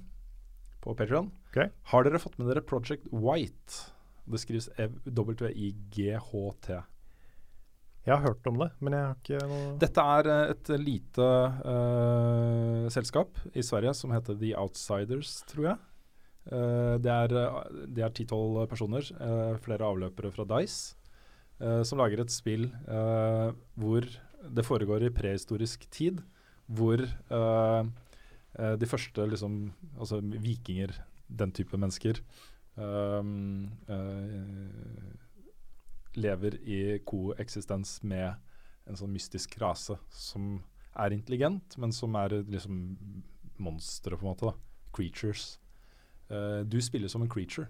på 0.79 0.93
Patreon. 0.95 1.27
Okay. 1.51 1.67
Har 1.91 2.05
dere 2.07 2.21
fått 2.23 2.37
med 2.39 2.47
dere 2.47 2.63
Project 2.63 3.09
White? 3.11 3.81
Det 4.29 4.39
skrives 4.39 4.69
WIGHT. 4.77 4.95
W-I-G-H-T. 5.11 6.77
Jeg 8.09 8.17
har 8.17 8.25
hørt 8.25 8.47
om 8.49 8.57
det, 8.57 8.69
men 8.81 8.95
jeg 8.95 9.05
har 9.05 9.17
ikke 9.19 9.49
noe 9.51 9.73
Dette 9.81 10.05
er 10.15 10.29
eh, 10.33 10.53
et 10.55 10.71
lite 10.81 11.27
uh, 11.61 12.87
selskap 12.93 13.37
i 13.53 13.65
Sverige 13.65 13.93
som 13.97 14.13
heter 14.15 14.37
The 14.39 14.55
Outsiders, 14.57 15.35
tror 15.51 15.67
jeg. 15.67 15.77
Uh, 16.49 16.95
det 16.97 17.13
er 17.13 17.35
10-12 18.09 18.65
personer, 18.71 19.11
uh, 19.21 19.53
flere 19.61 19.85
avløpere 19.85 20.33
fra 20.33 20.47
Dice, 20.55 20.95
som 21.59 21.99
lager 21.99 22.21
et 22.23 22.31
spill 22.31 22.69
hvor 22.87 24.05
det 24.47 24.63
foregår 24.63 25.03
i 25.03 25.09
prehistorisk 25.11 25.81
tid. 25.91 26.21
Hvor 26.71 27.01
de 27.03 28.87
første 28.87 29.25
liksom, 29.27 29.57
altså 29.99 30.21
vikinger, 30.23 30.93
den 31.27 31.51
type 31.51 31.75
mennesker, 31.75 32.21
eh, 32.79 33.23
eh, 33.95 35.27
lever 36.17 36.57
i 36.65 36.99
koeksistens 37.05 37.99
med 38.03 38.33
en 38.89 38.97
sånn 38.97 39.13
mystisk 39.13 39.57
rase 39.61 39.97
som 40.09 40.57
er 40.99 41.13
intelligent, 41.13 41.77
men 41.77 41.93
som 41.93 42.15
er 42.19 42.39
liksom 42.49 42.79
monstre, 43.61 44.17
på 44.17 44.25
en 44.25 44.31
måte. 44.31 44.49
da. 44.49 44.53
Creatures. 44.95 45.59
Uh, 46.31 46.61
du 46.65 46.79
spiller 46.81 47.11
som 47.11 47.21
en 47.21 47.29
creature. 47.31 47.67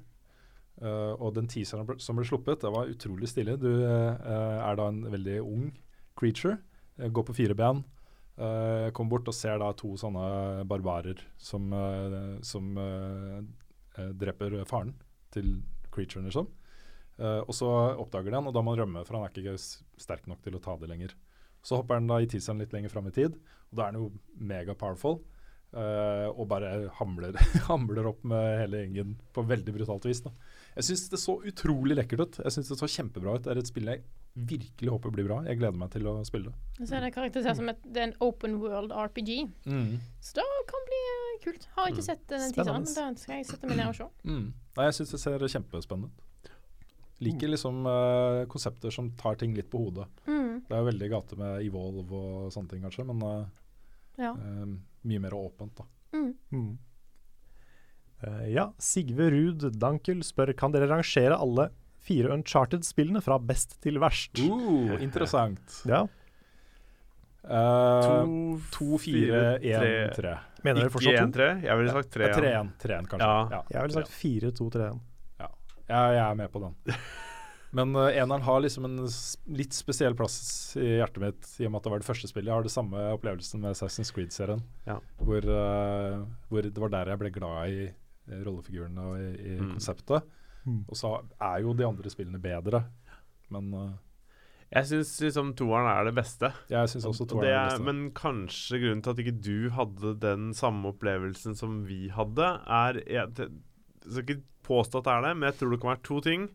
Uh, 0.80 1.14
og 1.20 1.36
den 1.36 1.50
teaseren 1.52 2.00
som 2.00 2.16
ble 2.16 2.26
sluppet, 2.28 2.62
det 2.64 2.72
var 2.72 2.92
utrolig 2.92 3.30
stilig. 3.32 3.58
Du 3.60 3.70
uh, 3.84 4.16
er 4.24 4.80
da 4.80 4.88
en 4.88 5.04
veldig 5.12 5.40
ung 5.44 5.72
creature. 6.20 6.58
går 7.00 7.24
på 7.24 7.34
fire 7.34 7.56
ben. 7.56 7.84
Kommer 8.96 9.10
bort 9.12 9.28
og 9.28 9.36
ser 9.36 9.58
da 9.60 9.74
to 9.76 9.98
sånne 10.00 10.64
barbarer 10.68 11.20
som, 11.36 11.66
som 12.40 12.70
dreper 14.16 14.56
faren 14.68 14.94
til 15.32 15.58
creaturen, 15.92 16.30
liksom. 16.30 16.48
Eh, 17.20 17.42
og 17.44 17.56
så 17.56 17.70
oppdager 18.00 18.32
de 18.32 18.40
han, 18.40 18.48
og 18.48 18.56
da 18.56 18.64
må 18.64 18.76
han 18.76 18.86
rømme, 18.86 19.04
for 19.08 19.18
han 19.18 19.28
er 19.28 19.42
ikke 19.42 19.58
sterk 20.00 20.30
nok 20.30 20.44
til 20.46 20.56
å 20.56 20.64
ta 20.64 20.78
det 20.80 20.92
lenger. 20.92 21.16
Så 21.66 21.82
hopper 21.82 22.00
han 22.00 22.08
da 22.08 22.22
i 22.24 22.30
teaseren 22.30 22.62
litt 22.64 22.72
lenger 22.76 22.94
fram 22.94 23.10
i 23.10 23.16
tid, 23.16 23.36
og 23.70 23.76
da 23.76 23.86
er 23.86 23.92
han 23.92 24.00
jo 24.00 24.14
mega 24.40 24.78
powerful. 24.80 25.20
Uh, 25.70 26.32
og 26.34 26.48
bare 26.50 26.88
hamler, 26.98 27.36
hamler 27.68 28.08
opp 28.10 28.24
med 28.26 28.56
hele 28.58 28.80
gjengen 28.82 29.12
på 29.36 29.44
veldig 29.46 29.76
brutalt 29.76 30.08
vis. 30.08 30.24
Da. 30.26 30.32
Jeg 30.80 30.88
syns 30.88 31.04
det 31.12 31.20
så 31.22 31.36
utrolig 31.46 31.98
lekkert 32.00 32.24
ut. 32.24 32.40
Jeg 32.42 32.56
synes 32.56 32.72
det 32.72 32.78
så 32.80 32.90
kjempebra 32.90 33.36
ut. 33.36 33.44
Det 33.46 33.52
er 33.54 33.62
et 33.62 33.70
spill 33.70 33.92
jeg 33.92 34.02
virkelig 34.50 34.96
håper 34.96 35.14
blir 35.14 35.28
bra. 35.28 35.38
Jeg 35.46 35.60
gleder 35.60 35.78
meg 35.78 35.92
til 35.94 36.08
å 36.10 36.16
spille 36.26 36.50
det. 36.50 36.88
Så 36.88 36.98
er 36.98 37.06
det 37.06 37.12
karakterisert 37.14 37.60
som 37.60 37.70
et, 37.70 37.84
det 37.86 38.02
er 38.02 38.08
en 38.08 38.16
open 38.26 38.58
world 38.64 38.96
RPG. 38.96 39.36
Så 40.26 40.40
det 40.40 40.48
kan 40.72 40.90
bli 40.90 41.04
eh, 41.12 41.38
kult. 41.46 41.70
Har 41.76 41.94
ikke 41.94 42.08
sett 42.08 42.26
eh, 42.26 42.42
den 42.48 42.56
teaseren, 42.56 42.88
men 42.88 42.98
da 42.98 43.08
skal 43.22 43.38
jeg 43.38 43.50
sette 43.52 43.70
meg 43.70 43.78
ned 43.78 43.92
og 43.92 44.00
se. 44.00 44.10
Mm. 44.26 44.50
Nei, 44.80 44.90
jeg 44.90 44.98
syns 45.02 45.14
det 45.14 45.22
ser 45.22 45.48
kjempespennende 45.58 46.10
ut. 46.10 46.26
Liker 47.20 47.52
liksom 47.52 47.82
uh, 47.86 48.46
konsepter 48.48 48.94
som 48.96 49.10
tar 49.20 49.36
ting 49.42 49.54
litt 49.58 49.70
på 49.72 49.82
hodet. 49.82 50.06
Mm. 50.28 50.62
Det 50.68 50.76
er 50.76 50.84
jo 50.84 50.88
veldig 50.92 51.10
gate 51.12 51.38
med 51.40 51.66
Evolve 51.66 52.06
og 52.20 52.52
sånne 52.56 52.70
ting, 52.72 52.84
kanskje, 52.86 53.06
men 53.10 53.24
uh, 53.26 53.48
Ja. 54.20 54.32
eh, 54.36 54.66
mye 55.10 55.20
mer 55.24 55.36
åpent, 55.36 55.76
da. 55.80 55.86
Mm. 56.16 56.32
Mm. 56.52 56.78
Uh, 58.24 58.46
ja, 58.52 58.66
Sigve 58.80 59.30
Ruud 59.32 59.68
Dankel 59.80 60.24
spør 60.28 60.54
kan 60.60 60.72
dere 60.76 60.88
rangere 60.92 61.38
alle 61.40 61.70
fire 62.00 62.32
Uncharted-spillene 62.36 63.22
fra 63.24 63.38
best 63.40 63.78
til 63.84 64.00
verst. 64.00 64.40
Uh, 64.40 64.96
interessant. 65.04 65.82
Ja, 65.92 66.06
Eh, 67.50 68.60
To, 68.76 68.98
fire, 69.00 69.60
én, 69.64 70.12
tre. 70.14 70.34
Mener 70.64 70.82
dere 70.82 70.90
Ikke 70.90 70.94
fortsatt 70.98 71.16
to? 71.16 71.40
1-3? 71.40 71.46
Jeg 71.64 71.78
ville 71.80 71.94
sagt 71.96 72.10
3. 72.14 72.26
Ja, 72.28 72.34
Tre 72.36 72.52
tre 72.84 72.94
igjen, 72.94 73.08
kanskje. 73.10 73.30
Ja. 73.30 73.48
Ja, 73.54 73.62
Jeg 73.72 73.82
ville 73.88 73.96
sagt 73.96 74.12
fire, 74.12 74.52
to, 74.60 74.68
tre, 74.70 74.90
én. 74.92 75.00
Ja, 75.90 76.04
jeg 76.14 76.22
er 76.24 76.38
med 76.38 76.52
på 76.54 76.62
den. 76.64 76.76
Men 77.78 77.92
uh, 77.94 78.08
eneren 78.10 78.42
har 78.42 78.62
liksom 78.64 78.86
en 78.88 78.96
litt 79.54 79.76
spesiell 79.78 80.16
plass 80.18 80.40
i 80.82 80.88
hjertet 80.98 81.22
mitt, 81.22 81.50
i 81.62 81.68
og 81.68 81.72
med 81.76 81.80
at 81.82 81.86
det 81.86 81.92
var 81.94 82.02
det 82.02 82.08
første 82.08 82.30
spillet. 82.32 82.50
Jeg 82.50 82.58
har 82.58 82.66
det 82.66 82.74
samme 82.74 83.04
opplevelsen 83.14 83.62
med 83.62 83.76
Assassin's 83.76 84.10
Creed-serien, 84.16 84.64
Ja. 84.90 84.96
hvor, 85.22 85.46
uh, 85.46 86.24
hvor 86.50 86.66
det 86.66 86.82
var 86.82 86.90
der 86.96 87.12
jeg 87.14 87.22
ble 87.22 87.30
glad 87.36 87.70
i 87.76 87.84
eh, 87.90 88.42
rollefigurene 88.46 89.06
og 89.12 89.22
i, 89.22 89.30
i 89.54 89.56
Mm. 89.60 89.72
konseptet. 89.76 90.26
Mm. 90.66 90.80
Og 90.90 90.98
så 90.98 91.12
er 91.42 91.62
jo 91.64 91.74
de 91.78 91.86
andre 91.88 92.10
spillene 92.14 92.42
bedre, 92.42 92.84
men 93.54 93.70
uh, 93.74 93.90
Jeg 94.74 94.86
syns 94.86 95.14
liksom 95.24 95.54
toeren 95.58 95.88
er 95.90 96.04
det 96.10 96.16
beste. 96.18 96.50
jeg 96.70 96.90
synes 96.92 97.06
også 97.10 97.26
toeren 97.30 97.46
det 97.48 97.54
er 97.54 97.58
er, 97.58 97.70
det 97.70 97.78
beste. 97.80 97.86
men 97.94 98.12
kanskje 98.18 98.82
grunnen 98.84 99.02
til 99.06 99.14
at 99.16 99.22
ikke 99.24 99.38
du 99.42 99.70
hadde 99.78 100.12
den 100.22 100.52
samme 100.54 100.90
opplevelsen 100.92 101.56
som 101.58 101.84
vi 101.88 102.10
hadde, 102.14 102.50
er 102.68 103.00
Jeg, 103.08 103.34
det, 103.38 103.48
jeg 104.06 104.12
skal 104.14 104.24
ikke 104.28 104.44
påstå 104.70 105.02
at 105.02 105.10
det 105.10 105.16
er 105.18 105.26
det, 105.28 105.34
men 105.40 105.50
jeg 105.52 105.58
tror 105.60 105.74
det 105.76 105.82
kan 105.84 105.92
være 105.96 106.06
to 106.08 106.22
ting. 106.26 106.46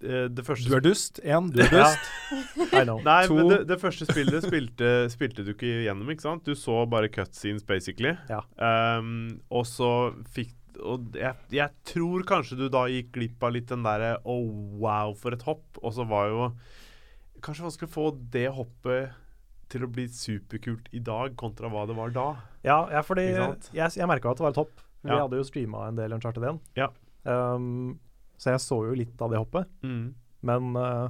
Eh, 0.00 0.28
Det 0.30 0.44
første 0.46 0.68
Du 0.70 0.76
er 0.76 0.84
dust. 0.84 1.18
Én, 1.24 1.48
du 1.50 1.58
er 1.64 1.72
dust. 1.72 2.04
I 2.78 2.84
know. 2.84 3.00
Nei, 3.02 3.22
To. 3.26 3.34
men 3.40 3.48
det, 3.50 3.58
det 3.72 3.80
første 3.82 4.06
spillet 4.06 4.44
spilte, 4.46 4.90
spilte 5.10 5.42
du 5.46 5.50
ikke 5.56 5.72
gjennom, 5.88 6.12
ikke 6.14 6.22
sant? 6.28 6.44
Du 6.46 6.54
så 6.54 6.84
bare 6.86 7.08
cutscenes, 7.10 7.64
basically. 7.66 8.12
Ja. 8.30 8.44
Um, 8.62 9.40
og 9.50 9.66
så 9.66 9.90
fikk 10.30 10.54
Og 10.78 11.16
jeg, 11.18 11.34
jeg 11.50 11.72
tror 11.90 12.22
kanskje 12.28 12.54
du 12.60 12.68
da 12.70 12.84
gikk 12.86 13.08
glipp 13.16 13.42
av 13.42 13.50
litt 13.56 13.66
den 13.72 13.82
derre 13.82 14.12
Oh, 14.22 14.44
wow, 14.78 15.10
for 15.18 15.34
et 15.34 15.42
hopp. 15.48 15.64
Og 15.82 15.90
så 15.96 16.06
var 16.06 16.28
jo 16.30 16.44
Kanskje 17.42 17.64
vanskelig 17.66 17.88
å 17.90 17.94
få 17.96 18.04
det 18.34 18.44
hoppet 18.54 19.16
til 19.70 19.82
å 19.84 19.88
bli 19.92 20.06
superkult 20.08 20.86
i 20.96 21.00
dag, 21.04 21.34
kontra 21.36 21.68
hva 21.68 21.82
det 21.90 21.94
var 21.98 22.10
da. 22.14 22.28
Ja, 22.64 22.78
ja 22.94 23.02
fordi 23.04 23.26
jeg, 23.34 23.90
jeg 23.98 24.08
merka 24.08 24.30
at 24.30 24.38
det 24.40 24.46
var 24.46 24.54
et 24.54 24.60
hopp. 24.62 24.78
Vi 25.04 25.10
Ja. 25.12 25.18
hadde 25.24 25.36
jo 25.38 25.44
streama 25.46 25.88
en 25.90 25.98
del 25.98 26.14
Uncharted 26.16 26.42
1. 26.48 26.58
Ja. 26.78 26.88
Um, 27.24 27.98
så 28.38 28.52
jeg 28.54 28.60
så 28.62 28.78
jo 28.86 28.94
litt 28.94 29.20
av 29.22 29.30
det 29.32 29.38
hoppet. 29.40 29.66
Mm. 29.82 30.14
Men 30.42 30.76
uh, 30.76 31.08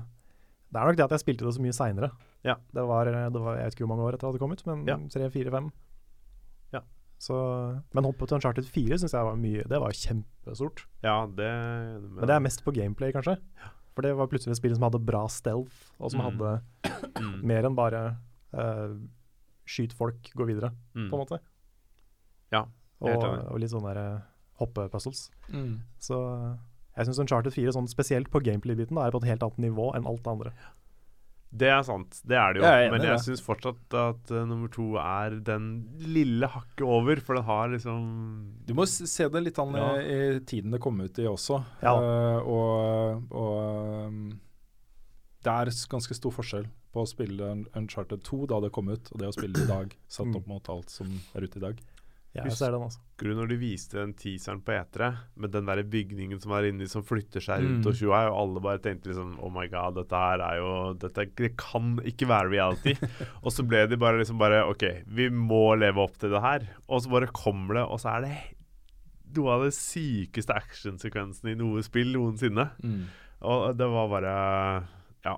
det 0.72 0.80
er 0.80 0.86
nok 0.88 0.96
det 0.96 1.04
at 1.04 1.14
jeg 1.16 1.24
spilte 1.26 1.44
det 1.44 1.54
så 1.56 1.62
mye 1.64 1.76
seinere. 1.76 2.10
Ja. 2.46 2.54
Det, 2.72 2.84
var, 2.86 3.04
det 3.10 3.40
var 3.42 3.56
Jeg 3.58 3.64
vet 3.66 3.74
ikke 3.76 3.84
hvor 3.86 3.92
mange 3.96 4.06
år 4.08 4.14
etter 4.16 4.28
at 4.28 4.36
det 4.36 4.40
kom 4.40 4.52
ut, 4.54 4.64
men 4.68 4.86
Ja. 4.88 4.96
tre, 5.12 5.28
fire, 5.34 5.50
fem. 5.52 5.70
Ja. 6.72 6.80
Så, 7.18 7.34
men 7.92 8.04
hoppet 8.06 8.28
til 8.30 8.38
Uncharted 8.38 8.68
4 8.70 8.98
syns 9.02 9.12
jeg 9.16 9.26
var 9.26 9.34
mye 9.40 9.64
Det 9.68 9.80
var 9.82 9.90
kjempestort. 9.90 10.84
Ja, 11.02 11.26
det 11.26 11.48
Men 12.04 12.24
det 12.28 12.36
er 12.36 12.44
mest 12.44 12.62
på 12.64 12.72
gameplay, 12.76 13.10
kanskje. 13.12 13.36
For 13.96 14.06
det 14.06 14.12
var 14.16 14.28
plutselig 14.30 14.54
et 14.54 14.60
spill 14.60 14.76
som 14.78 14.86
hadde 14.86 15.00
bra 15.02 15.24
stealth, 15.28 15.90
og 15.98 16.12
som 16.14 16.20
Mm. 16.22 16.26
hadde 16.30 16.50
mm. 17.18 17.42
mer 17.42 17.66
enn 17.66 17.74
bare 17.74 18.02
uh, 18.54 18.94
skyt 19.66 19.92
folk, 19.92 20.30
gå 20.38 20.46
videre, 20.46 20.70
Mm. 20.94 21.10
på 21.10 21.18
en 21.18 21.24
måte. 21.26 21.40
Ja, 22.54 22.62
Og, 23.00 23.10
og 23.52 23.58
litt 23.60 23.70
sånn 23.74 23.84
der, 23.84 23.98
eh, 23.98 24.20
hoppepuzzles. 24.60 25.28
Mm. 25.52 25.78
Så 26.02 26.18
eh, 26.34 26.56
jeg 26.98 27.06
syns 27.08 27.20
Uncharted 27.22 27.54
4, 27.54 27.72
sånn 27.76 27.88
spesielt 27.90 28.30
på 28.32 28.40
gameplay-biten, 28.42 28.98
er 28.98 29.12
på 29.14 29.20
et 29.22 29.28
helt 29.30 29.42
annet 29.46 29.58
nivå 29.68 29.92
enn 29.96 30.06
alt 30.10 30.24
det 30.24 30.32
andre. 30.34 30.52
Det 31.48 31.68
er 31.72 31.80
sant, 31.86 32.18
det 32.28 32.36
er 32.36 32.52
det 32.52 32.60
jo. 32.60 32.64
Jeg 32.66 32.76
er 32.76 32.86
enig 32.90 32.92
Men 32.98 33.04
jeg 33.08 33.20
syns 33.24 33.40
fortsatt 33.40 33.94
at 33.96 34.32
uh, 34.36 34.42
nummer 34.44 34.68
to 34.68 34.88
er 35.00 35.38
den 35.46 35.68
lille 36.04 36.44
hakket 36.52 36.82
over, 36.84 37.22
for 37.24 37.38
den 37.38 37.46
har 37.46 37.70
liksom 37.72 38.02
Du 38.68 38.74
må 38.76 38.84
se 38.84 39.28
det 39.32 39.40
litt 39.46 39.58
an 39.62 39.72
i, 39.72 39.78
Ja. 39.80 39.94
i 39.96 40.40
tiden 40.44 40.74
det 40.76 40.80
kom 40.84 41.00
ut 41.00 41.16
i 41.22 41.24
også. 41.30 41.62
Ja. 41.80 41.94
Uh, 41.96 42.42
og 42.44 43.32
og 43.32 44.08
um, 44.12 44.20
det 45.46 45.54
er 45.54 45.70
ganske 45.88 46.14
stor 46.18 46.34
forskjell 46.36 46.66
på 46.92 47.00
å 47.04 47.08
spille 47.08 47.48
Uncharted 47.78 48.20
2 48.26 48.42
da 48.50 48.58
det 48.66 48.72
kom 48.74 48.88
ut, 48.92 49.08
og 49.14 49.20
det 49.22 49.28
å 49.30 49.36
spille 49.38 49.54
det 49.56 49.64
i 49.64 49.72
dag, 49.72 49.94
satt 50.08 50.26
Mm. 50.28 50.36
opp 50.36 50.46
mot 50.52 50.68
alt 50.68 50.90
som 50.90 51.08
er 51.34 51.46
ute 51.48 51.56
i 51.56 51.64
dag. 51.64 51.80
Jeg 52.36 52.52
ser 52.54 52.70
den, 52.70 52.82
også. 52.84 53.00
Husker 53.02 53.30
du 53.30 53.34
når 53.34 53.48
de 53.50 53.56
viste 53.58 53.96
den 53.98 54.12
teaseren 54.14 54.60
på 54.62 54.70
etere, 54.76 55.08
med 55.34 55.50
den 55.50 55.66
der 55.66 55.80
bygningen 55.82 56.38
som 56.42 56.52
er 56.54 56.68
inni 56.68 56.86
som 56.86 57.02
flytter 57.02 57.40
seg 57.42 57.64
rundt 57.64 57.80
Mm. 57.82 57.88
og 57.90 57.94
tjoa, 57.98 58.20
og 58.30 58.36
alle 58.42 58.60
bare 58.62 58.78
tenkte 58.84 59.08
liksom 59.10 59.32
Oh 59.42 59.50
my 59.50 59.64
god, 59.72 59.96
dette 59.96 60.14
her 60.14 60.38
er 60.44 60.58
jo 60.60 60.68
dette, 60.94 61.24
Det 61.34 61.56
kan 61.56 61.96
ikke 62.04 62.28
være 62.28 62.50
reality. 62.52 62.94
og 63.42 63.50
så 63.50 63.66
ble 63.66 63.86
de 63.90 63.96
bare 63.96 64.18
liksom 64.20 64.38
bare 64.38 64.60
OK, 64.68 64.84
vi 65.08 65.28
må 65.30 65.74
leve 65.80 65.98
opp 66.04 66.18
til 66.20 66.30
det 66.30 66.40
her. 66.44 66.68
Og 66.88 67.02
så 67.02 67.10
bare 67.10 67.26
kommer 67.32 67.74
det, 67.80 67.86
og 67.88 67.98
så 67.98 68.08
er 68.18 68.20
det 68.28 68.36
noe 69.36 69.50
av 69.58 69.64
det 69.66 69.74
sykeste 69.74 70.54
actionsekvensen 70.54 71.50
i 71.50 71.56
noe 71.58 71.82
spill 71.82 72.12
noensinne. 72.14 72.70
Mm. 72.84 73.02
Og 73.40 73.74
det 73.76 73.86
var 73.88 74.08
bare 74.08 74.36
Ja, 75.24 75.34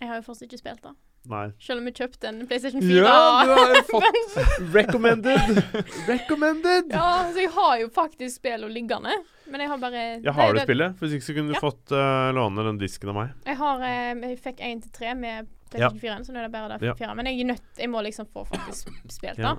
Jeg 0.00 0.08
har 0.08 0.16
jo 0.20 0.22
fortsatt 0.28 0.48
ikke 0.50 0.60
spilt 0.60 0.82
det. 0.82 0.92
Nei. 1.28 1.50
Selv 1.60 1.80
om 1.80 1.84
vi 1.84 1.92
kjøpte 1.92 2.28
en 2.30 2.46
PlayStation 2.48 2.80
4. 2.82 3.02
Ja, 3.04 3.44
du 3.44 3.52
har 3.52 3.82
fått 3.90 4.38
Recommended! 4.76 5.62
Recommended! 6.08 6.90
Ja, 6.94 7.26
så 7.32 7.38
jeg 7.44 7.50
har 7.54 7.76
jo 7.82 7.88
faktisk 7.94 8.36
spillet 8.40 8.70
liggende. 8.72 9.12
Men 9.50 9.60
jeg 9.64 9.68
har 9.72 9.78
bare 9.82 10.02
Ja, 10.24 10.32
har 10.32 10.48
du 10.48 10.52
det- 10.52 10.60
det- 10.60 10.66
spillet? 10.68 10.96
Hvis 11.00 11.12
ikke 11.18 11.26
så 11.28 11.34
kunne 11.34 11.48
du 11.48 11.54
Ja. 11.58 11.60
fått 11.60 11.92
uh, 11.92 12.32
låne 12.32 12.64
den 12.64 12.78
disken 12.78 13.08
av 13.10 13.14
meg. 13.14 13.32
Jeg 13.46 13.56
har 13.56 13.80
uh, 13.80 14.28
Jeg 14.30 14.38
fikk 14.44 14.60
1 14.60 14.82
til 14.82 14.92
3 14.92 15.14
med 15.14 15.46
PlayStation 15.70 16.00
4, 16.00 16.24
så 16.24 16.32
nå 16.32 16.38
er 16.38 16.48
det 16.48 16.52
bare 16.52 16.78
Ja. 16.82 16.94
4. 16.94 17.14
Men 17.14 17.26
jeg 17.26 17.40
er 17.40 17.44
nødt 17.52 17.78
Jeg 17.78 17.90
må 17.90 18.02
liksom 18.02 18.26
få 18.32 18.44
faktisk 18.46 18.88
spilt 19.10 19.36
da. 19.36 19.42
Ja. 19.42 19.56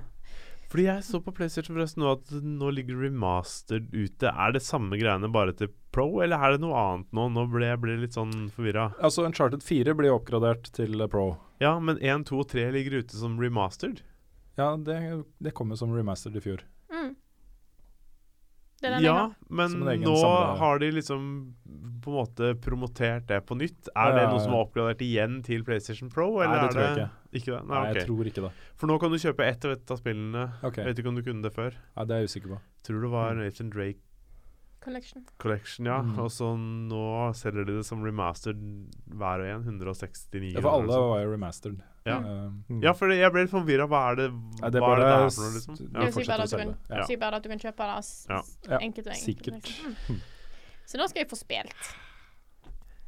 Fordi 0.72 0.86
jeg 0.86 1.04
så 1.04 1.18
på 1.20 1.34
PlayStation 1.36 1.76
forresten 1.76 2.00
nå 2.00 2.12
at 2.14 2.30
nå 2.40 2.70
ligger 2.72 2.96
remastered 3.04 3.90
ute. 3.92 4.30
Er 4.32 4.54
det 4.56 4.62
samme 4.64 4.96
greiene 4.96 5.28
bare 5.32 5.52
til 5.56 5.68
Pro, 5.92 6.06
eller 6.24 6.40
er 6.40 6.54
det 6.54 6.62
noe 6.62 6.78
annet 6.80 7.10
nå? 7.12 7.26
Nå 7.34 7.44
ble 7.52 7.68
jeg 7.68 7.80
ble 7.82 7.98
litt 8.00 8.16
sånn 8.16 8.32
forvirra. 8.54 8.86
Altså, 9.04 9.26
Uncharted 9.28 9.60
4 9.66 9.92
blir 9.98 10.14
oppgradert 10.14 10.70
til 10.72 10.96
eh, 10.96 11.10
Pro. 11.12 11.26
Ja, 11.60 11.74
men 11.76 12.00
1, 12.00 12.24
2 12.30 12.40
og 12.40 12.48
3 12.54 12.70
ligger 12.72 13.02
ute 13.02 13.20
som 13.20 13.36
remastered. 13.36 14.00
Ja, 14.56 14.70
det, 14.80 14.96
det 15.44 15.52
jo 15.52 15.76
som 15.76 15.92
remastered 15.92 16.40
i 16.40 16.44
fjor. 16.44 16.64
Mm. 16.92 17.12
Det 18.80 18.88
er 18.90 19.04
Ja, 19.04 19.18
men 19.52 19.76
nå 19.76 20.16
samler. 20.16 20.56
har 20.64 20.80
de 20.80 20.90
liksom 20.96 21.26
på 22.02 22.10
en 22.10 22.16
måte 22.16 22.54
promotert 22.64 23.28
det 23.28 23.44
på 23.46 23.60
nytt. 23.60 23.92
Er 23.92 24.08
Ja, 24.08 24.14
det 24.16 24.24
ja, 24.24 24.30
noe 24.32 24.40
som 24.40 24.56
er 24.56 24.64
oppgradert 24.64 25.04
igjen 25.04 25.42
til 25.44 25.64
PlayStation 25.68 26.08
Pro, 26.10 26.40
eller 26.40 26.56
Nei, 26.56 26.62
det 26.62 26.70
er 26.70 26.72
tror 26.72 26.82
jeg 26.88 26.96
det 26.96 27.04
ikke 27.04 27.21
det? 27.32 27.64
Nei, 27.66 27.74
Nei, 27.74 27.90
ok. 27.90 27.96
jeg 27.96 28.06
tror 28.06 28.24
ikke 28.26 28.42
det. 28.42 28.52
For 28.76 28.86
nå 28.86 29.00
kan 29.00 29.10
du 29.10 29.16
kjøpe 29.18 29.44
ett 29.48 29.64
av 29.64 29.70
ett 29.72 29.90
av 29.90 29.96
spillene. 29.98 30.46
Ok, 30.62 30.76
Vet 30.84 30.98
ikke 30.98 31.08
om 31.08 31.14
du 31.16 31.22
kunne 31.22 31.42
det 31.42 31.52
før. 31.54 31.72
Nei, 31.96 32.04
det 32.04 32.14
er 32.16 32.20
jeg 32.20 32.28
usikker 32.28 32.48
på. 32.56 32.60
Tror 32.84 33.00
det 33.02 33.10
var 33.10 33.34
Nathan 33.34 33.70
Drake 33.70 33.98
Collection. 34.82 35.24
Collection, 35.38 35.86
ja. 35.86 36.00
Mm. 36.02 36.18
Og 36.18 36.28
så 36.34 36.48
nå 36.58 37.32
selger 37.38 37.64
de 37.68 37.76
det 37.78 37.84
som 37.86 38.02
remastered 38.02 38.58
hver 39.14 39.40
og 39.44 39.46
en. 39.46 39.62
169 39.78 40.54
Ja, 40.56 40.60
for 40.60 40.70
alle 40.80 40.98
var 40.98 41.20
jo 41.22 41.30
remastered. 41.36 41.80
Ja. 42.04 42.16
Eh, 42.18 42.50
Mm. 42.68 42.82
Ja, 42.82 42.92
for 42.92 43.08
jeg 43.14 43.30
ble 43.32 43.42
litt 43.44 43.50
forvirra. 43.52 43.86
Hva 43.86 44.10
er 44.10 44.16
det 44.16 44.24
ja, 44.60 44.70
det 44.70 44.80
er 44.80 44.82
hva 44.82 44.92
er 44.92 44.98
det 44.98 45.06
bare 45.06 45.06
det 45.06 45.12
er 45.12 45.30
for 45.30 45.42
noe, 45.42 45.52
liksom? 45.54 45.76
Ja. 45.78 46.00
Det 46.02 46.12
sier 46.14 46.24
si 46.24 46.30
bare 46.32 46.42
at 46.42 46.50
du 46.50 46.56
kan. 46.58 46.74
Ja. 46.90 46.96
det 46.96 47.08
vil 47.08 47.16
bare 47.22 47.36
at 47.36 47.42
du 47.42 47.48
kan 47.48 47.58
kjøpe 47.62 47.86
det 47.86 48.02
Ja. 48.28 48.78
enkelt 48.78 49.06
og 49.06 49.12
enkelt. 49.12 49.22
sikkert. 49.22 49.66
Mm. 50.10 50.20
Så 50.84 50.98
nå 50.98 51.06
skal 51.08 51.20
jeg 51.22 51.28
få 51.30 51.36
spilt. 51.38 51.94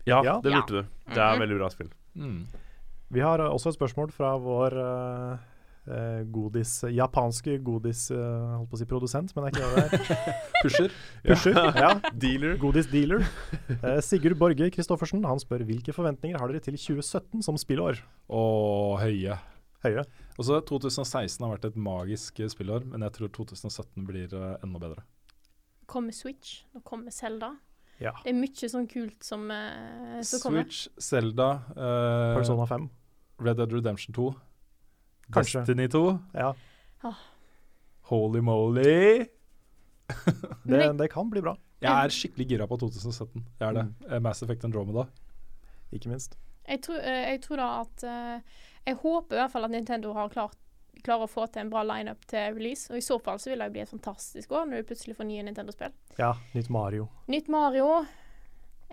ja, 0.06 0.22
det 0.22 0.52
Ja. 0.52 0.58
lurte 0.60 0.68
du. 0.68 0.82
Det 1.10 1.18
er 1.18 1.34
Mhm. 1.34 1.40
veldig 1.42 1.58
bra 1.58 1.68
spill. 1.70 1.90
Mm. 2.16 2.46
Vi 3.12 3.20
har 3.24 3.42
eh, 3.42 3.50
også 3.50 3.72
et 3.72 3.78
spørsmål 3.78 4.12
fra 4.14 4.34
vår 4.40 4.76
eh, 4.80 5.42
eh, 5.90 6.20
godis, 6.32 6.72
japanske 6.92 7.58
godis 7.64 8.06
uh, 8.14 8.56
holdt 8.58 8.70
på 8.70 8.78
å 8.78 8.80
si 8.80 8.88
produsent, 8.88 9.34
men 9.36 9.46
det 9.46 9.50
er 9.50 9.54
ikke 9.54 9.70
det 9.74 9.84
er. 9.84 10.36
Pusher. 10.64 10.94
Pusher. 11.28 11.58
ja. 11.78 11.90
Dealer. 12.24 12.56
Godis-dealer. 12.62 13.24
Eh, 13.76 13.98
Sigurd 14.04 14.38
Borge 14.40 14.70
Christoffersen 14.74 15.24
han 15.28 15.42
spør 15.42 15.66
hvilke 15.68 15.96
forventninger 15.96 16.40
har 16.40 16.52
dere 16.52 16.64
til 16.64 16.78
2017 16.80 17.44
som 17.46 17.60
spillår? 17.60 18.00
Og 18.32 19.00
høye. 19.02 19.38
Høye. 19.84 20.06
Også 20.40 20.62
2016 20.64 21.44
har 21.44 21.52
vært 21.52 21.68
et 21.68 21.76
magisk 21.76 22.40
spillår, 22.50 22.86
men 22.88 23.04
jeg 23.04 23.18
tror 23.18 23.34
2017 23.36 24.08
blir 24.08 24.32
enda 24.32 24.80
bedre. 24.80 25.04
Kommer 25.90 26.16
Switch, 26.16 26.62
nå 26.72 26.80
kommer 26.88 27.12
Zelda. 27.12 27.52
Ja. 28.02 28.12
Det 28.24 28.32
er 28.32 28.36
mye 28.36 28.68
sånn 28.70 28.88
kult 28.90 29.22
som, 29.24 29.46
eh, 29.50 30.20
som 30.26 30.40
kommer. 30.42 30.64
Switch, 30.66 30.88
Zelda, 30.98 31.48
eh, 31.76 32.34
Persona 32.38 32.66
5. 32.66 32.88
Red 33.44 33.56
Dead 33.56 33.72
Redemption 33.72 34.14
2, 34.14 34.34
Kanskje. 35.32 35.60
Destiny 35.60 35.88
2, 35.88 36.18
Ja, 36.34 36.52
Holy 38.10 38.40
Moly 38.40 39.26
det, 40.64 40.92
det 40.98 41.08
kan 41.10 41.30
bli 41.30 41.40
bra, 41.40 41.56
Jeg 41.80 41.90
er 41.92 42.12
skikkelig 42.12 42.46
gira 42.48 42.66
på 42.68 42.76
2017. 42.80 43.44
Jeg 43.60 43.68
er 43.68 43.76
det. 43.78 43.84
Mm. 43.88 44.12
Eh, 44.12 44.20
Mass 44.20 44.42
Effect 44.44 44.64
Andromeda. 44.64 45.06
ikke 45.92 46.10
minst. 46.12 46.36
Jeg 46.68 46.82
tror, 46.84 47.00
eh, 47.00 47.30
jeg 47.32 47.40
tror 47.44 47.56
da 47.60 47.68
at 47.80 48.04
eh, 48.04 48.40
Jeg 48.86 48.96
håper 49.00 49.36
i 49.36 49.40
hvert 49.40 49.52
fall 49.52 49.64
at 49.64 49.70
Nintendo 49.72 50.12
har 50.12 50.28
klart 50.28 50.56
klarer 51.02 51.26
å 51.26 51.30
få 51.30 51.46
til 51.50 51.64
en 51.64 51.70
bra 51.72 51.82
lineup 51.86 52.22
til 52.30 52.54
release. 52.56 52.90
Og 52.92 52.98
i 53.00 53.04
så 53.04 53.18
fall 53.22 53.38
så 53.42 53.50
vil 53.50 53.58
det 53.62 53.70
jo 53.70 53.74
bli 53.76 53.82
et 53.84 53.90
fantastisk 53.94 54.52
år 54.52 54.68
når 54.70 54.82
du 54.82 54.90
plutselig 54.92 55.16
får 55.18 55.28
nye 55.28 55.46
Nintendo-spill. 55.46 55.94
Ja, 56.20 56.34
nytt 56.54 56.68
Mario. 56.72 57.08
Nytt 57.32 57.48
Mario. 57.52 57.88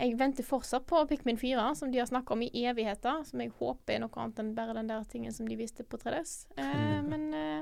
Jeg 0.02 0.16
venter 0.18 0.44
fortsatt 0.48 0.86
på 0.90 1.04
Pikmin 1.10 1.38
4, 1.38 1.66
som 1.78 1.92
de 1.92 2.00
har 2.00 2.08
snakka 2.10 2.34
om 2.34 2.42
i 2.42 2.50
evigheter. 2.66 3.22
Som 3.28 3.44
jeg 3.44 3.52
håper 3.60 3.98
er 3.98 4.02
noe 4.06 4.24
annet 4.24 4.40
enn 4.42 4.54
bare 4.58 4.74
den 4.80 4.90
der 4.90 5.04
tingen 5.12 5.36
som 5.36 5.46
de 5.50 5.58
viste 5.60 5.84
på 5.86 6.00
3DS. 6.02 6.48
Eh, 6.58 7.02
men 7.12 7.28
eh, 7.38 7.62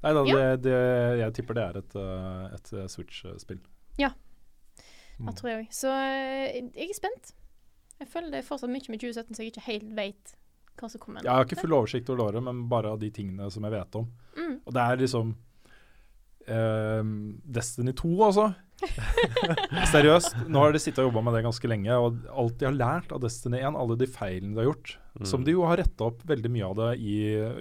Nei 0.00 0.14
da, 0.16 0.22
Ja. 0.24 0.36
det, 0.56 0.62
det, 0.64 0.76
jeg 1.20 1.34
tipper 1.36 1.58
det 1.58 1.64
er 1.66 1.78
et, 1.82 1.94
eh, 2.00 2.44
et 2.56 2.72
eh, 2.72 2.86
Switch-spill. 2.88 3.60
Ja. 4.00 4.14
det 5.20 5.34
tror 5.36 5.50
jeg 5.52 5.66
òg. 5.66 5.72
Så 5.76 5.92
eh, 5.92 6.56
jeg 6.72 6.88
er 6.88 6.96
spent. 6.96 7.34
Jeg 8.00 8.08
føler 8.08 8.32
det 8.32 8.40
er 8.40 8.46
fortsatt 8.48 8.72
mye 8.72 8.88
med 8.88 9.02
2017 9.02 9.36
så 9.36 9.44
jeg 9.44 9.52
ikke 9.52 9.66
helt 9.66 9.90
vet 9.98 10.30
hva 10.80 10.90
som 10.92 11.02
kommer. 11.02 11.22
Jeg 11.24 11.32
har 11.32 11.46
ikke 11.46 11.60
full 11.60 11.76
oversikt 11.76 12.10
over 12.12 12.30
året, 12.30 12.42
men 12.46 12.64
bare 12.70 12.94
av 12.94 12.98
de 13.02 13.10
tingene 13.14 13.50
som 13.52 13.64
jeg 13.66 13.74
vet 13.76 14.00
om. 14.00 14.08
Mm. 14.38 14.56
Og 14.64 14.74
det 14.76 14.82
er 14.86 15.00
liksom 15.04 15.34
ehm, 16.50 17.14
Destiny 17.44 17.94
2, 18.00 18.10
altså. 18.26 18.48
Seriøst. 19.92 20.38
Nå 20.48 20.62
har 20.64 20.72
de 20.72 20.80
sittet 20.80 21.02
og 21.02 21.10
jobba 21.10 21.22
med 21.26 21.36
det 21.36 21.44
ganske 21.44 21.68
lenge, 21.70 21.96
og 22.00 22.22
alt 22.32 22.56
de 22.60 22.68
har 22.68 22.76
lært 22.76 23.12
av 23.12 23.20
Destiny 23.24 23.60
1, 23.60 23.76
alle 23.76 23.96
de 24.00 24.08
feilene 24.10 24.56
de 24.56 24.62
har 24.64 24.70
gjort, 24.72 24.96
Mm. 25.10 25.24
som 25.26 25.42
de 25.42 25.50
jo 25.50 25.64
har 25.66 25.80
retta 25.80 26.06
opp 26.06 26.20
veldig 26.22 26.50
mye 26.54 26.66
av 26.68 26.76
det 26.78 26.90
i, 27.02 27.14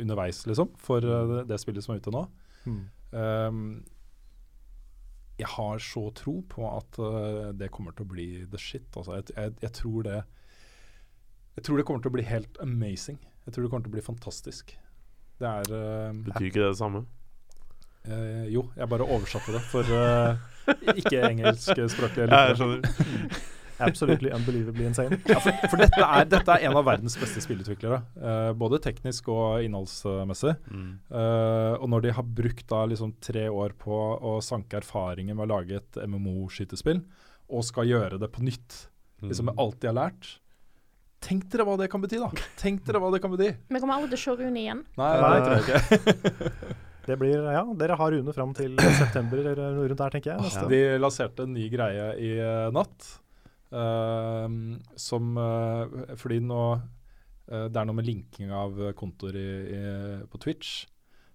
underveis, 0.04 0.44
liksom, 0.46 0.70
for 0.78 1.02
eh, 1.02 1.24
det, 1.32 1.40
det 1.50 1.58
spillet 1.58 1.82
som 1.82 1.96
er 1.96 1.98
ute 2.04 2.12
nå. 2.14 2.22
Mm. 2.70 2.84
Um, 3.10 3.64
jeg 5.40 5.50
har 5.56 5.82
så 5.82 6.04
tro 6.14 6.36
på 6.46 6.68
at 6.70 7.00
uh, 7.02 7.50
det 7.58 7.72
kommer 7.74 7.96
til 7.98 8.06
å 8.06 8.12
bli 8.12 8.28
the 8.52 8.60
shit. 8.62 8.86
Altså. 8.94 9.18
Jeg, 9.18 9.32
jeg, 9.34 9.56
jeg 9.64 9.74
tror 9.80 10.06
det 10.06 10.20
Jeg 11.60 11.66
tror 11.68 11.80
det 11.82 11.86
kommer 11.90 12.04
til 12.06 12.12
å 12.14 12.16
bli 12.16 12.24
helt 12.24 12.60
amazing. 12.64 13.20
Jeg 13.46 13.54
tror 13.56 13.66
det 13.66 13.72
kommer 13.74 13.84
til 13.88 13.92
å 13.92 13.98
bli 13.98 14.04
fantastisk. 14.06 14.72
Det 15.40 15.48
er 15.50 15.72
uh, 15.76 16.12
Betyr 16.30 16.48
ikke 16.50 16.62
det 16.64 16.70
det 16.72 16.80
samme? 16.80 17.04
Uh, 18.08 18.46
Jo, 18.52 18.66
jeg 18.80 18.88
bare 18.92 19.08
oversatte 19.12 19.52
det 19.56 19.62
for 19.68 19.88
uh, 19.92 20.40
ikke-engelskspråklige 20.96 22.28
Ja, 22.28 22.50
jeg 22.50 22.58
lyttere. 22.58 22.60
skjønner. 22.60 23.40
Absolutely 23.80 24.28
unbelievably 24.36 24.84
insane. 24.90 25.16
Ja, 25.30 25.38
for, 25.40 25.56
for 25.72 25.80
dette, 25.80 26.02
er, 26.04 26.26
dette 26.28 26.52
er 26.58 26.66
en 26.68 26.76
av 26.76 26.84
verdens 26.84 27.16
beste 27.20 27.40
spillutviklere. 27.44 28.02
Uh, 28.20 28.50
både 28.60 28.80
teknisk 28.84 29.30
og 29.32 29.64
innholdsmessig. 29.64 30.52
Mm. 30.68 30.90
Uh, 31.08 31.78
og 31.80 31.88
når 31.94 32.04
de 32.08 32.12
har 32.18 32.28
brukt 32.42 32.66
da 32.72 32.82
liksom 32.92 33.14
tre 33.24 33.46
år 33.48 33.76
på 33.80 33.96
å 34.20 34.36
sanke 34.44 34.82
erfaringer 34.82 35.38
med 35.40 35.48
å 35.48 35.52
lage 35.54 35.80
et 35.80 36.02
MMO-skytespill, 36.04 37.00
og 37.50 37.64
skal 37.66 37.88
gjøre 37.88 38.20
det 38.22 38.32
på 38.36 38.44
nytt, 38.46 38.86
liksom 39.24 39.48
Mm. 39.48 39.50
med 39.54 39.60
alt 39.64 39.80
de 39.82 39.88
har 39.90 39.96
lært 39.98 40.28
Tenk 41.24 41.48
dere 41.52 41.66
hva 41.68 41.76
det 41.80 41.90
kan 41.92 42.02
bety, 42.04 42.20
da! 42.22 42.30
Tenk 42.60 42.86
dere 42.88 43.02
hva 43.04 43.10
det 43.14 43.20
kan 43.24 43.34
bety! 43.34 43.50
Vi 43.68 43.82
kommer 43.82 44.00
aldri 44.00 44.14
til 44.14 44.20
å 44.20 44.22
se 44.24 44.36
Rune 44.40 44.62
igjen. 44.62 44.86
Nei, 45.00 45.10
Nei. 45.20 45.32
det 45.36 45.42
tror 45.46 45.58
jeg 45.58 45.66
ikke. 45.66 46.78
Det 47.10 47.16
blir, 47.18 47.42
ja, 47.42 47.64
Dere 47.74 47.96
har 47.98 48.12
Rune 48.14 48.34
fram 48.36 48.52
til 48.54 48.76
september 49.00 49.40
eller 49.42 49.74
noe 49.74 49.88
rundt 49.90 49.98
der, 49.98 50.14
tenker 50.14 50.36
jeg. 50.36 50.44
Neste. 50.46 50.68
De 50.70 50.82
lanserte 51.02 51.48
en 51.48 51.56
ny 51.56 51.66
greie 51.74 52.12
i 52.22 52.36
eh, 52.38 52.68
natt. 52.76 53.08
Uh, 53.70 54.46
som 54.98 55.36
uh, 55.38 56.14
Fordi 56.18 56.40
nå 56.42 56.62
uh, 56.74 57.66
Det 57.70 57.78
er 57.78 57.86
noe 57.86 57.98
med 58.00 58.08
linking 58.08 58.50
av 58.50 58.80
kontoer 58.98 59.36
på 60.26 60.42
Twitch 60.42 60.88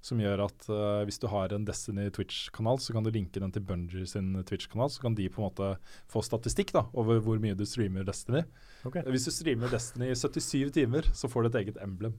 som 0.05 0.21
gjør 0.21 0.43
at 0.45 0.67
uh, 0.69 1.01
hvis 1.09 1.21
du 1.23 1.27
har 1.33 1.55
en 1.57 1.65
Destiny 1.65 2.11
Twitch-kanal, 2.13 2.77
så 2.83 2.93
kan 2.93 3.07
du 3.07 3.11
linke 3.15 3.41
den 3.41 3.53
til 3.55 3.65
Bungie 3.65 4.05
sin 4.09 4.35
Twitch-kanal. 4.45 4.91
Så 4.93 5.01
kan 5.01 5.17
de 5.17 5.31
på 5.33 5.41
en 5.41 5.49
måte 5.49 5.71
få 6.13 6.21
statistikk 6.25 6.75
da, 6.77 6.85
over 6.93 7.23
hvor 7.25 7.41
mye 7.41 7.57
du 7.57 7.65
streamer 7.69 8.05
Destiny. 8.05 8.45
Okay. 8.85 9.05
Hvis 9.09 9.25
du 9.25 9.33
streamer 9.33 9.73
Destiny 9.73 10.11
i 10.13 10.19
77 10.19 10.75
timer, 10.77 11.09
så 11.17 11.31
får 11.33 11.47
du 11.47 11.51
et 11.53 11.61
eget 11.63 11.81
emblem. 11.85 12.19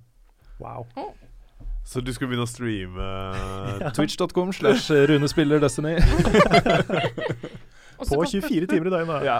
Wow. 0.57 0.87
Så 1.85 2.01
du 2.01 2.09
skulle 2.15 2.31
begynne 2.31 2.47
å 2.47 2.49
streame 2.49 3.09
Twitch.com 3.97 4.53
slash 4.57 4.89
Rune 5.11 5.29
spiller 5.29 5.61
Destiny. 5.61 5.99
På 7.95 8.25
24 8.27 8.67
timer 8.67 8.89
i 8.89 8.91
døgnet. 8.91 9.23
ja. 9.23 9.37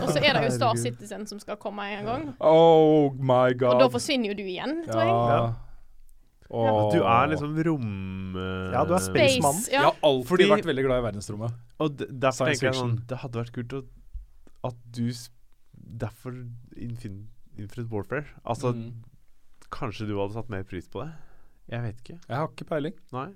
Og 0.00 0.08
så 0.10 0.18
er 0.18 0.34
det 0.34 0.46
jo 0.48 0.54
Star 0.56 0.80
Citizen 0.80 1.28
som 1.28 1.38
skal 1.38 1.60
komme 1.60 1.84
en 1.92 2.08
gang. 2.08 2.24
Oh 2.40 3.12
my 3.14 3.52
god. 3.52 3.76
Og 3.76 3.84
da 3.84 3.90
forsvinner 3.92 4.32
jo 4.32 4.38
du 4.40 4.42
igjen, 4.42 4.80
tror 4.88 5.04
jeg. 5.04 5.12
Ja. 5.12 5.44
Åh. 6.52 6.92
Du 6.92 6.98
er 7.00 7.28
liksom 7.32 7.54
rom... 7.66 7.86
Uh, 8.36 8.72
Ja, 8.74 8.84
du 8.84 8.92
er 8.94 9.00
space- 9.00 9.38
Spacemann. 9.38 9.54
Space. 9.62 9.72
Jeg 9.72 9.80
har 9.86 9.96
alltid 10.04 10.28
Fordi- 10.28 10.48
vært 10.50 10.68
veldig 10.68 10.84
glad 10.86 10.98
i 11.00 11.06
verdensrommet. 11.08 11.54
Og 11.80 11.96
derfor 11.96 12.32
Science 12.44 12.60
tenker 12.60 12.68
jeg 12.72 12.80
sånn. 12.82 12.96
Det 13.08 13.18
hadde 13.22 13.40
vært 13.40 13.52
kult 13.56 13.72
å, 13.78 13.84
at 14.70 14.76
du 14.92 15.06
Derfor 16.02 16.32
Infin 16.76 17.16
Infinite 17.58 17.90
Warfare 17.90 18.24
Altså, 18.46 18.72
Mm. 18.72 19.02
kanskje 19.70 20.06
du 20.08 20.16
hadde 20.18 20.32
satt 20.36 20.48
mer 20.48 20.62
pris 20.64 20.86
på 20.88 21.02
det? 21.04 21.12
Jeg 21.68 21.82
vet 21.82 21.96
ikke. 22.04 22.18
Jeg 22.28 22.36
har 22.36 22.48
ikke 22.48 22.68
peiling. 22.68 22.94
Nei. 23.12 23.32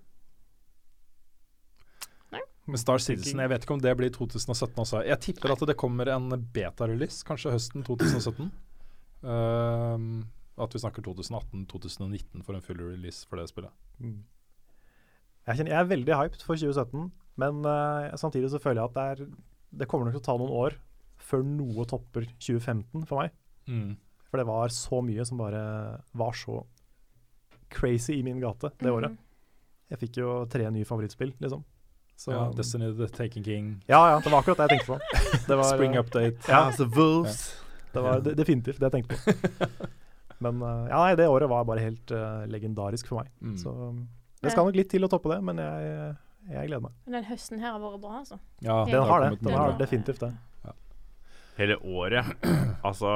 Med 2.68 2.80
Star 2.80 2.98
Citizen, 2.98 3.38
jeg 3.38 3.48
vet 3.48 3.62
ikke 3.62 3.74
om 3.76 3.80
det 3.80 3.92
blir 3.96 4.10
2017 4.10 4.74
også. 4.82 5.04
Jeg 5.06 5.20
tipper 5.22 5.52
at 5.52 5.60
det 5.68 5.76
kommer 5.78 6.08
en 6.10 6.28
beta-release, 6.52 7.22
kanskje 7.24 7.52
høsten 7.54 7.84
2017. 7.86 8.50
Ehm, 9.26 10.24
at 10.56 10.74
vi 10.74 10.80
snakker 10.80 11.04
2018-2019 11.04 12.44
for 12.46 12.56
en 12.56 12.64
full 12.64 12.80
release 12.80 13.26
for 13.28 13.40
det 13.40 13.50
spillet. 13.50 13.72
Jeg, 14.00 15.58
kjenner, 15.58 15.72
jeg 15.74 15.78
er 15.78 15.90
veldig 15.90 16.16
hyped 16.22 16.42
for 16.42 16.58
2017, 16.58 17.10
men 17.42 17.60
uh, 17.68 18.14
samtidig 18.18 18.50
så 18.52 18.60
føler 18.62 18.80
jeg 18.82 18.90
at 18.90 18.96
det, 18.96 19.04
er, 19.26 19.60
det 19.82 19.88
kommer 19.90 20.08
nok 20.08 20.16
til 20.16 20.24
å 20.24 20.26
ta 20.30 20.36
noen 20.40 20.56
år 20.64 20.78
før 21.26 21.44
noe 21.46 21.86
topper 21.88 22.26
2015 22.38 23.04
for 23.08 23.22
meg. 23.22 23.36
Mm. 23.68 23.94
For 24.30 24.40
det 24.40 24.48
var 24.48 24.72
så 24.74 25.02
mye 25.04 25.24
som 25.28 25.40
bare 25.40 25.62
var 26.16 26.36
så 26.36 26.62
crazy 27.72 28.18
i 28.18 28.24
min 28.26 28.40
gate 28.42 28.72
det 28.80 28.92
året. 28.92 29.16
Jeg 29.90 30.00
fikk 30.02 30.20
jo 30.22 30.30
tre 30.50 30.66
nye 30.74 30.86
favorittspill, 30.86 31.34
liksom. 31.42 31.62
Så, 32.16 32.32
ja, 32.32 32.46
Destiny 32.56 32.88
The 32.96 33.10
Taken 33.12 33.44
King, 33.44 33.68
ja, 33.90 33.98
ja, 34.08 34.20
det 34.24 34.30
var 34.32 34.40
akkurat 34.40 34.62
det 34.62 34.66
jeg 34.66 34.78
tenkte 34.78 34.94
på. 34.94 35.20
Det 35.50 35.56
var, 35.58 35.66
Spring 35.68 35.98
Update. 36.00 36.48
Ja, 36.48 36.70
The 36.72 36.86
Wolves. 36.88 37.42
det 37.92 38.02
var 38.02 38.22
definitivt 38.24 38.80
det 38.80 38.88
jeg 38.88 38.94
tenkte 38.94 39.18
på. 39.20 39.90
Men 40.44 40.60
eh, 40.62 40.86
ja, 40.90 40.98
nei, 41.00 41.14
det 41.16 41.26
året 41.32 41.48
var 41.48 41.64
bare 41.64 41.80
helt 41.84 42.10
uh, 42.12 42.44
legendarisk 42.50 43.08
for 43.08 43.22
meg. 43.22 43.30
Mm. 43.40 43.56
Så 43.56 43.72
det 44.42 44.52
skal 44.52 44.66
nok 44.68 44.76
litt 44.76 44.90
til 44.92 45.04
å 45.06 45.08
toppe 45.10 45.30
det, 45.32 45.38
men 45.42 45.56
jeg, 45.62 46.16
jeg 46.52 46.68
gleder 46.68 46.82
meg. 46.84 46.92
Men 47.06 47.16
den 47.20 47.24
høsten 47.30 47.62
her 47.62 47.72
har 47.72 47.80
vært 47.80 48.02
bra, 48.02 48.18
altså. 48.20 48.36
Ja, 48.62 48.82
Den 48.84 49.06
har 49.08 49.24
det. 49.24 49.30
Den 49.40 49.56
har 49.56 49.76
definitivt 49.80 50.20
det. 50.26 50.32
Hele 51.56 51.78
året. 51.82 52.34
Altså, 52.86 53.08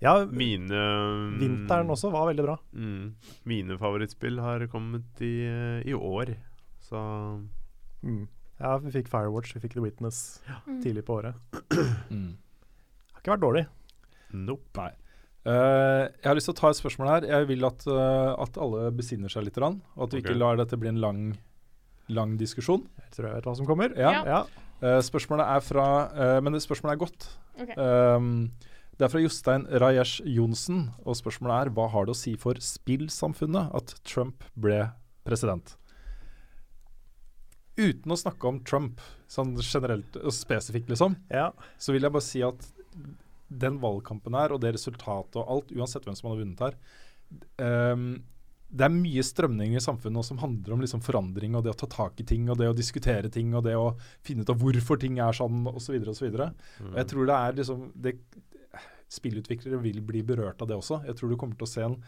Ja, 0.00 0.12
mine 0.28 0.80
vinteren 1.40 1.88
også 1.92 2.10
var 2.12 2.26
veldig 2.30 2.44
bra. 2.44 2.54
Mm, 2.72 3.14
mine 3.48 3.76
favorittspill 3.80 4.40
har 4.40 4.64
kommet 4.72 5.20
i, 5.24 5.34
i 5.88 5.94
år, 5.96 6.34
så 6.88 7.00
Mm. 8.02 8.26
Ja, 8.60 8.76
vi 8.78 8.90
fikk 8.92 9.08
Firewatch, 9.12 9.54
vi 9.56 9.60
fikk 9.60 9.72
The 9.76 9.80
Witness 9.84 10.40
Mm. 10.66 10.80
tidlig 10.84 11.04
på 11.04 11.16
året. 11.20 11.34
Mm. 12.10 12.36
Har 13.12 13.20
ikke 13.22 13.32
vært 13.34 13.44
dårlig. 13.44 13.66
nope. 14.32 14.80
Nei. 14.80 14.92
Eh, 15.46 16.02
jeg 16.10 16.26
har 16.26 16.38
lyst 16.38 16.50
til 16.50 16.56
å 16.56 16.58
ta 16.58 16.70
et 16.72 16.78
spørsmål 16.80 17.10
her. 17.12 17.26
Jeg 17.30 17.48
vil 17.52 17.66
at, 17.68 17.84
uh, 17.86 18.34
at 18.42 18.56
alle 18.58 18.90
besinner 18.96 19.30
seg 19.30 19.46
litt, 19.46 19.58
grann, 19.58 19.78
og 19.94 20.08
at 20.08 20.16
vi 20.16 20.24
ikke 20.24 20.34
lar 20.34 20.58
dette 20.58 20.78
bli 20.80 20.90
en 20.90 21.02
lang, 21.02 21.20
lang 22.10 22.34
diskusjon. 22.40 22.82
Jeg 23.04 23.12
tror 23.14 23.28
jeg 23.28 23.38
vet 23.38 23.50
hva 23.50 23.58
som 23.60 23.68
kommer. 23.68 23.94
Ja. 23.94 24.14
Ja. 24.26 24.40
Eh, 24.84 25.00
spørsmålet 25.00 25.48
er 25.48 25.62
fra 25.64 25.84
eh, 26.12 26.38
Men 26.44 26.52
det 26.52 26.60
spørsmålet 26.60 26.96
er 26.96 27.00
godt. 27.00 27.26
Okay. 27.56 27.76
Um, 27.80 28.50
det 28.96 29.06
er 29.06 29.12
fra 29.12 29.22
Jostein 29.22 29.64
Rajesh 29.80 30.24
Johnsen, 30.28 30.90
og 31.04 31.16
spørsmålet 31.16 31.56
er 31.56 31.72
hva 31.76 31.86
har 31.92 32.08
det 32.08 32.12
å 32.12 32.18
si 32.18 32.34
for 32.40 32.60
spillsamfunnet 32.60 33.72
at 33.76 33.92
Trump 34.08 34.44
ble 34.56 34.86
president? 35.28 35.76
Uten 37.76 38.12
å 38.12 38.16
snakke 38.16 38.48
om 38.48 38.62
Trump 38.64 39.02
sånn 39.28 39.52
generelt 39.60 40.16
og 40.22 40.32
spesifikt, 40.32 40.88
liksom, 40.88 41.18
ja. 41.28 41.50
så 41.76 41.92
vil 41.92 42.08
jeg 42.08 42.14
bare 42.14 42.24
si 42.24 42.40
at 42.44 42.64
den 43.48 43.80
valgkampen 43.82 44.34
her, 44.34 44.54
og 44.54 44.62
det 44.62 44.74
resultatet 44.76 45.38
og 45.40 45.52
alt, 45.52 45.74
uansett 45.76 46.06
hvem 46.06 46.16
som 46.18 46.30
hadde 46.30 46.42
vunnet 46.42 46.64
her 46.66 47.92
um, 47.94 48.08
Det 48.66 48.86
er 48.86 48.94
mye 48.96 49.22
strømninger 49.26 49.78
i 49.78 49.84
samfunnet 49.84 50.16
nå 50.18 50.24
som 50.26 50.40
handler 50.42 50.74
om 50.74 50.82
liksom 50.82 51.04
forandring 51.06 51.54
og 51.54 51.62
det 51.66 51.74
å 51.74 51.78
ta 51.78 51.88
tak 51.92 52.20
i 52.22 52.26
ting 52.26 52.50
og 52.50 52.58
det 52.60 52.70
å 52.72 52.76
diskutere 52.76 53.30
ting 53.32 53.54
og 53.54 53.66
det 53.68 53.76
å 53.78 53.92
finne 54.26 54.42
ut 54.42 54.50
av 54.50 54.58
hvorfor 54.62 54.98
ting 55.02 55.20
er 55.22 55.36
sånn 55.36 55.62
osv. 55.70 56.00
osv. 56.10 56.26
Og 56.26 56.98
jeg 56.98 57.10
tror 57.12 57.30
det 57.30 57.38
er 57.38 57.58
liksom 57.60 57.88
det, 57.94 58.18
Spillutviklere 59.06 59.78
vil 59.78 60.00
bli 60.02 60.18
berørt 60.26 60.62
av 60.64 60.66
det 60.66 60.74
også. 60.74 60.96
Jeg 61.06 61.14
tror 61.14 61.30
du 61.30 61.36
kommer 61.38 61.54
til 61.54 61.68
å 61.68 61.70
se 61.70 61.84
en 61.86 62.00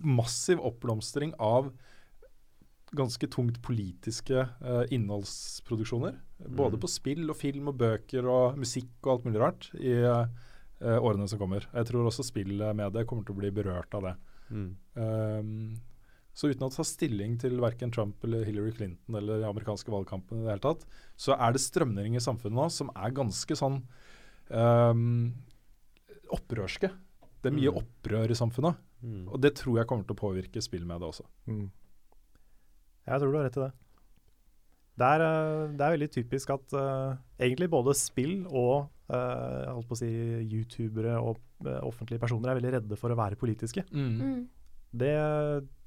massiv 0.00 0.62
oppblomstring 0.64 1.34
av 1.36 1.68
ganske 2.96 3.26
tungt 3.30 3.60
politiske 3.62 4.38
eh, 4.60 4.84
innholdsproduksjoner. 4.94 6.14
Både 6.56 6.78
på 6.80 6.88
spill 6.88 7.28
og 7.30 7.36
film 7.36 7.68
og 7.68 7.76
bøker 7.80 8.24
og 8.30 8.56
musikk 8.60 8.90
og 9.04 9.12
alt 9.16 9.26
mulig 9.28 9.40
rart 9.42 9.68
i 9.76 9.92
eh, 9.98 10.26
årene 10.98 11.26
som 11.28 11.40
kommer. 11.40 11.66
Jeg 11.74 11.88
tror 11.90 12.06
også 12.08 12.24
spillmediet 12.24 13.06
kommer 13.10 13.26
til 13.26 13.34
å 13.34 13.40
bli 13.40 13.50
berørt 13.50 13.94
av 13.98 14.06
det. 14.06 14.14
Mm. 14.48 14.68
Um, 14.94 15.74
så 16.32 16.48
uten 16.52 16.62
å 16.68 16.70
ta 16.70 16.84
stilling 16.86 17.34
til 17.42 17.58
verken 17.60 17.90
Trump 17.92 18.22
eller 18.24 18.44
Hillary 18.46 18.70
Clinton 18.72 19.16
eller 19.18 19.40
den 19.42 19.48
amerikanske 19.50 19.90
valgkampen, 19.90 20.38
i 20.38 20.46
det 20.46 20.52
hele 20.54 20.62
tatt, 20.62 20.86
så 21.18 21.34
er 21.34 21.52
det 21.52 21.60
strømninger 21.64 22.16
i 22.20 22.22
samfunnet 22.22 22.54
nå 22.56 22.68
som 22.70 22.92
er 22.94 23.10
ganske 23.16 23.56
sånn 23.58 23.80
um, 24.54 25.34
opprørske. 26.32 26.92
Det 27.42 27.50
er 27.50 27.56
mye 27.58 27.70
Mm. 27.72 27.82
opprør 27.82 28.30
i 28.30 28.38
samfunnet, 28.38 28.76
Mm. 29.02 29.28
og 29.28 29.40
det 29.40 29.54
tror 29.56 29.78
jeg 29.78 29.86
kommer 29.86 30.06
til 30.06 30.16
å 30.16 30.22
påvirke 30.22 30.62
spillmediet 30.62 31.10
også. 31.10 31.26
Mm. 31.46 31.70
Jeg 33.08 33.20
tror 33.22 33.32
du 33.32 33.38
har 33.40 33.46
rett 33.48 33.58
i 33.58 33.64
det. 33.64 33.70
Det 34.98 35.08
er, 35.14 35.22
eh, 35.24 35.64
det 35.78 35.84
er 35.86 35.94
veldig 35.94 36.10
typisk 36.10 36.50
at 36.50 36.74
uh, 36.74 37.16
egentlig 37.38 37.68
både 37.70 37.94
spill 37.94 38.40
og 38.50 38.88
uh, 39.12 39.68
holdt 39.70 39.86
på 39.88 39.94
å 39.94 40.00
si 40.00 40.10
youtubere 40.50 41.14
og 41.22 41.38
uh, 41.66 41.78
offentlige 41.86 42.18
personer 42.22 42.50
er 42.50 42.58
veldig 42.58 42.72
redde 42.80 42.98
for 42.98 43.14
å 43.14 43.18
være 43.18 43.38
politiske. 43.38 43.84
Mm. 43.94 44.48
Det 44.98 45.14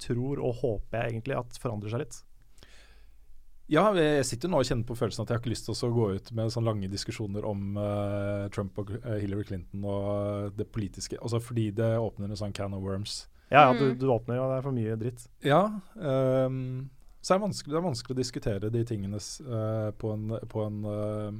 tror 0.00 0.40
og 0.40 0.54
håper 0.62 0.96
jeg 1.02 1.12
egentlig 1.12 1.36
at 1.36 1.58
forandrer 1.60 1.92
seg 1.92 2.04
litt. 2.04 2.20
Ja, 3.72 3.84
jeg 3.96 4.24
sitter 4.28 4.50
nå 4.52 4.58
og 4.60 4.66
kjenner 4.68 4.84
på 4.88 4.96
følelsen 4.98 5.22
at 5.24 5.30
jeg 5.30 5.36
har 5.38 5.42
ikke 5.42 5.52
lyst 5.52 5.68
til 5.68 5.76
å 5.88 5.92
gå 5.94 6.06
ut 6.16 6.32
med 6.36 6.50
sånne 6.52 6.68
lange 6.70 6.90
diskusjoner 6.92 7.44
om 7.48 7.76
uh, 7.78 8.48
Trump 8.52 8.80
og 8.82 8.90
Hillary 9.06 9.46
Clinton 9.48 9.84
og 9.88 10.56
det 10.58 10.66
politiske, 10.72 11.20
altså 11.20 11.40
fordi 11.40 11.68
det 11.76 11.92
åpner 12.00 12.32
en 12.32 12.40
sånn 12.40 12.56
can 12.56 12.74
of 12.76 12.82
worms. 12.84 13.26
Ja, 13.52 13.68
ja, 13.68 13.72
du, 13.76 13.90
Mm. 13.92 13.98
du 14.00 14.06
åpner 14.08 14.38
jo, 14.40 14.48
det 14.48 14.56
er 14.58 14.64
for 14.64 14.72
mye 14.72 14.96
dritt. 14.96 15.24
Ja, 15.44 15.62
ehm, 16.00 16.88
så 17.22 17.34
er 17.34 17.38
det, 17.38 17.44
vanskelig, 17.46 17.70
det 17.72 17.78
er 17.78 17.86
vanskelig 17.86 18.14
å 18.16 18.18
diskutere 18.20 18.70
de 18.74 18.84
tingene 18.84 19.16
s- 19.22 19.40
eh, 19.40 19.90
på 20.02 20.12
en, 20.12 20.28
på 20.50 20.64
en, 20.66 20.84
uh, 20.84 21.32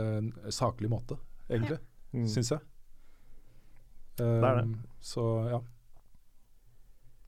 en 0.00 0.32
saklig 0.50 0.90
måte, 0.90 1.16
egentlig, 1.48 1.78
Mm. 2.12 2.26
syns 2.26 2.50
jeg. 2.50 2.60
er 4.18 4.40
det. 4.40 4.64
Ehm, 4.64 4.74
Så 5.00 5.22
ja. 5.50 5.60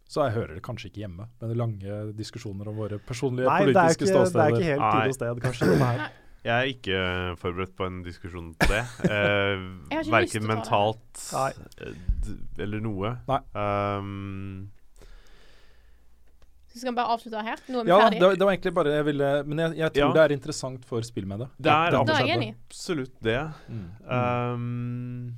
Så 0.08 0.24
jeg 0.26 0.34
hører 0.34 0.54
det 0.58 0.62
kanskje 0.62 0.90
ikke 0.90 1.00
hjemme, 1.06 1.28
men 1.40 1.54
lange 1.56 2.12
diskusjoner 2.18 2.68
om 2.68 2.76
våre 2.76 2.98
personlige 3.00 3.46
Nei, 3.48 3.60
politiske 3.62 3.80
er, 3.80 3.86
politiske 3.86 4.04
ikke, 4.04 4.32
det 4.32 4.42
er 4.42 4.50
ikke 4.52 4.66
helt 4.68 4.82
Nei. 4.82 4.90
tid 4.92 5.08
og 5.08 5.14
sted, 5.14 5.40
kanskje. 5.46 6.10
Jeg 6.42 6.52
er 6.58 6.66
ikke 6.74 7.36
forberedt 7.38 7.76
på 7.78 7.86
en 7.86 8.02
diskusjon 8.02 8.48
på 8.58 8.66
det. 8.66 8.82
Eh, 9.12 10.10
Verken 10.10 10.42
det. 10.42 10.48
mentalt 10.50 11.22
Nei. 11.32 11.52
eh, 11.78 11.94
eller 12.66 12.80
noe. 12.82 13.12
Nei. 13.30 13.38
Um, 13.54 14.72
Så 16.72 16.80
skal 16.80 16.92
vi 16.92 16.96
bare 16.96 17.12
avslutte 17.12 17.42
her? 17.44 17.60
Nå 17.68 17.80
er 17.80 17.84
vi 17.84 17.90
Ja, 17.92 17.96
det, 17.98 18.04
ferdige. 18.06 18.20
var- 18.24 18.36
det 18.36 18.46
var 18.46 18.52
egentlig 18.56 18.74
bare 18.74 18.92
jeg 18.96 19.04
ville 19.04 19.44
Men 19.44 19.58
jeg, 19.58 19.76
jeg 19.76 19.92
tror 19.92 20.08
Ja. 20.08 20.12
det 20.12 20.22
er 20.30 20.34
interessant 20.36 20.84
for 20.88 21.00
spillmediet. 21.02 21.50
Det 21.60 21.70
er 21.72 21.90
det. 21.90 22.06
Da 22.06 22.18
er 22.24 22.54
absolutt 22.54 23.20
det. 23.22 23.54
Mm. 23.68 23.90
Um, 24.08 25.34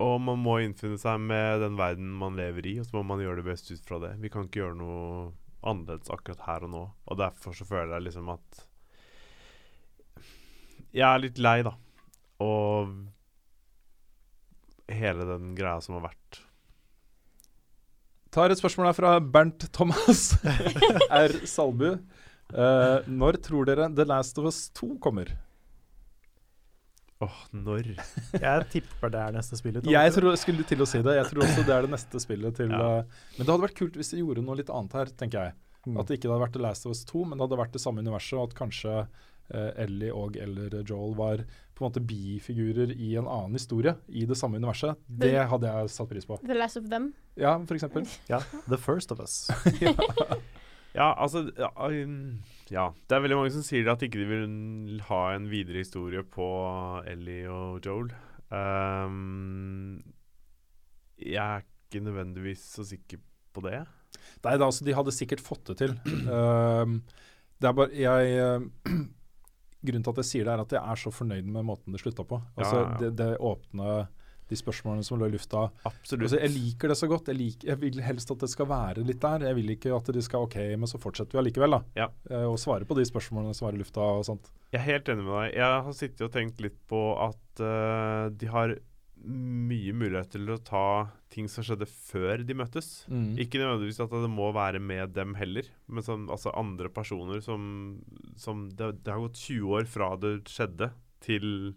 og 0.00 0.20
man 0.20 0.38
må 0.42 0.56
innfinne 0.64 0.98
seg 0.98 1.20
med 1.20 1.60
den 1.60 1.76
verden 1.76 2.08
man 2.18 2.36
lever 2.36 2.66
i, 2.66 2.78
og 2.80 2.86
så 2.86 2.96
må 2.98 3.04
man 3.04 3.20
gjøre 3.20 3.36
det 3.36 3.44
best 3.44 3.70
ut 3.70 3.84
fra 3.86 3.98
det. 4.00 4.14
Vi 4.20 4.28
kan 4.28 4.44
ikke 4.48 4.60
gjøre 4.64 4.76
noe 4.76 5.32
annerledes 5.62 6.10
akkurat 6.10 6.40
her 6.46 6.64
og 6.66 6.70
nå. 6.70 6.82
Og 7.08 7.16
derfor 7.18 7.52
så 7.56 7.64
føler 7.68 7.94
jeg 7.98 8.02
liksom 8.12 8.28
at 8.32 8.66
Jeg 10.94 11.02
er 11.14 11.18
litt 11.18 11.38
lei, 11.38 11.60
da. 11.62 11.72
Og 12.40 12.92
hele 14.88 15.24
den 15.26 15.54
greia 15.56 15.80
som 15.82 15.96
har 16.00 16.08
vært. 16.10 16.43
Tar 18.34 18.50
et 18.50 18.58
spørsmål 18.58 18.88
her 18.90 18.96
fra 18.96 19.10
Bernt 19.22 19.68
Thomas 19.74 20.32
R. 21.24 21.34
Salbu. 21.46 21.92
Uh, 22.54 23.06
når 23.06 23.38
tror 23.46 23.66
dere 23.68 23.86
The 23.94 24.06
Last 24.10 24.38
of 24.42 24.48
Us 24.50 24.64
2 24.74 24.96
kommer? 25.02 25.30
Åh, 27.22 27.36
når? 27.54 27.92
Jeg 28.34 28.64
tipper 28.72 29.12
det 29.14 29.20
er 29.22 29.36
neste 29.36 29.56
spillet. 29.56 29.86
Jeg 29.88 30.14
tror, 30.16 30.34
skulle 30.40 30.66
til 30.66 30.82
å 30.82 30.88
si 30.88 30.98
det. 31.06 31.14
Jeg 31.20 31.28
tror 31.30 31.44
også 31.46 31.62
det 31.64 31.76
er 31.76 31.86
det 31.86 31.92
neste 31.94 32.20
spillet 32.20 32.58
til 32.58 32.74
Ja. 32.74 32.88
uh, 33.04 33.20
Men 33.38 33.46
det 33.46 33.52
hadde 33.52 33.66
vært 33.68 33.78
kult 33.78 34.00
hvis 34.00 34.10
de 34.12 34.20
gjorde 34.24 34.42
noe 34.44 34.58
litt 34.58 34.72
annet 34.74 34.98
her, 34.98 35.12
tenker 35.22 35.46
jeg. 35.48 35.54
Mm. 35.86 36.00
At 36.00 36.08
det 36.10 36.18
ikke 36.18 36.32
hadde 36.32 36.42
vært 36.42 36.56
The 36.58 36.64
Last 36.64 36.88
of 36.88 36.96
Us 36.96 37.04
2, 37.08 37.22
men 37.30 37.38
det 37.38 37.46
hadde 37.46 37.60
vært 37.62 37.76
det 37.78 37.84
samme 37.84 38.02
universet, 38.02 38.34
og 38.40 38.50
at 38.50 38.58
kanskje 38.58 38.96
uh, 39.04 39.70
Ellie 39.86 40.10
og 40.12 40.36
eller 40.40 40.80
Joel 40.82 41.14
var 41.22 41.46
på 41.74 41.82
en 41.82 41.90
måte 41.90 42.02
bifigurer 42.06 42.92
i 42.94 43.14
en 43.18 43.26
annen 43.26 43.58
historie 43.58 43.96
i 44.06 44.24
det 44.30 44.38
samme 44.38 44.60
universet. 44.62 44.98
Det 45.08 45.34
hadde 45.50 45.70
jeg 45.70 45.94
satt 45.94 46.10
pris 46.10 46.28
på. 46.28 46.38
The 46.44 46.56
Last 46.56 46.78
of 46.78 46.86
Them. 46.90 47.12
Ja, 47.40 47.56
for 47.58 47.74
eksempel. 47.74 48.06
Ja, 48.30 48.40
The 48.68 48.78
First 48.78 49.14
of 49.14 49.22
Us. 49.24 49.48
Ja, 50.94 51.08
altså 51.18 51.48
ja, 51.58 51.72
um, 51.74 52.42
ja. 52.70 52.84
Det 53.10 53.16
er 53.16 53.22
veldig 53.24 53.38
mange 53.40 53.50
som 53.50 53.64
sier 53.66 53.88
at 53.90 54.02
ikke 54.06 54.20
de 54.20 54.28
vil 54.30 55.00
ha 55.08 55.22
en 55.34 55.48
videre 55.50 55.82
historie 55.82 56.22
på 56.22 56.46
Ellie 57.10 57.50
og 57.50 57.82
Joel. 57.82 58.12
Um, 58.54 59.98
jeg 61.18 61.42
er 61.42 61.66
ikke 61.66 62.04
nødvendigvis 62.04 62.62
så 62.76 62.86
sikker 62.86 63.18
på 63.54 63.64
det. 63.66 63.82
Nei, 64.44 64.54
da, 64.54 64.68
altså, 64.68 64.86
de 64.86 64.94
hadde 64.94 65.14
sikkert 65.14 65.42
fått 65.42 65.72
det 65.72 65.80
til. 65.82 65.98
Um, 66.30 67.00
det 67.62 67.68
er 67.70 67.76
bare 67.78 67.94
jeg 67.96 68.32
eh, 68.38 68.64
Grunnen 69.84 70.04
til 70.04 70.14
at 70.14 70.20
jeg 70.22 70.30
sier 70.30 70.48
det, 70.48 70.52
er 70.54 70.64
at 70.64 70.76
jeg 70.76 70.82
er 70.82 71.00
så 71.00 71.12
fornøyd 71.14 71.48
med 71.54 71.66
måten 71.68 71.94
det 71.94 72.02
slutta 72.02 72.26
på. 72.28 72.40
Altså, 72.56 72.76
Ja, 72.76 72.84
ja, 72.84 72.90
ja. 72.90 73.00
Det, 73.02 73.16
det 73.20 73.32
åpne 73.38 74.04
de 74.48 74.58
spørsmålene 74.58 75.04
som 75.06 75.18
lå 75.20 75.28
i 75.28 75.34
lufta. 75.34 75.68
Absolutt. 75.88 76.26
Altså, 76.26 76.40
jeg 76.42 76.52
liker 76.52 76.92
det 76.92 76.96
så 77.00 77.08
godt. 77.10 77.30
Jeg, 77.32 77.38
liker, 77.38 77.68
jeg 77.72 77.80
vil 77.80 78.00
helst 78.04 78.32
at 78.34 78.44
det 78.44 78.50
skal 78.52 78.68
være 78.70 79.04
litt 79.06 79.20
der. 79.22 79.46
Jeg 79.48 79.58
vil 79.58 79.74
ikke 79.76 79.94
at 79.96 80.10
de 80.16 80.24
skal 80.24 80.46
OK, 80.46 80.58
men 80.80 80.90
så 80.90 81.00
fortsetter 81.00 81.38
vi 81.38 81.42
allikevel, 81.44 81.78
da. 81.78 81.80
Ja. 82.04 82.08
Eh, 82.30 82.46
og 82.48 82.58
svare 82.60 82.88
på 82.88 82.96
de 82.98 83.06
spørsmålene 83.08 83.56
som 83.56 83.68
var 83.68 83.78
i 83.78 83.80
lufta 83.80 84.04
og 84.18 84.26
sånt. 84.28 84.50
Jeg 84.74 84.82
er 84.82 84.88
helt 84.90 85.08
enig 85.12 85.24
med 85.24 85.36
deg. 85.38 85.54
Jeg 85.62 85.86
har 85.86 85.96
sittet 85.96 86.26
og 86.28 86.34
tenkt 86.34 86.60
litt 86.64 86.76
på 86.90 87.04
at 87.24 87.62
uh, 87.62 88.28
de 88.34 88.50
har 88.50 88.76
mye 89.24 89.94
mulighet 89.96 90.34
til 90.34 90.50
å 90.52 90.58
ta 90.60 90.86
ting 91.32 91.48
som 91.50 91.64
skjedde 91.66 91.88
før 91.88 92.44
de 92.46 92.56
møttes. 92.56 93.04
Mm. 93.10 93.34
Ikke 93.42 93.60
nødvendigvis 93.60 94.02
at 94.04 94.12
det 94.12 94.30
må 94.30 94.50
være 94.54 94.82
med 94.82 95.14
dem 95.16 95.34
heller, 95.38 95.68
men 95.86 96.06
som, 96.06 96.28
altså 96.32 96.52
andre 96.54 96.90
personer 96.92 97.42
som, 97.44 97.64
som 98.40 98.68
det, 98.70 98.92
det 99.02 99.14
har 99.14 99.24
gått 99.24 99.40
20 99.40 99.74
år 99.80 99.88
fra 99.90 100.12
det 100.20 100.36
skjedde, 100.50 100.92
til 101.24 101.74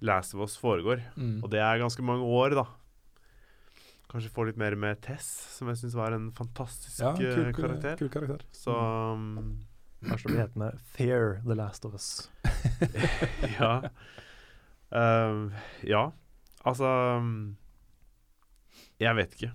Last 0.00 0.32
of 0.32 0.40
Us 0.46 0.56
foregår. 0.56 1.02
Mm. 1.18 1.42
Og 1.42 1.50
det 1.52 1.60
er 1.60 1.80
ganske 1.82 2.04
mange 2.06 2.24
år, 2.24 2.56
da. 2.56 2.64
Kanskje 4.08 4.32
få 4.32 4.46
litt 4.48 4.60
mer 4.60 4.72
med 4.80 5.02
Tess, 5.04 5.26
som 5.58 5.68
jeg 5.68 5.82
syns 5.82 5.96
var 5.98 6.16
en 6.16 6.30
fantastisk 6.32 7.02
Ja, 7.02 7.10
eh, 7.12 7.18
kul, 7.18 7.50
kul, 7.52 7.64
karakter. 7.66 7.98
kul 8.00 8.12
karakter. 8.14 8.46
Så 8.56 8.72
mm. 8.72 9.50
Kanskje 10.06 10.28
det 10.28 10.32
blir 10.32 10.44
hetende 10.44 10.70
Fair 10.94 11.42
The 11.44 11.58
Last 11.58 11.84
of 11.84 11.98
Us. 11.98 12.30
ja. 13.58 13.90
Um, 14.90 15.48
ja. 15.84 16.08
Altså 16.66 16.88
um, 17.20 17.56
Jeg 19.00 19.16
vet 19.18 19.34
ikke. 19.36 19.50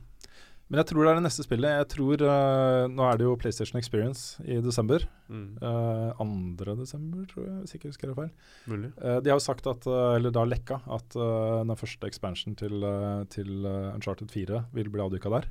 Men 0.72 0.80
jeg 0.80 0.90
tror 0.90 1.04
det 1.04 1.12
er 1.12 1.18
det 1.20 1.26
neste 1.26 1.44
spillet. 1.46 1.74
Jeg 1.82 1.88
tror 1.92 2.22
uh, 2.26 2.84
Nå 2.90 3.04
er 3.06 3.20
det 3.20 3.26
jo 3.28 3.36
PlayStation 3.38 3.78
Experience 3.78 4.42
i 4.42 4.58
desember. 4.64 5.04
Mm. 5.28 5.58
Uh, 5.62 6.56
2. 6.58 6.76
desember, 6.80 7.26
tror 7.30 7.46
jeg, 7.46 7.58
hvis 7.62 7.76
ikke 7.78 7.92
husker 7.92 8.10
det 8.10 8.16
feil. 8.18 8.32
Mulig. 8.72 8.94
Eh, 8.98 9.20
de 9.22 9.34
har 9.34 9.38
jo 9.38 9.44
sagt 9.44 9.68
at, 9.70 9.86
eh, 9.90 10.16
eller 10.18 10.34
da 10.34 10.46
lekka, 10.48 10.80
at 10.98 11.18
eh, 11.18 11.60
den 11.68 11.78
første 11.78 12.10
expansion 12.10 12.56
til, 12.58 12.86
eh, 12.88 13.24
til 13.34 13.68
eh, 13.70 13.92
Uncharted 13.94 14.34
4 14.34 14.64
vil 14.74 14.90
bli 14.94 15.04
avduka 15.04 15.30
der. 15.36 15.50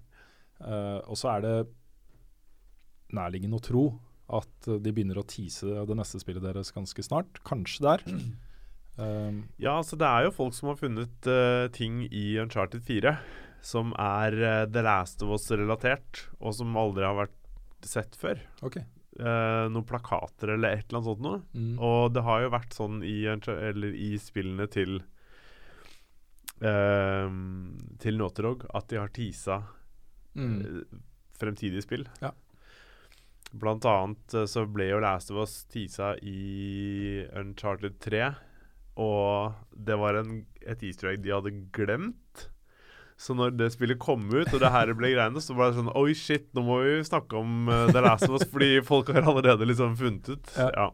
Eh, 0.62 0.98
og 1.06 1.18
så 1.18 1.36
er 1.36 1.44
det 1.44 1.56
nærliggende 3.12 3.58
å 3.60 3.64
tro 3.64 3.84
at 4.32 4.70
eh, 4.70 4.80
de 4.82 4.94
begynner 4.94 5.20
å 5.20 5.26
tease 5.28 5.84
det 5.86 5.98
neste 5.98 6.22
spillet 6.22 6.44
deres 6.44 6.72
ganske 6.74 7.04
snart. 7.04 7.42
Kanskje 7.46 7.86
der. 7.86 8.06
Um, 9.00 9.44
Ja, 9.58 9.78
altså 9.78 9.96
det 9.96 10.06
er 10.08 10.26
jo 10.26 10.34
folk 10.36 10.52
som 10.54 10.68
har 10.72 10.76
funnet 10.80 11.28
uh, 11.30 11.68
ting 11.72 12.02
i 12.12 12.36
Uncharted 12.42 12.82
4 12.84 13.14
som 13.64 13.92
er 13.96 14.34
uh, 14.42 14.66
The 14.68 14.82
Last 14.82 15.22
of 15.22 15.30
Us-relatert, 15.36 16.26
og 16.42 16.52
som 16.58 16.74
aldri 16.76 17.04
har 17.06 17.14
vært 17.14 17.38
sett 17.86 18.16
før. 18.18 18.40
ok. 18.62 18.80
Uh, 19.20 19.68
noen 19.68 19.84
plakater 19.84 20.54
eller 20.54 20.72
et 20.78 20.86
eller 20.88 20.98
annet 21.02 21.08
sånt 21.10 21.20
noe. 21.22 21.40
Mm. 21.52 21.74
Og 21.84 22.12
det 22.16 22.22
har 22.24 22.40
jo 22.42 22.52
vært 22.54 22.72
sånn 22.74 23.02
i, 23.04 23.18
eller 23.28 23.92
i 23.92 24.14
spillene 24.18 24.64
til 24.72 25.02
uh, 26.64 27.28
Til 28.02 28.16
Naughty 28.18 28.54
at 28.72 28.88
de 28.92 29.00
har 29.02 29.12
teasa 29.14 29.62
Mm. 30.34 30.86
fremtidige 31.36 31.82
spill. 31.84 32.06
Ja. 32.22 32.30
Blant 33.52 33.84
annet 33.84 34.32
så 34.48 34.62
ble 34.64 34.86
jo 34.88 35.00
Last 35.04 35.30
of 35.30 35.42
Us 35.42 35.66
teasa 35.68 36.14
i 36.24 37.26
Uncharted 37.36 37.98
3, 38.00 38.30
og 39.00 39.54
det 39.72 39.96
var 40.00 40.18
en, 40.20 40.42
et 40.60 40.82
easter 40.84 41.12
egg 41.12 41.22
de 41.24 41.32
hadde 41.34 41.54
glemt. 41.74 42.48
Så 43.22 43.36
når 43.38 43.54
det 43.54 43.70
spillet 43.74 44.00
kom 44.02 44.24
ut, 44.32 44.48
og 44.50 44.58
det 44.58 44.72
her 44.74 44.90
ble 44.98 45.12
greiene, 45.14 45.40
så 45.40 45.54
var 45.54 45.70
det 45.70 45.78
sånn 45.78 45.92
Oi, 45.98 46.10
shit, 46.18 46.48
nå 46.56 46.64
må 46.66 46.80
vi 46.82 46.96
snakke 47.06 47.38
om 47.38 47.70
uh, 47.70 47.86
The 47.92 48.02
Last 48.02 48.26
of 48.26 48.40
Us, 48.40 48.48
fordi 48.50 48.80
folk 48.86 49.12
har 49.14 49.22
allerede 49.22 49.68
liksom 49.68 49.94
funnet 50.00 50.32
ut. 50.32 50.54
Ja. 50.56 50.70
Ja. 50.74 50.88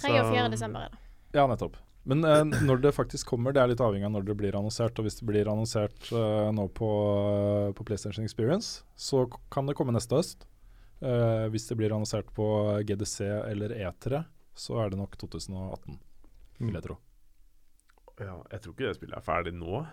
3. 0.00 0.16
og 0.20 0.32
4. 0.34 0.48
Desember 0.52 0.86
er 0.86 0.94
det. 0.94 1.02
Ja, 1.36 1.46
nettopp. 1.48 1.76
Men 2.06 2.22
eh, 2.24 2.44
når 2.62 2.84
det 2.84 2.92
faktisk 2.94 3.32
kommer, 3.32 3.54
det 3.54 3.62
er 3.62 3.72
litt 3.72 3.82
avhengig 3.82 4.06
av 4.06 4.12
når 4.14 4.28
det 4.28 4.36
blir 4.38 4.54
annonsert. 4.54 4.94
Og 5.00 5.08
hvis 5.08 5.18
det 5.18 5.26
blir 5.26 5.48
annonsert 5.50 6.10
eh, 6.14 6.50
nå 6.54 6.68
på, 6.76 6.90
eh, 7.32 7.70
på 7.74 7.86
PlayStation 7.88 8.26
Experience, 8.26 8.84
så 8.94 9.24
kan 9.52 9.66
det 9.66 9.74
komme 9.78 9.94
neste 9.96 10.14
høst. 10.14 10.46
Eh, 11.02 11.46
hvis 11.50 11.66
det 11.66 11.78
blir 11.80 11.94
annonsert 11.96 12.30
på 12.36 12.46
GDC 12.86 13.26
eller 13.26 13.74
E3, 13.74 14.22
så 14.56 14.78
er 14.84 14.92
det 14.92 15.00
nok 15.00 15.18
2018, 15.18 15.98
vil 16.58 16.74
jeg 16.74 16.82
tro. 16.86 16.96
ja. 18.20 18.36
Jeg 18.52 18.60
tror 18.64 18.72
ikke 18.74 18.86
det 18.88 18.96
spillet 18.96 19.16
er 19.18 19.24
ferdig 19.26 19.54
nå. 19.54 19.86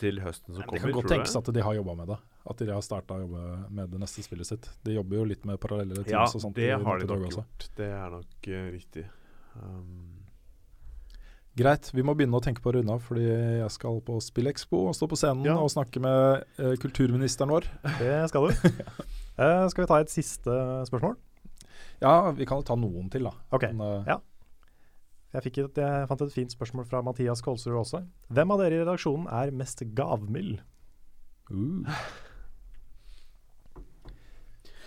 Til 0.00 0.16
høsten 0.24 0.54
som 0.54 0.62
Det 0.62 0.68
kommer. 0.70 0.80
kan 0.80 0.92
godt 0.96 1.08
tenkes 1.12 1.34
at 1.36 1.48
de 1.52 1.60
har 1.60 1.74
jobba 1.76 1.94
med 1.98 2.06
det. 2.08 2.16
At 2.48 2.56
de 2.62 2.70
har 2.72 2.80
starta 2.80 3.18
å 3.18 3.20
jobbe 3.20 3.70
med 3.70 3.90
det 3.92 3.98
neste 4.00 4.22
spillet 4.24 4.46
sitt. 4.48 4.68
De 4.86 4.94
jobber 4.94 5.18
jo 5.18 5.24
litt 5.28 5.44
med 5.44 5.58
parallelle 5.60 5.94
teams 6.06 6.08
Ja, 6.14 6.22
og 6.24 6.40
sånt. 6.40 6.54
det 6.56 6.70
har 6.72 6.98
de 7.02 7.06
nok 7.06 7.26
også. 7.28 7.42
gjort. 7.44 7.66
Det 7.76 7.88
er 7.90 8.10
nok 8.14 8.48
uh, 8.48 8.70
riktig. 8.72 9.04
Um, 9.60 10.16
Greit, 11.58 11.90
vi 11.92 12.04
må 12.06 12.14
begynne 12.16 12.38
å 12.38 12.40
tenke 12.40 12.62
på 12.62 12.70
å 12.70 12.76
runde 12.78 12.94
av, 12.94 13.02
fordi 13.04 13.26
jeg 13.26 13.70
skal 13.74 13.98
på 14.06 14.16
Spillekspo 14.22 14.84
og 14.88 14.94
stå 14.96 15.08
på 15.10 15.18
scenen 15.18 15.44
Ja. 15.50 15.56
og 15.60 15.68
snakke 15.74 16.00
med 16.00 16.46
uh, 16.62 16.76
kulturministeren 16.80 17.50
vår. 17.52 17.66
Det 18.00 18.14
skal 18.30 18.46
du. 18.48 18.54
uh, 18.54 19.66
skal 19.72 19.82
vi 19.84 19.88
ta 19.90 19.98
et 20.00 20.12
siste 20.14 20.54
spørsmål? 20.88 21.18
Ja, 22.00 22.30
vi 22.32 22.46
kan 22.48 22.62
jo 22.62 22.64
ta 22.70 22.76
noen 22.78 23.10
til, 23.12 23.26
da. 23.28 23.34
Ok, 23.52 23.66
Men, 23.76 24.06
ja. 24.08 24.16
Jeg, 25.30 25.44
fikk 25.46 25.60
et, 25.62 25.76
jeg 25.78 26.08
fant 26.10 26.24
et 26.24 26.34
fint 26.34 26.50
spørsmål 26.56 26.88
fra 26.90 27.02
Mathias 27.06 27.42
Kolsrud 27.44 27.78
også. 27.84 28.02
Hvem 28.34 28.50
av 28.50 28.64
dere 28.64 28.74
i 28.74 28.82
redaksjonen 28.82 29.28
er 29.30 29.52
mest 29.54 29.84
gavmild? 29.94 30.58
Uh. 31.50 31.86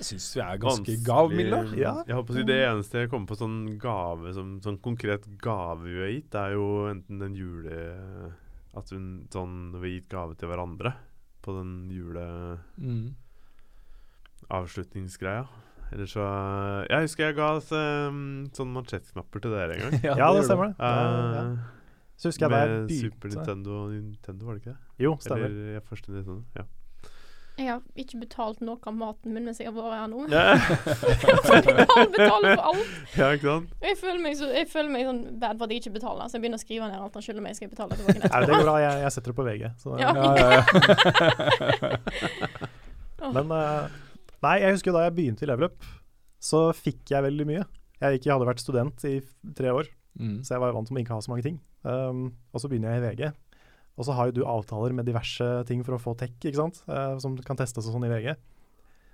Jeg 0.04 0.08
syns 0.10 0.26
vi 0.36 0.42
er 0.44 0.60
ganske 0.60 0.96
gavmilde. 1.06 1.60
Ja. 1.80 1.94
Jeg 2.04 2.18
håper 2.18 2.34
å 2.34 2.36
si 2.36 2.44
Det 2.50 2.60
eneste 2.66 3.04
jeg 3.06 3.12
kommer 3.12 3.30
på 3.30 3.38
sånn 3.40 3.60
gave 3.80 4.34
som, 4.36 4.58
sånn 4.64 4.80
konkret 4.84 5.24
gave 5.40 5.86
vi 5.86 6.02
har 6.02 6.12
gitt, 6.12 6.36
er 6.36 6.58
jo 6.58 6.68
enten 6.92 7.24
den 7.24 7.38
jule... 7.40 7.78
At 8.74 8.90
hun 8.90 9.28
sånn 9.30 9.70
Vi 9.76 9.80
har 9.86 9.92
gitt 10.00 10.08
gave 10.10 10.34
til 10.36 10.50
hverandre 10.50 10.96
på 11.46 11.54
den 11.60 11.74
Mm. 11.94 13.14
juleavslutningsgreia. 14.50 15.46
Eller 15.94 16.10
så 16.10 16.26
Jeg 16.90 17.06
husker 17.06 17.28
jeg 17.28 17.38
ga 17.38 17.50
um, 18.10 18.22
sånne 18.56 18.74
mansjettknapper 18.80 19.44
til 19.44 19.54
dere 19.54 19.78
en 19.78 19.84
gang. 19.86 19.98
Ja, 20.22 20.30
det 20.34 20.46
stemmer. 20.48 20.74
det. 20.74 20.76
Eh, 20.82 21.34
ja. 21.38 21.44
Så 22.18 22.30
husker 22.32 22.50
jeg 22.50 22.54
jeg 22.54 22.70
Med 22.70 22.94
Super 23.02 23.34
Nintendo 23.34 23.76
og 23.84 23.92
Nintendo, 23.92 24.46
var 24.46 24.56
det 24.56 24.64
ikke 24.64 24.74
det? 24.74 25.04
Jo, 25.06 25.18
stemmer. 25.22 25.46
Eller 25.52 25.76
ja, 25.78 25.84
første 25.90 26.12
Nintendo. 26.14 26.42
Ja. 26.58 26.66
Jeg 27.54 27.68
har 27.70 27.82
ikke 28.02 28.18
betalt 28.18 28.62
noe 28.66 28.82
av 28.90 28.96
maten 28.98 29.34
min 29.36 29.46
mens 29.46 29.60
jeg 29.62 29.70
har 29.70 29.76
vært 29.76 29.94
her 29.94 30.08
nå. 30.10 30.24
ja, 30.34 30.56
Han 31.94 32.10
betaler 32.16 32.56
for 32.56 32.64
alt. 32.72 32.88
ikke 33.36 33.46
sant? 33.46 33.76
Jeg 33.86 34.00
føler 34.00 34.22
meg, 34.24 34.38
så, 34.40 34.48
jeg 34.58 34.66
føler 34.72 34.90
meg 34.96 35.06
sånn 35.06 35.20
bad 35.44 35.60
for 35.60 35.68
at 35.68 35.76
jeg 35.76 35.84
ikke 35.84 35.94
betaler, 36.00 36.26
så 36.26 36.40
jeg 36.40 36.46
begynner 36.48 36.58
å 36.58 36.64
skrive 36.64 36.88
ned 36.90 36.98
alt 37.06 37.20
han 37.20 37.26
skylder 37.28 37.46
meg. 37.46 37.54
Skal 37.60 37.68
jeg 37.68 37.76
betale 37.76 38.00
tilbake 38.00 38.26
Nei, 38.26 38.40
det 38.42 38.50
går 38.56 38.66
bra. 38.66 38.76
Jeg, 38.82 39.04
jeg 39.06 39.12
setter 39.18 39.30
det 39.30 39.38
på 39.38 39.46
VG. 39.50 39.64
Så, 39.84 39.94
Ja. 40.02 40.10
Ja, 40.18 40.34
ja, 40.34 40.50
ja. 41.94 43.30
Men 43.38 43.54
eh, 43.56 44.02
Nei, 44.44 44.58
jeg 44.64 44.76
husker 44.76 44.96
da 44.96 45.06
jeg 45.06 45.16
begynte 45.18 45.46
i 45.46 45.50
Level 45.50 45.70
Up, 45.70 45.86
så 46.44 46.66
fikk 46.76 47.14
jeg 47.14 47.24
veldig 47.24 47.46
mye. 47.48 47.64
Jeg 48.04 48.20
ikke 48.20 48.34
hadde 48.34 48.48
vært 48.50 48.64
student 48.64 49.06
i 49.08 49.18
tre 49.56 49.72
år, 49.72 49.92
Mm. 50.14 50.44
så 50.46 50.54
jeg 50.54 50.62
var 50.62 50.74
vant 50.76 50.86
til 50.86 50.94
å 50.94 51.00
ikke 51.02 51.16
ha 51.16 51.22
så 51.26 51.32
mange 51.32 51.42
ting. 51.42 51.56
Um, 51.90 52.20
og 52.54 52.62
så 52.62 52.70
begynner 52.70 52.92
jeg 52.94 53.02
i 53.02 53.06
VG. 53.08 53.32
Og 53.98 54.06
så 54.06 54.14
har 54.14 54.28
jo 54.30 54.36
du 54.36 54.44
avtaler 54.46 54.94
med 54.94 55.08
diverse 55.08 55.48
ting 55.66 55.82
for 55.86 55.96
å 55.96 56.02
få 56.02 56.14
tech, 56.20 56.36
ikke 56.42 56.60
sant? 56.60 56.84
uh, 56.88 57.16
som 57.24 57.34
kan 57.42 57.58
testes 57.58 57.88
og 57.88 57.96
sånn 57.96 58.06
i 58.06 58.12
VG. 58.12 58.36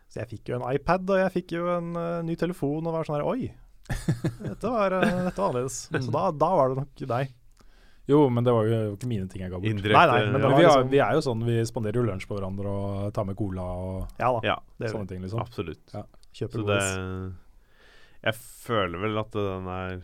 Så 0.10 0.19
jeg 0.19 0.30
fikk 0.34 0.49
jo 0.51 0.57
en 0.57 0.65
iPad, 0.73 1.06
og 1.14 1.22
jeg 1.22 1.31
fikk 1.38 1.53
jo 1.56 1.69
en 1.72 1.93
uh, 1.95 2.22
ny 2.26 2.35
telefon, 2.35 2.84
og 2.88 2.95
var 2.97 3.07
sånn 3.07 3.19
her 3.19 3.27
Oi! 3.30 3.51
Dette 4.49 4.69
var, 4.69 4.93
eh, 4.99 5.23
dette 5.30 5.39
var 5.39 5.49
annerledes. 5.49 5.77
Mm. 5.93 6.01
Så 6.06 6.11
da, 6.14 6.26
da 6.35 6.49
var 6.60 6.69
det 6.73 6.81
nok 6.84 7.06
deg. 7.14 7.31
Jo, 8.10 8.23
men 8.34 8.44
det 8.44 8.53
var 8.56 8.65
jo 8.65 8.95
ikke 8.95 9.07
mine 9.11 9.27
ting 9.30 9.44
jeg 9.44 9.52
ga 9.53 9.60
bort. 9.60 9.69
Indirekte. 9.69 9.94
Nei, 9.94 10.06
nei, 10.10 10.31
men 10.31 10.41
Men 10.41 10.56
vi, 10.57 10.64
har, 10.65 10.80
liksom- 10.80 10.90
vi 10.90 10.99
er 11.06 11.11
jo 11.14 11.22
sånn, 11.22 11.44
vi 11.45 11.57
spanderer 11.69 11.99
jo 12.02 12.06
lunsj 12.10 12.26
på 12.27 12.38
hverandre 12.40 12.72
og 12.73 13.14
tar 13.14 13.26
med 13.30 13.38
cola 13.38 13.61
og 13.61 14.07
Ja 14.19 14.31
da, 14.34 14.40
Ja, 14.48 14.56
det 14.80 14.90
sånne 14.91 15.07
ting, 15.11 15.22
liksom. 15.22 15.40
absolutt. 15.44 15.84
Ja. 15.94 16.03
Kjøper 16.34 16.64
Så 16.64 16.65
det. 16.65 17.36
Jeg 18.23 18.34
føler 18.36 18.99
vel 19.06 19.18
at 19.22 19.31
den 19.31 19.68
er 19.68 20.02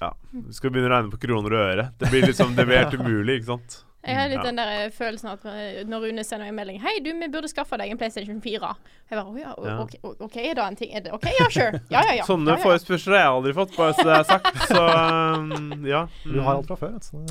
Ja. 0.00 0.12
Vi 0.32 0.52
Skal 0.52 0.70
begynne 0.70 0.90
å 0.90 0.94
regne 0.94 1.10
på 1.10 1.18
kroner 1.20 1.52
og 1.56 1.76
øre? 1.76 1.90
Det 1.98 2.10
blir 2.12 2.22
liksom 2.28 2.54
Det 2.54 2.66
blir 2.68 2.78
helt 2.84 2.94
umulig, 3.00 3.40
ikke 3.40 3.46
sant? 3.56 3.84
Jeg 4.06 4.16
har 4.16 4.28
litt 4.30 4.38
Ja. 4.38 4.44
den 4.46 4.58
der 4.60 4.72
eh, 4.76 4.90
følelsen 4.94 5.32
at 5.32 5.44
eh, 5.50 5.82
når 5.88 6.06
Rune 6.06 6.24
sender 6.24 6.46
meg 6.46 6.52
en 6.52 6.58
melding 6.60 6.80
'Hei, 6.82 6.94
du, 7.02 7.10
vi 7.18 7.28
burde 7.32 7.50
skaffe 7.50 7.78
deg 7.80 7.90
en 7.90 7.98
PlayStation 7.98 8.40
4'. 8.40 8.72
Jeg 9.10 9.18
bare, 9.18 9.26
å 9.26 9.66
ja. 9.66 9.78
OK, 9.82 9.98
ok, 10.28 10.36
er 10.36 10.54
det 10.54 10.64
en 10.66 10.78
ting? 10.78 10.94
Er 10.94 11.04
det 11.06 11.12
OK, 11.16 11.26
ja, 11.40 11.48
sure. 11.50 11.82
Ja, 11.90 12.02
ja, 12.06 12.14
ja. 12.20 12.24
Sånne 12.28 12.54
ja, 12.54 12.58
ja. 12.60 12.62
forespørsler 12.62 13.18
har 13.18 13.24
jeg 13.24 13.34
aldri 13.34 13.54
fått, 13.56 13.76
bare 13.76 13.94
så 13.98 14.06
det 14.06 14.16
er 14.16 14.26
sagt. 14.30 14.58
Så 14.70 14.82
um, 14.82 15.86
ja. 15.86 16.06
Du 16.24 16.40
har 16.40 16.56
alt 16.56 16.70
fra 16.70 16.78
før. 16.78 16.96
vet 16.96 17.10
så 17.10 17.22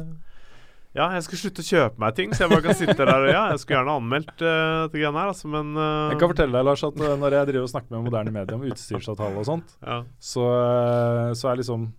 Ja, 0.95 1.09
jeg 1.11 1.25
skal 1.25 1.41
slutte 1.41 1.63
å 1.63 1.67
kjøpe 1.67 1.99
meg 1.99 2.15
ting, 2.15 2.31
så 2.31 2.45
jeg 2.45 2.53
bare 2.53 2.63
kan 2.67 2.77
sitte 2.79 2.95
der 3.01 3.15
og 3.15 3.27
Ja, 3.31 3.43
jeg 3.51 3.59
skulle 3.63 3.81
gjerne 3.81 3.97
anmeldt 3.99 4.33
uh, 4.39 4.85
dette 4.85 4.95
greiene 4.99 5.19
her, 5.19 5.33
altså, 5.33 5.51
men 5.51 5.75
uh, 5.75 6.13
Jeg 6.13 6.21
kan 6.21 6.31
fortelle 6.31 6.55
deg, 6.55 6.69
Lars, 6.69 6.85
at 6.87 7.03
når 7.03 7.39
jeg 7.39 7.51
driver 7.51 7.67
og 7.67 7.73
snakker 7.73 7.95
med 7.95 8.07
moderne 8.07 8.35
medier 8.35 8.59
om 8.59 8.65
utstyrsavtale 8.67 9.43
og 9.43 9.47
sånt, 9.47 9.75
ja. 9.83 10.01
så, 10.19 10.47
så 11.35 11.51
er 11.51 11.61
liksom 11.63 11.93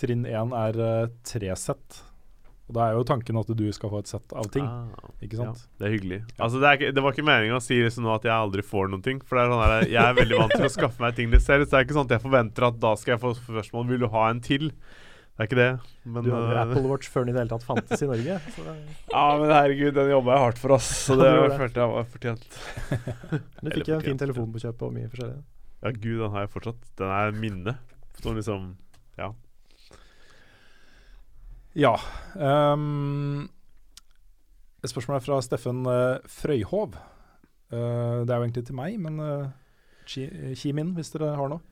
trinn 0.00 0.24
én 0.26 0.56
er 0.58 0.80
tre 1.24 1.56
sett. 1.56 2.04
Og 2.64 2.76
da 2.78 2.86
er 2.86 2.94
jo 2.96 3.04
tanken 3.04 3.36
at 3.36 3.50
du 3.52 3.64
skal 3.76 3.90
få 3.92 3.98
et 4.00 4.08
sett 4.08 4.32
av 4.32 4.46
ting, 4.52 4.64
Ah, 4.64 5.08
ikke 5.20 5.36
ja, 5.36 5.50
det 5.52 5.84
er 5.84 5.92
hyggelig. 5.92 6.18
Altså, 6.38 6.60
det, 6.62 6.68
er 6.68 6.78
ikke, 6.78 6.92
det 6.96 7.02
var 7.04 7.12
ikke 7.12 7.26
meningen 7.28 7.58
å 7.58 7.62
si 7.64 7.76
liksom 7.76 8.06
nå 8.06 8.14
at 8.14 8.24
jeg 8.24 8.32
aldri 8.32 8.64
får 8.64 8.88
noen 8.88 9.02
ting. 9.04 9.20
For 9.20 9.36
det 9.36 9.44
er 9.44 9.52
sånn 9.52 9.64
der, 9.64 9.88
jeg 9.92 10.00
er 10.00 10.16
veldig 10.16 10.38
vant 10.40 10.54
til 10.56 10.68
å 10.70 10.72
skaffe 10.72 11.04
meg 11.04 11.18
ting 11.18 11.28
litt 11.34 11.44
selv, 11.44 11.66
så 11.66 11.74
det 11.74 11.82
er 11.82 11.88
ikke 11.88 11.98
sånn 11.98 12.08
at 12.08 12.14
jeg 12.16 12.24
forventer 12.24 12.68
at 12.70 12.78
da 12.80 12.94
skal 12.96 13.14
jeg 13.16 13.22
få 13.26 13.34
spørsmål 13.36 13.90
Vil 13.92 14.06
du 14.06 14.08
ha 14.16 14.24
en 14.32 14.40
til. 14.44 14.70
Det 15.34 15.42
er 15.42 15.48
ikke 15.50 15.58
det, 15.58 15.70
men 16.06 16.22
Du 16.22 16.30
hadde 16.30 16.50
uh, 16.54 16.60
Apple 16.62 16.88
Watch 16.88 17.08
før 17.10 17.24
den 17.26 17.32
i 17.32 17.34
det 17.34 17.40
hele 17.42 17.50
tatt 17.50 17.64
fantes 17.66 18.02
i 18.04 18.06
Norge. 18.06 18.36
Ja, 19.10 19.24
men 19.40 19.50
herregud, 19.50 19.96
den 19.96 20.12
jobba 20.12 20.36
jeg 20.36 20.44
hardt 20.44 20.60
for, 20.62 20.74
oss. 20.76 20.90
Så 21.08 21.16
det 21.18 21.32
det. 21.34 21.56
følte 21.58 21.82
jeg 21.82 21.90
var 21.90 22.06
fortjent. 22.12 22.60
du 23.66 23.72
fikk 23.74 23.90
en 23.96 24.04
fin 24.06 24.20
telefon 24.20 24.52
på 24.54 24.62
kjøpet 24.62 24.86
og 24.86 24.94
mye 24.94 25.10
forskjellig. 25.10 25.40
Ja, 25.84 25.90
gud, 25.90 26.20
den 26.22 26.36
har 26.36 26.46
jeg 26.46 26.52
fortsatt. 26.54 26.86
Den 27.02 27.10
er 27.18 27.34
minne. 27.36 27.74
Som 28.22 28.38
liksom 28.38 28.70
Ja. 29.18 29.34
Ja. 31.74 31.96
Um, 32.38 33.48
et 34.84 34.92
spørsmål 34.92 35.18
er 35.18 35.24
fra 35.24 35.42
Steffen 35.42 35.82
uh, 35.88 36.22
Frøyhov. 36.30 36.94
Uh, 37.72 38.22
det 38.22 38.30
er 38.30 38.38
jo 38.38 38.44
egentlig 38.44 38.66
til 38.68 38.76
meg, 38.78 38.98
men 39.02 39.18
uh, 39.18 39.48
kim 40.06 40.80
inn 40.80 40.92
hvis 40.94 41.10
dere 41.14 41.34
har 41.34 41.50
noe. 41.50 41.64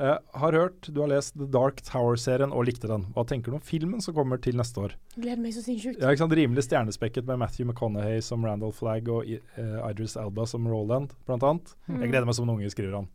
Uh, 0.00 0.16
har 0.40 0.56
hørt 0.56 0.88
du 0.88 1.00
har 1.02 1.10
lest 1.12 1.34
The 1.36 1.48
Dark 1.48 1.80
Tower-serien 1.86 2.52
og 2.52 2.66
likte 2.68 2.88
den. 2.88 3.06
Hva 3.16 3.24
tenker 3.28 3.52
du 3.52 3.58
om 3.58 3.64
filmen 3.64 4.04
som 4.04 4.16
kommer 4.16 4.40
til 4.40 4.60
neste 4.60 4.84
år? 4.84 4.96
Gleder 5.16 5.40
meg 5.40 5.56
så 5.56 5.64
sinnssykt. 5.64 6.04
Ja? 6.04 6.12
Rimelig 6.12 6.66
stjernespekket 6.68 7.28
med 7.28 7.40
Matthew 7.40 7.68
McConaughey 7.68 8.20
som 8.24 8.44
Randall 8.44 8.76
Flagg 8.76 9.08
og 9.12 9.28
Idris 9.28 10.18
Elba 10.20 10.46
som 10.48 10.68
Roland, 10.68 11.16
blant 11.28 11.48
annet. 11.48 11.74
Mm. 11.88 12.04
Jeg 12.04 12.12
gleder 12.12 12.28
meg 12.28 12.36
som 12.38 12.48
en 12.48 12.54
unge, 12.58 12.72
skriver 12.72 13.00
han. 13.00 13.10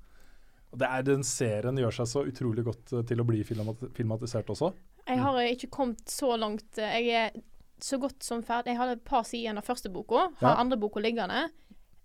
Og 0.73 0.81
det 0.81 0.89
er 0.89 1.05
Den 1.07 1.23
serien 1.25 1.77
gjør 1.79 2.01
seg 2.01 2.11
så 2.11 2.25
utrolig 2.27 2.65
godt 2.65 2.97
til 3.07 3.21
å 3.21 3.27
bli 3.27 3.45
filmatisert 3.45 4.49
også. 4.53 4.73
Jeg 5.07 5.19
har 5.21 5.37
eh, 5.41 5.51
ikke 5.55 5.69
kommet 5.69 6.05
så 6.09 6.31
langt. 6.39 6.77
eh, 6.77 6.99
Jeg 7.05 7.09
er 7.35 7.41
så 7.79 7.99
godt 8.01 8.23
som 8.23 8.41
ferdig. 8.43 8.73
Jeg 8.73 8.77
hadde 8.77 8.91
et 8.97 9.03
par 9.05 9.23
sider 9.23 9.43
igjen 9.51 9.57
av 9.61 9.65
første 9.67 9.91
boka. 9.93 10.29
Har 10.39 10.55
Ja. 10.55 10.61
andre 10.61 10.77
boka 10.77 10.99
liggende. 10.99 11.49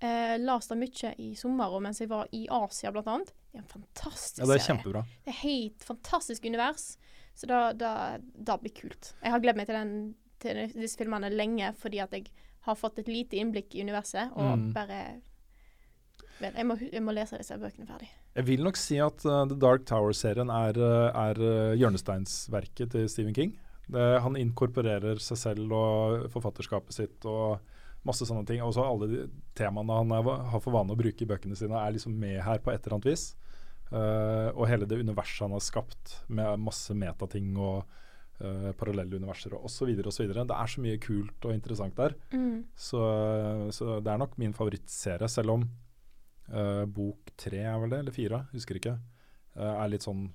Eh, 0.03 0.37
Leste 0.39 0.77
mye 0.77 1.15
i 1.19 1.35
sommer 1.35 1.69
og 1.73 1.83
mens 1.83 1.99
jeg 2.01 2.09
var 2.09 2.27
i 2.33 2.47
Asia, 2.51 2.91
blant 2.91 3.07
annet. 3.07 3.33
Det 3.53 3.59
er 3.61 3.63
en 3.63 3.69
fantastisk 3.81 4.39
Ja, 4.39 4.47
det 4.47 4.55
er 4.55 4.59
serie. 4.59 4.77
kjempebra. 4.79 5.03
Det 5.25 5.29
er 5.35 5.39
helt 5.43 5.85
fantastisk 5.85 6.45
univers. 6.45 6.97
Så 7.37 7.47
da, 7.47 7.73
da, 7.73 8.19
da 8.37 8.57
blir 8.59 8.73
kult. 8.75 9.15
Jeg 9.23 9.31
har 9.31 9.41
gledet 9.41 9.57
meg 9.57 9.67
til, 9.67 9.75
den, 9.75 10.15
til 10.41 10.73
disse 10.83 10.97
filmene 10.99 11.31
lenge 11.31 11.73
fordi 11.79 12.01
at 12.03 12.11
jeg 12.13 12.27
har 12.67 12.75
fått 12.77 12.99
et 12.99 13.09
lite 13.09 13.37
innblikk 13.41 13.75
i 13.75 13.81
universet, 13.83 14.31
og 14.37 14.59
Mm. 14.59 14.73
bare 14.75 15.21
jeg 16.41 16.67
må, 16.67 16.77
jeg 16.93 17.03
må 17.03 17.13
lese 17.15 17.39
disse 17.39 17.57
bøkene 17.59 17.87
ferdig. 17.87 18.09
Jeg 18.39 18.47
vil 18.47 18.63
nok 18.63 18.79
si 18.79 19.01
at 19.03 19.25
uh, 19.27 19.43
The 19.51 19.59
Dark 19.59 19.89
Tower-serien 19.91 20.53
er, 20.55 20.79
uh, 20.79 21.11
er 21.11 21.41
uh, 21.43 21.75
hjørnesteinsverket 21.79 22.95
til 22.95 23.09
Stephen 23.11 23.35
King. 23.35 23.57
Det, 23.91 24.07
han 24.23 24.39
inkorporerer 24.39 25.19
seg 25.23 25.39
selv 25.41 25.75
og 25.75 26.29
forfatterskapet 26.31 26.95
sitt 26.95 27.27
og 27.27 27.59
masse 28.07 28.27
sånne 28.29 28.47
ting. 28.47 28.63
Også 28.63 28.87
alle 28.87 29.09
de 29.11 29.25
temaene 29.59 29.99
han 29.99 30.15
er, 30.15 30.31
har 30.53 30.63
for 30.63 30.77
vane 30.77 30.95
å 30.95 30.99
bruke 30.99 31.27
i 31.27 31.29
bøkene 31.29 31.59
sine, 31.59 31.75
er 31.75 31.97
liksom 31.97 32.15
med 32.23 32.39
her 32.47 32.63
på 32.63 32.71
et 32.71 32.85
eller 32.85 33.01
annet 33.01 33.11
vis. 33.11 33.33
Uh, 33.91 34.55
og 34.55 34.69
hele 34.71 34.87
det 34.87 35.01
universet 35.01 35.49
han 35.49 35.57
har 35.57 35.67
skapt 35.67 36.21
med 36.31 36.63
masse 36.63 36.95
metating 36.95 37.51
og 37.59 37.83
uh, 37.83 38.71
parallelle 38.79 39.19
universer 39.19 39.59
og 39.59 39.67
osv. 39.67 39.91
osv. 40.07 40.31
Det 40.31 40.55
er 40.55 40.71
så 40.71 40.87
mye 40.87 41.03
kult 41.03 41.51
og 41.51 41.57
interessant 41.57 41.99
der. 41.99 42.15
Mm. 42.31 42.63
Så, 42.79 43.03
så 43.75 43.99
det 43.99 44.15
er 44.15 44.23
nok 44.23 44.39
min 44.39 44.55
favorittserie, 44.55 45.27
selv 45.27 45.59
om 45.59 45.67
eh, 46.53 46.85
bok 46.87 47.33
tre 47.41 47.63
er 47.65 47.79
vel 47.83 47.95
det, 47.95 48.03
eller 48.05 48.17
fire, 48.17 48.45
husker 48.53 48.81
ikke, 48.81 48.99
Uh, 49.59 49.83
er 49.83 49.89
litt 49.91 50.05
sånn 50.07 50.29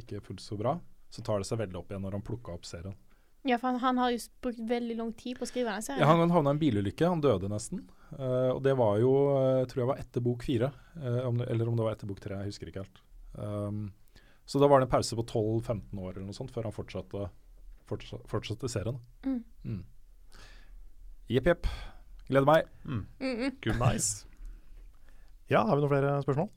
ikke 0.00 0.22
fullt 0.24 0.40
så 0.40 0.56
bra. 0.56 0.78
Så 1.12 1.22
tar 1.22 1.38
det 1.38 1.46
seg 1.46 1.60
veldig 1.60 1.76
opp 1.78 1.90
igjen 1.92 2.02
når 2.02 2.16
han 2.16 2.22
plukka 2.24 2.54
opp 2.56 2.64
serien. 2.66 2.94
Ja, 3.44 3.58
for 3.60 3.68
han, 3.68 3.80
han 3.82 3.98
har 4.00 4.14
jo 4.14 4.22
brukt 4.42 4.62
veldig 4.70 4.96
lang 4.96 5.10
tid 5.20 5.36
på 5.36 5.44
å 5.44 5.48
skrive 5.50 5.74
den 5.74 5.84
serien. 5.84 6.00
Ja, 6.00 6.08
han 6.08 6.32
havna 6.32 6.54
i 6.54 6.56
en 6.56 6.62
bilulykke, 6.62 7.10
han 7.12 7.20
døde 7.22 7.50
nesten. 7.52 7.84
Uh, 8.16 8.54
og 8.54 8.62
det 8.64 8.72
var 8.80 8.96
jo, 9.02 9.12
tror 9.68 9.82
jeg 9.82 9.90
var 9.90 10.00
etter 10.00 10.24
bok 10.24 10.46
fire, 10.46 10.72
eh, 10.96 11.20
om 11.28 11.38
det, 11.38 11.50
eller 11.52 11.68
om 11.68 11.76
det 11.76 11.86
var 11.86 11.96
etter 11.96 12.08
bok 12.08 12.22
tre, 12.24 12.40
jeg 12.40 12.54
husker 12.54 12.70
ikke 12.70 12.86
helt. 12.86 13.00
Um, 13.36 13.86
så 14.48 14.60
da 14.62 14.68
var 14.70 14.80
det 14.80 14.88
en 14.88 14.94
pause 14.96 15.18
på 15.18 15.26
12-15 15.26 16.00
år 16.00 16.12
eller 16.14 16.28
noe 16.28 16.36
sånt, 16.36 16.52
før 16.54 16.70
han 16.70 16.74
fortsatte, 16.74 17.28
fortsatte, 17.90 18.28
fortsatte 18.30 18.70
serien. 18.72 19.00
Mm. 19.26 19.40
Mm. 19.64 19.82
Jepp, 21.36 21.52
jepp. 21.52 21.68
Gleder 22.28 22.48
meg. 22.48 22.70
Mm 22.84 23.06
-mm. 23.20 23.56
Good 23.60 23.80
Nice. 23.80 24.26
Ja, 25.52 25.60
har 25.68 25.76
vi 25.76 25.82
noen 25.84 25.92
flere 25.92 26.16
spørsmål? 26.24 26.48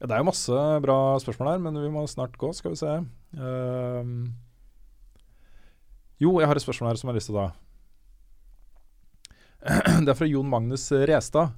Ja, 0.00 0.08
det 0.08 0.14
er 0.16 0.22
jo 0.22 0.30
masse 0.30 0.60
bra 0.82 0.98
spørsmål 1.22 1.50
her, 1.52 1.58
men 1.62 1.76
vi 1.78 1.90
må 1.92 2.06
snart 2.08 2.38
gå, 2.40 2.50
skal 2.56 2.72
vi 2.72 2.80
se. 2.80 2.94
Uh, 3.36 4.30
jo, 6.20 6.38
jeg 6.40 6.48
har 6.48 6.56
et 6.56 6.64
spørsmål 6.64 6.90
her 6.90 7.00
som 7.00 7.08
jeg 7.08 7.14
har 7.14 7.20
lyst 7.20 7.30
til 7.30 7.38
å 7.38 7.44
ta. 7.44 7.50
Det 10.06 10.08
er 10.08 10.16
fra 10.16 10.28
Jon 10.30 10.48
Magnus 10.48 10.88
Restad. 11.10 11.52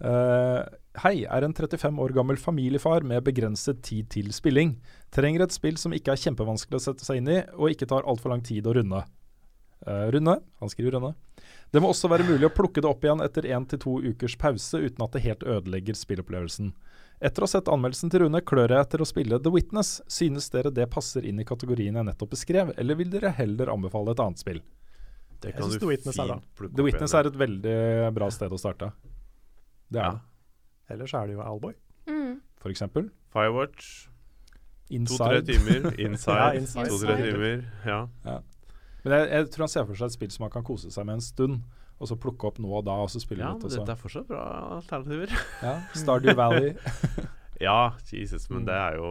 Uh, 0.00 0.60
hei, 1.02 1.24
er 1.24 1.44
en 1.44 1.56
35 1.56 1.98
år 2.04 2.14
gammel 2.16 2.38
familiefar 2.40 3.04
med 3.04 3.24
begrenset 3.26 3.82
tid 3.84 4.12
til 4.12 4.30
spilling. 4.36 4.76
Trenger 5.12 5.46
et 5.46 5.56
spill 5.56 5.80
som 5.80 5.96
ikke 5.96 6.14
er 6.14 6.22
kjempevanskelig 6.22 6.78
å 6.78 6.84
sette 6.84 7.06
seg 7.06 7.20
inn 7.20 7.32
i, 7.32 7.40
og 7.56 7.72
ikke 7.72 7.88
tar 7.90 8.06
altfor 8.08 8.32
lang 8.34 8.44
tid 8.46 8.68
å 8.68 8.76
runde. 8.76 9.02
Uh, 9.88 10.06
runde, 10.14 10.36
han 10.60 10.72
skriver 10.72 10.98
runde. 10.98 11.16
Det 11.70 11.80
må 11.82 11.90
også 11.92 12.08
være 12.10 12.26
mulig 12.26 12.48
å 12.48 12.52
plukke 12.54 12.82
det 12.82 12.88
opp 12.90 13.04
igjen 13.06 13.20
etter 13.22 13.46
én 13.46 13.66
til 13.70 13.78
to 13.78 13.92
ukers 14.02 14.34
pause 14.40 14.78
uten 14.82 15.04
at 15.04 15.12
det 15.14 15.22
helt 15.22 15.44
ødelegger 15.46 15.94
spillopplevelsen. 15.94 16.72
Etter 17.20 17.44
å 17.44 17.46
ha 17.46 17.52
sett 17.52 17.68
anmeldelsen 17.70 18.10
til 18.10 18.24
Rune 18.24 18.40
klør 18.42 18.72
jeg 18.74 18.80
etter 18.86 19.02
å 19.04 19.06
spille 19.06 19.38
The 19.44 19.52
Witness. 19.54 20.00
Synes 20.10 20.48
dere 20.50 20.72
det 20.74 20.88
passer 20.90 21.26
inn 21.28 21.38
i 21.38 21.44
kategorien 21.46 21.94
jeg 22.00 22.06
nettopp 22.08 22.32
beskrev, 22.32 22.72
eller 22.80 22.98
vil 22.98 23.10
dere 23.12 23.30
heller 23.36 23.70
anbefale 23.70 24.16
et 24.16 24.22
annet 24.24 24.40
spill? 24.42 24.60
Det 25.40 25.52
Jeg 25.52 25.56
kan 25.60 25.68
synes 25.68 25.78
du 25.78 25.84
The 25.84 25.90
Witness 25.92 26.18
er 26.18 26.32
da. 26.32 26.38
The 26.66 26.82
Witness 26.88 27.14
er 27.14 27.28
et 27.30 27.38
veldig 27.44 27.76
bra 28.18 28.30
sted 28.34 28.50
å 28.52 28.58
starte. 28.60 28.90
Det 29.90 30.00
er 30.00 30.04
Ja. 30.04 30.10
det, 30.16 30.20
Ellers 30.96 31.14
er 31.14 31.26
det 31.28 31.34
jo 31.36 31.42
Alboy. 31.42 31.74
Mm. 32.08 32.40
for 32.58 32.68
eksempel. 32.70 33.10
Firewatch. 33.32 34.08
To-tre 34.90 35.38
Inside. 35.38 35.46
timer. 35.46 35.94
Inside. 36.06 36.36
Ja, 36.36 36.52
Inside. 36.58 36.88
To-tre 36.90 37.16
timer. 37.16 37.64
Ja. 37.86 38.08
Ja. 38.24 38.40
Men 39.04 39.16
jeg, 39.16 39.28
jeg 39.32 39.50
tror 39.54 39.66
han 39.66 39.74
ser 39.74 39.86
for 39.88 40.00
seg 40.00 40.10
et 40.10 40.16
spill 40.18 40.32
som 40.34 40.46
han 40.46 40.54
kan 40.54 40.66
kose 40.66 40.92
seg 40.92 41.08
med 41.08 41.18
en 41.18 41.24
stund, 41.24 41.60
og 42.00 42.08
så 42.08 42.16
plukke 42.16 42.48
opp 42.48 42.60
nå 42.62 42.70
og 42.78 42.86
da, 42.88 42.96
og 43.04 43.10
så 43.12 43.20
spille 43.20 43.44
ja, 43.44 43.52
litt. 43.52 43.66
men 43.66 43.74
dette 43.76 43.92
er 43.92 44.00
fortsatt 44.00 44.30
bra 44.30 44.46
alternativer. 44.78 45.36
Ja, 45.66 45.76
Stardew 45.96 46.36
Valley. 46.38 46.72
ja, 47.66 47.92
Jesus, 48.08 48.48
men 48.48 48.64
det 48.64 48.72
er 48.72 48.96
jo 48.96 49.08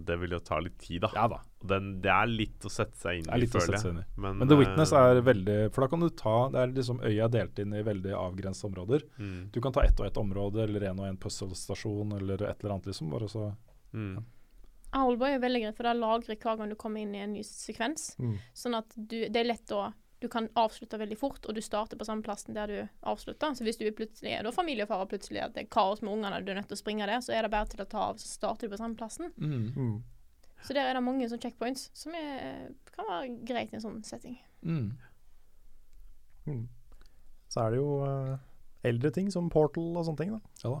Det 0.00 0.16
vil 0.22 0.32
jo 0.32 0.38
ta 0.40 0.60
litt 0.64 0.78
tid, 0.80 1.02
da. 1.04 1.10
ja 1.16 1.26
da. 1.28 1.42
Den, 1.62 1.90
det 2.02 2.10
er 2.10 2.30
litt 2.30 2.64
å 2.64 2.72
sette 2.72 2.96
seg 2.98 3.20
inn 3.20 3.28
i, 3.28 3.46
føler 3.52 3.76
jeg. 3.76 3.92
i. 4.00 4.04
Men, 4.16 4.40
Men 4.40 4.48
The 4.50 4.56
Witness 4.58 4.94
eh, 4.96 5.10
er 5.12 5.20
veldig 5.26 5.58
For 5.74 5.84
da 5.84 5.90
kan 5.92 6.02
du 6.02 6.08
ta 6.18 6.36
Det 6.50 6.58
er 6.58 6.72
liksom 6.72 7.02
øya 7.04 7.28
er 7.28 7.34
delt 7.36 7.60
inn 7.62 7.76
i 7.76 7.84
veldig 7.86 8.16
avgrensede 8.18 8.72
områder. 8.72 9.04
mm, 9.20 9.42
Du 9.54 9.60
kan 9.62 9.76
ta 9.76 9.84
ett 9.84 10.00
og 10.00 10.08
ett 10.08 10.18
område, 10.18 10.64
eller 10.64 10.88
en 10.88 11.04
og 11.04 11.10
en 11.10 11.20
puzzle-stasjon, 11.20 12.16
eller 12.16 12.42
et 12.48 12.64
eller 12.64 12.78
annet, 12.78 12.88
liksom. 12.90 13.12
Bare 13.12 13.28
så 13.30 13.50
mm. 13.92 14.16
Owlboy 14.92 15.36
er 15.36 15.42
veldig 15.42 15.62
greit, 15.64 15.76
for 15.78 15.88
det 15.88 15.96
lagrer 15.96 16.36
hver 16.36 16.58
gang 16.60 16.72
du 16.72 16.76
kommer 16.76 17.00
inn 17.00 17.14
i 17.16 17.22
en 17.24 17.32
ny 17.32 17.42
sekvens. 17.46 18.12
Mm. 18.20 18.36
Sånn 18.52 18.76
at 18.76 18.92
du, 18.96 19.18
det 19.24 19.40
er 19.40 19.48
lett 19.48 19.72
å 19.72 19.90
Du 20.22 20.28
kan 20.30 20.46
avslutte 20.54 21.00
veldig 21.00 21.16
fort, 21.18 21.46
og 21.50 21.56
du 21.56 21.58
starter 21.60 21.98
på 21.98 22.06
samme 22.06 22.22
plassen 22.22 22.54
der 22.54 22.70
du 22.70 22.76
avslutter. 23.10 23.56
Så 23.58 23.64
hvis 23.66 23.80
du 23.80 23.88
plutselig 23.90 24.36
er 24.36 24.44
da 24.46 24.52
familiefar 24.54 25.02
og 25.02 25.08
plutselig 25.10 25.40
at 25.42 25.56
det 25.56 25.64
er 25.64 25.72
kaos 25.74 25.98
med 25.98 26.12
ungene, 26.12 26.36
og 26.38 26.46
du 26.46 26.52
er 26.52 26.60
nødt 26.60 26.68
til 26.70 26.78
å 26.78 26.82
springe 26.82 27.08
der, 27.10 27.18
så 27.24 27.34
er 27.34 27.42
det 27.42 27.50
bare 27.50 27.66
til 27.72 27.82
å 27.82 27.88
ta 27.90 28.04
av, 28.12 28.20
så 28.22 28.28
starter 28.30 28.68
du 28.68 28.76
på 28.76 28.78
samme 28.78 28.94
plassen. 28.94 29.32
Mm. 29.34 29.96
Så 30.62 30.76
der 30.76 30.86
er 30.86 30.94
det 30.94 31.02
mange 31.02 31.26
sånne 31.26 31.42
checkpoints 31.42 31.88
som 31.98 32.14
er, 32.14 32.70
kan 32.94 33.08
være 33.08 33.32
greit 33.48 33.74
i 33.74 33.80
en 33.80 33.82
sånn 33.82 33.98
setting. 34.06 34.38
mm. 34.62 34.92
Mm. 36.46 36.62
Så 37.50 37.60
er 37.62 37.74
det 37.74 37.78
jo 37.78 37.90
uh, 38.02 38.38
eldre 38.86 39.10
ting 39.14 39.28
som 39.30 39.50
Portal 39.52 39.90
og 39.96 40.06
sånne 40.06 40.22
ting. 40.22 40.32
da. 40.34 40.54
Ja 40.62 40.76
da. 40.76 40.80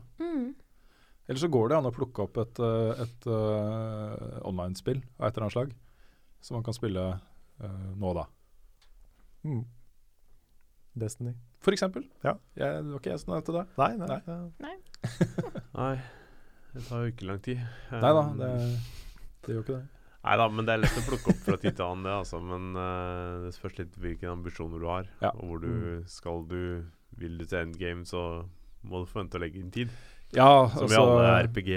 Eller 1.28 1.38
så 1.38 1.48
går 1.52 1.68
det 1.70 1.76
an 1.78 1.86
å 1.86 1.92
plukke 1.94 2.24
opp 2.24 2.36
et, 2.42 2.58
eh, 2.58 3.02
et 3.04 3.26
uh, 3.30 4.40
online-spill 4.48 4.98
av 5.20 5.28
et 5.28 5.36
eller 5.36 5.46
annet 5.46 5.54
slag, 5.54 5.74
som 6.42 6.56
man 6.58 6.64
kan 6.66 6.74
spille 6.74 7.04
uh, 7.62 7.92
nå 7.94 8.10
og 8.10 8.16
da. 8.18 8.24
Mm. 9.46 9.62
Destiny. 10.98 11.32
For 11.62 11.72
eksempel. 11.72 12.04
Ja. 12.26 12.34
Jeg, 12.58 12.82
det 12.84 12.90
var 12.92 13.00
ikke 13.00 13.12
jeg 13.14 13.22
som 13.22 13.32
nevnte 13.32 13.54
det. 13.54 13.62
Nei, 13.78 13.92
nei. 14.02 14.18
Nei. 14.66 14.74
Nei, 15.78 15.94
det 16.74 16.84
tar 16.88 17.04
jo 17.06 17.12
ikke 17.14 17.28
lang 17.30 17.40
tid. 17.44 17.62
Nei 17.94 18.12
da, 18.18 18.22
Um, 18.26 18.38
det, 18.42 18.50
det 19.46 19.54
gjør 19.54 19.62
ikke 19.64 19.76
det. 19.78 19.84
Nei 20.22 20.34
da, 20.38 20.44
men 20.54 20.66
det 20.68 20.74
er 20.76 20.82
lett 20.84 20.98
å 21.00 21.04
plukke 21.06 21.32
opp 21.32 21.40
fra 21.46 21.56
tid 21.58 21.74
til 21.78 21.86
annen, 21.86 22.04
det, 22.06 22.12
altså. 22.14 22.38
Men 22.46 22.68
uh, 22.78 23.40
det 23.46 23.54
spørs 23.56 23.78
litt 23.80 23.96
hvilke 23.98 24.28
ambisjoner 24.30 24.82
du 24.82 24.86
har, 24.90 25.08
Ja. 25.22 25.32
og 25.34 25.46
hvor 25.48 25.62
du 25.64 25.70
Mm. 25.72 26.04
skal 26.10 26.44
du 26.50 26.60
Vil 27.18 27.34
du 27.38 27.44
til 27.44 27.58
endgame, 27.58 28.04
så 28.08 28.46
må 28.88 29.02
du 29.02 29.06
forvente 29.10 29.36
å 29.36 29.42
legge 29.42 29.58
inn 29.60 29.70
tid. 29.74 29.90
Ja, 30.32 30.68
Som 30.72 30.86
i 30.86 30.88
altså 30.88 31.02
alle 31.02 31.32
RPG, 31.46 31.70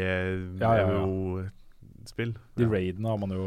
Ja, 0.61 0.71
ja. 0.79 1.49
De 2.55 2.65
raidene 2.69 3.09
har, 3.09 3.17
man 3.17 3.31
jo, 3.33 3.43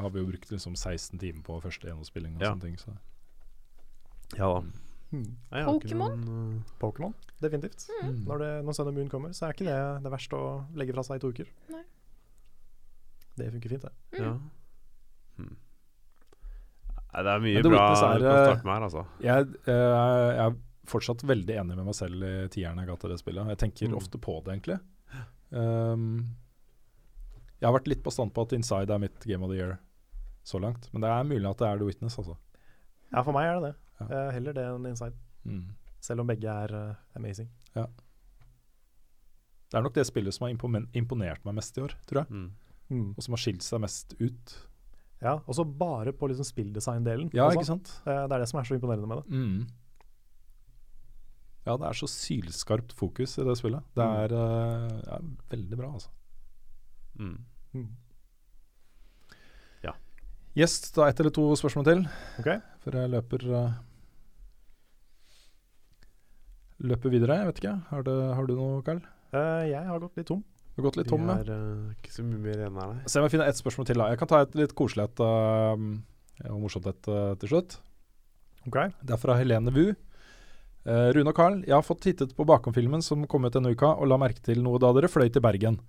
har 0.00 0.10
vi 0.14 0.22
jo 0.22 0.28
brukt 0.30 0.50
liksom 0.50 0.76
16 0.76 1.18
timer 1.20 1.42
på 1.44 1.58
første 1.60 1.88
gjennomspilling 1.88 2.36
og 2.36 2.42
Ja. 2.42 2.52
sånne 2.54 2.62
ting. 2.62 2.78
Så. 2.78 2.94
Ja 4.38 4.48
da. 4.54 4.62
Mm. 5.12 5.36
Jeg 5.52 5.66
ikke 5.66 5.88
Pokémon? 5.88 6.22
uh, 6.28 6.62
Pokémon, 6.80 7.14
definitivt. 7.42 7.86
Mm. 8.02 8.24
Når, 8.26 8.38
det, 8.38 8.64
når 8.64 8.72
Sun 8.72 8.88
and 8.88 8.96
Moon 8.96 9.08
kommer, 9.08 9.32
så 9.32 9.46
er 9.46 9.52
ikke 9.54 9.68
det 9.68 10.04
det 10.04 10.12
verste 10.12 10.38
å 10.38 10.48
legge 10.74 10.96
fra 10.96 11.04
seg 11.06 11.16
i 11.16 11.22
to 11.22 11.30
uker. 11.34 11.50
Nei. 11.70 11.82
Det 13.36 13.50
funker 13.52 13.68
fint, 13.68 13.82
det. 13.82 13.92
Mm. 14.16 14.24
Ja. 14.24 14.32
Hmm. 15.36 15.56
Nei, 17.12 17.22
det 17.22 17.32
er 17.32 17.44
mye 17.44 17.62
det 17.62 17.70
bra 17.72 17.82
å 17.84 17.92
er, 17.96 18.24
kan 18.24 18.26
eh, 18.26 18.46
starte 18.46 18.66
med 18.66 18.74
her, 18.74 18.86
altså. 18.88 19.04
Jeg, 19.24 19.46
eh, 19.68 20.32
jeg 20.36 20.46
er 20.46 20.56
fortsatt 20.90 21.22
veldig 21.26 21.56
enig 21.60 21.76
med 21.76 21.84
meg 21.88 21.94
selv 21.98 22.22
i 22.22 22.48
tieren 22.52 22.78
jeg 22.78 22.86
ga 22.88 22.96
til 23.02 23.10
det 23.10 23.18
spillet. 23.20 23.48
Jeg 23.54 23.58
tenker 23.58 23.88
Mm. 23.90 23.96
ofte 23.98 24.18
på 24.18 24.42
det, 24.44 24.52
egentlig. 24.56 24.78
Um, 25.50 26.36
jeg 27.60 27.66
har 27.68 27.72
vært 27.78 27.88
litt 27.88 28.02
bastant 28.02 28.32
på 28.34 28.42
at 28.42 28.52
Inside 28.52 28.90
er 28.90 28.98
mitt 28.98 29.20
Game 29.24 29.42
of 29.44 29.50
the 29.50 29.56
Year 29.56 29.78
så 30.44 30.58
langt. 30.60 30.88
Men 30.92 31.00
det 31.02 31.10
er 31.10 31.22
mulig 31.24 31.48
at 31.50 31.58
det 31.58 31.66
er 31.68 31.78
The 31.78 31.84
Witness, 31.86 32.18
altså. 32.18 32.36
Ja, 33.12 33.22
for 33.22 33.32
meg 33.32 33.44
er 33.46 33.60
det 33.60 33.70
det. 33.70 33.76
Ja. 34.10 34.30
Heller 34.32 34.52
det 34.52 34.64
enn 34.66 34.86
Inside. 34.90 35.14
Mm. 35.46 35.64
Selv 36.00 36.20
om 36.20 36.26
begge 36.26 36.48
er 36.50 36.74
uh, 36.74 36.94
amazing. 37.16 37.48
Det 37.74 37.86
er 39.74 39.82
nok 39.82 39.94
det 39.96 40.06
spillet 40.06 40.34
som 40.34 40.46
har 40.46 40.54
imponert 40.94 41.42
meg 41.44 41.54
mest 41.58 41.78
i 41.78 41.82
år, 41.82 41.94
tror 42.06 42.22
jeg. 42.22 42.30
Mm. 42.30 42.50
Mm. 42.90 43.08
Og 43.16 43.22
som 43.24 43.32
har 43.34 43.38
skilt 43.42 43.62
seg 43.66 43.80
mest 43.82 44.14
ut. 44.20 44.52
Ja, 45.22 45.38
og 45.48 45.54
så 45.56 45.64
bare 45.66 46.12
på 46.14 46.28
liksom 46.30 46.44
spilldesign-delen. 46.46 47.30
Ja, 47.34 47.48
ikke 47.50 47.64
sant? 47.66 47.90
Eh, 48.06 48.26
Det 48.28 48.32
er 48.36 48.38
det 48.44 48.48
som 48.48 48.60
er 48.60 48.64
så 48.68 48.74
imponerende 48.76 49.08
med 49.10 49.18
det. 49.24 49.30
Mm. 49.32 49.66
Ja, 51.66 51.74
det 51.76 51.88
er 51.88 51.98
så 51.98 52.06
sylskarpt 52.06 52.92
fokus 52.94 53.36
i 53.38 53.44
det 53.44 53.56
spillet. 53.58 53.82
Det 53.96 54.04
Mm. 54.06 54.16
er 54.22 54.34
eh, 54.38 55.00
ja, 55.06 55.18
veldig 55.50 55.76
bra, 55.80 55.92
altså. 55.92 56.08
Mm. 57.18 57.38
Mm. 57.74 57.88
Yes, 60.56 60.78
da 60.96 61.04
ett 61.10 61.18
eller 61.20 61.28
to 61.36 61.42
spørsmål 61.52 61.84
til 61.84 61.98
Ok. 62.40 62.46
før 62.80 62.94
jeg 62.96 63.10
løper 63.12 63.42
eh, 63.44 63.72
Løper 66.80 67.12
videre. 67.12 67.36
Jeg 67.40 67.46
vet 67.50 67.60
ikke. 67.60 67.74
Har, 67.90 68.02
det, 68.06 68.14
har 68.36 68.46
du 68.48 68.54
noe, 68.56 68.80
Carl? 68.84 69.02
Uh, 69.34 69.64
jeg 69.68 69.82
har 69.84 70.00
gått 70.00 70.16
litt 70.16 70.28
tom. 70.28 70.42
Du 70.72 70.80
har 70.80 70.86
gått 70.90 70.96
litt 71.00 71.08
tom, 71.08 71.24
ja. 71.28 71.38
er 71.40 71.50
eh, 71.52 71.92
ikke 71.96 72.12
så 72.12 72.24
mye 72.24 72.40
mer 72.40 72.56
igjen 72.60 72.76
her, 72.80 72.90
nei. 72.92 73.04
Se 73.08 73.20
om 73.20 73.24
jeg 73.24 73.32
finner 73.32 73.48
ett 73.48 73.60
spørsmål 73.60 73.88
til. 73.88 74.00
da 74.00 74.08
Jeg 74.12 74.20
kan 74.20 74.28
ta 74.32 74.40
et 74.44 74.56
litt 74.60 74.74
koselig 74.76 75.06
et 75.10 75.22
uh, 75.24 76.52
og 76.52 76.58
morsomt 76.60 76.88
et 76.88 77.08
til 77.40 77.48
slutt. 77.52 77.78
Ok. 78.68 78.76
Det 79.04 79.12
er 79.16 79.20
fra 79.20 79.36
Helene 79.40 79.72
Wu. 79.72 79.94
Eh, 80.86 81.08
Rune 81.16 81.32
og 81.32 81.34
Carl, 81.36 81.58
jeg 81.66 81.74
har 81.74 81.82
fått 81.86 82.04
tittet 82.06 82.34
på 82.36 82.46
bakomfilmen 82.46 83.02
som 83.02 83.24
kom 83.26 83.44
ut 83.48 83.52
denne 83.56 83.72
uka, 83.74 83.94
og 83.98 84.06
la 84.10 84.18
merke 84.22 84.42
til 84.46 84.62
noe 84.62 84.78
da 84.82 84.92
dere 84.94 85.10
fløy 85.10 85.26
til 85.34 85.42
Bergen. 85.42 85.80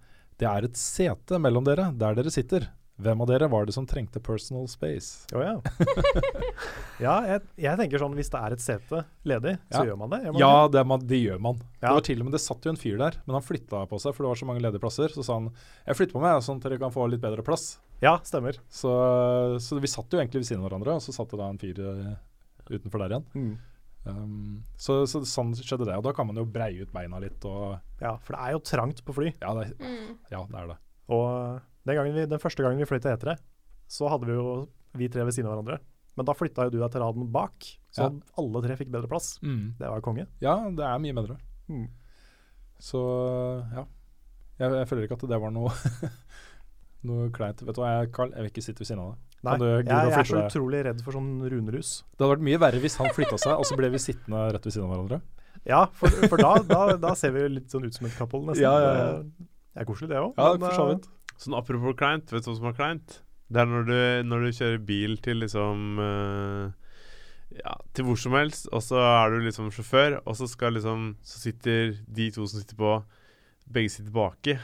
Det 0.42 0.48
er 0.50 0.66
et 0.66 0.78
sete 0.78 1.38
mellom 1.42 1.66
dere, 1.66 1.92
der 1.98 2.18
dere 2.18 2.34
sitter. 2.34 2.66
Hvem 2.98 3.20
av 3.22 3.28
dere 3.30 3.46
var 3.54 3.68
det 3.70 3.76
som 3.76 3.86
trengte 3.86 4.18
personal 4.26 4.66
space? 4.72 5.28
Oh, 5.38 5.44
ja. 5.46 5.60
ja, 7.06 7.14
jeg, 7.30 7.44
jeg 7.62 7.78
tenker 7.78 8.02
sånn 8.02 8.16
hvis 8.18 8.32
det 8.34 8.40
er 8.42 8.56
et 8.56 8.64
sete 8.64 9.04
ledig, 9.30 9.54
så 9.70 9.84
Ja. 9.84 9.92
gjør 9.92 10.00
man 10.02 10.10
det. 10.16 10.20
Gjør 10.26 10.34
man 10.34 10.42
Ja, 10.42 10.54
det, 10.74 10.84
man, 10.90 11.04
det 11.12 11.20
gjør 11.22 11.44
man. 11.46 11.60
Ja. 11.78 11.92
Det 11.92 11.94
var 12.00 12.06
til 12.10 12.24
og 12.24 12.30
med 12.30 12.34
det 12.40 12.42
satt 12.42 12.66
jo 12.66 12.74
en 12.74 12.82
fyr 12.82 12.98
der, 12.98 13.20
men 13.28 13.38
han 13.38 13.46
flytta 13.46 13.84
på 13.92 14.00
seg, 14.02 14.16
for 14.18 14.26
det 14.26 14.32
var 14.34 14.42
så 14.42 14.50
mange 14.50 14.66
ledige 14.66 14.82
plasser. 14.82 15.14
Så 15.14 15.22
sa 15.30 15.38
han 15.38 15.52
jeg 15.86 16.00
flytter 16.00 16.18
på 16.18 16.24
meg, 16.26 16.42
sånn 16.42 16.58
at 16.58 16.66
dere 16.72 16.82
kan 16.82 16.96
få 16.98 17.06
litt 17.14 17.22
bedre 17.22 17.46
plass. 17.46 17.68
ja, 18.02 18.16
stemmer. 18.26 18.58
Så, 18.70 18.90
så 19.62 19.78
vi 19.82 19.94
satt 19.94 20.10
jo 20.10 20.18
egentlig 20.18 20.42
ved 20.42 20.50
siden 20.50 20.66
av 20.66 20.72
hverandre, 20.72 20.98
og 20.98 21.06
så 21.06 21.14
satt 21.14 21.30
det 21.34 21.38
da 21.44 21.52
en 21.54 21.62
fyr 21.62 21.78
eh, 21.86 22.16
utenfor 22.74 23.06
der 23.06 23.14
igjen. 23.14 23.30
Mm. 23.38 23.56
Um, 24.08 24.64
så, 24.80 25.02
så 25.10 25.20
sånn 25.28 25.52
skjedde 25.58 25.86
det, 25.90 25.96
og 26.00 26.04
da 26.06 26.14
kan 26.16 26.28
man 26.30 26.38
jo 26.40 26.46
breie 26.46 26.82
ut 26.86 26.92
beina 26.94 27.20
litt 27.20 27.44
og 27.50 27.78
Ja, 28.02 28.14
for 28.24 28.36
det 28.38 28.42
er 28.46 28.56
jo 28.56 28.62
trangt 28.64 29.04
på 29.04 29.16
fly. 29.18 29.34
Ja, 29.42 29.54
det, 29.58 29.72
Mm. 29.82 30.16
ja, 30.32 30.42
det 30.48 30.62
er 30.62 30.68
det. 30.72 30.78
Og 31.10 31.62
den, 31.88 32.14
vi, 32.16 32.26
den 32.30 32.40
første 32.44 32.64
gangen 32.64 32.80
vi 32.80 32.86
fløy 32.90 33.00
til 33.04 33.12
Etere, 33.12 33.38
så 33.88 34.10
hadde 34.12 34.28
vi 34.30 34.34
jo 34.38 34.68
vi 34.98 35.08
tre 35.12 35.24
ved 35.28 35.34
siden 35.36 35.50
av 35.50 35.58
hverandre. 35.58 35.80
Men 36.18 36.26
da 36.26 36.34
flytta 36.34 36.66
jo 36.68 36.74
du 36.74 36.80
deg 36.82 36.92
til 36.96 37.02
raden 37.04 37.28
bak, 37.32 37.68
så 37.94 38.08
Ja. 38.08 38.10
alle 38.42 38.62
tre 38.66 38.76
fikk 38.80 38.90
bedre 38.92 39.08
plass. 39.12 39.38
Det 39.78 39.88
var 39.88 40.02
konge. 40.02 40.26
Ja, 40.42 40.56
det 40.70 40.84
er 40.84 40.98
mye 41.04 41.14
bedre. 41.14 41.38
Mm. 41.70 41.88
Så 42.80 43.02
ja. 43.74 43.86
Jeg, 44.58 44.72
jeg 44.74 44.88
føler 44.90 45.04
ikke 45.06 45.18
at 45.20 45.28
det 45.30 45.40
var 45.42 45.52
noe 45.54 45.70
Noe 47.08 47.30
kleint. 47.36 47.62
Vet 47.62 47.76
du 47.78 47.82
hva, 47.84 47.92
jeg, 48.02 48.12
Carl, 48.16 48.32
jeg 48.34 48.42
vil 48.46 48.52
ikke 48.52 48.64
sitte 48.66 48.82
ved 48.82 48.90
siden 48.90 49.04
av 49.04 49.12
deg. 49.14 49.27
Nei, 49.46 49.58
du 49.62 49.66
jeg, 49.68 49.86
jeg 49.86 50.14
er 50.18 50.24
så 50.28 50.40
utrolig 50.48 50.80
redd 50.88 51.02
for 51.06 51.14
sånn 51.14 51.30
runerus. 51.52 52.04
Det 52.18 52.24
hadde 52.26 52.32
vært 52.36 52.46
mye 52.48 52.60
verre 52.64 52.80
hvis 52.82 52.96
han 52.98 53.12
flytta 53.14 53.38
seg, 53.38 53.54
og 53.60 53.66
så 53.70 53.78
ble 53.78 53.90
vi 53.94 54.00
sittende 54.02 54.48
rett 54.56 54.66
ved 54.66 54.74
siden 54.74 54.88
av 54.90 54.96
hverandre. 54.96 55.20
Ja, 55.68 55.82
for, 55.94 56.10
for 56.32 56.38
da, 56.42 56.56
da, 56.64 56.82
da 56.98 57.14
ser 57.20 57.32
vi 57.36 57.44
litt 57.52 57.70
sånn 57.74 57.86
ut 57.86 57.94
som 57.94 58.08
et 58.10 58.16
couple, 58.18 58.42
nesten. 58.48 58.64
Ja, 58.66 58.74
ja, 58.82 58.92
ja. 58.98 59.06
Det- 59.22 59.48
Det 59.78 59.84
er 59.84 59.86
koselig, 59.86 60.10
det 60.10 60.18
òg. 60.18 60.34
Ja, 60.42 60.50
for 60.58 60.74
så 60.74 60.86
vidt. 60.90 61.04
Sånn 61.38 61.54
apropos 61.54 61.94
kleint, 62.00 62.32
vet 62.34 62.44
du 62.44 62.50
hva 62.50 62.56
som 62.58 62.66
er 62.72 62.74
kleint? 62.80 63.20
Det 63.54 63.62
er 63.62 63.68
når 63.70 63.84
du, 63.86 64.00
når 64.28 64.42
du 64.48 64.48
kjører 64.58 64.80
bil 64.88 65.18
til 65.24 65.38
liksom 65.44 66.00
uh, 66.02 66.72
Ja, 67.62 67.76
til 67.94 68.04
hvor 68.10 68.18
som 68.20 68.34
helst, 68.36 68.66
og 68.74 68.82
så 68.84 68.98
er 69.00 69.30
du 69.36 69.46
liksom 69.46 69.70
sjåfør, 69.72 70.18
og 70.26 70.36
så 70.36 70.48
skal 70.50 70.74
liksom 70.76 71.14
Så 71.24 71.40
sitter 71.46 71.94
de 72.10 72.32
to 72.32 72.48
som 72.50 72.60
sitter 72.60 72.76
på 72.76 72.96
Begge 73.72 73.90
sitter 73.94 74.12
baki. 74.16 74.58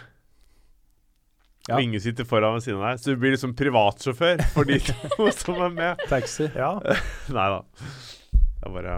Ja. 1.69 1.77
Og 1.77 1.81
ingen 1.85 2.01
sitter 2.03 2.25
foran 2.27 2.57
ved 2.57 2.65
siden 2.65 2.81
av 2.81 2.89
deg. 2.91 2.99
Så 2.99 3.13
du 3.13 3.19
blir 3.21 3.31
liksom 3.37 3.53
privatsjåfør 3.55 4.41
for 4.51 4.67
de 4.67 4.79
to 4.83 5.29
som 5.31 5.61
er 5.63 5.69
med. 5.77 6.01
Taxi. 6.09 6.49
Ja. 6.59 6.73
Nei 7.37 7.45
da. 7.53 7.61
Det 8.33 8.67
er 8.67 8.73
bare 8.75 8.97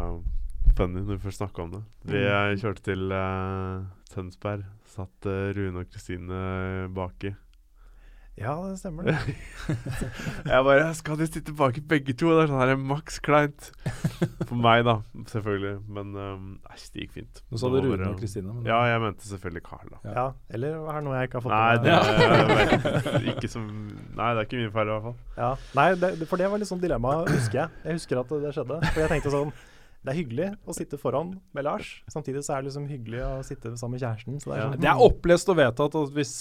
funny 0.78 1.04
når 1.04 1.12
vi 1.16 1.24
først 1.28 1.44
snakker 1.44 1.64
om 1.68 1.76
det. 1.76 1.84
Vi 2.10 2.18
Mm. 2.18 2.32
eh, 2.32 2.56
kjørte 2.64 2.84
til 2.90 3.14
uh, 3.14 3.86
Tønsberg. 4.14 4.66
Satt 4.96 5.28
uh, 5.30 5.52
Rune 5.56 5.84
og 5.84 5.92
Kristine 5.94 6.90
baki. 6.96 7.36
Ja, 8.38 8.54
det 8.68 8.80
stemmer. 8.82 9.04
det. 9.08 9.36
Jeg 10.52 10.64
bare 10.68 10.88
Skal 10.98 11.18
de 11.22 11.28
sitte 11.28 11.54
baki 11.56 11.82
begge 11.88 12.14
to? 12.20 12.34
Det 12.36 12.44
er 12.46 12.50
sånn 12.52 12.60
her 12.62 12.74
maks 12.76 13.20
kleint. 13.24 13.70
For 14.46 14.56
meg, 14.60 14.84
da. 14.88 14.98
Selvfølgelig. 15.32 15.76
Men 15.96 16.12
um, 16.20 16.50
æsj, 16.74 16.88
det 16.94 17.06
gikk 17.06 17.14
fint. 17.20 17.40
Nå 17.52 17.62
sa 17.62 17.70
du 17.72 17.78
Rune 17.86 18.10
og 18.10 18.20
Kristine. 18.20 18.52
men- 18.54 18.68
Ja, 18.68 18.82
jeg 18.92 19.02
mente 19.06 19.30
selvfølgelig 19.30 19.64
Carl, 19.70 19.94
da. 19.94 20.02
Ja. 20.18 20.26
Eller 20.52 20.76
er 20.82 20.98
det 21.00 21.04
noe 21.08 21.16
jeg 21.22 21.30
ikke 21.30 21.40
har 21.40 21.46
fått 21.46 21.56
Nei, 21.56 21.76
med 21.80 23.24
meg? 23.24 23.30
ikke 23.36 23.52
som 23.56 23.70
Nei, 24.16 24.30
det 24.34 24.42
er 24.44 24.50
ikke 24.50 24.60
min 24.66 24.74
feil, 24.76 24.90
i 24.90 24.98
hvert 24.98 25.08
fall. 25.08 25.16
Ja. 25.40 25.52
Nei, 25.80 25.88
det, 26.04 26.12
det- 26.20 26.28
for 26.34 26.38
det 26.44 26.52
var 26.52 26.62
litt 26.62 26.72
sånn 26.74 26.84
dilemma, 26.84 27.16
husker 27.30 27.62
jeg. 27.64 27.70
Jeg 27.88 28.00
husker 28.02 28.20
at 28.26 28.36
det 28.44 28.52
skjedde. 28.58 28.82
For 28.92 29.06
jeg 29.06 29.12
tenkte 29.16 29.32
sånn 29.34 29.56
Det 30.06 30.12
er 30.14 30.18
hyggelig 30.20 30.48
å 30.70 30.74
sitte 30.78 31.00
foran 31.02 31.32
med 31.56 31.66
Lars, 31.66 31.88
samtidig 32.14 32.44
så 32.46 32.54
er 32.54 32.62
det 32.62 32.68
liksom 32.70 32.84
hyggelig 32.92 33.24
å 33.26 33.40
sitte 33.48 33.72
sammen 33.80 33.96
med 33.98 34.04
kjæresten. 34.04 34.36
Så 34.44 34.52
det 34.52 34.54
er 34.54 34.60
Ja. 34.62 34.68
sånn, 34.70 34.82
Det 34.84 34.90
er 34.92 35.02
opplest 35.08 35.50
og 35.50 35.58
vedtatt 35.58 35.96
at 35.98 36.12
hvis, 36.14 36.34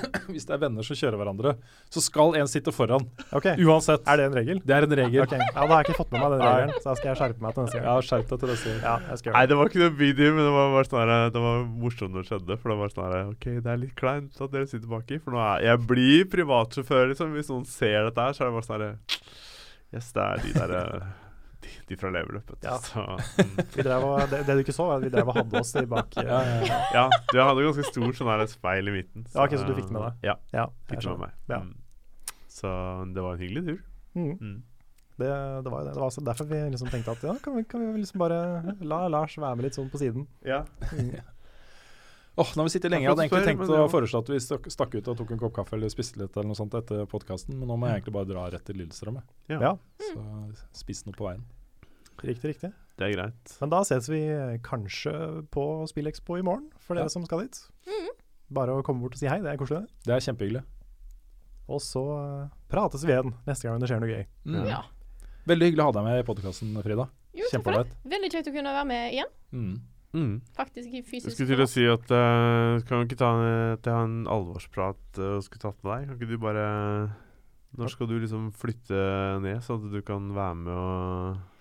hvis 0.32 0.46
det 0.48 0.54
er 0.56 0.60
venner 0.62 0.86
som 0.86 0.98
kjører 0.98 1.18
hverandre, 1.20 1.54
så 1.92 2.02
skal 2.04 2.36
en 2.40 2.50
sitte 2.50 2.72
foran. 2.74 3.04
Okay. 3.34 3.56
Uansett. 3.64 4.04
Er 4.08 4.20
det 4.20 4.26
en 4.30 4.36
regel? 4.38 4.62
Det 4.64 4.76
er 4.76 4.86
en 4.86 4.96
regel. 5.02 5.22
Okay. 5.24 5.40
Ja, 5.42 5.52
da 5.56 5.66
har 5.72 5.82
jeg 5.82 5.88
ikke 5.90 5.98
fått 6.02 6.12
med 6.14 6.22
meg 6.24 6.34
den 6.34 6.44
regelen, 6.44 6.74
så 6.78 6.88
da 6.90 6.96
skal 7.00 7.10
jeg 7.12 7.20
skjerpe 7.22 7.46
meg 7.46 7.56
til 7.56 7.66
neste 7.66 7.78
gang. 7.80 7.88
Ja, 7.88 8.06
skjerp 8.08 8.28
deg 8.32 8.42
til 8.44 8.52
neste 8.52 8.72
gang. 8.72 8.82
Ja, 8.82 8.94
jeg 9.12 9.22
skal 9.22 9.32
Nei, 9.32 9.42
gjøre 9.42 9.46
det. 9.46 9.52
det 9.52 9.60
var 9.60 9.72
ikke 9.72 9.82
noe 9.82 9.96
big 10.02 10.14
deal, 10.20 10.36
men 10.36 10.48
det 10.48 10.54
var 10.56 10.74
bare 10.76 10.90
sånn 10.90 11.02
her, 11.02 11.14
Det 11.36 11.44
var 11.46 11.64
morsomt 11.84 12.16
når 12.16 12.26
det 12.26 12.32
skjedde. 12.32 12.58
For 12.62 12.74
det 12.74 12.78
var 12.82 12.94
sånn 12.94 13.08
her 13.08 13.32
OK, 13.32 13.48
det 13.58 13.72
er 13.74 13.82
litt 13.82 13.96
kleint 13.98 14.44
at 14.46 14.54
dere 14.56 14.70
sitter 14.70 14.92
baki. 14.92 15.20
For 15.22 15.36
nå 15.36 15.42
er 15.46 15.66
jeg 15.68 15.82
blir 15.90 16.28
privatsjåfør, 16.32 17.10
liksom. 17.12 17.34
Hvis 17.36 17.52
noen 17.52 17.66
ser 17.68 18.08
dette 18.08 18.28
her, 18.28 18.36
så 18.36 18.44
er 18.46 18.50
det 18.50 18.56
bare 18.58 18.68
sånn 18.68 18.86
her 18.86 18.96
Yes, 19.92 20.08
det 20.16 20.22
er 20.24 20.40
de 20.40 20.52
der 20.56 20.70
eh, 20.78 21.08
De, 21.88 21.98
fra 22.00 22.10
Leverløpet. 22.14 22.58
Ja. 22.66 22.78
Så, 22.82 23.02
mm. 23.38 23.60
Og, 23.98 24.24
det, 24.32 24.42
det 24.48 24.56
du 24.58 24.64
ikke 24.64 24.74
så, 24.76 24.88
var 24.88 25.00
at 25.00 25.06
vi 25.06 25.12
drev 25.14 25.30
og 25.32 25.38
hadde 25.38 25.62
oss 25.62 25.72
i 25.78 25.84
bak. 25.90 26.18
Ja, 26.18 26.40
ja, 26.48 26.58
ja. 26.66 26.80
Ja, 26.96 27.06
du 27.32 27.40
hadde 27.40 27.68
ganske 27.68 27.86
stort 27.90 28.18
sånn 28.18 28.32
her 28.32 28.44
speil 28.50 28.92
i 28.92 28.96
midten. 28.98 29.28
Ja, 29.32 29.46
ok, 29.46 29.56
så 29.58 29.68
du 29.68 29.74
fikk 29.78 29.88
det 29.88 29.96
med 29.96 30.04
deg? 30.08 30.28
Ja, 30.30 30.36
Ja, 30.56 30.66
fikk 30.90 31.04
det 31.04 31.14
med 31.14 31.24
meg. 31.26 31.38
Ja. 31.52 31.62
Mm. 31.66 31.72
Så 32.52 32.68
det 33.14 33.24
var 33.24 33.34
en 33.38 33.42
hyggelig 33.42 33.64
tur. 33.70 33.80
Mm. 34.14 34.36
Mm. 34.36 34.62
Det, 35.16 35.28
det 35.64 35.70
var 35.70 35.82
jo 35.82 35.86
det. 35.86 35.92
Det 35.92 36.00
var 36.00 36.08
altså 36.08 36.24
derfor 36.24 36.48
vi 36.48 36.62
liksom 36.72 36.88
tenkte 36.88 37.14
at 37.14 37.22
ja, 37.26 37.34
kan 37.44 37.56
vi, 37.56 37.64
kan 37.68 37.84
vi 37.92 38.00
liksom 38.00 38.22
bare 38.22 38.40
la 38.80 39.04
Lars 39.12 39.36
være 39.38 39.58
med 39.58 39.68
litt 39.68 39.78
sånn 39.78 39.92
på 39.92 40.00
siden. 40.02 40.26
Ja. 40.52 40.64
Åh, 42.34 42.48
nå 42.56 42.62
har 42.62 42.64
vi 42.64 42.72
sittet 42.72 42.88
lenge. 42.88 43.04
Jeg 43.04 43.12
hadde 43.12 43.24
egentlig 43.26 43.44
tenkt 43.44 43.70
å 43.76 43.88
foreslå 43.92 44.22
at 44.22 44.30
vi 44.32 44.38
stakk, 44.40 44.68
stakk 44.72 44.94
ut 44.96 45.08
og 45.12 45.18
tok 45.18 45.34
en 45.34 45.40
kopp 45.42 45.52
kaffe 45.58 45.76
eller 45.76 45.92
spiste 45.92 46.16
litt 46.16 46.32
eller 46.32 46.48
noe 46.48 46.56
sånt 46.56 46.72
etter 46.78 47.04
podkasten, 47.10 47.58
men 47.60 47.68
nå 47.68 47.76
må 47.76 47.90
jeg 47.90 48.00
egentlig 48.00 48.14
bare 48.16 48.28
dra 48.30 48.46
rett 48.54 48.64
til 48.64 48.78
Lillestrøm. 48.80 49.18
Ja. 49.52 49.58
Ja, 49.60 49.72
Så 50.00 50.22
spis 50.80 51.04
noe 51.04 51.16
på 51.18 51.28
veien. 51.28 51.44
Riktig, 52.20 52.54
riktig. 52.54 52.72
Det 52.98 53.06
er 53.08 53.14
greit. 53.16 53.54
Men 53.62 53.72
da 53.72 53.80
ses 53.88 54.08
vi 54.12 54.20
kanskje 54.64 55.12
på 55.54 55.64
SpillExpo 55.90 56.36
i 56.38 56.44
morgen, 56.44 56.68
for 56.78 56.94
dere 56.94 57.08
Ja. 57.08 57.12
som 57.14 57.24
skal 57.24 57.46
dit. 57.46 57.58
Bare 58.52 58.74
å 58.76 58.82
komme 58.84 59.00
bort 59.00 59.14
og 59.16 59.18
si 59.18 59.26
hei, 59.26 59.40
det 59.40 59.48
er 59.48 59.56
koselig. 59.56 59.86
det. 59.86 60.04
Det 60.04 60.14
er 60.14 60.26
kjempehyggelig. 60.26 60.62
Og 61.72 61.80
så 61.80 62.02
eh, 62.18 62.48
prates 62.68 63.04
vi 63.06 63.14
igjen 63.14 63.32
neste 63.46 63.64
gang 63.68 63.80
det 63.80 63.88
skjer 63.88 64.02
noe 64.02 64.10
gøy. 64.12 64.26
Mm. 64.44 64.66
Ja. 64.68 64.82
Veldig 65.48 65.70
hyggelig 65.70 65.82
å 65.82 65.86
ha 65.88 65.94
deg 65.96 66.04
med 66.04 66.18
i 66.20 66.26
podkasten, 66.26 66.74
Frida. 66.84 67.08
Jo, 67.32 67.46
takk 67.48 67.64
for 67.64 67.72
det. 67.72 67.86
Kjempeålreit. 67.86 67.94
Veldig 68.12 68.30
kjekt 68.34 68.50
å 68.50 68.54
kunne 68.58 68.74
være 68.76 68.88
med 68.90 69.14
igjen. 69.16 69.32
Mm. 69.56 69.72
Mm. 70.12 70.32
Faktisk 70.52 70.92
i 70.92 71.00
Jeg 71.00 71.32
skulle 71.32 71.54
til 71.54 71.62
å 71.64 71.66
si 71.70 71.84
at 71.88 72.10
uh, 72.12 72.82
Kan 72.84 73.00
vi 73.00 73.06
ikke 73.06 73.16
ta 73.16 73.30
en, 73.32 73.78
ta 73.80 73.94
en 74.04 74.26
alvorsprat 74.28 75.00
uh, 75.16 75.38
og 75.38 75.46
skulle 75.46 75.62
tatt 75.62 75.78
med 75.80 75.88
deg? 75.88 76.10
Kan 76.10 76.18
ikke 76.18 76.28
du 76.28 76.42
bare 76.42 76.66
Når 77.80 77.94
skal 77.94 78.10
du 78.10 78.18
liksom 78.20 78.50
flytte 78.52 79.00
ned, 79.40 79.62
sånn 79.64 79.86
at 79.88 79.94
du 79.96 80.02
kan 80.04 80.28
være 80.36 80.58
med 80.60 80.74
og 80.76 81.40
Eh, 81.40 81.51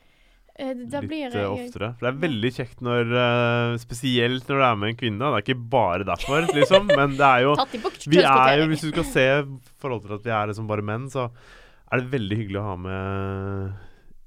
litt 0.61 0.95
blir 1.09 1.27
eh, 1.27 1.35
jeg 1.35 1.51
oftere? 1.51 1.91
For 1.97 2.07
det 2.07 2.11
er 2.11 2.19
veldig 2.21 2.51
kjekt 2.55 2.83
når 2.85 3.13
uh, 3.15 3.77
Spesielt 3.81 4.49
når 4.49 4.61
du 4.61 4.65
er 4.67 4.79
med 4.81 4.93
en 4.93 4.99
kvinne. 4.99 5.21
Det 5.21 5.39
er 5.39 5.45
ikke 5.45 5.69
bare 5.75 6.07
derfor, 6.07 6.47
liksom, 6.55 6.89
men 6.99 7.15
det 7.19 7.27
er 7.27 7.45
jo 7.47 7.55
Vi 8.11 8.21
er 8.21 8.61
jo, 8.61 8.67
hvis 8.71 8.85
du 8.85 8.91
skal 8.93 9.07
se 9.11 9.27
forhold 9.81 10.05
til 10.05 10.17
at 10.17 10.27
vi 10.27 10.35
er 10.39 10.51
liksom 10.51 10.69
bare 10.69 10.85
menn, 10.85 11.09
så 11.11 11.29
er 11.91 12.01
det 12.01 12.11
veldig 12.13 12.37
hyggelig 12.39 12.61
å 12.61 12.67
ha 12.69 12.75
med 12.79 13.79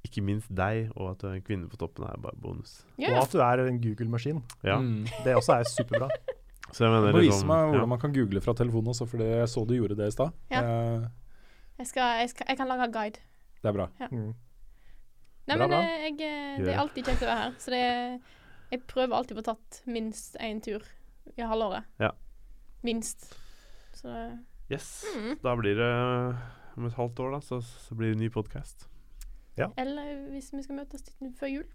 ikke 0.05 0.23
minst 0.25 0.51
deg, 0.53 0.91
og 0.95 1.15
at 1.15 1.23
du 1.23 1.29
er 1.31 1.37
en 1.39 1.45
kvinne 1.45 1.69
på 1.71 1.79
toppen 1.81 2.05
er 2.07 2.19
bare 2.21 2.37
bonus. 2.37 2.83
Yeah. 3.01 3.17
Og 3.17 3.25
at 3.25 3.33
du 3.33 3.41
er 3.41 3.65
en 3.65 3.81
Google-maskin. 3.81 4.43
Ja, 4.63 4.77
Mm. 4.79 5.07
Det 5.25 5.35
også 5.35 5.57
er 5.57 5.69
superbra. 5.71 6.11
så 6.75 6.85
jeg 6.85 6.93
mener 6.93 7.09
Du 7.09 7.17
må 7.17 7.23
vise 7.25 7.31
liksom 7.33 7.49
meg 7.49 7.63
hvordan 7.71 7.87
ja. 7.87 7.91
man 7.95 8.01
kan 8.03 8.13
google 8.13 8.43
fra 8.45 8.55
telefonen 8.59 8.93
også, 8.93 9.07
for 9.09 9.25
jeg 9.25 9.49
så 9.49 9.65
du 9.65 9.75
gjorde 9.79 9.97
det 9.97 10.11
i 10.11 10.15
stad. 10.15 10.35
Ja. 10.53 10.61
Eh, 10.61 11.07
Jeg, 11.79 11.89
jeg, 11.97 12.31
jeg 12.49 12.57
kan 12.57 12.69
lage 12.69 12.93
guide. 12.93 13.19
det 13.63 13.69
er 13.71 13.73
bra. 13.73 13.89
Mm. 14.13 14.35
Nei, 15.47 15.57
Bra, 15.59 15.67
men 15.67 15.71
bra. 15.75 15.81
eh, 15.83 16.05
jeg, 16.09 16.15
eh, 16.25 16.65
det 16.65 16.73
er 16.73 16.79
alltid 16.81 17.05
kjekt 17.11 17.23
å 17.23 17.29
være 17.29 17.41
her. 17.43 17.55
Så 17.61 17.71
det 17.75 17.81
er, 17.85 18.19
jeg 18.73 18.83
prøver 18.89 19.17
alltid 19.19 19.37
å 19.37 19.41
få 19.43 19.47
tatt 19.51 19.81
minst 19.87 20.37
én 20.41 20.63
tur 20.65 20.83
i 21.37 21.45
halvåret. 21.45 21.85
Ja. 22.01 22.11
Minst. 22.83 23.31
Så 23.95 24.09
det 24.09 24.25
Yes. 24.73 25.05
Mm. 25.15 25.35
Da 25.45 25.53
blir 25.61 25.77
det 25.77 25.91
Om 26.77 26.87
et 26.89 26.95
halvt 26.97 27.21
år, 27.21 27.31
da, 27.37 27.41
så, 27.45 27.59
så 27.61 27.95
blir 27.95 28.15
det 28.15 28.19
ny 28.19 28.29
podkast. 28.33 28.89
Eller 29.57 30.29
hvis 30.33 30.49
vi 30.53 30.63
skal 30.65 30.81
møtes 30.81 31.05
litt 31.21 31.37
før 31.39 31.53
jul. 31.53 31.67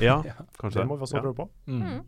Ja, 0.00 0.22
Ja. 0.30 0.36
kanskje. 0.56 0.80
Det 0.80 0.86
må 0.88 0.96
vi 0.96 1.02
også 1.04 1.20
prøve 1.20 1.34
på. 1.42 1.48
Mm. 1.66 1.82
Mm. 1.82 2.04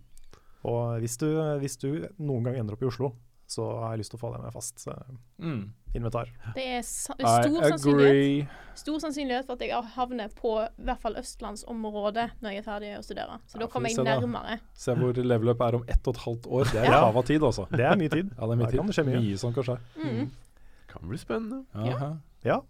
Og 0.70 0.98
hvis 1.02 1.16
du, 1.20 1.26
hvis 1.60 1.76
du 1.82 1.90
noen 2.18 2.44
gang 2.46 2.56
ender 2.62 2.74
opp 2.78 2.82
i 2.82 2.88
Oslo, 2.88 3.10
så 3.48 3.64
har 3.80 3.94
jeg 3.96 4.02
lyst 4.02 4.12
til 4.12 4.18
å 4.18 4.20
få 4.20 4.30
det 4.34 4.42
med 4.44 4.52
fast 4.52 4.82
Mm. 5.40 5.70
invitar. 5.96 6.28
Det 6.54 6.64
er 6.76 6.82
stor 6.84 7.62
sannsynlighet, 7.64 8.48
stor 8.76 8.98
sannsynlighet 9.00 9.46
for 9.48 9.54
at 9.56 9.60
jeg 9.64 9.82
havner 9.94 10.28
på 10.36 10.50
i 10.66 10.84
hvert 10.84 11.00
fall 11.00 11.14
østlandsområdet 11.16 12.26
når 12.42 12.50
jeg 12.52 12.58
er 12.58 12.66
ferdig 12.66 12.90
å 12.98 13.02
studere. 13.06 13.38
Så 13.48 13.56
Ja, 13.56 13.60
da 13.64 13.66
kommer 13.72 13.88
jeg 13.88 14.04
nærmere. 14.04 14.58
da. 14.58 14.66
Se 14.74 14.92
hvor 14.94 15.16
level 15.16 15.48
up 15.48 15.60
er 15.64 15.74
om 15.76 15.84
ett 15.88 16.06
og 16.06 16.14
et 16.14 16.20
halvt 16.26 16.46
år. 16.46 16.64
Det 16.72 16.82
er 16.84 16.90
Ja. 16.92 17.04
av 17.08 17.24
tid, 17.24 17.40
altså. 17.42 17.66
Det 17.70 17.80
er 17.80 17.96
mye 17.96 18.10
tid. 18.10 18.30
Ja, 18.38 18.46
det 18.46 18.52
er 18.52 18.56
mye 18.56 18.70
tid. 18.70 18.76
kan 18.78 18.86
det 18.86 18.94
skje 18.96 19.06
mye. 19.06 19.20
Mye 19.22 19.38
som 19.38 19.54
kan 19.54 19.64
skje. 19.64 19.78
Mm. 19.96 20.30
Kan 20.88 21.08
bli 21.08 21.16
spennende. 21.18 21.64
Aha. 21.74 22.16
Ja. 22.44 22.60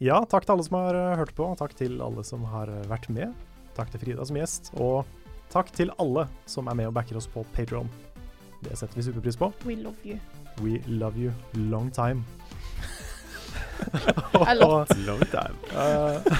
ja, 0.00 0.20
takk 0.24 0.44
til 0.46 0.54
alle 0.54 0.64
som 0.64 0.76
har 0.78 0.94
eh, 0.94 1.16
hørt 1.16 1.34
på. 1.34 1.56
Takk 1.58 1.74
til 1.74 2.00
alle 2.00 2.22
som 2.24 2.44
har 2.44 2.68
eh, 2.68 2.82
vært 2.86 3.08
med. 3.10 3.34
Takk 3.74 3.90
til 3.90 4.00
Frida 4.00 4.24
som 4.24 4.36
gjest. 4.36 4.70
Og 4.80 5.04
takk 5.50 5.70
til 5.72 5.90
alle 5.98 6.28
som 6.46 6.68
er 6.68 6.74
med 6.74 6.86
og 6.86 6.94
backer 6.94 7.16
oss 7.16 7.26
på 7.26 7.44
Patreon. 7.52 7.88
Det 8.60 8.78
setter 8.78 8.96
vi 8.96 9.02
superpris 9.02 9.36
på. 9.36 9.52
We 9.64 9.74
love 9.74 9.96
you. 10.04 10.18
We 10.60 10.80
love 10.86 11.18
you 11.18 11.32
long 11.52 11.90
time. 11.90 12.24
A 14.46 14.54
lot. 14.54 14.96
Long 15.06 15.20
time. 15.30 15.56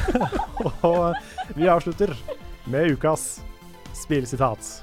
og 0.83 1.15
vi 1.55 1.67
avslutter 1.69 2.17
med 2.67 2.91
ukas 2.91 3.43
spillsitat. 3.95 4.83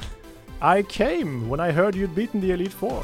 I 0.61 0.83
came 0.83 1.49
when 1.49 1.69
I 1.69 1.71
heard 1.71 1.95
you'd 1.95 2.15
beaten 2.15 2.41
the 2.41 2.53
Elite 2.53 2.71
Four. 2.71 3.03